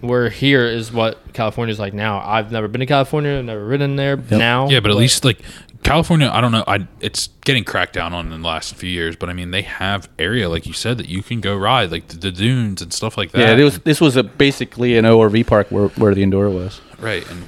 we're 0.02 0.30
here 0.30 0.66
is 0.66 0.92
what 0.92 1.34
California's 1.34 1.80
like 1.80 1.94
now. 1.94 2.20
I've 2.26 2.52
never 2.52 2.68
been 2.68 2.80
to 2.80 2.86
California. 2.86 3.38
I've 3.38 3.46
never 3.46 3.64
ridden 3.66 3.96
there 3.96 4.18
now. 4.18 4.68
Yeah, 4.70 4.80
but 4.80 4.90
at 4.92 4.98
least 4.98 5.24
like 5.24 5.40
California, 5.84 6.30
I 6.32 6.42
don't 6.42 6.52
know. 6.52 6.64
I 6.68 6.88
it's 7.00 7.28
getting 7.46 7.64
cracked 7.64 7.94
down 7.94 8.14
on 8.14 8.32
in 8.34 8.42
the 8.42 8.48
last 8.48 8.76
few 8.76 8.90
years, 8.90 9.16
but 9.16 9.30
I 9.30 9.34
mean 9.34 9.52
they 9.52 9.62
have 9.62 10.10
area 10.20 10.50
like 10.50 10.66
you 10.66 10.74
said 10.74 10.98
that 10.98 11.08
you 11.08 11.22
can 11.24 11.40
go 11.42 11.56
ride 11.56 11.92
like 11.92 12.08
the, 12.08 12.18
the 12.18 12.32
dunes 12.32 12.82
and 12.82 12.92
stuff 12.94 13.16
like 13.18 13.32
that. 13.32 13.40
Yeah, 13.40 13.56
it 13.58 13.64
was, 13.64 13.80
this 13.80 14.02
was 14.02 14.16
a, 14.18 14.24
basically 14.24 14.98
an 14.98 15.06
ORV 15.06 15.46
park 15.48 15.68
where, 15.70 15.88
where 15.90 16.14
the 16.16 16.24
Enduro 16.24 16.54
was. 16.54 16.82
right, 17.00 17.28
and 17.30 17.44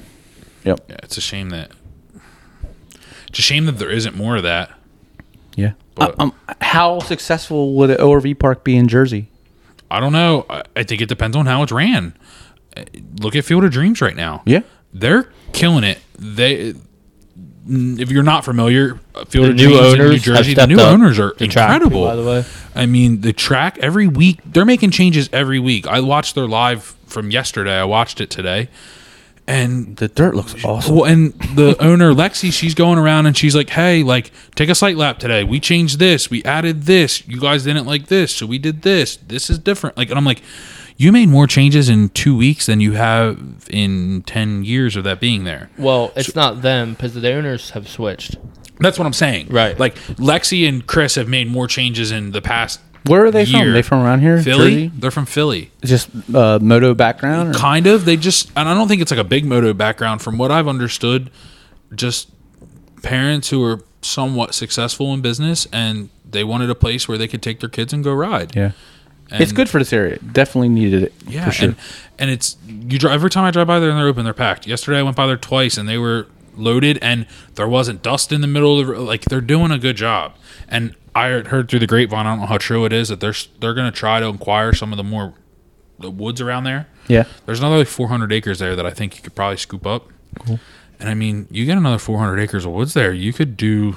Yep. 0.64 0.84
yeah, 0.88 0.96
it's 1.02 1.16
a 1.16 1.20
shame 1.20 1.50
that 1.50 1.70
it's 3.28 3.38
a 3.38 3.42
shame 3.42 3.66
that 3.66 3.78
there 3.78 3.90
isn't 3.90 4.16
more 4.16 4.36
of 4.36 4.42
that. 4.44 4.70
Yeah. 5.56 5.72
But- 5.96 6.18
um, 6.20 6.32
how 6.60 7.00
successful 7.00 7.74
would 7.74 7.90
an 7.90 7.98
ORV 7.98 8.38
park 8.38 8.64
be 8.64 8.76
in 8.76 8.88
Jersey? 8.88 9.28
I 9.90 10.00
don't 10.00 10.12
know. 10.12 10.46
I, 10.50 10.62
I 10.76 10.82
think 10.82 11.00
it 11.00 11.08
depends 11.08 11.36
on 11.36 11.46
how 11.46 11.62
it's 11.62 11.72
ran. 11.72 12.14
Uh, 12.76 12.84
Look 13.20 13.36
at 13.36 13.44
Field 13.44 13.64
of 13.64 13.70
Dreams 13.70 14.00
right 14.00 14.16
now. 14.16 14.42
Yeah. 14.46 14.60
they're 14.92 15.30
killing 15.52 15.84
it. 15.84 15.98
They, 16.18 16.74
if 17.66 18.10
you're 18.10 18.22
not 18.22 18.44
familiar, 18.44 18.98
uh, 19.14 19.24
Field 19.24 19.46
The 19.46 19.50
of 19.50 19.56
new 19.56 19.68
Dreams 19.68 19.94
in 19.94 20.08
New 20.10 20.18
Jersey, 20.18 20.54
the 20.54 20.66
new 20.66 20.76
up 20.78 20.92
owners 20.92 21.18
are 21.18 21.32
the 21.38 21.46
track, 21.48 21.70
incredible. 21.74 22.04
by 22.04 22.16
the 22.16 22.24
way. 22.24 22.44
I 22.74 22.86
mean, 22.86 23.20
the 23.22 23.32
track 23.32 23.78
every 23.78 24.06
week 24.08 24.40
they're 24.44 24.64
making 24.64 24.90
changes 24.90 25.30
every 25.32 25.58
week. 25.60 25.86
I 25.86 26.00
watched 26.00 26.34
their 26.34 26.46
live 26.48 26.82
from 27.06 27.30
yesterday. 27.30 27.78
I 27.78 27.84
watched 27.84 28.20
it 28.20 28.28
today, 28.30 28.68
and 29.46 29.96
The 29.96 30.08
dirt 30.08 30.34
looks 30.34 30.54
awesome. 30.64 30.94
well, 30.94 31.04
and 31.04 31.32
the 31.54 31.76
owner 31.80 32.12
Lexi, 32.12 32.52
she's 32.52 32.74
going 32.74 32.98
around 32.98 33.26
and 33.26 33.36
she's 33.36 33.54
like, 33.54 33.70
"Hey, 33.70 34.02
like, 34.02 34.30
take 34.54 34.68
a 34.68 34.74
sight 34.74 34.96
lap 34.96 35.18
today. 35.18 35.44
We 35.44 35.60
changed 35.60 35.98
this. 35.98 36.30
We 36.30 36.42
added 36.44 36.82
this. 36.84 37.26
You 37.28 37.40
guys 37.40 37.64
didn't 37.64 37.86
like 37.86 38.06
this, 38.06 38.34
so 38.34 38.46
we 38.46 38.58
did 38.58 38.82
this. 38.82 39.16
This 39.16 39.50
is 39.50 39.58
different." 39.58 39.96
Like, 39.96 40.08
and 40.10 40.18
I'm 40.18 40.24
like, 40.24 40.42
"You 40.96 41.12
made 41.12 41.28
more 41.28 41.46
changes 41.46 41.88
in 41.88 42.08
two 42.10 42.36
weeks 42.36 42.66
than 42.66 42.80
you 42.80 42.92
have 42.92 43.66
in 43.70 44.22
ten 44.26 44.64
years 44.64 44.96
of 44.96 45.04
that 45.04 45.20
being 45.20 45.44
there." 45.44 45.68
Well, 45.78 46.12
it's 46.16 46.34
not 46.34 46.62
them 46.62 46.92
because 46.94 47.14
the 47.14 47.32
owners 47.32 47.70
have 47.70 47.88
switched. 47.88 48.36
That's 48.80 48.98
what 48.98 49.06
I'm 49.06 49.12
saying. 49.12 49.48
Right. 49.50 49.78
Like 49.78 49.94
Lexi 50.16 50.68
and 50.68 50.84
Chris 50.86 51.14
have 51.14 51.28
made 51.28 51.48
more 51.50 51.68
changes 51.68 52.10
in 52.10 52.32
the 52.32 52.42
past. 52.42 52.80
Where 53.06 53.24
are 53.26 53.30
they 53.30 53.44
year. 53.44 53.64
from? 53.64 53.72
They 53.72 53.82
from 53.82 54.02
around 54.02 54.20
here? 54.20 54.42
Philly. 54.42 54.86
Jersey? 54.86 54.92
They're 54.96 55.10
from 55.10 55.26
Philly. 55.26 55.70
Just 55.84 56.08
uh, 56.34 56.58
moto 56.60 56.94
background? 56.94 57.50
Or? 57.50 57.58
Kind 57.58 57.86
of. 57.86 58.04
They 58.04 58.16
just, 58.16 58.50
and 58.56 58.68
I 58.68 58.74
don't 58.74 58.88
think 58.88 59.02
it's 59.02 59.10
like 59.10 59.20
a 59.20 59.24
big 59.24 59.44
moto 59.44 59.72
background. 59.74 60.22
From 60.22 60.38
what 60.38 60.50
I've 60.50 60.68
understood, 60.68 61.30
just 61.94 62.30
parents 63.02 63.50
who 63.50 63.62
are 63.64 63.82
somewhat 64.00 64.54
successful 64.54 65.12
in 65.14 65.20
business 65.20 65.66
and 65.72 66.08
they 66.28 66.44
wanted 66.44 66.70
a 66.70 66.74
place 66.74 67.08
where 67.08 67.18
they 67.18 67.28
could 67.28 67.42
take 67.42 67.60
their 67.60 67.68
kids 67.68 67.92
and 67.92 68.02
go 68.02 68.12
ride. 68.12 68.54
Yeah. 68.56 68.72
And- 69.30 69.42
it's 69.42 69.52
good 69.52 69.68
for 69.68 69.78
this 69.78 69.92
area. 69.92 70.18
Definitely 70.18 70.68
needed 70.68 71.02
it. 71.02 71.12
Yeah, 71.26 71.50
sure. 71.50 71.68
and 71.70 71.76
and 72.18 72.30
it's 72.30 72.56
you 72.66 72.98
drive 72.98 73.14
every 73.14 73.30
time 73.30 73.44
I 73.44 73.50
drive 73.50 73.66
by 73.66 73.80
there 73.80 73.88
and 73.90 73.98
they're 73.98 74.06
open, 74.06 74.24
they're 74.24 74.34
packed. 74.34 74.66
Yesterday 74.66 74.98
I 74.98 75.02
went 75.02 75.16
by 75.16 75.26
there 75.26 75.36
twice 75.36 75.78
and 75.78 75.88
they 75.88 75.98
were 75.98 76.26
loaded 76.56 76.98
and 77.02 77.26
there 77.54 77.66
wasn't 77.66 78.02
dust 78.02 78.32
in 78.32 78.40
the 78.42 78.46
middle 78.46 78.78
of 78.78 78.86
the, 78.86 79.00
like 79.00 79.22
they're 79.22 79.40
doing 79.40 79.70
a 79.70 79.78
good 79.78 79.96
job. 79.96 80.34
And 80.68 80.94
I 81.14 81.28
heard 81.40 81.68
through 81.68 81.78
the 81.78 81.86
grapevine, 81.86 82.26
I 82.26 82.30
don't 82.32 82.40
know 82.40 82.46
how 82.46 82.58
true 82.58 82.84
it 82.84 82.92
is 82.92 83.08
that 83.08 83.20
they're 83.20 83.34
they're 83.60 83.74
going 83.74 83.90
to 83.90 83.96
try 83.96 84.20
to 84.20 84.28
acquire 84.28 84.72
some 84.72 84.92
of 84.92 84.96
the 84.96 85.04
more 85.04 85.34
the 85.98 86.10
woods 86.10 86.40
around 86.40 86.64
there. 86.64 86.88
yeah. 87.06 87.24
There's 87.46 87.60
another 87.60 87.78
like 87.78 87.86
400 87.86 88.32
acres 88.32 88.58
there 88.58 88.74
that 88.74 88.84
I 88.84 88.90
think 88.90 89.16
you 89.16 89.22
could 89.22 89.34
probably 89.34 89.56
scoop 89.56 89.86
up. 89.86 90.08
Cool. 90.40 90.58
And 90.98 91.08
I 91.08 91.14
mean, 91.14 91.46
you 91.50 91.64
get 91.66 91.76
another 91.78 91.98
400 91.98 92.38
acres 92.40 92.64
of 92.64 92.72
woods 92.72 92.94
there, 92.94 93.12
you 93.12 93.32
could 93.32 93.56
do 93.56 93.96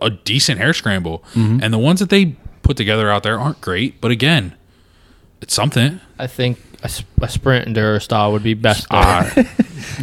a 0.00 0.08
decent 0.10 0.58
hare 0.58 0.72
scramble. 0.72 1.22
And 1.34 1.72
the 1.74 1.78
ones 1.78 2.00
that 2.00 2.08
they 2.08 2.36
put 2.62 2.76
together 2.76 3.10
out 3.10 3.22
there 3.22 3.38
aren't 3.38 3.60
great, 3.60 4.00
but 4.00 4.10
again, 4.10 4.54
it's 5.40 5.52
something. 5.54 6.00
I 6.18 6.26
think 6.26 6.58
a 6.84 6.88
sprint 7.28 7.68
enduro 7.68 8.00
style 8.00 8.32
would 8.32 8.42
be 8.42 8.54
best. 8.54 8.88
there. 8.90 9.00
Ah, 9.02 9.30
can 9.34 9.44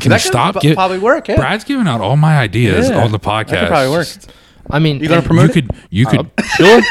you 0.04 0.10
That 0.10 0.22
stop? 0.22 0.54
could 0.56 0.62
Gi- 0.64 0.74
probably 0.76 1.00
work, 1.00 1.28
yeah. 1.30 1.36
Brad's 1.38 1.64
giving 1.64 1.88
out 1.88 2.02
all 2.02 2.16
my 2.18 2.38
ideas 2.38 2.90
Yeah. 2.90 3.04
on 3.04 3.12
the 3.12 3.20
podcast. 3.20 3.48
That 3.52 3.60
could 3.62 3.68
probably 3.70 3.92
work. 3.92 4.08
I 4.70 4.80
mean, 4.80 5.00
You 5.00 5.08
gonna 5.10 5.22
promote 5.22 5.56
You 5.56 5.62
it? 5.64 5.68
could, 5.68 5.78
you 5.90 6.06
could. 6.06 6.32
Uh, 6.38 6.44
sure. 6.56 6.82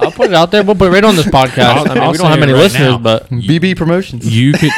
I'll 0.00 0.10
put 0.10 0.28
it 0.30 0.34
out 0.34 0.50
there. 0.50 0.62
We'll 0.64 0.74
put 0.74 0.88
it 0.88 0.92
right 0.92 1.04
on 1.04 1.16
this 1.16 1.26
podcast. 1.26 1.58
I'll- 1.64 1.90
I 1.90 1.94
mean, 1.94 2.02
I'll 2.02 2.12
we 2.12 2.18
don't 2.18 2.30
have 2.30 2.40
many 2.40 2.52
right 2.52 2.58
listeners, 2.62 2.92
now. 2.92 2.98
but 2.98 3.28
BB 3.30 3.76
Promotions. 3.76 4.26
you 4.34 4.52
could 4.58 4.70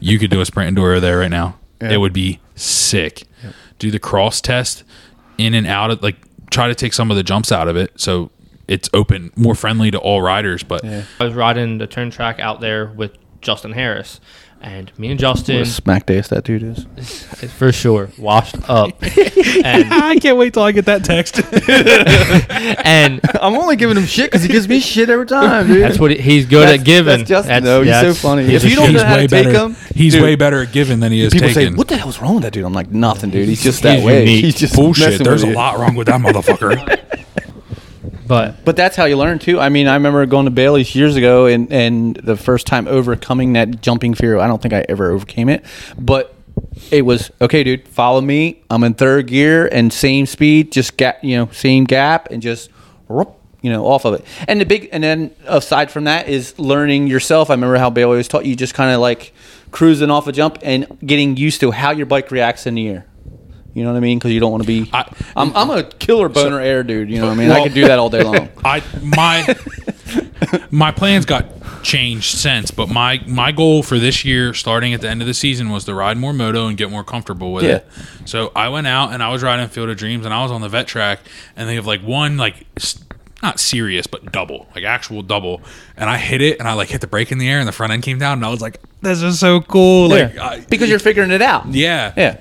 you 0.00 0.18
could 0.18 0.30
do 0.30 0.40
a 0.40 0.44
sprint 0.44 0.76
enduro 0.76 1.00
there 1.00 1.18
right 1.18 1.30
now. 1.30 1.58
It 1.80 1.98
would 1.98 2.12
be 2.12 2.38
sick. 2.54 3.24
Do 3.80 3.90
the 3.90 3.98
cross 3.98 4.40
test 4.40 4.84
in 5.38 5.52
and 5.54 5.66
out 5.66 5.90
of 5.90 6.02
like 6.02 6.16
try 6.50 6.68
to 6.68 6.74
take 6.74 6.92
some 6.92 7.10
of 7.10 7.16
the 7.16 7.22
jumps 7.24 7.50
out 7.50 7.66
of 7.66 7.76
it 7.76 7.98
so 7.98 8.30
it's 8.68 8.88
open, 8.94 9.32
more 9.34 9.54
friendly 9.56 9.90
to 9.90 9.98
all 9.98 10.22
riders. 10.22 10.62
But 10.62 10.84
yeah. 10.84 11.02
I 11.18 11.24
was 11.24 11.34
riding 11.34 11.78
the 11.78 11.88
turn 11.88 12.10
track 12.10 12.38
out 12.38 12.60
there 12.60 12.86
with 12.86 13.16
Justin 13.40 13.72
Harris, 13.72 14.20
and 14.62 14.90
me 14.98 15.10
and 15.10 15.20
What 15.20 15.36
Justin, 15.36 15.56
a 15.62 15.66
smack 15.66 16.06
days 16.06 16.28
that 16.28 16.44
dude 16.44 16.62
is. 16.62 16.84
for 17.58 17.72
sure, 17.72 18.10
washed 18.18 18.56
up. 18.70 18.90
and 19.02 19.92
I 19.92 20.16
can't 20.20 20.38
wait 20.38 20.54
till 20.54 20.62
I 20.62 20.72
get 20.72 20.84
that 20.86 21.04
text. 21.04 21.40
and 22.86 23.20
I'm 23.40 23.54
only 23.54 23.76
giving 23.76 23.96
him 23.96 24.06
shit 24.06 24.30
because 24.30 24.42
he 24.42 24.48
gives 24.48 24.68
me 24.68 24.80
shit 24.80 25.10
every 25.10 25.26
time, 25.26 25.66
dude. 25.66 25.82
that's 25.82 25.98
what 25.98 26.10
he- 26.12 26.18
he's 26.18 26.46
good 26.46 26.62
That's- 26.62 26.80
at 26.80 26.86
giving. 26.86 27.18
that's 27.18 27.28
Justin, 27.28 27.64
though. 27.64 27.82
He's 27.82 28.00
so 28.00 28.14
funny. 28.14 28.44
If 28.54 28.64
you 28.64 28.76
don't 28.76 28.86
sheep. 28.88 28.96
know 28.96 29.04
how 29.04 29.16
to 29.16 29.22
take 29.28 29.30
better. 29.46 29.50
him, 29.52 29.76
he's 29.94 30.14
dude. 30.14 30.22
way 30.22 30.34
better 30.36 30.62
at 30.62 30.72
giving 30.72 31.00
than 31.00 31.12
he 31.12 31.20
is 31.22 31.32
People 31.32 31.48
taking. 31.48 31.72
say, 31.72 31.76
"What 31.76 31.88
the 31.88 31.96
hell's 31.96 32.20
wrong 32.20 32.34
with 32.34 32.44
that 32.44 32.52
dude?" 32.52 32.64
I'm 32.64 32.72
like, 32.72 32.90
"Nothing, 32.90 33.30
dude. 33.30 33.48
He's 33.48 33.62
just 33.62 33.82
that 33.82 33.96
He's 33.96 34.04
way. 34.04 34.20
unique. 34.20 34.44
He's 34.44 34.54
just 34.54 34.74
Bullshit. 34.76 35.10
messing 35.10 35.24
There's 35.24 35.42
a 35.42 35.46
with 35.46 35.52
you." 35.54 35.58
lot 35.58 35.78
wrong 35.78 35.94
with 35.94 36.06
that 36.08 36.20
motherfucker. 36.20 37.21
But 38.32 38.64
But 38.64 38.76
that's 38.76 38.96
how 38.96 39.04
you 39.04 39.16
learn 39.18 39.38
too. 39.38 39.60
I 39.60 39.68
mean, 39.68 39.86
I 39.86 39.94
remember 39.94 40.24
going 40.24 40.46
to 40.46 40.50
Bailey's 40.50 40.94
years 40.94 41.16
ago, 41.16 41.46
and 41.46 41.70
and 41.70 42.16
the 42.16 42.36
first 42.36 42.66
time 42.66 42.88
overcoming 42.88 43.52
that 43.52 43.82
jumping 43.82 44.14
fear. 44.14 44.38
I 44.38 44.46
don't 44.46 44.62
think 44.62 44.72
I 44.72 44.86
ever 44.88 45.10
overcame 45.10 45.50
it, 45.50 45.64
but 45.98 46.34
it 46.90 47.02
was 47.02 47.30
okay, 47.40 47.62
dude. 47.62 47.86
Follow 47.86 48.22
me. 48.22 48.62
I'm 48.70 48.84
in 48.84 48.94
third 48.94 49.26
gear 49.26 49.66
and 49.66 49.92
same 49.92 50.24
speed, 50.24 50.72
just 50.72 50.96
gap, 50.96 51.22
you 51.22 51.36
know, 51.36 51.48
same 51.52 51.84
gap, 51.84 52.30
and 52.30 52.40
just. 52.40 52.70
whoop, 53.08 53.36
You 53.60 53.70
know, 53.70 53.84
off 53.86 54.04
of 54.06 54.14
it, 54.14 54.24
and 54.48 54.60
the 54.60 54.64
big, 54.64 54.88
and 54.92 55.04
then 55.04 55.30
aside 55.46 55.90
from 55.90 56.04
that 56.04 56.28
is 56.28 56.58
learning 56.58 57.08
yourself. 57.08 57.50
I 57.50 57.54
remember 57.54 57.76
how 57.76 57.90
Bailey 57.90 58.12
always 58.12 58.28
taught 58.28 58.46
you 58.46 58.56
just 58.56 58.74
kind 58.74 58.92
of 58.94 59.00
like 59.00 59.32
cruising 59.70 60.10
off 60.10 60.26
a 60.26 60.32
jump 60.32 60.58
and 60.62 60.86
getting 61.04 61.36
used 61.36 61.60
to 61.60 61.70
how 61.70 61.90
your 61.90 62.06
bike 62.06 62.30
reacts 62.30 62.66
in 62.66 62.74
the 62.74 62.88
air. 62.88 63.06
You 63.74 63.84
know 63.84 63.90
what 63.92 63.96
I 63.96 64.00
mean? 64.00 64.18
Because 64.18 64.32
you 64.32 64.40
don't 64.40 64.50
want 64.52 64.62
to 64.62 64.66
be. 64.66 64.90
I- 64.92 65.10
I'm, 65.36 65.56
I'm 65.56 65.70
a 65.70 65.82
killer 65.84 66.28
boner 66.28 66.60
air 66.60 66.82
dude. 66.82 67.08
You 67.10 67.18
know 67.20 67.26
what 67.26 67.32
I 67.32 67.36
mean? 67.36 67.50
I 67.50 67.54
Well- 67.54 67.64
could 67.64 67.74
do 67.74 67.86
that 67.86 67.98
all 67.98 68.10
day 68.10 68.22
long. 68.22 68.48
I 68.64 68.82
my 69.02 69.56
my 70.70 70.90
plans 70.92 71.24
got 71.24 71.46
changed 71.82 72.36
since, 72.38 72.70
but 72.70 72.88
my 72.90 73.22
my 73.26 73.52
goal 73.52 73.82
for 73.82 73.98
this 73.98 74.24
year, 74.24 74.52
starting 74.54 74.92
at 74.94 75.00
the 75.00 75.08
end 75.08 75.20
of 75.20 75.26
the 75.26 75.34
season, 75.34 75.70
was 75.70 75.84
to 75.86 75.94
ride 75.94 76.16
more 76.18 76.32
moto 76.32 76.66
and 76.66 76.76
get 76.76 76.90
more 76.90 77.04
comfortable 77.04 77.52
with 77.52 77.64
it. 77.64 77.86
So 78.24 78.52
I 78.54 78.68
went 78.68 78.86
out 78.86 79.12
and 79.12 79.22
I 79.22 79.30
was 79.30 79.42
riding 79.42 79.66
Field 79.68 79.88
of 79.88 79.96
Dreams, 79.96 80.24
and 80.24 80.34
I 80.34 80.42
was 80.42 80.50
on 80.52 80.60
the 80.60 80.68
vet 80.68 80.86
track, 80.86 81.20
and 81.56 81.68
they 81.68 81.74
have 81.76 81.86
like 81.86 82.02
one 82.02 82.36
like. 82.36 82.66
Not 83.44 83.58
serious, 83.58 84.06
but 84.06 84.30
double, 84.30 84.68
like 84.72 84.84
actual 84.84 85.20
double, 85.20 85.62
and 85.96 86.08
I 86.08 86.16
hit 86.16 86.40
it, 86.40 86.60
and 86.60 86.68
I 86.68 86.74
like 86.74 86.90
hit 86.90 87.00
the 87.00 87.08
brake 87.08 87.32
in 87.32 87.38
the 87.38 87.48
air, 87.48 87.58
and 87.58 87.66
the 87.66 87.72
front 87.72 87.92
end 87.92 88.04
came 88.04 88.20
down, 88.20 88.34
and 88.38 88.46
I 88.46 88.50
was 88.50 88.60
like, 88.60 88.78
"This 89.00 89.20
is 89.20 89.40
so 89.40 89.60
cool!" 89.60 90.10
Like, 90.10 90.34
Yeah. 90.34 90.46
I, 90.46 90.60
because 90.60 90.88
you're 90.88 91.00
figuring 91.00 91.32
it 91.32 91.42
out. 91.42 91.66
yeah, 91.66 92.12
Yeah. 92.16 92.36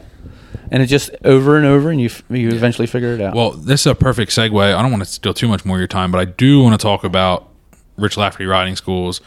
And 0.73 0.81
it's 0.81 0.89
just 0.89 1.11
over 1.25 1.57
and 1.57 1.65
over, 1.65 1.89
and 1.89 1.99
you 1.99 2.05
f- 2.07 2.23
you 2.29 2.47
eventually 2.49 2.87
figure 2.87 3.13
it 3.13 3.19
out. 3.21 3.35
Well, 3.35 3.51
this 3.51 3.81
is 3.81 3.87
a 3.87 3.95
perfect 3.95 4.31
segue. 4.31 4.73
I 4.73 4.81
don't 4.81 4.89
want 4.91 5.03
to 5.03 5.09
steal 5.09 5.33
too 5.33 5.49
much 5.49 5.65
more 5.65 5.75
of 5.75 5.79
your 5.81 5.87
time, 5.87 6.11
but 6.11 6.19
I 6.19 6.25
do 6.25 6.63
want 6.63 6.79
to 6.79 6.81
talk 6.81 7.03
about 7.03 7.49
Rich 7.97 8.15
Lafferty 8.15 8.45
Riding 8.45 8.77
Schools, 8.77 9.19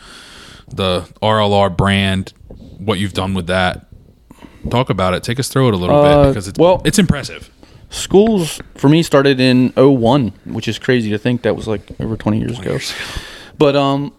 the 0.69 1.03
RLR 1.23 1.77
brand, 1.77 2.33
what 2.79 2.99
you've 2.99 3.13
done 3.13 3.35
with 3.35 3.47
that. 3.49 3.87
Talk 4.71 4.89
about 4.89 5.13
it. 5.13 5.23
Take 5.23 5.39
us 5.39 5.49
through 5.49 5.69
it 5.69 5.75
a 5.75 5.77
little 5.77 5.97
Uh, 5.97 6.23
bit 6.25 6.29
because 6.31 6.49
it's 6.49 6.59
well- 6.59 6.81
it's 6.87 6.99
impressive. 6.99 7.51
schools 7.91 8.61
for 8.77 8.89
me 8.89 9.03
started 9.03 9.39
in 9.39 9.71
01, 9.77 10.33
which 10.47 10.67
is 10.67 10.79
crazy 10.79 11.11
to 11.11 11.19
think 11.19 11.43
that 11.43 11.55
was 11.55 11.69
like 11.69 11.83
over 12.01 12.17
20 12.17 12.39
years 12.39 12.59
ago. 12.59 12.79
But 13.59 13.77
um, 13.77 14.13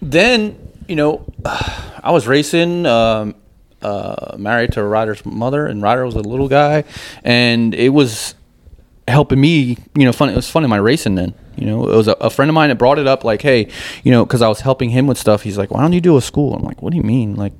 then 0.00 0.56
you 0.86 0.94
know, 0.94 1.24
I 1.44 2.12
was 2.12 2.28
racing. 2.28 2.86
Um, 2.86 3.34
uh, 3.82 4.36
married 4.38 4.72
to 4.72 4.82
Ryder's 4.82 5.24
mother, 5.24 5.66
and 5.66 5.82
Ryder 5.82 6.04
was 6.04 6.14
a 6.14 6.20
little 6.20 6.48
guy, 6.48 6.84
and 7.24 7.74
it 7.74 7.90
was 7.90 8.34
helping 9.08 9.40
me. 9.40 9.78
You 9.94 10.04
know, 10.04 10.12
fun. 10.12 10.30
It 10.30 10.36
was 10.36 10.50
fun 10.50 10.64
in 10.64 10.70
my 10.70 10.76
racing 10.76 11.14
then. 11.14 11.34
You 11.56 11.66
know, 11.66 11.88
it 11.88 11.96
was 11.96 12.08
a, 12.08 12.12
a 12.12 12.30
friend 12.30 12.48
of 12.48 12.54
mine 12.54 12.68
that 12.68 12.76
brought 12.76 12.98
it 12.98 13.06
up. 13.06 13.24
Like, 13.24 13.42
hey, 13.42 13.68
you 14.02 14.10
know, 14.10 14.24
because 14.24 14.42
I 14.42 14.48
was 14.48 14.60
helping 14.60 14.90
him 14.90 15.06
with 15.06 15.18
stuff. 15.18 15.42
He's 15.42 15.58
like, 15.58 15.70
why 15.70 15.80
don't 15.80 15.92
you 15.92 16.00
do 16.00 16.16
a 16.16 16.22
school? 16.22 16.54
I'm 16.54 16.62
like, 16.62 16.82
what 16.82 16.90
do 16.90 16.96
you 16.96 17.02
mean? 17.02 17.36
Like, 17.36 17.52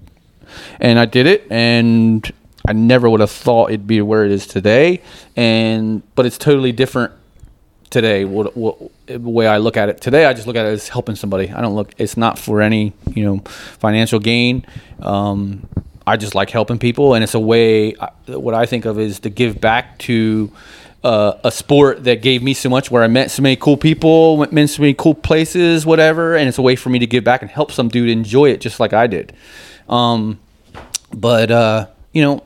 and 0.80 0.98
I 0.98 1.04
did 1.04 1.26
it, 1.26 1.46
and 1.50 2.30
I 2.66 2.72
never 2.72 3.08
would 3.08 3.20
have 3.20 3.30
thought 3.30 3.70
it'd 3.70 3.86
be 3.86 4.00
where 4.02 4.24
it 4.24 4.32
is 4.32 4.46
today. 4.46 5.02
And 5.36 6.02
but 6.14 6.26
it's 6.26 6.38
totally 6.38 6.72
different 6.72 7.12
today. 7.90 8.24
What, 8.24 8.56
what 8.56 8.78
the 9.06 9.18
way 9.18 9.46
I 9.46 9.58
look 9.58 9.76
at 9.76 9.88
it 9.88 10.00
today, 10.00 10.26
I 10.26 10.32
just 10.32 10.46
look 10.46 10.56
at 10.56 10.66
it 10.66 10.70
as 10.70 10.88
helping 10.88 11.16
somebody. 11.16 11.50
I 11.50 11.60
don't 11.60 11.74
look. 11.74 11.92
It's 11.98 12.16
not 12.16 12.38
for 12.38 12.60
any 12.60 12.92
you 13.14 13.24
know 13.24 13.38
financial 13.78 14.18
gain. 14.18 14.66
Um, 15.00 15.68
I 16.06 16.16
just 16.16 16.34
like 16.34 16.50
helping 16.50 16.78
people, 16.78 17.14
and 17.14 17.24
it's 17.24 17.34
a 17.34 17.40
way. 17.40 17.92
What 18.26 18.54
I 18.54 18.66
think 18.66 18.84
of 18.84 18.98
is 18.98 19.20
to 19.20 19.30
give 19.30 19.60
back 19.60 19.98
to. 20.00 20.50
Uh, 21.04 21.38
a 21.44 21.52
sport 21.52 22.02
that 22.02 22.20
gave 22.20 22.42
me 22.42 22.52
so 22.52 22.68
much, 22.68 22.90
where 22.90 23.04
I 23.04 23.06
met 23.06 23.30
so 23.30 23.40
many 23.40 23.54
cool 23.54 23.76
people, 23.76 24.38
went 24.38 24.50
met 24.52 24.68
so 24.70 24.82
many 24.82 24.92
cool 24.92 25.14
places, 25.14 25.86
whatever, 25.86 26.34
and 26.34 26.48
it's 26.48 26.58
a 26.58 26.62
way 26.62 26.74
for 26.74 26.88
me 26.88 26.98
to 26.98 27.06
give 27.06 27.22
back 27.22 27.42
and 27.42 27.50
help 27.50 27.70
some 27.70 27.86
dude 27.88 28.08
enjoy 28.08 28.50
it 28.50 28.60
just 28.60 28.80
like 28.80 28.92
I 28.92 29.06
did. 29.06 29.32
Um, 29.88 30.40
but 31.14 31.52
uh, 31.52 31.86
you 32.12 32.22
know, 32.22 32.42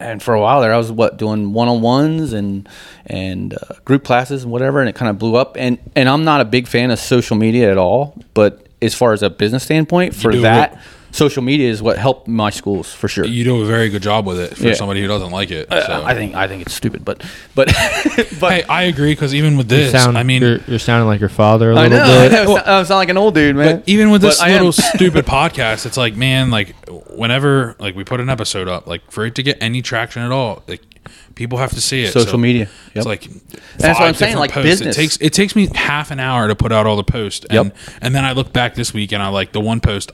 and 0.00 0.22
for 0.22 0.32
a 0.32 0.40
while 0.40 0.62
there, 0.62 0.72
I 0.72 0.78
was 0.78 0.90
what 0.90 1.18
doing 1.18 1.52
one 1.52 1.68
on 1.68 1.82
ones 1.82 2.32
and 2.32 2.66
and 3.04 3.52
uh, 3.52 3.74
group 3.84 4.02
classes 4.02 4.44
and 4.44 4.52
whatever, 4.52 4.80
and 4.80 4.88
it 4.88 4.94
kind 4.94 5.10
of 5.10 5.18
blew 5.18 5.36
up. 5.36 5.56
And 5.58 5.76
and 5.94 6.08
I'm 6.08 6.24
not 6.24 6.40
a 6.40 6.46
big 6.46 6.68
fan 6.68 6.90
of 6.90 6.98
social 6.98 7.36
media 7.36 7.70
at 7.70 7.76
all, 7.76 8.16
but 8.32 8.66
as 8.80 8.94
far 8.94 9.12
as 9.12 9.22
a 9.22 9.28
business 9.28 9.64
standpoint, 9.64 10.14
for 10.14 10.34
that, 10.36 10.72
what- 10.72 10.80
social 11.10 11.42
media 11.42 11.68
is 11.70 11.80
what 11.82 11.96
helped 11.98 12.28
my 12.28 12.50
schools 12.50 12.92
for 12.92 13.08
sure. 13.08 13.24
You 13.24 13.44
do 13.44 13.62
a 13.62 13.66
very 13.66 13.88
good 13.88 14.02
job 14.02 14.26
with 14.26 14.38
it 14.38 14.56
for 14.56 14.64
Yeah. 14.68 14.74
somebody 14.74 15.00
who 15.00 15.08
doesn't 15.08 15.30
like 15.30 15.50
it. 15.50 15.68
So. 15.70 15.76
Uh, 15.76 16.02
I 16.04 16.14
think 16.14 16.34
I 16.34 16.46
think 16.48 16.62
it's 16.62 16.74
stupid, 16.74 17.04
but 17.04 17.24
but 17.54 17.66
but 18.40 18.52
hey, 18.52 18.62
I 18.68 18.82
agree 18.84 19.12
because 19.12 19.34
even 19.34 19.56
with 19.56 19.70
you 19.70 19.78
this, 19.78 19.92
sound, 19.92 20.18
I 20.18 20.22
mean, 20.22 20.42
you're, 20.42 20.58
you're 20.66 20.78
sounding 20.78 21.06
like 21.08 21.20
your 21.20 21.28
father 21.28 21.70
a 21.72 21.76
I 21.76 21.82
little 21.88 21.98
know, 21.98 22.28
bit. 22.28 22.32
I, 22.40 22.44
know 22.44 22.56
I 22.56 22.82
sound 22.82 22.98
like 22.98 23.08
an 23.08 23.16
old 23.18 23.34
dude, 23.34 23.56
man. 23.56 23.76
But 23.80 23.88
even 23.88 24.10
with 24.10 24.22
this 24.22 24.38
But 24.40 24.50
little 24.50 24.72
stupid 24.72 25.24
podcast, 25.26 25.86
it's 25.86 25.96
like, 25.96 26.14
man, 26.16 26.50
like 26.50 26.74
whenever 27.10 27.74
like 27.78 27.94
we 27.96 28.04
put 28.04 28.20
an 28.20 28.28
episode 28.30 28.68
up, 28.68 28.86
like 28.86 29.10
for 29.10 29.24
it 29.26 29.34
to 29.36 29.42
get 29.42 29.58
any 29.60 29.82
traction 29.82 30.22
at 30.22 30.30
all, 30.30 30.62
like 30.68 30.82
people 31.34 31.58
have 31.58 31.70
to 31.72 31.80
see 31.80 32.02
it. 32.02 32.12
Social 32.12 32.32
So 32.32 32.36
media. 32.38 32.64
Yep. 32.66 32.70
It's 32.96 33.06
like 33.06 33.22
That's 33.78 33.98
what 33.98 34.08
I'm 34.08 34.14
saying, 34.14 34.36
like 34.36 34.52
posts. 34.52 34.68
business. 34.68 34.96
It 34.96 35.00
takes 35.00 35.16
it 35.18 35.32
takes 35.32 35.56
me 35.56 35.68
half 35.74 36.10
an 36.10 36.20
hour 36.20 36.48
to 36.48 36.54
put 36.54 36.70
out 36.72 36.86
all 36.86 36.96
the 36.96 37.04
posts, 37.04 37.46
and 37.48 37.68
Yep. 37.68 37.76
and 38.02 38.14
then 38.14 38.24
I 38.24 38.32
look 38.32 38.52
back 38.52 38.74
this 38.74 38.92
week 38.92 39.12
and 39.12 39.22
I 39.22 39.28
like 39.28 39.52
the 39.52 39.60
one 39.60 39.80
post. 39.80 40.12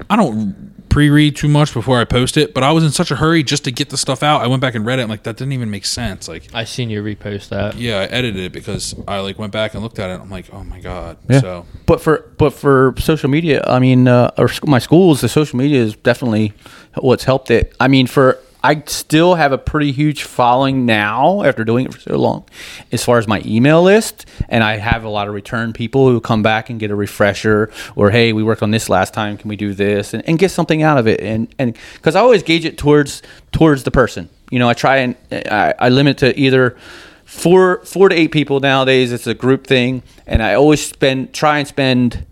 I, 0.00 0.14
I 0.14 0.16
don't 0.16 0.72
pre-read 0.88 1.36
too 1.36 1.48
much 1.48 1.74
before 1.74 2.00
I 2.00 2.04
post 2.04 2.38
it, 2.38 2.54
but 2.54 2.62
I 2.62 2.72
was 2.72 2.82
in 2.82 2.90
such 2.90 3.10
a 3.10 3.16
hurry 3.16 3.42
just 3.42 3.64
to 3.64 3.70
get 3.70 3.90
the 3.90 3.98
stuff 3.98 4.22
out. 4.22 4.40
I 4.40 4.46
went 4.46 4.62
back 4.62 4.74
and 4.74 4.86
read 4.86 4.98
it. 4.98 5.02
I'm 5.02 5.08
like, 5.10 5.24
that 5.24 5.36
didn't 5.36 5.52
even 5.52 5.70
make 5.70 5.84
sense. 5.84 6.26
Like, 6.26 6.44
I 6.54 6.64
seen 6.64 6.88
you 6.88 7.02
repost 7.02 7.50
that. 7.50 7.76
yeah, 7.76 7.98
I 7.98 8.04
edited 8.04 8.36
it 8.42 8.52
because 8.52 8.94
I 9.06 9.20
like 9.20 9.38
went 9.38 9.52
back 9.52 9.74
and 9.74 9.82
looked 9.82 9.98
at 9.98 10.08
it. 10.10 10.20
I'm 10.20 10.30
like, 10.30 10.46
oh 10.54 10.64
my 10.64 10.80
god. 10.80 11.18
Yeah. 11.28 11.40
So 11.40 11.66
But 11.84 12.00
for 12.00 12.32
but 12.38 12.54
for 12.54 12.94
social 12.98 13.28
media, 13.28 13.62
I 13.66 13.78
mean, 13.78 14.08
uh, 14.08 14.30
or 14.38 14.48
sc- 14.48 14.66
my 14.66 14.78
schools, 14.78 15.20
the 15.20 15.28
social 15.28 15.58
media 15.58 15.82
is 15.82 15.96
definitely 15.96 16.54
what's 16.94 17.24
helped 17.24 17.50
it. 17.50 17.74
I 17.78 17.88
mean, 17.88 18.06
for 18.06 18.38
I 18.66 18.82
still 18.86 19.36
have 19.36 19.52
a 19.52 19.58
pretty 19.58 19.92
huge 19.92 20.24
following 20.24 20.86
now 20.86 21.44
after 21.44 21.64
doing 21.64 21.86
it 21.86 21.94
for 21.94 22.00
so 22.00 22.16
long, 22.16 22.46
as 22.90 23.04
far 23.04 23.18
as 23.18 23.28
my 23.28 23.40
email 23.46 23.80
list, 23.80 24.26
and 24.48 24.64
I 24.64 24.76
have 24.78 25.04
a 25.04 25.08
lot 25.08 25.28
of 25.28 25.34
return 25.34 25.72
people 25.72 26.08
who 26.08 26.20
come 26.20 26.42
back 26.42 26.68
and 26.68 26.80
get 26.80 26.90
a 26.90 26.96
refresher, 26.96 27.70
or 27.94 28.10
hey, 28.10 28.32
we 28.32 28.42
worked 28.42 28.64
on 28.64 28.72
this 28.72 28.88
last 28.88 29.14
time, 29.14 29.36
can 29.36 29.48
we 29.48 29.54
do 29.54 29.72
this, 29.72 30.14
and, 30.14 30.28
and 30.28 30.36
get 30.36 30.50
something 30.50 30.82
out 30.82 30.98
of 30.98 31.06
it, 31.06 31.20
and 31.20 31.48
because 31.94 32.16
I 32.16 32.20
always 32.20 32.42
gauge 32.42 32.64
it 32.64 32.76
towards 32.76 33.22
towards 33.52 33.84
the 33.84 33.92
person. 33.92 34.28
You 34.50 34.58
know, 34.58 34.68
I 34.68 34.74
try 34.74 34.96
and 34.96 35.16
I, 35.30 35.74
I 35.78 35.88
limit 35.88 36.18
to 36.18 36.36
either 36.36 36.76
four 37.24 37.84
four 37.84 38.08
to 38.08 38.16
eight 38.16 38.32
people 38.32 38.58
nowadays. 38.58 39.12
It's 39.12 39.28
a 39.28 39.34
group 39.34 39.68
thing, 39.68 40.02
and 40.26 40.42
I 40.42 40.54
always 40.54 40.84
spend 40.84 41.32
try 41.32 41.60
and 41.60 41.68
spend 41.68 42.26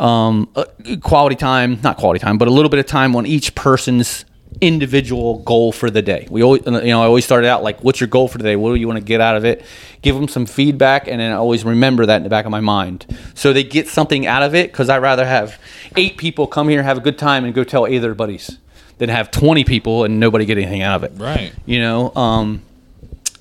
um, 0.00 0.48
uh, 0.56 0.64
quality 1.00 1.36
time, 1.36 1.78
not 1.82 1.96
quality 1.96 2.18
time, 2.18 2.38
but 2.38 2.48
a 2.48 2.50
little 2.50 2.70
bit 2.70 2.80
of 2.80 2.86
time 2.86 3.14
on 3.14 3.24
each 3.24 3.54
person's 3.54 4.24
individual 4.60 5.38
goal 5.38 5.72
for 5.72 5.90
the 5.90 6.02
day. 6.02 6.26
We 6.30 6.42
always, 6.42 6.62
you 6.66 6.72
know, 6.72 7.02
I 7.02 7.06
always 7.06 7.24
started 7.24 7.48
out 7.48 7.62
like, 7.62 7.82
"What's 7.82 8.00
your 8.00 8.08
goal 8.08 8.28
for 8.28 8.38
today? 8.38 8.56
What 8.56 8.70
do 8.70 8.76
you 8.76 8.86
want 8.86 8.98
to 8.98 9.04
get 9.04 9.20
out 9.20 9.36
of 9.36 9.44
it?" 9.44 9.64
Give 10.02 10.14
them 10.14 10.28
some 10.28 10.46
feedback, 10.46 11.08
and 11.08 11.20
then 11.20 11.32
I 11.32 11.36
always 11.36 11.64
remember 11.64 12.06
that 12.06 12.16
in 12.16 12.22
the 12.22 12.28
back 12.28 12.44
of 12.44 12.50
my 12.50 12.60
mind, 12.60 13.06
so 13.34 13.52
they 13.52 13.64
get 13.64 13.88
something 13.88 14.26
out 14.26 14.42
of 14.42 14.54
it. 14.54 14.70
Because 14.70 14.88
I 14.88 14.98
rather 14.98 15.26
have 15.26 15.58
eight 15.96 16.16
people 16.16 16.46
come 16.46 16.68
here, 16.68 16.82
have 16.82 16.98
a 16.98 17.00
good 17.00 17.18
time, 17.18 17.44
and 17.44 17.54
go 17.54 17.64
tell 17.64 17.86
eight 17.86 17.96
of 17.96 18.02
their 18.02 18.14
buddies, 18.14 18.58
than 18.98 19.08
have 19.08 19.30
twenty 19.30 19.64
people 19.64 20.04
and 20.04 20.20
nobody 20.20 20.44
get 20.44 20.58
anything 20.58 20.82
out 20.82 20.96
of 20.96 21.04
it. 21.04 21.12
Right. 21.16 21.52
You 21.64 21.80
know, 21.80 22.14
um, 22.14 22.62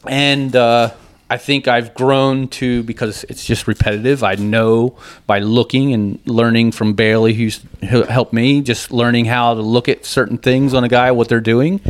and 0.08 0.56
uh, 0.56 0.92
I 1.30 1.38
think 1.38 1.68
I've 1.68 1.94
grown 1.94 2.48
to 2.50 2.82
because 2.84 3.24
it's 3.26 3.46
just 3.46 3.68
repetitive. 3.68 4.24
I 4.24 4.36
know 4.36 4.98
by 5.28 5.40
looking 5.40 5.94
and 5.94 6.20
learning 6.26 6.72
from 6.72 6.94
Bailey, 6.94 7.34
who's 7.34 7.62
who 7.90 8.04
helped 8.04 8.34
me, 8.34 8.62
just 8.62 8.92
learning 8.92 9.26
how 9.26 9.54
to 9.54 9.62
look 9.62 9.88
at 9.88 10.06
certain 10.06 10.40
things 10.40 10.74
on 10.74 10.84
a 10.84 10.90
guy, 10.90 11.12
what 11.12 11.30
they're 11.30 11.40
doing, 11.40 11.82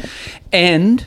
and 0.52 1.06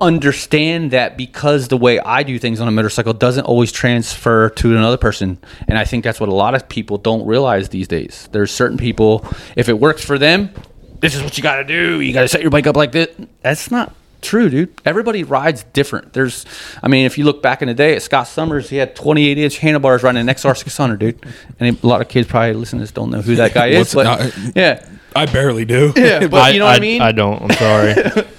understand 0.00 0.90
that 0.90 1.16
because 1.16 1.68
the 1.68 1.76
way 1.76 2.00
I 2.00 2.24
do 2.24 2.40
things 2.40 2.60
on 2.60 2.66
a 2.66 2.72
motorcycle 2.72 3.12
doesn't 3.12 3.44
always 3.44 3.70
transfer 3.70 4.50
to 4.50 4.76
another 4.76 4.96
person. 4.96 5.38
And 5.68 5.78
I 5.78 5.84
think 5.84 6.02
that's 6.02 6.18
what 6.18 6.28
a 6.28 6.34
lot 6.34 6.56
of 6.56 6.68
people 6.68 6.98
don't 6.98 7.24
realize 7.24 7.68
these 7.68 7.86
days. 7.86 8.28
There's 8.32 8.50
certain 8.50 8.78
people, 8.78 9.24
if 9.54 9.68
it 9.68 9.78
works 9.78 10.04
for 10.04 10.18
them, 10.18 10.50
this 10.98 11.14
is 11.14 11.22
what 11.22 11.36
you 11.36 11.42
got 11.42 11.56
to 11.56 11.64
do. 11.64 12.00
You 12.00 12.12
got 12.12 12.22
to 12.22 12.28
set 12.28 12.42
your 12.42 12.50
bike 12.50 12.66
up 12.66 12.76
like 12.76 12.90
this. 12.90 13.08
That's 13.42 13.70
not 13.70 13.94
true, 14.24 14.48
dude. 14.48 14.80
Everybody 14.84 15.22
rides 15.22 15.64
different. 15.72 16.12
There's, 16.12 16.44
I 16.82 16.88
mean, 16.88 17.06
if 17.06 17.18
you 17.18 17.24
look 17.24 17.42
back 17.42 17.62
in 17.62 17.68
the 17.68 17.74
day 17.74 17.94
at 17.94 18.02
Scott 18.02 18.26
Summers, 18.26 18.68
he 18.70 18.76
had 18.76 18.96
28 18.96 19.38
inch 19.38 19.58
handlebars 19.58 20.02
riding 20.02 20.20
an 20.20 20.34
XR 20.34 20.56
600, 20.56 20.98
dude. 20.98 21.26
And 21.60 21.82
a 21.82 21.86
lot 21.86 22.00
of 22.00 22.08
kids 22.08 22.26
probably 22.26 22.54
listening 22.54 22.80
to 22.80 22.82
this 22.84 22.92
don't 22.92 23.10
know 23.10 23.22
who 23.22 23.36
that 23.36 23.54
guy 23.54 23.66
is, 23.68 23.94
but 23.94 24.06
uh, 24.06 24.30
yeah, 24.54 24.84
I 25.14 25.26
barely 25.26 25.64
do. 25.64 25.92
yeah. 25.96 26.26
But 26.26 26.52
you 26.54 26.58
know 26.58 26.66
what 26.66 26.76
I 26.76 26.80
mean? 26.80 27.02
I 27.02 27.12
don't. 27.12 27.42
I'm 27.42 27.50
sorry. 27.56 27.94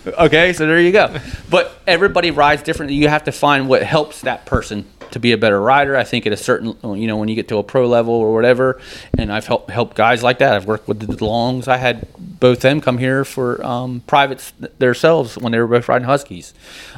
okay, 0.20 0.54
so 0.54 0.66
there 0.68 0.80
you 0.80 0.92
go. 0.92 1.16
But 1.50 1.80
everybody 1.88 2.32
rides 2.32 2.64
differently. 2.64 2.96
You 2.96 3.08
have 3.08 3.24
to 3.26 3.32
find 3.32 3.68
what 3.68 3.84
helps 3.84 4.22
that 4.22 4.46
person 4.46 4.86
to 5.12 5.20
be 5.20 5.32
a 5.32 5.38
better 5.38 5.62
rider. 5.62 5.96
I 5.96 6.04
think 6.04 6.26
at 6.28 6.34
a 6.34 6.38
certain, 6.38 6.76
you 6.84 7.08
know, 7.08 7.18
when 7.18 7.30
you 7.30 7.36
get 7.36 7.48
to 7.50 7.58
a 7.58 7.64
pro 7.64 7.88
level 7.88 8.14
or 8.14 8.34
whatever, 8.34 8.82
and 9.18 9.32
I've 9.32 9.46
helped 9.48 9.70
helped 9.72 9.96
guys 9.96 10.22
like 10.24 10.40
that. 10.40 10.54
I've 10.54 10.66
worked 10.66 10.88
with 10.88 11.00
the 11.00 11.08
DeLongs. 11.08 11.68
I 11.68 11.78
had 11.78 12.08
both 12.18 12.60
them 12.60 12.82
come 12.82 12.98
here 12.98 13.24
for 13.24 13.66
um, 13.66 14.02
privates 14.08 14.52
themselves 14.78 15.38
when 15.38 15.52
they 15.52 15.60
were 15.60 15.68
both 15.68 15.88
riding 15.88 16.06
Huskies. 16.06 16.54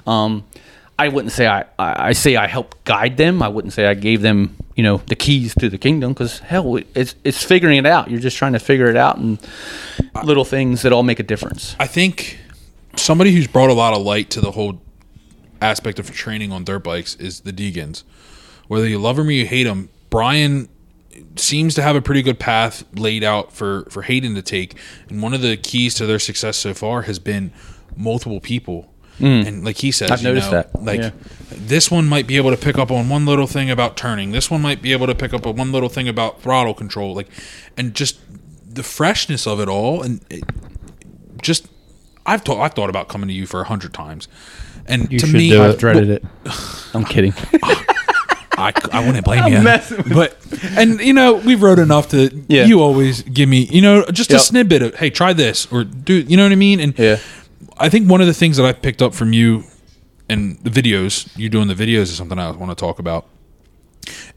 Um, 0.08 0.46
I 0.98 1.10
wouldn't 1.10 1.32
say 1.32 1.48
I, 1.48 1.62
I, 1.78 2.08
I 2.10 2.12
say 2.14 2.36
I 2.36 2.48
helped 2.48 2.84
guide 2.86 3.18
them. 3.18 3.44
I 3.44 3.50
wouldn't 3.50 3.74
say 3.74 3.86
I 3.86 3.94
gave 3.94 4.22
them, 4.22 4.56
you 4.78 4.84
know, 4.84 4.98
the 5.08 5.16
keys 5.16 5.56
to 5.56 5.70
the 5.70 5.78
kingdom 5.80 6.14
because 6.14 6.38
hell, 6.40 6.78
it's 6.94 7.16
it's 7.24 7.44
figuring 7.44 7.78
it 7.78 7.86
out. 7.88 8.12
You're 8.12 8.20
just 8.20 8.38
trying 8.38 8.54
to 8.54 8.60
figure 8.60 8.86
it 8.86 8.96
out 8.96 9.18
and 9.18 9.40
little 10.24 10.46
things 10.46 10.84
that 10.84 10.94
all 10.94 11.02
make 11.02 11.20
a 11.20 11.24
difference. 11.24 11.76
I 11.80 11.88
think 11.88 12.40
somebody 12.96 13.34
who's 13.34 13.48
brought 13.48 13.72
a 13.72 13.74
lot 13.74 13.94
of 13.94 14.04
light 14.04 14.30
to 14.32 14.42
the 14.42 14.52
whole 14.52 14.80
aspect 15.62 15.98
of 15.98 16.12
training 16.12 16.52
on 16.52 16.64
dirt 16.64 16.84
bikes 16.84 17.16
is 17.16 17.40
the 17.40 17.52
Deegans. 17.52 18.04
Whether 18.68 18.88
you 18.88 19.00
love 19.00 19.18
him 19.18 19.28
or 19.28 19.32
you 19.32 19.48
hate 19.48 19.66
him, 19.66 19.90
Brian 20.12 20.70
seems 21.36 21.74
to 21.74 21.82
have 21.82 21.96
a 21.96 22.02
pretty 22.02 22.22
good 22.22 22.40
path 22.40 22.84
laid 22.94 23.24
out 23.24 23.52
for 23.52 23.88
for 23.90 24.04
Haiden 24.04 24.36
to 24.36 24.44
take. 24.44 24.76
And 25.10 25.24
one 25.24 25.34
of 25.34 25.42
the 25.42 25.58
keys 25.58 25.96
to 25.96 26.06
their 26.06 26.20
success 26.20 26.56
so 26.56 26.76
far 26.76 27.02
has 27.02 27.18
been 27.18 27.52
multiple 27.96 28.40
people. 28.40 28.94
Mm. 29.20 29.48
And 29.48 29.66
like 29.66 29.78
he 29.78 29.92
says, 29.92 30.12
I've 30.12 30.22
you 30.22 30.28
noticed 30.30 30.52
know, 30.52 30.62
that. 30.64 30.84
Like 30.84 31.00
Yeah. 31.00 31.12
this 31.52 31.90
one 31.90 32.08
might 32.08 32.28
be 32.28 32.38
able 32.38 32.52
to 32.52 32.58
pick 32.58 32.78
up 32.78 32.92
on 32.92 33.10
one 33.10 33.26
little 33.26 33.48
thing 33.48 33.70
about 33.72 33.98
turning. 33.98 34.32
This 34.32 34.52
one 34.52 34.62
might 34.62 34.82
be 34.82 34.92
able 34.92 35.08
to 35.08 35.16
pick 35.16 35.34
up 35.34 35.48
on 35.48 35.56
one 35.56 35.72
little 35.72 35.90
thing 35.90 36.08
about 36.08 36.42
throttle 36.42 36.74
control. 36.74 37.16
Like, 37.16 37.28
and 37.76 37.94
just 37.94 38.20
the 38.72 38.84
freshness 38.84 39.48
of 39.48 39.60
it 39.60 39.68
all, 39.68 40.02
and 40.04 40.22
it, 40.30 40.44
just 41.42 41.68
I've 42.26 42.42
thought 42.44 42.62
I've 42.62 42.74
thought 42.74 42.90
about 42.90 43.08
coming 43.08 43.28
to 43.28 43.34
you 43.34 43.46
for 43.48 43.62
a 43.62 43.64
hundred 43.66 43.94
times, 43.94 44.28
and 44.86 45.12
You 45.12 45.18
to 45.20 45.26
should 45.26 45.36
me, 45.36 45.50
do 45.50 45.64
it. 45.64 45.68
I've 45.68 45.78
dreaded 45.80 46.10
it. 46.10 46.24
I'm 46.94 47.06
kidding. 47.06 47.34
I, 48.60 48.74
I 48.92 49.06
wouldn't 49.06 49.24
blame 49.24 49.54
you. 49.54 49.62
messing 49.62 49.98
with 49.98 50.14
But 50.14 50.38
and 50.80 51.00
you 51.00 51.14
know 51.14 51.36
we've 51.36 51.62
rode 51.62 51.78
enough 51.78 52.10
to 52.10 52.44
Yeah. 52.48 52.66
you 52.66 52.82
always 52.82 53.22
give 53.22 53.48
me 53.48 53.66
you 53.72 53.82
know 53.82 54.04
just 54.12 54.32
a 54.32 54.40
snippet 54.40 54.82
of 54.82 54.96
hey 54.96 55.12
try 55.12 55.32
this 55.34 55.72
or 55.72 55.84
do 55.84 56.16
you 56.16 56.36
know 56.38 56.42
what 56.44 56.52
I 56.52 56.56
mean 56.56 56.80
and 56.80 56.98
Yeah. 56.98 57.18
I 57.80 57.90
think 57.90 58.10
one 58.10 58.22
of 58.22 58.28
the 58.28 58.34
things 58.34 58.58
that 58.58 58.66
I've 58.66 58.82
picked 58.82 59.02
up 59.02 59.14
from 59.14 59.34
you 59.34 59.64
and 60.30 60.58
the 60.60 60.70
videos 60.70 61.36
you 61.38 61.50
doing 61.50 61.68
the 61.68 61.76
videos 61.76 62.04
is 62.04 62.18
something 62.18 62.38
I 62.40 62.52
want 62.52 62.72
to 62.72 62.76
talk 62.76 63.00
about. 63.00 63.26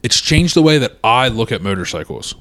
It's 0.03 0.19
changed 0.19 0.55
the 0.55 0.61
way 0.61 0.77
that 0.77 0.97
I 1.03 1.27
look 1.27 1.51
at 1.51 1.61
motorcycles. 1.61 2.35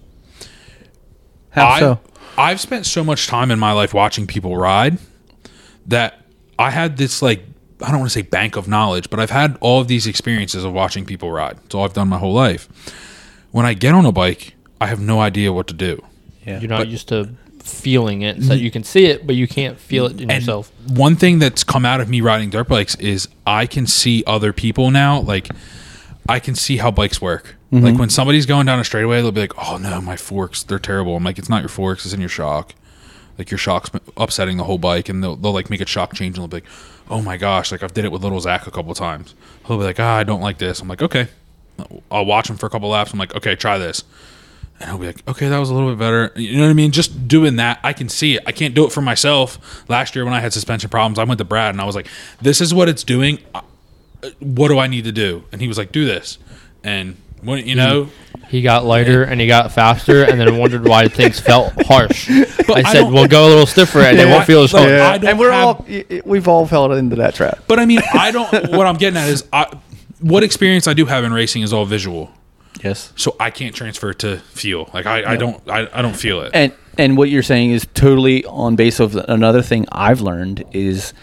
How 1.51 1.69
I, 1.69 1.81
so? 1.81 2.01
I've 2.39 2.61
spent 2.61 2.87
so 2.87 3.05
much 3.05 3.27
time 3.27 3.51
in 3.51 3.59
my 3.59 3.73
life 3.73 3.93
watching 3.93 4.27
people 4.27 4.57
ride 4.57 4.99
that 5.87 6.25
I 6.59 6.71
had 6.71 6.97
this 6.97 7.23
like 7.23 7.43
I 7.83 7.91
don't 7.91 8.01
want 8.01 8.11
to 8.11 8.15
say 8.15 8.23
bank 8.23 8.57
of 8.57 8.69
knowledge, 8.69 9.09
but 9.09 9.21
I've 9.21 9.31
had 9.31 9.57
all 9.61 9.81
of 9.81 9.89
these 9.89 10.07
experiences 10.07 10.65
of 10.65 10.73
watching 10.73 11.07
people 11.07 11.31
ride. 11.31 11.59
It's 11.65 11.75
all 11.75 11.85
I've 11.85 11.95
done 11.95 12.09
my 12.09 12.19
whole 12.19 12.35
life. 12.35 12.69
When 13.53 13.65
I 13.65 13.75
get 13.75 13.95
on 13.95 14.05
a 14.05 14.13
bike, 14.13 14.55
I 14.81 14.87
have 14.87 15.01
no 15.01 15.21
idea 15.21 15.53
what 15.53 15.67
to 15.69 15.75
do. 15.75 16.03
Yeah. 16.47 16.61
You're 16.61 16.69
not 16.69 16.89
used 16.89 17.09
to 17.09 17.31
feeling 17.73 18.23
it, 18.23 18.43
so 18.43 18.53
you 18.55 18.71
can 18.71 18.85
see 18.85 19.07
it, 19.07 19.27
but 19.27 19.37
you 19.37 19.47
can't 19.49 19.79
feel 19.79 20.07
it 20.07 20.21
in 20.21 20.31
And 20.31 20.41
yourself. 20.43 20.71
one 20.89 21.17
thing 21.17 21.39
that's 21.39 21.63
come 21.65 21.85
out 21.85 22.01
of 22.01 22.09
me 22.09 22.21
riding 22.21 22.51
dirt 22.51 22.69
bikes 22.69 22.95
is 22.97 23.29
I 23.47 23.67
can 23.67 23.87
see 23.87 24.23
other 24.27 24.53
people 24.53 24.91
now. 24.91 25.21
Like 25.21 25.49
I 26.29 26.39
can 26.41 26.55
see 26.55 26.77
how 26.79 26.91
bikes 26.91 27.21
work. 27.21 27.57
Like 27.73 27.97
when 27.99 28.11
somebody's 28.11 28.47
going 28.47 28.67
down 28.67 28.81
a 28.81 28.85
straightaway, 28.85 29.23
they'll 29.23 29.31
be 29.31 29.43
like, 29.43 29.53
"Oh 29.57 29.77
no, 29.77 30.01
my 30.01 30.17
forks, 30.17 30.65
they're 30.65 30.81
terrible." 30.81 31.15
I'm 31.17 31.23
like, 31.23 31.39
"It's 31.39 31.49
not 31.49 31.63
your 31.63 31.69
forks, 31.69 32.05
it's 32.05 32.13
in 32.13 32.19
your 32.21 32.29
shock." 32.29 32.75
Like 33.39 33.51
your 33.51 33.59
shock's 33.59 33.91
upsetting 34.17 34.57
the 34.57 34.65
whole 34.65 34.77
bike, 34.77 35.09
and 35.09 35.23
they'll, 35.23 35.37
they'll 35.37 35.53
like 35.53 35.71
make 35.71 35.81
a 35.81 35.87
shock 35.87 36.13
change, 36.15 36.37
and 36.37 36.43
they'll 36.43 36.49
be 36.49 36.67
like, 36.67 36.71
"Oh 37.09 37.23
my 37.23 37.37
gosh!" 37.37 37.71
Like 37.71 37.85
I've 37.85 37.95
did 37.95 38.05
it 38.05 38.11
with 38.11 38.23
little 38.25 38.41
Zach 38.41 38.67
a 38.67 38.71
couple 38.73 38.93
times. 38.95 39.35
He'll 39.67 39.79
be 39.79 39.85
like, 39.85 40.01
"Ah, 40.01 40.17
I 40.17 40.25
don't 40.25 40.41
like 40.41 40.59
this." 40.59 40.81
I'm 40.81 40.89
like, 40.89 41.01
"Okay." 41.01 41.29
I'll 42.11 42.27
watch 42.27 42.51
him 42.51 42.57
for 42.57 42.67
a 42.67 42.71
couple 42.71 42.89
laps. 42.91 43.13
I'm 43.13 43.19
like, 43.21 43.35
"Okay, 43.37 43.55
try 43.55 43.79
this." 43.79 44.03
And 44.81 44.89
he'll 44.90 44.98
be 44.98 45.07
like, 45.07 45.28
okay, 45.28 45.48
that 45.48 45.59
was 45.59 45.69
a 45.70 45.74
little 45.74 45.90
bit 45.90 45.98
better. 45.98 46.32
You 46.36 46.57
know 46.57 46.65
what 46.65 46.70
I 46.70 46.74
mean? 46.74 46.90
Just 46.90 47.28
doing 47.28 47.57
that, 47.57 47.81
I 47.85 47.93
can 47.93 48.09
see 48.09 48.36
it. 48.36 48.43
I 48.47 48.52
can't 48.52 48.74
do 48.74 48.86
it 48.86 48.93
for 48.93 49.02
myself. 49.02 49.85
Last 49.89 50.15
year 50.16 50.24
when 50.24 50.32
I 50.32 50.40
had 50.40 50.52
suspension 50.55 50.89
problems, 50.89 51.19
I 51.19 51.24
went 51.24 51.39
to 51.39 51.44
Brad 51.44 51.74
and 51.74 51.81
I 51.81 51.85
was 51.85 51.94
like, 51.94 52.09
this 52.40 52.61
is 52.62 52.73
what 52.73 52.89
it's 52.89 53.05
doing. 53.05 53.39
Uh, 53.55 53.61
What 54.40 54.69
do 54.69 54.78
I 54.78 54.86
need 54.86 55.05
to 55.05 55.12
do? 55.12 55.44
And 55.52 55.61
he 55.61 55.69
was 55.69 55.77
like, 55.78 55.93
do 55.93 56.07
this. 56.07 56.39
And 56.82 57.16
when, 57.43 57.66
you 57.66 57.74
know, 57.74 58.09
He 58.48 58.62
got 58.62 58.85
lighter 58.85 59.23
and 59.23 59.40
he 59.40 59.47
got 59.47 59.70
faster, 59.70 60.24
and 60.24 60.40
then 60.40 60.57
wondered 60.59 60.86
why 60.89 61.07
things 61.09 61.39
felt 61.39 61.73
harsh. 61.86 62.28
I 62.31 62.44
I 62.77 62.82
said, 62.82 63.02
don't- 63.02 63.12
"We'll 63.12 63.28
go 63.28 63.47
a 63.47 63.48
little 63.48 63.66
stiffer, 63.66 64.01
and 64.01 64.19
it 64.19 64.27
won't 64.27 64.44
feel 64.44 64.62
as 64.65 64.73
Look, 64.73 64.82
hard." 64.82 64.93
I 65.01 65.19
don't 65.19 65.31
and 65.31 65.39
we're 65.39 65.52
have- 65.52 65.66
all 65.66 65.85
y- 65.89 66.05
y- 66.11 66.23
we've 66.24 66.48
all 66.48 66.66
fell 66.66 66.90
into 66.93 67.15
that 67.16 67.35
trap. 67.36 67.61
but 67.69 67.78
I 67.78 67.85
mean, 67.86 68.01
I 68.12 68.31
don't, 68.32 68.51
what 68.73 68.86
I'm 68.89 68.97
getting 68.97 69.16
at 69.19 69.28
is 69.28 69.44
I, 69.52 69.73
what 70.20 70.43
experience 70.43 70.89
I 70.89 70.94
do 70.94 71.07
have 71.07 71.23
in 71.23 71.32
racing 71.32 71.62
is 71.62 71.73
all 71.73 71.85
visual. 71.85 72.31
Yes. 72.83 73.13
So 73.17 73.37
I 73.39 73.51
can't 73.51 73.75
transfer 73.75 74.13
to 74.15 74.39
feel. 74.39 74.89
Like 74.95 75.07
I, 75.07 75.33
I 75.33 75.37
don't, 75.37 75.63
I, 75.69 75.89
I 75.93 76.03
don't 76.03 76.17
feel 76.17 76.41
it. 76.43 76.53
And 76.55 76.73
and 76.99 77.17
what 77.17 77.31
you're 77.31 77.43
saying 77.43 77.71
is 77.71 77.87
totally 77.95 78.45
on 78.45 78.77
base 78.77 79.01
of 79.01 79.17
another 79.17 79.63
thing 79.63 79.87
I've 79.91 80.21
learned 80.21 80.65
is 80.73 81.15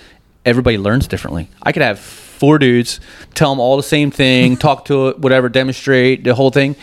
everybody 0.45 0.77
learns 0.77 1.07
differently. 1.07 1.49
I 1.61 1.71
could 1.71 1.83
have 1.83 1.99
four 1.99 2.59
dudes 2.59 2.99
tell 3.33 3.51
them 3.51 3.59
all 3.59 3.77
the 3.77 3.83
same 3.83 4.11
thing, 4.11 4.57
talk 4.67 4.85
to 4.85 5.09
it, 5.09 5.19
whatever, 5.19 5.49
demonstrate 5.49 6.23
the 6.23 6.35
whole 6.35 6.51
thing. 6.51 6.75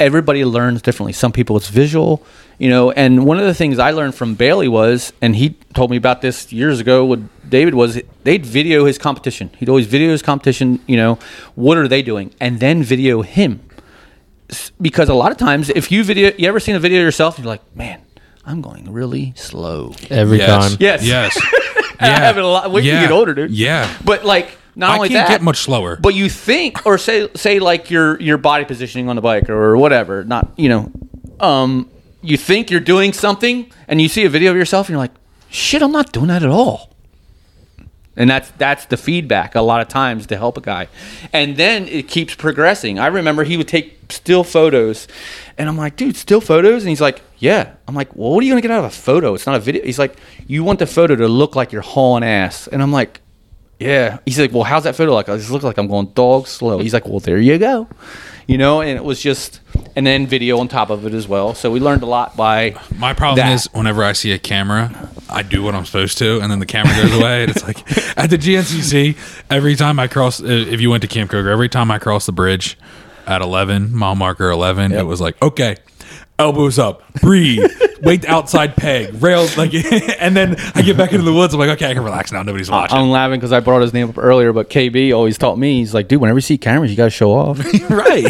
Everybody 0.00 0.44
learns 0.44 0.82
differently. 0.82 1.12
Some 1.12 1.30
people 1.30 1.56
it's 1.56 1.68
visual, 1.68 2.24
you 2.58 2.68
know. 2.68 2.90
And 2.90 3.24
one 3.24 3.38
of 3.38 3.44
the 3.44 3.54
things 3.54 3.78
I 3.78 3.92
learned 3.92 4.16
from 4.16 4.34
Bailey 4.34 4.66
was, 4.66 5.12
and 5.20 5.36
he 5.36 5.50
told 5.74 5.90
me 5.92 5.96
about 5.96 6.22
this 6.22 6.52
years 6.52 6.80
ago 6.80 7.04
with 7.04 7.28
David 7.48 7.74
was 7.74 8.00
they'd 8.24 8.44
video 8.44 8.84
his 8.84 8.98
competition. 8.98 9.50
He'd 9.58 9.68
always 9.68 9.86
video 9.86 10.10
his 10.10 10.22
competition. 10.22 10.80
You 10.88 10.96
know, 10.96 11.18
what 11.54 11.78
are 11.78 11.86
they 11.86 12.02
doing, 12.02 12.34
and 12.40 12.58
then 12.58 12.82
video 12.82 13.22
him 13.22 13.60
because 14.80 15.08
a 15.08 15.14
lot 15.14 15.32
of 15.32 15.38
times 15.38 15.68
if 15.70 15.90
you 15.92 16.04
video 16.04 16.32
you 16.38 16.48
ever 16.48 16.60
seen 16.60 16.74
a 16.74 16.80
video 16.80 17.00
yourself 17.00 17.38
you're 17.38 17.46
like 17.46 17.62
man 17.76 18.00
i'm 18.44 18.60
going 18.60 18.92
really 18.92 19.32
slow 19.36 19.94
Every 20.10 20.38
yes. 20.38 20.48
time. 20.70 20.76
Yes. 20.80 21.04
Yes. 21.04 21.38
I 22.00 22.06
have 22.08 22.36
it 22.36 22.44
a 22.44 22.46
lot 22.48 22.70
when 22.72 22.82
you 22.84 22.90
get 22.92 23.10
older 23.12 23.34
dude 23.34 23.50
Yeah. 23.52 23.88
but 24.04 24.24
like 24.24 24.58
not 24.74 24.90
I 24.90 24.94
only 24.96 25.08
can't 25.10 25.28
that 25.28 25.34
get 25.34 25.42
much 25.42 25.58
slower. 25.58 25.96
but 25.96 26.14
you 26.14 26.28
think 26.28 26.84
or 26.86 26.98
say 26.98 27.28
say 27.34 27.58
like 27.60 27.90
your 27.90 28.20
your 28.20 28.38
body 28.38 28.64
positioning 28.64 29.08
on 29.08 29.16
the 29.16 29.22
bike 29.22 29.48
or 29.50 29.76
whatever 29.76 30.24
not 30.24 30.52
you 30.56 30.68
know 30.68 30.90
um 31.40 31.88
you 32.22 32.36
think 32.36 32.70
you're 32.70 32.80
doing 32.80 33.12
something 33.12 33.70
and 33.88 34.00
you 34.00 34.08
see 34.08 34.24
a 34.24 34.28
video 34.28 34.50
of 34.50 34.56
yourself 34.56 34.86
and 34.88 34.94
you're 34.94 34.98
like 34.98 35.12
shit 35.50 35.82
i'm 35.82 35.92
not 35.92 36.12
doing 36.12 36.26
that 36.28 36.42
at 36.42 36.48
all 36.50 36.91
and 38.16 38.28
that's 38.28 38.50
that's 38.52 38.86
the 38.86 38.96
feedback 38.96 39.54
a 39.54 39.60
lot 39.60 39.80
of 39.80 39.88
times 39.88 40.26
to 40.26 40.36
help 40.36 40.58
a 40.58 40.60
guy. 40.60 40.88
And 41.32 41.56
then 41.56 41.88
it 41.88 42.08
keeps 42.08 42.34
progressing. 42.34 42.98
I 42.98 43.06
remember 43.06 43.44
he 43.44 43.56
would 43.56 43.68
take 43.68 43.98
still 44.10 44.44
photos 44.44 45.08
and 45.56 45.70
i'm 45.70 45.78
like 45.78 45.96
dude 45.96 46.16
still 46.16 46.40
photos? 46.40 46.82
And 46.82 46.90
he's 46.90 47.00
like 47.00 47.22
yeah. 47.38 47.74
I'm 47.88 47.94
like 47.94 48.14
well 48.14 48.32
what 48.32 48.42
are 48.42 48.46
you 48.46 48.54
to 48.54 48.60
get 48.60 48.70
out 48.70 48.80
of 48.80 48.84
a 48.84 48.90
photo? 48.90 49.34
It's 49.34 49.46
not 49.46 49.56
a 49.56 49.60
video. 49.60 49.82
He's 49.84 49.98
like 49.98 50.16
you 50.46 50.64
want 50.64 50.78
the 50.78 50.86
photo 50.86 51.16
to 51.16 51.28
look 51.28 51.56
like 51.56 51.72
you're 51.72 51.82
hauling 51.82 52.24
ass. 52.24 52.68
And 52.68 52.82
i'm 52.82 52.92
like 52.92 53.20
yeah. 53.78 54.18
He's 54.26 54.38
like 54.38 54.52
well 54.52 54.64
how's 54.64 54.84
that 54.84 54.94
photo 54.94 55.14
like 55.14 55.28
i 55.28 55.36
just 55.36 55.50
like 55.50 55.78
i'm 55.78 55.88
going 55.88 56.12
dog 56.14 56.46
slow. 56.46 56.78
He's 56.80 56.92
like 56.92 57.06
well 57.06 57.20
there 57.20 57.38
you 57.38 57.58
go. 57.58 57.88
You 58.46 58.58
know 58.58 58.82
and 58.82 58.98
it 58.98 59.04
was 59.04 59.22
just 59.22 59.60
and 59.94 60.06
then 60.06 60.26
video 60.26 60.58
on 60.58 60.68
top 60.68 60.90
of 60.90 61.06
it 61.06 61.14
as 61.14 61.28
well 61.28 61.54
so 61.54 61.70
we 61.70 61.80
learned 61.80 62.02
a 62.02 62.06
lot 62.06 62.36
by 62.36 62.74
My 62.96 63.12
problem 63.14 63.46
that. 63.46 63.52
is 63.52 63.68
whenever 63.72 64.02
I 64.04 64.12
see 64.12 64.32
a 64.32 64.38
camera, 64.38 65.10
I 65.28 65.42
do 65.42 65.62
what 65.62 65.74
I'm 65.74 65.84
supposed 65.86 66.18
to, 66.18 66.40
and 66.40 66.50
then 66.50 66.58
the 66.58 66.66
camera 66.66 66.94
goes 66.94 67.12
away, 67.18 67.42
and 67.42 67.50
it's 67.50 67.62
like 67.62 67.78
at 68.18 68.28
the 68.30 68.36
GNCC. 68.38 69.16
Every 69.50 69.76
time 69.76 69.98
I 69.98 70.06
cross, 70.08 70.42
uh, 70.42 70.46
if 70.46 70.80
you 70.80 70.90
went 70.90 71.02
to 71.02 71.08
Camp 71.08 71.30
Coker, 71.30 71.48
every 71.50 71.68
time 71.68 71.90
I 71.90 71.98
cross 71.98 72.26
the 72.26 72.32
bridge 72.32 72.76
at 73.26 73.40
11, 73.40 73.94
mile 73.94 74.14
marker 74.14 74.50
11, 74.50 74.92
it 74.92 75.04
was 75.04 75.20
like 75.20 75.40
okay, 75.42 75.76
elbows 76.42 76.78
up, 76.78 77.02
breathe, 77.14 77.64
wait 78.02 78.24
outside 78.26 78.76
peg, 78.76 79.22
rails 79.22 79.56
like, 79.56 79.72
and 80.20 80.36
then 80.36 80.56
I 80.74 80.82
get 80.82 80.96
back 80.96 81.12
into 81.12 81.24
the 81.24 81.32
woods. 81.32 81.54
I'm 81.54 81.60
like, 81.60 81.70
okay, 81.70 81.90
I 81.90 81.94
can 81.94 82.02
relax 82.02 82.32
now. 82.32 82.42
Nobody's 82.42 82.70
watching. 82.70 82.98
I'm 82.98 83.10
laughing 83.10 83.38
because 83.38 83.52
I 83.52 83.60
brought 83.60 83.82
his 83.82 83.92
name 83.92 84.10
up 84.10 84.18
earlier, 84.18 84.52
but 84.52 84.68
KB 84.68 85.14
always 85.14 85.38
taught 85.38 85.56
me. 85.56 85.78
He's 85.78 85.94
like, 85.94 86.08
dude, 86.08 86.20
whenever 86.20 86.38
you 86.38 86.42
see 86.42 86.58
cameras, 86.58 86.90
you 86.90 86.96
got 86.96 87.04
to 87.04 87.10
show 87.10 87.32
off. 87.32 87.58
right. 87.90 88.24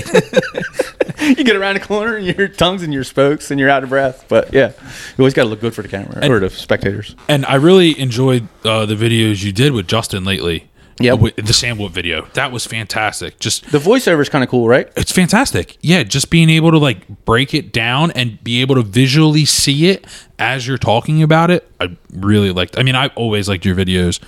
you 1.21 1.45
get 1.45 1.57
around 1.57 1.75
the 1.75 1.83
corner 1.83 2.17
and 2.17 2.27
your 2.27 2.49
tongue's 2.49 2.83
in 2.83 2.93
your 2.93 3.05
spokes 3.05 3.51
and 3.51 3.59
you're 3.59 3.71
out 3.71 3.83
of 3.83 3.89
breath. 3.89 4.27
But 4.29 4.53
yeah, 4.53 4.73
you 5.17 5.23
always 5.23 5.35
got 5.35 5.45
to 5.45 5.49
look 5.49 5.61
good 5.61 5.75
for 5.75 5.83
the 5.83 5.89
camera 5.89 6.29
or 6.31 6.39
the 6.39 6.51
spectators. 6.51 7.17
and 7.29 7.47
I 7.47 7.55
really 7.55 7.99
enjoyed 7.99 8.47
uh, 8.65 8.87
the 8.87 8.95
videos 8.95 9.43
you 9.43 9.53
did 9.53 9.73
with 9.73 9.89
Justin 9.89 10.25
lately. 10.25 10.69
Yep. 11.01 11.19
with 11.21 11.37
the 11.37 11.53
Sandwood 11.53 11.91
video. 11.93 12.27
That 12.35 12.53
was 12.53 12.67
fantastic. 12.67 13.39
Just 13.41 13.71
The 13.73 13.79
voiceover 13.79 14.21
is 14.21 14.29
kind 14.29 14.45
of 14.45 14.51
cool, 14.51 14.69
right? 14.69 14.91
it's 14.97 15.13
fantastic. 15.13 15.77
Yeah, 15.81 16.03
just 16.03 16.31
being 16.31 16.51
able 16.51 16.71
to 16.71 16.79
like 16.79 17.25
break 17.25 17.55
it 17.55 17.73
down 17.73 18.11
and 18.13 18.43
be 18.45 18.61
able 18.61 18.75
to 18.77 18.83
visually 18.83 19.45
see 19.45 19.89
it 19.89 20.07
as 20.39 20.67
you're 20.67 20.79
talking 20.79 21.23
about 21.23 21.51
it. 21.51 21.69
I 21.81 21.97
really 22.13 22.51
liked. 22.53 22.79
I 22.79 22.83
mean, 22.83 22.95
I 22.95 23.09
always 23.09 23.49
liked 23.49 23.65
your 23.65 23.75
videos. 23.75 24.21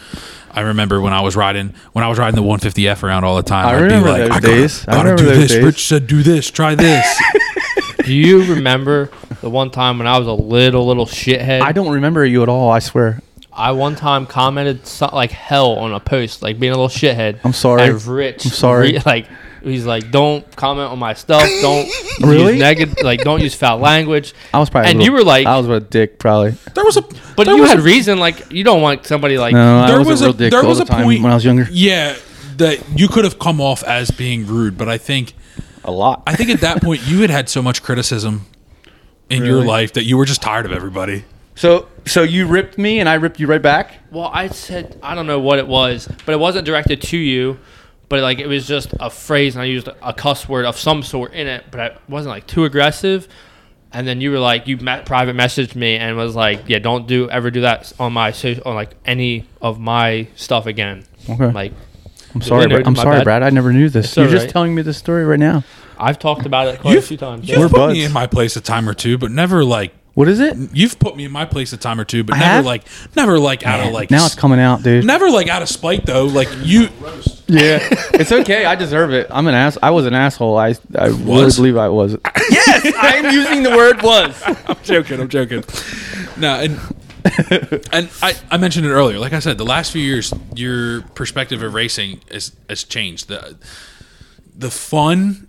I 0.51 0.61
remember 0.61 1.01
when 1.01 1.13
I 1.13 1.21
was 1.21 1.35
riding 1.37 1.75
when 1.93 2.05
I 2.05 2.09
was 2.09 2.19
riding 2.19 2.37
the 2.37 2.49
150F 2.49 3.03
around 3.03 3.25
all 3.25 3.37
the 3.37 3.43
time. 3.43 3.67
I 3.67 3.71
I'd 3.77 3.83
remember 3.83 4.07
be 4.07 4.13
like, 4.13 4.21
those 4.21 4.31
I 4.31 4.41
gotta, 4.41 4.47
days. 4.47 4.89
I 4.89 4.93
gotta 4.93 5.09
remember 5.11 5.23
do 5.23 5.29
those 5.29 5.39
this. 5.39 5.51
days. 5.53 5.65
Rich 5.65 5.87
said, 5.87 6.07
do 6.07 6.23
this. 6.23 6.51
Try 6.51 6.75
this. 6.75 7.23
Do 8.05 8.13
you 8.13 8.45
remember 8.55 9.11
the 9.41 9.49
one 9.49 9.71
time 9.71 9.97
when 9.97 10.07
I 10.07 10.19
was 10.19 10.27
a 10.27 10.33
little 10.33 10.87
little 10.87 11.07
shithead? 11.07 11.63
I 11.63 11.73
don't 11.73 11.95
remember 11.95 12.25
you 12.27 12.43
at 12.43 12.51
all. 12.51 12.71
I 12.71 12.79
swear. 12.81 13.23
I 13.57 13.73
one 13.73 13.95
time 13.97 14.27
commented 14.27 14.87
so, 14.87 15.09
like 15.13 15.31
hell 15.31 15.73
on 15.73 15.93
a 15.93 16.01
post, 16.01 16.43
like 16.43 16.59
being 16.59 16.73
a 16.73 16.77
little 16.77 16.89
shithead. 16.89 17.39
I'm 17.45 17.53
sorry. 17.53 17.83
And 17.89 18.05
Rich, 18.05 18.45
I'm 18.47 18.51
sorry. 18.51 18.93
re- 18.93 19.03
like 19.07 19.29
he's 19.63 19.87
like, 19.87 20.11
don't 20.11 20.45
comment 20.57 20.91
on 20.91 20.99
my 20.99 21.15
stuff. 21.15 21.43
Don't 21.63 21.89
Really? 22.21 22.53
use 22.55 22.61
negative. 22.61 22.97
Like 23.03 23.21
don't 23.23 23.41
use 23.41 23.55
foul 23.55 23.79
language. 23.79 24.35
I 24.53 24.59
was 24.59 24.71
probably. 24.71 24.91
And 24.91 24.99
little- 24.99 25.15
you 25.15 25.19
were 25.21 25.25
like- 25.25 25.47
I 25.47 25.57
was 25.59 25.69
a 25.69 25.81
dick, 25.81 26.19
probably. 26.19 26.51
there 26.75 26.85
was 26.85 26.97
a 26.97 27.03
But 27.37 27.47
you 27.47 27.63
had 27.65 27.79
a- 27.79 27.83
reason. 27.83 28.19
Like 28.19 28.51
you 28.53 28.65
don't 28.65 28.83
want 28.83 29.07
somebody 29.07 29.39
like. 29.39 29.53
No, 29.53 29.79
I 29.81 29.87
there 29.89 29.99
was, 29.99 30.09
was 30.09 30.21
a 30.21 30.25
a 30.25 30.27
real 30.29 30.33
dick 30.37 30.51
there 30.51 30.61
all 30.63 30.69
was 30.69 30.79
the 30.79 30.85
a 30.85 30.87
time 30.89 31.05
point 31.05 31.23
when 31.23 31.31
I 31.31 31.35
was 31.37 31.45
younger. 31.45 31.69
Yeah, 31.71 32.17
that 32.57 32.99
you 32.99 33.09
could 33.09 33.25
have 33.25 33.39
come 33.39 33.61
off 33.61 33.83
as 33.85 34.11
being 34.11 34.47
rude, 34.47 34.77
but 34.77 34.89
I 34.89 34.99
think 34.99 35.33
A 35.85 35.91
lot. 35.93 36.23
I 36.27 36.35
think 36.35 36.51
at 36.51 36.61
that 36.63 36.83
point 36.83 37.07
you 37.07 37.21
had 37.21 37.31
had 37.31 37.49
so 37.49 37.63
much 37.63 37.83
criticism 37.83 38.47
in 39.31 39.45
your 39.45 39.65
life 39.65 39.93
that 39.95 40.05
you 40.05 40.17
were 40.17 40.25
just 40.27 40.43
tired 40.43 40.67
of 40.67 40.73
everybody. 40.73 41.25
So, 41.55 41.89
so 42.05 42.23
you 42.23 42.47
ripped 42.47 42.79
me, 42.79 43.01
and 43.01 43.09
I 43.09 43.15
ripped 43.15 43.39
you 43.39 43.47
right 43.47 43.63
back. 43.63 43.99
Well, 44.11 44.31
I 44.33 44.49
said 44.49 44.99
I 45.03 45.15
don't 45.15 45.27
know 45.27 45.41
what 45.41 45.59
it 45.59 45.67
was, 45.67 46.09
but 46.27 46.33
it 46.33 46.39
wasn't 46.41 46.67
directed 46.67 47.01
to 47.03 47.17
you. 47.17 47.59
But 48.09 48.21
like 48.21 48.39
it 48.39 48.47
was 48.47 48.67
just 48.67 48.93
a 49.01 49.09
phrase, 49.09 49.55
and 49.55 49.63
I 49.63 49.67
used 49.67 49.89
a 49.89 50.13
cuss 50.13 50.49
word 50.49 50.67
of 50.67 50.77
some 50.77 51.03
sort 51.03 51.33
in 51.33 51.47
it, 51.47 51.65
but 51.71 51.81
I 51.81 51.97
wasn't 52.09 52.31
like 52.35 52.47
too 52.47 52.65
aggressive. 52.65 53.29
And 53.93 54.09
then 54.09 54.21
you 54.21 54.33
were 54.33 54.41
like, 54.41 54.67
you 54.67 54.77
met, 54.77 55.07
private 55.07 55.37
messaged 55.37 55.77
me 55.77 55.97
and 55.97 56.17
was 56.17 56.35
like, 56.35 56.65
yeah, 56.67 56.81
don't 56.81 57.07
do 57.07 57.31
ever 57.31 57.53
do 57.53 57.61
that 57.61 57.93
on 58.01 58.13
my 58.13 58.33
social, 58.33 58.67
on 58.67 58.75
like 58.75 58.91
any 59.05 59.47
of 59.63 59.79
my 59.79 60.27
stuff 60.35 60.67
again. 60.67 61.05
Okay. 61.31 61.51
Like 61.53 61.73
I'm 62.35 62.43
sorry. 62.43 62.67
Brad. 62.67 62.87
I'm 62.87 62.97
sorry, 62.97 63.19
bad. 63.19 63.25
Brad. 63.25 63.43
I 63.45 63.51
never 63.51 63.73
knew 63.73 63.89
this. 63.89 64.07
It's 64.07 64.17
You're 64.17 64.29
just 64.29 64.47
right. 64.47 64.51
telling 64.51 64.75
me 64.75 64.83
this 64.83 64.99
story 64.99 65.25
right 65.25 65.39
now. 65.39 65.63
I've 65.97 66.19
talked 66.19 66.45
about 66.45 66.67
it 66.67 66.81
quite 66.81 66.99
a 66.99 67.03
few 67.03 67.17
times. 67.17 67.49
You've 67.49 67.59
We're 67.59 67.69
put 67.69 67.77
buds. 67.77 67.93
me 67.95 68.05
in 68.05 68.13
my 68.13 68.27
place 68.27 68.57
a 68.57 68.61
time 68.61 68.89
or 68.89 68.95
two, 68.95 69.17
but 69.17 69.31
never 69.31 69.65
like 69.65 69.95
What 70.15 70.29
is 70.29 70.39
it? 70.39 70.57
you've 70.73 70.99
put 71.01 71.17
me 71.17 71.25
in 71.25 71.33
my 71.33 71.45
place 71.45 71.73
a 71.73 71.77
time 71.77 71.99
or 72.01 72.05
two, 72.05 72.23
but 72.23 72.37
I 72.37 72.39
never 72.39 72.53
have? 72.55 72.65
like 72.65 72.85
never 73.17 73.39
like 73.39 73.67
out 73.67 73.85
of 73.87 73.93
like 73.93 74.11
now 74.13 74.25
it's 74.27 74.35
coming 74.37 74.61
out, 74.61 74.83
dude. 74.85 75.05
never 75.05 75.29
like 75.31 75.49
out 75.49 75.61
of 75.63 75.69
spite 75.69 76.07
though. 76.07 76.25
Like 76.27 76.49
you, 76.63 76.89
Yeah, 77.49 77.79
it's 78.15 78.31
okay. 78.31 78.65
I 78.65 78.77
deserve 78.77 79.13
it. 79.13 79.27
I'm 79.31 79.47
an 79.49 79.55
ass. 79.57 79.77
I 79.83 79.91
was 79.91 80.07
an 80.07 80.15
asshole. 80.15 80.57
I 80.57 80.77
I 80.97 81.07
really 81.07 81.25
Was? 81.25 81.57
believe 81.57 81.77
I 81.77 81.89
was. 81.89 82.17
yes, 82.51 82.95
I 82.97 83.17
am 83.17 83.35
using 83.35 83.63
the 83.65 83.71
word 83.71 84.03
was. 84.03 84.41
I'm 84.69 84.77
joking. 84.85 85.21
I'm 85.21 85.29
joking. 85.29 85.65
No, 86.37 86.61
and 86.61 86.79
and 87.93 88.11
I, 88.23 88.35
I 88.51 88.57
mentioned 88.59 88.87
it 88.87 88.91
earlier. 88.91 89.19
Like 89.19 89.33
I 89.33 89.39
said, 89.41 89.59
the 89.59 89.65
last 89.65 89.91
few 89.93 90.03
years, 90.03 90.33
your 90.55 91.03
perspective 91.15 91.63
of 91.63 91.75
racing 91.75 92.21
has 92.31 92.55
has 92.69 92.85
changed. 92.85 93.29
the 93.29 93.57
The 94.57 94.71
fun 94.71 95.49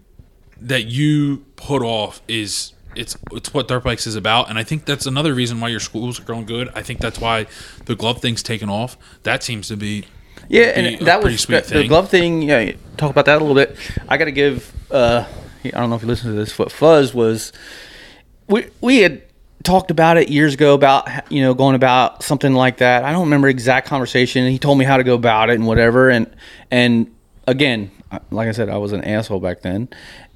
that 0.62 0.86
you 0.86 1.46
put 1.56 1.84
off 1.84 2.22
is 2.28 2.72
it's 2.96 3.18
it's 3.32 3.54
what 3.54 3.68
dirt 3.68 3.84
bikes 3.84 4.08
is 4.08 4.16
about, 4.16 4.50
and 4.50 4.58
I 4.58 4.64
think 4.64 4.86
that's 4.86 5.06
another 5.06 5.34
reason 5.34 5.60
why 5.60 5.70
your 5.70 5.80
schools 5.80 6.20
are 6.20 6.24
going 6.24 6.46
good. 6.46 6.70
I 6.76 6.82
think 6.82 7.00
that's 7.00 7.20
why 7.20 7.48
the 7.86 7.96
glove 7.96 8.22
thing's 8.22 8.44
taken 8.44 8.70
off. 8.70 8.98
That 9.24 9.44
seems 9.44 9.68
to 9.70 9.78
be 9.78 10.06
Yeah, 10.48 10.80
be 10.80 10.96
and 10.96 11.08
that 11.08 11.24
was 11.24 11.46
the, 11.46 11.62
the 11.62 11.88
glove 11.88 12.10
thing. 12.10 12.42
Yeah, 12.42 12.74
talk 12.98 13.12
about 13.12 13.26
that 13.26 13.38
a 13.38 13.44
little 13.44 13.56
bit. 13.56 13.76
I 14.08 14.18
got 14.18 14.26
to 14.26 14.32
give. 14.32 14.74
uh 14.92 15.26
I 15.64 15.70
don't 15.72 15.90
know 15.90 15.96
if 15.96 16.04
you 16.04 16.08
listened 16.08 16.32
to 16.34 16.38
this, 16.38 16.56
but 16.56 16.72
Fuzz 16.72 17.14
was. 17.14 17.52
We 18.48 18.68
we 18.82 19.00
had 19.00 19.24
talked 19.64 19.90
about 19.90 20.18
it 20.18 20.30
years 20.30 20.54
ago 20.54 20.76
about 20.76 21.32
you 21.32 21.42
know 21.42 21.54
going 21.54 21.76
about 21.76 22.24
something 22.24 22.54
like 22.54 22.78
that. 22.78 23.04
I 23.04 23.12
don't 23.12 23.24
remember 23.24 23.48
exact 23.48 23.88
conversation. 23.88 24.48
He 24.50 24.60
told 24.60 24.78
me 24.78 24.86
how 24.86 24.98
to 24.98 25.04
go 25.04 25.16
about 25.16 25.50
it 25.50 25.56
and 25.56 25.66
whatever. 25.68 26.10
And 26.10 26.34
and 26.72 27.14
again, 27.48 27.92
like 28.32 28.48
I 28.48 28.52
said, 28.52 28.70
I 28.70 28.78
was 28.78 28.92
an 28.92 29.04
asshole 29.04 29.40
back 29.40 29.62
then. 29.62 29.90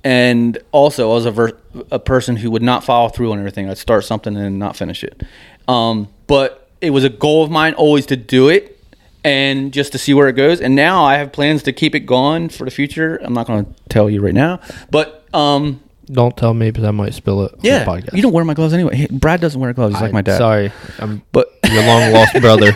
And 0.03 0.57
also, 0.71 1.11
I 1.11 1.13
was 1.13 1.25
a, 1.25 1.31
ver- 1.31 1.57
a 1.91 1.99
person 1.99 2.37
who 2.37 2.51
would 2.51 2.61
not 2.61 2.83
follow 2.83 3.09
through 3.09 3.31
on 3.33 3.39
everything. 3.39 3.69
I'd 3.69 3.77
start 3.77 4.05
something 4.05 4.35
and 4.35 4.57
not 4.57 4.75
finish 4.75 5.03
it. 5.03 5.21
Um, 5.67 6.07
but 6.27 6.69
it 6.81 6.91
was 6.91 7.03
a 7.03 7.09
goal 7.09 7.43
of 7.43 7.51
mine 7.51 7.73
always 7.73 8.05
to 8.07 8.15
do 8.15 8.47
it 8.49 8.77
and 9.25 9.73
just 9.73 9.91
to 9.91 9.97
see 9.97 10.13
where 10.13 10.29
it 10.29 10.33
goes. 10.33 10.61
And 10.61 10.75
now 10.75 11.03
I 11.03 11.15
have 11.17 11.31
plans 11.33 11.63
to 11.63 11.73
keep 11.73 11.93
it 11.95 12.01
going 12.01 12.47
for 12.49 12.63
the 12.63 12.71
future. 12.71 13.17
I'm 13.21 13.33
not 13.33 13.45
going 13.47 13.65
to 13.65 13.71
tell 13.89 14.09
you 14.09 14.21
right 14.21 14.33
now, 14.33 14.61
but 14.89 15.25
um, 15.33 15.81
Don't 16.05 16.37
tell 16.37 16.53
me 16.53 16.71
because 16.71 16.85
I 16.85 16.91
might 16.91 17.13
spill 17.13 17.43
it. 17.43 17.53
yeah, 17.61 17.79
on 17.79 17.85
the 18.01 18.01
podcast. 18.03 18.15
you 18.15 18.21
don't 18.21 18.31
wear 18.31 18.45
my 18.45 18.53
gloves 18.53 18.73
anyway. 18.73 18.95
Hey, 18.95 19.07
Brad 19.11 19.41
doesn't 19.41 19.59
wear 19.59 19.73
gloves. 19.73 19.95
He's 19.95 20.01
like 20.01 20.13
my 20.13 20.21
dad. 20.21 20.37
Sorry, 20.37 20.71
I'm 20.99 21.21
But 21.33 21.49
your 21.69 21.83
long 21.83 22.13
lost 22.13 22.39
brother. 22.39 22.71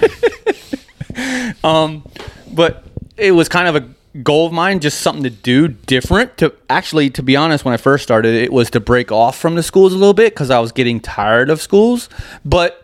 um, 1.63 2.03
but 2.51 2.83
it 3.17 3.31
was 3.31 3.47
kind 3.47 3.67
of 3.67 3.75
a 3.83 3.89
goal 4.21 4.45
of 4.47 4.53
mine, 4.53 4.79
just 4.79 5.01
something 5.01 5.23
to 5.23 5.29
do 5.29 5.67
different. 5.67 6.37
To 6.37 6.53
actually, 6.69 7.09
to 7.11 7.23
be 7.23 7.35
honest, 7.35 7.65
when 7.65 7.73
I 7.73 7.77
first 7.77 8.03
started, 8.03 8.35
it 8.35 8.51
was 8.53 8.69
to 8.71 8.79
break 8.79 9.11
off 9.11 9.37
from 9.39 9.55
the 9.55 9.63
schools 9.63 9.93
a 9.93 9.97
little 9.97 10.13
bit 10.13 10.33
because 10.33 10.49
I 10.51 10.59
was 10.59 10.71
getting 10.71 10.99
tired 10.99 11.49
of 11.49 11.61
schools. 11.61 12.09
But 12.45 12.79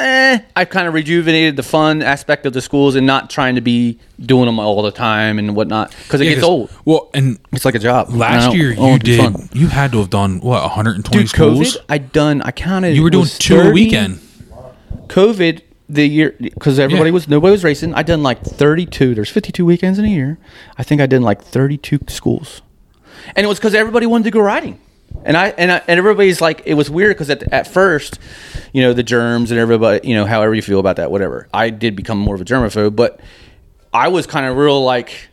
eh, 0.00 0.38
I 0.56 0.64
kind 0.64 0.88
of 0.88 0.94
rejuvenated 0.94 1.56
the 1.56 1.62
fun 1.62 2.00
aspect 2.02 2.46
of 2.46 2.52
the 2.54 2.62
schools 2.62 2.94
and 2.96 3.06
not 3.06 3.28
trying 3.30 3.54
to 3.56 3.60
be 3.60 3.98
doing 4.18 4.46
them 4.46 4.58
all 4.58 4.80
the 4.82 4.90
time 4.90 5.38
and 5.38 5.54
whatnot 5.54 5.94
because 6.04 6.20
it 6.20 6.24
Yeah, 6.24 6.30
gets 6.30 6.40
'cause- 6.40 6.48
old. 6.48 6.70
Well, 6.84 7.10
and 7.14 7.38
It's 7.52 7.64
like 7.64 7.74
a 7.74 7.78
job. 7.78 8.08
Last 8.10 8.54
year 8.54 8.72
you 8.72 8.84
it 8.94 8.98
to 9.00 9.04
be 9.04 9.16
did 9.16 9.20
fun. 9.20 9.48
you 9.52 9.66
had 9.68 9.92
to 9.92 9.98
have 9.98 10.10
done 10.10 10.40
what 10.40 10.62
120 10.62 11.18
Dude, 11.24 11.28
schools. 11.28 11.76
COVID, 11.76 11.84
I 11.88 11.98
done. 11.98 12.42
I 12.42 12.50
counted. 12.50 12.96
you 12.96 13.02
were 13.02 13.10
doing 13.10 13.20
was 13.22 13.38
two 13.38 13.60
a 13.60 13.70
weekend. 13.70 14.18
COVID 15.08 15.60
the 15.92 16.08
year 16.08 16.34
because 16.40 16.78
everybody 16.78 17.10
Yeah. 17.10 17.14
was 17.14 17.28
nobody 17.28 17.52
was 17.52 17.64
racing. 17.64 17.94
I 17.94 18.02
done 18.02 18.22
like 18.22 18.42
32. 18.42 19.14
There's 19.14 19.28
52 19.30 19.64
weekends 19.64 19.98
in 19.98 20.04
a 20.04 20.08
year. 20.08 20.38
I 20.78 20.82
think 20.82 21.00
I 21.00 21.06
did 21.06 21.22
like 21.22 21.42
32 21.42 22.00
schools, 22.08 22.62
and 23.36 23.44
it 23.44 23.48
was 23.48 23.58
because 23.58 23.74
everybody 23.74 24.06
wanted 24.06 24.24
to 24.24 24.30
go 24.30 24.40
riding. 24.40 24.78
And 25.24 25.36
I 25.36 25.48
and 25.58 25.70
I, 25.70 25.82
and 25.86 25.98
everybody's 25.98 26.40
like 26.40 26.62
it 26.64 26.74
was 26.74 26.88
weird 26.90 27.14
because 27.16 27.28
at 27.30 27.42
at 27.52 27.66
first, 27.66 28.18
you 28.72 28.82
know, 28.82 28.92
the 28.92 29.02
germs 29.02 29.50
and 29.50 29.60
everybody, 29.60 30.06
you 30.08 30.14
know, 30.14 30.24
however 30.24 30.54
you 30.54 30.62
feel 30.62 30.80
about 30.80 30.96
that, 30.96 31.10
whatever. 31.10 31.48
I 31.52 31.70
did 31.70 31.94
become 31.94 32.18
more 32.18 32.34
of 32.34 32.40
a 32.40 32.44
germaphobe, 32.44 32.96
but 32.96 33.20
I 33.92 34.08
was 34.08 34.26
kind 34.26 34.46
of 34.46 34.56
real 34.56 34.82
like. 34.82 35.28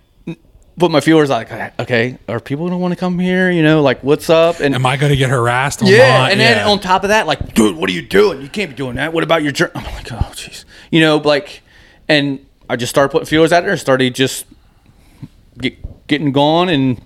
Put 0.80 0.92
my 0.92 1.02
feelers 1.02 1.30
like, 1.30 1.52
okay, 1.80 2.18
are 2.30 2.40
people 2.40 2.66
gonna 2.66 2.78
want 2.78 2.94
to 2.94 3.00
come 3.00 3.20
here? 3.20 3.52
You 3.52 3.62
know, 3.62 3.82
like 3.82 4.02
what's 4.04 4.30
up? 4.30 4.62
And 4.62 4.74
Am 4.74 4.86
I 4.86 4.96
going 4.98 5.12
to 5.12 5.18
get 5.18 5.30
harassed? 5.30 5.82
yeah, 5.84 6.28
and 6.30 6.40
then 6.40 6.58
Yeah. 6.58 6.70
on 6.72 6.80
top 6.80 7.04
of 7.04 7.10
that, 7.10 7.28
like, 7.28 7.54
dude, 7.54 7.76
what 7.76 7.90
are 7.90 7.94
you 7.94 8.02
doing? 8.02 8.42
You 8.42 8.48
can't 8.48 8.70
be 8.72 8.76
doing 8.78 8.96
that. 8.96 9.12
What 9.14 9.24
about 9.24 9.44
your 9.44 9.52
journey? 9.52 9.74
I'm 9.76 9.84
like, 9.94 10.12
oh, 10.12 10.32
jeez. 10.34 10.64
You 10.90 11.02
know, 11.02 11.18
like, 11.18 11.62
and 12.08 12.40
I 12.70 12.78
just 12.78 12.90
started 12.92 13.10
putting 13.12 13.26
feelers 13.26 13.52
out 13.52 13.64
there, 13.66 13.76
started 13.78 14.16
just 14.16 14.46
get, 15.58 16.08
getting 16.08 16.32
gone, 16.32 16.70
and 16.70 17.02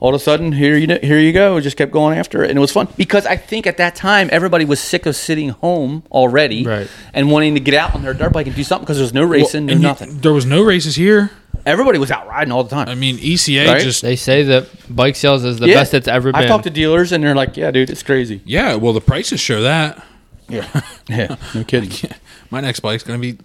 all 0.00 0.08
of 0.08 0.14
a 0.14 0.18
sudden, 0.24 0.52
here 0.52 0.76
you 0.76 0.98
here 1.02 1.18
you 1.18 1.32
go. 1.32 1.60
Just 1.60 1.76
kept 1.76 1.92
going 1.92 2.18
after 2.18 2.42
it, 2.42 2.50
and 2.50 2.56
it 2.56 2.60
was 2.60 2.72
fun 2.72 2.88
because 2.96 3.24
I 3.26 3.36
think 3.36 3.66
at 3.66 3.76
that 3.76 3.94
time 3.94 4.28
everybody 4.32 4.64
was 4.64 4.80
sick 4.80 5.06
of 5.06 5.14
sitting 5.14 5.50
home 5.50 6.02
already, 6.10 6.64
Right. 6.64 6.88
and 7.14 7.30
wanting 7.30 7.54
to 7.54 7.60
get 7.60 7.74
out 7.74 7.94
on 7.94 8.02
their 8.02 8.14
dirt 8.14 8.32
bike 8.32 8.46
and 8.48 8.56
do 8.56 8.64
something 8.64 8.84
because 8.84 8.96
there 8.96 9.04
was 9.04 9.14
no 9.14 9.20
Well, 9.20 9.30
racing, 9.30 9.66
no 9.66 9.72
and 9.74 9.82
you- 9.82 9.86
nothing. 9.86 10.18
there 10.20 10.32
was 10.32 10.46
no 10.46 10.62
races 10.62 10.96
here. 10.96 11.30
Everybody 11.64 11.98
was 11.98 12.10
out 12.10 12.26
riding 12.26 12.52
all 12.52 12.64
the 12.64 12.70
time. 12.70 12.88
I 12.88 12.94
mean, 12.94 13.18
ECA 13.18 13.66
Right? 13.68 13.82
just 13.82 14.02
They 14.02 14.16
say 14.16 14.42
that 14.44 14.68
bike 14.94 15.14
sales 15.16 15.44
is 15.44 15.58
the 15.58 15.68
Yeah. 15.68 15.74
best 15.74 15.94
it's 15.94 16.08
ever 16.08 16.32
been. 16.32 16.40
I've 16.42 16.48
talked 16.48 16.64
to 16.64 16.70
dealers, 16.70 17.12
and 17.12 17.22
they're 17.22 17.34
like, 17.34 17.56
yeah, 17.56 17.70
dude, 17.70 17.90
it's 17.90 18.02
crazy. 18.02 18.40
yeah. 18.44 18.74
Well, 18.74 18.92
the 18.92 19.00
prices 19.00 19.40
show 19.40 19.62
that. 19.62 20.04
Yeah, 20.48 20.66
yeah, 21.08 21.36
no 21.54 21.64
kidding. 21.66 22.10
My 22.50 22.60
next 22.60 22.80
bike's 22.80 23.02
going 23.04 23.20
to 23.20 23.32
be 23.32 23.38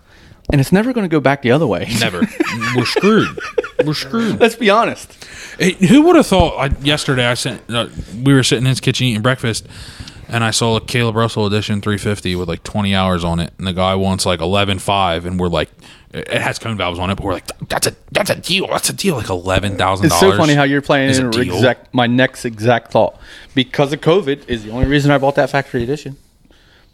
And 0.51 0.59
it's 0.59 0.71
never 0.71 0.93
going 0.93 1.03
to 1.05 1.09
go 1.13 1.19
back 1.19 1.41
the 1.41 1.51
other 1.51 1.67
way. 1.67 1.87
never. 1.99 2.21
We're 2.75 2.85
screwed. 2.85 3.39
We're 3.85 3.93
screwed. 3.93 4.39
Let's 4.39 4.55
be 4.55 4.69
honest. 4.69 5.13
Hey, 5.59 5.73
who 5.73 6.01
would 6.03 6.15
have 6.15 6.27
thought? 6.27 6.57
I, 6.57 6.75
yesterday, 6.83 7.25
I 7.25 7.35
sent. 7.35 7.61
Uh, 7.69 7.87
we 8.23 8.33
were 8.33 8.43
sitting 8.43 8.63
in 8.65 8.69
his 8.69 8.79
kitchen 8.79 9.05
eating 9.07 9.21
breakfast, 9.21 9.67
and 10.27 10.43
I 10.43 10.51
saw 10.51 10.75
a 10.75 10.81
Kailub 10.81 11.13
Russell 11.15 11.45
Edition 11.45 11.81
350 11.81 12.35
with 12.35 12.49
like 12.49 12.63
20 12.63 12.93
hours 12.95 13.23
on 13.23 13.39
it, 13.39 13.53
and 13.57 13.67
the 13.67 13.73
guy 13.73 13.93
wants 13.95 14.25
like 14.25 14.39
11.5, 14.39 15.25
and 15.25 15.39
we're 15.39 15.47
like, 15.49 15.69
it 16.13 16.41
has 16.41 16.57
cone 16.57 16.77
valves 16.77 16.99
on 16.99 17.09
it, 17.09 17.15
but 17.15 17.25
we're 17.25 17.33
like, 17.33 17.47
that's 17.67 17.87
a 17.87 17.95
that's 18.11 18.29
a 18.29 18.35
deal. 18.35 18.67
That's 18.67 18.89
a 18.89 18.93
deal. 18.93 19.15
Like 19.15 19.29
eleven 19.29 19.77
thousand 19.77 20.07
It's 20.07 20.19
so 20.19 20.35
funny 20.37 20.53
how 20.53 20.63
you're 20.63 20.81
playing 20.81 21.09
is 21.09 21.19
in 21.19 21.33
exact 21.33 21.93
my 21.93 22.07
next 22.07 22.45
exact 22.45 22.91
thought 22.91 23.19
because 23.53 23.91
of 23.91 24.01
COVID 24.01 24.47
is 24.47 24.63
the 24.63 24.71
only 24.71 24.87
reason 24.87 25.11
I 25.11 25.17
bought 25.17 25.35
that 25.35 25.49
factory 25.49 25.83
edition. 25.83 26.17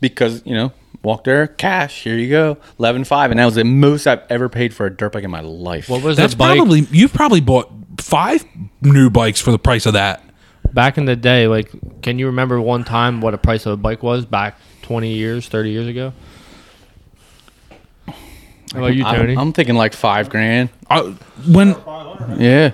Because 0.01 0.45
you 0.45 0.53
know, 0.53 0.73
walk 1.01 1.23
there, 1.23 1.47
cash. 1.47 2.03
Here 2.03 2.17
you 2.17 2.29
go, 2.29 2.57
eleven 2.79 3.03
five, 3.03 3.31
and 3.31 3.39
that 3.39 3.45
was 3.45 3.55
the 3.55 3.63
most 3.63 4.07
I've 4.07 4.23
ever 4.29 4.49
paid 4.49 4.73
for 4.73 4.85
a 4.85 4.89
dirt 4.89 5.13
bike 5.13 5.23
in 5.23 5.31
my 5.31 5.41
life. 5.41 5.89
what 5.89 6.01
was 6.01 6.17
That's 6.17 6.33
the 6.33 6.37
bike 6.37 6.57
probably 6.57 6.87
you've 6.91 7.13
probably 7.13 7.39
bought 7.39 7.71
five 7.99 8.43
new 8.81 9.09
bikes 9.09 9.39
for 9.39 9.51
the 9.51 9.59
price 9.59 9.85
of 9.85 9.93
that. 9.93 10.23
back 10.73 10.97
in 10.97 11.05
the 11.05 11.15
day? 11.15 11.47
Like, 11.47 11.71
can 12.01 12.19
you 12.19 12.25
remember 12.25 12.59
one 12.59 12.83
time 12.83 13.21
what 13.21 13.33
a 13.33 13.37
price 13.37 13.65
of 13.65 13.73
a 13.73 13.77
bike 13.77 14.01
was 14.03 14.25
back 14.25 14.57
20 14.81 15.13
years, 15.13 15.47
30 15.47 15.69
years 15.69 15.87
ago? 15.87 16.13
How 18.73 18.79
about 18.79 18.95
you, 18.95 19.03
Tony? 19.03 19.33
I'm, 19.33 19.39
I'm 19.39 19.53
thinking 19.53 19.75
like 19.75 19.93
five 19.93 20.29
grand. 20.29 20.69
I, 20.89 21.01
when 21.47 21.75
Yeah, 22.39 22.71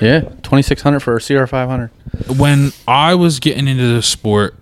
yeah, 0.00 0.20
twenty 0.42 0.62
six 0.62 0.82
hundred 0.82 1.00
for 1.00 1.16
a 1.16 1.20
CR 1.20 1.46
five 1.46 1.68
hundred. 1.68 1.90
when 2.38 2.72
I 2.86 3.14
was 3.14 3.40
getting 3.40 3.66
into 3.66 3.94
the 3.94 4.02
sport, 4.02 4.56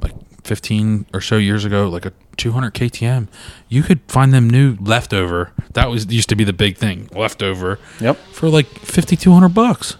like 0.00 0.14
15 0.44 1.06
or 1.12 1.20
so 1.20 1.36
years 1.36 1.64
ago, 1.64 1.88
like 1.88 2.06
a 2.06 2.12
200 2.36 2.72
KTM, 2.74 3.28
you 3.68 3.82
could 3.82 4.00
find 4.08 4.32
them 4.32 4.48
new 4.48 4.76
leftover. 4.80 5.52
That 5.74 5.90
was 5.90 6.06
used 6.06 6.28
to 6.28 6.36
be 6.36 6.44
the 6.44 6.52
big 6.52 6.76
thing, 6.76 7.08
leftover. 7.12 7.78
Yep. 8.00 8.16
For 8.32 8.48
like 8.48 8.66
5200 8.66 9.48
bucks. 9.48 9.96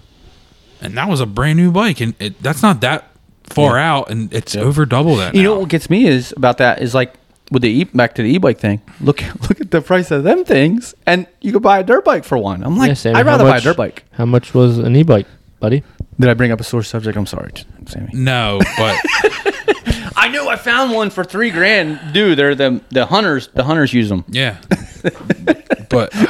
And 0.80 0.96
that 0.96 1.08
was 1.08 1.20
a 1.20 1.26
brand 1.26 1.58
new 1.58 1.72
bike 1.72 2.00
and 2.00 2.14
it, 2.20 2.40
that's 2.40 2.62
not 2.62 2.80
that 2.82 3.10
far 3.44 3.78
out 3.78 4.10
and 4.10 4.32
it's 4.32 4.54
over 4.54 4.86
double 4.86 5.16
that. 5.16 5.34
You 5.34 5.42
now. 5.42 5.48
know 5.54 5.60
what 5.60 5.68
gets 5.68 5.90
me 5.90 6.06
is 6.06 6.32
about 6.36 6.58
that 6.58 6.80
is 6.80 6.94
like 6.94 7.14
with 7.50 7.62
the 7.62 7.68
e- 7.70 7.84
back 7.84 8.14
to 8.16 8.22
the 8.22 8.28
e-bike 8.30 8.58
thing. 8.58 8.80
Look, 9.00 9.22
look 9.48 9.60
at 9.60 9.70
the 9.70 9.80
price 9.80 10.10
of 10.10 10.22
them 10.24 10.44
things, 10.44 10.94
and 11.06 11.26
you 11.40 11.52
could 11.52 11.62
buy 11.62 11.78
a 11.78 11.82
dirt 11.84 12.04
bike 12.04 12.24
for 12.24 12.36
one. 12.38 12.62
I'm 12.62 12.76
like, 12.76 12.88
Yeah, 12.88 12.94
Sammy, 12.94 13.16
I'd 13.16 13.26
how 13.26 13.32
rather 13.32 13.44
buy 13.44 13.50
a 13.50 13.54
much- 13.54 13.62
dirt 13.64 13.76
bike. 13.76 14.04
How 14.12 14.24
much 14.26 14.54
was 14.54 14.78
an 14.78 14.94
e-bike, 14.96 15.26
buddy? 15.60 15.82
Did 16.20 16.28
I 16.28 16.34
bring 16.34 16.50
up 16.50 16.60
a 16.60 16.64
sore 16.64 16.82
subject? 16.82 17.16
I'm 17.16 17.26
sorry, 17.26 17.52
Sammy. 17.86 18.10
No, 18.12 18.58
but 18.76 18.96
I 20.16 20.28
knew 20.32 20.48
I 20.48 20.56
found 20.56 20.92
one 20.92 21.10
for 21.10 21.22
three 21.22 21.50
grand. 21.50 22.12
Dude, 22.12 22.36
they're 22.38 22.54
the 22.56 22.80
the 22.90 23.06
hunters. 23.06 23.48
The 23.54 23.62
hunters 23.62 23.92
use 23.94 24.08
them. 24.08 24.24
yeah. 24.28 24.56
but 25.88 26.14
uh, 26.14 26.26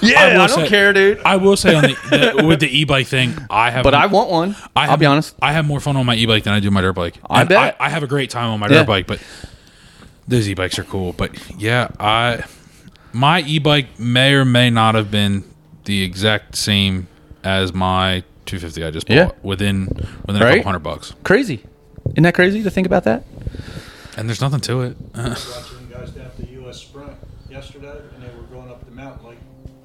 Yeah, 0.00 0.18
I 0.22 0.30
I, 0.30 0.38
will 0.38 0.46
don't 0.46 0.60
say- 0.60 0.68
care, 0.68 0.92
dude. 0.94 1.18
I 1.26 1.36
will 1.36 1.56
say 1.58 1.74
on 1.74 1.82
the, 1.82 2.34
the 2.38 2.46
with 2.46 2.60
the 2.60 2.68
e-bike 2.78 3.06
thing, 3.06 3.34
I 3.50 3.70
have 3.70 3.84
But 3.84 3.92
I 3.92 4.06
want 4.06 4.30
one. 4.30 4.56
I 4.74 4.86
I'll 4.88 4.96
be 4.96 5.04
honest. 5.04 5.34
I 5.42 5.52
have 5.52 5.66
more 5.66 5.78
fun 5.80 5.96
on 5.98 6.06
my 6.06 6.14
e-bike 6.14 6.44
than 6.44 6.54
I 6.54 6.60
do 6.60 6.70
my 6.70 6.80
dirt 6.80 6.94
bike. 6.94 7.18
I 7.28 7.40
And 7.40 7.48
bet. 7.50 7.76
I, 7.78 7.90
have 7.90 8.02
a 8.02 8.06
great 8.06 8.30
time 8.30 8.48
on 8.50 8.60
my 8.60 8.68
Yeah. 8.68 8.78
dirt 8.78 8.86
bike, 8.86 9.06
but 9.06 9.20
those 10.30 10.48
e-bikes 10.48 10.78
are 10.78 10.84
cool. 10.84 11.12
But 11.12 11.36
yeah, 11.60 11.88
I 11.98 12.44
my 13.12 13.42
e-bike 13.42 13.98
may 13.98 14.32
or 14.32 14.44
may 14.44 14.70
not 14.70 14.94
have 14.94 15.10
been 15.10 15.44
the 15.84 16.02
exact 16.02 16.56
same 16.56 17.08
as 17.44 17.72
my 17.74 18.22
250 18.46 18.84
I 18.84 18.90
just 18.90 19.06
bought 19.06 19.14
Yeah. 19.14 19.30
within 19.42 19.88
within 20.26 20.42
a 20.42 20.44
Right? 20.44 20.56
couple 20.56 20.64
hundred 20.72 20.82
bucks. 20.82 21.12
Crazy. 21.24 21.62
Isn't 22.10 22.22
that 22.22 22.34
crazy 22.34 22.62
to 22.62 22.70
think 22.70 22.86
about 22.86 23.04
that? 23.04 23.24
And 24.16 24.28
there's 24.28 24.40
nothing 24.40 24.60
to 24.62 24.80
it. 24.82 24.96
Watching 25.14 25.28
you 25.88 25.94
guys 25.94 26.10
down 26.10 26.26
at 26.26 26.36
the 26.36 26.46
US 26.62 26.78
Sprint 26.80 27.12
yesterday, 27.50 27.92
and 28.14 28.22
they 28.22 28.28
were 28.36 28.42
going 28.52 28.70
up 28.70 28.84
the 28.84 28.90
mountain 28.92 29.26
like 29.26 29.38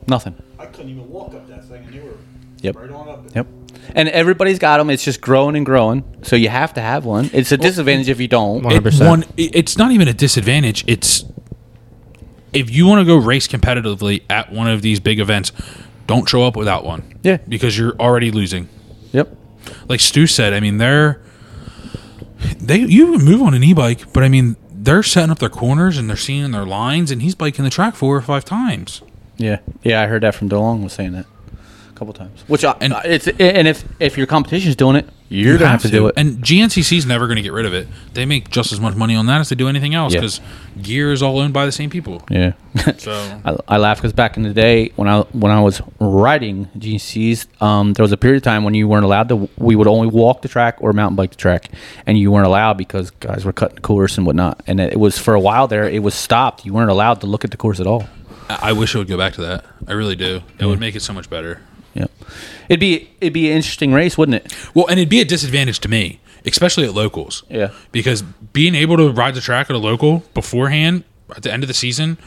Nothing. 0.08 0.36
I 0.60 0.68
couldn't 0.68 0.92
even 0.92 1.10
walk 1.10 1.34
up 1.34 1.48
that 1.50 1.66
thing, 1.66 1.84
and 1.86 1.94
they 1.94 2.00
were 2.00 2.18
Yep. 2.62 2.76
right 2.76 2.92
on 2.92 3.10
up 3.10 3.26
it. 3.26 3.36
Yep. 3.36 3.48
And 3.94 4.10
everybody's 4.10 4.60
got 4.60 4.78
them. 4.78 4.90
It's 4.90 5.04
just 5.04 5.22
growing 5.22 5.56
and 5.56 5.66
growing. 5.66 6.04
So 6.24 6.36
you 6.36 6.50
have 6.50 6.74
to 6.76 6.82
have 6.82 7.06
one. 7.06 7.30
It's 7.34 7.52
a 7.52 7.58
disadvantage 7.58 8.10
if 8.10 8.20
you 8.20 8.28
don't. 8.28 8.64
One- 8.64 8.74
100%. 8.74 9.08
one, 9.08 9.26
it's 9.38 9.78
not 9.78 9.92
even 9.92 10.08
a 10.08 10.14
disadvantage. 10.14 10.84
It's 10.88 11.26
if 12.54 12.70
you 12.74 12.86
want 12.88 13.00
to 13.02 13.06
go 13.06 13.18
race 13.18 13.48
competitively 13.48 14.24
at 14.30 14.52
one 14.52 14.68
of 14.68 14.82
these 14.82 15.00
big 15.00 15.20
events, 15.20 15.52
don't 16.08 16.28
show 16.28 16.44
up 16.44 16.56
without 16.56 16.86
one. 16.86 17.20
Yeah. 17.24 17.38
because 17.48 17.78
you're 17.78 17.96
already 18.00 18.32
losing. 18.32 18.70
Yep. 19.12 19.36
like 19.90 20.00
Stu 20.00 20.28
said, 20.28 20.54
I 20.54 20.60
mean 20.60 20.78
they're 20.78 21.22
they 22.60 22.80
you 22.80 23.14
can 23.18 23.26
move 23.26 23.42
on 23.42 23.54
an 23.54 23.64
e-bike, 23.64 24.12
but 24.14 24.24
I 24.24 24.30
mean 24.30 24.56
they're 24.72 25.04
setting 25.04 25.32
up 25.32 25.40
their 25.40 25.50
corners 25.50 25.98
and 25.98 26.10
they're 26.10 26.18
seeing 26.18 26.52
their 26.52 26.66
lines, 26.66 27.12
and 27.12 27.22
he's 27.22 27.34
biking 27.36 27.64
the 27.64 27.72
track 27.72 27.96
four 27.96 28.16
or 28.16 28.22
five 28.22 28.46
times. 28.46 29.02
Yeah. 29.38 29.60
Yeah, 29.84 30.02
I 30.02 30.08
heard 30.08 30.24
that 30.24 30.36
from 30.36 30.50
DeLong 30.50 30.84
was 30.84 30.94
saying 30.94 31.14
that 31.14 31.26
a 31.26 31.35
couple 31.96 32.14
times. 32.14 32.44
Which 32.48 32.64
I, 32.66 32.76
And- 32.82 32.94
and 32.94 33.12
it's 33.14 33.28
and 33.28 33.68
if 33.68 33.84
if 34.00 34.18
your 34.18 34.28
competition's 34.28 34.76
doing 34.76 34.96
it, 34.98 35.10
you're 35.30 35.54
You 35.54 35.58
gonna 35.58 35.72
have 35.72 35.82
to, 35.82 35.90
do 35.90 36.06
it. 36.08 36.14
And 36.18 36.38
GNCC's 36.44 37.06
never 37.08 37.26
going 37.26 37.38
to 37.38 37.42
get 37.42 37.52
rid 37.52 37.66
of 37.66 37.74
it. 37.74 37.88
They 38.14 38.26
make 38.26 38.50
just 38.52 38.72
as 38.72 38.80
much 38.80 38.94
money 38.96 39.16
on 39.16 39.26
that 39.26 39.42
as 39.42 39.50
they 39.50 39.56
do 39.56 39.68
anything 39.68 39.96
else 39.96 40.14
Yeah. 40.14 40.20
because 40.20 40.40
gear 40.82 41.12
is 41.12 41.24
all 41.24 41.40
owned 41.40 41.52
by 41.54 41.66
the 41.66 41.72
same 41.72 41.90
people. 41.90 42.22
yeah. 42.30 42.52
So 43.00 43.12
I, 43.44 43.56
I 43.68 43.78
laugh 43.78 43.98
because 43.98 44.14
back 44.14 44.38
in 44.38 44.44
the 44.44 44.54
day 44.54 44.92
when 44.98 45.08
I 45.08 45.22
when 45.32 45.52
I 45.52 45.62
was 45.62 45.82
riding 46.00 46.68
GCs, 46.78 47.48
um, 47.62 47.94
there 47.94 48.04
was 48.04 48.12
a 48.12 48.18
period 48.18 48.38
of 48.38 48.44
time 48.44 48.64
when 48.64 48.74
you 48.76 48.88
weren't 48.88 49.06
allowed 49.06 49.30
to. 49.30 49.50
We 49.58 49.76
would 49.76 49.88
only 49.88 50.08
walk 50.08 50.42
the 50.44 50.48
track 50.48 50.78
or 50.80 50.94
mountain 50.94 51.16
bike 51.16 51.32
the 51.32 51.38
track, 51.38 51.70
and 52.06 52.18
you 52.20 52.32
weren't 52.32 52.46
allowed 52.48 52.78
because 52.78 53.10
guys 53.12 53.46
were 53.46 53.54
cutting 53.54 53.76
the 53.76 53.82
course 53.82 54.18
and 54.18 54.26
whatnot. 54.28 54.62
And 54.68 54.80
it 54.80 55.00
was 55.00 55.18
for 55.18 55.34
a 55.34 55.40
while 55.40 55.68
there. 55.68 55.90
It 55.90 56.04
was 56.04 56.14
stopped. 56.14 56.66
You 56.66 56.74
weren't 56.74 56.92
allowed 56.92 57.22
to 57.22 57.28
look 57.28 57.44
at 57.44 57.52
the 57.52 57.58
course 57.58 57.80
at 57.80 57.88
all. 57.88 58.04
I 58.50 58.70
I 58.70 58.72
wish 58.74 58.94
it 58.94 59.00
would 59.00 59.08
go 59.08 59.18
back 59.18 59.34
to 59.34 59.42
that. 59.42 59.66
I 59.88 59.94
really 59.94 60.16
do. 60.16 60.42
It 60.60 60.66
would 60.66 60.80
make 60.80 60.96
it 60.96 61.02
so 61.02 61.14
much 61.14 61.30
better. 61.30 61.62
It'd 62.70 62.80
be 62.80 63.10
it'd 63.22 63.34
be 63.34 63.50
an 63.50 63.58
interesting 63.58 63.94
race, 63.94 64.18
wouldn't 64.18 64.36
it? 64.46 64.56
Well, 64.74 64.88
and 64.88 65.00
it'd 65.00 65.10
be 65.10 65.22
a 65.22 65.26
disadvantage 65.26 65.80
to 65.82 65.90
me, 65.90 66.20
especially 66.46 66.86
at 66.86 66.94
locals. 66.94 67.44
Yeah. 67.50 67.72
Because 67.92 68.22
being 68.22 68.76
able 68.76 68.98
to 68.98 69.12
ride 69.12 69.36
the 69.36 69.42
track 69.42 69.70
at 69.70 69.76
a 69.76 69.80
local 69.80 70.24
beforehand 70.34 71.04
at 71.36 71.44
the 71.44 71.52
end 71.52 71.64
of 71.64 71.68
the 71.68 71.74
season, 71.74 72.18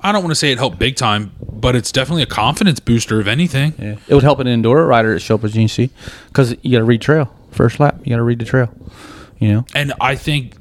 I 0.00 0.12
don't 0.12 0.22
want 0.22 0.32
to 0.32 0.36
say 0.36 0.52
it 0.52 0.58
helped 0.58 0.78
big 0.78 0.96
time, 0.96 1.32
but 1.40 1.74
it's 1.74 1.90
definitely 1.90 2.22
a 2.22 2.26
confidence 2.26 2.80
booster 2.80 3.20
of 3.20 3.28
anything. 3.28 3.74
Yeah. 3.78 3.96
It 4.06 4.14
would 4.14 4.22
help 4.22 4.38
an 4.38 4.46
enduro 4.46 4.86
rider 4.86 5.14
at 5.14 5.22
show 5.22 5.36
up 5.36 5.40
GC 5.42 5.90
because 6.28 6.54
you 6.62 6.72
got 6.72 6.78
to 6.78 6.84
read 6.84 7.00
trail 7.00 7.34
first 7.52 7.80
lap. 7.80 7.98
You 8.04 8.10
got 8.10 8.16
to 8.16 8.22
read 8.22 8.38
the 8.38 8.44
trail. 8.44 8.68
You 9.38 9.48
know. 9.52 9.66
And 9.74 9.92
I 10.00 10.14
think 10.16 10.54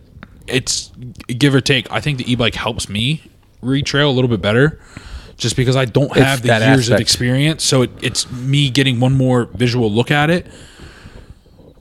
it's 0.48 0.92
give 1.28 1.54
or 1.54 1.62
take. 1.62 1.92
I 1.92 2.00
think 2.00 2.18
the 2.18 2.32
e-bike 2.32 2.56
helps 2.56 2.90
me 2.90 3.24
read 3.62 3.86
trail 3.86 4.10
a 4.10 4.14
little 4.14 4.30
bit 4.30 4.42
better, 4.42 4.80
just 5.38 5.56
because 5.56 5.76
I 5.76 5.86
don't 5.86 6.12
It's 6.12 6.20
have 6.20 6.42
the 6.42 6.50
that 6.50 6.68
years 6.68 6.90
of 6.90 7.00
experience. 7.00 7.64
So 7.64 7.84
it, 7.84 7.92
it's 8.02 8.32
me 8.32 8.70
getting 8.70 9.00
one 9.00 9.14
more 9.14 9.46
visual 9.46 9.92
look 9.92 10.12
at 10.12 10.30
it. 10.30 10.48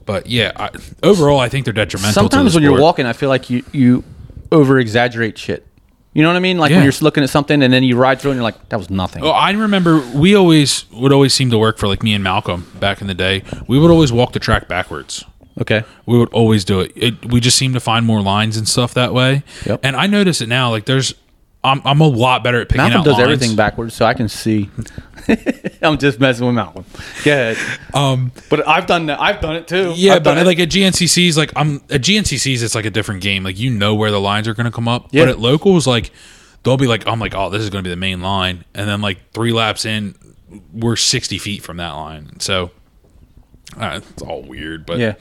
But 0.05 0.27
yeah, 0.27 0.51
I, 0.55 0.69
overall, 1.01 1.39
I 1.39 1.49
think 1.49 1.65
they're 1.65 1.73
detrimental. 1.73 2.13
Sometimes 2.13 2.53
the 2.53 2.57
when 2.57 2.63
you're 2.63 2.79
walking, 2.81 3.05
I 3.05 3.13
feel 3.13 3.29
like 3.29 3.49
you 3.49 3.63
you 3.71 4.03
over 4.51 4.79
exaggerate 4.79 5.37
shit. 5.37 5.65
You 6.13 6.21
know 6.21 6.29
what 6.29 6.35
I 6.35 6.41
mean? 6.41 6.57
Like 6.59 6.69
Yeah. 6.69 6.77
when 6.77 6.83
you're 6.83 6.93
looking 7.01 7.23
at 7.23 7.29
something 7.29 7.63
and 7.63 7.73
then 7.73 7.83
you 7.83 7.95
ride 7.97 8.19
through 8.21 8.31
and 8.31 8.37
you're 8.37 8.43
like, 8.43 8.69
that 8.69 8.77
was 8.77 8.89
nothing. 8.89 9.23
Oh, 9.23 9.29
I 9.31 9.51
remember 9.51 9.99
we 10.13 10.35
always 10.35 10.85
would 10.91 11.11
always 11.11 11.33
seem 11.33 11.49
to 11.49 11.57
work 11.57 11.77
for 11.79 11.87
like 11.87 12.03
me 12.03 12.13
and 12.13 12.23
Malcolm 12.23 12.69
back 12.79 13.01
in 13.01 13.07
the 13.07 13.15
day. 13.15 13.43
We 13.67 13.79
would 13.79 13.89
always 13.89 14.11
walk 14.11 14.33
the 14.33 14.39
track 14.39 14.67
backwards. 14.67 15.23
Okay. 15.59 15.83
We 16.05 16.17
would 16.17 16.29
always 16.29 16.65
do 16.65 16.81
it. 16.81 16.91
it 16.95 17.25
we 17.31 17.39
just 17.39 17.57
seem 17.57 17.73
to 17.73 17.79
find 17.79 18.05
more 18.05 18.21
lines 18.21 18.57
and 18.57 18.67
stuff 18.67 18.93
that 18.93 19.13
way. 19.13 19.43
Yep. 19.65 19.79
And 19.83 19.95
I 19.95 20.05
notice 20.07 20.41
it 20.41 20.49
now. 20.49 20.69
Like 20.69 20.85
there's, 20.85 21.15
I'm, 21.63 21.81
I'm 21.85 22.01
a 22.01 22.07
lot 22.07 22.43
better 22.43 22.59
at 22.61 22.67
picking 22.67 22.79
Malcolm 22.83 22.99
out 23.01 23.05
does 23.05 23.13
lines. 23.13 23.23
everything 23.23 23.55
backwards, 23.55 23.93
so 23.93 24.05
I 24.05 24.13
can 24.13 24.27
see. 24.27 24.69
I'm 25.81 25.97
just 25.97 26.19
messing 26.19 26.45
with 26.45 26.55
Malcolm. 26.55 26.83
Ahead. 27.19 27.57
Um, 27.93 28.31
But 28.49 28.67
I've 28.67 28.85
done 28.85 29.05
that. 29.05 29.21
I've 29.21 29.39
done 29.39 29.55
it 29.55 29.67
too. 29.67 29.93
yeah, 29.95 30.15
I've 30.15 30.23
but 30.23 30.37
it. 30.37 30.45
like 30.45 30.59
at 30.59 30.69
GNCC's, 30.69 31.37
like 31.37 31.51
I'm 31.55 31.75
at 31.89 32.01
GNCC's, 32.01 32.61
it's 32.63 32.75
like 32.75 32.85
a 32.85 32.89
different 32.91 33.21
game. 33.21 33.43
Like 33.43 33.57
you 33.57 33.69
know 33.69 33.95
where 33.95 34.11
the 34.11 34.19
lines 34.19 34.47
are 34.47 34.53
going 34.53 34.65
to 34.65 34.71
come 34.71 34.87
up. 34.89 35.07
Yeah. 35.11 35.23
But 35.23 35.29
at 35.29 35.39
locals, 35.39 35.87
like 35.87 36.11
they'll 36.63 36.75
be 36.77 36.87
like, 36.87 37.07
I'm 37.07 37.19
like, 37.19 37.33
oh, 37.35 37.49
this 37.49 37.61
is 37.61 37.69
going 37.69 37.83
to 37.83 37.87
be 37.87 37.91
the 37.93 37.99
main 37.99 38.21
line, 38.21 38.65
and 38.73 38.87
then 38.87 39.01
like 39.01 39.31
three 39.33 39.53
laps 39.53 39.85
in, 39.85 40.15
we're 40.73 40.95
60 40.97 41.37
feet 41.37 41.63
from 41.63 41.77
that 41.77 41.91
line. 41.91 42.39
So 42.41 42.71
uh, 43.77 44.01
it's 44.03 44.21
all 44.21 44.41
weird. 44.43 44.85
But 44.85 44.99
yeah, 44.99 45.13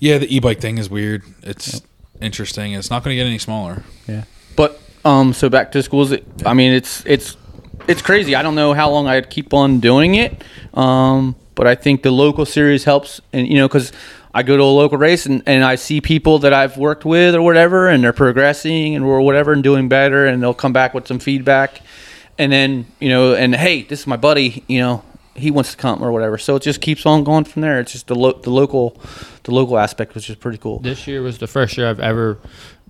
Yeah, 0.00 0.18
the 0.18 0.34
e-bike 0.34 0.60
thing 0.60 0.78
is 0.78 0.90
weird. 0.90 1.22
It's 1.42 1.80
interesting. 2.20 2.72
It's 2.72 2.90
not 2.90 3.04
going 3.04 3.14
to 3.16 3.22
get 3.22 3.26
any 3.28 3.38
smaller. 3.38 3.84
yeah. 4.08 4.24
But 4.56 4.80
um, 5.04 5.32
so 5.32 5.48
back 5.48 5.72
to 5.72 5.82
schools. 5.82 6.12
I 6.44 6.54
mean, 6.54 6.72
it's 6.72 7.04
it's 7.06 7.36
it's 7.88 8.02
crazy. 8.02 8.34
I 8.34 8.42
don't 8.42 8.54
know 8.54 8.72
how 8.72 8.90
long 8.90 9.06
I'd 9.06 9.30
keep 9.30 9.54
on 9.54 9.80
doing 9.80 10.14
it. 10.14 10.42
Um, 10.74 11.36
but 11.54 11.66
I 11.66 11.74
think 11.74 12.02
the 12.02 12.10
local 12.10 12.46
series 12.46 12.84
helps, 12.84 13.20
and 13.32 13.46
you 13.46 13.56
know, 13.56 13.68
because 13.68 13.92
I 14.32 14.42
go 14.42 14.56
to 14.56 14.62
a 14.62 14.64
local 14.64 14.96
race 14.96 15.26
and, 15.26 15.42
and 15.46 15.64
I 15.64 15.74
see 15.74 16.00
people 16.00 16.38
that 16.38 16.54
I've 16.54 16.76
worked 16.76 17.04
with 17.04 17.34
or 17.34 17.42
whatever, 17.42 17.88
and 17.88 18.02
they're 18.02 18.12
progressing 18.12 18.94
and 18.94 19.04
or 19.04 19.20
whatever 19.20 19.52
and 19.52 19.62
doing 19.62 19.88
better, 19.88 20.26
and 20.26 20.42
they'll 20.42 20.54
come 20.54 20.72
back 20.72 20.94
with 20.94 21.06
some 21.06 21.18
feedback, 21.18 21.82
and 22.38 22.50
then 22.50 22.86
you 22.98 23.08
know, 23.08 23.34
and 23.34 23.54
hey, 23.54 23.82
this 23.82 24.00
is 24.00 24.06
my 24.06 24.16
buddy, 24.16 24.64
you 24.68 24.80
know, 24.80 25.04
he 25.40 25.50
wants 25.50 25.70
to 25.72 25.76
come 25.76 26.02
or 26.02 26.12
whatever. 26.12 26.38
So 26.38 26.56
it 26.56 26.62
just 26.62 26.80
keeps 26.80 27.04
on 27.06 27.24
going 27.24 27.44
from 27.44 27.62
there. 27.62 27.80
It's 27.80 27.92
just 27.92 28.06
the 28.06 28.14
lo- 28.14 28.38
the 28.42 28.50
local, 28.50 28.96
the 29.44 29.52
local 29.52 29.78
aspect, 29.78 30.14
which 30.14 30.28
is 30.30 30.36
pretty 30.36 30.58
cool. 30.58 30.78
This 30.80 31.06
year 31.06 31.22
was 31.22 31.38
the 31.38 31.46
first 31.46 31.76
year 31.76 31.88
I've 31.88 32.00
ever 32.00 32.38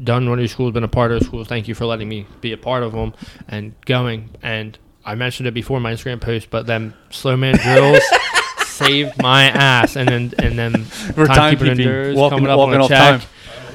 done 0.02 0.28
one 0.28 0.38
of 0.38 0.42
these 0.42 0.52
schools, 0.52 0.72
been 0.72 0.84
a 0.84 0.88
part 0.88 1.12
of 1.12 1.20
those 1.20 1.26
schools. 1.26 1.46
Thank 1.48 1.68
you 1.68 1.74
for 1.74 1.86
letting 1.86 2.08
me 2.08 2.26
be 2.40 2.52
a 2.52 2.56
part 2.58 2.82
of 2.82 2.92
them 2.92 3.14
and 3.48 3.74
going. 3.86 4.30
And 4.42 4.78
I 5.04 5.14
mentioned 5.14 5.46
it 5.46 5.54
before 5.54 5.76
in 5.78 5.82
my 5.82 5.92
Instagram 5.94 6.20
post, 6.20 6.50
but 6.50 6.66
them 6.66 6.94
slow 7.10 7.36
man 7.36 7.56
drills 7.62 8.02
saved 8.66 9.20
my 9.22 9.44
ass. 9.44 9.96
And 9.96 10.08
then 10.08 10.32
and 10.38 10.58
then 10.58 10.84
For 10.84 11.26
timekeeping 11.26 12.14
walking- 12.14 12.38
coming 12.38 12.50
up 12.50 12.58
walking 12.58 12.74
on 12.76 12.80
a 12.82 12.88
check. 12.88 13.20
time. 13.20 13.28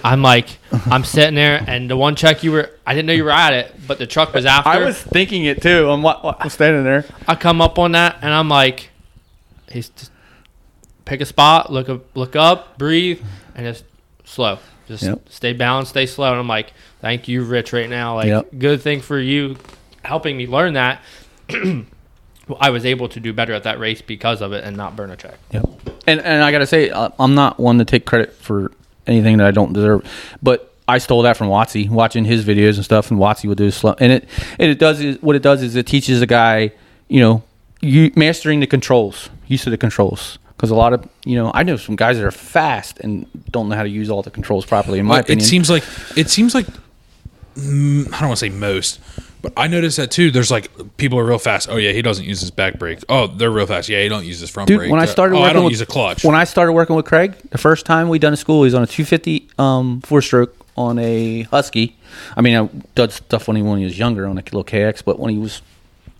I'm 0.05 0.21
like, 0.21 0.49
I'm 0.91 1.03
sitting 1.03 1.33
there, 1.35 1.63
and 1.67 1.89
the 1.89 1.97
one 1.97 2.15
check 2.15 2.43
you 2.43 2.51
were, 2.51 2.69
I 2.85 2.93
didn't 2.93 3.07
know 3.07 3.13
you 3.13 3.23
were 3.23 3.31
at 3.31 3.53
it, 3.53 3.73
but 3.87 3.97
the 3.97 4.05
truck 4.05 4.33
was 4.33 4.45
after. 4.45 4.69
I 4.69 4.77
was 4.85 5.01
thinking 5.01 5.45
it 5.45 5.61
too. 5.63 5.89
I'm, 5.89 6.03
wa- 6.03 6.19
wa- 6.23 6.35
I'm 6.39 6.49
standing 6.49 6.83
there. 6.83 7.05
I 7.27 7.33
come 7.35 7.59
up 7.59 7.79
on 7.79 7.93
that 7.93 8.17
and 8.21 8.31
I'm 8.31 8.47
like, 8.47 8.89
he's 9.71 9.89
just 9.89 10.11
pick 11.05 11.21
a 11.21 11.25
spot, 11.25 11.71
look 11.71 11.89
up, 11.89 12.15
look 12.15 12.35
up, 12.35 12.77
breathe, 12.77 13.21
and 13.55 13.65
just 13.65 13.83
slow. 14.25 14.59
Just 14.87 15.03
Yep. 15.03 15.27
stay 15.29 15.53
balanced, 15.53 15.89
stay 15.89 16.05
slow. 16.05 16.29
And 16.31 16.39
I'm 16.39 16.47
like, 16.47 16.73
thank 17.01 17.27
you, 17.27 17.43
Rich, 17.43 17.73
right 17.73 17.89
now. 17.89 18.15
Like, 18.15 18.27
Yep. 18.27 18.49
good 18.59 18.81
thing 18.83 19.01
for 19.01 19.17
you 19.19 19.57
helping 20.03 20.37
me 20.37 20.45
learn 20.47 20.73
that. 20.73 21.01
Well, 22.47 22.59
I 22.61 22.69
was 22.69 22.85
able 22.85 23.09
to 23.09 23.19
do 23.19 23.33
better 23.33 23.53
at 23.53 23.63
that 23.63 23.79
race 23.79 24.03
because 24.03 24.39
of 24.43 24.53
it 24.53 24.63
and 24.63 24.77
not 24.77 24.95
burn 24.95 25.09
a 25.09 25.15
check. 25.15 25.39
Yep. 25.49 25.65
And 26.05 26.21
and 26.21 26.43
I 26.43 26.51
gotta 26.51 26.67
say, 26.67 26.91
uh, 26.91 27.09
I'm 27.17 27.33
not 27.33 27.59
one 27.59 27.79
to 27.79 27.85
take 27.85 28.05
credit 28.05 28.33
for 28.35 28.71
anything 29.07 29.37
that 29.37 29.47
I 29.47 29.51
don't 29.51 29.73
deserve. 29.73 30.03
But 30.41 30.73
I 30.87 30.99
stole 30.99 31.23
that 31.23 31.35
from 31.35 31.47
Watsy, 31.47 31.89
watching 31.89 32.25
his 32.25 32.45
videos 32.45 32.75
and 32.75 32.85
stuff, 32.85 33.09
and 33.09 33.19
Watsy 33.19 33.47
would 33.47 33.57
do 33.57 33.71
slow. 33.71 33.95
And 33.99 34.11
it 34.11 34.27
and 34.59 34.69
it 34.71 34.79
does 34.79 34.99
is 35.01 35.21
what 35.21 35.35
it 35.35 35.41
does 35.41 35.63
is 35.63 35.75
it 35.75 35.87
teaches 35.87 36.21
a 36.21 36.27
guy, 36.27 36.71
you 37.07 37.19
know, 37.19 37.43
you 37.81 38.11
mastering 38.15 38.59
the 38.59 38.67
controls, 38.67 39.29
use 39.47 39.65
of 39.65 39.71
the 39.71 39.77
controls. 39.77 40.37
Because 40.55 40.69
a 40.71 40.75
lot 40.75 40.93
of 40.93 41.07
you 41.25 41.35
know, 41.35 41.51
I 41.53 41.63
know 41.63 41.75
some 41.75 41.95
guys 41.95 42.17
that 42.17 42.25
are 42.25 42.31
fast 42.31 42.99
and 42.99 43.25
don't 43.51 43.67
know 43.67 43.75
how 43.75 43.83
to 43.83 43.89
use 43.89 44.09
all 44.09 44.21
the 44.21 44.31
controls 44.31 44.65
properly. 44.65 44.99
In 44.99 45.05
my 45.05 45.15
Well, 45.15 45.21
opinion, 45.21 45.43
it 45.43 45.47
seems 45.47 45.69
like 45.69 45.83
it 46.15 46.29
seems 46.29 46.53
like 46.55 46.65
mm, 47.55 48.05
I 48.13 48.19
don't 48.19 48.29
want 48.29 48.39
to 48.39 48.45
say 48.45 48.49
most, 48.49 48.99
but 49.45 49.53
I 49.55 49.67
noticed 49.67 49.97
that 49.97 50.09
too. 50.09 50.31
There's 50.31 50.49
like 50.49 50.97
people 50.97 51.19
are 51.19 51.23
real 51.23 51.37
fast. 51.37 51.69
Oh 51.69 51.75
yeah, 51.77 51.91
he 51.91 52.01
doesn't 52.01 52.25
use 52.25 52.41
his 52.41 52.49
back 52.49 52.79
brake. 52.79 53.03
Oh, 53.07 53.27
they're 53.27 53.51
real 53.51 53.67
fast. 53.67 53.87
Yeah, 53.87 54.01
he 54.01 54.09
don't 54.09 54.25
use 54.25 54.39
his 54.39 54.49
front 54.49 54.67
Dude, 54.67 54.79
brake. 54.79 54.91
when 54.91 54.99
I 54.99 55.05
started 55.05 55.35
oh, 55.35 55.41
working 55.41 55.49
I 55.51 55.53
don't 55.53 55.65
with, 55.65 55.73
use 55.73 55.81
a 55.81 55.85
clutch. 55.85 56.23
When 56.23 56.33
I 56.33 56.45
started 56.45 56.71
working 56.71 56.95
with 56.95 57.05
Craig, 57.05 57.35
the 57.51 57.59
first 57.59 57.85
time 57.85 58.09
we 58.09 58.17
done 58.17 58.33
a 58.33 58.37
school, 58.37 58.63
he's 58.63 58.73
on 58.73 58.81
a 58.81 58.87
250 58.87 59.47
um, 59.59 60.01
four 60.01 60.23
stroke 60.23 60.55
on 60.75 60.97
a 60.97 61.43
Husky. 61.43 61.95
I 62.35 62.41
mean, 62.41 62.55
I 62.55 62.67
did 62.95 63.11
stuff 63.11 63.47
when 63.47 63.55
he 63.55 63.61
when 63.61 63.77
he 63.77 63.85
was 63.85 63.99
younger 63.99 64.25
on 64.25 64.31
a 64.31 64.41
little 64.41 64.63
KX, 64.63 65.05
but 65.05 65.19
when 65.19 65.31
he 65.31 65.37
was 65.37 65.61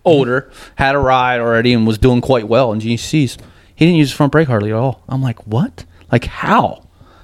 older, 0.04 0.52
had 0.76 0.94
a 0.94 1.00
ride 1.00 1.40
already 1.40 1.74
and 1.74 1.88
was 1.88 1.98
doing 1.98 2.22
quite 2.22 2.48
well 2.48 2.72
in 2.74 2.80
GCs, 2.80 3.40
he 3.76 3.86
didn't 3.86 3.96
use 3.96 4.10
his 4.10 4.16
front 4.16 4.34
brake 4.34 4.50
hardly 4.50 4.70
at 4.70 4.76
all. 4.76 5.02
I'm 5.10 5.24
like, 5.24 5.48
what? 5.48 5.84
Like 6.12 6.26
how? 6.26 6.84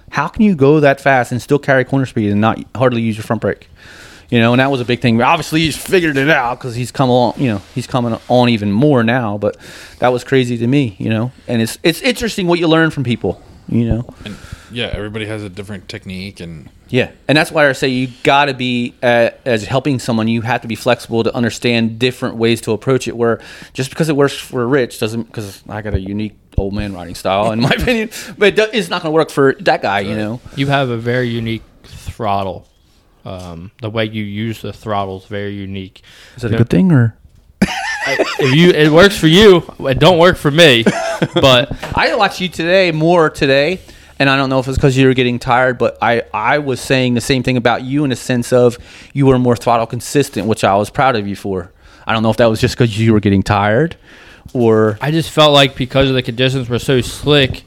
How 0.09 0.27
can 0.27 0.41
you 0.41 0.55
go 0.55 0.79
that 0.79 0.99
fast 0.99 1.31
and 1.31 1.39
still 1.39 1.59
carry 1.59 1.85
corner 1.85 2.07
speed 2.07 2.31
and 2.31 2.41
not 2.41 2.59
hardly 2.75 3.03
use 3.03 3.17
your 3.17 3.23
front 3.23 3.43
brake? 3.43 3.67
You 4.31 4.39
know, 4.39 4.53
and 4.53 4.61
that 4.61 4.71
was 4.71 4.79
a 4.79 4.85
big 4.85 5.01
thing. 5.01 5.21
Obviously, 5.21 5.59
he's 5.59 5.75
figured 5.75 6.15
it 6.15 6.29
out 6.29 6.57
because 6.57 6.73
he's 6.73 6.89
come 6.89 7.09
along. 7.09 7.33
You 7.37 7.47
know, 7.49 7.61
he's 7.75 7.85
coming 7.85 8.17
on 8.29 8.47
even 8.47 8.71
more 8.71 9.03
now. 9.03 9.37
But 9.37 9.57
that 9.99 10.07
was 10.07 10.23
crazy 10.23 10.57
to 10.57 10.67
me. 10.67 10.95
You 10.99 11.09
know, 11.09 11.31
and 11.49 11.61
it's 11.61 11.77
it's 11.83 12.01
interesting 12.01 12.47
what 12.47 12.57
you 12.57 12.67
learn 12.69 12.91
from 12.91 13.03
people. 13.03 13.43
You 13.67 13.85
know, 13.85 14.15
and 14.23 14.37
yeah, 14.71 14.87
everybody 14.87 15.25
has 15.25 15.43
a 15.43 15.49
different 15.49 15.89
technique, 15.89 16.39
and 16.39 16.69
yeah, 16.87 17.11
and 17.27 17.37
that's 17.37 17.51
why 17.51 17.67
I 17.67 17.73
say 17.73 17.89
you 17.89 18.07
got 18.23 18.45
to 18.45 18.53
be 18.53 18.93
uh, 19.03 19.31
as 19.43 19.65
helping 19.65 19.99
someone. 19.99 20.29
You 20.29 20.41
have 20.41 20.61
to 20.61 20.67
be 20.67 20.75
flexible 20.75 21.23
to 21.23 21.35
understand 21.35 21.99
different 21.99 22.37
ways 22.37 22.61
to 22.61 22.71
approach 22.71 23.09
it. 23.09 23.17
Where 23.17 23.41
just 23.73 23.89
because 23.89 24.07
it 24.07 24.15
works 24.15 24.33
for 24.33 24.65
Rich 24.65 24.99
doesn't 24.99 25.23
because 25.23 25.61
I 25.67 25.81
got 25.81 25.93
a 25.93 25.99
unique 25.99 26.37
old 26.57 26.73
man 26.73 26.93
riding 26.93 27.15
style 27.15 27.51
in 27.51 27.59
my 27.59 27.69
opinion, 27.77 28.11
but 28.37 28.57
it's 28.57 28.89
not 28.89 29.01
going 29.01 29.11
to 29.11 29.15
work 29.15 29.29
for 29.29 29.55
that 29.59 29.81
guy. 29.81 29.99
You 29.99 30.15
know, 30.15 30.39
You 30.55 30.67
have 30.67 30.89
a 30.89 30.97
very 30.97 31.27
unique 31.27 31.63
throttle. 31.83 32.67
Um, 33.23 33.71
the 33.81 33.89
way 33.89 34.05
you 34.05 34.23
use 34.23 34.61
the 34.61 34.73
throttle 34.73 35.17
is 35.17 35.25
very 35.25 35.53
unique. 35.53 36.01
is 36.35 36.41
that 36.41 36.53
a 36.53 36.57
good 36.57 36.69
thing 36.69 36.91
or? 36.91 37.15
If 38.07 38.55
you, 38.55 38.71
it 38.71 38.91
works 38.91 39.15
for 39.15 39.27
you. 39.27 39.63
It 39.81 39.99
don't 39.99 40.17
work 40.17 40.37
for 40.37 40.51
me. 40.51 40.83
But 41.35 41.71
I 41.95 42.15
watched 42.15 42.41
you 42.41 42.49
today 42.49 42.91
more 42.91 43.29
today, 43.29 43.79
and 44.17 44.27
I 44.27 44.35
don't 44.37 44.49
know 44.49 44.57
if 44.57 44.67
it's 44.67 44.75
because 44.75 44.97
you 44.97 45.05
were 45.05 45.13
getting 45.13 45.37
tired, 45.37 45.77
but 45.77 45.99
I 46.01 46.23
I 46.33 46.57
was 46.57 46.81
saying 46.81 47.13
the 47.13 47.21
same 47.21 47.43
thing 47.43 47.57
about 47.57 47.83
you 47.83 48.03
in 48.05 48.11
a 48.11 48.15
sense 48.15 48.51
of 48.51 48.79
you 49.13 49.27
were 49.27 49.37
more 49.37 49.55
throttle 49.55 49.85
consistent, 49.85 50.47
which 50.47 50.63
I 50.63 50.75
was 50.75 50.89
proud 50.89 51.15
of 51.15 51.27
you 51.27 51.35
for. 51.35 51.71
I 52.07 52.13
don't 52.13 52.23
know 52.23 52.31
if 52.31 52.37
that 52.37 52.47
was 52.47 52.59
just 52.59 52.73
because 52.75 52.97
you 52.97 53.13
were 53.13 53.19
getting 53.19 53.43
tired, 53.43 53.97
or 54.51 54.97
I 54.99 55.11
just 55.11 55.29
felt 55.29 55.53
like 55.53 55.75
because 55.75 56.09
of 56.09 56.15
the 56.15 56.23
conditions 56.23 56.69
were 56.69 56.79
so 56.79 57.01
slick, 57.01 57.65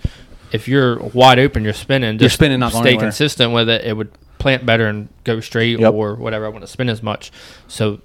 if 0.50 0.66
you're 0.66 0.98
wide 0.98 1.38
open, 1.38 1.62
you're 1.62 1.72
spinning. 1.74 2.18
You're 2.18 2.28
spinning, 2.28 2.58
not 2.58 2.72
stay 2.72 2.96
consistent 2.96 3.52
with 3.52 3.68
it. 3.68 3.84
It 3.84 3.96
would 3.96 4.10
plant 4.44 4.64
better 4.66 4.86
and 4.86 5.08
go 5.24 5.40
straight 5.40 5.78
Yep. 5.80 5.92
or 5.94 6.14
whatever. 6.16 6.44
I 6.44 6.48
want 6.50 6.60
to 6.62 6.68
spin 6.68 6.88
as 6.90 7.02
much. 7.02 7.32
So 7.66 8.00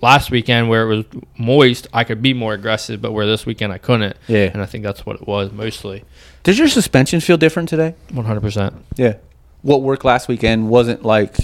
last 0.00 0.30
weekend 0.30 0.68
where 0.70 0.82
it 0.90 0.96
was 0.96 1.04
moist, 1.38 1.86
I 1.92 2.02
could 2.04 2.22
be 2.22 2.32
more 2.34 2.54
aggressive, 2.54 3.00
but 3.02 3.12
where 3.12 3.26
this 3.26 3.44
weekend 3.46 3.72
I 3.72 3.78
couldn't. 3.78 4.16
Yeah. 4.26 4.50
and 4.52 4.62
I 4.62 4.66
think 4.66 4.82
that's 4.84 5.04
what 5.06 5.16
it 5.16 5.26
was 5.28 5.52
mostly. 5.52 6.04
does 6.44 6.58
your 6.58 6.68
suspension 6.68 7.20
feel 7.20 7.36
different 7.36 7.68
today? 7.68 7.94
One 8.10 8.24
hundred 8.24 8.40
percent. 8.40 8.74
Yeah. 8.96 9.14
What 9.62 9.82
worked 9.82 10.04
last 10.04 10.28
weekend 10.28 10.68
wasn't 10.70 11.04
like, 11.04 11.36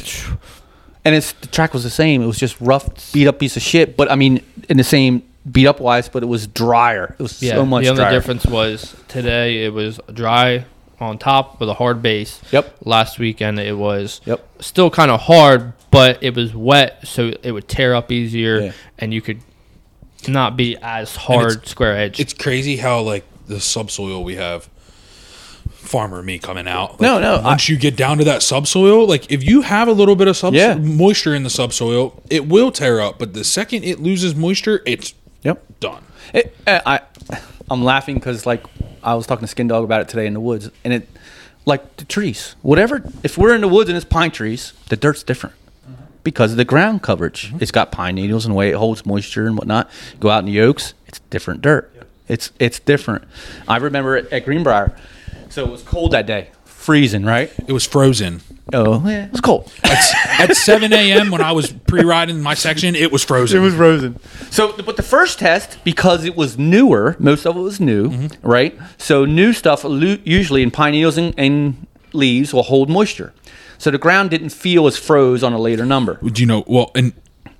and 1.04 1.14
it's 1.14 1.32
the 1.32 1.48
track 1.48 1.74
was 1.74 1.82
the 1.82 1.90
same. 1.90 2.22
It 2.22 2.26
was 2.26 2.38
just 2.38 2.60
rough, 2.60 3.12
beat 3.12 3.26
up 3.26 3.38
piece 3.38 3.56
of 3.56 3.62
shit. 3.62 3.96
But 3.96 4.10
I 4.10 4.14
mean, 4.16 4.40
in 4.68 4.76
the 4.76 4.84
same 4.84 5.22
beat 5.50 5.66
up 5.66 5.80
wise, 5.80 6.09
but 6.09 6.22
it 6.22 6.26
was 6.26 6.46
drier. 6.46 7.16
It 7.18 7.22
was 7.22 7.42
Yeah, 7.42 7.54
so 7.56 7.66
much 7.66 7.82
the 7.84 7.90
only 7.90 8.02
drier. 8.02 8.12
difference 8.12 8.46
was 8.46 8.94
today 9.09 9.64
it 9.64 9.72
was 9.72 9.98
dry 10.12 10.64
on 11.02 11.18
top 11.18 11.60
with 11.60 11.68
a 11.68 11.74
hard 11.74 12.00
base. 12.02 12.40
Yep. 12.52 12.76
Last 12.84 13.18
weekend 13.18 13.58
it 13.58 13.76
was 13.76 14.20
Yep. 14.24 14.46
still 14.60 14.90
kind 14.90 15.10
of 15.10 15.20
hard, 15.22 15.72
but 15.90 16.18
it 16.22 16.34
was 16.34 16.54
wet, 16.54 17.06
so 17.06 17.32
it 17.42 17.52
would 17.52 17.68
tear 17.68 17.94
up 17.94 18.10
easier, 18.12 18.60
Yeah. 18.60 18.72
and 18.98 19.12
you 19.12 19.20
could 19.20 19.40
not 20.28 20.56
be 20.56 20.76
as 20.80 21.16
hard 21.16 21.66
square 21.66 21.96
edge. 21.96 22.20
it's 22.20 22.32
crazy 22.32 22.76
how 22.76 23.00
like 23.00 23.24
the 23.48 23.60
subsoil 23.60 24.22
we 24.22 24.36
have. 24.36 24.68
Farmer 25.70 26.22
me 26.22 26.38
coming 26.38 26.66
out. 26.68 26.92
Like, 26.92 27.00
No, 27.00 27.18
no, 27.18 27.40
Once 27.42 27.68
you 27.68 27.76
get 27.76 27.96
down 27.96 28.18
to 28.18 28.24
that 28.24 28.42
subsoil, 28.42 29.06
like 29.06 29.30
if 29.30 29.42
you 29.42 29.62
have 29.62 29.88
a 29.88 29.92
little 29.92 30.14
bit 30.16 30.28
of 30.28 30.36
subs- 30.36 30.56
Yeah. 30.56 30.74
moisture 30.74 31.34
in 31.34 31.42
the 31.42 31.50
subsoil, 31.50 32.22
it 32.30 32.46
will 32.46 32.70
tear 32.70 33.00
up. 33.00 33.18
But 33.18 33.34
the 33.34 33.44
second 33.44 33.84
it 33.84 34.00
loses 34.00 34.34
moisture, 34.34 34.80
it's 34.86 35.12
Yep. 35.42 35.62
done. 35.80 36.02
It, 36.32 36.56
uh, 36.66 36.80
I, 36.86 37.00
I'm 37.70 37.84
laughing 37.84 38.14
because 38.16 38.47
like 38.47 38.64
I 39.02 39.14
was 39.14 39.26
talking 39.26 39.43
to 39.43 39.48
Skin 39.48 39.68
Dog 39.68 39.84
about 39.84 40.01
it 40.01 40.09
today 40.09 40.26
in 40.26 40.34
the 40.34 40.40
woods, 40.40 40.70
and 40.84 40.93
it, 40.93 41.09
like 41.64 41.97
the 41.97 42.05
trees, 42.05 42.56
whatever. 42.62 43.02
If 43.22 43.39
we're 43.39 43.55
in 43.55 43.60
the 43.60 43.68
woods 43.68 43.89
and 43.89 43.97
it's 43.97 44.05
pine 44.05 44.30
trees, 44.30 44.72
the 44.89 44.97
dirt's 44.97 45.22
different 45.22 45.56
mm-hmm. 45.56 46.05
because 46.22 46.52
of 46.52 46.56
the 46.56 46.64
ground 46.64 47.02
coverage. 47.02 47.48
Mm-hmm. 47.48 47.59
It's 47.62 47.70
got 47.70 47.93
pine 47.93 48.14
needles 48.14 48.44
and 48.44 48.52
the 48.52 48.56
way 48.56 48.70
it 48.70 48.76
holds 48.76 49.06
moisture 49.06 49.47
and 49.47 49.56
whatnot. 49.56 49.90
Go 50.20 50.30
out 50.30 50.40
in 50.40 50.47
the 50.47 50.60
oaks, 50.60 50.94
it's 51.06 51.20
different 51.30 51.62
dirt. 51.62 51.90
It's 52.28 52.52
it's 52.59 52.78
different. 52.78 53.24
I 53.68 53.76
remember 53.76 54.16
it 54.16 54.32
at 54.32 54.44
Greenbrier, 54.44 54.97
so 55.48 55.64
it 55.64 55.70
was 55.70 55.82
cold 55.82 56.12
that 56.12 56.26
day, 56.26 56.51
freezing, 56.82 57.24
right? 57.24 57.52
It 57.66 57.72
was 57.72 57.86
frozen. 57.86 58.42
Oh, 58.72 59.06
yeah, 59.06 59.26
it 59.26 59.32
was 59.32 59.40
cold. 59.40 59.72
At, 59.84 60.40
at 60.40 60.56
7 60.56 60.92
a.m. 60.92 61.30
when 61.30 61.40
I 61.40 61.52
was 61.52 61.72
pre-riding 61.72 62.40
my 62.40 62.54
section, 62.54 62.94
it 62.94 63.12
was 63.12 63.24
frozen. 63.24 63.60
It 63.60 63.64
was 63.64 63.74
frozen. 63.74 64.18
So, 64.50 64.72
but 64.72 64.96
the 64.96 65.02
first 65.02 65.38
test, 65.38 65.78
because 65.84 66.24
it 66.24 66.36
was 66.36 66.59
newer, 66.59 67.16
most 67.18 67.46
of 67.46 67.56
it 67.56 67.60
was 67.60 67.80
new, 67.80 68.09
mm-hmm. 68.09 68.48
right? 68.48 68.78
So, 68.98 69.24
new 69.24 69.52
stuff 69.52 69.84
usually 69.84 70.62
in 70.62 70.70
pine 70.70 70.92
needles 70.92 71.18
and, 71.18 71.34
and 71.38 71.86
leaves 72.12 72.52
will 72.52 72.62
hold 72.62 72.88
moisture. 72.88 73.32
So 73.78 73.90
the 73.90 73.98
ground 73.98 74.30
didn't 74.30 74.50
feel 74.50 74.86
as 74.86 74.96
froze 74.96 75.42
on 75.42 75.52
a 75.52 75.59
later 75.59 75.84
number. 75.84 76.18
Would 76.22 76.38
you 76.38 76.46
know? 76.46 76.62
Well, 76.68 76.92
and 76.94 77.12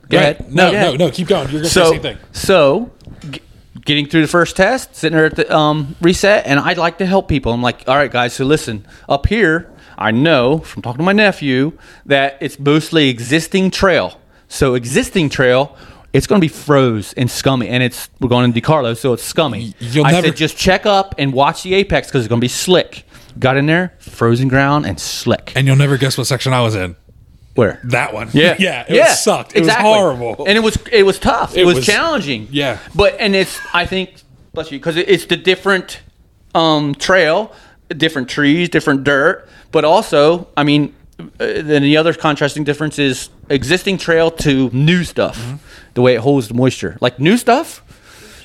Go 0.09 0.19
ahead. 0.19 0.53
No, 0.53 0.71
No, 0.71 0.83
no, 0.83 0.97
no. 0.97 1.11
Keep 1.11 1.29
going. 1.29 1.49
You're 1.49 1.63
gonna 1.63 1.71
say 1.71 1.81
the 1.81 1.91
same 1.91 2.03
thing. 2.03 2.19
so 2.33 2.93
getting 3.85 4.07
through 4.07 4.23
the 4.23 4.29
first 4.29 4.57
test, 4.57 4.95
sitting 4.95 5.17
there 5.17 5.27
at 5.27 5.37
the 5.37 5.55
um, 5.55 5.97
reset, 6.01 6.47
and 6.47 6.61
I'd 6.61 6.79
like 6.79 6.99
to 6.99 7.07
help 7.07 7.29
people. 7.29 7.53
I'm 7.53 7.63
like, 7.63 7.85
all 7.89 7.97
right, 7.97 8.11
guys, 8.11 8.35
so 8.35 8.45
listen, 8.45 8.87
up 9.09 9.27
here, 9.27 9.71
I 9.99 10.11
know 10.11 10.59
from 10.59 10.83
talking 10.83 10.99
to 10.99 11.05
my 11.05 11.13
nephew 11.13 11.73
that 12.07 12.39
it's 12.41 12.59
mostly 12.59 13.09
existing 13.09 13.71
trail. 13.71 14.21
So 14.49 14.75
existing 14.75 15.31
trail, 15.31 15.77
it's 16.13 16.27
going 16.27 16.41
to 16.41 16.45
be 16.45 16.53
froze 16.53 17.13
and 17.15 17.31
scummy, 17.31 17.69
and 17.69 17.83
it's 17.83 18.11
we're 18.21 18.29
going 18.29 18.53
to 18.53 18.61
DiCarlo, 18.61 18.97
so 18.97 19.13
it's 19.15 19.23
scummy. 19.23 19.75
you'll 19.79 20.07
I 20.07 20.13
never- 20.13 20.29
said 20.29 20.37
just 20.37 20.57
check 20.57 20.85
up 20.87 21.15
and 21.19 21.33
watch 21.33 21.63
the 21.63 21.75
apex 21.75 22.09
because 22.09 22.25
it's 22.25 22.29
going 22.29 22.41
to 22.41 22.45
be 22.45 22.49
slick. 22.49 23.05
Got 23.39 23.57
in 23.57 23.65
there, 23.65 23.95
frozen 23.99 24.49
ground 24.49 24.85
and 24.85 25.01
slick. 25.01 25.53
And 25.57 25.67
you'll 25.67 25.77
never 25.77 25.97
guess 25.97 26.19
what 26.19 26.27
section 26.27 26.53
I 26.53 26.61
was 26.61 26.75
in. 26.75 26.97
Where? 27.55 27.81
That 27.85 28.15
one. 28.15 28.31
Yeah, 28.33 28.57
yeah. 28.61 28.85
It 28.89 28.99
was 29.01 29.23
sucked. 29.23 29.53
It 29.55 29.59
exactly. 29.61 29.85
was 29.91 29.97
horrible. 29.99 30.45
and 30.47 30.57
it 30.57 30.63
was 30.63 30.79
it 30.91 31.03
was 31.05 31.19
tough. 31.19 31.55
It, 31.57 31.61
It 31.61 31.65
was, 31.67 31.77
was- 31.77 31.87
challenging. 31.87 32.49
yeah. 32.51 32.79
but 32.95 33.17
and 33.21 33.35
it's 33.37 33.59
I 33.75 33.87
think 33.87 34.15
bless 34.55 34.71
you 34.71 34.79
because 34.79 34.97
it's 34.97 35.27
the 35.27 35.37
different 35.37 36.01
um, 36.55 36.95
trail, 36.95 37.53
different 37.89 38.29
trees, 38.29 38.69
different 38.69 39.05
dirt, 39.05 39.49
but 39.71 39.85
also 39.85 40.49
I 40.57 40.65
mean, 40.65 40.95
uh, 41.21 41.27
then 41.39 41.83
the 41.83 41.97
other 41.99 42.15
contrasting 42.15 42.65
difference 42.65 42.99
is 42.99 43.29
existing 43.51 43.99
trail 43.99 44.31
to 44.31 44.71
new 44.73 45.05
stuff, 45.05 45.39
Mm-hmm. 45.39 45.57
the 45.95 46.01
way 46.03 46.15
it 46.15 46.21
holds 46.21 46.49
the 46.49 46.55
moisture. 46.55 46.97
Like 47.01 47.19
new 47.19 47.37
stuff. 47.37 47.83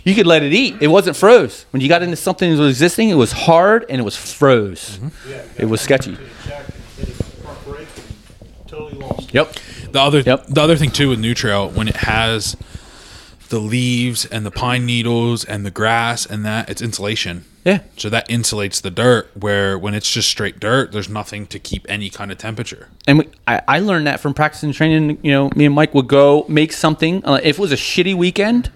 You 0.03 0.15
could 0.15 0.27
let 0.27 0.41
it 0.41 0.53
eat. 0.53 0.75
It 0.79 0.87
wasn't 0.87 1.17
froze. 1.17 1.65
When 1.71 1.81
you 1.81 1.89
got 1.89 2.01
into 2.01 2.15
something 2.15 2.49
that 2.49 2.57
was 2.61 2.69
existing, 2.69 3.09
it 3.09 3.15
was 3.15 3.33
hard 3.33 3.85
and 3.89 3.99
it 3.99 4.03
was 4.03 4.15
froze. 4.15 4.99
Mm-hmm. 4.99 5.61
It 5.61 5.65
was 5.65 5.81
sketchy. 5.81 6.15
Jack 6.45 6.65
hit 6.97 7.07
his 7.09 7.21
front 7.21 7.65
brake 7.65 7.87
and 7.99 8.67
totally 8.67 8.93
lost. 8.93 9.11
it. 9.11 9.15
Yep. 9.31 9.53
The 9.91 10.01
other 10.01 10.19
Yep. 10.21 10.47
the 10.47 10.61
other 10.61 10.75
thing 10.75 10.91
too 10.91 11.09
with 11.09 11.19
New 11.19 11.33
Trail 11.33 11.69
when 11.69 11.87
it 11.87 11.97
has 11.97 12.55
the 13.49 13.59
leaves 13.59 14.25
and 14.25 14.45
the 14.45 14.51
pine 14.51 14.85
needles 14.85 15.45
and 15.45 15.65
the 15.65 15.71
grass 15.71 16.25
and 16.25 16.45
that 16.45 16.69
it's 16.69 16.81
insulation. 16.81 17.45
Yeah. 17.63 17.79
So 17.97 18.09
that 18.09 18.27
insulates 18.29 18.81
the 18.81 18.89
dirt 18.91 19.29
where 19.37 19.77
when 19.77 19.93
it's 19.93 20.09
just 20.11 20.29
straight 20.29 20.59
dirt, 20.59 20.91
there's 20.91 21.09
nothing 21.09 21.47
to 21.47 21.59
keep 21.59 21.85
any 21.89 22.09
kind 22.09 22.31
of 22.31 22.37
temperature. 22.37 22.87
and 23.07 23.19
we, 23.19 23.29
I, 23.45 23.61
I 23.67 23.79
learned 23.79 24.07
that 24.07 24.19
from 24.21 24.33
practicing 24.33 24.71
training. 24.73 25.17
You 25.21 25.31
know, 25.31 25.49
me 25.55 25.65
and 25.65 25.75
Mike 25.75 25.93
would 25.93 26.07
go 26.07 26.45
make 26.49 26.71
something. 26.73 27.23
Uh, 27.25 27.39
if 27.43 27.57
it 27.57 27.61
was 27.61 27.71
a 27.73 27.75
shitty 27.77 28.15
weekend 28.15 28.69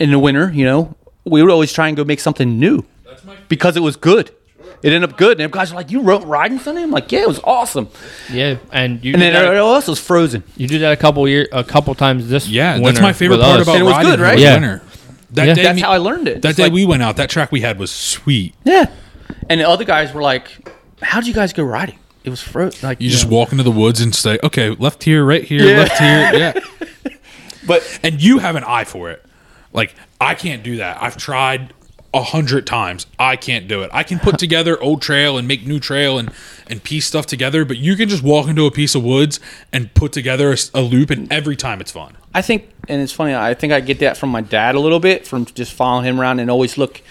in 0.00 0.10
the 0.10 0.18
winter, 0.18 0.50
you 0.52 0.64
know, 0.64 0.94
we 1.24 1.40
would 1.42 1.50
always 1.50 1.72
try 1.72 1.86
and 1.88 1.96
go 1.96 2.02
make 2.04 2.18
something 2.20 2.58
new 2.58 2.84
because 3.48 3.76
it 3.76 3.80
was 3.80 3.94
good. 3.96 4.30
It 4.82 4.92
ended 4.92 5.10
up 5.10 5.18
good, 5.18 5.40
and 5.40 5.52
guys 5.52 5.70
were 5.72 5.76
like, 5.76 5.90
"You 5.90 6.00
wrote 6.00 6.24
riding 6.24 6.58
Sunday?" 6.58 6.82
I'm 6.82 6.90
like, 6.90 7.12
"Yeah, 7.12 7.20
it 7.20 7.28
was 7.28 7.40
awesome." 7.44 7.88
yeah, 8.32 8.56
and 8.72 9.04
you 9.04 9.12
And 9.12 9.20
then 9.22 9.32
that, 9.34 9.44
everything 9.44 9.58
else 9.66 9.86
was 9.88 10.00
frozen. 10.00 10.42
you 10.56 10.66
did 10.68 10.80
that 10.82 10.92
a 10.92 10.96
couple 10.96 11.26
year, 11.28 11.46
a 11.52 11.62
couple 11.64 11.94
times 11.94 12.28
this. 12.28 12.48
Yeah, 12.48 12.78
that's 12.78 13.00
my 13.00 13.12
favorite 13.12 13.40
part 13.40 13.60
us. 13.60 13.66
about 13.66 13.74
And 13.76 13.82
it 13.82 13.84
was 13.84 13.92
riding 13.94 14.10
good, 14.10 14.20
right? 14.20 14.38
Yeah. 14.38 14.54
winter. 14.54 14.82
That 15.32 15.46
Yeah. 15.48 15.54
day 15.54 15.62
That's 15.62 15.76
we- 15.76 15.82
how 15.82 15.90
I 15.92 15.98
learned 15.98 16.28
it. 16.28 16.42
That 16.42 16.48
It's 16.50 16.56
day 16.56 16.62
like- 16.64 16.72
we 16.72 16.84
went 16.86 17.02
out, 17.02 17.16
that 17.16 17.28
track 17.30 17.52
we 17.52 17.60
had 17.60 17.78
was 17.78 17.90
sweet. 17.90 18.54
yeah. 18.64 18.86
And 19.48 19.60
the 19.60 19.68
other 19.68 19.84
guys 19.84 20.12
were 20.14 20.22
like, 20.22 20.48
"How'd 21.02 21.26
you 21.26 21.34
guys 21.34 21.52
go 21.52 21.62
riding?" 21.62 21.96
it 22.24 22.30
was 22.30 22.40
fro- 22.42 22.70
like 22.82 23.00
You 23.00 23.08
just 23.10 23.30
know. 23.30 23.36
walk 23.36 23.52
into 23.52 23.64
the 23.64 23.70
woods 23.70 24.00
and 24.00 24.14
say, 24.14 24.38
"Okay, 24.42 24.70
left 24.78 25.04
here, 25.04 25.24
right 25.24 25.42
here, 25.44 25.62
Yeah. 25.62 25.76
left 25.78 25.98
here." 25.98 26.30
Yeah. 26.34 26.52
But 27.66 27.82
and 28.02 28.20
you 28.22 28.38
have 28.38 28.56
an 28.56 28.64
eye 28.64 28.84
for 28.84 29.10
it. 29.10 29.24
Like 29.72 29.94
I 30.20 30.34
can't 30.34 30.62
do 30.62 30.76
that. 30.78 30.98
I've 31.00 31.16
tried 31.16 31.72
a 32.12 32.22
hundred 32.22 32.66
times. 32.66 33.06
I 33.18 33.36
can't 33.36 33.68
do 33.68 33.82
it. 33.82 33.90
I 33.92 34.02
can 34.02 34.18
put 34.18 34.38
together 34.46 34.80
old 34.82 35.02
trail 35.02 35.38
and 35.38 35.46
make 35.46 35.66
new 35.66 35.80
trail 35.80 36.18
and 36.18 36.30
and 36.68 36.82
piece 36.82 37.06
stuff 37.06 37.26
together, 37.26 37.64
but 37.64 37.78
you 37.78 37.96
can 37.96 38.08
just 38.08 38.22
walk 38.22 38.48
into 38.48 38.64
a 38.66 38.70
piece 38.70 38.94
of 38.94 39.02
woods 39.02 39.40
and 39.72 39.92
put 39.94 40.12
together 40.12 40.54
a 40.72 40.80
loop, 40.80 41.10
and 41.10 41.32
every 41.32 41.56
time 41.56 41.80
it's 41.80 41.90
fun. 41.90 42.16
I 42.32 42.42
think, 42.42 42.70
and 42.88 43.02
it's 43.02 43.12
funny. 43.12 43.34
I 43.34 43.54
think 43.54 43.72
I 43.72 43.80
get 43.80 43.98
that 43.98 44.16
from 44.16 44.30
my 44.30 44.40
dad 44.40 44.76
a 44.76 44.80
little 44.80 45.00
bit 45.00 45.26
from 45.26 45.46
just 45.46 45.72
following 45.72 46.06
him 46.06 46.20
around 46.20 46.38
and 46.38 46.50
always 46.50 46.78
look 46.78 47.02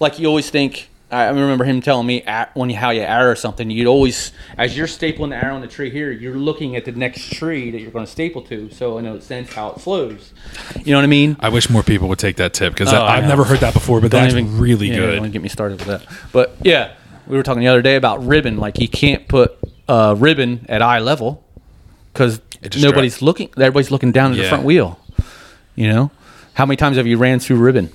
like 0.00 0.18
you 0.18 0.26
always 0.26 0.50
think. 0.50 0.88
I 1.08 1.28
remember 1.28 1.64
him 1.64 1.80
telling 1.80 2.04
me 2.06 2.24
when 2.54 2.68
you 2.68 2.76
how 2.76 2.90
you 2.90 3.02
arrow 3.02 3.34
something, 3.34 3.70
you'd 3.70 3.86
always, 3.86 4.32
as 4.58 4.76
you're 4.76 4.88
stapling 4.88 5.30
the 5.30 5.36
arrow 5.36 5.54
on 5.54 5.60
the 5.60 5.68
tree 5.68 5.88
here, 5.88 6.10
you're 6.10 6.34
looking 6.34 6.74
at 6.74 6.84
the 6.84 6.90
next 6.92 7.32
tree 7.32 7.70
that 7.70 7.80
you're 7.80 7.92
going 7.92 8.04
to 8.04 8.10
staple 8.10 8.42
to. 8.42 8.68
So 8.72 8.98
in 8.98 9.06
a 9.06 9.20
sense, 9.20 9.52
how 9.52 9.70
it 9.70 9.80
flows. 9.80 10.32
You 10.84 10.90
know 10.90 10.98
what 10.98 11.04
I 11.04 11.06
mean? 11.08 11.36
I 11.38 11.48
wish 11.48 11.70
more 11.70 11.84
people 11.84 12.08
would 12.08 12.18
take 12.18 12.36
that 12.36 12.54
tip 12.54 12.72
because 12.72 12.92
Oh, 12.92 12.96
I 12.96 13.18
I've 13.18 13.28
never 13.28 13.44
heard 13.44 13.60
that 13.60 13.72
before, 13.72 14.00
but 14.00 14.10
Don't 14.10 14.22
that's 14.22 14.34
even- 14.34 14.58
really 14.58 14.88
yeah, 14.88 14.96
good. 14.96 15.16
Don't 15.20 15.30
get 15.30 15.42
me 15.42 15.48
started 15.48 15.78
with 15.78 15.86
that. 15.86 16.02
But 16.32 16.56
yeah, 16.62 16.94
we 17.28 17.36
were 17.36 17.44
talking 17.44 17.60
the 17.60 17.68
other 17.68 17.82
day 17.82 17.94
about 17.94 18.26
ribbon. 18.26 18.56
Like 18.58 18.80
you 18.80 18.88
can't 18.88 19.28
put 19.28 19.56
uh, 19.88 20.16
ribbon 20.18 20.66
at 20.68 20.82
eye 20.82 20.98
level 20.98 21.44
because 22.12 22.40
nobody's 22.80 23.22
looking. 23.22 23.48
Everybody's 23.56 23.92
looking 23.92 24.10
down 24.10 24.32
at 24.32 24.38
the 24.38 24.48
front 24.48 24.64
wheel. 24.64 24.98
You 25.76 25.88
know, 25.88 26.10
how 26.54 26.66
many 26.66 26.76
times 26.76 26.96
have 26.96 27.06
you 27.06 27.16
ran 27.16 27.38
through 27.38 27.58
ribbon? 27.58 27.92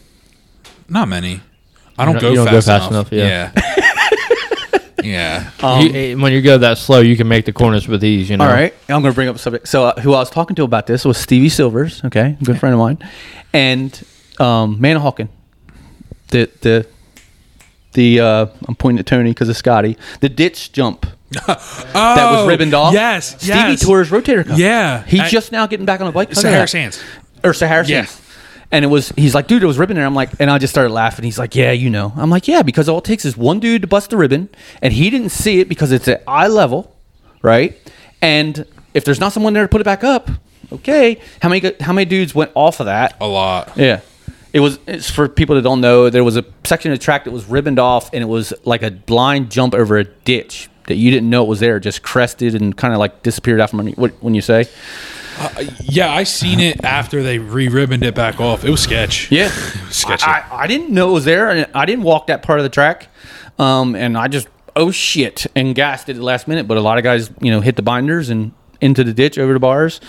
Not 0.88 1.10
many. 1.10 1.42
I 2.02 2.06
don't, 2.06 2.14
don't- 2.16 2.22
go, 2.22 2.30
you 2.30 2.36
don't 2.36 2.46
fast 2.48 2.68
go 2.68 2.74
fast 2.74 2.92
enough. 2.92 3.12
enough, 3.12 3.14
yeah. 3.14 3.52
Yeah. 5.04 5.52
yeah. 5.64 5.80
You- 5.82 5.94
eh, 5.94 6.14
when 6.16 6.32
you 6.34 6.42
go 6.42 6.58
that 6.58 6.78
slow, 6.78 7.00
you 7.00 7.16
can 7.18 7.28
make 7.28 7.46
the 7.46 7.54
corners 7.54 7.88
with 7.88 8.04
ease. 8.04 8.30
You 8.30 8.38
know. 8.38 8.46
All 8.46 8.52
right, 8.52 8.74
I'm 8.90 9.02
going 9.02 9.12
to 9.12 9.16
bring 9.16 9.28
up 9.30 9.36
a 9.36 9.40
subject. 9.40 9.68
So, 9.68 9.86
uh, 9.86 10.02
who 10.02 10.14
I 10.14 10.20
was 10.20 10.30
talking 10.30 10.56
to 10.58 10.64
about 10.64 10.88
this 10.88 11.06
was 11.06 11.18
Stevie 11.18 11.50
Silvers, 11.50 12.04
okay, 12.06 12.38
good 12.44 12.60
friend 12.60 12.74
of 12.74 12.80
mine, 12.80 12.98
and 13.54 13.92
um, 14.40 14.80
Manahawkin. 14.80 15.30
The 16.30 16.50
the 16.62 16.88
the 17.94 18.20
uh, 18.22 18.46
I'm 18.68 18.76
pointing 18.76 19.00
at 19.00 19.06
Tony 19.06 19.32
because 19.32 19.50
of 19.50 19.58
Scotty. 19.58 19.98
The 20.22 20.30
ditch 20.30 20.72
jump 20.72 21.06
that 21.32 22.32
was 22.32 22.48
ribboned 22.48 22.74
off. 22.74 22.92
Oh, 22.92 22.96
Yes. 22.96 23.36
Stevie 23.42 23.48
yes. 23.72 23.82
tore 23.86 24.00
his 24.00 24.10
rotator 24.12 24.46
cuff. 24.46 24.58
Yeah. 24.58 25.04
he's 25.04 25.20
I- 25.22 25.30
just 25.30 25.52
now 25.52 25.66
getting 25.68 25.86
back 25.86 26.00
on 26.00 26.06
the 26.08 26.12
bike. 26.14 26.30
Look 26.30 26.38
at 26.38 26.42
Sahara 26.42 26.60
that. 26.62 26.70
Sands. 26.70 27.04
or 27.44 27.54
Sahara 27.54 27.86
Yeah. 27.86 28.06
Sands. 28.06 28.31
And 28.72 28.86
it 28.86 28.88
was, 28.88 29.10
he's 29.18 29.36
like, 29.36 29.48
dude, 29.48 29.64
it 29.64 29.66
was 29.66 29.78
ribbon 29.78 29.98
there. 29.98 30.06
I'm 30.06 30.16
like, 30.16 30.30
and 30.40 30.50
I 30.50 30.58
just 30.58 30.72
started 30.72 30.94
laughing. 30.94 31.26
He's 31.26 31.38
like, 31.38 31.56
yeah, 31.56 31.72
you 31.72 31.90
know. 31.90 32.14
I'm 32.16 32.30
like, 32.30 32.48
yeah, 32.48 32.62
because 32.62 32.88
all 32.88 33.00
it 33.00 33.04
takes 33.04 33.26
is 33.26 33.36
one 33.36 33.60
dude 33.60 33.82
to 33.82 33.88
bust 33.88 34.12
the 34.12 34.18
ribbon, 34.18 34.50
and 34.82 34.94
he 34.94 35.10
didn't 35.10 35.30
see 35.30 35.60
it 35.60 35.68
because 35.68 35.92
it's 35.92 36.08
at 36.08 36.24
eye 36.26 36.48
level, 36.48 36.96
right? 37.42 37.78
And 38.22 38.66
if 38.94 39.04
there's 39.04 39.20
not 39.20 39.34
someone 39.34 39.54
there 39.54 39.64
to 39.64 39.70
put 39.70 39.82
it 39.82 39.86
back 39.86 40.04
up, 40.04 40.30
okay. 40.72 41.20
How 41.42 41.50
many 41.50 41.74
how 41.82 41.94
many 41.94 42.06
dudes 42.06 42.34
went 42.34 42.52
off 42.56 42.80
of 42.80 42.86
that? 42.86 43.18
A 43.20 43.28
lot. 43.28 43.74
Yeah. 43.76 44.02
It 44.54 44.60
was 44.60 44.80
it's 44.86 45.10
for 45.10 45.30
people 45.30 45.56
that 45.56 45.62
don't 45.62 45.82
know, 45.82 46.10
there 46.10 46.24
was 46.24 46.38
a 46.38 46.46
section 46.64 46.92
of 46.92 47.00
the 47.00 47.04
track 47.04 47.24
that 47.24 47.32
was 47.32 47.46
ribboned 47.46 47.80
off 47.80 48.10
and 48.14 48.22
it 48.22 48.28
was 48.28 48.54
like 48.66 48.84
a 48.84 48.92
blind 48.92 49.50
jump 49.50 49.74
over 49.74 49.98
a 49.98 50.04
ditch 50.04 50.70
that 50.88 50.96
you 50.96 51.10
didn't 51.10 51.30
know 51.30 51.44
it 51.44 51.48
was 51.48 51.62
there, 51.62 51.80
just 51.80 52.04
crested 52.04 52.54
and 52.56 52.76
kind 52.76 52.94
of 52.94 53.00
like 53.00 53.24
disappeared 53.24 53.62
out 53.62 53.70
from 53.70 53.80
under 53.80 53.92
what 53.94 54.12
when 54.22 54.34
you 54.34 54.42
say? 54.42 54.66
Yeah, 55.82 56.12
I 56.12 56.24
seen 56.24 56.60
it 56.60 56.84
after 56.84 57.24
they 57.24 57.40
re-ribboned 57.40 58.04
it 58.04 58.16
back 58.16 58.40
off. 58.40 58.64
It 58.64 58.70
was 58.70 58.82
sketch. 58.82 59.32
Yeah. 59.32 59.52
It 59.76 59.88
was 59.88 59.96
sketchy. 59.96 60.26
I, 60.26 60.64
I 60.64 60.68
didn't 60.68 60.90
know 60.90 61.10
it 61.10 61.14
was 61.14 61.26
there, 61.26 61.50
and 61.50 61.68
I 61.74 61.86
didn't 61.86 62.04
walk 62.04 62.28
that 62.28 62.44
part 62.44 62.60
of 62.60 62.64
the 62.64 62.70
track, 62.70 63.08
um, 63.60 63.96
and 63.96 64.18
I 64.18 64.28
just 64.28 64.48
oh 64.76 64.90
shit 64.92 65.48
and 65.56 65.76
gassed 65.76 66.08
it 66.08 66.14
at 66.14 66.18
the 66.18 66.24
last 66.24 66.48
minute. 66.48 66.68
But 66.68 66.78
a 66.78 66.82
lot 66.82 66.98
of 66.98 67.04
guys, 67.04 67.30
you 67.42 67.52
know, 67.52 67.62
hit 67.62 67.76
the 67.76 67.82
binders 67.82 68.30
and 68.30 68.52
into 68.80 69.04
the 69.04 69.14
ditch 69.14 69.38
over 69.38 69.54
the 69.54 69.60
bars, 69.60 70.00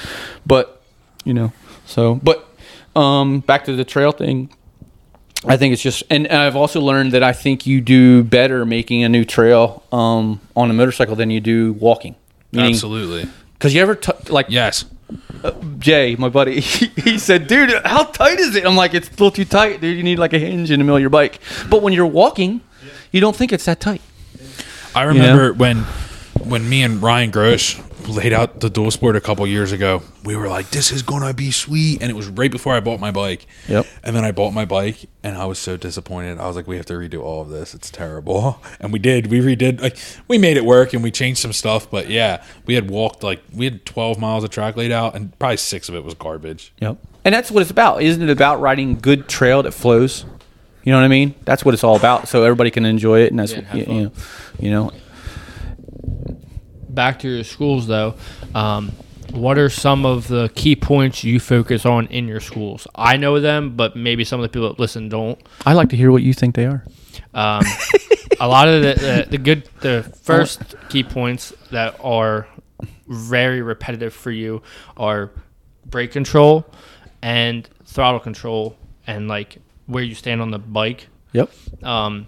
but 0.47 0.83
you 1.25 1.35
know, 1.35 1.53
so 1.87 2.15
but 2.23 2.49
um, 2.97 3.41
back 3.41 3.65
to 3.65 3.77
the 3.77 3.85
trail 3.85 4.13
thing. 4.13 4.51
I 5.45 5.57
think 5.57 5.73
it's 5.73 5.83
just, 5.83 6.05
and 6.09 6.29
I've 6.29 6.55
also 6.55 6.81
learned 6.81 7.13
that 7.13 7.25
I 7.25 7.33
think 7.33 7.67
you 7.67 7.81
do 7.81 8.23
better 8.23 8.65
making 8.65 9.03
a 9.03 9.09
new 9.09 9.25
trail 9.25 9.83
um, 9.91 10.41
on 10.55 10.71
a 10.71 10.73
motorcycle 10.73 11.17
than 11.17 11.31
you 11.31 11.41
do 11.41 11.73
walking. 11.73 12.15
Absolutely. 12.57 13.29
Because 13.55 13.75
you 13.75 13.83
ever 13.83 13.97
t- 13.97 14.13
like 14.29 14.47
Yes. 14.49 14.85
Uh, 15.43 15.53
Jay, 15.79 16.15
my 16.17 16.29
buddy, 16.29 16.61
he 16.61 17.19
said, 17.19 17.47
"Dude, 17.47 17.73
how 17.85 18.05
tight 18.05 18.39
is 18.39 18.55
it?" 18.55 18.65
I'm 18.65 18.77
like, 18.77 18.95
"It's 18.95 19.09
a 19.09 19.13
little 19.13 19.31
too 19.31 19.45
tight, 19.45 19.81
dude. 19.81 19.97
You 19.97 20.03
need 20.03 20.19
like 20.19 20.33
a 20.33 20.39
hinge 20.39 20.71
in 20.71 20.79
the 20.79 20.85
middle 20.85 20.97
of 20.97 21.01
your 21.01 21.11
bike." 21.11 21.41
But 21.69 21.83
when 21.83 21.93
you're 21.93 22.07
walking, 22.07 22.61
you 23.11 23.21
don't 23.21 23.35
think 23.35 23.53
it's 23.53 23.65
that 23.65 23.81
tight. 23.81 24.03
I 24.95 25.03
remember 25.03 25.53
when 25.53 25.79
when 26.45 26.69
me 26.69 26.83
and 26.83 27.03
Ryan 27.03 27.31
Gross 27.31 27.81
laid 28.09 28.33
out 28.33 28.61
the 28.61 28.69
dual 28.71 28.91
sport 28.91 29.17
a 29.17 29.21
couple 29.21 29.47
years 29.47 29.73
ago. 29.73 30.03
We 30.25 30.37
were 30.37 30.49
like, 30.49 30.71
"This 30.71 30.91
is 30.93 31.03
gonna 31.03 31.33
be 31.35 31.51
sweet," 31.51 32.01
and 32.03 32.11
it 32.11 32.15
was 32.15 32.29
right 32.29 32.51
before 32.51 32.75
I 32.75 32.81
bought 32.81 33.01
my 33.01 33.11
bike. 33.11 33.47
Yep. 33.69 33.87
And 34.03 34.15
then 34.17 34.25
I 34.25 34.33
bought 34.33 34.53
my 34.53 34.65
bike, 34.65 35.07
and 35.23 35.37
I 35.37 35.45
was 35.47 35.59
so 35.59 35.77
disappointed. 35.77 36.39
I 36.39 36.47
was 36.47 36.57
like, 36.57 36.67
"We 36.67 36.77
have 36.77 36.87
to 36.87 36.95
redo 36.95 37.23
all 37.23 37.41
of 37.43 37.49
this. 37.51 37.75
It's 37.75 37.91
terrible." 37.91 38.61
And 38.81 38.93
we 38.93 38.99
did. 38.99 39.29
We 39.29 39.41
redid. 39.41 39.81
Like 39.81 39.97
we 40.29 40.39
made 40.39 40.57
it 40.57 40.65
work, 40.65 40.93
and 40.93 41.03
we 41.03 41.11
changed 41.11 41.41
some 41.41 41.53
stuff. 41.53 41.89
But 41.91 42.11
yeah, 42.11 42.43
we 42.67 42.75
had 42.75 42.91
walked 42.91 43.23
like 43.23 43.41
we 43.55 43.65
had 43.67 43.85
12 43.85 44.19
miles 44.19 44.43
of 44.45 44.51
track 44.51 44.77
laid 44.77 44.91
out, 44.93 45.15
and 45.15 45.39
probably 45.39 45.57
six 45.59 45.89
of 45.89 45.95
it 45.95 46.03
was 46.03 46.15
garbage. 46.15 46.73
Yep. 46.81 46.99
And 47.25 47.35
that's 47.35 47.51
what 47.51 47.61
it's 47.61 47.71
about, 47.71 48.03
isn't 48.03 48.23
it? 48.23 48.31
About 48.31 48.61
riding 48.61 48.99
good 48.99 49.29
trail 49.29 49.63
that 49.63 49.73
flows. 49.73 50.25
You 50.83 50.91
know 50.91 50.99
what 50.99 51.05
I 51.05 51.09
mean? 51.09 51.37
That's 51.45 51.65
what 51.65 51.75
it's 51.75 51.85
all 51.85 51.95
about. 51.95 52.27
So 52.27 52.43
everybody 52.43 52.73
can 52.73 52.85
enjoy 52.85 53.21
it, 53.21 53.31
and 53.31 53.39
that's 53.39 53.53
Yeah, 53.53 53.61
what, 53.61 53.75
you, 53.89 53.95
you 53.95 54.03
know, 54.05 54.13
you 54.59 54.71
know. 54.71 54.91
Back 56.93 57.21
to 57.21 57.29
your 57.29 57.45
schools 57.45 57.87
though. 57.87 58.15
Um, 58.55 58.93
what 59.33 59.57
are 59.59 59.71
some 59.71 60.05
of 60.05 60.29
the 60.29 60.51
key 60.55 60.77
points 60.77 61.25
you 61.25 61.41
focus 61.41 61.87
on 61.87 62.07
in 62.09 62.29
your 62.29 62.41
schools? 62.41 62.87
I 62.95 63.17
know 63.17 63.41
them, 63.41 63.77
but 63.77 63.97
maybe 63.97 64.25
some 64.25 64.39
of 64.39 64.43
the 64.43 64.49
people 64.51 64.69
that 64.69 64.79
listen 64.79 65.09
don't. 65.09 65.41
I 65.65 65.73
like 65.73 65.89
to 65.91 65.97
hear 65.97 66.13
what 66.13 66.23
you 66.23 66.35
think 66.35 66.55
they 66.55 66.67
are. 66.67 66.85
Um, 67.33 67.65
a 68.41 68.47
lot 68.47 68.69
of 68.69 68.83
the, 68.83 68.95
the, 68.95 69.27
the 69.31 69.39
good, 69.39 69.69
the 69.81 70.03
first 70.23 70.75
key 70.91 71.03
points 71.03 71.55
that 71.71 71.97
are 72.03 72.47
very 73.09 73.63
repetitive 73.63 74.13
for 74.13 74.31
you 74.31 74.63
are 74.97 75.31
brake 75.87 76.13
control 76.13 76.67
and 77.23 77.69
throttle 77.87 78.21
control 78.21 78.77
and 79.07 79.29
like 79.29 79.59
where 79.87 80.03
you 80.03 80.15
stand 80.15 80.43
on 80.43 80.51
the 80.51 80.59
bike. 80.59 81.09
Yep. 81.33 81.51
Um, 81.83 82.27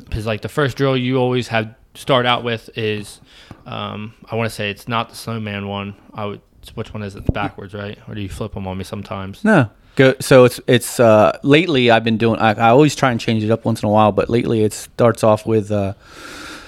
because 0.00 0.26
like 0.26 0.42
the 0.42 0.48
first 0.48 0.76
drill 0.76 0.96
you 0.96 1.18
always 1.18 1.48
have 1.48 1.74
start 1.94 2.26
out 2.26 2.44
with 2.44 2.70
is, 2.76 3.20
um, 3.66 4.14
I 4.30 4.36
want 4.36 4.48
to 4.48 4.54
say 4.54 4.70
it's 4.70 4.88
not 4.88 5.10
the 5.10 5.16
snowman 5.16 5.68
one. 5.68 5.94
I 6.12 6.26
would. 6.26 6.40
Which 6.74 6.94
one 6.94 7.02
is 7.02 7.14
it? 7.14 7.20
It's 7.20 7.30
backwards, 7.30 7.74
right? 7.74 7.98
Or 8.08 8.14
do 8.14 8.22
you 8.22 8.28
flip 8.28 8.54
them 8.54 8.66
on 8.66 8.78
me 8.78 8.84
sometimes? 8.84 9.44
No. 9.44 9.68
Go, 9.96 10.14
so 10.18 10.44
it's 10.44 10.60
it's 10.66 10.98
uh, 10.98 11.38
lately 11.42 11.90
I've 11.90 12.04
been 12.04 12.16
doing. 12.16 12.40
I, 12.40 12.52
I 12.52 12.70
always 12.70 12.96
try 12.96 13.10
and 13.10 13.20
change 13.20 13.44
it 13.44 13.50
up 13.50 13.64
once 13.64 13.82
in 13.82 13.88
a 13.88 13.92
while, 13.92 14.12
but 14.12 14.28
lately 14.28 14.64
it 14.64 14.72
starts 14.72 15.22
off 15.22 15.46
with 15.46 15.70
uh, 15.70 15.92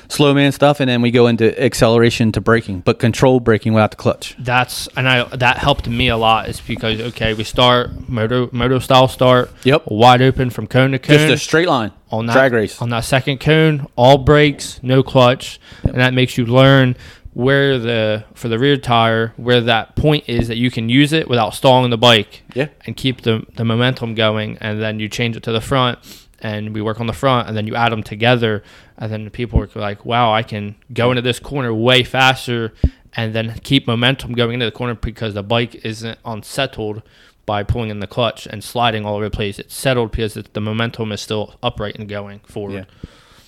slow 0.09 0.33
man 0.33 0.53
stuff, 0.53 0.79
and 0.81 0.89
then 0.89 1.03
we 1.03 1.11
go 1.11 1.27
into 1.27 1.61
acceleration 1.61 2.31
to 2.33 2.41
braking, 2.41 2.81
but 2.81 2.99
control 2.99 3.41
braking 3.41 3.73
without 3.73 3.91
the 3.91 3.97
clutch. 3.97 4.37
That's 4.39 4.87
and 4.97 5.09
I 5.09 5.25
that 5.37 5.59
helped 5.59 5.89
me 5.89 6.09
a 6.09 6.17
lot. 6.17 6.49
Is 6.49 6.61
because 6.61 7.01
okay, 7.01 7.35
we 7.35 7.43
start 7.43 8.09
moto 8.09 8.49
moto 8.53 8.79
style 8.79 9.09
start. 9.09 9.51
Yep. 9.65 9.85
Wide 9.87 10.23
open 10.23 10.51
from 10.51 10.69
cone 10.69 10.93
to 10.93 10.99
cone. 10.99 11.17
Just 11.17 11.33
a 11.33 11.39
straight 11.39 11.69
line 11.69 11.93
on 12.11 12.27
that 12.27 12.35
drag 12.35 12.53
race. 12.53 12.81
on 12.81 12.89
that 12.91 13.01
second 13.05 13.39
cone, 13.41 13.87
all 13.97 14.19
brakes, 14.19 14.81
no 14.83 15.03
clutch, 15.03 15.59
and 15.83 15.95
that 15.97 16.15
makes 16.15 16.39
you 16.39 16.47
learn 16.47 16.97
where 17.33 17.79
the 17.79 18.25
for 18.35 18.49
the 18.49 18.59
rear 18.59 18.79
tire 18.79 19.35
where 19.37 19.61
that 19.61 19.95
point 19.95 20.25
is 20.27 20.49
that 20.49 20.57
you 20.57 20.71
can 20.71 20.89
use 20.89 21.13
it 21.13 21.29
without 21.29 21.55
stalling 21.55 21.91
the 21.91 21.99
bike. 21.99 22.43
Yeah. 22.55 22.69
and 22.87 22.97
keep 22.97 23.23
the 23.23 23.45
the 23.57 23.65
momentum 23.65 24.15
going, 24.15 24.57
and 24.61 24.81
then 24.81 25.01
you 25.01 25.09
change 25.09 25.37
it 25.37 25.43
to 25.45 25.53
the 25.53 25.61
front. 25.61 25.99
And 26.41 26.75
we 26.75 26.83
work 26.83 27.01
on 27.01 27.07
the 27.07 27.15
front, 27.15 27.49
and 27.49 27.57
then 27.57 27.67
you 27.67 27.75
add 27.75 27.91
them 27.91 28.03
together, 28.03 28.63
and 28.99 29.11
then 29.11 29.31
people 29.31 29.59
are 29.59 29.69
like, 29.75 30.05
"Wow, 30.05 30.35
I 30.35 30.43
can 30.43 30.77
go 30.93 31.11
into 31.11 31.23
this 31.23 31.39
corner 31.39 31.73
way 31.73 32.05
faster, 32.05 32.75
and 33.15 33.35
then 33.35 33.59
keep 33.65 33.87
momentum 33.87 34.33
going 34.35 34.53
into 34.53 34.67
the 34.67 34.71
corner 34.71 34.95
because 34.95 35.33
the 35.33 35.43
bike 35.43 35.75
isn't 35.77 36.19
unsettled 36.27 37.03
by 37.47 37.63
pulling 37.63 37.91
in 37.91 38.01
the 38.01 38.07
clutch 38.07 38.47
and 38.47 38.63
sliding 38.63 39.07
all 39.07 39.15
over 39.17 39.25
the 39.25 39.31
place. 39.31 39.59
It's 39.59 39.75
settled 39.75 40.11
because 40.11 40.37
it, 40.37 40.53
the 40.53 40.61
momentum 40.61 41.13
is 41.13 41.21
still 41.21 41.55
upright 41.63 41.97
and 41.97 42.09
going 42.09 42.41
forward. 42.41 42.87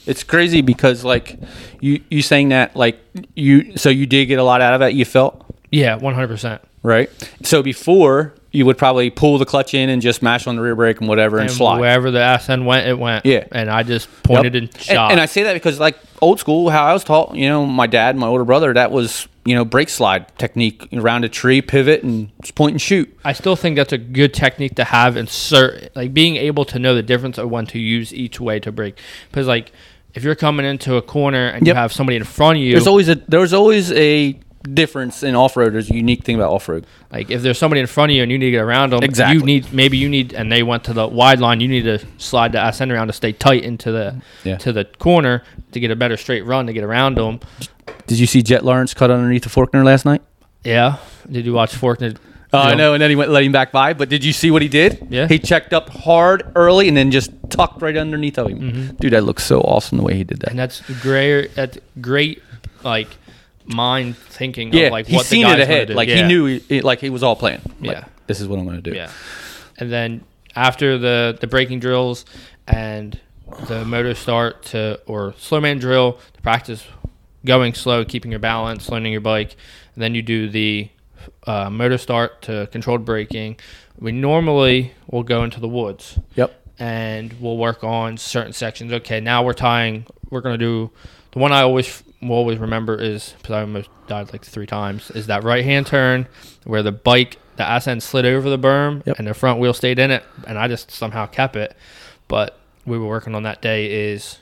It's 0.07 0.23
crazy 0.25 0.63
because 0.63 1.05
like 1.05 1.39
you 1.81 2.01
you 2.09 2.23
saying 2.23 2.49
that 2.51 2.75
like 2.75 2.99
you 3.35 3.77
so 3.77 3.91
you 3.91 4.07
did 4.07 4.27
get 4.27 4.39
a 4.39 4.45
lot 4.45 4.61
out 4.61 4.73
of 4.75 4.81
it. 4.83 4.95
You 4.95 5.05
felt 5.05 5.45
Yeah, 5.71 5.97
one 5.97 6.15
hundred 6.15 6.29
percent. 6.29 6.63
right. 6.83 7.11
So 7.43 7.63
before 7.63 8.33
you 8.51 8.65
would 8.65 8.79
probably 8.79 9.11
pull 9.11 9.37
the 9.37 9.45
clutch 9.45 9.75
in 9.75 9.91
and 9.91 10.01
just 10.01 10.23
mash 10.23 10.47
on 10.47 10.57
the 10.57 10.63
rear 10.63 10.75
brake 10.75 11.01
and 11.01 11.09
whatever 11.09 11.37
and, 11.37 11.49
And 11.51 11.57
slide. 11.57 11.79
wherever 11.81 12.11
the 12.11 12.39
SN 12.39 12.65
went, 12.65 12.87
it 12.87 12.99
went. 12.99 13.27
Yeah. 13.27 13.45
and 13.53 13.69
I 13.71 13.83
just 13.83 14.09
pointed 14.23 14.55
Yep. 14.55 14.63
and 14.63 14.81
shot. 14.81 15.13
And, 15.13 15.21
I 15.21 15.27
say 15.27 15.43
that 15.43 15.53
because 15.53 15.79
like 15.79 15.99
old 16.23 16.41
school, 16.41 16.71
how 16.71 16.87
I 16.87 16.95
was 16.95 17.05
taught, 17.05 17.35
you 17.35 17.47
know, 17.47 17.67
my 17.67 17.87
dad, 17.87 18.17
my 18.17 18.27
older 18.27 18.45
brother, 18.47 18.73
that 18.73 18.91
was 18.91 19.29
you 19.49 19.55
know 19.55 19.65
brake 19.65 19.89
slide 19.89 20.37
technique 20.39 20.87
around 20.93 21.25
a 21.25 21.29
tree, 21.29 21.61
pivot, 21.63 22.03
and 22.03 22.31
just 22.43 22.55
point 22.55 22.73
and 22.73 22.83
shoot. 22.83 23.09
I 23.25 23.33
still 23.33 23.57
think 23.57 23.77
that's 23.77 23.93
a 23.93 23.99
good 23.99 24.35
technique 24.35 24.75
to 24.77 24.85
have 24.85 25.17
and 25.17 25.27
cert 25.29 25.89
like 25.95 26.13
being 26.13 26.37
able 26.37 26.65
to 26.67 26.79
know 26.79 26.95
the 26.95 27.03
difference 27.03 27.39
of 27.39 27.49
when 27.51 27.67
to 27.67 27.79
use 27.79 28.13
each 28.13 28.39
way 28.41 28.61
to 28.61 28.71
brake. 28.71 28.99
Because 29.31 29.47
like 29.47 29.73
if 30.15 30.25
you're 30.25 30.35
coming 30.35 30.67
into 30.67 30.97
a 30.97 31.03
corner 31.03 31.47
and 31.49 31.67
you 31.67 31.75
have 31.75 31.93
somebody 31.93 32.17
in 32.17 32.25
front 32.25 32.59
of 32.59 32.63
you, 32.65 32.73
There's 32.73 32.87
always 32.87 33.09
a 33.09 33.15
there's 33.15 33.53
always 33.53 33.91
a 33.93 34.39
difference 34.75 35.23
in 35.23 35.35
off 35.35 35.57
road. 35.57 35.73
There's 35.73 35.89
a 35.91 35.95
unique 35.95 36.25
thing 36.25 36.35
about 36.35 36.51
off 36.53 36.69
road. 36.69 36.85
like 37.13 37.31
if 37.31 37.41
there's 37.43 37.59
somebody 37.59 37.81
in 37.81 37.87
front 37.87 38.11
of 38.11 38.17
you 38.17 38.23
and 38.23 38.31
you 38.33 38.39
need 38.39 38.47
to 38.47 38.51
get 38.51 38.63
around 38.63 38.91
them, 38.93 39.03
Exactly. 39.03 39.39
You 39.39 39.45
need 39.45 39.73
maybe 39.73 39.97
you 39.97 40.09
need 40.09 40.35
and 40.35 40.51
they 40.53 40.63
went 40.63 40.85
to 40.85 40.93
the 40.93 41.07
wide 41.07 41.41
line. 41.41 41.61
You 41.61 41.69
need 41.69 41.85
to 41.85 42.01
slide 42.19 42.53
the 42.53 42.67
ascend 42.67 42.91
around 42.93 43.07
to 43.07 43.13
stay 43.13 43.33
tight 43.33 43.63
into 43.63 43.93
the 43.93 44.21
Yeah. 44.45 44.57
to 44.59 44.73
the 44.73 44.85
corner 44.85 45.43
to 45.73 45.81
get 45.81 45.91
a 45.91 45.97
better 45.97 46.17
straight 46.17 46.45
run 46.45 46.67
to 46.67 46.73
get 46.73 46.85
around 46.85 47.17
them. 47.17 47.41
Did 48.09 48.19
you 48.19 48.27
see 48.27 48.43
Jett 48.43 48.65
Lawrence 48.65 48.95
cut 48.95 49.11
underneath 49.11 49.43
the 49.45 49.49
Forkner 49.51 49.85
last 49.85 50.05
night? 50.05 50.23
Yeah. 50.65 50.97
Did 51.31 51.47
you 51.47 51.53
watch 51.53 51.73
Forkner? 51.75 52.17
Oh, 52.53 52.59
I 52.59 52.75
know, 52.75 52.95
and 52.95 53.03
then 53.03 53.11
he 53.11 53.17
went 53.17 53.31
letting 53.31 53.53
back 53.53 53.71
by. 53.73 53.93
But 53.93 54.09
did 54.09 54.25
you 54.25 54.33
see 54.33 54.51
what 54.51 54.63
he 54.63 54.69
did? 54.69 55.07
Yeah. 55.11 55.29
he 55.29 55.39
checked 55.39 55.75
up 55.75 55.91
hard 55.91 56.51
early 56.57 56.89
and 56.89 56.97
then 56.97 57.11
just 57.11 57.31
tucked 57.51 57.83
right 57.83 57.95
underneath 57.97 58.39
of 58.39 58.49
him. 58.49 58.59
Mm-hmm. 58.61 58.97
Dude, 58.97 59.13
that 59.13 59.25
looks 59.25 59.45
so 59.45 59.61
awesome 59.61 59.99
the 59.99 60.05
way 60.05 60.15
he 60.15 60.25
did 60.25 60.41
that. 60.41 60.51
And 60.51 60.59
that's 60.59 60.81
great. 61.03 61.55
That's 61.55 61.77
great. 62.01 62.43
Like 62.83 63.09
mind 63.67 64.17
thinking. 64.17 64.73
yeah, 64.73 64.87
Of 64.87 64.93
like 64.93 65.07
he's 65.07 65.17
what 65.19 65.27
seen 65.27 65.47
the 65.47 65.53
it 65.53 65.61
ahead. 65.61 65.91
Like 65.91 66.09
Yeah. 66.09 66.17
he 66.17 66.23
knew, 66.23 66.47
he, 66.47 66.81
like 66.81 67.01
he 67.01 67.11
was 67.11 67.23
all 67.23 67.37
planned. 67.37 67.63
Like, 67.83 67.97
Yeah. 67.99 68.05
this 68.27 68.41
is 68.41 68.49
what 68.49 68.59
I'm 68.59 68.65
going 68.65 68.83
to 68.83 68.91
do. 68.91 68.97
Yeah. 68.97 69.11
And 69.77 69.93
then 69.93 70.23
after 70.57 70.97
the 70.97 71.37
the 71.39 71.47
braking 71.47 71.81
drills 71.81 72.25
and 72.67 73.21
the 73.67 73.85
motor 73.85 74.15
start 74.15 74.63
to 74.63 74.99
or 75.07 75.35
slow 75.39 75.61
man 75.61 75.79
drill 75.79 76.19
to 76.35 76.41
practice 76.43 76.83
going 77.49 77.75
slow, 77.75 78.05
keeping 78.05 78.31
your 78.31 78.39
balance, 78.41 78.89
learning 78.91 79.11
your 79.11 79.21
bike, 79.23 79.57
and 79.95 80.03
then 80.03 80.15
you 80.15 80.23
do 80.23 80.49
the 80.49 80.89
uh, 81.47 81.69
motor 81.71 81.99
start 81.99 82.43
to 82.43 82.69
controlled 82.71 83.05
braking. 83.05 83.59
We 83.99 84.13
normally 84.13 84.93
will 85.11 85.25
go 85.25 85.43
into 85.43 85.59
the 85.59 85.67
woods 85.69 86.19
Yep. 86.37 86.55
and 86.79 87.35
we'll 87.41 87.57
work 87.57 87.83
on 87.83 88.17
certain 88.19 88.53
sections. 88.53 88.93
Okay, 88.93 89.19
now 89.21 89.43
we're 89.43 89.55
tying. 89.55 90.07
We're 90.31 90.43
gonna 90.43 90.59
do 90.59 90.91
the 91.33 91.41
one 91.41 91.53
I 91.53 91.63
always 91.63 92.03
will 92.23 92.33
always 92.37 92.59
remember 92.59 92.95
is 93.01 93.35
because 93.39 93.55
I 93.55 93.61
almost 93.63 93.89
died 94.09 94.33
like 94.33 94.45
three 94.45 94.67
times. 94.67 95.11
Is 95.13 95.27
that 95.29 95.43
right 95.43 95.65
hand 95.65 95.87
turn 95.87 96.27
where 96.65 96.83
the 96.83 96.93
bike 96.93 97.39
the 97.57 97.65
ass 97.65 97.89
end 97.89 98.03
slid 98.05 98.25
over 98.25 98.49
the 98.49 98.59
berm 98.59 99.05
Yep. 99.07 99.19
and 99.19 99.27
the 99.27 99.35
front 99.35 99.59
wheel 99.59 99.73
stayed 99.75 99.99
in 99.99 100.11
it, 100.13 100.23
and 100.47 100.59
I 100.59 100.69
just 100.69 100.91
somehow 100.93 101.27
kept 101.27 101.57
it. 101.57 101.75
But 102.29 102.57
we 102.87 102.99
were 102.99 103.07
working 103.09 103.35
on 103.35 103.43
that 103.45 103.61
day 103.63 104.13
is 104.13 104.39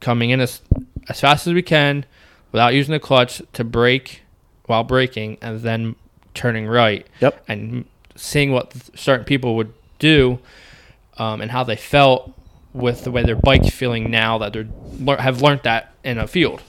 coming 0.00 0.30
in 0.30 0.40
as 0.40 0.60
as 1.08 1.20
fast 1.20 1.46
as 1.46 1.54
we 1.54 1.62
can 1.62 2.04
without 2.52 2.74
using 2.74 2.92
the 2.92 3.00
clutch 3.00 3.42
to 3.52 3.64
brake 3.64 4.22
while 4.66 4.84
braking 4.84 5.38
and 5.42 5.60
then 5.60 5.94
turning 6.34 6.66
right 6.66 7.06
Yep. 7.20 7.44
and 7.48 7.84
seeing 8.14 8.52
what 8.52 8.72
certain 8.94 9.24
people 9.24 9.56
would 9.56 9.72
do 9.98 10.38
um, 11.18 11.40
and 11.40 11.50
how 11.50 11.64
they 11.64 11.76
felt 11.76 12.32
with 12.72 13.04
the 13.04 13.10
way 13.10 13.22
their 13.22 13.36
bike's 13.36 13.68
feeling 13.70 14.10
now 14.10 14.38
that 14.38 14.52
they 14.52 14.66
have 15.18 15.42
learned 15.42 15.60
that 15.64 15.92
in 16.04 16.18
a 16.18 16.26
field. 16.26 16.62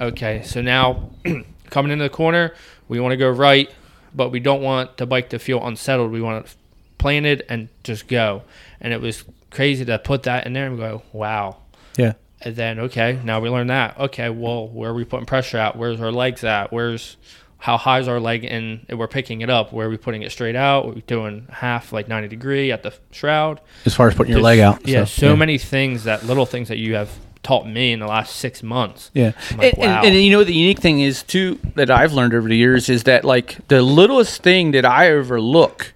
Okay, 0.00 0.42
so 0.44 0.62
now 0.62 1.10
coming 1.70 1.92
into 1.92 2.04
the 2.04 2.08
corner, 2.10 2.54
we 2.88 3.00
want 3.00 3.12
to 3.12 3.16
go 3.18 3.28
right, 3.30 3.70
but 4.14 4.30
we 4.30 4.40
don't 4.40 4.62
want 4.62 4.96
the 4.96 5.06
bike 5.06 5.28
to 5.30 5.38
feel 5.38 5.64
unsettled. 5.66 6.10
We 6.10 6.22
want 6.22 6.46
it 6.46 6.56
planted 6.98 7.44
and 7.48 7.68
just 7.84 8.08
go. 8.08 8.42
And 8.80 8.92
it 8.92 9.00
was 9.00 9.24
crazy 9.50 9.84
to 9.84 9.98
put 9.98 10.22
that 10.22 10.46
in 10.46 10.54
there 10.54 10.66
and 10.66 10.78
go, 10.78 11.02
wow. 11.12 11.58
Yeah. 11.98 12.14
And 12.44 12.56
then 12.56 12.78
okay, 12.80 13.18
now 13.24 13.40
we 13.40 13.48
learn 13.48 13.68
that. 13.68 13.98
Okay, 13.98 14.28
well, 14.28 14.68
where 14.68 14.90
are 14.90 14.94
we 14.94 15.04
putting 15.04 15.26
pressure 15.26 15.58
at? 15.58 15.76
Where's 15.76 16.00
our 16.00 16.12
legs 16.12 16.44
at? 16.44 16.72
Where's 16.72 17.16
how 17.62 17.76
high 17.76 18.00
is 18.00 18.08
our 18.08 18.18
leg 18.18 18.44
and 18.44 18.84
we're 18.92 19.06
picking 19.06 19.40
it 19.40 19.48
up? 19.48 19.72
Where 19.72 19.86
are 19.86 19.90
we 19.90 19.96
putting 19.96 20.22
it 20.22 20.32
straight 20.32 20.56
out? 20.56 20.84
We're 20.84 20.94
we 20.94 21.00
doing 21.02 21.46
half 21.48 21.92
like 21.92 22.08
ninety 22.08 22.26
degree 22.26 22.72
at 22.72 22.82
the 22.82 22.92
shroud? 23.12 23.60
As 23.84 23.94
far 23.94 24.08
as 24.08 24.16
putting 24.16 24.32
your 24.32 24.42
leg 24.42 24.58
out. 24.58 24.86
Yeah, 24.86 25.04
so, 25.04 25.36
many 25.36 25.58
things 25.58 26.02
that 26.04 26.24
little 26.24 26.44
things 26.44 26.68
that 26.68 26.78
you 26.78 26.96
have 26.96 27.08
taught 27.44 27.68
me 27.68 27.92
in 27.92 28.00
the 28.00 28.06
last 28.06 28.34
six 28.36 28.64
months. 28.64 29.12
Yeah, 29.14 29.32
like, 29.52 29.52
and, 29.52 29.62
and- 29.64 29.78
wow. 29.78 30.02
and, 30.02 30.14
you 30.14 30.32
know 30.32 30.42
the 30.42 30.52
unique 30.52 30.80
thing 30.80 31.00
is 31.00 31.22
too 31.22 31.60
that 31.76 31.88
I've 31.88 32.12
learned 32.12 32.34
over 32.34 32.48
the 32.48 32.56
years 32.56 32.88
is 32.88 33.04
that 33.04 33.24
like 33.24 33.68
the 33.68 33.80
littlest 33.80 34.42
thing 34.42 34.72
that 34.72 34.84
I 34.84 35.10
overlook, 35.12 35.94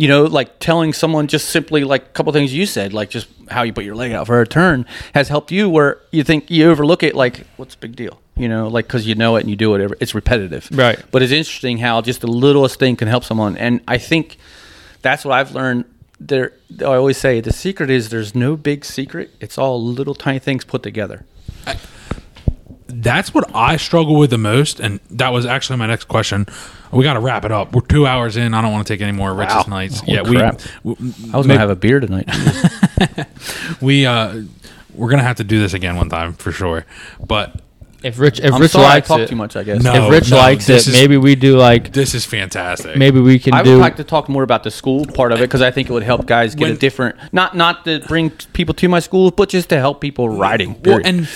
you 0.00 0.08
know, 0.08 0.24
like 0.24 0.58
telling 0.60 0.94
someone 0.94 1.26
just 1.26 1.50
simply 1.50 1.84
like 1.84 2.02
a 2.02 2.08
couple 2.16 2.32
things 2.32 2.54
you 2.54 2.64
said, 2.64 2.94
like 2.94 3.10
just 3.10 3.28
how 3.50 3.62
you 3.62 3.72
put 3.74 3.84
your 3.84 3.94
leg 3.94 4.12
out 4.12 4.26
for 4.26 4.40
a 4.40 4.46
turn, 4.46 4.86
has 5.14 5.28
helped 5.28 5.52
you 5.52 5.68
where 5.68 5.98
you 6.10 6.24
think 6.24 6.50
you 6.50 6.70
overlook 6.70 7.02
it. 7.02 7.14
Like, 7.14 7.46
what's 7.58 7.74
the 7.74 7.80
big 7.86 7.96
deal? 7.96 8.18
You 8.34 8.48
know, 8.48 8.66
like 8.68 8.86
because 8.86 9.06
you 9.06 9.14
know 9.14 9.36
it 9.36 9.40
and 9.40 9.50
you 9.50 9.56
do 9.56 9.74
it. 9.74 9.82
every- 9.82 9.98
It's 10.00 10.14
repetitive, 10.14 10.70
Right. 10.72 10.98
But 11.10 11.20
it's 11.22 11.32
interesting 11.32 11.76
how 11.78 12.00
just 12.00 12.22
the 12.22 12.28
littlest 12.28 12.78
thing 12.78 12.96
can 12.96 13.08
help 13.08 13.24
someone, 13.24 13.58
and 13.58 13.82
I 13.86 13.98
think 13.98 14.38
that's 15.02 15.22
what 15.22 15.34
I've 15.34 15.54
learned. 15.54 15.84
There, 16.18 16.52
I 16.80 16.84
always 16.84 17.18
say 17.18 17.40
the 17.42 17.52
secret 17.52 17.90
is 17.90 18.08
there's 18.08 18.34
no 18.34 18.56
big 18.56 18.86
secret. 18.86 19.30
It's 19.38 19.58
all 19.58 19.82
little 19.82 20.14
tiny 20.14 20.38
things 20.38 20.64
put 20.64 20.82
together. 20.82 21.26
That's 22.86 23.32
what 23.34 23.50
I 23.54 23.76
struggle 23.76 24.16
with 24.16 24.30
the 24.30 24.38
most, 24.38 24.80
and 24.80 24.98
that 25.10 25.30
was 25.32 25.44
actually 25.46 25.78
my 25.78 25.86
next 25.86 26.04
question. 26.08 26.46
We 26.92 27.04
got 27.04 27.14
to 27.14 27.20
wrap 27.20 27.44
it 27.44 27.52
up. 27.52 27.72
We're 27.74 27.82
two 27.82 28.06
hours 28.06 28.36
in. 28.36 28.52
I 28.52 28.60
don't 28.62 28.72
want 28.72 28.86
to 28.86 28.92
take 28.92 29.00
any 29.00 29.12
more 29.12 29.32
Rich's 29.32 29.54
Wow. 29.54 29.64
nights. 29.68 30.00
Holy 30.00 30.12
yeah, 30.14 30.22
we, 30.22 30.36
crap. 30.36 30.60
we 30.82 30.94
I 31.32 31.36
was 31.36 31.46
gonna 31.46 31.58
have 31.58 31.70
a 31.70 31.76
beer 31.76 32.00
tonight. 32.00 32.28
we 33.80 34.06
uh 34.06 34.42
we're 34.94 35.08
gonna 35.10 35.22
have 35.22 35.36
to 35.36 35.44
do 35.44 35.60
this 35.60 35.72
again 35.74 35.96
one 35.96 36.08
time 36.08 36.32
for 36.34 36.50
sure. 36.52 36.84
But 37.24 37.60
If 38.02 38.18
Rich 38.18 38.40
if 38.40 38.52
I'm 38.52 38.60
Rich 38.60 38.72
sorry 38.72 38.86
I 38.86 38.88
likes 38.94 39.08
talk 39.08 39.20
it, 39.20 39.28
too 39.28 39.36
much. 39.36 39.54
I 39.56 39.62
guess. 39.62 39.82
No. 39.82 40.06
if 40.06 40.10
Rich 40.10 40.30
no, 40.32 40.36
likes 40.38 40.66
this 40.66 40.88
it, 40.88 40.94
is- 40.94 41.00
maybe 41.00 41.16
we 41.16 41.36
do 41.36 41.56
like 41.56 41.92
this 41.92 42.12
is 42.14 42.24
fantastic. 42.26 42.96
maybe 42.96 43.20
we 43.20 43.38
can 43.38 43.54
I 43.54 43.58
would 43.58 43.64
do 43.66 43.76
like 43.78 43.96
to 43.96 44.04
talk 44.04 44.28
more 44.28 44.42
about 44.42 44.64
the 44.64 44.70
school 44.72 45.06
part 45.06 45.30
of 45.32 45.38
it 45.38 45.42
because 45.42 45.62
I 45.62 45.70
think 45.70 45.88
it 45.90 45.92
would 45.92 46.02
help 46.02 46.26
guys 46.26 46.54
get 46.56 46.64
When- 46.64 46.72
a 46.72 46.76
different 46.76 47.16
not 47.32 47.56
not 47.56 47.84
to 47.84 48.00
bring 48.08 48.30
people 48.52 48.74
to 48.74 48.88
my 48.88 48.98
school, 49.00 49.30
but 49.30 49.48
just 49.48 49.68
to 49.68 49.78
help 49.78 50.00
people 50.00 50.28
riding. 50.28 50.80
Well, 50.84 51.00
and 51.04 51.28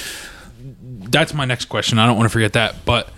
that's 1.11 1.33
my 1.33 1.45
next 1.45 1.67
question. 1.67 1.99
I 2.01 2.07
don't 2.07 2.17
want 2.17 2.27
to 2.27 2.33
forget 2.33 2.55
that. 2.55 2.85
But 2.85 3.09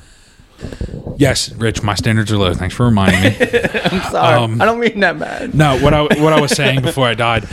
yes, 1.17 1.53
Rich, 1.53 1.83
my 1.83 1.95
standards 1.95 2.31
are 2.33 2.39
low. 2.39 2.55
Thanks 2.55 2.75
for 2.75 2.85
reminding 2.87 3.21
me. 3.21 3.37
I'm 3.85 4.11
sorry, 4.11 4.43
um, 4.43 4.61
I 4.61 4.65
don't 4.65 4.81
mean 4.81 5.01
that 5.01 5.19
bad. 5.19 5.55
No, 5.55 5.79
what 5.79 5.95
I 5.95 6.03
what 6.03 6.33
I 6.33 6.41
was 6.41 6.53
saying 6.53 6.83
before 6.83 7.07
I 7.07 7.15
died, 7.15 7.45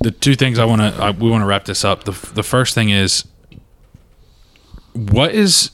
the 0.00 0.10
two 0.10 0.34
things 0.34 0.58
I 0.58 0.64
want 0.64 0.80
to 0.80 1.16
we 1.18 1.30
want 1.30 1.42
to 1.42 1.46
wrap 1.46 1.64
this 1.64 1.84
up. 1.84 2.04
The 2.04 2.12
the 2.34 2.42
first 2.42 2.74
thing 2.74 2.90
is, 2.90 3.24
what 4.94 5.32
is 5.34 5.70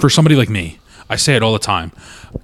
for 0.00 0.10
somebody 0.10 0.36
like 0.36 0.48
me? 0.48 0.78
I 1.10 1.16
say 1.16 1.36
it 1.36 1.42
all 1.42 1.52
the 1.52 1.58
time. 1.58 1.92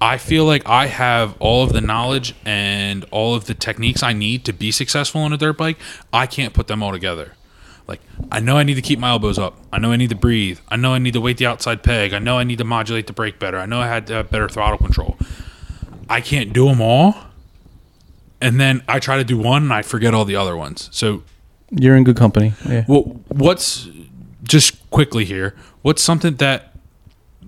I 0.01 0.17
feel 0.17 0.45
like 0.45 0.67
I 0.67 0.87
have 0.87 1.35
all 1.39 1.63
of 1.63 1.71
the 1.71 1.81
knowledge 1.81 2.33
and 2.45 3.05
all 3.11 3.35
of 3.35 3.45
the 3.45 3.53
techniques 3.53 4.01
I 4.01 4.13
need 4.13 4.43
to 4.45 4.53
be 4.53 4.71
successful 4.71 5.21
on 5.21 5.31
a 5.31 5.37
dirt 5.37 5.57
bike. 5.57 5.77
I 6.11 6.25
can't 6.25 6.53
put 6.53 6.67
them 6.67 6.81
all 6.81 6.91
together. 6.91 7.33
Like 7.87 8.01
I 8.31 8.39
know 8.39 8.57
I 8.57 8.63
need 8.63 8.75
to 8.75 8.81
keep 8.81 8.99
my 8.99 9.09
elbows 9.09 9.37
up. 9.37 9.57
I 9.71 9.77
know 9.79 9.91
I 9.91 9.95
need 9.95 10.09
to 10.09 10.15
breathe. 10.15 10.59
I 10.69 10.75
know 10.75 10.93
I 10.93 10.99
need 10.99 11.13
to 11.13 11.21
weight 11.21 11.37
the 11.37 11.45
outside 11.45 11.83
peg. 11.83 12.13
I 12.13 12.19
know 12.19 12.37
I 12.37 12.43
need 12.43 12.57
to 12.57 12.63
modulate 12.63 13.07
the 13.07 13.13
brake 13.13 13.39
better. 13.39 13.57
I 13.59 13.65
know 13.65 13.79
I 13.79 13.87
had 13.87 14.07
to 14.07 14.13
have 14.13 14.29
better 14.31 14.49
throttle 14.49 14.77
control. 14.77 15.17
I 16.09 16.21
can't 16.21 16.53
do 16.53 16.65
them 16.67 16.81
all 16.81 17.15
and 18.41 18.59
then 18.59 18.83
I 18.87 18.99
try 18.99 19.17
to 19.17 19.23
do 19.23 19.37
one 19.37 19.63
and 19.63 19.73
I 19.73 19.81
forget 19.81 20.13
all 20.13 20.25
the 20.25 20.35
other 20.35 20.55
ones. 20.55 20.89
So, 20.91 21.23
You're 21.71 21.95
in 21.95 22.03
good 22.03 22.17
company. 22.17 22.53
Yeah. 22.67 22.85
well, 22.87 23.03
what's 23.29 23.87
just 24.43 24.87
quickly 24.91 25.25
here? 25.25 25.55
What's 25.81 26.01
something 26.01 26.35
that? 26.35 26.73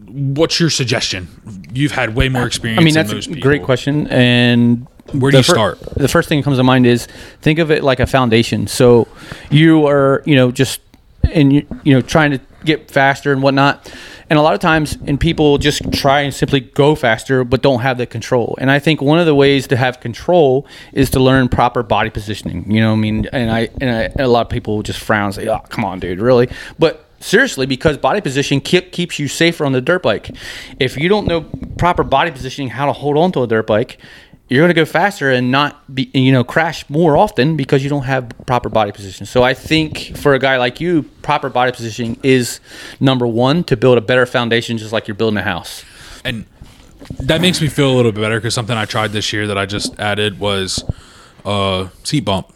What's 0.08 0.60
your 0.60 0.70
suggestion? 0.70 1.28
You've 1.74 1.92
had 1.92 2.16
way 2.16 2.30
more 2.30 2.48
experience. 2.48 2.80
I 2.82 2.84
mean, 2.84 2.94
than 2.94 3.06
that's 3.06 3.14
most 3.14 3.28
a 3.28 3.30
people. 3.30 3.42
great 3.44 3.64
question. 3.64 4.08
And 4.08 4.88
Where 5.12 5.32
do 5.32 5.38
you 5.38 5.44
fir- 5.44 5.54
start? 5.54 5.80
The 5.98 6.08
first 6.08 6.30
thing 6.30 6.40
that 6.40 6.44
comes 6.46 6.58
to 6.58 6.64
mind 6.64 6.86
is 6.88 7.08
think 7.42 7.60
of 7.60 7.70
it 7.72 7.84
like 7.84 8.00
a 8.00 8.08
foundation. 8.08 8.68
So 8.68 9.08
you 9.50 9.88
are, 9.88 10.24
you 10.26 10.36
know, 10.36 10.52
just 10.52 10.82
and 11.32 11.54
you, 11.54 11.66
know, 11.86 12.02
trying 12.02 12.32
to 12.32 12.40
get 12.64 12.90
faster 12.90 13.32
and 13.32 13.42
whatnot. 13.42 13.94
And 14.30 14.38
a 14.38 14.42
lot 14.42 14.54
of 14.54 14.60
times, 14.60 14.98
and 15.06 15.20
people 15.20 15.58
just 15.58 15.92
try 15.94 16.22
and 16.22 16.34
simply 16.34 16.60
go 16.60 16.96
faster, 16.96 17.46
but 17.46 17.62
don't 17.62 17.80
have 17.80 17.98
the 17.98 18.06
control. 18.06 18.58
And 18.60 18.70
I 18.70 18.80
think 18.80 19.02
one 19.02 19.20
of 19.20 19.26
the 19.26 19.36
ways 19.36 19.68
to 19.68 19.78
have 19.78 20.02
control 20.02 20.68
is 20.92 21.10
to 21.12 21.20
learn 21.20 21.48
proper 21.48 21.82
body 21.82 22.10
positioning. 22.10 22.70
You 22.70 22.82
know, 22.82 22.94
I 22.94 22.96
mean, 22.96 23.26
and 23.32 23.50
I 23.50 23.70
and, 23.80 23.90
I, 23.90 24.04
and 24.04 24.22
a 24.22 24.28
lot 24.28 24.46
of 24.46 24.50
people 24.50 24.84
just 24.84 25.00
frown, 25.00 25.26
and 25.26 25.36
say, 25.36 25.48
"Oh, 25.48 25.60
come 25.70 25.86
on, 25.86 26.00
dude, 26.00 26.20
really?" 26.20 26.50
But 26.78 27.06
seriously 27.20 27.66
because 27.66 27.98
body 27.98 28.22
position 28.22 28.62
keep, 28.62 28.92
keeps 28.92 29.18
you 29.18 29.28
safer 29.28 29.66
on 29.66 29.72
the 29.72 29.82
dirt 29.82 30.04
bike 30.04 30.30
if 30.80 30.96
you 30.98 31.10
don't 31.10 31.26
know 31.26 31.42
proper 31.76 32.04
body 32.04 32.30
positioning 32.30 32.70
how 32.70 32.86
to 32.86 32.94
hold 32.94 33.18
on 33.18 33.32
to 33.32 33.42
a 33.42 33.48
dirt 33.48 33.66
bike 33.66 33.98
you're 34.50 34.62
going 34.62 34.70
to 34.70 34.74
go 34.74 34.86
faster 34.86 35.30
and 35.32 35.52
not 35.52 35.94
be 35.94 36.10
you 36.14 36.32
know 36.32 36.44
crash 36.44 36.90
more 36.90 37.18
often 37.18 37.58
because 37.58 37.84
you 37.84 37.90
don't 37.90 38.04
have 38.04 38.30
proper 38.46 38.70
body 38.70 38.92
position 38.92 39.26
so 39.26 39.44
i 39.44 39.54
think 39.54 40.16
for 40.18 40.34
a 40.34 40.40
guy 40.40 40.58
like 40.58 40.80
you 40.80 41.04
proper 41.22 41.50
body 41.50 41.72
positioning 41.72 42.20
is 42.24 42.60
number 43.00 43.28
one 43.28 43.64
to 43.64 43.76
build 43.76 43.98
a 43.98 44.02
better 44.02 44.26
foundation 44.26 44.78
just 44.78 44.94
like 44.94 45.08
you're 45.08 45.16
building 45.16 45.38
a 45.38 45.44
house 45.44 45.84
and 46.24 46.46
that 47.20 47.42
makes 47.42 47.62
me 47.62 47.68
feel 47.68 47.92
a 47.92 47.96
little 47.96 48.12
bit 48.12 48.22
better 48.22 48.38
because 48.38 48.54
something 48.54 48.76
I 48.76 48.86
tried 48.86 49.12
this 49.12 49.32
year 49.32 49.48
that 49.48 49.58
I 49.58 49.66
just 49.66 49.98
added 50.00 50.40
was 50.40 50.84
uh, 51.46 51.88
seat 52.04 52.22
bump, 52.22 52.52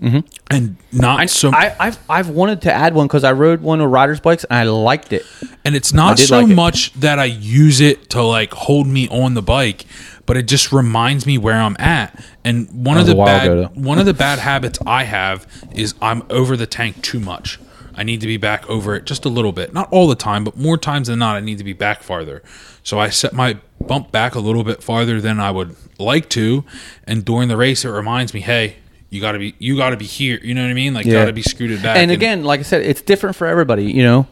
mm-hmm. 0.00 0.20
and 0.50 0.76
not 0.92 1.28
so. 1.30 1.50
I, 1.52 1.74
I've, 1.78 1.98
I've 2.08 2.28
wanted 2.28 2.62
to 2.62 2.72
add 2.72 2.94
one 2.94 3.06
because 3.06 3.24
i 3.24 3.32
rode 3.32 3.60
one 3.60 3.80
of 3.80 3.90
riders 3.90 4.20
bikes 4.20 4.44
and 4.44 4.58
i 4.58 4.62
liked 4.64 5.12
it 5.12 5.24
and 5.64 5.76
it's 5.76 5.92
not 5.92 6.18
so 6.18 6.40
like 6.40 6.50
it. 6.50 6.54
much 6.54 6.92
that 6.94 7.18
I 7.18 7.26
use 7.26 7.80
it 7.80 8.10
to 8.10 8.22
like 8.22 8.52
hold 8.52 8.86
me 8.86 9.08
on 9.08 9.34
the 9.34 9.42
bike, 9.42 9.86
but 10.26 10.36
it 10.36 10.46
just 10.46 10.72
reminds 10.72 11.26
me 11.26 11.38
where 11.38 11.56
I'm 11.60 11.76
at. 11.78 12.22
And 12.44 12.68
one 12.84 12.96
of 12.98 13.06
the 13.06 13.12
was 13.12 13.14
a 13.14 13.16
while 13.16 13.26
bad 13.26 13.46
ago, 13.46 13.70
one 13.74 13.98
of 13.98 14.06
the 14.06 14.14
bad 14.26 14.38
habits 14.38 14.78
I 14.86 15.04
have 15.04 15.46
is 15.74 15.94
I'm 16.00 16.22
over 16.30 16.56
the 16.56 16.66
tank 16.66 17.02
too 17.02 17.20
much. 17.20 17.58
I 17.94 18.04
need 18.04 18.20
to 18.22 18.26
be 18.26 18.38
back 18.38 18.68
over 18.70 18.94
it 18.94 19.04
just 19.04 19.26
a 19.26 19.28
little 19.28 19.52
bit. 19.52 19.74
Not 19.74 19.92
all 19.92 20.08
the 20.08 20.14
time, 20.16 20.44
but 20.44 20.56
more 20.56 20.78
times 20.78 21.08
than 21.08 21.18
not, 21.18 21.36
I 21.36 21.40
need 21.40 21.58
to 21.58 21.64
be 21.64 21.74
back 21.74 22.02
farther. 22.02 22.42
So 22.82 22.98
I 22.98 23.10
set 23.10 23.34
my 23.34 23.58
bump 23.86 24.10
back 24.10 24.34
a 24.34 24.40
little 24.40 24.64
bit 24.64 24.82
farther 24.82 25.20
than 25.20 25.38
I 25.38 25.50
would 25.50 25.76
like 25.98 26.28
to, 26.30 26.64
and 27.06 27.22
during 27.24 27.48
the 27.48 27.56
race, 27.56 27.84
it 27.84 27.90
reminds 27.90 28.32
me, 28.32 28.40
hey, 28.40 28.76
you 29.10 29.20
got 29.20 29.32
to 29.32 29.38
be 29.38 29.54
you 29.58 29.76
got 29.76 29.90
to 29.90 29.98
be 29.98 30.06
here. 30.06 30.40
You 30.42 30.54
know 30.54 30.62
what 30.62 30.70
I 30.70 30.74
mean? 30.74 30.94
Like, 30.94 31.04
Yeah. 31.04 31.12
got 31.20 31.24
to 31.26 31.32
be 31.34 31.42
scooted 31.42 31.82
back. 31.82 31.98
and 31.98 32.10
again, 32.10 32.44
like 32.44 32.60
I 32.60 32.62
said, 32.62 32.80
it's 32.82 33.02
different 33.02 33.36
for 33.36 33.46
everybody. 33.46 33.84
You 33.92 34.02
know, 34.04 34.26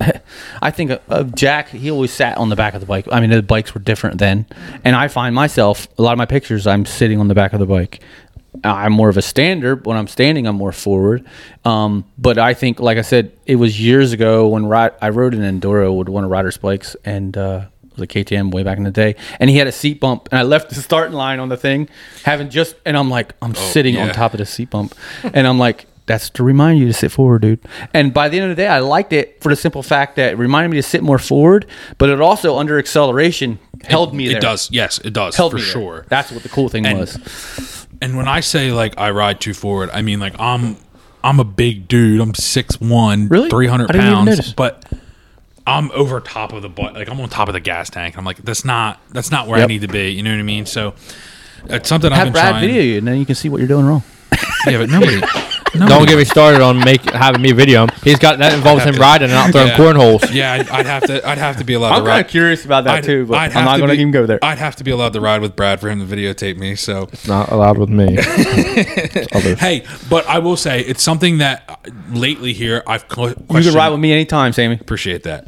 I 0.62 0.70
think 0.70 0.90
of- 1.08 1.34
Jack. 1.34 1.68
He 1.68 1.90
always 1.90 2.12
sat 2.12 2.36
on 2.38 2.48
the 2.48 2.56
back 2.56 2.74
of 2.74 2.80
the 2.80 2.86
bike. 2.86 3.06
I 3.10 3.20
mean, 3.20 3.30
the 3.30 3.42
bikes 3.42 3.74
were 3.74 3.80
different 3.80 4.18
then, 4.18 4.46
and 4.84 4.94
I 4.96 5.08
find 5.08 5.34
myself 5.34 5.88
a 5.98 6.02
lot 6.02 6.12
of 6.12 6.18
my 6.18 6.26
pictures. 6.26 6.66
I'm 6.66 6.84
sitting 6.86 7.20
on 7.20 7.28
the 7.28 7.34
back 7.34 7.52
of 7.52 7.60
the 7.60 7.66
bike. 7.66 8.00
I'm 8.64 8.92
more 8.92 9.08
of 9.08 9.16
a 9.16 9.22
stander. 9.22 9.76
When 9.76 9.96
I'm 9.96 10.06
standing, 10.06 10.46
I'm 10.46 10.56
more 10.56 10.72
forward. 10.72 11.26
Um, 11.64 12.04
but 12.16 12.38
I 12.38 12.54
think, 12.54 12.80
like 12.80 12.96
I 12.98 13.02
said, 13.02 13.32
it 13.44 13.56
was 13.56 13.80
years 13.80 14.12
ago 14.12 14.48
when 14.48 14.64
I 14.72 15.08
rode 15.10 15.34
an 15.34 15.60
enduro 15.60 15.96
with 15.96 16.08
one 16.08 16.24
of 16.24 16.30
Ryder's 16.30 16.56
bikes, 16.56 16.96
and 17.04 17.36
uh, 17.36 17.66
it 17.84 17.92
was 17.92 18.02
a 18.02 18.06
KTM 18.06 18.52
way 18.52 18.62
back 18.62 18.78
in 18.78 18.84
the 18.84 18.90
day, 18.90 19.16
and 19.40 19.50
he 19.50 19.56
had 19.58 19.66
a 19.66 19.72
seat 19.72 20.00
bump, 20.00 20.28
and 20.30 20.38
I 20.38 20.42
left 20.42 20.70
the 20.70 20.74
starting 20.76 21.14
line 21.14 21.38
on 21.38 21.48
the 21.50 21.56
thing, 21.56 21.88
having 22.24 22.48
just, 22.48 22.76
and 22.86 22.96
I'm 22.96 23.10
like, 23.10 23.34
I'm 23.42 23.54
sitting 23.54 23.96
on 23.98 24.08
top 24.14 24.32
of 24.32 24.38
the 24.38 24.46
seat 24.46 24.70
bump, 24.70 24.94
and 25.22 25.46
I'm 25.46 25.58
like, 25.58 25.86
that's 26.06 26.30
to 26.30 26.42
remind 26.44 26.78
you 26.78 26.86
to 26.86 26.92
sit 26.92 27.10
forward, 27.12 27.42
dude. 27.42 27.60
And 27.92 28.14
by 28.14 28.28
the 28.28 28.38
end 28.38 28.50
of 28.50 28.56
the 28.56 28.62
day, 28.62 28.68
I 28.68 28.78
liked 28.78 29.12
it 29.12 29.42
for 29.42 29.48
the 29.48 29.56
simple 29.56 29.82
fact 29.82 30.16
that 30.16 30.32
it 30.32 30.36
reminded 30.38 30.70
me 30.70 30.76
to 30.78 30.82
sit 30.82 31.02
more 31.02 31.18
forward, 31.18 31.66
but 31.98 32.08
it 32.08 32.20
also 32.20 32.56
under 32.58 32.78
acceleration 32.78 33.58
held 33.84 34.14
me 34.14 34.28
it 34.28 34.40
does. 34.40 34.70
Yes, 34.70 34.98
it 35.04 35.12
does 35.12 35.36
held 35.36 35.52
for 35.52 35.56
me 35.58 35.62
there. 35.64 35.72
sure. 35.72 36.06
That's 36.08 36.30
what 36.32 36.42
the 36.42 36.48
cool 36.48 36.68
thing 36.68 36.86
And- 36.86 36.98
was. 37.00 37.86
And 38.02 38.16
when 38.16 38.28
I 38.28 38.40
say 38.40 38.72
like 38.72 38.98
I 38.98 39.10
ride 39.10 39.40
too 39.40 39.54
forward, 39.54 39.88
I 39.92 40.02
mean 40.02 40.20
like 40.20 40.34
I'm 40.38 40.76
I'm 41.24 41.40
a 41.40 41.44
big 41.44 41.88
dude. 41.88 42.20
I'm 42.20 42.34
6'1", 42.34 43.30
Really? 43.30 43.48
300 43.50 43.88
I 43.90 43.92
didn't 43.92 44.06
pounds, 44.12 44.52
but 44.52 44.84
I'm 45.66 45.90
over 45.92 46.20
top 46.20 46.52
of 46.52 46.62
the 46.62 46.68
butt. 46.68 46.94
Like 46.94 47.08
I'm 47.08 47.18
on 47.20 47.28
top 47.30 47.48
of 47.48 47.54
the 47.54 47.60
gas 47.60 47.88
tank. 47.90 48.16
I'm 48.18 48.24
like 48.24 48.36
that's 48.38 48.64
not 48.64 49.00
that's 49.10 49.30
not 49.30 49.48
where 49.48 49.60
I 49.60 49.66
need 49.66 49.80
to 49.80 49.88
be. 49.88 50.10
You 50.10 50.22
know 50.22 50.30
what 50.30 50.38
I 50.38 50.42
mean? 50.42 50.66
So 50.66 50.94
it's 51.64 51.88
something 51.88 52.12
I've 52.12 52.18
Have 52.18 52.26
been 52.26 52.32
Brad 52.34 52.50
trying. 52.52 52.68
video 52.68 52.82
you, 52.82 52.98
and 52.98 53.08
then 53.08 53.16
you 53.18 53.24
can 53.26 53.34
see 53.34 53.48
what 53.48 53.58
you're 53.58 53.66
doing 53.68 53.86
wrong. 53.86 54.02
Yeah, 54.66 54.78
but 54.78 54.90
nobody. 54.90 55.20
Don't 55.88 56.06
get 56.06 56.16
me 56.16 56.24
started 56.24 56.60
on 56.60 56.78
make 56.78 57.02
having 57.10 57.42
me 57.42 57.52
video 57.52 57.84
him. 57.84 57.90
He's 58.02 58.18
got 58.18 58.38
that 58.38 58.52
involves 58.54 58.84
him 58.84 58.94
to- 58.94 59.00
riding 59.00 59.24
and 59.30 59.34
not 59.34 59.52
throwing 59.52 59.68
Yeah. 59.68 59.76
cornholes. 59.76 60.32
Yeah, 60.32 60.52
I'd, 60.54 60.68
I'd 60.70 60.86
have 60.86 61.02
to. 61.04 61.28
I'd 61.28 61.38
have 61.38 61.56
to 61.58 61.64
be 61.64 61.74
allowed 61.74 61.88
I'm 61.92 61.94
to 61.94 62.00
kind 62.00 62.08
ride. 62.08 62.24
of 62.26 62.30
curious 62.30 62.64
about 62.64 62.84
that 62.84 62.94
I'd- 62.96 63.06
too, 63.06 63.26
but 63.26 63.38
I'd 63.38 63.52
I'm 63.56 63.64
not 63.64 63.78
going 63.78 63.88
to 63.90 63.94
even 63.94 64.10
go 64.10 64.26
there. 64.26 64.38
I'd 64.42 64.58
have 64.58 64.76
to 64.76 64.84
be 64.84 64.90
allowed 64.90 65.12
to 65.14 65.20
ride 65.20 65.40
with 65.40 65.54
Brad 65.56 65.80
for 65.80 65.88
him 65.90 66.06
to 66.06 66.16
videotape 66.16 66.56
me. 66.58 66.74
So 66.76 67.08
it's 67.12 67.26
Not 67.28 67.50
allowed 67.50 67.78
with 67.78 67.88
me. 67.90 68.16
Hey, 69.58 69.84
but 70.10 70.26
I 70.26 70.38
will 70.38 70.56
say 70.56 70.80
it's 70.80 71.02
something 71.02 71.38
that 71.38 71.64
uh, 71.68 71.76
lately 72.10 72.52
here 72.52 72.82
I've 72.86 73.08
co- 73.08 73.28
you 73.28 73.34
can 73.62 73.74
ride 73.74 73.90
with 73.90 74.00
me 74.00 74.12
anytime, 74.12 74.52
Sammy. 74.52 74.74
Appreciate 74.80 75.22
that. 75.24 75.46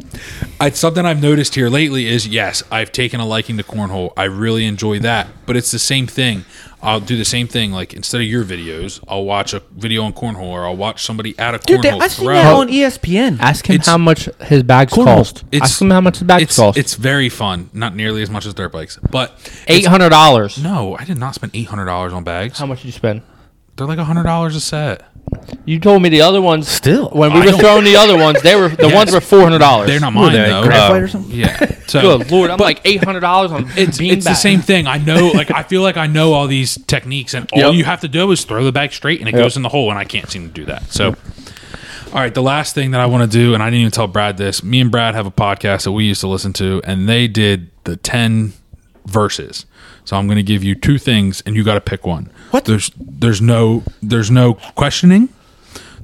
It's 0.61 0.81
something 0.81 1.07
I've 1.07 1.23
noticed 1.23 1.55
here 1.55 1.69
lately 1.69 2.07
is 2.07 2.27
yes, 2.27 2.65
I've 2.71 2.91
taken 2.91 3.21
a 3.21 3.27
liking 3.27 3.57
to 3.59 3.63
cornhole. 3.63 4.13
I 4.17 4.25
really 4.25 4.65
enjoy 4.67 4.99
that, 5.01 5.29
but 5.47 5.57
it's 5.57 5.71
the 5.71 5.79
same 5.79 6.09
thing. 6.09 6.45
I'll 6.83 6.99
do 7.01 7.17
the 7.17 7.25
same 7.25 7.47
thing. 7.47 7.71
Like 7.71 7.95
instead 7.95 8.21
of 8.21 8.27
your 8.27 8.45
videos, 8.45 9.03
I'll 9.07 9.25
watch 9.25 9.55
a 9.55 9.61
video 9.77 10.03
on 10.03 10.13
cornhole, 10.15 10.49
or 10.49 10.67
I'll 10.67 10.77
watch 10.77 11.05
somebody 11.05 11.39
at 11.39 11.55
a 11.55 11.59
Dude, 11.59 11.81
cornhole 11.81 12.03
I 12.03 12.09
seen 12.09 12.25
throw. 12.27 12.35
that 12.35 12.53
on 12.53 12.69
ESPN. 12.69 13.39
Ask 13.41 13.69
him 13.69 13.75
It's- 13.77 13.87
how 13.87 13.99
much 13.99 14.29
his 14.43 14.65
bags 14.65 14.93
Cornhole. 14.93 15.05
cost. 15.05 15.45
It's- 15.53 15.71
Ask 15.71 15.81
him 15.81 15.91
how 15.91 16.01
much 16.01 16.19
his 16.19 16.27
bags 16.27 16.43
it's, 16.43 16.57
cost. 16.57 16.77
it's 16.77 16.95
very 16.95 17.29
fun. 17.29 17.71
Not 17.73 17.95
nearly 17.95 18.23
as 18.23 18.31
much 18.31 18.45
as 18.45 18.53
dirt 18.55 18.73
bikes, 18.73 18.99
but 19.13 19.39
eight 19.69 19.79
it's- 19.79 19.87
hundred 19.91 20.09
dollars. 20.11 20.59
No, 20.59 20.97
I 20.99 21.05
did 21.05 21.19
not 21.19 21.37
spend 21.37 21.53
eight 21.55 21.69
hundred 21.69 21.87
dollars 21.87 22.13
on 22.13 22.25
bags. 22.25 22.59
How 22.59 22.67
much 22.67 22.79
did 22.81 22.87
you 22.87 22.93
spend? 22.93 23.23
They're 23.79 23.87
like 23.87 23.99
hundred 23.99 24.25
dollars 24.25 24.55
a 24.57 24.61
set. 24.61 25.03
You 25.65 25.79
told 25.79 26.03
me 26.03 26.09
the 26.09 26.23
other 26.23 26.41
ones 26.41 26.67
Still. 26.69 27.11
when 27.11 27.33
we 27.33 27.41
I 27.41 27.45
were 27.45 27.51
don't- 27.53 27.61
throwing 27.61 27.85
the 27.85 27.97
other 27.97 28.17
ones. 28.17 28.41
They 28.43 28.57
were 28.57 28.69
the 28.69 28.87
Yes. 28.89 28.95
ones 28.95 29.13
were 29.13 29.21
four 29.21 29.41
hundred 29.43 29.59
dollars. 29.59 29.89
They're 29.89 30.01
not 30.01 30.13
mine 30.13 30.33
they, 30.33 30.49
though. 30.49 30.63
graphite 30.65 30.91
um, 30.91 31.03
or 31.05 31.09
something? 31.09 31.35
Yeah. 31.39 31.75
So 31.89 32.19
Good 32.19 32.31
lord, 32.31 32.51
I'm 32.51 32.59
like 32.59 32.83
eight 32.85 33.03
hundred 33.03 33.21
dollars 33.21 33.51
on 33.51 33.67
it's 33.75 33.97
bean 33.97 34.13
it's 34.13 34.27
the 34.27 34.35
same 34.35 34.61
thing. 34.61 34.87
I 34.87 34.99
know, 34.99 35.29
like 35.29 35.51
I 35.51 35.63
feel 35.63 35.81
like 35.81 35.97
I 35.97 36.07
know 36.07 36.35
all 36.35 36.47
these 36.47 36.77
techniques, 36.87 37.33
and 37.33 37.49
all 37.55 37.61
Yep. 37.61 37.75
you 37.75 37.85
have 37.85 38.01
to 38.03 38.09
do 38.09 38.31
is 38.31 38.45
throw 38.45 38.63
the 38.63 38.73
bag 38.73 38.93
straight, 38.93 39.21
and 39.21 39.29
it 39.29 39.33
Yep. 39.35 39.43
goes 39.43 39.57
in 39.57 39.63
the 39.63 39.71
hole, 39.71 39.89
and 39.89 39.99
I 39.99 40.05
can't 40.05 40.31
seem 40.31 40.49
to 40.49 40.53
do 40.53 40.67
that. 40.67 40.93
So, 40.93 41.15
all 42.13 42.21
right, 42.21 42.35
the 42.35 42.43
last 42.43 42.75
thing 42.75 42.91
that 42.91 43.01
I 43.01 43.07
want 43.07 43.31
to 43.31 43.39
do, 43.39 43.55
and 43.55 43.63
I 43.63 43.67
didn't 43.71 43.81
even 43.81 43.91
tell 43.93 44.07
Brad 44.07 44.37
this. 44.37 44.63
Me 44.63 44.81
and 44.83 44.91
Brad 44.91 45.15
have 45.15 45.25
a 45.25 45.31
podcast 45.31 45.85
that 45.85 45.93
we 45.93 46.05
used 46.05 46.21
to 46.21 46.29
listen 46.29 46.53
to, 46.55 46.83
and 46.85 47.09
they 47.09 47.27
did 47.27 47.71
the 47.85 47.97
ten 47.97 48.53
verses. 49.07 49.65
So 50.09 50.17
I'm 50.17 50.27
going 50.27 50.37
to 50.39 50.43
give 50.43 50.65
you 50.65 50.75
two 50.75 50.97
things, 50.97 51.43
and 51.45 51.55
you 51.55 51.63
got 51.63 51.75
to 51.75 51.83
pick 51.83 52.07
one. 52.07 52.31
What? 52.51 52.65
There's 52.65 52.91
there's 52.99 53.43
no 53.43 53.83
there's 54.03 54.31
no 54.31 54.55
questioning. 54.75 55.29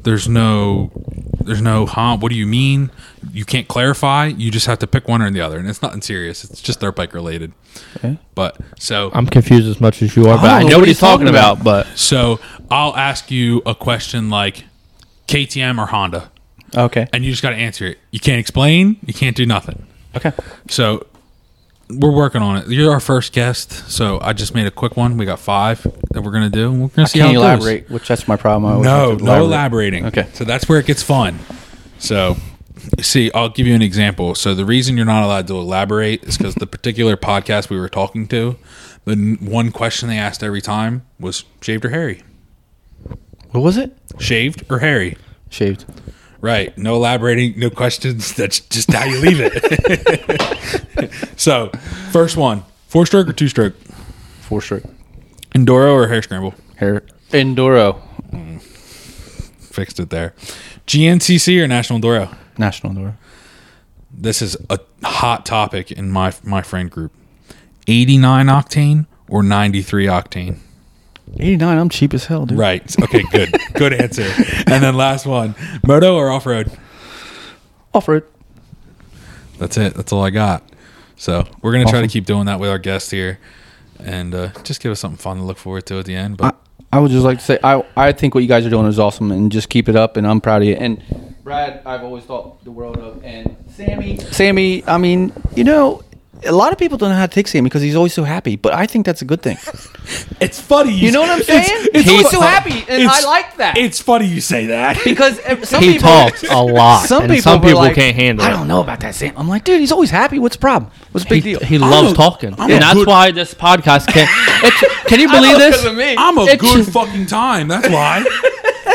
There's 0.02 0.28
no 0.28 0.90
there's 1.40 1.62
no 1.62 1.86
huh. 1.86 2.18
What 2.18 2.28
do 2.28 2.34
you 2.36 2.46
mean? 2.46 2.90
You 3.32 3.46
can't 3.46 3.66
clarify. 3.66 4.26
You 4.26 4.50
just 4.50 4.66
have 4.66 4.78
to 4.80 4.86
pick 4.86 5.08
one 5.08 5.22
or 5.22 5.30
the 5.30 5.40
other, 5.40 5.56
and 5.56 5.66
it's 5.66 5.80
nothing 5.80 6.02
serious. 6.02 6.44
It's 6.44 6.60
just 6.60 6.80
dirt 6.80 6.96
bike 6.96 7.14
related. 7.14 7.54
Okay. 7.96 8.18
But 8.34 8.58
so 8.78 9.10
I'm 9.14 9.24
confused 9.24 9.66
as 9.68 9.80
much 9.80 10.02
as 10.02 10.14
you 10.14 10.26
are, 10.28 10.36
but 10.36 10.50
I 10.50 10.58
I 10.58 10.62
know 10.64 10.68
know 10.68 10.74
what 10.76 10.80
what 10.80 10.88
he's 10.88 10.96
he's 10.98 11.00
talking 11.00 11.24
talking 11.24 11.28
about. 11.30 11.64
But 11.64 11.86
so 11.96 12.40
I'll 12.70 12.94
ask 12.94 13.30
you 13.30 13.62
a 13.64 13.74
question 13.74 14.28
like 14.28 14.64
KTM 15.28 15.82
or 15.82 15.86
Honda, 15.86 16.30
Okay. 16.76 17.08
and 17.14 17.24
you 17.24 17.30
just 17.30 17.42
got 17.42 17.50
to 17.50 17.56
answer 17.56 17.86
it. 17.86 17.98
You 18.10 18.20
can't 18.20 18.38
explain. 18.38 18.98
You 19.06 19.14
can't 19.14 19.34
do 19.34 19.46
nothing. 19.46 19.86
Okay. 20.14 20.32
So 20.68 21.06
we're 21.90 22.12
working 22.14 22.42
on 22.42 22.56
it. 22.58 22.68
You're 22.68 22.92
our 22.92 23.00
first 23.00 23.32
guest, 23.32 23.70
so 23.90 24.18
I 24.20 24.32
just 24.32 24.54
made 24.54 24.66
a 24.66 24.70
quick 24.70 24.96
one. 24.96 25.16
We 25.16 25.24
got 25.26 25.38
five 25.38 25.82
that 26.12 26.22
we're 26.22 26.30
gonna 26.32 26.50
do. 26.50 26.72
We're 26.72 26.88
gonna 26.88 27.08
see 27.08 27.18
Can 27.18 27.26
how 27.26 27.32
you 27.32 27.38
it 27.38 27.42
goes. 27.42 27.64
elaborate? 27.66 27.90
Which 27.90 28.08
that's 28.08 28.26
my 28.28 28.36
problem. 28.36 28.82
No, 28.82 29.14
no 29.14 29.44
elaborating. 29.44 30.06
Okay. 30.06 30.26
So 30.32 30.44
that's 30.44 30.68
where 30.68 30.78
it 30.78 30.86
gets 30.86 31.02
fun. 31.02 31.38
So, 31.98 32.36
see, 33.00 33.30
I'll 33.34 33.48
give 33.50 33.66
you 33.66 33.74
an 33.74 33.82
example. 33.82 34.34
So 34.34 34.54
the 34.54 34.64
reason 34.64 34.96
you're 34.96 35.06
not 35.06 35.24
allowed 35.24 35.46
to 35.48 35.54
elaborate 35.56 36.24
is 36.24 36.36
because 36.38 36.54
the 36.54 36.66
particular 36.66 37.16
podcast 37.16 37.70
we 37.70 37.78
were 37.78 37.88
talking 37.88 38.26
to, 38.28 38.56
the 39.04 39.12
n- 39.12 39.38
one 39.40 39.70
question 39.70 40.08
they 40.08 40.18
asked 40.18 40.42
every 40.42 40.60
time 40.62 41.06
was 41.20 41.44
shaved 41.60 41.84
or 41.84 41.90
hairy. 41.90 42.22
What 43.52 43.60
was 43.62 43.76
it? 43.76 43.96
Shaved 44.18 44.64
or 44.70 44.80
hairy? 44.80 45.16
Shaved. 45.50 45.84
Right. 46.44 46.76
No 46.76 46.96
elaborating, 46.96 47.58
no 47.58 47.70
questions. 47.70 48.34
That's 48.36 48.60
just 48.60 48.92
how 48.92 49.06
you 49.06 49.18
leave 49.18 49.38
it. 49.40 51.10
so, 51.40 51.70
first 52.12 52.36
one 52.36 52.64
four 52.86 53.06
stroke 53.06 53.28
or 53.30 53.32
two 53.32 53.48
stroke? 53.48 53.74
Four 54.42 54.60
stroke. 54.60 54.82
Enduro 55.54 55.94
or 55.94 56.08
hare 56.08 56.20
scramble? 56.20 56.52
Hare. 56.76 57.02
Enduro. 57.30 57.98
Mm, 58.30 58.60
fixed 58.60 59.98
it 59.98 60.10
there. 60.10 60.34
GNCC 60.86 61.62
or 61.62 61.66
National 61.66 61.98
Enduro? 61.98 62.36
National 62.58 62.92
Enduro. 62.92 63.14
this 64.12 64.42
is 64.42 64.54
a 64.68 64.78
hot 65.02 65.46
topic 65.46 65.90
in 65.90 66.10
my 66.10 66.34
my 66.42 66.60
friend 66.60 66.90
group. 66.90 67.12
89 67.86 68.48
octane 68.48 69.06
or 69.28 69.42
93 69.42 70.04
octane? 70.08 70.58
89. 71.32 71.78
I'm 71.78 71.88
cheap 71.88 72.14
as 72.14 72.26
hell, 72.26 72.46
dude. 72.46 72.58
Right. 72.58 73.02
Okay, 73.02 73.24
good. 73.32 73.54
good 73.74 73.92
answer. 73.92 74.26
And 74.66 74.82
then 74.82 74.94
last 74.94 75.26
one, 75.26 75.54
moto 75.86 76.16
or 76.16 76.30
off-road? 76.30 76.70
Off 77.92 78.08
road. 78.08 78.24
That's 79.58 79.76
it. 79.76 79.94
That's 79.94 80.12
all 80.12 80.24
I 80.24 80.30
got. 80.30 80.62
So, 81.16 81.46
we're 81.62 81.72
going 81.72 81.86
to 81.86 81.90
try 81.90 82.00
to 82.00 82.08
keep 82.08 82.26
doing 82.26 82.46
that 82.46 82.58
with 82.58 82.70
our 82.70 82.78
guests 82.78 83.10
here 83.10 83.38
and 84.00 84.34
uh, 84.34 84.48
just 84.62 84.82
give 84.82 84.92
us 84.92 85.00
something 85.00 85.18
fun 85.18 85.38
to 85.38 85.42
look 85.44 85.58
forward 85.58 85.86
to 85.86 85.98
at 85.98 86.04
the 86.04 86.14
end, 86.14 86.34
I, 86.40 86.50
but 86.50 86.60
I 86.92 86.98
would 87.00 87.10
just 87.10 87.24
like 87.24 87.38
to 87.38 87.44
say 87.44 87.58
I 87.64 87.84
I 87.96 88.12
think 88.12 88.34
what 88.34 88.42
you 88.42 88.48
guys 88.48 88.64
are 88.66 88.70
doing 88.70 88.86
is 88.86 88.98
awesome 88.98 89.32
and 89.32 89.50
just 89.50 89.68
keep 89.68 89.88
it 89.88 89.96
up 89.96 90.16
and 90.16 90.26
I'm 90.26 90.40
proud 90.40 90.62
of 90.62 90.68
you. 90.68 90.74
And 90.74 91.02
Brad, 91.42 91.82
I've 91.84 92.02
always 92.02 92.24
thought 92.24 92.62
the 92.64 92.70
world 92.70 92.98
of 92.98 93.24
and 93.24 93.56
Sammy. 93.68 94.18
Sammy, 94.18 94.86
I 94.86 94.98
mean, 94.98 95.32
you 95.54 95.64
know, 95.64 96.02
a 96.46 96.52
lot 96.52 96.72
of 96.72 96.78
people 96.78 96.98
don't 96.98 97.10
know 97.10 97.16
how 97.16 97.26
to 97.26 97.32
take 97.32 97.48
Sammy 97.48 97.64
because 97.68 97.82
he's 97.82 97.96
always 97.96 98.12
so 98.14 98.24
happy, 98.24 98.56
but 98.56 98.72
I 98.74 98.86
think 98.86 99.06
that's 99.06 99.22
a 99.22 99.24
good 99.24 99.42
thing. 99.42 99.56
it's 100.40 100.60
funny. 100.60 100.92
You 100.92 101.10
know 101.12 101.20
what 101.22 101.30
I'm 101.30 101.42
saying? 101.42 101.88
He's 101.92 102.08
always 102.08 102.30
so 102.30 102.40
happy, 102.40 102.84
and 102.88 103.08
I 103.08 103.20
like 103.24 103.56
that. 103.56 103.76
It's 103.78 104.00
funny 104.00 104.26
you 104.26 104.40
say 104.40 104.66
that. 104.66 104.98
because 105.04 105.38
uh, 105.40 105.64
some 105.64 105.82
he 105.82 105.94
people 105.94 106.08
talks 106.08 106.42
a 106.44 106.56
lot, 106.62 107.06
Some 107.08 107.22
and 107.24 107.30
people, 107.32 107.42
some 107.42 107.60
people 107.60 107.78
like, 107.78 107.94
can't 107.94 108.14
handle 108.16 108.44
it. 108.44 108.48
I 108.48 108.52
don't 108.52 108.68
know 108.68 108.80
about 108.80 109.00
that, 109.00 109.14
Sam. 109.14 109.34
I'm 109.36 109.48
like, 109.48 109.64
dude, 109.64 109.80
he's 109.80 109.92
always 109.92 110.10
happy. 110.10 110.38
What's 110.38 110.56
the 110.56 110.60
problem? 110.60 110.90
What's 111.12 111.26
the 111.26 111.34
He, 111.36 111.40
big 111.40 111.58
deal? 111.60 111.66
he 111.68 111.78
loves 111.78 112.12
a- 112.12 112.14
talking, 112.14 112.54
I'm 112.58 112.70
and 112.70 112.82
that's 112.82 112.94
good- 112.94 113.06
why 113.08 113.30
this 113.30 113.54
podcast 113.54 114.06
can. 114.08 114.26
It's, 114.64 115.04
can 115.08 115.20
you 115.20 115.28
believe 115.28 115.58
this? 115.58 115.84
me. 115.94 116.14
I'm 116.18 116.36
a 116.38 116.44
It's 116.44 116.60
good 116.60 116.76
just- 116.78 116.90
fucking 116.92 117.26
time. 117.26 117.68
That's 117.68 117.88
why. 117.88 118.24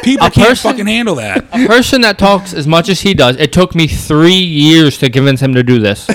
People 0.03 0.27
A 0.27 0.31
can't 0.31 0.49
person- 0.49 0.71
fucking 0.71 0.88
handle 0.88 1.15
that. 1.15 1.43
A 1.51 1.67
person 1.67 2.01
that 2.01 2.17
talks 2.17 2.53
as 2.53 2.65
much 2.67 2.88
as 2.89 3.01
he 3.01 3.13
does, 3.13 3.35
it 3.38 3.51
took 3.51 3.76
me 3.76 3.88
three 3.88 4.31
years 4.34 4.97
to 4.99 5.09
convince 5.09 5.41
him 5.41 5.53
to 5.55 5.63
do 5.63 5.80
this. 5.80 6.07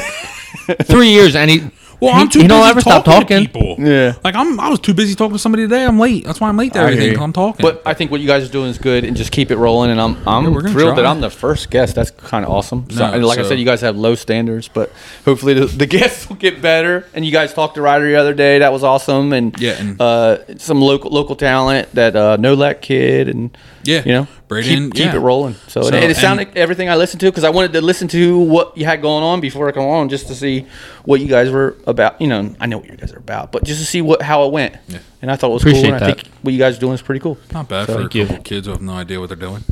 three 0.84 1.08
years, 1.08 1.34
and 1.36 1.50
he. 1.50 1.62
Well, 2.00 2.12
I'm 2.12 2.28
too 2.28 2.40
he 2.40 2.42
busy 2.42 2.48
don't 2.48 2.66
ever 2.68 2.80
stop 2.82 3.04
talking 3.04 3.46
to 3.46 3.48
people. 3.48 3.76
Yeah. 3.78 4.14
Like 4.22 4.34
I'm, 4.34 4.60
I 4.60 4.68
was 4.68 4.78
too 4.80 4.92
busy 4.92 5.14
talking 5.14 5.34
to 5.34 5.38
somebody 5.38 5.62
today. 5.62 5.84
I'm 5.86 5.98
late. 5.98 6.24
That's 6.24 6.38
why 6.40 6.48
I'm 6.48 6.56
late 6.56 6.72
to 6.74 6.80
I 6.80 6.82
hear 6.82 6.88
everything. 6.90 7.10
you. 7.12 7.14
'cause 7.16 7.24
I'm 7.24 7.32
talking. 7.32 7.62
But 7.62 7.82
I 7.86 7.94
think 7.94 8.10
what 8.10 8.20
you 8.20 8.26
guys 8.26 8.46
are 8.46 8.52
doing 8.52 8.68
is 8.68 8.76
good, 8.78 9.04
and 9.04 9.16
just 9.16 9.30
keep 9.32 9.50
it 9.50 9.56
rolling. 9.56 9.90
And 9.90 9.98
I'm 10.00 10.16
I'm 10.28 10.44
Yeah, 10.44 10.50
we're 10.50 10.60
gonna 10.62 10.72
thrilled 10.74 10.98
that 10.98 11.02
try. 11.02 11.10
I'm 11.10 11.20
the 11.22 11.30
first 11.30 11.70
guest. 11.70 11.94
That's 11.94 12.10
kind 12.10 12.44
of 12.44 12.50
awesome. 12.50 12.90
So, 12.90 12.98
No, 13.06 13.14
and 13.14 13.24
like 13.24 13.38
I 13.38 13.42
so- 13.42 13.50
said, 13.50 13.58
you 13.60 13.64
guys 13.64 13.80
have 13.80 13.96
low 13.96 14.16
standards, 14.16 14.68
but 14.68 14.92
hopefully 15.24 15.54
the, 15.54 15.64
the 15.66 15.86
guests 15.98 16.28
will 16.28 16.36
get 16.36 16.60
better. 16.60 17.06
And 17.14 17.24
you 17.24 17.30
guys 17.32 17.54
talked 17.54 17.76
to 17.76 17.80
Ryder 17.80 18.06
the 18.10 18.16
other 18.16 18.34
day. 18.34 18.58
That 18.58 18.72
was 18.72 18.82
awesome. 18.84 19.32
And 19.32 19.58
Yeah, 19.58 19.80
and- 19.80 19.98
uh, 19.98 20.38
some 20.58 20.82
local 20.82 21.10
local 21.10 21.36
talent 21.36 21.90
that 21.94 22.16
uh, 22.16 22.36
Nolak 22.38 22.82
kid 22.82 23.28
and 23.28 23.56
yeah, 23.84 24.02
you 24.04 24.12
know 24.12 24.26
Braden, 24.48 24.90
keep, 24.90 24.94
keep 24.94 25.04
yeah. 25.06 25.16
it 25.16 25.20
rolling. 25.20 25.54
So, 25.68 25.82
So, 25.82 25.86
and 25.88 25.96
it 25.96 26.04
and- 26.04 26.16
sounded 26.16 26.56
everything 26.56 26.88
I 26.88 26.96
listened 26.96 27.20
to 27.20 27.26
because 27.30 27.44
I 27.44 27.50
wanted 27.50 27.72
to 27.74 27.80
listen 27.80 28.08
to 28.08 28.38
what 28.38 28.76
you 28.76 28.84
had 28.84 29.00
going 29.02 29.22
on 29.24 29.40
before 29.40 29.68
I 29.68 29.72
come 29.72 29.84
on, 29.84 30.08
just 30.08 30.26
to 30.28 30.34
see 30.34 30.66
what 31.04 31.20
you 31.20 31.26
guys 31.28 31.50
were 31.50 31.76
about. 31.86 32.20
You 32.20 32.28
know, 32.28 32.54
I 32.60 32.66
know 32.66 32.78
what 32.78 32.88
you 32.90 32.96
guys 32.96 33.12
are 33.12 33.18
about, 33.18 33.52
but 33.52 33.64
just 33.64 33.80
to 33.80 33.86
see 33.86 34.02
what 34.02 34.22
how 34.22 34.44
it 34.46 34.52
went. 34.52 34.76
Yeah. 34.88 34.98
And 35.22 35.30
I 35.30 35.36
thought 35.36 35.50
it 35.50 35.54
was 35.54 35.62
Appreciate 35.62 35.84
cool. 35.84 35.94
And 35.94 36.04
I 36.04 36.12
think 36.12 36.26
what 36.42 36.52
you 36.52 36.58
guys 36.58 36.76
are 36.76 36.80
doing 36.80 36.94
is 36.94 37.02
pretty 37.02 37.20
cool. 37.20 37.38
Not 37.52 37.68
bad 37.68 37.86
for 37.86 37.92
a 37.92 37.96
Thank 37.96 38.14
you. 38.14 38.26
couple 38.26 38.42
kids 38.42 38.66
who 38.66 38.72
have 38.72 38.82
no 38.82 38.92
idea 38.94 39.20
what 39.20 39.28
they're 39.28 39.36
doing. 39.36 39.64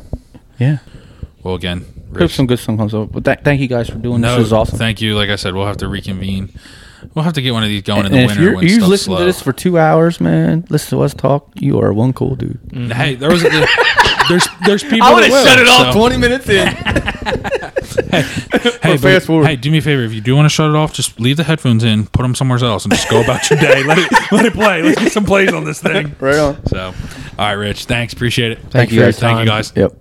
Yeah, 0.59 0.79
Well, 1.43 1.55
again, 1.55 1.81
hope 2.13 2.21
Rich, 2.21 2.35
some 2.35 2.47
good 2.47 2.59
stuff 2.59 2.77
comes 2.77 2.95
up. 2.95 3.11
But 3.13 3.25
th- 3.25 3.41
thank 3.43 3.61
you 3.61 3.67
guys 3.69 3.89
for 3.91 3.99
doing 3.99 4.21
no, 4.21 4.37
this. 4.37 4.47
Is 4.47 4.53
awesome. 4.53 4.79
thank 4.79 5.01
you. 5.01 5.15
Like 5.17 5.29
I 5.29 5.37
said, 5.37 5.55
we'll 5.55 5.67
have 5.67 5.79
to 5.79 5.89
reconvene. 5.89 6.51
We'll 7.15 7.25
have 7.25 7.35
to 7.35 7.43
get 7.43 7.53
one 7.53 7.63
of 7.63 7.69
these 7.69 7.83
going 7.83 8.01
in 8.01 8.07
and 8.07 8.15
the 8.15 8.19
if 8.21 8.27
winter 8.29 8.43
you're, 8.43 8.55
when 8.57 8.67
you've 8.67 8.89
listened 8.89 9.15
slow. 9.15 9.19
to 9.19 9.25
this 9.25 9.41
for 9.43 9.53
two 9.53 9.79
hours, 9.79 10.21
man, 10.21 10.65
listen 10.71 10.97
to 10.99 11.05
us 11.05 11.13
talk. 11.15 11.51
You 11.57 11.81
are 11.81 11.93
one 11.93 12.13
cool 12.13 12.37
dude. 12.37 12.59
Mm-hmm. 12.69 12.91
Hey, 12.91 13.15
there 13.17 13.31
was 13.31 13.45
a, 13.45 13.49
there's 14.29 14.47
there's 14.65 14.83
people. 14.83 15.03
I 15.07 15.13
would 15.15 15.25
that 15.25 15.31
have 15.31 15.47
shut 15.47 15.59
it 15.59 15.69
off 15.69 15.93
so- 15.93 15.99
20 15.99 16.17
minutes 16.17 16.49
in. 16.49 16.69
Hey, 18.83 18.97
fast 18.97 19.03
but- 19.03 19.23
forward. 19.23 19.47
hey, 19.47 19.57
do 19.57 19.71
me 19.71 19.79
a 19.79 19.83
favor. 19.83 20.03
If 20.03 20.13
you 20.13 20.21
do 20.21 20.35
want 20.35 20.45
to 20.47 20.49
shut 20.51 20.69
it 20.69 20.77
off, 20.77 20.93
just 20.93 21.19
leave 21.21 21.37
the 21.37 21.45
headphones 21.45 21.85
in, 21.85 22.07
put 22.07 22.23
them 22.23 22.35
somewhere 22.35 22.59
else, 22.63 22.85
and 22.85 22.93
just 22.93 23.09
go 23.09 23.23
about 23.23 23.49
your 23.49 23.59
day. 23.59 23.83
Let 23.85 23.99
it 23.99 24.11
let 24.33 24.45
it 24.45 24.53
play. 24.55 24.83
Let's 24.83 24.99
get 25.01 25.13
some 25.13 25.25
plays 25.25 25.53
on 25.53 25.65
this 25.65 25.81
thing. 25.81 26.15
right 26.19 26.39
on. 26.39 26.67
So, 26.67 26.87
all 26.87 26.93
right, 27.39 27.53
Rich. 27.53 27.85
Thanks. 27.87 28.13
Appreciate 28.13 28.53
it. 28.53 28.59
Thank 28.71 28.91
you 28.91 28.99
for 28.99 29.05
your 29.05 29.13
guys. 29.13 29.19
Thank 29.21 29.39
you 29.41 29.47
guys. 29.47 29.73
Yep. 29.77 29.93